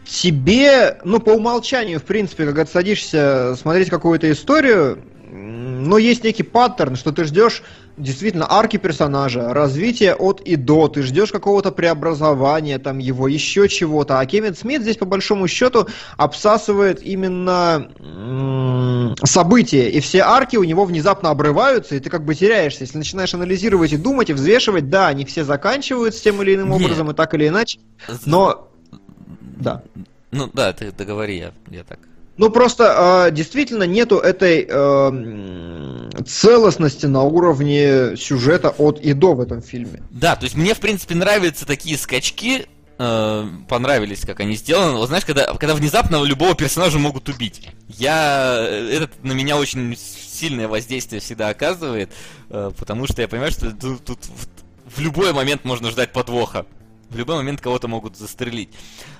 тебе, 0.04 0.98
ну, 1.04 1.20
по 1.20 1.30
умолчанию, 1.30 1.98
в 1.98 2.04
принципе, 2.04 2.46
когда 2.46 2.64
ты 2.64 2.70
садишься 2.70 3.56
смотреть 3.56 3.90
какую-то 3.90 4.30
историю, 4.30 5.02
ну, 5.28 5.96
есть 5.98 6.24
некий 6.24 6.42
паттерн, 6.42 6.96
что 6.96 7.12
ты 7.12 7.24
ждешь 7.24 7.62
действительно 7.96 8.46
арки 8.48 8.76
персонажа, 8.76 9.54
развития 9.54 10.14
от 10.14 10.40
и 10.40 10.56
до, 10.56 10.88
ты 10.88 11.02
ждешь 11.02 11.32
какого-то 11.32 11.72
преобразования 11.72 12.78
там 12.78 12.98
его, 12.98 13.26
еще 13.26 13.68
чего-то. 13.68 14.20
А 14.20 14.26
Кевин 14.26 14.54
Смит 14.54 14.82
здесь, 14.82 14.96
по 14.96 15.06
большому 15.06 15.48
счету, 15.48 15.86
обсасывает 16.16 17.02
именно 17.02 17.90
м, 17.98 19.14
события, 19.24 19.88
и 19.88 20.00
все 20.00 20.20
арки 20.20 20.56
у 20.56 20.64
него 20.64 20.84
внезапно 20.84 21.30
обрываются, 21.30 21.96
и 21.96 22.00
ты 22.00 22.10
как 22.10 22.24
бы 22.24 22.34
теряешься. 22.34 22.82
Если 22.82 22.98
начинаешь 22.98 23.34
анализировать 23.34 23.92
и 23.92 23.96
думать, 23.96 24.30
и 24.30 24.34
взвешивать, 24.34 24.90
да, 24.90 25.08
они 25.08 25.24
все 25.24 25.44
заканчиваются 25.44 26.22
тем 26.22 26.42
или 26.42 26.54
иным 26.54 26.70
Не. 26.70 26.76
образом, 26.76 27.10
и 27.10 27.14
так 27.14 27.34
или 27.34 27.48
иначе, 27.48 27.78
но... 28.26 28.68
Да. 29.56 29.82
Ну 30.30 30.50
да, 30.52 30.72
ты 30.72 30.92
договори, 30.92 31.38
я, 31.38 31.52
я 31.70 31.84
так. 31.84 31.98
Ну 32.36 32.50
просто 32.50 33.28
э, 33.28 33.34
действительно 33.34 33.84
нету 33.84 34.18
этой 34.18 34.66
э, 34.68 36.10
целостности 36.26 37.06
на 37.06 37.22
уровне 37.22 38.16
сюжета 38.16 38.70
от 38.70 39.00
и 39.00 39.14
до 39.14 39.34
в 39.34 39.40
этом 39.40 39.62
фильме. 39.62 40.02
Да, 40.10 40.36
то 40.36 40.44
есть 40.44 40.54
мне, 40.54 40.74
в 40.74 40.80
принципе, 40.80 41.14
нравятся 41.14 41.66
такие 41.66 41.96
скачки, 41.96 42.66
э, 42.98 43.44
понравились, 43.68 44.20
как 44.26 44.40
они 44.40 44.54
сделаны. 44.56 44.98
Вот 44.98 45.08
знаешь, 45.08 45.24
когда, 45.24 45.46
когда 45.54 45.74
внезапно 45.74 46.22
любого 46.24 46.54
персонажа 46.54 46.98
могут 46.98 47.28
убить. 47.30 47.70
Я... 47.88 48.56
э, 48.58 48.90
Это 49.04 49.08
на 49.22 49.32
меня 49.32 49.56
очень 49.56 49.96
сильное 49.96 50.68
воздействие 50.68 51.20
всегда 51.22 51.48
оказывает, 51.48 52.10
э, 52.50 52.70
потому 52.78 53.06
что 53.06 53.22
я 53.22 53.28
понимаю, 53.28 53.52
что 53.52 53.70
тут, 53.70 54.04
тут 54.04 54.18
в, 54.26 54.96
в 54.96 55.00
любой 55.00 55.32
момент 55.32 55.64
можно 55.64 55.90
ждать 55.90 56.12
подвоха. 56.12 56.66
В 57.10 57.16
любой 57.16 57.36
момент 57.36 57.60
кого-то 57.60 57.86
могут 57.88 58.16
застрелить. 58.16 58.70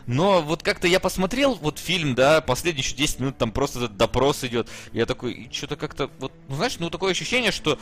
Но 0.06 0.42
вот 0.42 0.62
как-то 0.62 0.88
я 0.88 0.98
посмотрел 0.98 1.54
вот 1.54 1.78
фильм, 1.78 2.14
да, 2.14 2.40
последние 2.40 2.82
еще 2.84 2.96
10 2.96 3.20
минут 3.20 3.38
там 3.38 3.52
просто 3.52 3.78
этот 3.78 3.96
допрос 3.96 4.42
идет. 4.44 4.68
Я 4.92 5.06
такой, 5.06 5.32
и 5.32 5.52
что-то 5.52 5.76
как-то, 5.76 6.10
вот, 6.18 6.32
ну 6.48 6.56
знаешь, 6.56 6.76
ну 6.78 6.90
такое 6.90 7.12
ощущение, 7.12 7.52
что 7.52 7.78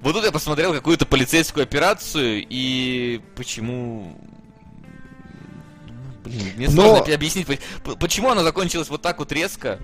вот 0.00 0.12
тут 0.14 0.24
я 0.24 0.32
посмотрел 0.32 0.72
какую-то 0.72 1.06
полицейскую 1.06 1.64
операцию, 1.64 2.46
и 2.48 3.20
почему... 3.34 4.18
Блин, 6.24 6.52
мне 6.56 6.68
Но- 6.68 6.82
сложно 6.82 7.14
объяснить, 7.14 7.46
по- 7.84 7.96
почему 7.96 8.30
она 8.30 8.42
закончилась 8.42 8.88
вот 8.88 9.02
так 9.02 9.18
вот 9.18 9.32
резко. 9.32 9.80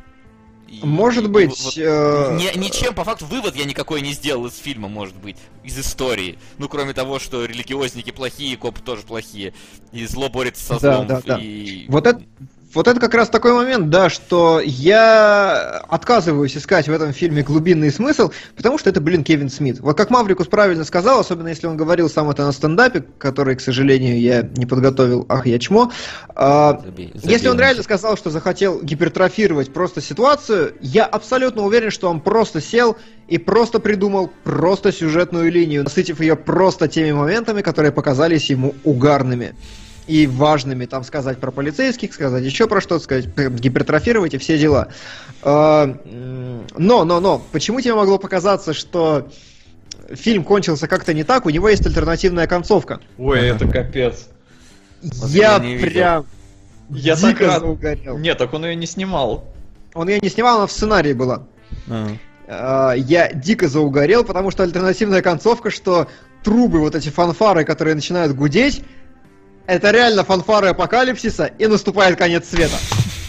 И- 0.73 0.87
Может 0.87 1.25
и 1.25 1.29
быть, 1.29 1.61
вот- 1.63 1.77
э, 1.77 2.39
ни- 2.41 2.59
ничем, 2.59 2.95
по 2.95 3.05
факту, 3.05 3.27
вывод 3.27 3.55
я 3.57 3.67
никакой 3.67 4.01
не 4.01 4.15
сделал 4.15 4.47
из 4.47 4.57
фильма, 4.57 4.89
может 4.89 5.15
быть, 5.17 5.37
из 5.63 5.79
истории. 5.79 6.39
Ну, 6.57 6.67
кроме 6.67 6.95
того, 6.95 7.19
что 7.19 7.45
религиозники 7.45 8.11
плохие, 8.11 8.57
копы 8.57 8.81
тоже 8.81 9.03
плохие, 9.03 9.53
и 9.93 10.07
зло 10.07 10.31
борется 10.31 10.65
со 10.65 10.81
Да, 10.81 10.95
злом. 10.97 11.07
да, 11.09 11.21
да. 11.27 11.39
и- 11.39 11.85
Вот 11.89 12.07
это, 12.07 12.23
вот 12.75 12.89
это 12.89 13.01
как 13.01 13.15
раз 13.15 13.29
такой 13.29 13.53
момент, 13.53 13.91
да, 13.91 14.09
что 14.09 14.61
я 14.65 15.83
отказываюсь 15.89 16.57
искать 16.57 16.89
в 16.89 16.93
этом 16.93 17.13
фильме 17.13 17.43
глубинный 17.43 17.91
смысл, 17.91 18.31
потому 18.57 18.79
что 18.79 18.91
это, 18.91 19.01
блин, 19.01 19.25
Кевин 19.25 19.51
Смит. 19.51 19.81
Вот 19.81 19.97
как 19.97 20.11
Маврикус 20.11 20.47
правильно 20.47 20.85
сказал, 20.85 21.21
особенно 21.21 21.49
если 21.49 21.67
он 21.67 21.77
говорил 21.77 22.09
сам 22.09 22.31
это 22.31 22.45
на 22.45 22.53
стендапе, 22.53 23.05
который, 23.19 23.57
к 23.57 23.61
сожалению, 23.61 24.21
я 24.21 24.43
не 24.43 24.67
подготовил, 24.67 25.27
ах, 25.29 25.47
я 25.47 25.59
чмо. 25.59 25.91
А, 26.35 26.81
Забей- 26.85 27.11
Если 27.15 27.29
забей 27.37 27.49
он 27.51 27.57
на 27.57 27.61
реально 27.61 27.83
сказал, 27.83 28.17
что 28.17 28.31
захотел 28.31 28.81
гипертрофировать 28.83 29.73
просто 29.73 30.01
ситуацию, 30.01 30.75
я 30.81 31.05
абсолютно 31.05 31.63
уверен, 31.63 31.91
что 31.91 32.09
он 32.09 32.21
просто 32.21 32.61
сел 32.61 32.97
и 33.29 33.39
просто 33.39 33.79
придумал 33.79 34.31
просто 34.45 34.93
сюжетную 34.93 35.51
линию, 35.51 35.85
насытив 35.85 36.21
ее 36.21 36.37
просто 36.37 36.89
теми 36.89 37.13
моментами, 37.13 37.63
которые 37.63 37.93
показались 37.93 38.51
ему 38.51 38.75
угарными 38.85 39.55
и 40.07 40.27
важными, 40.27 40.87
там 40.87 41.05
сказать 41.05 41.39
про 41.39 41.51
полицейских, 41.51 42.13
сказать 42.13 42.43
еще 42.45 42.67
про 42.67 42.81
что-то, 42.81 43.05
сказать, 43.05 43.27
э, 43.37 43.49
гипертрофировать 43.51 44.35
и 44.35 44.39
все 44.39 44.59
дела. 44.59 44.89
М, 45.43 46.67
Но, 46.77 47.05
но, 47.05 47.21
но, 47.21 47.43
почему 47.53 47.81
тебе 47.81 47.95
могло 47.95 48.19
показаться, 48.19 48.73
что 48.75 49.29
фильм 50.15 50.45
кончился 50.45 50.89
как-то 50.89 51.15
не 51.15 51.25
так, 51.25 51.47
у 51.47 51.51
него 51.51 51.69
есть 51.69 51.87
альтернативная 51.87 52.47
концовка. 52.47 53.01
Ой, 53.19 53.41
это 53.49 53.67
капец. 53.69 54.29
я 55.29 55.59
прям 55.59 56.27
Я 56.91 57.17
так 57.17 57.41
рад. 57.41 57.61
заугорел. 57.61 58.19
Нет, 58.19 58.39
так 58.39 58.53
он 58.55 58.65
ее 58.65 58.77
не 58.77 58.87
снимал. 58.87 59.45
Он 59.95 60.09
ее 60.09 60.21
не 60.21 60.29
снимал, 60.29 60.59
она 60.59 60.67
в 60.67 60.73
сценарии 60.73 61.13
была. 61.13 61.45
А. 61.89 62.09
А, 62.49 62.93
Я 62.93 63.33
дико 63.33 63.69
заугорел, 63.69 64.25
потому 64.25 64.51
что 64.51 64.63
альтернативная 64.63 65.23
концовка, 65.23 65.71
что 65.71 66.09
трубы, 66.43 66.81
вот 66.81 66.95
эти 66.95 67.09
фанфары, 67.09 67.65
которые 67.65 67.95
начинают 67.95 68.35
гудеть, 68.35 68.83
это 69.67 69.91
реально 69.91 70.25
фанфары 70.25 70.69
апокалипсиса, 70.69 71.47
и 71.59 71.67
наступает 71.67 72.17
конец 72.19 72.49
света. 72.49 72.77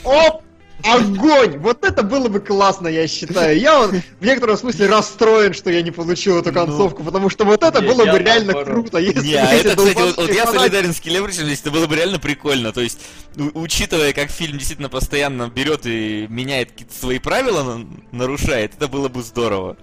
Оп! 0.03 0.41
Огонь! 0.85 1.60
Вот 1.60 1.85
это 1.85 2.03
было 2.03 2.27
бы 2.27 2.41
классно, 2.41 2.89
я 2.89 3.07
считаю. 3.07 3.57
Я 3.57 3.80
вот 3.80 3.91
в 4.19 4.26
некотором 4.26 4.57
смысле 4.57 4.88
расстроен, 4.88 5.53
что 5.53 5.69
я 5.72 5.81
не 5.81 5.91
получил 5.91 6.39
эту 6.39 6.51
концовку, 6.51 7.03
потому 7.03 7.30
что 7.30 7.45
вот 7.45 7.64
это 7.64 7.81
Не, 7.81 7.88
было 7.88 8.05
бы 8.05 8.19
реально 8.19 8.51
наоборот. 8.53 8.68
круто, 8.89 8.97
если 8.97 9.22
Не, 9.26 9.34
бы 9.35 9.39
а 9.39 9.53
это, 9.53 9.76
кстати, 9.77 9.97
вот, 9.97 10.18
вот 10.18 10.34
я 10.34 10.45
солидарен 10.45 10.93
с 10.93 10.99
Келебричем, 10.99 11.45
здесь 11.45 11.61
это 11.61 11.72
было 11.72 11.88
бы 11.88 11.95
реально 11.95 12.19
прикольно. 12.19 12.73
То 12.73 12.81
есть, 12.81 12.99
у- 13.38 13.61
учитывая, 13.61 14.11
как 14.11 14.30
фильм 14.30 14.57
действительно 14.57 14.89
постоянно 14.89 15.47
берет 15.47 15.85
и 15.85 16.27
меняет 16.30 16.72
какие-то 16.72 16.93
свои 16.95 17.19
правила, 17.19 17.64
на- 17.64 17.88
нарушает, 18.11 18.73
это 18.76 18.89
было 18.89 19.07
бы 19.07 19.22
здорово. 19.23 19.77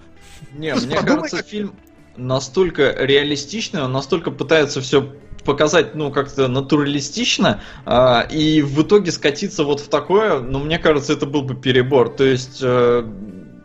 Не, 0.53 0.75
Ну, 0.75 0.81
мне 0.81 0.97
подумай, 0.97 1.17
кажется, 1.21 1.37
как- 1.37 1.47
фильм 1.47 1.73
настолько 2.15 2.95
реалистичный, 2.99 3.81
он 3.81 3.91
настолько 3.91 4.29
пытается 4.29 4.81
все 4.81 5.15
показать, 5.43 5.95
ну, 5.95 6.11
как-то 6.11 6.47
натуралистично, 6.47 7.61
а, 7.85 8.21
и 8.29 8.61
в 8.61 8.81
итоге 8.81 9.11
скатиться 9.11 9.63
вот 9.63 9.79
в 9.79 9.87
такое, 9.87 10.39
ну, 10.39 10.59
мне 10.59 10.79
кажется, 10.79 11.13
это 11.13 11.25
был 11.25 11.41
бы 11.41 11.55
перебор. 11.55 12.09
То 12.09 12.23
есть, 12.23 12.59
э, 12.61 13.03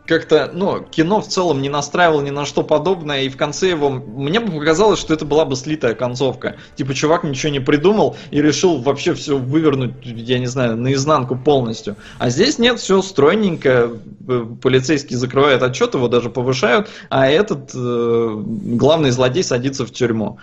как-то, 0.07 0.49
ну, 0.53 0.83
кино 0.83 1.21
в 1.21 1.27
целом 1.27 1.61
не 1.61 1.69
настраивало 1.69 2.21
ни 2.21 2.29
на 2.29 2.45
что 2.45 2.63
подобное, 2.63 3.23
и 3.23 3.29
в 3.29 3.37
конце 3.37 3.69
его, 3.69 3.89
мне 3.89 4.39
бы 4.39 4.51
показалось, 4.51 4.99
что 4.99 5.13
это 5.13 5.25
была 5.25 5.45
бы 5.45 5.55
слитая 5.55 5.93
концовка. 5.93 6.55
Типа, 6.75 6.93
чувак 6.93 7.23
ничего 7.23 7.51
не 7.51 7.59
придумал 7.59 8.15
и 8.31 8.41
решил 8.41 8.77
вообще 8.77 9.13
все 9.13 9.37
вывернуть, 9.37 9.93
я 10.03 10.39
не 10.39 10.47
знаю, 10.47 10.77
наизнанку 10.77 11.35
полностью. 11.35 11.97
А 12.17 12.29
здесь 12.29 12.57
нет, 12.57 12.79
все 12.79 13.01
стройненько, 13.01 13.91
э, 14.27 14.45
полицейский 14.61 15.15
закрывает 15.15 15.61
отчет, 15.61 15.93
его 15.93 16.07
даже 16.07 16.29
повышают, 16.29 16.87
а 17.09 17.27
этот 17.27 17.71
э, 17.75 18.43
главный 18.43 19.11
злодей 19.11 19.43
садится 19.43 19.85
в 19.85 19.91
тюрьму. 19.91 20.39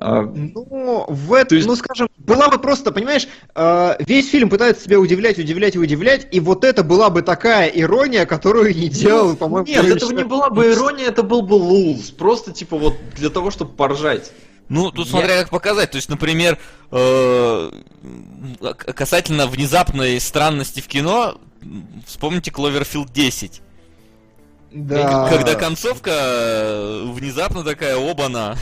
А, 0.00 0.22
Ну, 0.22 1.04
в 1.08 1.32
этом, 1.32 1.48
То 1.48 1.54
есть- 1.56 1.66
ну, 1.66 1.74
скажем, 1.74 2.08
была 2.18 2.48
бы 2.48 2.58
просто, 2.58 2.92
понимаешь, 2.92 3.26
э, 3.56 3.96
весь 4.06 4.30
фильм 4.30 4.48
пытается 4.48 4.84
тебя 4.84 5.00
удивлять, 5.00 5.38
удивлять 5.38 5.74
и 5.74 5.78
удивлять, 5.78 6.28
и 6.30 6.38
вот 6.38 6.64
это 6.64 6.84
была 6.84 7.10
бы 7.10 7.22
такая 7.22 7.66
ирония, 7.68 8.24
которую 8.24 8.74
не 8.76 8.88
делал, 8.88 9.34
по-моему, 9.34 9.66
Нет, 9.66 9.80
Кевин 9.82 9.96
этого 9.96 10.12
не 10.12 10.22
была 10.24 10.50
бы 10.50 10.70
ирония, 10.70 11.06
это 11.06 11.24
был 11.24 11.42
бы 11.42 11.54
лулс. 11.54 12.10
Просто 12.10 12.52
типа 12.52 12.78
вот 12.78 12.94
для 13.16 13.28
того, 13.28 13.50
чтобы 13.50 13.72
поржать. 13.72 14.30
Ну, 14.68 14.90
тут 14.92 15.06
Я- 15.06 15.10
смотря 15.12 15.38
как 15.40 15.50
показать. 15.50 15.90
То 15.90 15.96
есть, 15.96 16.08
например, 16.10 16.58
э, 16.92 17.70
к- 18.60 18.92
касательно 18.92 19.46
внезапной 19.46 20.20
странности 20.20 20.80
в 20.80 20.86
кино, 20.86 21.38
вспомните 22.06 22.50
Кловерфилд 22.52 23.10
10. 23.12 23.62
Да. 24.70 25.28
Когда 25.30 25.54
концовка 25.54 26.10
э, 26.12 27.02
внезапно 27.06 27.64
такая, 27.64 27.96
оба-на. 27.96 28.56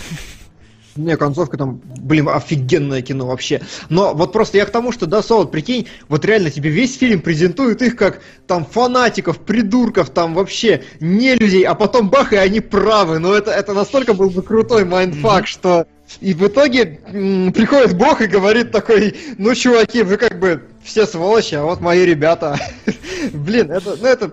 Не, 0.97 1.17
концовка 1.17 1.57
там, 1.57 1.81
блин, 1.99 2.29
офигенное 2.29 3.03
кино 3.03 3.27
вообще. 3.27 3.61
Но 3.89 4.15
вот 4.15 4.33
просто 4.33 4.59
я 4.59 4.67
к 4.67 4.71
тому, 4.71 4.93
что, 4.93 5.07
да, 5.07 5.23
Солод, 5.23 5.51
прикинь, 5.51 5.89
вот 6.09 6.25
реально 6.25 6.51
тебе 6.51 6.71
весь 6.71 6.97
фильм 6.97 7.21
презентует 7.21 7.83
их 7.83 7.97
как 7.97 8.21
там 8.47 8.65
фанатиков, 8.65 9.39
придурков, 9.39 10.11
там 10.11 10.35
вообще 10.35 10.83
не 11.01 11.35
людей, 11.35 11.65
а 11.65 11.75
потом 11.75 12.09
бах, 12.09 12.33
и 12.33 12.37
они 12.37 12.61
правы. 12.61 13.19
Но 13.19 13.35
это, 13.35 13.51
это 13.51 13.75
настолько 13.75 14.15
был 14.15 14.31
бы 14.31 14.43
крутой 14.43 14.85
mindfuck, 14.85 15.47
что... 15.47 15.87
И 16.21 16.35
в 16.35 16.47
итоге 16.47 17.01
м, 17.09 17.53
приходит 17.53 17.97
Бог 17.97 18.21
и 18.21 18.27
говорит 18.27 18.71
такой, 18.71 19.17
ну, 19.39 19.55
чуваки, 19.57 20.03
вы 20.03 20.17
как 20.17 20.39
бы 20.39 20.63
все 20.85 21.05
сволочи, 21.05 21.57
а 21.57 21.65
вот 21.65 21.81
мои 21.81 22.05
ребята. 22.05 22.57
Блин, 23.33 23.73
это, 23.73 23.97
ну, 24.01 24.07
это, 24.07 24.33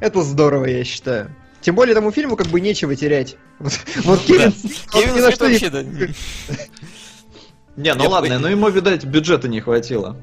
это 0.00 0.22
здорово, 0.22 0.64
я 0.64 0.82
считаю. 0.82 1.30
Тем 1.64 1.74
более 1.76 1.92
этому 1.92 2.12
фильму 2.12 2.36
как 2.36 2.48
бы 2.48 2.60
нечего 2.60 2.94
терять. 2.94 3.36
Вот, 4.04 4.20
Кевин, 4.20 4.52
Кевин 4.92 5.22
вообще, 5.22 5.70
да, 5.70 5.82
Не, 7.76 7.94
ну 7.94 8.08
ладно, 8.10 8.38
но 8.38 8.48
ему, 8.48 8.68
видать, 8.68 9.04
бюджета 9.06 9.48
не 9.48 9.62
хватило. 9.62 10.20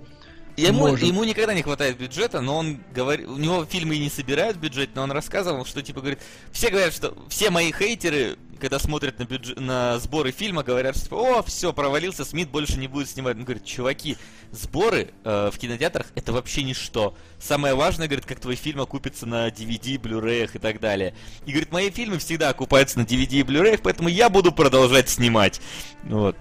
Ему, 0.58 0.88
Может. 0.88 1.08
ему 1.08 1.24
никогда 1.24 1.54
не 1.54 1.62
хватает 1.62 1.98
бюджета, 1.98 2.42
но 2.42 2.58
он 2.58 2.80
говорит, 2.94 3.28
у 3.28 3.38
него 3.38 3.66
фильмы 3.66 3.96
и 3.96 4.00
не 4.00 4.10
собирают 4.10 4.58
бюджет, 4.58 4.92
но 4.96 5.04
он 5.04 5.12
рассказывал, 5.12 5.66
что 5.66 5.82
типа 5.82 6.02
говорит, 6.02 6.20
все 6.52 6.70
говорят, 6.70 6.94
что 6.94 7.18
все 7.30 7.50
мои 7.50 7.72
хейтеры, 7.72 8.38
когда 8.60 8.78
смотрят 8.78 9.18
на, 9.20 9.24
бюджет, 9.24 9.60
на 9.60 9.98
сборы 10.00 10.32
фильма, 10.32 10.64
говорят, 10.64 10.96
что 10.96 11.06
типа, 11.06 11.16
о, 11.16 11.44
все, 11.44 11.74
провалился, 11.74 12.26
Смит 12.26 12.50
больше 12.50 12.78
не 12.78 12.88
будет 12.88 13.10
снимать. 13.10 13.38
Он 13.38 13.44
говорит, 13.44 13.66
чуваки, 13.66 14.18
сборы 14.52 15.12
э, 15.24 15.50
в 15.52 15.58
кинотеатрах 15.58 16.08
это 16.16 16.34
вообще 16.34 16.64
ничто. 16.64 17.16
Самое 17.40 17.74
важное, 17.74 18.08
говорит, 18.08 18.26
как 18.26 18.40
твой 18.40 18.56
фильм 18.56 18.82
окупится 18.82 19.26
на 19.26 19.50
DVD, 19.50 19.98
Blu-ray 19.98 20.50
и 20.54 20.60
так 20.60 20.80
далее. 20.80 21.16
И 21.46 21.52
говорит, 21.52 21.72
мои 21.72 21.90
фильмы 21.90 22.20
всегда 22.20 22.50
окупаются 22.50 23.00
на 23.00 23.04
DVD 23.04 23.40
и 23.40 23.44
Blu-ray, 23.44 23.80
поэтому 23.82 24.10
я 24.10 24.30
буду 24.30 24.52
продолжать 24.52 25.10
снимать. 25.10 25.62
Вот. 26.04 26.36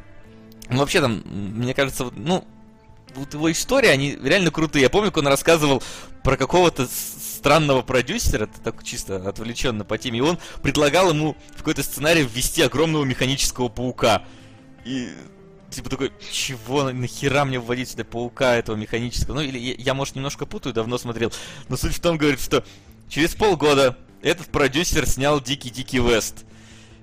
Ну, 0.68 0.78
вообще 0.78 1.00
там, 1.00 1.22
мне 1.24 1.74
кажется, 1.74 2.04
вот, 2.04 2.14
ну, 2.16 2.46
вот 3.14 3.34
его 3.34 3.50
истории, 3.50 3.88
они 3.88 4.18
реально 4.22 4.50
крутые. 4.50 4.82
Я 4.82 4.90
помню, 4.90 5.10
как 5.10 5.18
он 5.18 5.28
рассказывал 5.28 5.82
про 6.22 6.36
какого-то 6.36 6.88
странного 6.88 7.82
продюсера, 7.82 8.44
это 8.44 8.60
так 8.60 8.84
чисто 8.84 9.16
отвлеченно 9.28 9.84
по 9.84 9.96
теме, 9.96 10.18
и 10.18 10.22
он 10.22 10.38
предлагал 10.62 11.10
ему 11.10 11.36
в 11.54 11.58
какой-то 11.58 11.82
сценарий 11.82 12.22
ввести 12.22 12.62
огромного 12.62 13.04
механического 13.04 13.68
паука. 13.68 14.22
И 14.84 15.08
типа 15.70 15.88
такой, 15.88 16.12
чего, 16.30 16.84
на- 16.84 16.92
нахера 16.92 17.44
мне 17.44 17.58
вводить 17.58 17.90
сюда 17.90 18.04
паука 18.04 18.56
этого 18.56 18.76
механического? 18.76 19.36
Ну, 19.36 19.40
или 19.40 19.58
я, 19.58 19.74
я, 19.78 19.94
может, 19.94 20.16
немножко 20.16 20.44
путаю, 20.44 20.74
давно 20.74 20.98
смотрел. 20.98 21.32
Но 21.68 21.76
суть 21.76 21.96
в 21.96 22.00
том, 22.00 22.18
говорит, 22.18 22.40
что 22.40 22.64
через 23.08 23.34
полгода 23.34 23.96
этот 24.22 24.48
продюсер 24.48 25.06
снял 25.06 25.40
Дикий-Дикий 25.40 25.98
Вест. 26.00 26.44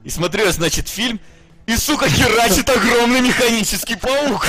И 0.04 0.10
смотрю 0.10 0.46
я, 0.46 0.52
значит, 0.52 0.88
фильм, 0.88 1.20
и, 1.66 1.76
сука, 1.76 2.08
херачит 2.08 2.70
огромный 2.70 3.22
механический 3.22 3.96
паук. 3.96 4.48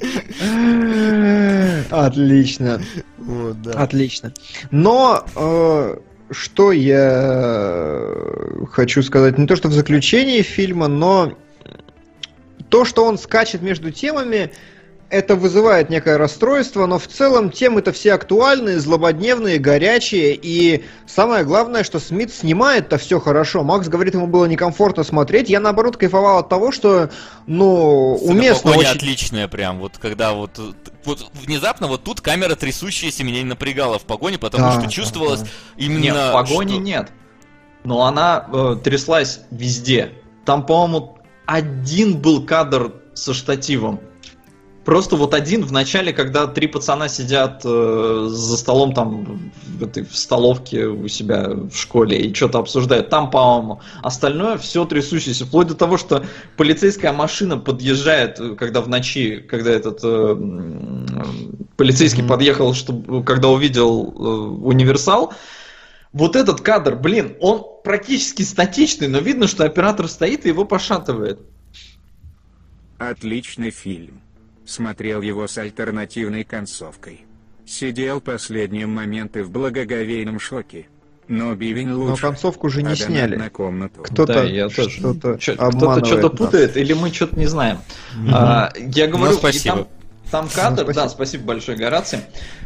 Отлично. 1.90 2.80
Вот, 3.18 3.60
да. 3.62 3.72
Отлично. 3.72 4.32
Но 4.70 5.24
э, 5.34 5.96
что 6.30 6.72
я 6.72 8.14
хочу 8.70 9.02
сказать, 9.02 9.38
не 9.38 9.46
то 9.46 9.56
что 9.56 9.68
в 9.68 9.72
заключении 9.72 10.42
фильма, 10.42 10.88
но 10.88 11.36
то, 12.68 12.84
что 12.84 13.04
он 13.04 13.18
скачет 13.18 13.62
между 13.62 13.90
темами, 13.90 14.52
это 15.10 15.36
вызывает 15.36 15.88
некое 15.88 16.18
расстройство, 16.18 16.84
но 16.86 16.98
в 16.98 17.06
целом 17.06 17.50
темы-то 17.50 17.92
все 17.92 18.12
актуальные, 18.12 18.78
злободневные, 18.78 19.58
горячие, 19.58 20.38
и 20.40 20.84
самое 21.06 21.44
главное, 21.44 21.82
что 21.82 21.98
Смит 21.98 22.32
снимает-то 22.32 22.98
все 22.98 23.18
хорошо. 23.18 23.64
Макс 23.64 23.88
говорит, 23.88 24.14
ему 24.14 24.26
было 24.26 24.44
некомфортно 24.44 25.04
смотреть. 25.04 25.48
Я, 25.48 25.60
наоборот, 25.60 25.96
кайфовал 25.96 26.38
от 26.38 26.48
того, 26.50 26.72
что, 26.72 27.10
ну, 27.46 28.16
уместно 28.16 28.72
очень... 28.72 28.88
отличная 28.90 29.48
прям, 29.48 29.78
вот 29.78 29.96
когда 29.96 30.32
вот, 30.32 30.60
вот 31.04 31.30
внезапно 31.32 31.86
вот 31.86 32.04
тут 32.04 32.20
камера 32.20 32.54
трясущаяся 32.54 33.24
меня 33.24 33.38
не 33.38 33.48
напрягала 33.48 33.98
в 33.98 34.02
погоне, 34.02 34.38
потому 34.38 34.64
Да, 34.64 34.72
что 34.72 34.82
да, 34.82 34.88
чувствовалось 34.88 35.40
да. 35.40 35.46
именно... 35.78 36.00
Нет, 36.00 36.14
в 36.16 36.32
погони 36.32 36.72
что- 36.72 36.80
нет. 36.82 37.12
Но 37.84 38.04
она 38.04 38.46
э, 38.52 38.76
тряслась 38.84 39.40
везде. 39.50 40.12
Там, 40.44 40.66
по-моему, 40.66 41.18
один 41.46 42.20
был 42.20 42.44
кадр 42.44 42.92
со 43.14 43.32
штативом. 43.32 44.00
Просто 44.88 45.16
вот 45.16 45.34
один 45.34 45.66
в 45.66 45.70
начале, 45.70 46.14
когда 46.14 46.46
три 46.46 46.66
пацана 46.66 47.08
сидят 47.08 47.60
э, 47.62 48.26
за 48.30 48.56
столом 48.56 48.94
там 48.94 49.52
в, 49.66 49.82
этой, 49.82 50.06
в 50.06 50.16
столовке 50.16 50.86
у 50.86 51.08
себя 51.08 51.46
в 51.50 51.74
школе 51.74 52.18
и 52.18 52.32
что-то 52.32 52.60
обсуждают. 52.60 53.10
Там, 53.10 53.30
по-моему, 53.30 53.82
остальное 54.02 54.56
все 54.56 54.86
трясущееся. 54.86 55.44
Вплоть 55.44 55.66
до 55.66 55.74
того, 55.74 55.98
что 55.98 56.24
полицейская 56.56 57.12
машина 57.12 57.58
подъезжает, 57.58 58.40
э, 58.40 58.54
когда 58.54 58.80
в 58.80 58.88
ночи, 58.88 59.44
когда 59.46 59.72
этот 59.72 60.00
э, 60.04 60.08
м, 60.08 61.66
полицейский 61.76 62.22
Мгм. 62.22 62.30
подъехал, 62.30 62.72
чтобы, 62.72 63.22
когда 63.24 63.48
увидел 63.48 64.04
э, 64.04 64.22
универсал, 64.64 65.34
вот 66.14 66.34
этот 66.34 66.62
кадр, 66.62 66.96
блин, 66.96 67.36
он 67.40 67.62
практически 67.84 68.40
статичный, 68.40 69.08
но 69.08 69.18
видно, 69.18 69.48
что 69.48 69.66
оператор 69.66 70.08
стоит 70.08 70.46
и 70.46 70.48
его 70.48 70.64
пошатывает. 70.64 71.40
Отличный 72.96 73.70
фильм. 73.70 74.22
Смотрел 74.72 75.22
его 75.22 75.48
с 75.48 75.56
альтернативной 75.56 76.44
концовкой. 76.44 77.24
Сидел 77.64 78.20
последние 78.20 78.86
моменты 78.86 79.42
в 79.42 79.50
благоговейном 79.50 80.38
шоке. 80.38 80.88
Но 81.26 81.54
бивень 81.54 81.88
Но 81.88 81.98
лучше. 82.00 82.20
концовку 82.20 82.68
же 82.68 82.82
не 82.82 82.92
а 82.92 82.96
сняли. 82.96 83.36
на 83.36 83.48
комнату. 83.48 84.02
Кто-то 84.02 84.34
Да, 84.34 84.42
я 84.44 84.68
тоже. 84.68 84.90
что-то 84.90 85.38
Чё- 85.38 85.54
Кто-то 85.54 85.66
обманывает 85.68 86.06
что-то 86.06 86.28
путает, 86.28 86.76
или 86.76 86.92
мы 86.92 87.10
что-то 87.10 87.38
не 87.38 87.46
знаем. 87.46 87.78
Мгм. 88.14 88.30
А, 88.34 88.72
я 88.76 89.06
говорю, 89.06 89.32
Ну, 89.32 89.38
спасибо. 89.38 89.74
там, 89.76 89.86
там 90.30 90.48
кадр, 90.54 90.70
Ну, 90.70 90.92
спасибо. 90.92 90.92
да, 90.94 91.08
спасибо 91.08 91.44
большое, 91.44 91.78
Гораций. 91.78 92.18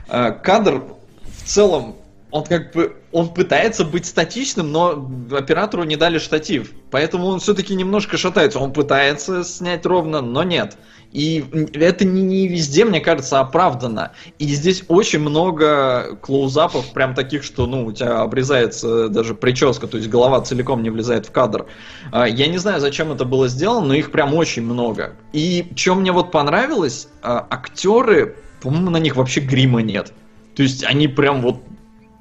А, 0.09 0.33
кадр 0.33 0.83
в 1.25 1.45
целом, 1.49 1.95
он 2.33 2.45
как 2.45 2.73
бы, 2.73 2.97
он 3.13 3.29
пытается 3.29 3.85
быть 3.85 4.07
статичным, 4.07 4.73
но 4.73 5.11
оператору 5.33 5.85
не 5.85 5.97
дали 5.97 6.17
штатив. 6.17 6.73
Поэтому 6.91 7.27
он 7.27 7.41
все-таки 7.41 7.75
немножко 7.75 8.17
шатается. 8.17 8.59
Он 8.59 8.73
пытается 8.73 9.45
снять 9.45 9.85
ровно, 9.85 10.23
но 10.23 10.43
нет. 10.43 10.79
И 11.13 11.45
это 11.75 12.07
не, 12.07 12.23
не 12.23 12.49
везде, 12.49 12.87
мне 12.87 13.01
кажется, 13.01 13.39
оправдано. 13.41 14.13
И 14.39 14.47
здесь 14.47 14.83
очень 14.89 15.21
много 15.21 16.17
клоузапов, 16.23 16.91
прям 16.95 17.15
таких, 17.15 17.43
что, 17.43 17.67
ну, 17.67 17.85
у 17.85 17.93
тебя 17.93 18.23
обрезается 18.23 19.11
даже 19.11 19.35
прическа, 19.35 19.87
то 19.87 19.99
есть 19.99 20.09
голова 20.09 20.41
целиком 20.41 20.83
не 20.83 20.89
влезает 20.89 21.27
в 21.27 21.33
кадр. 21.33 21.67
А, 22.13 22.27
Я 22.27 22.47
не 22.47 22.57
знаю, 22.57 22.81
зачем 22.81 23.13
это 23.13 23.27
было 23.27 23.47
сделано, 23.49 23.89
но 23.89 23.95
их 23.95 24.11
прям 24.11 24.33
очень 24.33 24.63
много. 24.63 25.17
И 25.35 25.71
что 25.77 25.97
мне 25.97 26.13
вот 26.13 26.31
понравилось, 26.31 27.09
а, 27.23 27.47
актеры, 27.51 28.37
по-моему, 28.63 28.89
на 28.89 28.97
них 28.97 29.17
вообще 29.17 29.41
грима 29.41 29.83
нет. 29.83 30.15
То 30.57 30.63
есть 30.63 30.83
они 30.83 31.09
прям 31.09 31.43
вот 31.43 31.63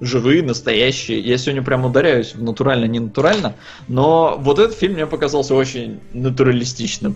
живые, 0.01 0.41
настоящие. 0.41 1.19
Я 1.19 1.37
сегодня 1.37 1.61
прям 1.61 1.85
ударяюсь 1.85 2.33
в 2.35 2.43
натурально, 2.43 2.85
не 2.85 2.99
натурально. 2.99 3.53
Но 3.87 4.35
вот 4.39 4.59
этот 4.59 4.75
фильм 4.75 4.95
мне 4.95 5.05
показался 5.05 5.55
очень 5.55 5.99
натуралистичным. 6.13 7.15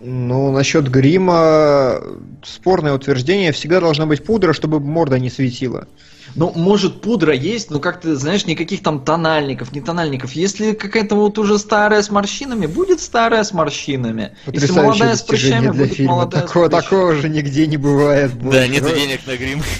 Ну, 0.00 0.50
насчет 0.50 0.88
грима 0.88 2.00
спорное 2.42 2.94
утверждение. 2.94 3.52
Всегда 3.52 3.80
должна 3.80 4.06
быть 4.06 4.24
пудра, 4.24 4.52
чтобы 4.52 4.80
морда 4.80 5.18
не 5.18 5.30
светила. 5.30 5.86
Ну, 6.36 6.52
может, 6.54 7.00
пудра 7.00 7.34
есть, 7.34 7.70
но 7.70 7.80
как-то, 7.80 8.16
знаешь, 8.16 8.46
никаких 8.46 8.82
там 8.82 9.04
тональников, 9.04 9.72
не 9.72 9.80
тональников. 9.80 10.32
Если 10.32 10.72
какая-то 10.72 11.16
вот 11.16 11.38
уже 11.38 11.58
старая 11.58 12.02
с 12.02 12.10
морщинами, 12.10 12.66
будет 12.66 13.00
старая 13.00 13.42
с 13.42 13.52
морщинами. 13.52 14.36
Если 14.46 14.72
молодая 14.72 15.16
с 15.16 15.22
прыщами, 15.22 15.70
для 15.70 15.72
будет 15.72 15.94
фильма. 15.94 16.12
молодая 16.12 16.42
Такого, 16.42 16.66
с 16.66 16.70
прыщами. 16.70 16.82
такого 16.82 17.14
же 17.14 17.28
нигде 17.28 17.66
не 17.66 17.76
бывает. 17.76 18.32
Да, 18.38 18.44
больше. 18.44 18.68
нет 18.68 18.82
Ну, 18.82 18.94
денег 18.94 19.26
на 19.26 19.36
грим. 19.36 19.62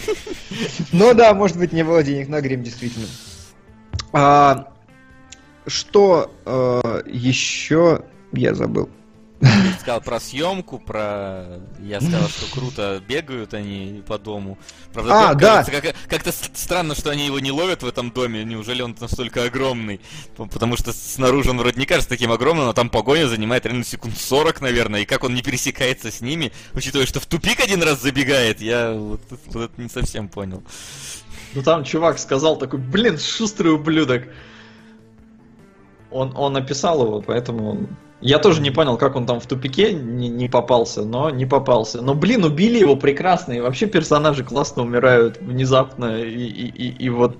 Ну 0.92 1.14
да, 1.14 1.32
может 1.32 1.56
быть, 1.56 1.72
не 1.72 1.84
было 1.84 2.02
денег 2.02 2.28
на 2.28 2.40
грим, 2.42 2.62
действительно. 2.62 3.06
А, 4.12 4.72
что 5.66 6.30
э, 6.44 7.02
еще 7.06 8.02
я 8.32 8.54
забыл? 8.54 8.90
Сказал 9.80 10.02
про 10.02 10.20
съемку, 10.20 10.78
про... 10.78 11.46
Я 11.82 12.00
сказал, 12.00 12.28
что 12.28 12.46
круто 12.54 13.02
бегают 13.08 13.54
они 13.54 14.02
по 14.06 14.18
дому. 14.18 14.58
Правда, 14.92 15.12
А, 15.14 15.28
дом, 15.30 15.38
да. 15.38 15.62
кажется, 15.64 15.80
как- 15.80 15.96
как-то 16.08 16.30
с- 16.32 16.50
странно, 16.54 16.94
что 16.94 17.10
они 17.10 17.24
его 17.26 17.40
не 17.40 17.50
ловят 17.50 17.82
в 17.82 17.86
этом 17.86 18.10
доме. 18.10 18.44
Неужели 18.44 18.82
он 18.82 18.94
настолько 19.00 19.44
огромный? 19.44 20.00
Потому 20.36 20.76
что 20.76 20.92
снаружи 20.92 21.50
он 21.50 21.58
вроде 21.58 21.80
не 21.80 21.86
кажется 21.86 22.10
таким 22.10 22.30
огромным, 22.32 22.66
но 22.66 22.72
там 22.74 22.90
погоня 22.90 23.28
занимает 23.28 23.64
реально 23.64 23.84
секунд 23.84 24.18
40, 24.18 24.60
наверное. 24.60 25.00
И 25.00 25.04
как 25.06 25.24
он 25.24 25.34
не 25.34 25.42
пересекается 25.42 26.10
с 26.10 26.20
ними, 26.20 26.52
учитывая, 26.74 27.06
что 27.06 27.18
в 27.20 27.24
тупик 27.26 27.60
один 27.60 27.82
раз 27.82 28.02
забегает, 28.02 28.60
я 28.60 28.92
вот, 28.92 29.22
вот 29.46 29.62
это 29.70 29.80
не 29.82 29.88
совсем 29.88 30.28
понял. 30.28 30.62
Ну 31.54 31.62
там 31.62 31.84
чувак 31.84 32.18
сказал 32.18 32.58
такой, 32.58 32.78
блин, 32.78 33.18
шустрый 33.18 33.72
ублюдок. 33.72 34.24
Он, 36.10 36.32
он 36.36 36.52
написал 36.52 37.02
его, 37.04 37.22
поэтому... 37.22 37.88
Я 38.20 38.38
тоже 38.38 38.60
не 38.60 38.70
понял, 38.70 38.98
как 38.98 39.16
он 39.16 39.26
там 39.26 39.40
в 39.40 39.46
тупике 39.46 39.92
не, 39.92 40.28
не 40.28 40.48
попался, 40.48 41.02
но 41.04 41.30
не 41.30 41.46
попался. 41.46 42.02
Но, 42.02 42.14
блин, 42.14 42.44
убили 42.44 42.78
его 42.78 42.96
прекрасно, 42.96 43.52
и 43.52 43.60
вообще 43.60 43.86
персонажи 43.86 44.44
классно 44.44 44.82
умирают 44.82 45.38
внезапно, 45.40 46.22
и, 46.22 46.46
и, 46.46 46.68
и, 46.68 47.04
и 47.04 47.08
вот 47.08 47.38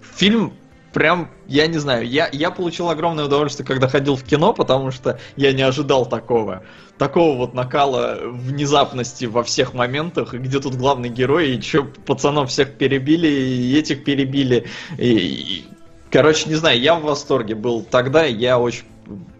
фильм 0.00 0.54
прям, 0.92 1.30
я 1.46 1.66
не 1.66 1.78
знаю, 1.78 2.06
я, 2.08 2.28
я 2.32 2.50
получил 2.50 2.88
огромное 2.88 3.26
удовольствие, 3.26 3.66
когда 3.66 3.88
ходил 3.88 4.16
в 4.16 4.24
кино, 4.24 4.52
потому 4.52 4.90
что 4.90 5.18
я 5.36 5.52
не 5.52 5.62
ожидал 5.62 6.06
такого. 6.06 6.64
Такого 6.98 7.36
вот 7.36 7.54
накала 7.54 8.18
внезапности 8.22 9.26
во 9.26 9.42
всех 9.42 9.74
моментах, 9.74 10.32
где 10.34 10.60
тут 10.60 10.74
главный 10.76 11.10
герой, 11.10 11.56
и 11.56 11.60
чё, 11.60 11.84
пацанов 12.06 12.50
всех 12.50 12.76
перебили, 12.76 13.28
и 13.28 13.78
этих 13.78 14.04
перебили. 14.04 14.66
И, 14.98 15.08
и- 15.10 15.64
короче, 16.10 16.48
не 16.48 16.56
знаю, 16.56 16.80
я 16.80 16.94
в 16.94 17.02
восторге 17.02 17.54
был 17.54 17.82
тогда, 17.82 18.24
я 18.24 18.58
очень 18.58 18.84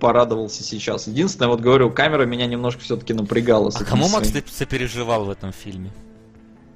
порадовался 0.01 0.63
сейчас. 0.63 1.07
Единственное, 1.07 1.49
вот 1.49 1.61
говорю, 1.61 1.91
камера 1.91 2.25
меня 2.25 2.47
немножко 2.47 2.83
все-таки 2.83 3.13
напрягала. 3.13 3.71
А 3.75 3.85
кому 3.85 4.09
Макс 4.09 4.31
ты 4.31 4.43
сопереживал 4.51 5.25
в 5.25 5.31
этом 5.31 5.53
фильме? 5.53 5.91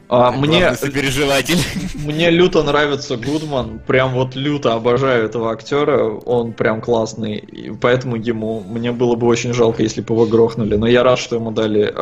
А, 0.09 0.31
мне, 0.33 0.75
сопереживатель. 0.75 1.59
мне 1.95 2.31
люто 2.31 2.63
нравится 2.63 3.17
Гудман, 3.17 3.81
прям 3.87 4.13
вот 4.13 4.37
люто 4.37 4.75
обожаю 4.75 5.25
этого 5.25 5.51
актера, 5.51 6.05
он 6.09 6.53
прям 6.53 6.83
классный, 6.83 7.37
и 7.37 7.71
поэтому 7.71 8.17
ему 8.17 8.61
мне 8.61 8.93
было 8.93 9.17
бы 9.17 9.27
очень 9.27 9.55
жалко, 9.55 9.83
если 9.83 10.03
бы 10.03 10.15
его 10.15 10.27
грохнули, 10.27 10.77
но 10.77 10.87
я 10.87 11.03
рад, 11.03 11.19
что 11.19 11.37
ему 11.37 11.53
дали 11.53 11.93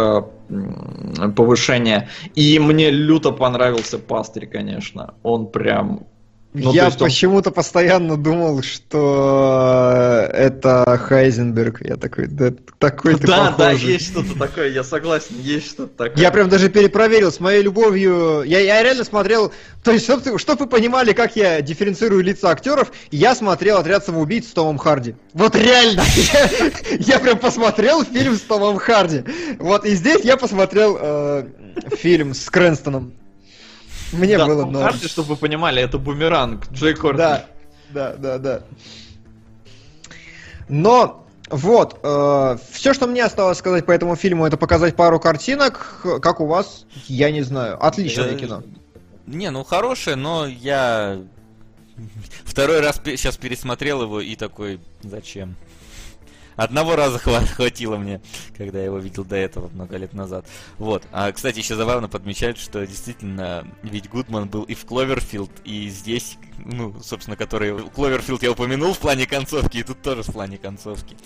м, 0.51 1.33
повышение. 1.35 2.09
И 2.35 2.59
мне 2.59 2.91
люто 2.91 3.31
понравился 3.31 3.99
Пастырь, 3.99 4.47
конечно, 4.47 5.15
он 5.23 5.47
прям... 5.47 6.07
ну, 6.55 6.73
я 6.73 6.87
есть 6.87 7.01
он- 7.01 7.09
почему-то 7.09 7.51
постоянно 7.51 8.17
думал, 8.17 8.63
что 8.63 10.29
это 10.33 10.99
Хайзенберг. 11.03 11.81
Я 11.81 11.97
такой, 11.97 12.27
да 12.27 12.53
такой 12.79 13.15
ты 13.15 13.27
Да, 13.27 13.51
да, 13.51 13.53
похожий. 13.53 13.93
есть 13.95 14.11
что-то 14.11 14.39
такое, 14.39 14.69
я 14.69 14.85
согласен, 14.85 15.37
есть 15.41 15.71
что-то 15.71 15.97
такое. 16.09 16.23
Я 16.23 16.31
прям 16.31 16.49
даже 16.49 16.69
перепроверил 16.69 17.33
с 17.33 17.41
моей 17.41 17.63
любовью. 17.63 18.43
Я, 18.43 18.61
я 18.61 18.83
реально 18.83 19.05
смотрел. 19.05 19.53
То 19.83 19.93
есть, 19.93 20.05
чтобы 20.05 20.39
чтоб 20.39 20.61
вы 20.61 20.67
понимали, 20.67 21.13
как 21.13 21.37
я 21.37 21.63
дифференцирую 21.63 22.23
лица 22.23 22.51
актеров, 22.51 22.93
я 23.11 23.35
смотрел 23.35 23.79
отряд 23.79 24.05
самоубийц 24.05 24.49
с 24.49 24.53
Томом 24.53 24.79
Харди. 24.79 25.15
Вот 25.33 25.57
реально! 25.57 26.03
Я, 26.33 26.51
я 27.15 27.19
прям 27.19 27.39
посмотрел 27.39 28.05
фильм 28.05 28.37
с 28.37 28.41
Томом 28.43 28.77
Харди. 28.77 29.25
Вот 29.59 29.87
и 29.87 29.95
здесь 29.95 30.23
я 30.25 30.37
посмотрел 30.37 30.99
э, 31.01 31.45
фильм 31.97 32.35
с 32.35 32.51
Крэнстоном. 32.51 33.15
Мне 34.13 34.37
Да, 34.39 34.47
было 34.47 34.63
Том 34.63 34.73
норм. 34.73 34.87
Харди, 34.93 35.09
чтобы 35.09 35.31
вы 35.31 35.37
понимали, 35.37 35.83
это 35.83 35.99
бумеранг, 35.99 36.71
Джей 36.73 36.95
Кортни. 36.95 37.19
Да, 37.19 37.47
да, 37.91 38.15
да, 38.17 38.39
да. 38.39 38.63
Но 40.69 41.27
вот, 41.51 41.99
все, 42.71 42.95
что 42.95 43.07
мне 43.07 43.25
осталось 43.25 43.59
сказать 43.59 43.85
по 43.85 43.91
этому 43.93 44.17
фильму, 44.17 44.47
это 44.47 44.57
показать 44.57 44.97
пару 44.97 45.21
картинок. 45.21 46.01
Как 46.23 46.41
у 46.41 46.47
вас, 46.47 46.87
я 47.07 47.31
не 47.31 47.43
знаю. 47.43 47.85
Отличное 47.85 48.35
Э, 48.35 48.39
кино. 48.39 48.63
Не, 49.27 49.51
ну 49.51 49.63
хорошее, 49.65 50.17
но 50.17 50.47
я 50.47 51.21
второй 52.45 52.81
раз 52.81 53.01
сейчас 53.05 53.37
пересмотрел 53.37 54.03
его 54.03 54.21
и 54.21 54.35
такой, 54.35 54.81
зачем? 55.03 55.57
Одного 56.57 56.97
раза 56.97 57.19
хва- 57.19 57.47
хватило 57.47 57.97
мне, 57.97 58.21
когда 58.57 58.79
я 58.79 58.87
его 58.87 58.99
видел 58.99 59.25
до 59.25 59.37
этого, 59.37 59.69
много 59.69 59.97
лет 59.97 60.13
назад. 60.13 60.47
Вот. 60.79 61.05
А, 61.13 61.31
кстати, 61.33 61.59
еще 61.59 61.77
забавно 61.77 62.09
подмечать, 62.09 62.59
что 62.59 62.87
действительно, 62.87 63.67
ведь 63.83 64.09
Гудман 64.09 64.49
был 64.49 64.63
и 64.63 64.75
в 64.75 64.85
Кловерфилд, 64.85 65.51
и 65.65 65.89
здесь, 65.89 66.39
ну, 66.59 66.95
собственно, 67.03 67.37
который... 67.37 67.79
Кловерфилд 67.91 68.43
я 68.43 68.53
упомянул 68.53 68.93
в 68.93 68.99
плане 68.99 69.27
концовки, 69.27 69.79
и 69.79 69.83
тут 69.83 70.03
тоже 70.03 70.23
в 70.23 70.33
плане 70.33 70.59
концовки. 70.59 71.17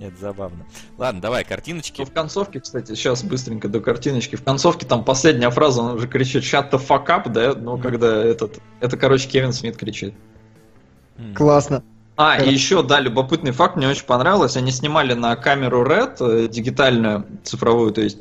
Это 0.00 0.16
забавно. 0.16 0.64
Ладно, 0.96 1.20
давай, 1.20 1.44
картиночки. 1.44 2.00
Ну, 2.02 2.06
в 2.06 2.12
концовке, 2.12 2.60
кстати, 2.60 2.94
сейчас 2.94 3.24
быстренько 3.24 3.68
до 3.68 3.80
картиночки. 3.80 4.36
В 4.36 4.44
концовке 4.44 4.86
там 4.86 5.04
последняя 5.04 5.50
фраза, 5.50 5.82
он 5.82 5.96
уже 5.96 6.06
кричит 6.06 6.44
«Shut 6.44 6.70
the 6.70 6.80
fuck 6.80 7.06
up», 7.06 7.28
да? 7.28 7.54
Ну, 7.54 7.78
когда 7.78 8.24
этот... 8.24 8.60
Это, 8.78 8.96
короче, 8.96 9.28
Кевин 9.28 9.52
Смит 9.52 9.76
кричит. 9.76 10.14
М. 11.16 11.34
Классно. 11.34 11.82
А, 12.20 12.36
и 12.36 12.52
еще, 12.52 12.82
да, 12.82 12.98
любопытный 12.98 13.52
факт, 13.52 13.76
мне 13.76 13.86
очень 13.86 14.04
понравилось. 14.04 14.56
Они 14.56 14.72
снимали 14.72 15.12
на 15.12 15.36
камеру 15.36 15.84
Red, 15.84 16.16
э, 16.18 16.48
дигитальную, 16.48 17.24
цифровую, 17.44 17.92
то 17.92 18.00
есть. 18.00 18.18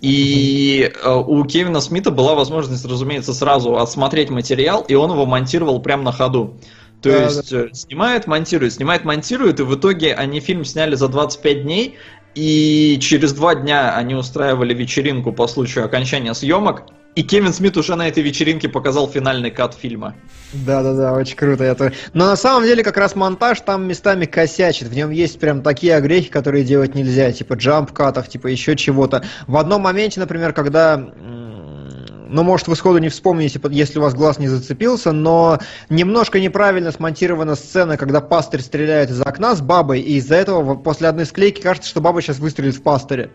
И 0.00 0.88
э, 0.94 1.12
у 1.12 1.44
Кевина 1.44 1.80
Смита 1.80 2.12
была 2.12 2.36
возможность, 2.36 2.84
разумеется, 2.84 3.34
сразу 3.34 3.76
отсмотреть 3.76 4.30
материал, 4.30 4.84
и 4.86 4.94
он 4.94 5.10
его 5.10 5.26
монтировал 5.26 5.82
прямо 5.82 6.04
на 6.04 6.12
ходу. 6.12 6.60
То 7.02 7.10
Да, 7.10 7.24
есть 7.24 7.52
э, 7.52 7.70
снимает, 7.72 8.28
монтирует, 8.28 8.72
снимает, 8.72 9.04
монтирует, 9.04 9.58
и 9.58 9.64
в 9.64 9.74
итоге 9.74 10.14
они 10.14 10.38
фильм 10.38 10.64
сняли 10.64 10.94
за 10.94 11.08
25 11.08 11.64
дней, 11.64 11.98
и 12.36 12.98
через 13.00 13.32
два 13.32 13.56
дня 13.56 13.96
они 13.96 14.14
устраивали 14.14 14.74
вечеринку 14.74 15.32
по 15.32 15.48
случаю 15.48 15.86
окончания 15.86 16.34
съемок, 16.34 16.84
и 17.16 17.22
Кевин 17.22 17.52
Смит 17.52 17.76
уже 17.76 17.96
на 17.96 18.08
этой 18.08 18.22
вечеринке 18.22 18.68
показал 18.68 19.08
финальный 19.08 19.50
кат 19.50 19.74
фильма. 19.74 20.14
Да-да-да, 20.52 21.12
очень 21.12 21.36
круто. 21.36 21.64
Это... 21.64 21.92
Но 22.14 22.26
на 22.26 22.36
самом 22.36 22.64
деле 22.64 22.84
как 22.84 22.96
раз 22.96 23.16
монтаж 23.16 23.60
там 23.62 23.86
местами 23.88 24.26
косячит. 24.26 24.88
В 24.88 24.94
нем 24.94 25.10
есть 25.10 25.40
прям 25.40 25.62
такие 25.62 25.96
огрехи, 25.96 26.30
которые 26.30 26.64
делать 26.64 26.94
нельзя. 26.94 27.32
Типа 27.32 27.54
джамп 27.54 27.92
катов, 27.92 28.28
типа 28.28 28.46
еще 28.46 28.76
чего-то. 28.76 29.24
В 29.46 29.56
одном 29.56 29.82
моменте, 29.82 30.20
например, 30.20 30.52
когда... 30.52 30.96
Ну, 30.96 32.44
может, 32.44 32.68
вы 32.68 32.76
сходу 32.76 32.98
не 32.98 33.08
вспомните, 33.08 33.60
если 33.70 33.98
у 33.98 34.02
вас 34.02 34.14
глаз 34.14 34.38
не 34.38 34.46
зацепился, 34.46 35.10
но 35.10 35.58
немножко 35.88 36.38
неправильно 36.38 36.92
смонтирована 36.92 37.56
сцена, 37.56 37.96
когда 37.96 38.20
пастырь 38.20 38.60
стреляет 38.60 39.10
из 39.10 39.20
окна 39.20 39.56
с 39.56 39.60
бабой, 39.60 40.00
и 40.00 40.14
из-за 40.18 40.36
этого 40.36 40.76
после 40.76 41.08
одной 41.08 41.26
склейки 41.26 41.60
кажется, 41.60 41.90
что 41.90 42.00
баба 42.00 42.22
сейчас 42.22 42.38
выстрелит 42.38 42.76
в 42.76 42.82
пастыря. 42.84 43.30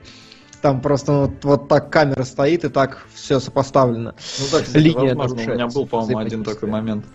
Там 0.65 0.81
просто 0.81 1.11
вот, 1.11 1.43
вот 1.43 1.67
так 1.67 1.91
камера 1.91 2.23
стоит, 2.23 2.65
и 2.65 2.69
так 2.69 3.05
все 3.13 3.39
сопоставлено. 3.39 4.15
Ну 4.39 4.45
да, 4.51 4.63
кстати, 4.63 4.83
Линия 4.83 5.13
возможно, 5.13 5.51
у 5.51 5.55
меня 5.55 5.67
был, 5.67 5.85
по-моему, 5.85 6.17
один 6.17 6.43
такой 6.43 6.67
момент. 6.67 7.05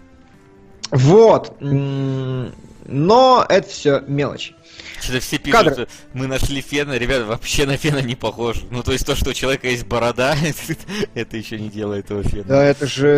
Вот. 0.93 1.57
Но 1.61 3.45
это 3.49 3.69
все 3.69 4.05
мелочи. 4.07 4.55
Что-то 5.01 5.19
все 5.19 5.39
пишут, 5.39 5.61
Кадр. 5.61 5.73
что 5.73 5.89
мы 6.13 6.29
нашли 6.29 6.61
фена, 6.61 6.97
ребята, 6.97 7.25
вообще 7.25 7.67
на 7.67 7.77
фена 7.77 8.01
не 8.01 8.15
похож. 8.15 8.63
Ну, 8.71 8.85
то 8.85 8.93
есть 8.93 9.05
то, 9.05 9.17
что 9.17 9.31
у 9.31 9.33
человека 9.33 9.67
есть 9.67 9.85
борода, 9.85 10.37
это 11.15 11.37
еще 11.37 11.59
не 11.59 11.71
делает 11.71 12.09
его 12.11 12.23
феном. 12.23 12.47
Да, 12.47 12.63
это 12.63 12.87
же 12.87 13.09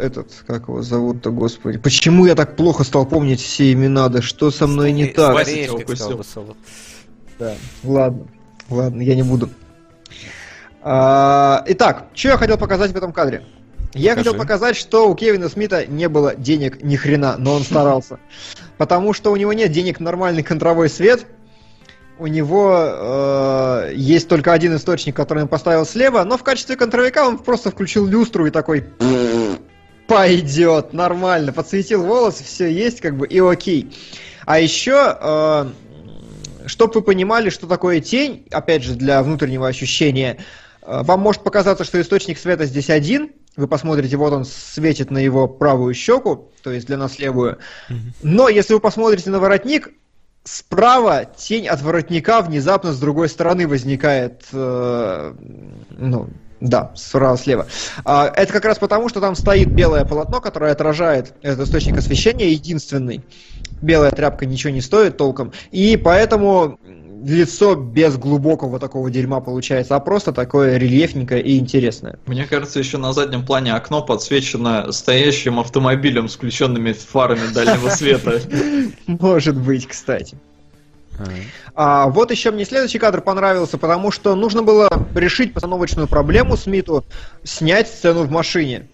этот, 0.00 0.32
как 0.46 0.68
его 0.68 0.80
зовут-то, 0.80 1.30
господи. 1.30 1.76
Почему 1.76 2.24
я 2.24 2.34
так 2.34 2.56
плохо 2.56 2.82
стал 2.82 3.04
помнить 3.04 3.42
все 3.42 3.70
имена? 3.74 4.08
Да 4.08 4.22
что 4.22 4.50
со 4.50 4.66
мной 4.66 4.92
не 4.92 5.08
так? 5.08 5.46
Да, 7.38 7.56
ладно, 7.82 8.26
ладно, 8.70 9.02
я 9.02 9.14
не 9.14 9.22
буду. 9.22 9.50
А, 10.82 11.64
итак, 11.66 12.06
что 12.14 12.28
я 12.28 12.36
хотел 12.36 12.58
показать 12.58 12.92
в 12.92 12.96
этом 12.96 13.12
кадре? 13.12 13.44
Я 13.94 14.10
Покажи. 14.10 14.28
хотел 14.30 14.40
показать, 14.40 14.76
что 14.76 15.08
у 15.08 15.14
Кевина 15.14 15.48
Смита 15.48 15.86
не 15.86 16.08
было 16.08 16.34
денег 16.34 16.82
ни 16.82 16.96
хрена, 16.96 17.36
но 17.38 17.54
он 17.54 17.62
старался. 17.62 18.18
Потому 18.76 19.12
что 19.12 19.30
у 19.30 19.36
него 19.36 19.52
нет 19.52 19.70
денег 19.70 20.00
на 20.00 20.06
нормальный 20.06 20.42
контровой 20.42 20.88
свет. 20.88 21.26
У 22.18 22.26
него 22.26 22.72
э, 22.76 23.92
есть 23.94 24.28
только 24.28 24.52
один 24.52 24.76
источник, 24.76 25.16
который 25.16 25.42
он 25.42 25.48
поставил 25.48 25.84
слева, 25.84 26.22
но 26.24 26.36
в 26.36 26.44
качестве 26.44 26.76
контровика 26.76 27.26
он 27.26 27.38
просто 27.38 27.70
включил 27.70 28.06
люстру 28.06 28.46
и 28.46 28.50
такой 28.50 28.84
пойдет, 30.06 30.92
нормально, 30.92 31.52
подсветил 31.52 32.04
волосы, 32.04 32.44
все 32.44 32.70
есть, 32.70 33.00
как 33.00 33.16
бы, 33.16 33.26
и 33.26 33.40
окей. 33.40 33.92
А 34.46 34.60
еще, 34.60 35.16
э, 35.20 35.66
чтобы 36.66 36.94
вы 36.94 37.02
понимали, 37.02 37.50
что 37.50 37.66
такое 37.66 38.00
тень, 38.00 38.46
опять 38.50 38.82
же, 38.82 38.94
для 38.94 39.22
внутреннего 39.22 39.68
ощущения, 39.68 40.38
э, 40.82 41.02
вам 41.02 41.20
может 41.20 41.42
показаться, 41.42 41.84
что 41.84 42.00
источник 42.00 42.38
света 42.38 42.66
здесь 42.66 42.90
один, 42.90 43.32
вы 43.56 43.68
посмотрите, 43.68 44.16
вот 44.16 44.32
он 44.32 44.44
светит 44.44 45.10
на 45.10 45.18
его 45.18 45.46
правую 45.46 45.94
щеку, 45.94 46.50
то 46.62 46.70
есть 46.70 46.86
для 46.86 46.96
нас 46.96 47.18
левую, 47.18 47.58
но 48.22 48.48
если 48.48 48.74
вы 48.74 48.80
посмотрите 48.80 49.30
на 49.30 49.38
воротник, 49.38 49.90
справа 50.44 51.24
тень 51.24 51.66
от 51.66 51.80
воротника 51.82 52.42
внезапно 52.42 52.92
с 52.92 53.00
другой 53.00 53.28
стороны 53.28 53.66
возникает, 53.66 54.44
э, 54.52 55.34
ну, 55.90 56.28
да, 56.64 56.92
справа 56.94 57.36
слева. 57.36 57.66
А, 58.04 58.26
это 58.34 58.52
как 58.52 58.64
раз 58.64 58.78
потому, 58.78 59.08
что 59.10 59.20
там 59.20 59.34
стоит 59.34 59.70
белое 59.70 60.04
полотно, 60.04 60.40
которое 60.40 60.72
отражает 60.72 61.34
этот 61.42 61.66
источник 61.66 61.98
освещения, 61.98 62.50
единственный. 62.50 63.22
Белая 63.82 64.10
тряпка 64.10 64.46
ничего 64.46 64.72
не 64.72 64.80
стоит 64.80 65.18
толком, 65.18 65.52
и 65.70 65.98
поэтому 65.98 66.78
лицо 67.22 67.74
без 67.74 68.16
глубокого 68.16 68.78
такого 68.78 69.10
дерьма 69.10 69.40
получается, 69.40 69.94
а 69.94 70.00
просто 70.00 70.32
такое 70.32 70.78
рельефненькое 70.78 71.42
и 71.42 71.58
интересное. 71.58 72.18
Мне 72.26 72.46
кажется, 72.46 72.78
еще 72.78 72.96
на 72.96 73.12
заднем 73.12 73.44
плане 73.44 73.74
окно 73.74 74.02
подсвечено 74.02 74.90
стоящим 74.90 75.60
автомобилем 75.60 76.28
с 76.28 76.34
включенными 76.34 76.92
фарами 76.92 77.52
дальнего 77.52 77.90
света. 77.90 78.40
Может 79.06 79.56
быть, 79.58 79.86
кстати. 79.86 80.38
А, 81.74 82.08
вот 82.08 82.30
еще 82.30 82.50
мне 82.50 82.64
следующий 82.64 82.98
кадр 82.98 83.20
понравился, 83.20 83.78
потому 83.78 84.10
что 84.10 84.34
нужно 84.34 84.62
было 84.62 84.88
решить 85.14 85.54
постановочную 85.54 86.08
проблему 86.08 86.56
Смиту, 86.56 87.04
снять 87.44 87.88
сцену 87.88 88.24
в 88.24 88.30
машине. 88.30 88.88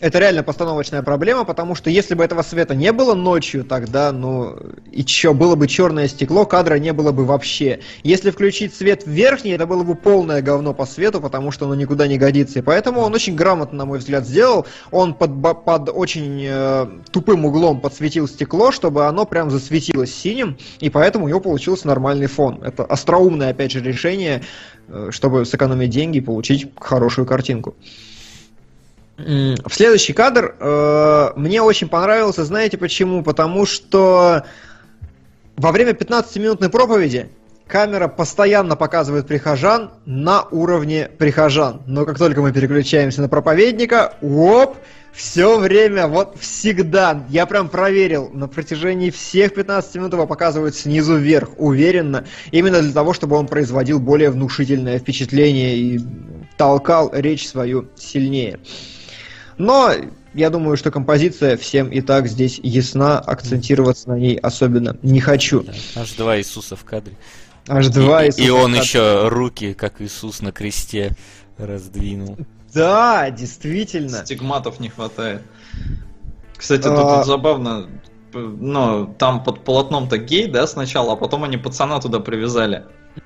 Это 0.00 0.18
реально 0.18 0.42
постановочная 0.42 1.02
проблема, 1.02 1.44
потому 1.44 1.74
что 1.74 1.90
если 1.90 2.14
бы 2.14 2.24
этого 2.24 2.40
света 2.40 2.74
не 2.74 2.90
было 2.90 3.14
ночью, 3.14 3.64
тогда, 3.64 4.12
ну, 4.12 4.56
и 4.90 5.04
чё, 5.04 5.34
было 5.34 5.56
бы 5.56 5.68
черное 5.68 6.08
стекло, 6.08 6.46
кадра 6.46 6.76
не 6.76 6.94
было 6.94 7.12
бы 7.12 7.26
вообще. 7.26 7.80
Если 8.02 8.30
включить 8.30 8.74
свет 8.74 9.02
верхний, 9.06 9.50
это 9.50 9.66
было 9.66 9.84
бы 9.84 9.94
полное 9.94 10.40
говно 10.40 10.72
по 10.72 10.86
свету, 10.86 11.20
потому 11.20 11.50
что 11.50 11.66
оно 11.66 11.74
никуда 11.74 12.06
не 12.06 12.16
годится. 12.16 12.60
И 12.60 12.62
поэтому 12.62 13.02
он 13.02 13.14
очень 13.14 13.36
грамотно, 13.36 13.76
на 13.76 13.84
мой 13.84 13.98
взгляд, 13.98 14.26
сделал. 14.26 14.66
Он 14.90 15.12
под, 15.12 15.42
под 15.42 15.90
очень 15.90 16.46
э, 16.48 16.86
тупым 17.12 17.44
углом 17.44 17.80
подсветил 17.80 18.26
стекло, 18.26 18.72
чтобы 18.72 19.06
оно 19.06 19.26
прям 19.26 19.50
засветилось 19.50 20.14
синим, 20.14 20.56
и 20.80 20.88
поэтому 20.88 21.26
у 21.26 21.28
него 21.28 21.40
получился 21.40 21.86
нормальный 21.86 22.26
фон. 22.26 22.62
Это 22.62 22.84
остроумное, 22.84 23.50
опять 23.50 23.72
же, 23.72 23.82
решение, 23.82 24.42
э, 24.88 25.08
чтобы 25.10 25.44
сэкономить 25.44 25.90
деньги 25.90 26.18
и 26.18 26.22
получить 26.22 26.72
хорошую 26.80 27.26
картинку. 27.26 27.76
В 29.64 29.74
следующий 29.74 30.12
кадр 30.12 30.54
э, 30.58 31.30
мне 31.36 31.62
очень 31.62 31.88
понравился, 31.88 32.44
знаете 32.44 32.78
почему? 32.78 33.22
Потому 33.22 33.66
что 33.66 34.44
во 35.56 35.72
время 35.72 35.92
15-минутной 35.92 36.70
проповеди 36.70 37.28
камера 37.66 38.08
постоянно 38.08 38.76
показывает 38.76 39.26
прихожан 39.26 39.90
на 40.06 40.42
уровне 40.50 41.10
прихожан. 41.18 41.82
Но 41.86 42.04
как 42.04 42.18
только 42.18 42.40
мы 42.42 42.52
переключаемся 42.52 43.20
на 43.20 43.28
проповедника, 43.28 44.14
оп, 44.22 44.76
все 45.12 45.58
время, 45.58 46.06
вот 46.06 46.36
всегда, 46.38 47.24
я 47.28 47.46
прям 47.46 47.68
проверил, 47.68 48.30
на 48.32 48.48
протяжении 48.48 49.10
всех 49.10 49.54
15 49.54 49.94
минут 49.96 50.12
его 50.12 50.26
показывают 50.26 50.74
снизу 50.76 51.16
вверх, 51.16 51.50
уверенно, 51.58 52.24
именно 52.52 52.80
для 52.80 52.92
того, 52.92 53.12
чтобы 53.12 53.36
он 53.36 53.46
производил 53.46 53.98
более 53.98 54.30
внушительное 54.30 54.98
впечатление 54.98 55.76
и 55.76 56.00
толкал 56.56 57.10
речь 57.12 57.48
свою 57.48 57.88
сильнее. 57.96 58.60
Но 59.60 59.92
я 60.32 60.48
думаю, 60.48 60.78
что 60.78 60.90
композиция 60.90 61.58
всем 61.58 61.90
и 61.90 62.00
так 62.00 62.28
здесь 62.28 62.58
ясна, 62.62 63.18
акцентироваться 63.18 64.08
на 64.08 64.14
ней 64.14 64.36
особенно 64.36 64.96
не 65.02 65.20
хочу. 65.20 65.66
Аж 65.94 66.12
два 66.14 66.38
Иисуса 66.38 66.76
в 66.76 66.84
кадре. 66.84 67.12
Аж 67.68 67.88
два 67.88 68.24
и, 68.24 68.28
Иисуса 68.28 68.42
и 68.42 68.48
он 68.48 68.74
еще 68.74 69.28
руки, 69.28 69.74
как 69.74 70.00
Иисус 70.00 70.40
на 70.40 70.50
кресте, 70.50 71.14
раздвинул. 71.58 72.38
Да, 72.72 73.28
действительно. 73.28 74.24
Стигматов 74.24 74.80
не 74.80 74.88
хватает. 74.88 75.42
Кстати, 76.56 76.84
тут 76.84 76.92
А. 76.94 77.24
забавно, 77.24 77.90
ну, 78.32 79.14
там 79.18 79.44
под 79.44 79.62
полотном-то 79.62 80.16
гей, 80.16 80.46
да, 80.46 80.66
сначала, 80.66 81.12
а 81.12 81.16
потом 81.16 81.44
они 81.44 81.58
пацана 81.58 82.00
туда 82.00 82.20
привязали. 82.20 82.84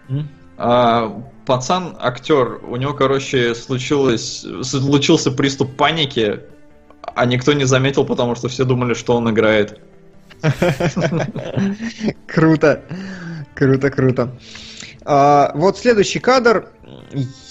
Мгм. 0.09 0.29
А, 0.57 1.23
пацан, 1.47 1.97
актер, 2.01 2.61
у 2.69 2.77
него, 2.77 2.95
короче, 2.95 3.55
случилось, 3.55 4.45
случился 4.63 5.31
приступ 5.31 5.77
паники, 5.77 6.41
а 7.03 7.27
никто 7.27 7.53
не 7.53 7.65
заметил, 7.65 8.05
потому 8.05 8.35
что 8.35 8.49
все 8.49 8.65
думали, 8.65 8.95
что 8.95 9.17
он 9.17 9.31
играет. 9.31 9.81
Круто. 12.27 12.83
Круто, 13.55 13.91
круто. 13.91 14.37
А, 15.05 15.53
вот 15.55 15.79
следующий 15.79 16.19
кадр. 16.19 16.69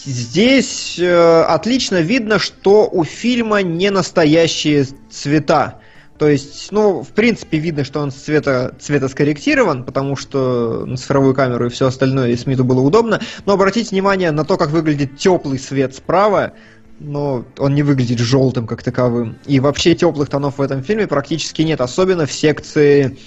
Здесь 0.03 0.99
э, 0.99 1.41
отлично 1.43 2.01
видно, 2.01 2.39
что 2.39 2.89
у 2.91 3.05
фильма 3.05 3.61
не 3.61 3.89
настоящие 3.89 4.85
цвета. 5.09 5.79
То 6.17 6.29
есть, 6.29 6.71
ну, 6.71 7.01
в 7.01 7.09
принципе, 7.09 7.57
видно, 7.57 7.83
что 7.83 7.99
он 7.99 8.11
цвета, 8.11 8.75
цвета 8.79 9.09
скорректирован, 9.09 9.83
потому 9.83 10.15
что 10.15 10.85
на 10.85 10.95
цифровую 10.95 11.33
камеру 11.33 11.65
и 11.65 11.69
все 11.69 11.87
остальное 11.87 12.29
и 12.29 12.37
Смиту 12.37 12.63
было 12.63 12.81
удобно. 12.81 13.19
Но 13.45 13.53
обратите 13.53 13.89
внимание 13.89 14.31
на 14.31 14.45
то, 14.45 14.57
как 14.57 14.69
выглядит 14.69 15.17
теплый 15.17 15.57
свет 15.57 15.95
справа. 15.95 16.53
Но 16.99 17.43
он 17.57 17.73
не 17.73 17.81
выглядит 17.81 18.19
желтым 18.19 18.67
как 18.67 18.83
таковым. 18.83 19.37
И 19.47 19.59
вообще 19.59 19.95
теплых 19.95 20.29
тонов 20.29 20.59
в 20.59 20.61
этом 20.61 20.83
фильме 20.83 21.07
практически 21.07 21.63
нет, 21.63 21.81
особенно 21.81 22.27
в 22.27 22.31
секции 22.31 23.17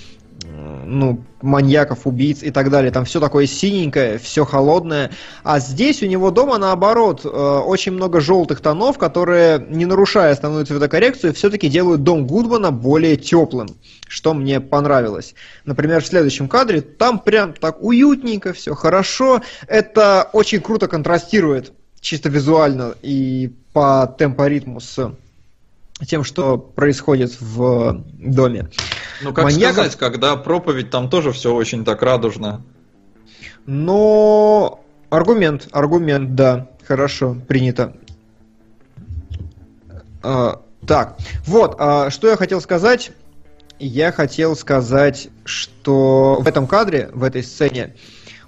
ну, 0.85 1.23
маньяков, 1.43 2.07
убийц 2.07 2.43
и 2.43 2.51
так 2.51 2.71
далее. 2.71 2.91
Там 2.91 3.05
все 3.05 3.21
такое 3.21 3.47
синенькое, 3.47 4.19
все 4.19 4.45
холодное. 4.45 5.11
А 5.43 5.59
здесь 5.59 6.03
у 6.03 6.07
него 6.07 6.31
дома, 6.31 6.59
наоборот, 6.59 7.23
э, 7.25 7.29
очень 7.29 7.93
много 7.93 8.21
желтых 8.21 8.61
тонов, 8.61 8.99
которые, 8.99 9.65
не 9.69 9.87
нарушая 9.87 10.33
основную 10.33 10.67
цветокоррекцию, 10.67 11.35
все-таки 11.35 11.69
делают 11.69 12.03
дом 12.03 12.27
Гудмана 12.27 12.71
более 12.71 13.17
теплым, 13.17 13.69
что 14.09 14.35
мне 14.35 14.61
понравилось. 14.61 15.35
Например, 15.65 16.03
в 16.03 16.07
следующем 16.07 16.49
кадре 16.49 16.81
там 16.81 17.19
прям 17.19 17.53
так 17.53 17.83
уютненько, 17.83 18.53
все 18.53 18.75
хорошо. 18.75 19.43
Это 19.67 20.29
очень 20.33 20.61
круто 20.61 20.89
контрастирует 20.89 21.73
чисто 22.01 22.29
визуально 22.29 22.95
и 23.03 23.53
по 23.73 24.15
темпоритму 24.19 24.81
с 24.81 25.13
тем, 26.05 26.25
что 26.25 26.59
происходит 26.59 27.41
в 27.41 28.05
доме. 28.19 28.69
Ну, 29.23 29.33
как 29.33 29.45
Маньяков- 29.45 29.73
сказать, 29.73 29.97
когда 29.97 30.37
проповедь, 30.37 30.91
там 30.91 31.09
тоже 31.09 31.33
все 31.33 31.55
очень 31.55 31.85
так 31.85 32.03
радужно. 32.03 32.63
Но 33.65 34.85
аргумент, 35.11 35.69
аргумент, 35.73 36.35
да, 36.35 36.69
хорошо, 36.87 37.37
принято. 37.49 37.97
А, 40.23 40.61
так, 40.87 41.17
вот, 41.47 41.77
а, 41.79 42.11
что 42.11 42.29
я 42.29 42.37
хотел 42.37 42.61
сказать. 42.61 43.13
Я 43.79 44.11
хотел 44.11 44.57
сказать, 44.57 45.29
что 45.45 46.39
в 46.41 46.49
этом 46.49 46.67
кадре, 46.67 47.11
в 47.13 47.23
этой 47.23 47.43
сцене, 47.43 47.95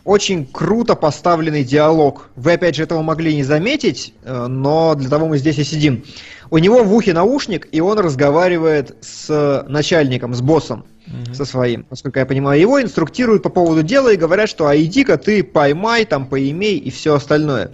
очень 0.08 0.46
круто 0.46 0.94
поставленный 0.94 1.64
диалог. 1.64 2.30
Вы, 2.34 2.54
опять 2.54 2.76
же, 2.76 2.82
этого 2.82 3.02
могли 3.02 3.34
не 3.34 3.42
заметить, 3.42 4.14
э, 4.22 4.46
но 4.46 4.94
для 4.94 5.10
того 5.10 5.28
мы 5.28 5.36
здесь 5.36 5.58
и 5.58 5.64
сидим. 5.64 6.02
У 6.50 6.58
него 6.58 6.82
в 6.82 6.94
ухе 6.94 7.12
наушник, 7.12 7.68
и 7.72 7.80
он 7.80 7.98
разговаривает 7.98 8.96
с 9.00 9.64
начальником, 9.68 10.34
с 10.34 10.40
боссом 10.40 10.86
со 11.32 11.44
своим. 11.44 11.86
Насколько 11.90 12.20
я 12.20 12.26
понимаю, 12.26 12.60
его 12.60 12.80
инструктируют 12.82 13.42
по 13.42 13.48
поводу 13.48 13.82
дела 13.82 14.12
и 14.12 14.16
говорят, 14.16 14.48
что 14.48 14.66
а 14.66 14.76
иди-ка 14.76 15.16
ты 15.16 15.42
поймай, 15.42 16.04
там 16.04 16.26
поимей 16.26 16.78
и 16.78 16.90
все 16.90 17.14
остальное. 17.14 17.70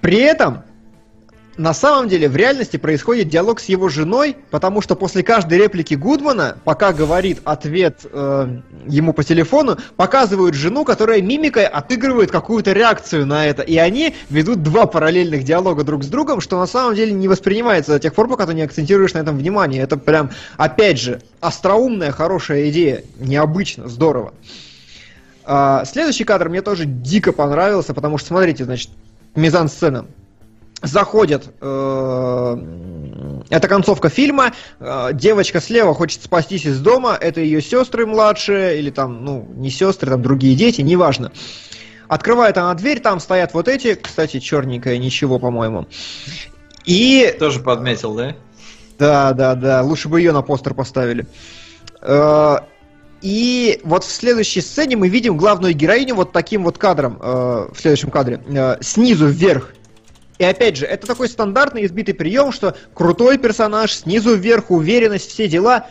При 0.00 0.18
этом 0.18 0.62
на 1.58 1.74
самом 1.74 2.08
деле 2.08 2.28
в 2.28 2.36
реальности 2.36 2.76
происходит 2.76 3.28
диалог 3.28 3.58
с 3.58 3.64
его 3.64 3.88
женой, 3.88 4.36
потому 4.50 4.80
что 4.80 4.94
после 4.94 5.24
каждой 5.24 5.58
реплики 5.58 5.94
Гудмана, 5.94 6.56
пока 6.64 6.92
говорит 6.92 7.40
ответ 7.44 8.06
э, 8.10 8.60
ему 8.86 9.12
по 9.12 9.24
телефону, 9.24 9.76
показывают 9.96 10.54
жену, 10.54 10.84
которая 10.84 11.20
мимикой 11.20 11.66
отыгрывает 11.66 12.30
какую-то 12.30 12.72
реакцию 12.72 13.26
на 13.26 13.44
это. 13.44 13.62
И 13.62 13.76
они 13.76 14.14
ведут 14.30 14.62
два 14.62 14.86
параллельных 14.86 15.42
диалога 15.42 15.82
друг 15.82 16.04
с 16.04 16.06
другом, 16.06 16.40
что 16.40 16.58
на 16.60 16.66
самом 16.66 16.94
деле 16.94 17.12
не 17.12 17.26
воспринимается 17.26 17.90
до 17.90 17.98
тех 17.98 18.14
пор, 18.14 18.28
пока 18.28 18.46
ты 18.46 18.54
не 18.54 18.62
акцентируешь 18.62 19.14
на 19.14 19.18
этом 19.18 19.36
внимание. 19.36 19.82
Это 19.82 19.96
прям, 19.96 20.30
опять 20.56 21.00
же, 21.00 21.20
остроумная, 21.40 22.12
хорошая 22.12 22.70
идея. 22.70 23.02
Необычно, 23.18 23.88
здорово. 23.88 24.32
А, 25.44 25.84
следующий 25.84 26.24
кадр 26.24 26.50
мне 26.50 26.62
тоже 26.62 26.84
дико 26.84 27.32
понравился, 27.32 27.94
потому 27.94 28.16
что, 28.16 28.28
смотрите, 28.28 28.64
значит, 28.64 28.90
мизансцена 29.34 30.06
заходят, 30.82 31.52
э, 31.60 32.56
это 33.50 33.68
концовка 33.68 34.08
фильма, 34.08 34.52
э, 34.78 35.10
девочка 35.12 35.60
слева 35.60 35.94
хочет 35.94 36.22
спастись 36.22 36.66
из 36.66 36.80
дома, 36.80 37.16
это 37.20 37.40
ее 37.40 37.60
сестры 37.60 38.06
младшие, 38.06 38.78
или 38.78 38.90
там, 38.90 39.24
ну, 39.24 39.48
не 39.56 39.70
сестры, 39.70 40.10
там 40.10 40.22
другие 40.22 40.54
дети, 40.54 40.80
неважно. 40.80 41.32
Открывает 42.08 42.56
она 42.56 42.72
дверь, 42.74 43.00
там 43.00 43.20
стоят 43.20 43.54
вот 43.54 43.68
эти, 43.68 43.94
кстати, 43.94 44.40
черненькая, 44.40 44.98
ничего, 44.98 45.38
по-моему. 45.38 45.86
И 46.84 47.36
Тоже 47.38 47.60
подметил, 47.60 48.14
да? 48.14 48.34
да, 48.98 49.32
да, 49.32 49.54
да. 49.54 49.82
Лучше 49.82 50.08
бы 50.08 50.20
ее 50.20 50.32
на 50.32 50.42
постер 50.42 50.74
поставили. 50.74 51.26
Э, 52.00 52.58
И 53.20 53.80
вот 53.84 54.04
в 54.04 54.10
следующей 54.10 54.60
сцене 54.60 54.96
мы 54.96 55.08
видим 55.08 55.36
главную 55.36 55.74
героиню 55.74 56.14
вот 56.14 56.32
таким 56.32 56.64
вот 56.64 56.78
кадром, 56.78 57.18
э, 57.20 57.68
в 57.72 57.78
следующем 57.78 58.10
кадре, 58.10 58.40
э, 58.46 58.76
снизу 58.80 59.26
вверх. 59.26 59.74
И 60.38 60.44
опять 60.44 60.76
же, 60.76 60.86
это 60.86 61.06
такой 61.06 61.28
стандартный 61.28 61.84
избитый 61.84 62.14
прием, 62.14 62.52
что 62.52 62.76
крутой 62.94 63.38
персонаж, 63.38 63.92
снизу 63.92 64.36
вверх, 64.36 64.70
уверенность, 64.70 65.30
все 65.30 65.48
дела. 65.48 65.86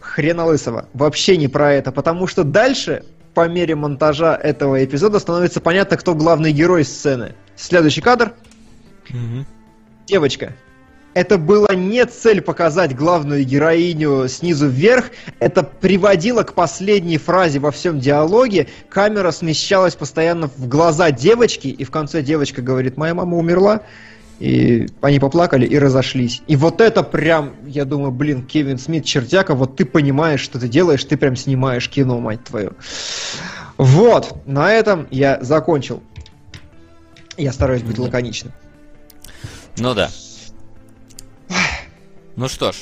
Хрена 0.00 0.46
лысого. 0.46 0.88
Вообще 0.94 1.36
не 1.36 1.48
про 1.48 1.74
это, 1.74 1.92
потому 1.92 2.26
что 2.26 2.42
дальше, 2.42 3.04
по 3.34 3.46
мере 3.48 3.74
монтажа 3.74 4.34
этого 4.34 4.82
эпизода, 4.82 5.18
становится 5.18 5.60
понятно, 5.60 5.98
кто 5.98 6.14
главный 6.14 6.52
герой 6.52 6.84
сцены. 6.84 7.34
Следующий 7.56 8.00
кадр 8.00 8.32
девочка. 10.06 10.54
Это 11.12 11.38
было 11.38 11.72
не 11.74 12.06
цель 12.06 12.40
показать 12.40 12.94
главную 12.94 13.44
героиню 13.44 14.28
снизу 14.28 14.68
вверх, 14.68 15.10
это 15.40 15.64
приводило 15.64 16.44
к 16.44 16.54
последней 16.54 17.18
фразе 17.18 17.58
во 17.58 17.72
всем 17.72 17.98
диалоге. 17.98 18.68
Камера 18.88 19.32
смещалась 19.32 19.96
постоянно 19.96 20.48
в 20.48 20.68
глаза 20.68 21.10
девочки, 21.10 21.66
и 21.66 21.84
в 21.84 21.90
конце 21.90 22.22
девочка 22.22 22.62
говорит, 22.62 22.96
моя 22.96 23.14
мама 23.14 23.36
умерла. 23.36 23.82
И 24.38 24.88
они 25.02 25.18
поплакали 25.18 25.66
и 25.66 25.78
разошлись. 25.78 26.40
И 26.46 26.56
вот 26.56 26.80
это 26.80 27.02
прям, 27.02 27.56
я 27.66 27.84
думаю, 27.84 28.10
блин, 28.10 28.46
Кевин 28.46 28.78
Смит, 28.78 29.04
чертяка, 29.04 29.54
вот 29.54 29.76
ты 29.76 29.84
понимаешь, 29.84 30.40
что 30.40 30.58
ты 30.58 30.66
делаешь, 30.66 31.04
ты 31.04 31.18
прям 31.18 31.36
снимаешь 31.36 31.90
кино, 31.90 32.20
мать 32.20 32.42
твою. 32.44 32.72
Вот, 33.76 34.46
на 34.46 34.72
этом 34.72 35.08
я 35.10 35.38
закончил. 35.42 36.02
Я 37.36 37.52
стараюсь 37.52 37.82
быть 37.82 37.98
лаконичным. 37.98 38.52
Ну 39.76 39.92
да. 39.92 40.10
Ну 42.40 42.48
что 42.48 42.72
ж, 42.72 42.76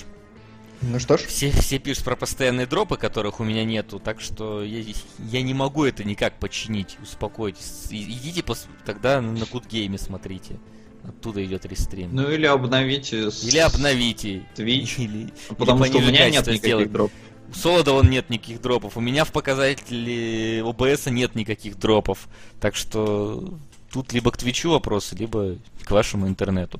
Ну 0.82 1.00
что 1.00 1.16
ж. 1.18 1.22
все, 1.22 1.50
все 1.50 1.80
пишут 1.80 2.04
про 2.04 2.14
постоянные 2.14 2.66
дропы, 2.68 2.96
которых 2.96 3.40
у 3.40 3.44
меня 3.44 3.64
нету, 3.64 3.98
так 3.98 4.20
что 4.20 4.62
я, 4.62 4.84
я 5.32 5.42
не 5.42 5.52
могу 5.52 5.84
это 5.84 6.04
никак 6.04 6.38
починить. 6.38 6.96
Успокойтесь. 7.02 7.88
И- 7.90 8.04
Идите 8.04 8.42
пос- 8.42 8.68
тогда 8.86 9.20
на 9.20 9.46
Кутгейме 9.46 9.98
смотрите. 9.98 10.60
Оттуда 11.02 11.44
идет 11.44 11.66
рестрим. 11.66 12.10
Ну 12.12 12.30
или 12.30 12.46
обновите 12.46 13.32
с- 13.32 13.42
Или 13.42 13.58
обновите. 13.58 14.44
Twitch. 14.56 15.02
Или, 15.02 15.32
Потому 15.56 15.82
или 15.84 15.90
что 15.90 15.98
у 15.98 16.02
меня 16.02 16.30
нет 16.30 16.42
никаких 16.46 16.58
сделать. 16.60 16.92
дропов. 16.92 17.16
У 17.50 17.54
Солода 17.54 17.92
вон 17.92 18.10
нет 18.10 18.30
никаких 18.30 18.60
дропов. 18.60 18.96
У 18.96 19.00
меня 19.00 19.24
в 19.24 19.32
показателе 19.32 20.62
ОБС 20.62 21.06
нет 21.06 21.34
никаких 21.34 21.78
дропов. 21.80 22.28
Так 22.60 22.76
что 22.76 23.58
тут 23.90 24.12
либо 24.12 24.30
к 24.30 24.36
Твичу 24.36 24.70
вопросы, 24.70 25.16
либо 25.16 25.56
к 25.82 25.90
вашему 25.90 26.28
интернету. 26.28 26.78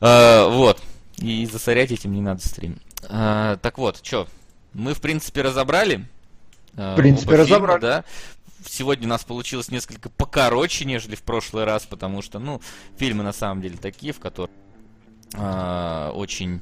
А, 0.00 0.48
вот. 0.50 0.82
И 1.18 1.46
засорять 1.46 1.92
этим 1.92 2.12
не 2.12 2.20
надо 2.20 2.46
стрим. 2.46 2.78
А, 3.08 3.56
так 3.56 3.78
вот, 3.78 4.00
что, 4.02 4.28
мы 4.74 4.94
в 4.94 5.00
принципе 5.00 5.42
разобрали. 5.42 6.06
а, 6.76 6.94
В 6.94 6.96
принципе, 6.96 7.30
фильма, 7.30 7.44
разобрали. 7.44 7.80
да. 7.80 8.04
сегодня 8.66 9.06
у 9.06 9.10
нас 9.10 9.24
получилось 9.24 9.70
несколько 9.70 10.08
покороче, 10.10 10.84
нежели 10.84 11.14
в 11.14 11.22
прошлый 11.22 11.64
раз, 11.64 11.86
потому 11.86 12.22
что, 12.22 12.38
ну, 12.38 12.60
фильмы 12.96 13.22
на 13.22 13.32
самом 13.32 13.62
деле 13.62 13.76
такие, 13.78 14.12
в 14.12 14.20
которых 14.20 14.50
э, 15.34 16.10
очень... 16.14 16.60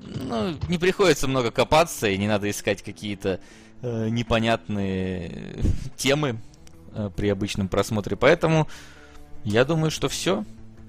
Ну, 0.00 0.56
не 0.68 0.78
приходится 0.78 1.28
много 1.28 1.50
копаться, 1.50 2.08
и 2.08 2.18
не 2.18 2.28
надо 2.28 2.50
искать 2.50 2.82
какие-то 2.82 3.40
э, 3.80 4.08
непонятные 4.10 5.56
темы 5.96 6.40
э, 6.92 7.10
при 7.16 7.28
обычном 7.28 7.68
просмотре. 7.68 8.16
Поэтому 8.16 8.68
я 9.44 9.64
думаю, 9.64 9.90
что 9.90 10.08
все. 10.08 10.44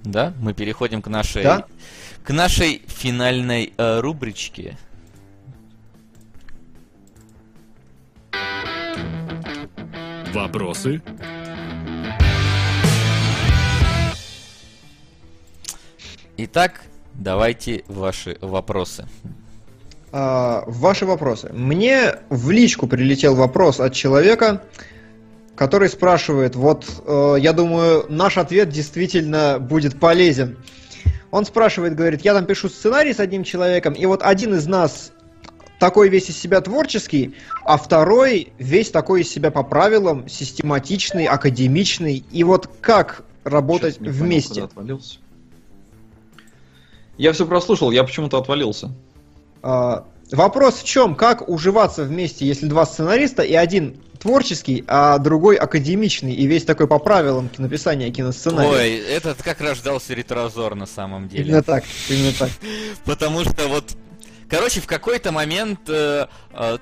Да, 0.06 0.34
мы 0.40 0.54
переходим 0.54 1.02
к 1.02 1.08
нашей, 1.08 1.44
Да. 1.44 1.66
к 2.24 2.32
нашей 2.32 2.84
финальной 2.88 3.74
э, 3.76 4.00
рубричке. 4.00 4.78
Вопросы? 10.32 11.02
Итак, 16.38 16.82
давайте 17.14 17.84
ваши 17.88 18.38
вопросы. 18.42 19.08
А, 20.12 20.64
ваши 20.68 21.06
вопросы. 21.06 21.52
Мне 21.52 22.16
в 22.30 22.52
личку 22.52 22.88
прилетел 22.88 23.36
вопрос 23.36 23.80
от 23.80 23.94
человека, 23.94 24.62
который 25.56 25.90
спрашивает, 25.90 26.56
вот 26.56 26.86
э, 27.06 27.36
я 27.40 27.54
думаю, 27.54 28.06
наш 28.10 28.38
ответ 28.38 28.70
действительно 28.70 29.58
будет 29.60 30.00
полезен. 30.00 30.58
Он 31.32 31.46
спрашивает, 31.46 31.96
говорит, 31.96 32.22
я 32.22 32.34
там 32.34 32.46
пишу 32.46 32.70
сценарий 32.70 33.14
с 33.14 33.20
одним 33.20 33.44
человеком, 33.44 33.94
и 33.94 34.06
вот 34.06 34.22
один 34.22 34.54
из 34.56 34.68
нас 34.68 35.12
такой 35.80 36.10
весь 36.10 36.30
из 36.30 36.38
себя 36.38 36.62
творческий, 36.62 37.36
а 37.64 37.78
второй 37.78 38.54
весь 38.58 38.92
такой 38.92 39.22
из 39.22 39.30
себя 39.30 39.52
по 39.52 39.64
правилам, 39.64 40.28
систематичный, 40.28 41.26
академичный. 41.26 42.24
И 42.32 42.44
вот 42.44 42.70
как 42.82 43.24
работать 43.44 44.00
не 44.00 44.08
понял, 44.08 44.24
вместе? 44.24 44.54
куда 44.54 44.66
отвалился. 44.66 45.20
Я 47.18 47.32
все 47.32 47.46
прослушал, 47.46 47.92
я 47.92 48.04
почему-то 48.04 48.38
отвалился. 48.38 48.92
А, 49.62 50.06
Вопрос 50.32 50.82
в 50.82 50.84
чем? 50.84 51.16
Как 51.16 51.48
уживаться 51.48 52.04
вместе, 52.04 52.46
если 52.46 52.68
два 52.68 52.86
сценариста 52.86 53.44
и 53.44 53.54
один 53.54 53.98
творческий, 54.20 54.84
а 54.88 55.20
другой 55.20 55.56
академичный 55.56 56.34
и 56.34 56.48
весь 56.48 56.64
такой 56.64 56.88
по 56.88 56.98
правилам 56.98 57.50
написания 57.58 58.10
киносценария? 58.12 58.72
Ой, 58.72 58.96
этот 58.96 59.44
как 59.44 59.62
рождался 59.62 60.14
ретрозор 60.14 60.76
на 60.76 60.88
самом 60.88 61.28
деле. 61.28 61.44
Именно 61.46 61.64
так, 61.64 61.84
именно 62.10 62.32
так. 62.34 62.50
Потому 63.06 63.44
что 63.44 63.68
вот, 63.68 63.96
короче, 64.50 64.82
в 64.82 64.88
какой-то 64.88 65.32
момент 65.32 65.82
э, 65.88 66.26
э, 66.54 66.78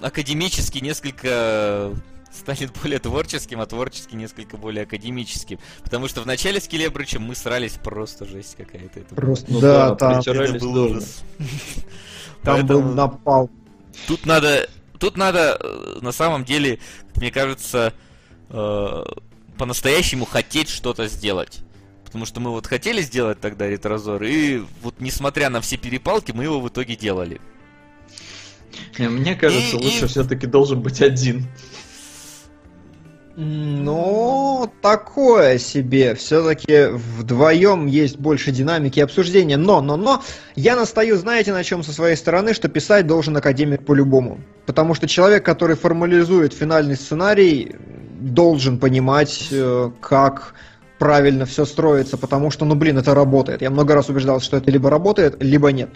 академический 0.00 0.80
несколько 0.80 1.92
станет 2.36 2.72
более 2.82 2.98
творческим, 2.98 3.60
а 3.60 3.66
творческий 3.66 4.16
несколько 4.16 4.56
более 4.56 4.82
академическим. 4.84 5.58
Потому 5.82 6.08
что 6.08 6.20
в 6.20 6.26
начале 6.26 6.60
с 6.60 6.68
Келебрычем 6.68 7.22
мы 7.22 7.34
срались 7.34 7.72
просто 7.72 8.24
жесть 8.26 8.56
какая-то. 8.56 9.00
Это, 9.00 9.14
Просто, 9.14 9.46
Ну 9.52 9.60
да, 9.60 9.90
да, 9.90 10.20
там, 10.20 10.20
это 10.20 10.58
был 10.58 10.76
ужас. 10.84 11.22
там 12.42 12.66
был 12.66 12.82
напал. 12.82 13.50
Тут 14.06 14.26
надо, 14.26 14.68
тут 14.98 15.16
надо, 15.16 15.58
э, 15.60 15.98
на 16.02 16.12
самом 16.12 16.44
деле, 16.44 16.78
мне 17.16 17.30
кажется, 17.30 17.92
э, 18.50 19.04
по-настоящему 19.58 20.24
хотеть 20.26 20.68
что-то 20.68 21.08
сделать. 21.08 21.60
Потому 22.04 22.24
что 22.26 22.40
мы 22.40 22.50
вот 22.50 22.66
хотели 22.66 23.02
сделать 23.02 23.40
тогда 23.40 23.66
ретрозор, 23.66 24.22
и 24.22 24.62
вот 24.82 25.00
несмотря 25.00 25.50
на 25.50 25.60
все 25.60 25.76
перепалки, 25.76 26.32
мы 26.32 26.44
его 26.44 26.60
в 26.60 26.68
итоге 26.68 26.94
делали. 26.96 27.40
Не, 28.98 29.08
Мне 29.08 29.34
кажется, 29.34 29.76
И- 29.76 29.84
лучше 29.84 30.04
и- 30.04 30.08
все-таки 30.08 30.46
должен 30.46 30.80
быть 30.80 31.00
один. 31.02 31.46
Ну, 33.36 34.72
такое 34.80 35.58
себе. 35.58 36.14
Все-таки 36.14 36.86
вдвоем 36.90 37.86
есть 37.86 38.18
больше 38.18 38.50
динамики 38.50 38.98
и 38.98 39.02
обсуждения. 39.02 39.58
Но, 39.58 39.82
но, 39.82 39.98
но, 39.98 40.22
я 40.54 40.74
настаю, 40.74 41.18
знаете, 41.18 41.52
на 41.52 41.62
чем 41.62 41.82
со 41.82 41.92
своей 41.92 42.16
стороны, 42.16 42.54
что 42.54 42.68
писать 42.68 43.06
должен 43.06 43.36
академик 43.36 43.84
по-любому. 43.84 44.40
Потому 44.64 44.94
что 44.94 45.06
человек, 45.06 45.44
который 45.44 45.76
формализует 45.76 46.54
финальный 46.54 46.96
сценарий, 46.96 47.76
должен 48.20 48.78
понимать, 48.78 49.48
э, 49.50 49.90
как 50.00 50.54
правильно 50.98 51.44
все 51.44 51.66
строится, 51.66 52.16
потому 52.16 52.50
что, 52.50 52.64
ну, 52.64 52.74
блин, 52.74 52.96
это 52.96 53.14
работает. 53.14 53.60
Я 53.60 53.68
много 53.68 53.94
раз 53.94 54.08
убеждался, 54.08 54.46
что 54.46 54.56
это 54.56 54.70
либо 54.70 54.88
работает, 54.88 55.36
либо 55.42 55.72
нет. 55.72 55.90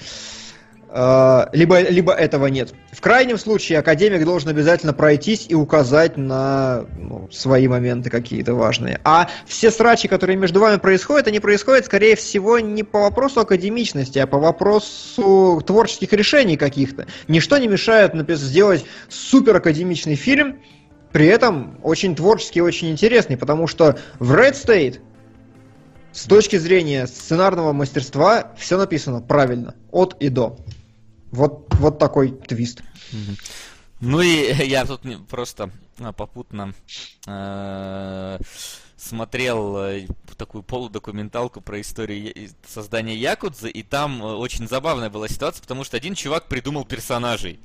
Либо, 0.93 1.81
либо 1.83 2.13
этого 2.13 2.49
нет. 2.49 2.75
В 2.91 3.01
крайнем 3.01 3.39
случае 3.39 3.79
академик 3.79 4.25
должен 4.25 4.49
обязательно 4.51 4.93
пройтись 4.93 5.47
и 5.49 5.55
указать 5.55 6.17
на 6.17 6.85
ну, 6.99 7.29
свои 7.31 7.69
моменты 7.69 8.11
какие-то 8.11 8.55
важные. 8.55 9.01
А 9.05 9.29
все 9.47 9.71
срачи, 9.71 10.09
которые 10.09 10.37
между 10.37 10.59
вами 10.59 10.79
происходят, 10.79 11.29
они 11.29 11.39
происходят, 11.39 11.87
скорее 11.87 12.17
всего, 12.17 12.59
не 12.59 12.83
по 12.83 13.03
вопросу 13.03 13.39
академичности, 13.41 14.19
а 14.19 14.27
по 14.27 14.39
вопросу 14.39 15.63
творческих 15.65 16.13
решений 16.13 16.57
каких-то. 16.57 17.07
Ничто 17.29 17.59
не 17.59 17.69
мешает 17.69 18.13
напис- 18.15 18.39
сделать 18.39 18.85
супер 19.09 19.55
академичный 19.55 20.17
фильм, 20.17 20.59
при 21.13 21.27
этом 21.27 21.79
очень 21.85 22.17
творческий 22.17 22.59
и 22.59 22.63
очень 22.63 22.91
интересный, 22.91 23.37
потому 23.37 23.69
что 23.69 23.97
в 24.19 24.33
Red 24.35 24.55
State 24.55 24.99
с 26.13 26.25
точки 26.25 26.57
зрения 26.57 27.07
сценарного 27.07 27.73
мастерства 27.73 28.53
все 28.57 28.77
написано 28.77 29.21
правильно, 29.21 29.77
от 29.93 30.17
и 30.19 30.29
до. 30.29 30.59
Вот, 31.31 31.73
вот 31.75 31.99
такой 31.99 32.31
твист. 32.33 32.83
Ну 34.01 34.21
и 34.21 34.53
я 34.67 34.85
тут 34.85 35.03
просто 35.29 35.71
а, 35.99 36.13
попутно 36.13 36.75
э, 37.27 38.39
смотрел 38.97 39.77
э, 39.79 40.07
такую 40.37 40.63
полудокументалку 40.63 41.61
про 41.61 41.81
историю 41.81 42.33
создания 42.67 43.17
Якудзы, 43.17 43.71
и 43.71 43.83
там 43.83 44.23
э, 44.23 44.27
очень 44.35 44.67
забавная 44.67 45.11
была 45.11 45.29
ситуация, 45.29 45.63
потому 45.63 45.85
что 45.85 45.97
один 45.97 46.15
чувак 46.15 46.49
придумал 46.49 46.85
персонажей, 46.85 47.61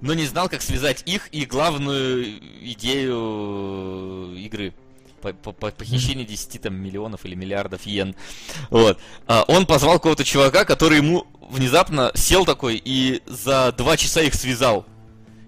но 0.00 0.14
не 0.14 0.26
знал, 0.26 0.48
как 0.48 0.62
связать 0.62 1.02
их 1.06 1.28
и 1.32 1.44
главную 1.44 2.24
идею 2.72 4.34
э, 4.34 4.38
игры. 4.38 4.74
По, 5.22 5.32
по- 5.32 5.52
по- 5.52 5.70
похищение 5.70 6.24
10 6.26 6.60
там, 6.62 6.74
миллионов 6.74 7.24
или 7.24 7.34
миллиардов 7.34 7.86
йен. 7.86 8.14
Вот. 8.70 8.98
А, 9.26 9.44
он 9.48 9.66
позвал 9.66 9.94
какого-то 9.94 10.24
чувака, 10.24 10.64
который 10.64 10.98
ему 10.98 11.26
внезапно 11.50 12.12
сел 12.14 12.44
такой 12.44 12.80
и 12.84 13.22
за 13.26 13.72
два 13.72 13.96
часа 13.96 14.20
их 14.22 14.34
связал. 14.34 14.86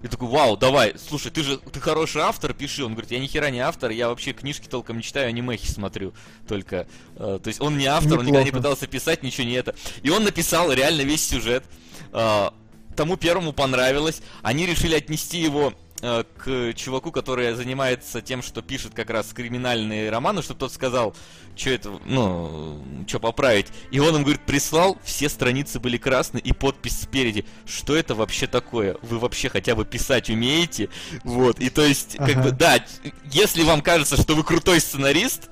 И 0.01 0.07
такой, 0.07 0.29
вау, 0.29 0.55
давай, 0.55 0.93
слушай, 0.97 1.29
ты 1.29 1.43
же 1.43 1.57
ты 1.57 1.81
хороший 1.81 2.21
автор, 2.21 2.53
пиши. 2.53 2.85
Он 2.85 2.93
говорит, 2.93 3.11
я 3.11 3.19
ни 3.19 3.27
хера 3.27 3.49
не 3.49 3.59
автор, 3.59 3.91
я 3.91 4.07
вообще 4.07 4.31
книжки 4.31 4.65
толком 4.67 4.95
не 4.97 5.03
читаю, 5.03 5.27
анимехи 5.27 5.67
смотрю 5.69 6.13
только. 6.47 6.87
Э, 7.17 7.37
то 7.43 7.47
есть 7.49 7.59
он 7.59 7.77
не 7.77 7.85
автор, 7.85 8.13
он 8.19 8.25
никогда 8.25 8.39
не 8.39 8.45
Неплохо. 8.45 8.63
пытался 8.63 8.87
писать, 8.87 9.23
ничего 9.23 9.45
не 9.45 9.53
это. 9.55 9.75
И 10.01 10.09
он 10.09 10.23
написал 10.23 10.71
реально 10.71 11.01
весь 11.01 11.27
сюжет. 11.27 11.65
Э, 12.13 12.49
тому 12.95 13.17
первому 13.17 13.51
понравилось. 13.51 14.21
Они 14.41 14.65
решили 14.65 14.95
отнести 14.95 15.37
его 15.41 15.73
к 16.01 16.73
чуваку, 16.75 17.11
который 17.11 17.53
занимается 17.53 18.21
тем, 18.21 18.41
что 18.41 18.61
пишет 18.61 18.93
как 18.93 19.09
раз 19.09 19.33
криминальные 19.33 20.09
романы, 20.09 20.41
чтобы 20.41 20.61
тот 20.61 20.73
сказал, 20.73 21.15
что 21.55 21.69
это, 21.71 21.99
ну, 22.05 22.83
что 23.07 23.19
поправить. 23.19 23.67
И 23.91 23.99
он 23.99 24.15
им, 24.15 24.23
говорит, 24.23 24.41
прислал, 24.45 24.97
все 25.03 25.29
страницы 25.29 25.79
были 25.79 25.97
красные 25.97 26.41
и 26.41 26.53
подпись 26.53 27.01
спереди. 27.01 27.45
Что 27.65 27.95
это 27.95 28.15
вообще 28.15 28.47
такое? 28.47 28.97
Вы 29.01 29.19
вообще 29.19 29.49
хотя 29.49 29.75
бы 29.75 29.85
писать 29.85 30.29
умеете? 30.29 30.89
Вот, 31.23 31.59
и 31.59 31.69
то 31.69 31.83
есть, 31.83 32.15
как 32.17 32.29
Ага. 32.29 32.43
бы, 32.43 32.51
да, 32.51 32.85
если 33.25 33.63
вам 33.63 33.81
кажется, 33.81 34.15
что 34.15 34.35
вы 34.35 34.43
крутой 34.43 34.79
сценарист, 34.79 35.49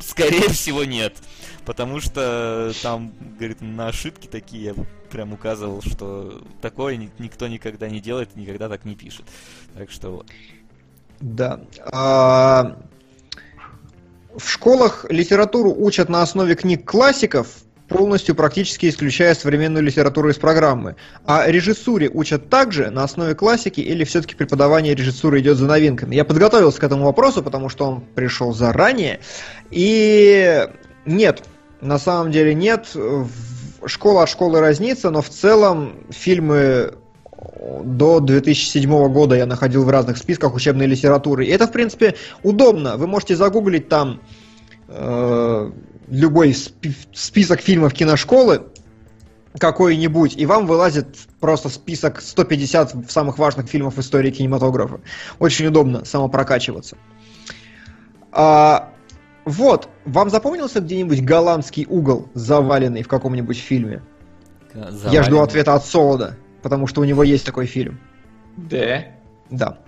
скорее 0.00 0.48
всего 0.48 0.84
нет. 0.84 1.16
Потому 1.64 2.00
что 2.00 2.72
там, 2.82 3.14
говорит, 3.38 3.62
на 3.62 3.88
ошибки 3.88 4.26
такие 4.26 4.74
прям 5.14 5.32
указывал, 5.32 5.80
что 5.80 6.42
такое 6.60 6.96
ни- 6.96 7.10
никто 7.20 7.46
никогда 7.46 7.88
не 7.88 8.00
делает, 8.00 8.34
никогда 8.34 8.68
так 8.68 8.84
не 8.84 8.96
пишет. 8.96 9.24
Так 9.78 9.88
что 9.88 10.10
вот. 10.10 10.26
Да. 11.20 11.60
А, 11.92 12.76
в 14.36 14.50
школах 14.50 15.06
литературу 15.08 15.72
учат 15.72 16.08
на 16.08 16.20
основе 16.20 16.56
книг 16.56 16.84
классиков, 16.84 17.46
полностью 17.86 18.34
практически 18.34 18.88
исключая 18.88 19.36
современную 19.36 19.84
литературу 19.84 20.30
из 20.30 20.36
программы. 20.36 20.96
А 21.24 21.46
режиссуре 21.46 22.10
учат 22.12 22.50
также 22.50 22.90
на 22.90 23.04
основе 23.04 23.36
классики 23.36 23.80
или 23.80 24.02
все-таки 24.02 24.34
преподавание 24.34 24.96
режиссуры 24.96 25.38
идет 25.38 25.58
за 25.58 25.66
новинками? 25.66 26.16
Я 26.16 26.24
подготовился 26.24 26.80
к 26.80 26.84
этому 26.84 27.04
вопросу, 27.04 27.40
потому 27.40 27.68
что 27.68 27.86
он 27.86 28.00
пришел 28.00 28.52
заранее. 28.52 29.20
И 29.70 30.66
нет, 31.06 31.44
на 31.80 32.00
самом 32.00 32.32
деле 32.32 32.52
нет. 32.52 32.96
Школа 33.86 34.24
от 34.24 34.28
школы 34.28 34.60
разнится, 34.60 35.10
но 35.10 35.22
в 35.22 35.28
целом 35.28 35.94
фильмы 36.10 36.94
до 37.84 38.20
2007 38.20 39.08
года 39.12 39.36
я 39.36 39.46
находил 39.46 39.84
в 39.84 39.88
разных 39.88 40.18
списках 40.18 40.54
учебной 40.54 40.86
литературы. 40.86 41.46
И 41.46 41.50
это, 41.50 41.66
в 41.66 41.72
принципе, 41.72 42.14
удобно. 42.42 42.96
Вы 42.96 43.06
можете 43.06 43.36
загуглить 43.36 43.88
там 43.88 44.20
э, 44.88 45.70
любой 46.08 46.54
спи- 46.54 46.94
список 47.12 47.60
фильмов 47.60 47.92
киношколы, 47.92 48.62
какой-нибудь, 49.58 50.36
и 50.36 50.46
вам 50.46 50.66
вылазит 50.66 51.16
просто 51.38 51.68
список 51.68 52.20
150 52.20 53.10
самых 53.10 53.38
важных 53.38 53.68
фильмов 53.68 53.96
в 53.96 54.00
истории 54.00 54.30
кинематографа. 54.30 55.00
Очень 55.38 55.66
удобно 55.66 56.04
самопрокачиваться. 56.04 56.96
А, 58.32 58.93
вот, 59.44 59.88
вам 60.04 60.30
запомнился 60.30 60.80
где-нибудь 60.80 61.22
голландский 61.24 61.86
угол, 61.88 62.28
заваленный 62.34 63.02
в 63.02 63.08
каком-нибудь 63.08 63.58
фильме? 63.58 64.02
Я 65.10 65.22
жду 65.22 65.40
ответа 65.40 65.74
от 65.74 65.84
Солода, 65.84 66.36
потому 66.62 66.86
что 66.86 67.00
у 67.00 67.04
него 67.04 67.22
есть 67.22 67.46
такой 67.46 67.66
фильм. 67.66 67.98
Да? 68.56 69.04
Да. 69.50 69.78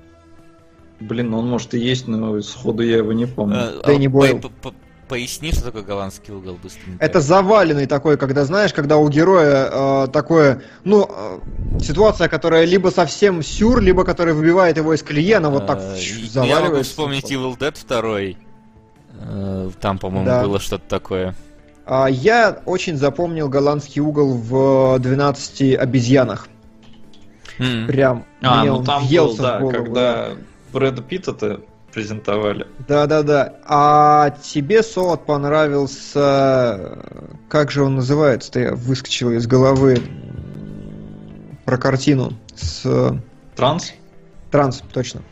Блин, 1.01 1.31
ну 1.31 1.39
он 1.39 1.49
может 1.49 1.75
и 1.75 1.79
есть, 1.79 2.07
но 2.09 2.41
сходу 2.41 2.83
я 2.83 2.99
его 2.99 3.13
не 3.13 3.27
помню. 3.27 3.57
Э, 3.57 3.83
Дэнни 3.85 4.07
а, 4.07 4.11
Бойл. 4.11 4.41
по- 4.41 4.49
по- 4.49 4.75
Поясни, 5.09 5.53
что 5.53 5.63
такое 5.67 5.83
голландский 5.83 6.35
угол 6.35 6.59
быстренько. 6.61 7.05
Это 7.05 7.21
заваленный 7.21 7.87
такой, 7.87 8.17
когда 8.17 8.45
знаешь, 8.45 8.73
когда 8.73 8.97
у 8.97 9.09
героя 9.09 9.69
э, 9.71 10.09
такое, 10.09 10.63
ну, 10.83 11.09
э, 11.09 11.79
ситуация, 11.81 12.29
которая 12.29 12.65
либо 12.65 12.89
совсем 12.89 13.41
сюр, 13.41 13.81
либо 13.81 14.05
которая 14.05 14.35
выбивает 14.35 14.79
его 14.79 14.93
из 14.95 15.05
колеи, 15.05 15.31
она 15.31 15.49
вот 15.51 15.65
так 15.69 15.79
Э, 15.79 15.95
фш, 15.95 16.19
и- 16.19 16.47
Я 16.49 16.59
могу 16.61 16.83
вспомнить 16.83 17.31
Evil 17.31 17.57
Dead 17.57 17.73
2. 17.87 18.37
Э, 19.21 19.71
Там, 19.81 19.99
по-моему, 19.99 20.27
Да. 20.27 20.43
было 20.43 20.59
что-то 20.61 20.85
такое. 20.89 21.35
А, 21.85 22.07
я 22.07 22.61
очень 22.67 22.97
запомнил 22.97 23.49
голландский 23.49 24.01
угол 24.03 24.35
в 24.35 24.99
12 24.99 25.75
обезьянах. 25.77 26.49
М. 27.59 27.87
Прям 27.87 28.25
А, 28.43 28.61
мне 28.61 28.71
ну 28.71 28.79
он 28.79 28.85
там 28.85 29.07
был, 29.09 29.37
да, 29.37 29.59
голову. 29.61 29.73
когда 29.77 30.29
Брэда 30.73 31.01
Питта-то 31.03 31.61
презентовали. 31.93 32.67
Да-да-да. 32.87 33.55
А 33.67 34.31
тебе, 34.43 34.83
Солод, 34.83 35.25
понравился... 35.27 36.99
Как 37.49 37.71
же 37.71 37.83
он 37.85 37.95
называется-то? 37.97 38.61
Я 38.61 38.75
выскочил 38.75 39.31
из 39.31 39.47
головы 39.47 39.99
про 41.65 41.79
картину 41.79 42.33
с... 42.55 43.17
Транс? 43.55 43.93
Транс, 44.51 44.83
точно. 44.93 45.23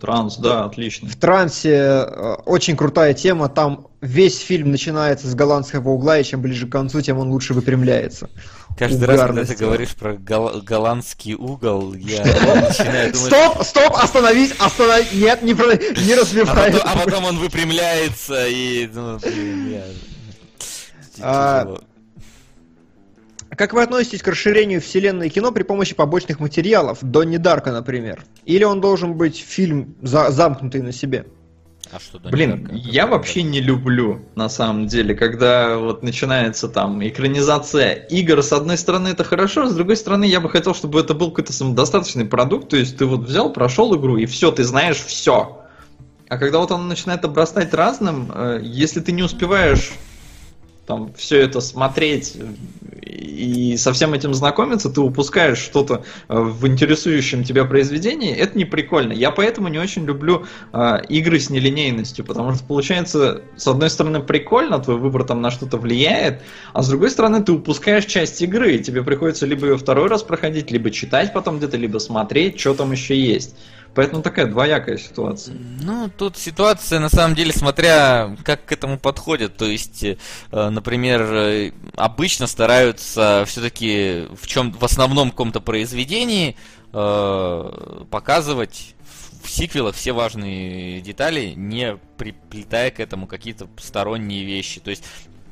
Транс, 0.00 0.36
да, 0.36 0.64
отлично. 0.64 1.08
В 1.08 1.16
трансе 1.16 1.70
э, 1.70 2.34
очень 2.44 2.76
крутая 2.76 3.14
тема. 3.14 3.48
Там 3.48 3.86
весь 4.00 4.38
фильм 4.40 4.70
начинается 4.70 5.26
с 5.26 5.34
голландского 5.34 5.90
угла, 5.90 6.18
и 6.18 6.24
чем 6.24 6.42
ближе 6.42 6.66
к 6.66 6.72
концу, 6.72 7.00
тем 7.00 7.18
он 7.18 7.30
лучше 7.30 7.54
выпрямляется. 7.54 8.28
Каждый 8.78 9.04
раз, 9.06 9.20
когда 9.22 9.44
ты 9.44 9.54
сделано. 9.54 9.66
говоришь 9.76 9.94
про 9.94 10.14
гол- 10.14 10.60
голландский 10.62 11.34
угол, 11.34 11.94
я 11.94 12.24
начинаю 12.24 13.12
думать... 13.12 13.32
Стоп, 13.32 13.62
стоп, 13.64 13.96
остановись, 13.96 14.52
остановись. 14.58 15.12
Нет, 15.12 15.42
не, 15.42 15.54
про... 15.54 15.74
не 15.74 16.12
А 16.12 16.20
развивай. 16.20 16.72
потом, 16.72 16.80
а 16.84 16.98
потом 16.98 17.24
он 17.24 17.38
выпрямляется 17.38 18.46
и... 18.46 18.86
Ну, 18.92 19.18
блин, 19.18 19.72
я... 19.72 19.82
А. 21.22 21.78
Как 23.56 23.72
вы 23.72 23.82
относитесь 23.82 24.22
к 24.22 24.28
расширению 24.28 24.82
вселенной 24.82 25.30
кино 25.30 25.50
при 25.50 25.62
помощи 25.62 25.94
побочных 25.94 26.40
материалов? 26.40 26.98
Донни 27.00 27.38
Дарка, 27.38 27.72
например. 27.72 28.22
Или 28.44 28.64
он 28.64 28.82
должен 28.82 29.14
быть 29.14 29.38
фильм 29.38 29.96
за- 30.02 30.30
замкнутый 30.30 30.82
на 30.82 30.92
себе? 30.92 31.26
А 31.90 31.98
что, 31.98 32.18
Донни 32.18 32.32
Блин, 32.32 32.64
Дарко? 32.64 32.74
я 32.74 33.06
вообще 33.06 33.42
не 33.42 33.60
люблю, 33.60 34.20
на 34.34 34.50
самом 34.50 34.88
деле, 34.88 35.14
когда 35.14 35.78
вот 35.78 36.02
начинается 36.02 36.68
там 36.68 37.06
экранизация 37.06 37.94
игр. 37.94 38.42
С 38.42 38.52
одной 38.52 38.76
стороны, 38.76 39.08
это 39.08 39.24
хорошо, 39.24 39.66
с 39.66 39.74
другой 39.74 39.96
стороны, 39.96 40.26
я 40.26 40.40
бы 40.40 40.50
хотел, 40.50 40.74
чтобы 40.74 41.00
это 41.00 41.14
был 41.14 41.30
какой-то 41.30 41.54
самодостаточный 41.54 42.26
продукт. 42.26 42.68
То 42.68 42.76
есть 42.76 42.98
ты 42.98 43.06
вот 43.06 43.20
взял, 43.20 43.50
прошел 43.50 43.96
игру, 43.96 44.18
и 44.18 44.26
все, 44.26 44.50
ты 44.50 44.64
знаешь 44.64 44.98
все. 44.98 45.62
А 46.28 46.36
когда 46.36 46.58
вот 46.58 46.72
он 46.72 46.88
начинает 46.88 47.24
обрастать 47.24 47.72
разным, 47.72 48.30
э, 48.34 48.60
если 48.62 49.00
ты 49.00 49.12
не 49.12 49.22
успеваешь 49.22 49.92
там 50.86 51.12
все 51.14 51.40
это 51.40 51.60
смотреть 51.60 52.36
и 53.02 53.76
со 53.76 53.92
всем 53.92 54.14
этим 54.14 54.34
знакомиться, 54.34 54.90
ты 54.90 55.00
упускаешь 55.00 55.58
что-то 55.58 56.04
э, 56.28 56.38
в 56.38 56.66
интересующем 56.66 57.44
тебя 57.44 57.64
произведении, 57.64 58.34
это 58.34 58.56
не 58.56 58.64
прикольно. 58.64 59.12
Я 59.12 59.30
поэтому 59.30 59.68
не 59.68 59.78
очень 59.78 60.04
люблю 60.04 60.46
э, 60.72 60.98
игры 61.08 61.38
с 61.38 61.50
нелинейностью, 61.50 62.24
потому 62.24 62.54
что 62.54 62.64
получается, 62.64 63.42
с 63.56 63.66
одной 63.66 63.90
стороны, 63.90 64.20
прикольно, 64.20 64.78
твой 64.78 64.96
выбор 64.96 65.24
там 65.24 65.40
на 65.42 65.50
что-то 65.50 65.76
влияет, 65.76 66.42
а 66.72 66.82
с 66.82 66.88
другой 66.88 67.10
стороны, 67.10 67.42
ты 67.42 67.52
упускаешь 67.52 68.06
часть 68.06 68.40
игры, 68.42 68.76
и 68.76 68.82
тебе 68.82 69.02
приходится 69.02 69.46
либо 69.46 69.66
ее 69.66 69.76
второй 69.76 70.08
раз 70.08 70.22
проходить, 70.22 70.70
либо 70.70 70.90
читать 70.90 71.32
потом 71.32 71.58
где-то, 71.58 71.76
либо 71.76 71.98
смотреть, 71.98 72.58
что 72.58 72.74
там 72.74 72.92
еще 72.92 73.18
есть. 73.18 73.56
Поэтому 73.96 74.22
такая 74.22 74.44
двоякая 74.44 74.98
ситуация. 74.98 75.56
Ну, 75.80 76.10
тут 76.10 76.36
ситуация, 76.36 77.00
на 77.00 77.08
самом 77.08 77.34
деле, 77.34 77.50
смотря 77.50 78.36
как 78.44 78.66
к 78.66 78.72
этому 78.72 78.98
подходят. 78.98 79.56
То 79.56 79.64
есть, 79.64 80.04
э, 80.04 80.16
например, 80.52 81.22
э, 81.22 81.72
обычно 81.96 82.46
стараются 82.46 83.44
все-таки 83.46 84.26
в 84.38 84.46
чем 84.46 84.70
в 84.72 84.84
основном 84.84 85.30
каком-то 85.30 85.62
произведении 85.62 86.56
э, 86.92 88.04
показывать 88.10 88.94
в 89.42 89.48
сиквелах 89.48 89.94
все 89.94 90.12
важные 90.12 91.00
детали, 91.00 91.54
не 91.56 91.96
приплетая 92.18 92.90
к 92.90 93.00
этому 93.00 93.26
какие-то 93.26 93.66
сторонние 93.78 94.44
вещи. 94.44 94.78
То 94.78 94.90
есть 94.90 95.04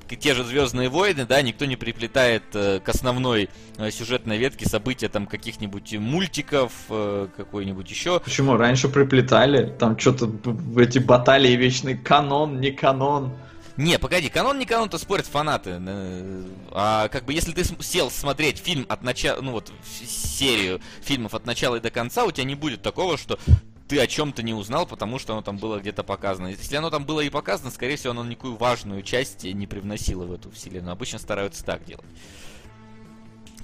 те 0.05 0.35
же 0.35 0.45
Звездные 0.45 0.89
войны, 0.89 1.27
да, 1.27 1.43
никто 1.43 1.65
не 1.65 1.77
приплетает 1.77 2.43
э, 2.55 2.81
к 2.81 2.89
основной 2.89 3.49
э, 3.77 3.91
сюжетной 3.91 4.39
ветке 4.39 4.69
события 4.69 5.09
там 5.09 5.27
каких-нибудь 5.27 5.95
мультиков, 5.95 6.73
э, 6.91 7.29
какой-нибудь 7.37 7.91
еще. 7.91 8.21
Почему? 8.21 8.57
Раньше 8.57 8.89
приплетали, 8.89 9.73
там 9.79 9.99
что-то 9.99 10.27
в 10.27 10.79
эти 10.79 10.99
баталии 10.99 11.53
вечный 11.57 11.97
канон, 11.97 12.61
не 12.61 12.71
канон. 12.71 13.33
Не, 13.77 13.99
погоди, 13.99 14.29
канон 14.29 14.59
не 14.59 14.67
канон, 14.67 14.89
то 14.89 14.99
спорят 14.99 15.27
фанаты. 15.27 15.81
Э, 15.85 16.45
А 16.71 17.09
как 17.09 17.25
бы 17.25 17.33
если 17.33 17.53
ты 17.53 17.65
сел 17.83 18.11
смотреть 18.11 18.59
фильм 18.59 18.87
от 18.89 19.03
начала, 19.03 19.41
ну 19.41 19.53
вот 19.53 19.73
серию 20.07 20.81
фильмов 21.03 21.35
от 21.35 21.45
начала 21.47 21.77
и 21.77 21.81
до 21.81 21.91
конца, 21.91 22.25
у 22.25 22.31
тебя 22.31 22.45
не 22.45 22.55
будет 22.55 22.83
такого, 22.83 23.19
что 23.19 23.39
ты 23.89 24.01
о 24.01 24.07
чем-то 24.07 24.43
не 24.43 24.55
узнал, 24.55 24.87
потому 24.87 25.19
что 25.19 25.35
оно 25.35 25.43
там 25.43 25.59
было 25.59 25.79
где-то 25.79 26.03
показано. 26.03 26.49
Если 26.49 26.77
оно 26.77 26.91
там 26.91 27.05
было 27.05 27.21
и 27.21 27.31
показано, 27.31 27.71
скорее 27.71 27.97
всего, 27.97 28.13
оно 28.13 28.25
никакую 28.25 28.57
важную 28.57 29.03
часть 29.03 29.45
не 29.45 29.67
привносило 29.67 30.25
в 30.25 30.33
эту 30.33 30.51
вселенную. 30.51 30.93
Обычно 30.93 31.19
стараются 31.19 31.65
так 31.65 31.85
делать. 31.85 32.05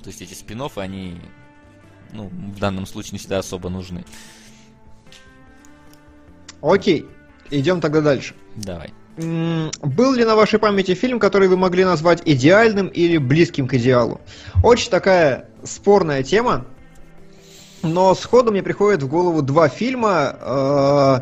То 0.02 0.08
есть 0.08 0.20
эти 0.22 0.34
спин 0.34 0.62
они, 0.76 1.20
ну, 2.12 2.28
в 2.28 2.58
данном 2.58 2.86
случае 2.86 3.12
не 3.12 3.18
всегда 3.18 3.38
особо 3.38 3.70
нужны. 3.70 4.04
Окей, 6.60 7.06
идем 7.50 7.80
тогда 7.80 8.00
дальше. 8.00 8.34
Давай. 8.56 8.92
Был 9.16 10.14
ли 10.14 10.24
на 10.24 10.36
вашей 10.36 10.58
памяти 10.58 10.94
фильм, 10.94 11.18
который 11.18 11.48
вы 11.48 11.56
могли 11.56 11.84
назвать 11.84 12.22
идеальным 12.24 12.88
или 12.88 13.18
близким 13.18 13.66
к 13.66 13.74
идеалу? 13.74 14.20
Очень 14.62 14.90
такая 14.90 15.48
спорная 15.64 16.22
тема, 16.22 16.66
но 17.82 18.14
сходу 18.14 18.50
мне 18.50 18.62
приходит 18.62 19.02
в 19.02 19.08
голову 19.08 19.42
два 19.42 19.68
фильма. 19.68 20.36
Э, 20.40 21.20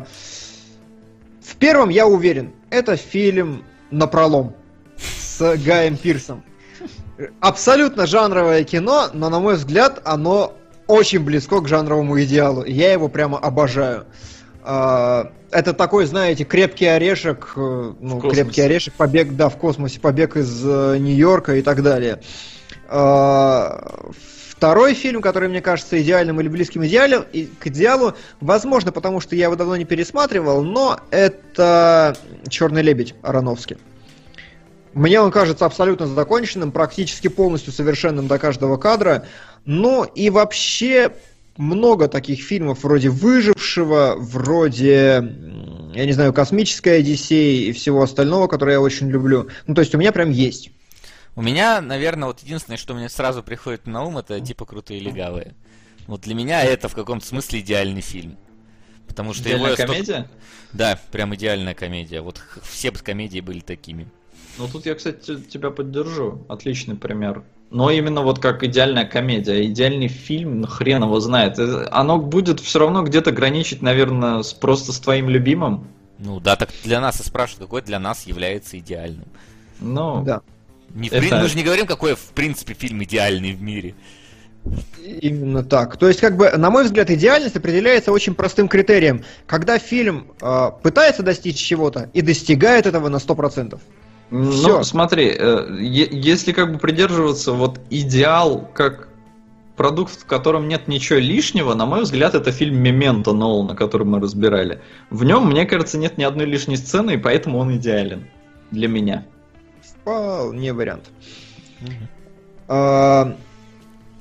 В 1.43 1.55
первом 1.55 1.89
я 1.89 2.05
уверен, 2.07 2.53
это 2.69 2.95
фильм 2.95 3.63
«Напролом» 3.91 4.53
с 4.97 5.57
Гаем 5.65 5.97
Пирсом. 5.97 6.43
Абсолютно 7.41 8.05
жанровое 8.07 8.63
кино, 8.63 9.07
но, 9.13 9.29
на 9.29 9.39
мой 9.39 9.55
взгляд, 9.55 10.01
оно 10.05 10.53
очень 10.87 11.19
близко 11.19 11.59
к 11.61 11.67
жанровому 11.67 12.21
идеалу. 12.21 12.63
Я 12.65 12.93
его 12.93 13.09
прямо 13.09 13.37
обожаю. 13.37 14.05
А, 14.63 15.31
Это 15.51 15.73
такой, 15.73 16.05
знаете, 16.05 16.43
крепкий 16.43 16.85
орешек, 16.85 17.53
э, 17.55 17.93
ну, 17.99 18.21
крепкий 18.21 18.61
орешек, 18.61 18.93
побег, 18.93 19.35
да, 19.35 19.49
в 19.49 19.57
космосе, 19.57 19.99
побег 19.99 20.37
из 20.37 20.63
э, 20.63 20.97
Нью-Йорка 20.99 21.55
и 21.55 21.61
так 21.61 21.81
далее. 21.81 22.21
Второй 24.59 24.93
фильм, 24.93 25.21
который 25.21 25.47
мне 25.47 25.61
кажется 25.61 26.01
идеальным 26.01 26.41
или 26.41 26.49
близким 26.49 26.85
идеалу, 26.85 27.23
и 27.31 27.45
к 27.45 27.67
идеалу, 27.67 28.15
возможно, 28.41 28.91
потому 28.91 29.21
что 29.21 29.33
я 29.33 29.45
его 29.45 29.55
давно 29.55 29.77
не 29.77 29.85
пересматривал, 29.85 30.63
но 30.63 30.99
это 31.11 32.17
Черный 32.49 32.81
лебедь 32.81 33.15
Ароновский. 33.21 33.77
Мне 34.93 35.21
он 35.21 35.31
кажется 35.31 35.65
абсолютно 35.65 36.07
законченным, 36.07 36.73
практически 36.73 37.29
полностью 37.29 37.71
совершенным 37.71 38.27
до 38.27 38.37
каждого 38.37 38.75
кадра. 38.75 39.25
Ну 39.63 40.03
и 40.03 40.29
вообще 40.29 41.13
много 41.55 42.09
таких 42.09 42.41
фильмов 42.41 42.83
вроде 42.83 43.07
«Выжившего», 43.07 44.15
вроде, 44.17 45.23
я 45.93 46.05
не 46.05 46.11
знаю, 46.11 46.33
«Космическая 46.33 46.97
Одиссея» 46.97 47.69
и 47.69 47.71
всего 47.71 48.01
остального, 48.03 48.47
которое 48.47 48.73
я 48.73 48.81
очень 48.81 49.09
люблю. 49.09 49.47
Ну 49.67 49.73
то 49.73 49.79
есть 49.79 49.95
у 49.95 49.97
меня 49.97 50.11
прям 50.11 50.31
есть. 50.31 50.71
У 51.35 51.41
меня, 51.41 51.81
наверное, 51.81 52.27
вот 52.27 52.39
единственное, 52.41 52.77
что 52.77 52.93
мне 52.93 53.07
сразу 53.09 53.43
приходит 53.43 53.87
на 53.87 54.03
ум, 54.03 54.17
это 54.17 54.39
типа 54.41 54.65
крутые 54.65 54.99
легавые. 54.99 55.53
Вот 56.07 56.21
для 56.21 56.35
меня 56.35 56.63
это 56.63 56.89
в 56.89 56.95
каком-то 56.95 57.25
смысле 57.25 57.59
идеальный 57.59 58.01
фильм. 58.01 58.37
Потому 59.07 59.33
что 59.33 59.47
его 59.49 59.57
Идеальная 59.59 59.75
столько- 59.75 59.91
комедия? 59.93 60.29
Да, 60.73 60.99
прям 61.11 61.33
идеальная 61.35 61.73
комедия. 61.73 62.21
Вот 62.21 62.41
все 62.63 62.91
бы 62.91 62.99
комедии 62.99 63.39
были 63.39 63.59
такими. 63.59 64.07
Ну 64.57 64.67
тут 64.67 64.85
я, 64.85 64.95
кстати, 64.95 65.39
тебя 65.41 65.71
поддержу. 65.71 66.45
Отличный 66.49 66.95
пример. 66.95 67.43
Но 67.71 67.89
именно 67.91 68.21
вот 68.21 68.39
как 68.39 68.63
идеальная 68.63 69.05
комедия, 69.05 69.65
идеальный 69.65 70.07
фильм, 70.07 70.61
ну, 70.61 70.67
хрен 70.67 71.03
его 71.03 71.19
знает. 71.19 71.57
Э, 71.59 71.87
Оно 71.91 72.17
будет 72.19 72.59
все 72.59 72.79
равно 72.79 73.03
где-то 73.03 73.31
граничить, 73.31 73.81
наверное, 73.83 74.41
с 74.41 74.53
просто 74.53 74.91
с 74.91 74.99
твоим 74.99 75.29
любимым. 75.29 75.87
Ну 76.17 76.39
да, 76.39 76.55
так 76.55 76.69
для 76.83 76.99
нас 76.99 77.19
и 77.21 77.23
спрашивают, 77.23 77.67
какой 77.67 77.81
для 77.83 77.99
нас 77.99 78.25
является 78.27 78.77
идеальным. 78.79 79.27
Ну, 79.79 80.23
Да. 80.23 80.41
Не 80.93 81.09
в 81.09 81.13
Это- 81.13 81.25
прин- 81.25 81.41
Мы 81.41 81.47
же 81.49 81.57
не 81.57 81.63
говорим, 81.63 81.85
какой, 81.85 82.15
в 82.15 82.31
принципе, 82.35 82.73
фильм 82.73 83.03
идеальный 83.03 83.53
в 83.53 83.61
мире. 83.61 83.95
Именно 85.21 85.63
так. 85.63 85.97
То 85.97 86.07
есть, 86.07 86.19
как 86.19 86.35
бы, 86.35 86.49
на 86.51 86.69
мой 86.69 86.83
взгляд, 86.83 87.09
идеальность 87.09 87.55
определяется 87.55 88.11
очень 88.11 88.35
простым 88.35 88.67
критерием. 88.67 89.23
Когда 89.47 89.79
фильм 89.79 90.27
э, 90.41 90.69
пытается 90.83 91.23
достичь 91.23 91.57
чего-то 91.57 92.09
и 92.13 92.21
достигает 92.21 92.85
этого 92.85 93.09
на 93.09 93.17
100%. 93.17 93.79
Ну, 94.31 94.83
смотри, 94.83 95.33
э, 95.35 95.77
е- 95.79 96.09
если 96.11 96.51
как 96.51 96.73
бы 96.73 96.77
придерживаться 96.77 97.53
вот 97.53 97.79
идеал 97.89 98.69
как 98.73 99.07
продукт, 99.75 100.19
в 100.21 100.25
котором 100.25 100.67
нет 100.67 100.87
ничего 100.87 101.17
лишнего, 101.19 101.73
на 101.73 101.85
мой 101.85 102.01
взгляд, 102.03 102.35
это 102.35 102.51
фильм 102.51 102.75
«Мементо» 102.77 103.31
Нолана, 103.31 103.75
который 103.75 104.05
мы 104.05 104.19
разбирали. 104.19 104.81
В 105.09 105.23
нем, 105.23 105.47
мне 105.47 105.65
кажется, 105.65 105.97
нет 105.97 106.17
ни 106.17 106.23
одной 106.23 106.45
лишней 106.45 106.75
сцены, 106.77 107.11
и 107.11 107.17
поэтому 107.17 107.57
он 107.59 107.77
идеален 107.77 108.27
для 108.71 108.87
меня. 108.89 109.23
Вполне 110.09 110.73
вариант. 110.73 111.11
А, 112.67 113.35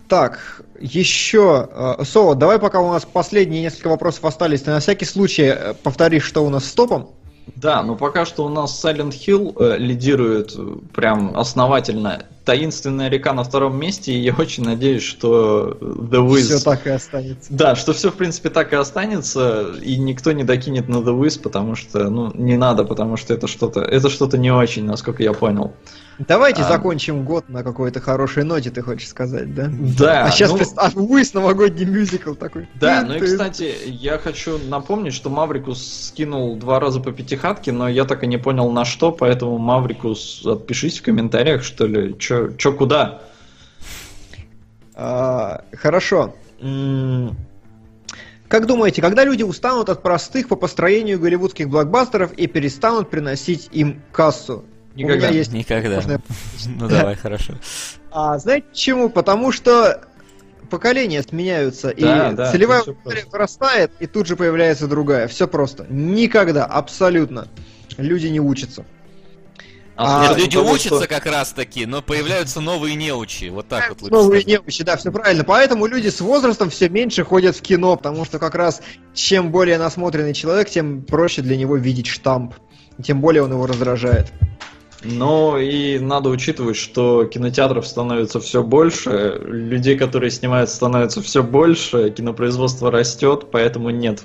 так, 0.07 0.63
еще, 0.79 1.67
а, 1.73 2.05
Сова, 2.05 2.35
давай 2.35 2.59
пока 2.59 2.81
у 2.81 2.93
нас 2.93 3.07
последние 3.07 3.63
несколько 3.63 3.89
вопросов 3.89 4.27
остались, 4.27 4.63
ты 4.63 4.71
на 4.71 4.81
всякий 4.81 5.07
случай 5.07 5.45
э, 5.45 5.75
повторишь, 5.83 6.25
что 6.25 6.45
у 6.45 6.51
нас 6.51 6.67
с 6.67 6.73
топом. 6.73 7.11
Да, 7.57 7.83
но 7.83 7.97
пока 7.97 8.27
что 8.27 8.45
у 8.45 8.51
нас 8.51 8.85
Silent 8.85 9.13
Hill 9.13 9.57
э, 9.59 9.79
лидирует 9.79 10.55
э, 10.59 10.77
прям 10.95 11.35
основательно. 11.39 12.27
Таинственная 12.49 13.11
река 13.11 13.35
на 13.35 13.45
втором 13.45 13.79
месте, 13.79 14.11
и 14.11 14.19
я 14.21 14.33
очень 14.33 14.65
надеюсь, 14.65 15.03
что 15.03 15.77
The 15.83 16.27
Wiz... 16.27 16.45
Все 16.45 16.59
так 16.61 16.87
и 16.87 16.89
останется. 16.89 17.53
Да, 17.53 17.77
что 17.77 17.93
все 17.93 18.11
в 18.11 18.15
принципе 18.15 18.49
так 18.49 18.73
и 18.73 18.77
останется, 18.77 19.75
и 19.83 19.99
никто 19.99 20.33
не 20.33 20.45
докинет 20.45 20.89
на 20.89 20.97
The 20.97 21.15
Wiz, 21.15 21.39
потому 21.43 21.75
что, 21.75 22.09
ну, 22.09 22.33
не 22.33 22.57
надо, 22.57 22.85
потому 22.85 23.19
что 23.19 23.35
это 23.35 23.49
что-то, 23.49 23.83
это 23.83 24.09
что-то 24.09 24.39
не 24.39 24.51
очень, 24.51 24.87
насколько 24.87 25.23
я 25.23 25.35
понял. 25.35 25.75
Давайте 26.27 26.63
А. 26.63 26.69
закончим 26.69 27.25
год 27.25 27.49
на 27.49 27.63
какой-то 27.63 28.01
хорошей 28.01 28.43
ноте, 28.43 28.71
ты 28.71 28.83
хочешь 28.83 29.09
сказать, 29.09 29.55
да? 29.55 29.71
Да, 29.71 30.25
а 30.25 30.31
сейчас 30.31 30.51
ну, 30.51 30.57
представь, 30.57 30.97
Уис 30.97 31.33
новогодний 31.33 31.85
мюзикл 31.85 32.35
такой. 32.35 32.69
Да, 32.75 33.05
ну 33.07 33.15
и, 33.15 33.21
кстати, 33.21 33.73
я 33.87 34.19
хочу 34.19 34.59
напомнить, 34.69 35.15
что 35.15 35.31
Маврикус 35.31 36.09
скинул 36.09 36.57
два 36.57 36.81
раза 36.81 36.99
по 36.99 37.13
пятихатке, 37.13 37.71
но 37.71 37.89
я 37.89 38.05
так 38.05 38.25
и 38.25 38.27
не 38.27 38.37
понял 38.37 38.69
на 38.73 38.85
что, 38.85 39.13
поэтому, 39.13 39.59
Маврикус, 39.59 40.45
отпишись 40.45 40.99
в 40.99 41.03
комментариях, 41.03 41.63
что 41.63 41.87
ли, 41.87 42.17
чё, 42.47 42.53
чё 42.57 42.73
куда? 42.73 43.21
А, 44.95 45.65
хорошо. 45.75 46.35
М, 46.61 47.37
Как 48.49 48.67
думаете, 48.67 49.03
когда 49.03 49.25
люди 49.25 49.43
устанут 49.43 49.91
от 49.91 50.03
простых 50.03 50.49
по 50.49 50.57
построению 50.57 51.21
голливудских 51.21 51.69
блокбастеров 51.69 52.33
и 52.33 52.47
перестанут 52.47 53.11
приносить 53.11 53.69
им 53.73 54.01
кассу? 54.11 54.65
У 54.95 54.99
Никогда. 54.99 55.29
меня 55.29 55.39
есть... 55.39 55.53
Никогда. 55.53 55.97
Можно 55.97 56.21
Ну 56.67 56.89
давай, 56.89 57.15
хорошо. 57.15 57.55
А 58.11 58.39
знаете 58.39 58.67
почему? 58.71 59.11
Потому 59.11 59.53
что 59.53 60.01
поколения 60.71 61.23
сменяются, 61.23 61.95
Да, 61.97 62.31
и 62.31 62.35
да, 62.35 62.51
целевая 62.51 62.81
аудитория 62.81 63.25
вырастает, 63.31 63.91
и 64.01 64.07
тут 64.07 64.27
же 64.27 64.35
появляется 64.35 64.89
другая. 64.89 65.29
Все 65.29 65.47
просто. 65.47 65.87
Никогда, 65.91 66.65
абсолютно. 66.65 67.49
Люди 67.99 68.29
не 68.29 68.41
учатся. 68.41 68.85
А, 70.01 70.29
Нет, 70.29 70.39
люди 70.39 70.57
учатся 70.57 71.01
что- 71.01 71.09
как 71.09 71.27
раз 71.27 71.53
таки, 71.53 71.85
но 71.85 72.03
появляются 72.03 72.61
новые 72.61 72.95
неучи. 72.95 73.49
Вот 73.49 73.67
так 73.67 73.89
вот 73.89 74.03
лучше 74.03 74.15
Новые 74.15 74.43
сказать. 74.43 74.63
неучи, 74.63 74.85
да, 74.85 74.97
все 74.97 75.11
правильно. 75.11 75.43
Поэтому 75.43 75.87
люди 75.87 76.07
с 76.07 76.21
возрастом 76.21 76.71
все 76.71 76.89
меньше 76.89 77.25
ходят 77.25 77.57
в 77.57 77.63
кино, 77.63 77.97
потому 77.97 78.25
что 78.25 78.39
как 78.39 78.55
раз 78.55 78.81
чем 79.13 79.51
более 79.51 79.77
насмотренный 79.77 80.35
человек, 80.35 80.71
тем 80.71 81.03
проще 81.03 81.43
для 81.43 81.57
него 81.57 81.75
видеть 81.77 82.07
штамп. 82.07 82.55
Тем 83.03 83.21
более 83.21 83.43
он 83.43 83.51
его 83.51 83.67
раздражает. 83.67 84.33
Но 85.03 85.59
и 85.59 85.99
надо 85.99 86.29
учитывать, 86.29 86.77
что 86.77 87.25
кинотеатров 87.25 87.85
становится 87.85 88.39
все 88.39 88.63
больше, 88.63 89.41
людей, 89.47 89.99
которые 89.99 90.31
снимают, 90.31 90.71
становится 90.71 91.23
все 91.23 91.43
больше, 91.43 92.11
кинопроизводство 92.11 92.93
растет, 92.93 93.49
поэтому 93.51 93.91
нет. 93.91 94.23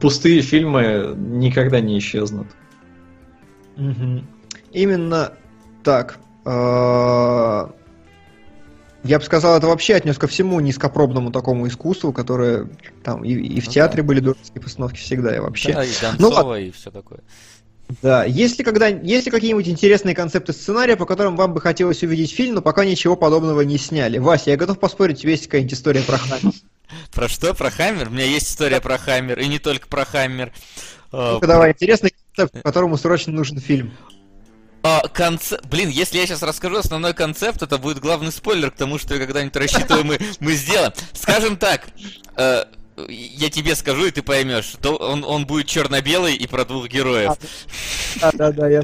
Пустые 0.00 0.42
фильмы 0.42 1.12
никогда 1.16 1.80
не 1.80 1.98
исчезнут. 1.98 2.46
Мгм. 3.76 4.28
Именно 4.74 5.32
так. 5.82 6.18
А, 6.44 7.70
Я 9.04 9.18
бы 9.18 9.24
сказал, 9.24 9.56
это 9.56 9.66
вообще 9.66 9.94
отнес 9.94 10.18
ко 10.18 10.26
всему 10.26 10.60
низкопробному 10.60 11.30
такому 11.30 11.66
искусству, 11.68 12.12
которое 12.12 12.68
там 13.02 13.24
и, 13.24 13.32
и 13.32 13.60
в 13.60 13.66
Ну 13.66 13.72
театре 13.72 14.02
были 14.02 14.20
дурацкие 14.20 14.60
постановки 14.60 14.98
всегда 14.98 15.34
и 15.34 15.38
вообще. 15.38 15.72
Да, 15.72 15.84
и 15.84 15.90
Ну 16.18 16.30
Донцова, 16.30 16.60
и 16.60 16.70
все 16.70 16.90
такое. 16.90 17.20
Да, 18.02 18.24
есть 18.24 18.58
ли, 18.58 18.64
когда, 18.64 18.88
есть 18.88 19.26
ли 19.26 19.30
какие-нибудь 19.30 19.68
интересные 19.68 20.14
концепты 20.14 20.52
сценария, 20.52 20.96
по 20.96 21.06
которым 21.06 21.36
вам 21.36 21.54
бы 21.54 21.60
хотелось 21.60 22.02
увидеть 22.02 22.32
фильм, 22.32 22.56
но 22.56 22.62
пока 22.62 22.84
ничего 22.84 23.14
подобного 23.14 23.60
не 23.60 23.78
сняли? 23.78 24.18
Вася, 24.18 24.50
я 24.50 24.56
готов 24.56 24.80
поспорить, 24.80 25.18
у 25.18 25.20
тебя 25.20 25.32
есть 25.32 25.44
какая-нибудь 25.44 25.74
история 25.74 26.02
про 26.02 26.18
Хаммер. 26.18 26.52
Про 27.12 27.28
что? 27.28 27.54
Про 27.54 27.70
Хаммер? 27.70 28.08
У 28.08 28.10
меня 28.10 28.24
есть 28.24 28.48
история 28.48 28.80
про 28.80 28.98
Хаммер, 28.98 29.38
и 29.38 29.46
не 29.48 29.58
только 29.58 29.86
про 29.86 30.04
Хаммер. 30.04 30.52
А, 31.12 31.34
Ну-ка 31.34 31.46
давай, 31.46 31.72
интересный 31.72 32.14
концепт, 32.34 32.54
по 32.54 32.62
которому 32.62 32.96
срочно 32.96 33.32
нужен 33.32 33.58
фильм. 33.58 33.92
А, 34.84 35.00
конце- 35.08 35.58
Блин, 35.64 35.88
если 35.88 36.18
я 36.18 36.26
сейчас 36.26 36.42
расскажу 36.42 36.76
основной 36.76 37.14
концепт, 37.14 37.62
это 37.62 37.78
будет 37.78 38.00
главный 38.00 38.30
спойлер 38.30 38.70
к 38.70 38.76
тому, 38.76 38.98
что 38.98 39.14
я 39.14 39.20
когда-нибудь 39.20 39.56
рассчитываю, 39.56 40.04
мы, 40.04 40.18
мы 40.40 40.52
сделаем. 40.52 40.92
Скажем 41.14 41.56
так, 41.56 41.86
э, 42.36 42.64
я 43.08 43.48
тебе 43.48 43.76
скажу, 43.76 44.04
и 44.04 44.10
ты 44.10 44.22
поймешь. 44.22 44.74
То 44.82 44.96
он, 44.96 45.24
он 45.24 45.46
будет 45.46 45.68
черно-белый 45.68 46.36
и 46.36 46.46
про 46.46 46.66
двух 46.66 46.88
героев. 46.88 47.32
Да, 48.20 48.30
да, 48.34 48.52
да, 48.52 48.68
я... 48.68 48.82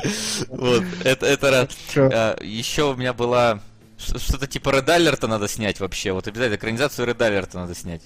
Вот, 0.49 0.85
это, 1.05 1.27
это 1.27 1.51
раз. 1.51 1.69
Хорошо. 1.93 2.43
еще 2.43 2.93
у 2.93 2.97
меня 2.97 3.13
была 3.13 3.61
что-то 4.01 4.47
типа 4.47 4.71
Red 4.71 4.87
Alert 4.87 5.27
надо 5.27 5.47
снять 5.49 5.81
вообще. 5.81 6.13
Вот 6.13 6.27
обязательно 6.27 6.57
экранизацию 6.57 7.07
Red 7.09 7.19
Alert 7.19 7.51
надо 7.55 7.75
снять. 7.75 8.03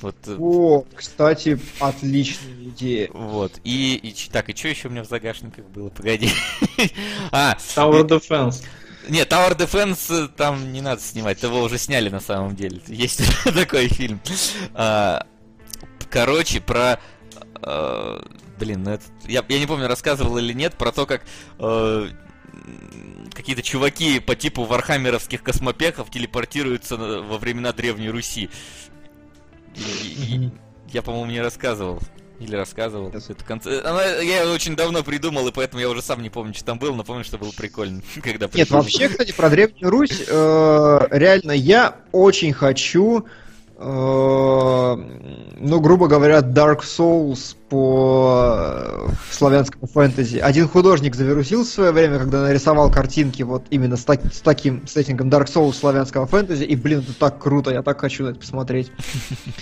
Вот, 0.00 0.16
э, 0.26 0.36
О, 0.38 0.84
кстати, 0.94 1.60
отличная 1.78 2.54
идея. 2.64 3.10
вот. 3.12 3.60
И, 3.64 3.96
и 3.96 4.30
так, 4.30 4.48
и 4.48 4.56
что 4.56 4.68
еще 4.68 4.88
у 4.88 4.90
меня 4.90 5.04
в 5.04 5.08
загашниках 5.08 5.64
было? 5.66 5.90
Погоди. 5.90 6.30
А, 7.32 7.56
Tower 7.76 8.06
Defense. 8.06 8.64
Нет, 9.08 9.30
Tower 9.32 9.56
Defense 9.56 10.26
э, 10.26 10.28
там 10.36 10.72
не 10.72 10.80
надо 10.80 11.00
снимать, 11.02 11.42
его 11.42 11.62
уже 11.62 11.78
сняли 11.78 12.08
на 12.08 12.20
самом 12.20 12.56
деле. 12.56 12.80
Есть 12.86 13.22
такой 13.44 13.88
фильм. 13.88 14.20
А, 14.74 15.26
Короче, 16.10 16.60
про... 16.60 16.98
э, 17.62 18.20
Блин, 18.58 18.82
ну 18.82 18.90
это... 18.90 19.04
Я, 19.26 19.44
я 19.48 19.58
не 19.58 19.66
помню, 19.66 19.86
рассказывал 19.88 20.36
или 20.38 20.52
нет, 20.52 20.74
про 20.74 20.92
то, 20.92 21.06
как 21.06 21.22
м, 21.58 22.10
какие-то 23.32 23.62
чуваки 23.62 24.20
по 24.20 24.34
типу 24.34 24.64
вархаммеровских 24.64 25.42
космопехов 25.42 26.10
телепортируются 26.10 26.96
на- 26.96 27.22
во 27.22 27.38
времена 27.38 27.72
Древней 27.72 28.10
Руси. 28.10 28.50
Я, 30.88 31.02
по-моему, 31.02 31.30
не 31.30 31.40
рассказывал. 31.40 32.00
Или 32.40 32.56
рассказывал. 32.56 33.10
Это 33.10 33.44
конце- 33.44 33.82
она- 33.82 34.02
я 34.02 34.42
его 34.42 34.52
очень 34.52 34.74
давно 34.74 35.02
придумал, 35.04 35.46
и 35.48 35.52
поэтому 35.52 35.80
я 35.82 35.90
уже 35.90 36.00
сам 36.00 36.22
не 36.22 36.30
помню, 36.30 36.54
что 36.54 36.64
там 36.64 36.78
было, 36.78 36.94
но 36.94 37.04
помню, 37.04 37.22
что 37.22 37.36
было 37.36 37.50
прикольно, 37.52 38.00
когда 38.22 38.46
Нет, 38.46 38.52
придумал. 38.52 38.82
вообще, 38.82 39.08
кстати, 39.10 39.32
про 39.32 39.50
Древнюю 39.50 39.90
Русь, 39.90 40.22
э, 40.26 40.98
реально, 41.10 41.52
я 41.52 41.96
очень 42.12 42.54
хочу, 42.54 43.26
э, 43.26 43.28
ну, 43.82 45.80
грубо 45.80 46.06
говоря, 46.06 46.40
Dark 46.40 46.80
Souls 46.80 47.56
по 47.70 49.06
э, 49.08 49.08
славянскому 49.30 49.86
фэнтези. 49.86 50.36
Один 50.36 50.68
художник 50.68 51.14
завирусился 51.14 51.70
в 51.70 51.74
свое 51.74 51.92
время, 51.92 52.18
когда 52.18 52.42
нарисовал 52.42 52.90
картинки 52.90 53.42
вот 53.42 53.64
именно 53.70 53.96
с, 53.96 54.04
так- 54.04 54.34
с 54.34 54.40
таким 54.40 54.86
сеттингом 54.86 55.30
Dark 55.30 55.46
Souls 55.46 55.72
славянского 55.72 56.26
фэнтези, 56.26 56.64
и, 56.64 56.76
блин, 56.76 57.00
это 57.00 57.18
так 57.18 57.38
круто, 57.38 57.70
я 57.70 57.82
так 57.82 57.98
хочу 58.00 58.24
на 58.24 58.30
это 58.30 58.40
посмотреть. 58.40 58.92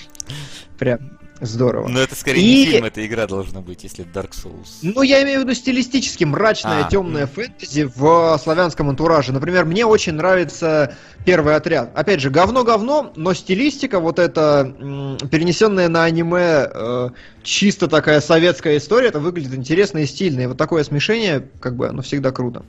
Прям 0.79 0.99
здорово. 1.41 1.89
Но 1.89 2.01
это 2.01 2.15
скорее 2.15 2.41
И- 2.41 2.45
не 2.67 2.67
фильм, 2.67 2.85
это 2.85 3.05
игра 3.07 3.27
должна 3.27 3.61
быть, 3.61 3.85
если 3.85 4.05
Dark 4.05 4.31
Souls. 4.31 4.69
Ну, 4.83 5.03
я 5.03 5.23
имею 5.23 5.41
в 5.41 5.43
виду 5.45 5.55
стилистически 5.55 6.25
мрачное, 6.25 6.85
А, 6.87 6.91
темное 6.91 7.27
фэнтези 7.27 7.91
в 7.95 8.39
славянском 8.43 8.89
антураже. 8.89 9.33
Например, 9.33 9.65
мне 9.65 9.87
очень 9.87 10.15
нравится 10.15 10.97
первый 11.25 11.57
отряд. 11.57 11.91
Опять 11.95 12.21
же, 12.21 12.31
говно-говно, 12.31 13.13
но 13.17 13.35
стилистика 13.35 14.01
вот 14.01 14.19
эта, 14.19 14.75
м, 14.79 15.19
перенесенная 15.31 15.89
на 15.89 16.05
аниме, 16.05 16.69
э, 16.73 17.11
чисто 17.43 17.89
такая 17.89 18.21
советская 18.21 18.79
история, 18.79 19.09
это 19.09 19.21
выглядит 19.21 19.55
интересно 19.55 19.99
и 19.99 20.07
стильно. 20.07 20.41
И 20.43 20.47
вот 20.47 20.57
такое 20.57 20.85
смешение, 20.85 21.49
как 21.61 21.77
бы, 21.77 21.89
оно 21.89 22.03
всегда 22.03 22.31
круто. 22.33 22.65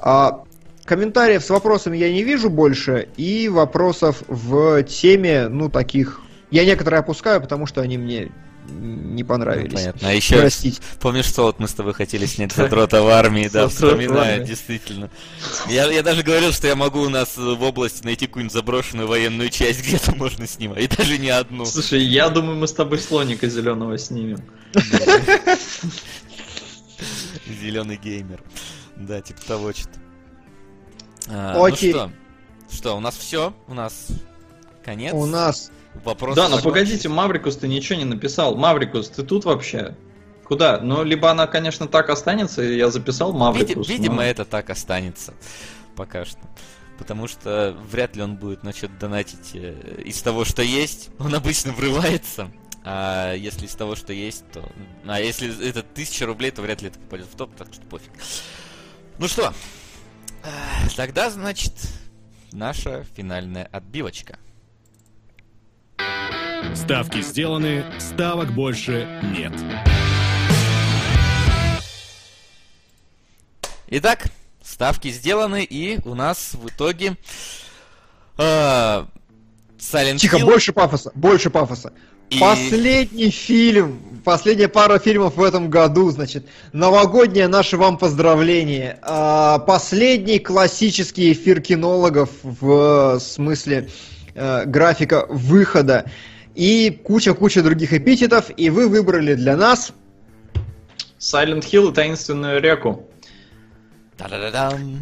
А, 0.00 0.42
комментариев 0.84 1.44
с 1.44 1.50
вопросами 1.50 1.96
я 1.96 2.12
не 2.12 2.24
вижу 2.24 2.50
больше, 2.50 3.08
и 3.16 3.48
вопросов 3.48 4.22
в 4.28 4.82
теме, 4.84 5.48
ну, 5.48 5.68
таких... 5.68 6.20
Я 6.50 6.64
некоторые 6.64 7.00
опускаю, 7.00 7.40
потому 7.40 7.66
что 7.66 7.80
они 7.80 7.98
мне 7.98 8.30
не 8.68 9.24
понравились. 9.24 9.72
Ну, 9.72 9.78
Понятно. 9.78 10.08
А 10.08 10.12
еще 10.12 10.38
Простите. 10.38 10.80
помнишь, 11.00 11.24
что 11.24 11.42
вот 11.42 11.58
мы 11.58 11.68
с 11.68 11.74
тобой 11.74 11.94
хотели 11.94 12.26
снять 12.30 12.52
задрота 12.52 13.02
в 13.02 13.08
армии, 13.08 13.48
да, 13.52 13.68
вспоминаю, 13.68 14.44
действительно. 14.44 15.10
Я, 15.68 15.90
я 15.90 16.02
даже 16.02 16.22
говорил, 16.22 16.52
что 16.52 16.66
я 16.66 16.76
могу 16.76 17.00
у 17.00 17.08
нас 17.08 17.36
в 17.36 17.62
области 17.62 18.04
найти 18.04 18.26
какую-нибудь 18.26 18.52
заброшенную 18.52 19.08
военную 19.08 19.50
часть, 19.50 19.82
где-то 19.86 20.14
можно 20.14 20.46
снимать, 20.46 20.84
и 20.84 20.88
даже 20.88 21.18
не 21.18 21.30
одну. 21.30 21.64
Слушай, 21.64 22.02
я 22.02 22.28
думаю, 22.28 22.56
мы 22.56 22.68
с 22.68 22.72
тобой 22.72 22.98
слоника 22.98 23.48
зеленого 23.48 23.98
снимем. 23.98 24.40
Зеленый 27.60 27.96
геймер. 27.96 28.42
Да, 28.96 29.20
типа 29.20 29.40
того 29.46 29.72
что-то. 29.72 29.98
А, 31.28 31.64
Окей. 31.64 31.92
Ну 31.92 31.98
что, 31.98 32.12
что, 32.70 32.96
у 32.96 33.00
нас 33.00 33.16
все, 33.16 33.54
у 33.66 33.74
нас 33.74 34.08
конец. 34.84 35.12
У 35.14 35.26
нас 35.26 35.70
вопрос. 35.94 36.36
Да, 36.36 36.48
но 36.48 36.60
погодите, 36.60 37.08
Маврикус, 37.08 37.56
ты 37.56 37.68
ничего 37.68 37.98
не 37.98 38.04
написал. 38.04 38.56
Маврикус, 38.56 39.08
ты 39.10 39.22
тут 39.22 39.44
вообще? 39.44 39.96
Куда? 40.44 40.80
Ну, 40.80 41.04
либо 41.04 41.30
она, 41.30 41.46
конечно, 41.46 41.86
так 41.86 42.10
останется, 42.10 42.62
и 42.62 42.76
я 42.76 42.90
записал 42.90 43.32
Види- 43.32 43.38
Маврикус. 43.38 43.88
видимо, 43.88 44.16
но- 44.16 44.22
это 44.22 44.44
так 44.44 44.70
останется 44.70 45.34
пока 45.96 46.24
что. 46.24 46.40
Потому 46.98 47.28
что 47.28 47.76
вряд 47.90 48.14
ли 48.16 48.22
он 48.22 48.36
будет 48.36 48.62
начать 48.62 48.98
донатить 48.98 49.50
э, 49.54 50.02
из 50.04 50.20
того, 50.22 50.44
что 50.44 50.62
есть. 50.62 51.08
Он 51.18 51.34
обычно 51.34 51.72
врывается. 51.72 52.50
А 52.84 53.34
если 53.34 53.66
из 53.66 53.74
того, 53.74 53.94
что 53.94 54.12
есть, 54.12 54.44
то... 54.52 54.62
А 55.06 55.20
если 55.20 55.66
это 55.68 55.82
тысяча 55.82 56.26
рублей, 56.26 56.50
то 56.50 56.62
вряд 56.62 56.82
ли 56.82 56.88
это 56.88 56.98
попадет 56.98 57.26
в 57.26 57.36
топ, 57.36 57.54
так 57.54 57.68
что 57.72 57.82
пофиг. 57.82 58.10
Ну 59.18 59.28
что, 59.28 59.52
э, 60.42 60.48
тогда, 60.96 61.30
значит, 61.30 61.72
наша 62.52 63.04
финальная 63.14 63.68
отбивочка. 63.70 64.38
Ставки 66.74 67.20
сделаны, 67.22 67.84
ставок 67.98 68.52
больше 68.52 69.06
нет. 69.36 69.52
Итак, 73.88 74.26
ставки 74.62 75.08
сделаны, 75.10 75.64
и 75.64 75.98
у 76.04 76.14
нас 76.14 76.52
в 76.54 76.68
итоге... 76.68 77.16
э, 78.38 79.04
Silent 79.78 80.18
Тихо, 80.18 80.36
Hill 80.38 80.44
больше 80.44 80.72
пафоса, 80.72 81.10
больше 81.14 81.50
пафоса. 81.50 81.92
и- 82.30 82.38
Последний 82.38 83.30
фильм, 83.30 84.20
последняя 84.24 84.68
пара 84.68 84.98
фильмов 84.98 85.36
в 85.36 85.42
этом 85.42 85.70
году, 85.70 86.10
значит, 86.10 86.46
новогоднее 86.72 87.48
наше 87.48 87.76
вам 87.76 87.98
поздравление. 87.98 88.98
А, 89.02 89.58
Последний 89.58 90.38
классический 90.38 91.32
эфир 91.32 91.60
кинологов 91.60 92.30
в 92.42 93.18
смысле 93.18 93.88
э, 94.34 94.64
графика 94.66 95.26
выхода. 95.28 96.04
И 96.60 96.90
куча-куча 96.90 97.62
других 97.62 97.94
эпитетов, 97.94 98.50
и 98.54 98.68
вы 98.68 98.86
выбрали 98.86 99.32
для 99.32 99.56
нас 99.56 99.92
Silent 101.18 101.62
Hill 101.62 101.90
и 101.90 101.94
Таинственную 101.94 102.60
реку. 102.60 103.08
Та-да-да-дам. 104.18 105.00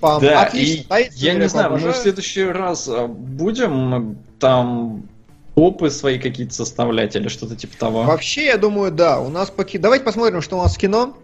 Пам, 0.00 0.22
Да, 0.22 0.42
отлично, 0.42 0.94
и 0.94 1.10
я 1.14 1.32
не 1.34 1.40
реку 1.40 1.50
знаю, 1.50 1.70
мы 1.70 1.78
в 1.78 1.80
обожаю. 1.80 2.00
следующий 2.00 2.44
раз 2.44 2.86
а, 2.88 3.08
будем 3.08 4.18
там 4.38 5.08
топы 5.56 5.90
свои 5.90 6.20
какие-то 6.20 6.54
составлять 6.54 7.16
или 7.16 7.26
что-то 7.26 7.56
типа 7.56 7.76
того. 7.76 8.02
Вообще, 8.04 8.44
я 8.44 8.56
думаю, 8.56 8.92
да. 8.92 9.18
У 9.18 9.28
нас 9.28 9.50
поки... 9.50 9.76
Давайте 9.76 10.04
посмотрим, 10.04 10.40
что 10.40 10.56
у 10.56 10.62
нас 10.62 10.76
в 10.76 10.78
кино. 10.78 11.16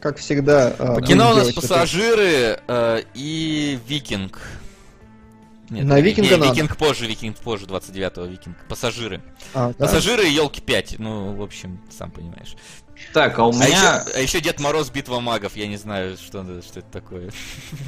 Как 0.00 0.16
всегда. 0.16 0.70
По 0.70 0.94
будем 0.94 1.06
кино 1.08 1.32
у 1.32 1.34
нас 1.34 1.52
пассажиры 1.52 2.58
э, 2.66 3.02
и 3.12 3.78
Викинг. 3.86 4.40
Нет, 5.72 5.84
На 5.84 5.96
не- 5.96 6.02
Викинга 6.02 6.30
не, 6.30 6.36
надо. 6.36 6.52
Викинг 6.52 6.76
позже, 6.76 7.06
Викинг 7.06 7.36
позже, 7.38 7.64
29-го 7.66 8.26
Викинг. 8.26 8.56
Пассажиры. 8.68 9.20
А, 9.54 9.68
да? 9.68 9.86
Пассажиры 9.86 10.28
и 10.28 10.32
елки 10.32 10.60
5. 10.60 10.96
Ну, 10.98 11.32
в 11.34 11.42
общем, 11.42 11.80
сам 11.90 12.10
понимаешь. 12.10 12.54
Так, 13.12 13.38
а 13.38 13.46
у 13.46 13.50
А 13.50 13.54
меня... 13.54 13.66
еще, 13.66 14.12
а 14.14 14.18
еще 14.20 14.40
Дед 14.40 14.60
Мороз 14.60 14.90
Битва 14.90 15.18
магов. 15.18 15.56
Я 15.56 15.66
не 15.66 15.76
знаю, 15.76 16.16
что, 16.16 16.44
что 16.62 16.78
это 16.80 16.88
такое. 16.92 17.30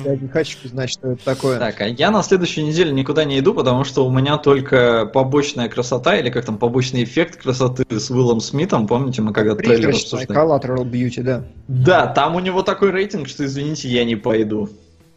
Я 0.05 0.17
не 0.17 0.27
хочу 0.29 0.67
знать, 0.67 0.91
что 0.91 1.13
это 1.13 1.25
такое. 1.25 1.59
Так, 1.59 1.81
а 1.83 1.87
я 1.87 2.11
на 2.11 2.23
следующей 2.23 2.65
неделе 2.65 2.91
никуда 2.91 3.25
не 3.25 3.39
иду, 3.39 3.55
потому 3.55 3.85
что 3.85 4.05
у 4.07 4.11
меня 4.11 4.39
только 4.39 5.07
побочная 5.07 5.69
красота, 5.69 6.17
или 6.17 6.31
как 6.31 6.45
там, 6.47 6.59
побочный 6.59 7.05
эффект 7.05 7.41
красоты 7.41 7.85
с 7.91 8.11
Уиллом 8.11 8.41
Смитом, 8.41 8.87
помните, 8.89 9.23
мы 9.23 9.33
когда 9.33 9.55
трейлер 9.55 9.91
обсуждали? 9.91 10.29
Collateral 10.37 10.85
Beauty, 10.91 11.23
да. 11.23 11.45
Да, 11.69 12.07
там 12.09 12.35
у 12.35 12.41
него 12.41 12.63
такой 12.63 12.91
рейтинг, 12.91 13.29
что, 13.29 13.45
извините, 13.45 13.89
я 13.89 14.05
не 14.05 14.17
пойду. 14.17 14.69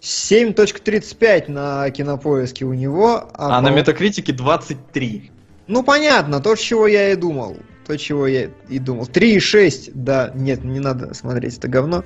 7.35 0.07 1.51
на 1.51 1.89
кинопоиске 1.91 2.63
у 2.65 2.73
него. 2.73 3.29
А, 3.33 3.61
на 3.61 3.69
по- 3.69 3.75
метакритике 3.75 4.31
23. 4.31 5.31
Ну 5.67 5.83
понятно, 5.83 6.39
то, 6.39 6.55
чего 6.55 6.87
я 6.87 7.11
и 7.11 7.15
думал. 7.15 7.57
То, 7.85 7.97
чего 7.97 8.25
я 8.25 8.49
и 8.69 8.79
думал. 8.79 9.05
3,6, 9.05 9.91
да, 9.93 10.31
нет, 10.33 10.63
не 10.63 10.79
надо 10.79 11.13
смотреть 11.13 11.57
это 11.57 11.67
говно. 11.67 12.03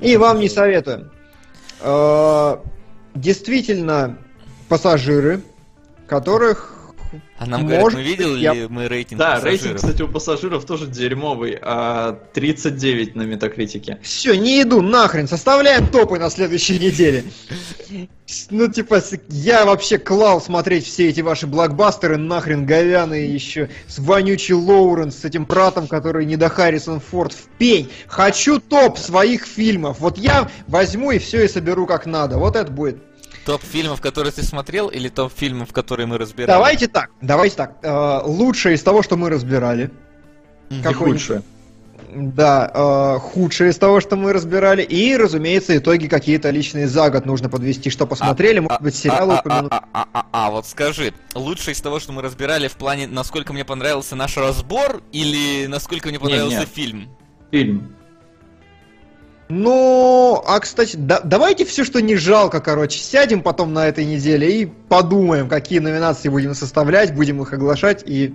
И 0.00 0.16
вам 0.18 0.38
не 0.38 0.48
советую. 0.48 1.10
Э, 1.80 2.56
Действительно, 3.14 4.18
пассажиры, 4.68 5.40
которых 6.08 6.73
А 7.38 7.46
нам 7.46 7.62
говорят, 7.62 7.82
Может 7.82 7.98
мы 7.98 8.04
видели 8.04 8.38
я- 8.38 8.54
ли 8.54 8.66
мы 8.68 8.88
рейтинг 8.88 9.18
Да, 9.18 9.34
пассажиров? 9.36 9.62
рейтинг, 9.62 9.76
кстати, 9.76 10.02
у 10.02 10.08
пассажиров 10.08 10.64
тоже 10.64 10.86
дерьмовый, 10.86 11.58
а 11.60 12.18
39 12.32 13.14
на 13.16 13.22
метакритике. 13.22 13.98
Все, 14.02 14.34
не 14.34 14.62
иду, 14.62 14.80
нахрен, 14.80 15.26
составляем 15.28 15.86
топы 15.88 16.18
на 16.18 16.30
следующей 16.30 16.78
неделе. 16.78 17.24
Ну, 18.50 18.68
типа, 18.68 19.02
я 19.28 19.64
вообще 19.66 19.98
клал 19.98 20.40
смотреть 20.40 20.86
все 20.86 21.08
эти 21.08 21.20
ваши 21.20 21.46
блокбастеры, 21.46 22.16
нахрен 22.16 22.64
говяные 22.64 23.32
еще, 23.32 23.68
с 23.86 23.98
вонючий 23.98 24.54
Лоуренс, 24.54 25.18
с 25.18 25.24
этим 25.24 25.44
братом, 25.44 25.86
который 25.86 26.24
не 26.24 26.36
до 26.36 26.48
Харрисон 26.48 27.00
Форд, 27.00 27.32
в 27.32 27.46
пень. 27.58 27.90
Хочу 28.06 28.60
топ 28.60 28.98
своих 28.98 29.44
фильмов. 29.44 30.00
Вот 30.00 30.16
я 30.18 30.48
возьму 30.66 31.10
и 31.12 31.18
все 31.18 31.44
и 31.44 31.48
соберу 31.48 31.86
как 31.86 32.06
надо. 32.06 32.38
Вот 32.38 32.56
это 32.56 32.70
будет. 32.72 32.96
Топ 33.44 33.62
фильмов, 33.62 34.00
которые 34.00 34.32
ты 34.32 34.42
смотрел, 34.42 34.88
или 34.88 35.08
топ 35.08 35.32
фильмов, 35.34 35.72
которые 35.72 36.06
мы 36.06 36.18
разбирали? 36.18 36.50
Давайте 36.50 36.88
так, 36.88 37.10
давайте 37.20 37.56
так. 37.56 37.76
Э, 37.82 38.20
лучшее 38.24 38.76
из 38.76 38.82
того, 38.82 39.02
что 39.02 39.16
мы 39.16 39.28
разбирали. 39.28 39.90
И 40.70 40.80
Какой-нибудь- 40.80 41.20
худшее. 41.20 41.42
Да, 42.14 42.70
э, 42.72 43.18
худшее 43.18 43.70
из 43.70 43.76
того, 43.78 44.00
что 44.00 44.16
мы 44.16 44.32
разбирали. 44.32 44.82
И, 44.82 45.16
разумеется, 45.16 45.76
итоги 45.76 46.06
какие-то 46.06 46.50
личные 46.50 46.86
за 46.86 47.10
год 47.10 47.26
нужно 47.26 47.48
подвести, 47.48 47.90
что 47.90 48.06
посмотрели, 48.06 48.60
может 48.60 48.80
быть, 48.80 48.94
сериалы 48.94 49.34
а, 49.34 49.36
а, 49.36 49.40
упомянуть. 49.40 49.72
а, 49.72 49.84
а, 49.92 50.08
а, 50.12 50.26
а, 50.32 50.50
вот 50.50 50.66
скажи, 50.66 51.12
лучше 51.34 51.72
из 51.72 51.80
того, 51.80 51.98
что 52.00 52.12
мы 52.12 52.22
разбирали 52.22 52.68
в 52.68 52.74
плане, 52.74 53.08
насколько 53.08 53.52
мне 53.52 53.64
понравился 53.64 54.16
наш 54.16 54.36
разбор, 54.36 55.02
или 55.12 55.66
насколько 55.66 56.08
мне 56.08 56.20
понравился 56.20 56.60
Не-не. 56.60 56.66
фильм? 56.66 57.08
Фильм. 57.50 57.96
Ну, 59.48 60.42
а 60.46 60.58
кстати, 60.60 60.96
да- 60.96 61.20
давайте 61.20 61.64
все, 61.64 61.84
что 61.84 62.00
не 62.00 62.16
жалко, 62.16 62.60
короче, 62.60 62.98
сядем 62.98 63.42
потом 63.42 63.72
на 63.74 63.86
этой 63.86 64.04
неделе 64.04 64.62
и 64.62 64.66
подумаем, 64.66 65.48
какие 65.48 65.80
номинации 65.80 66.28
будем 66.28 66.54
составлять, 66.54 67.14
будем 67.14 67.42
их 67.42 67.52
оглашать 67.52 68.02
и... 68.06 68.34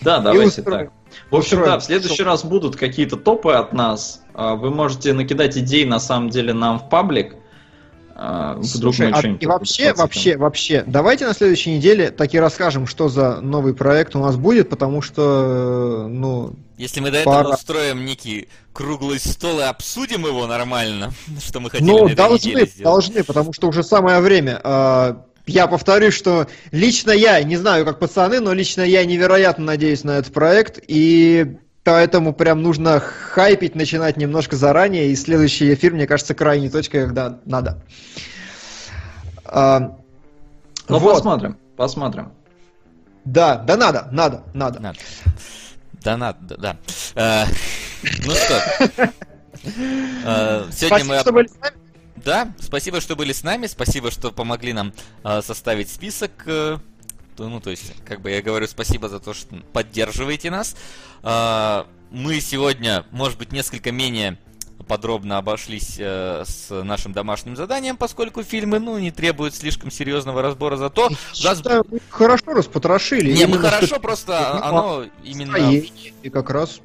Да, 0.00 0.18
и 0.18 0.22
давайте 0.22 0.60
устроим. 0.60 0.86
так. 0.86 0.92
В 1.30 1.36
общем, 1.36 1.62
да, 1.64 1.78
в 1.78 1.84
следующий 1.84 2.22
раз 2.22 2.44
будут 2.44 2.76
какие-то 2.76 3.16
топы 3.16 3.52
от 3.52 3.72
нас. 3.72 4.22
А, 4.34 4.54
Вы 4.54 4.70
можете 4.70 5.12
накидать 5.12 5.56
идей, 5.58 5.84
на 5.84 5.98
самом 5.98 6.30
деле, 6.30 6.52
нам 6.52 6.78
в 6.78 6.88
паблик. 6.88 7.34
А, 8.20 8.54
Вдруг 8.54 8.96
Слушай, 8.96 9.12
мы 9.12 9.16
а- 9.16 9.36
и 9.38 9.46
вообще, 9.46 9.94
вообще, 9.94 10.36
вообще, 10.36 10.82
давайте 10.84 11.24
на 11.24 11.34
следующей 11.34 11.76
неделе 11.76 12.10
таки 12.10 12.36
расскажем, 12.40 12.88
что 12.88 13.08
за 13.08 13.40
новый 13.40 13.74
проект 13.74 14.16
у 14.16 14.18
нас 14.18 14.34
будет, 14.34 14.68
потому 14.68 15.02
что, 15.02 16.06
э, 16.06 16.08
ну, 16.08 16.54
Если 16.76 16.98
мы 16.98 17.12
до 17.12 17.18
этого 17.18 17.34
Пора. 17.36 17.54
устроим 17.54 18.04
некий 18.04 18.48
круглый 18.72 19.20
стол 19.20 19.60
и 19.60 19.62
обсудим 19.62 20.26
его 20.26 20.48
нормально, 20.48 21.12
что 21.46 21.60
мы 21.60 21.70
хотели 21.70 21.88
ну, 21.88 22.08
на 22.08 22.16
должны, 22.16 22.68
должны, 22.78 23.22
потому 23.22 23.52
что 23.52 23.68
уже 23.68 23.84
самое 23.84 24.18
время. 24.18 24.60
А, 24.64 25.24
Я 25.46 25.68
повторюсь, 25.68 26.12
что 26.12 26.48
лично 26.72 27.12
я, 27.12 27.40
не 27.44 27.56
знаю, 27.56 27.86
как 27.86 28.00
пацаны, 28.00 28.40
но 28.40 28.52
лично 28.52 28.82
я 28.82 29.04
невероятно 29.04 29.64
надеюсь 29.64 30.02
на 30.02 30.18
этот 30.18 30.32
проект, 30.34 30.80
и 30.88 31.56
поэтому 31.88 32.34
прям 32.34 32.62
нужно 32.62 33.00
хайпить, 33.00 33.74
начинать 33.74 34.18
немножко 34.18 34.56
заранее, 34.56 35.08
и 35.08 35.16
следующий 35.16 35.72
эфир, 35.72 35.94
мне 35.94 36.06
кажется, 36.06 36.34
крайней 36.34 36.68
точкой, 36.68 37.06
когда 37.06 37.38
надо. 37.46 37.82
А, 39.46 39.96
Ну, 40.88 40.98
вот. 40.98 41.14
посмотрим, 41.14 41.56
посмотрим. 41.76 42.32
Да, 43.24 43.56
да 43.56 43.76
надо, 43.78 44.08
надо, 44.12 44.42
надо. 44.52 44.80
Надо. 44.80 44.98
Да, 46.04 46.16
надо, 46.18 46.38
да. 46.56 46.76
да. 47.14 47.46
Э, 47.46 47.46
Ну 48.24 48.32
что, 48.32 49.00
Э, 50.24 50.66
сегодня 50.70 50.98
Спасибо, 50.98 51.14
мы... 51.14 51.20
что 51.20 51.32
были 51.32 51.46
с 51.48 51.54
нами. 51.60 51.74
Да, 52.16 52.48
спасибо, 52.60 53.00
что 53.00 53.16
были 53.16 53.32
с 53.32 53.42
нами, 53.42 53.66
спасибо, 53.66 54.10
что 54.10 54.30
помогли 54.30 54.72
нам 54.74 54.92
э, 55.24 55.40
составить 55.42 55.88
список. 55.88 56.30
э, 56.46 56.78
ну, 57.38 57.60
то 57.60 57.70
есть, 57.70 57.92
как 58.04 58.20
бы 58.20 58.30
я 58.30 58.42
говорю 58.42 58.66
спасибо 58.66 59.08
за 59.08 59.20
то, 59.20 59.34
что 59.34 59.56
поддерживаете 59.72 60.50
нас. 60.50 60.76
Э, 61.22 61.84
мы 62.10 62.40
сегодня, 62.40 63.04
может 63.10 63.38
быть, 63.38 63.52
несколько 63.52 63.92
менее 63.92 64.38
подробно 64.86 65.38
обошлись 65.38 65.96
э, 65.98 66.44
с 66.46 66.70
нашим 66.70 67.12
домашним 67.12 67.56
заданием, 67.56 67.96
поскольку 67.96 68.42
фильмы, 68.42 68.78
ну, 68.78 68.98
не 68.98 69.10
требуют 69.10 69.54
слишком 69.54 69.90
серьезного 69.90 70.40
разбора, 70.42 70.76
зато 70.76 71.10
нас... 71.44 71.58
Считаю, 71.58 71.84
мы 71.90 72.00
хорошо 72.08 72.54
распотрошили. 72.54 73.32
Не, 73.32 73.46
мы 73.46 73.58
хорошо, 73.58 73.86
что- 73.86 74.00
просто 74.00 74.64
оно 74.64 75.04
именно... 75.22 75.56
И 76.22 76.30
как 76.30 76.50
раз 76.50 76.80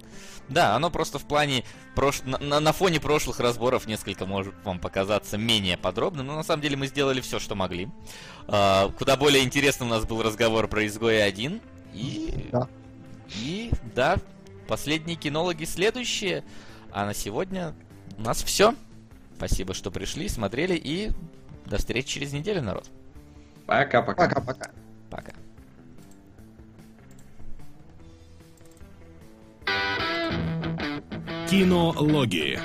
Да, 0.54 0.76
оно 0.76 0.90
просто 0.92 1.18
в 1.20 1.26
плане 1.26 1.64
прош... 1.96 2.22
на, 2.24 2.38
на- 2.38 2.60
на 2.60 2.74
фоне 2.74 3.00
прошлых 3.00 3.40
разборов 3.40 3.88
несколько 3.88 4.26
может 4.26 4.54
вам 4.64 4.80
показаться 4.80 5.38
менее 5.38 5.78
подробным, 5.78 6.28
но 6.28 6.36
на 6.36 6.44
самом 6.44 6.62
деле 6.62 6.78
мы 6.78 6.88
сделали 6.88 7.22
все, 7.22 7.40
что 7.40 7.56
могли. 7.56 7.90
А, 8.48 8.90
куда 8.98 9.18
более 9.18 9.44
интересным 9.44 9.90
у 9.90 9.92
нас 9.92 10.06
был 10.06 10.22
разговор 10.22 10.68
про 10.68 10.86
изгоя 10.86 11.26
1. 11.26 11.60
И. 11.94 12.50
Да. 12.52 12.68
И 13.36 13.72
да, 13.96 14.18
последние 14.68 15.16
кинологи 15.18 15.66
следующие. 15.66 16.44
А 16.92 17.06
на 17.06 17.14
сегодня 17.14 17.74
у 18.18 18.22
нас 18.22 18.44
все. 18.44 18.76
Спасибо, 19.38 19.74
что 19.74 19.90
пришли, 19.92 20.30
смотрели 20.30 20.76
и 20.76 21.12
До 21.66 21.78
встречи 21.78 22.10
через 22.10 22.32
неделю, 22.34 22.62
народ. 22.62 22.88
Пока-пока. 23.66 24.28
Пока-пока. 24.28 24.72
Пока. 25.10 25.34
Кинологии. 31.54 32.58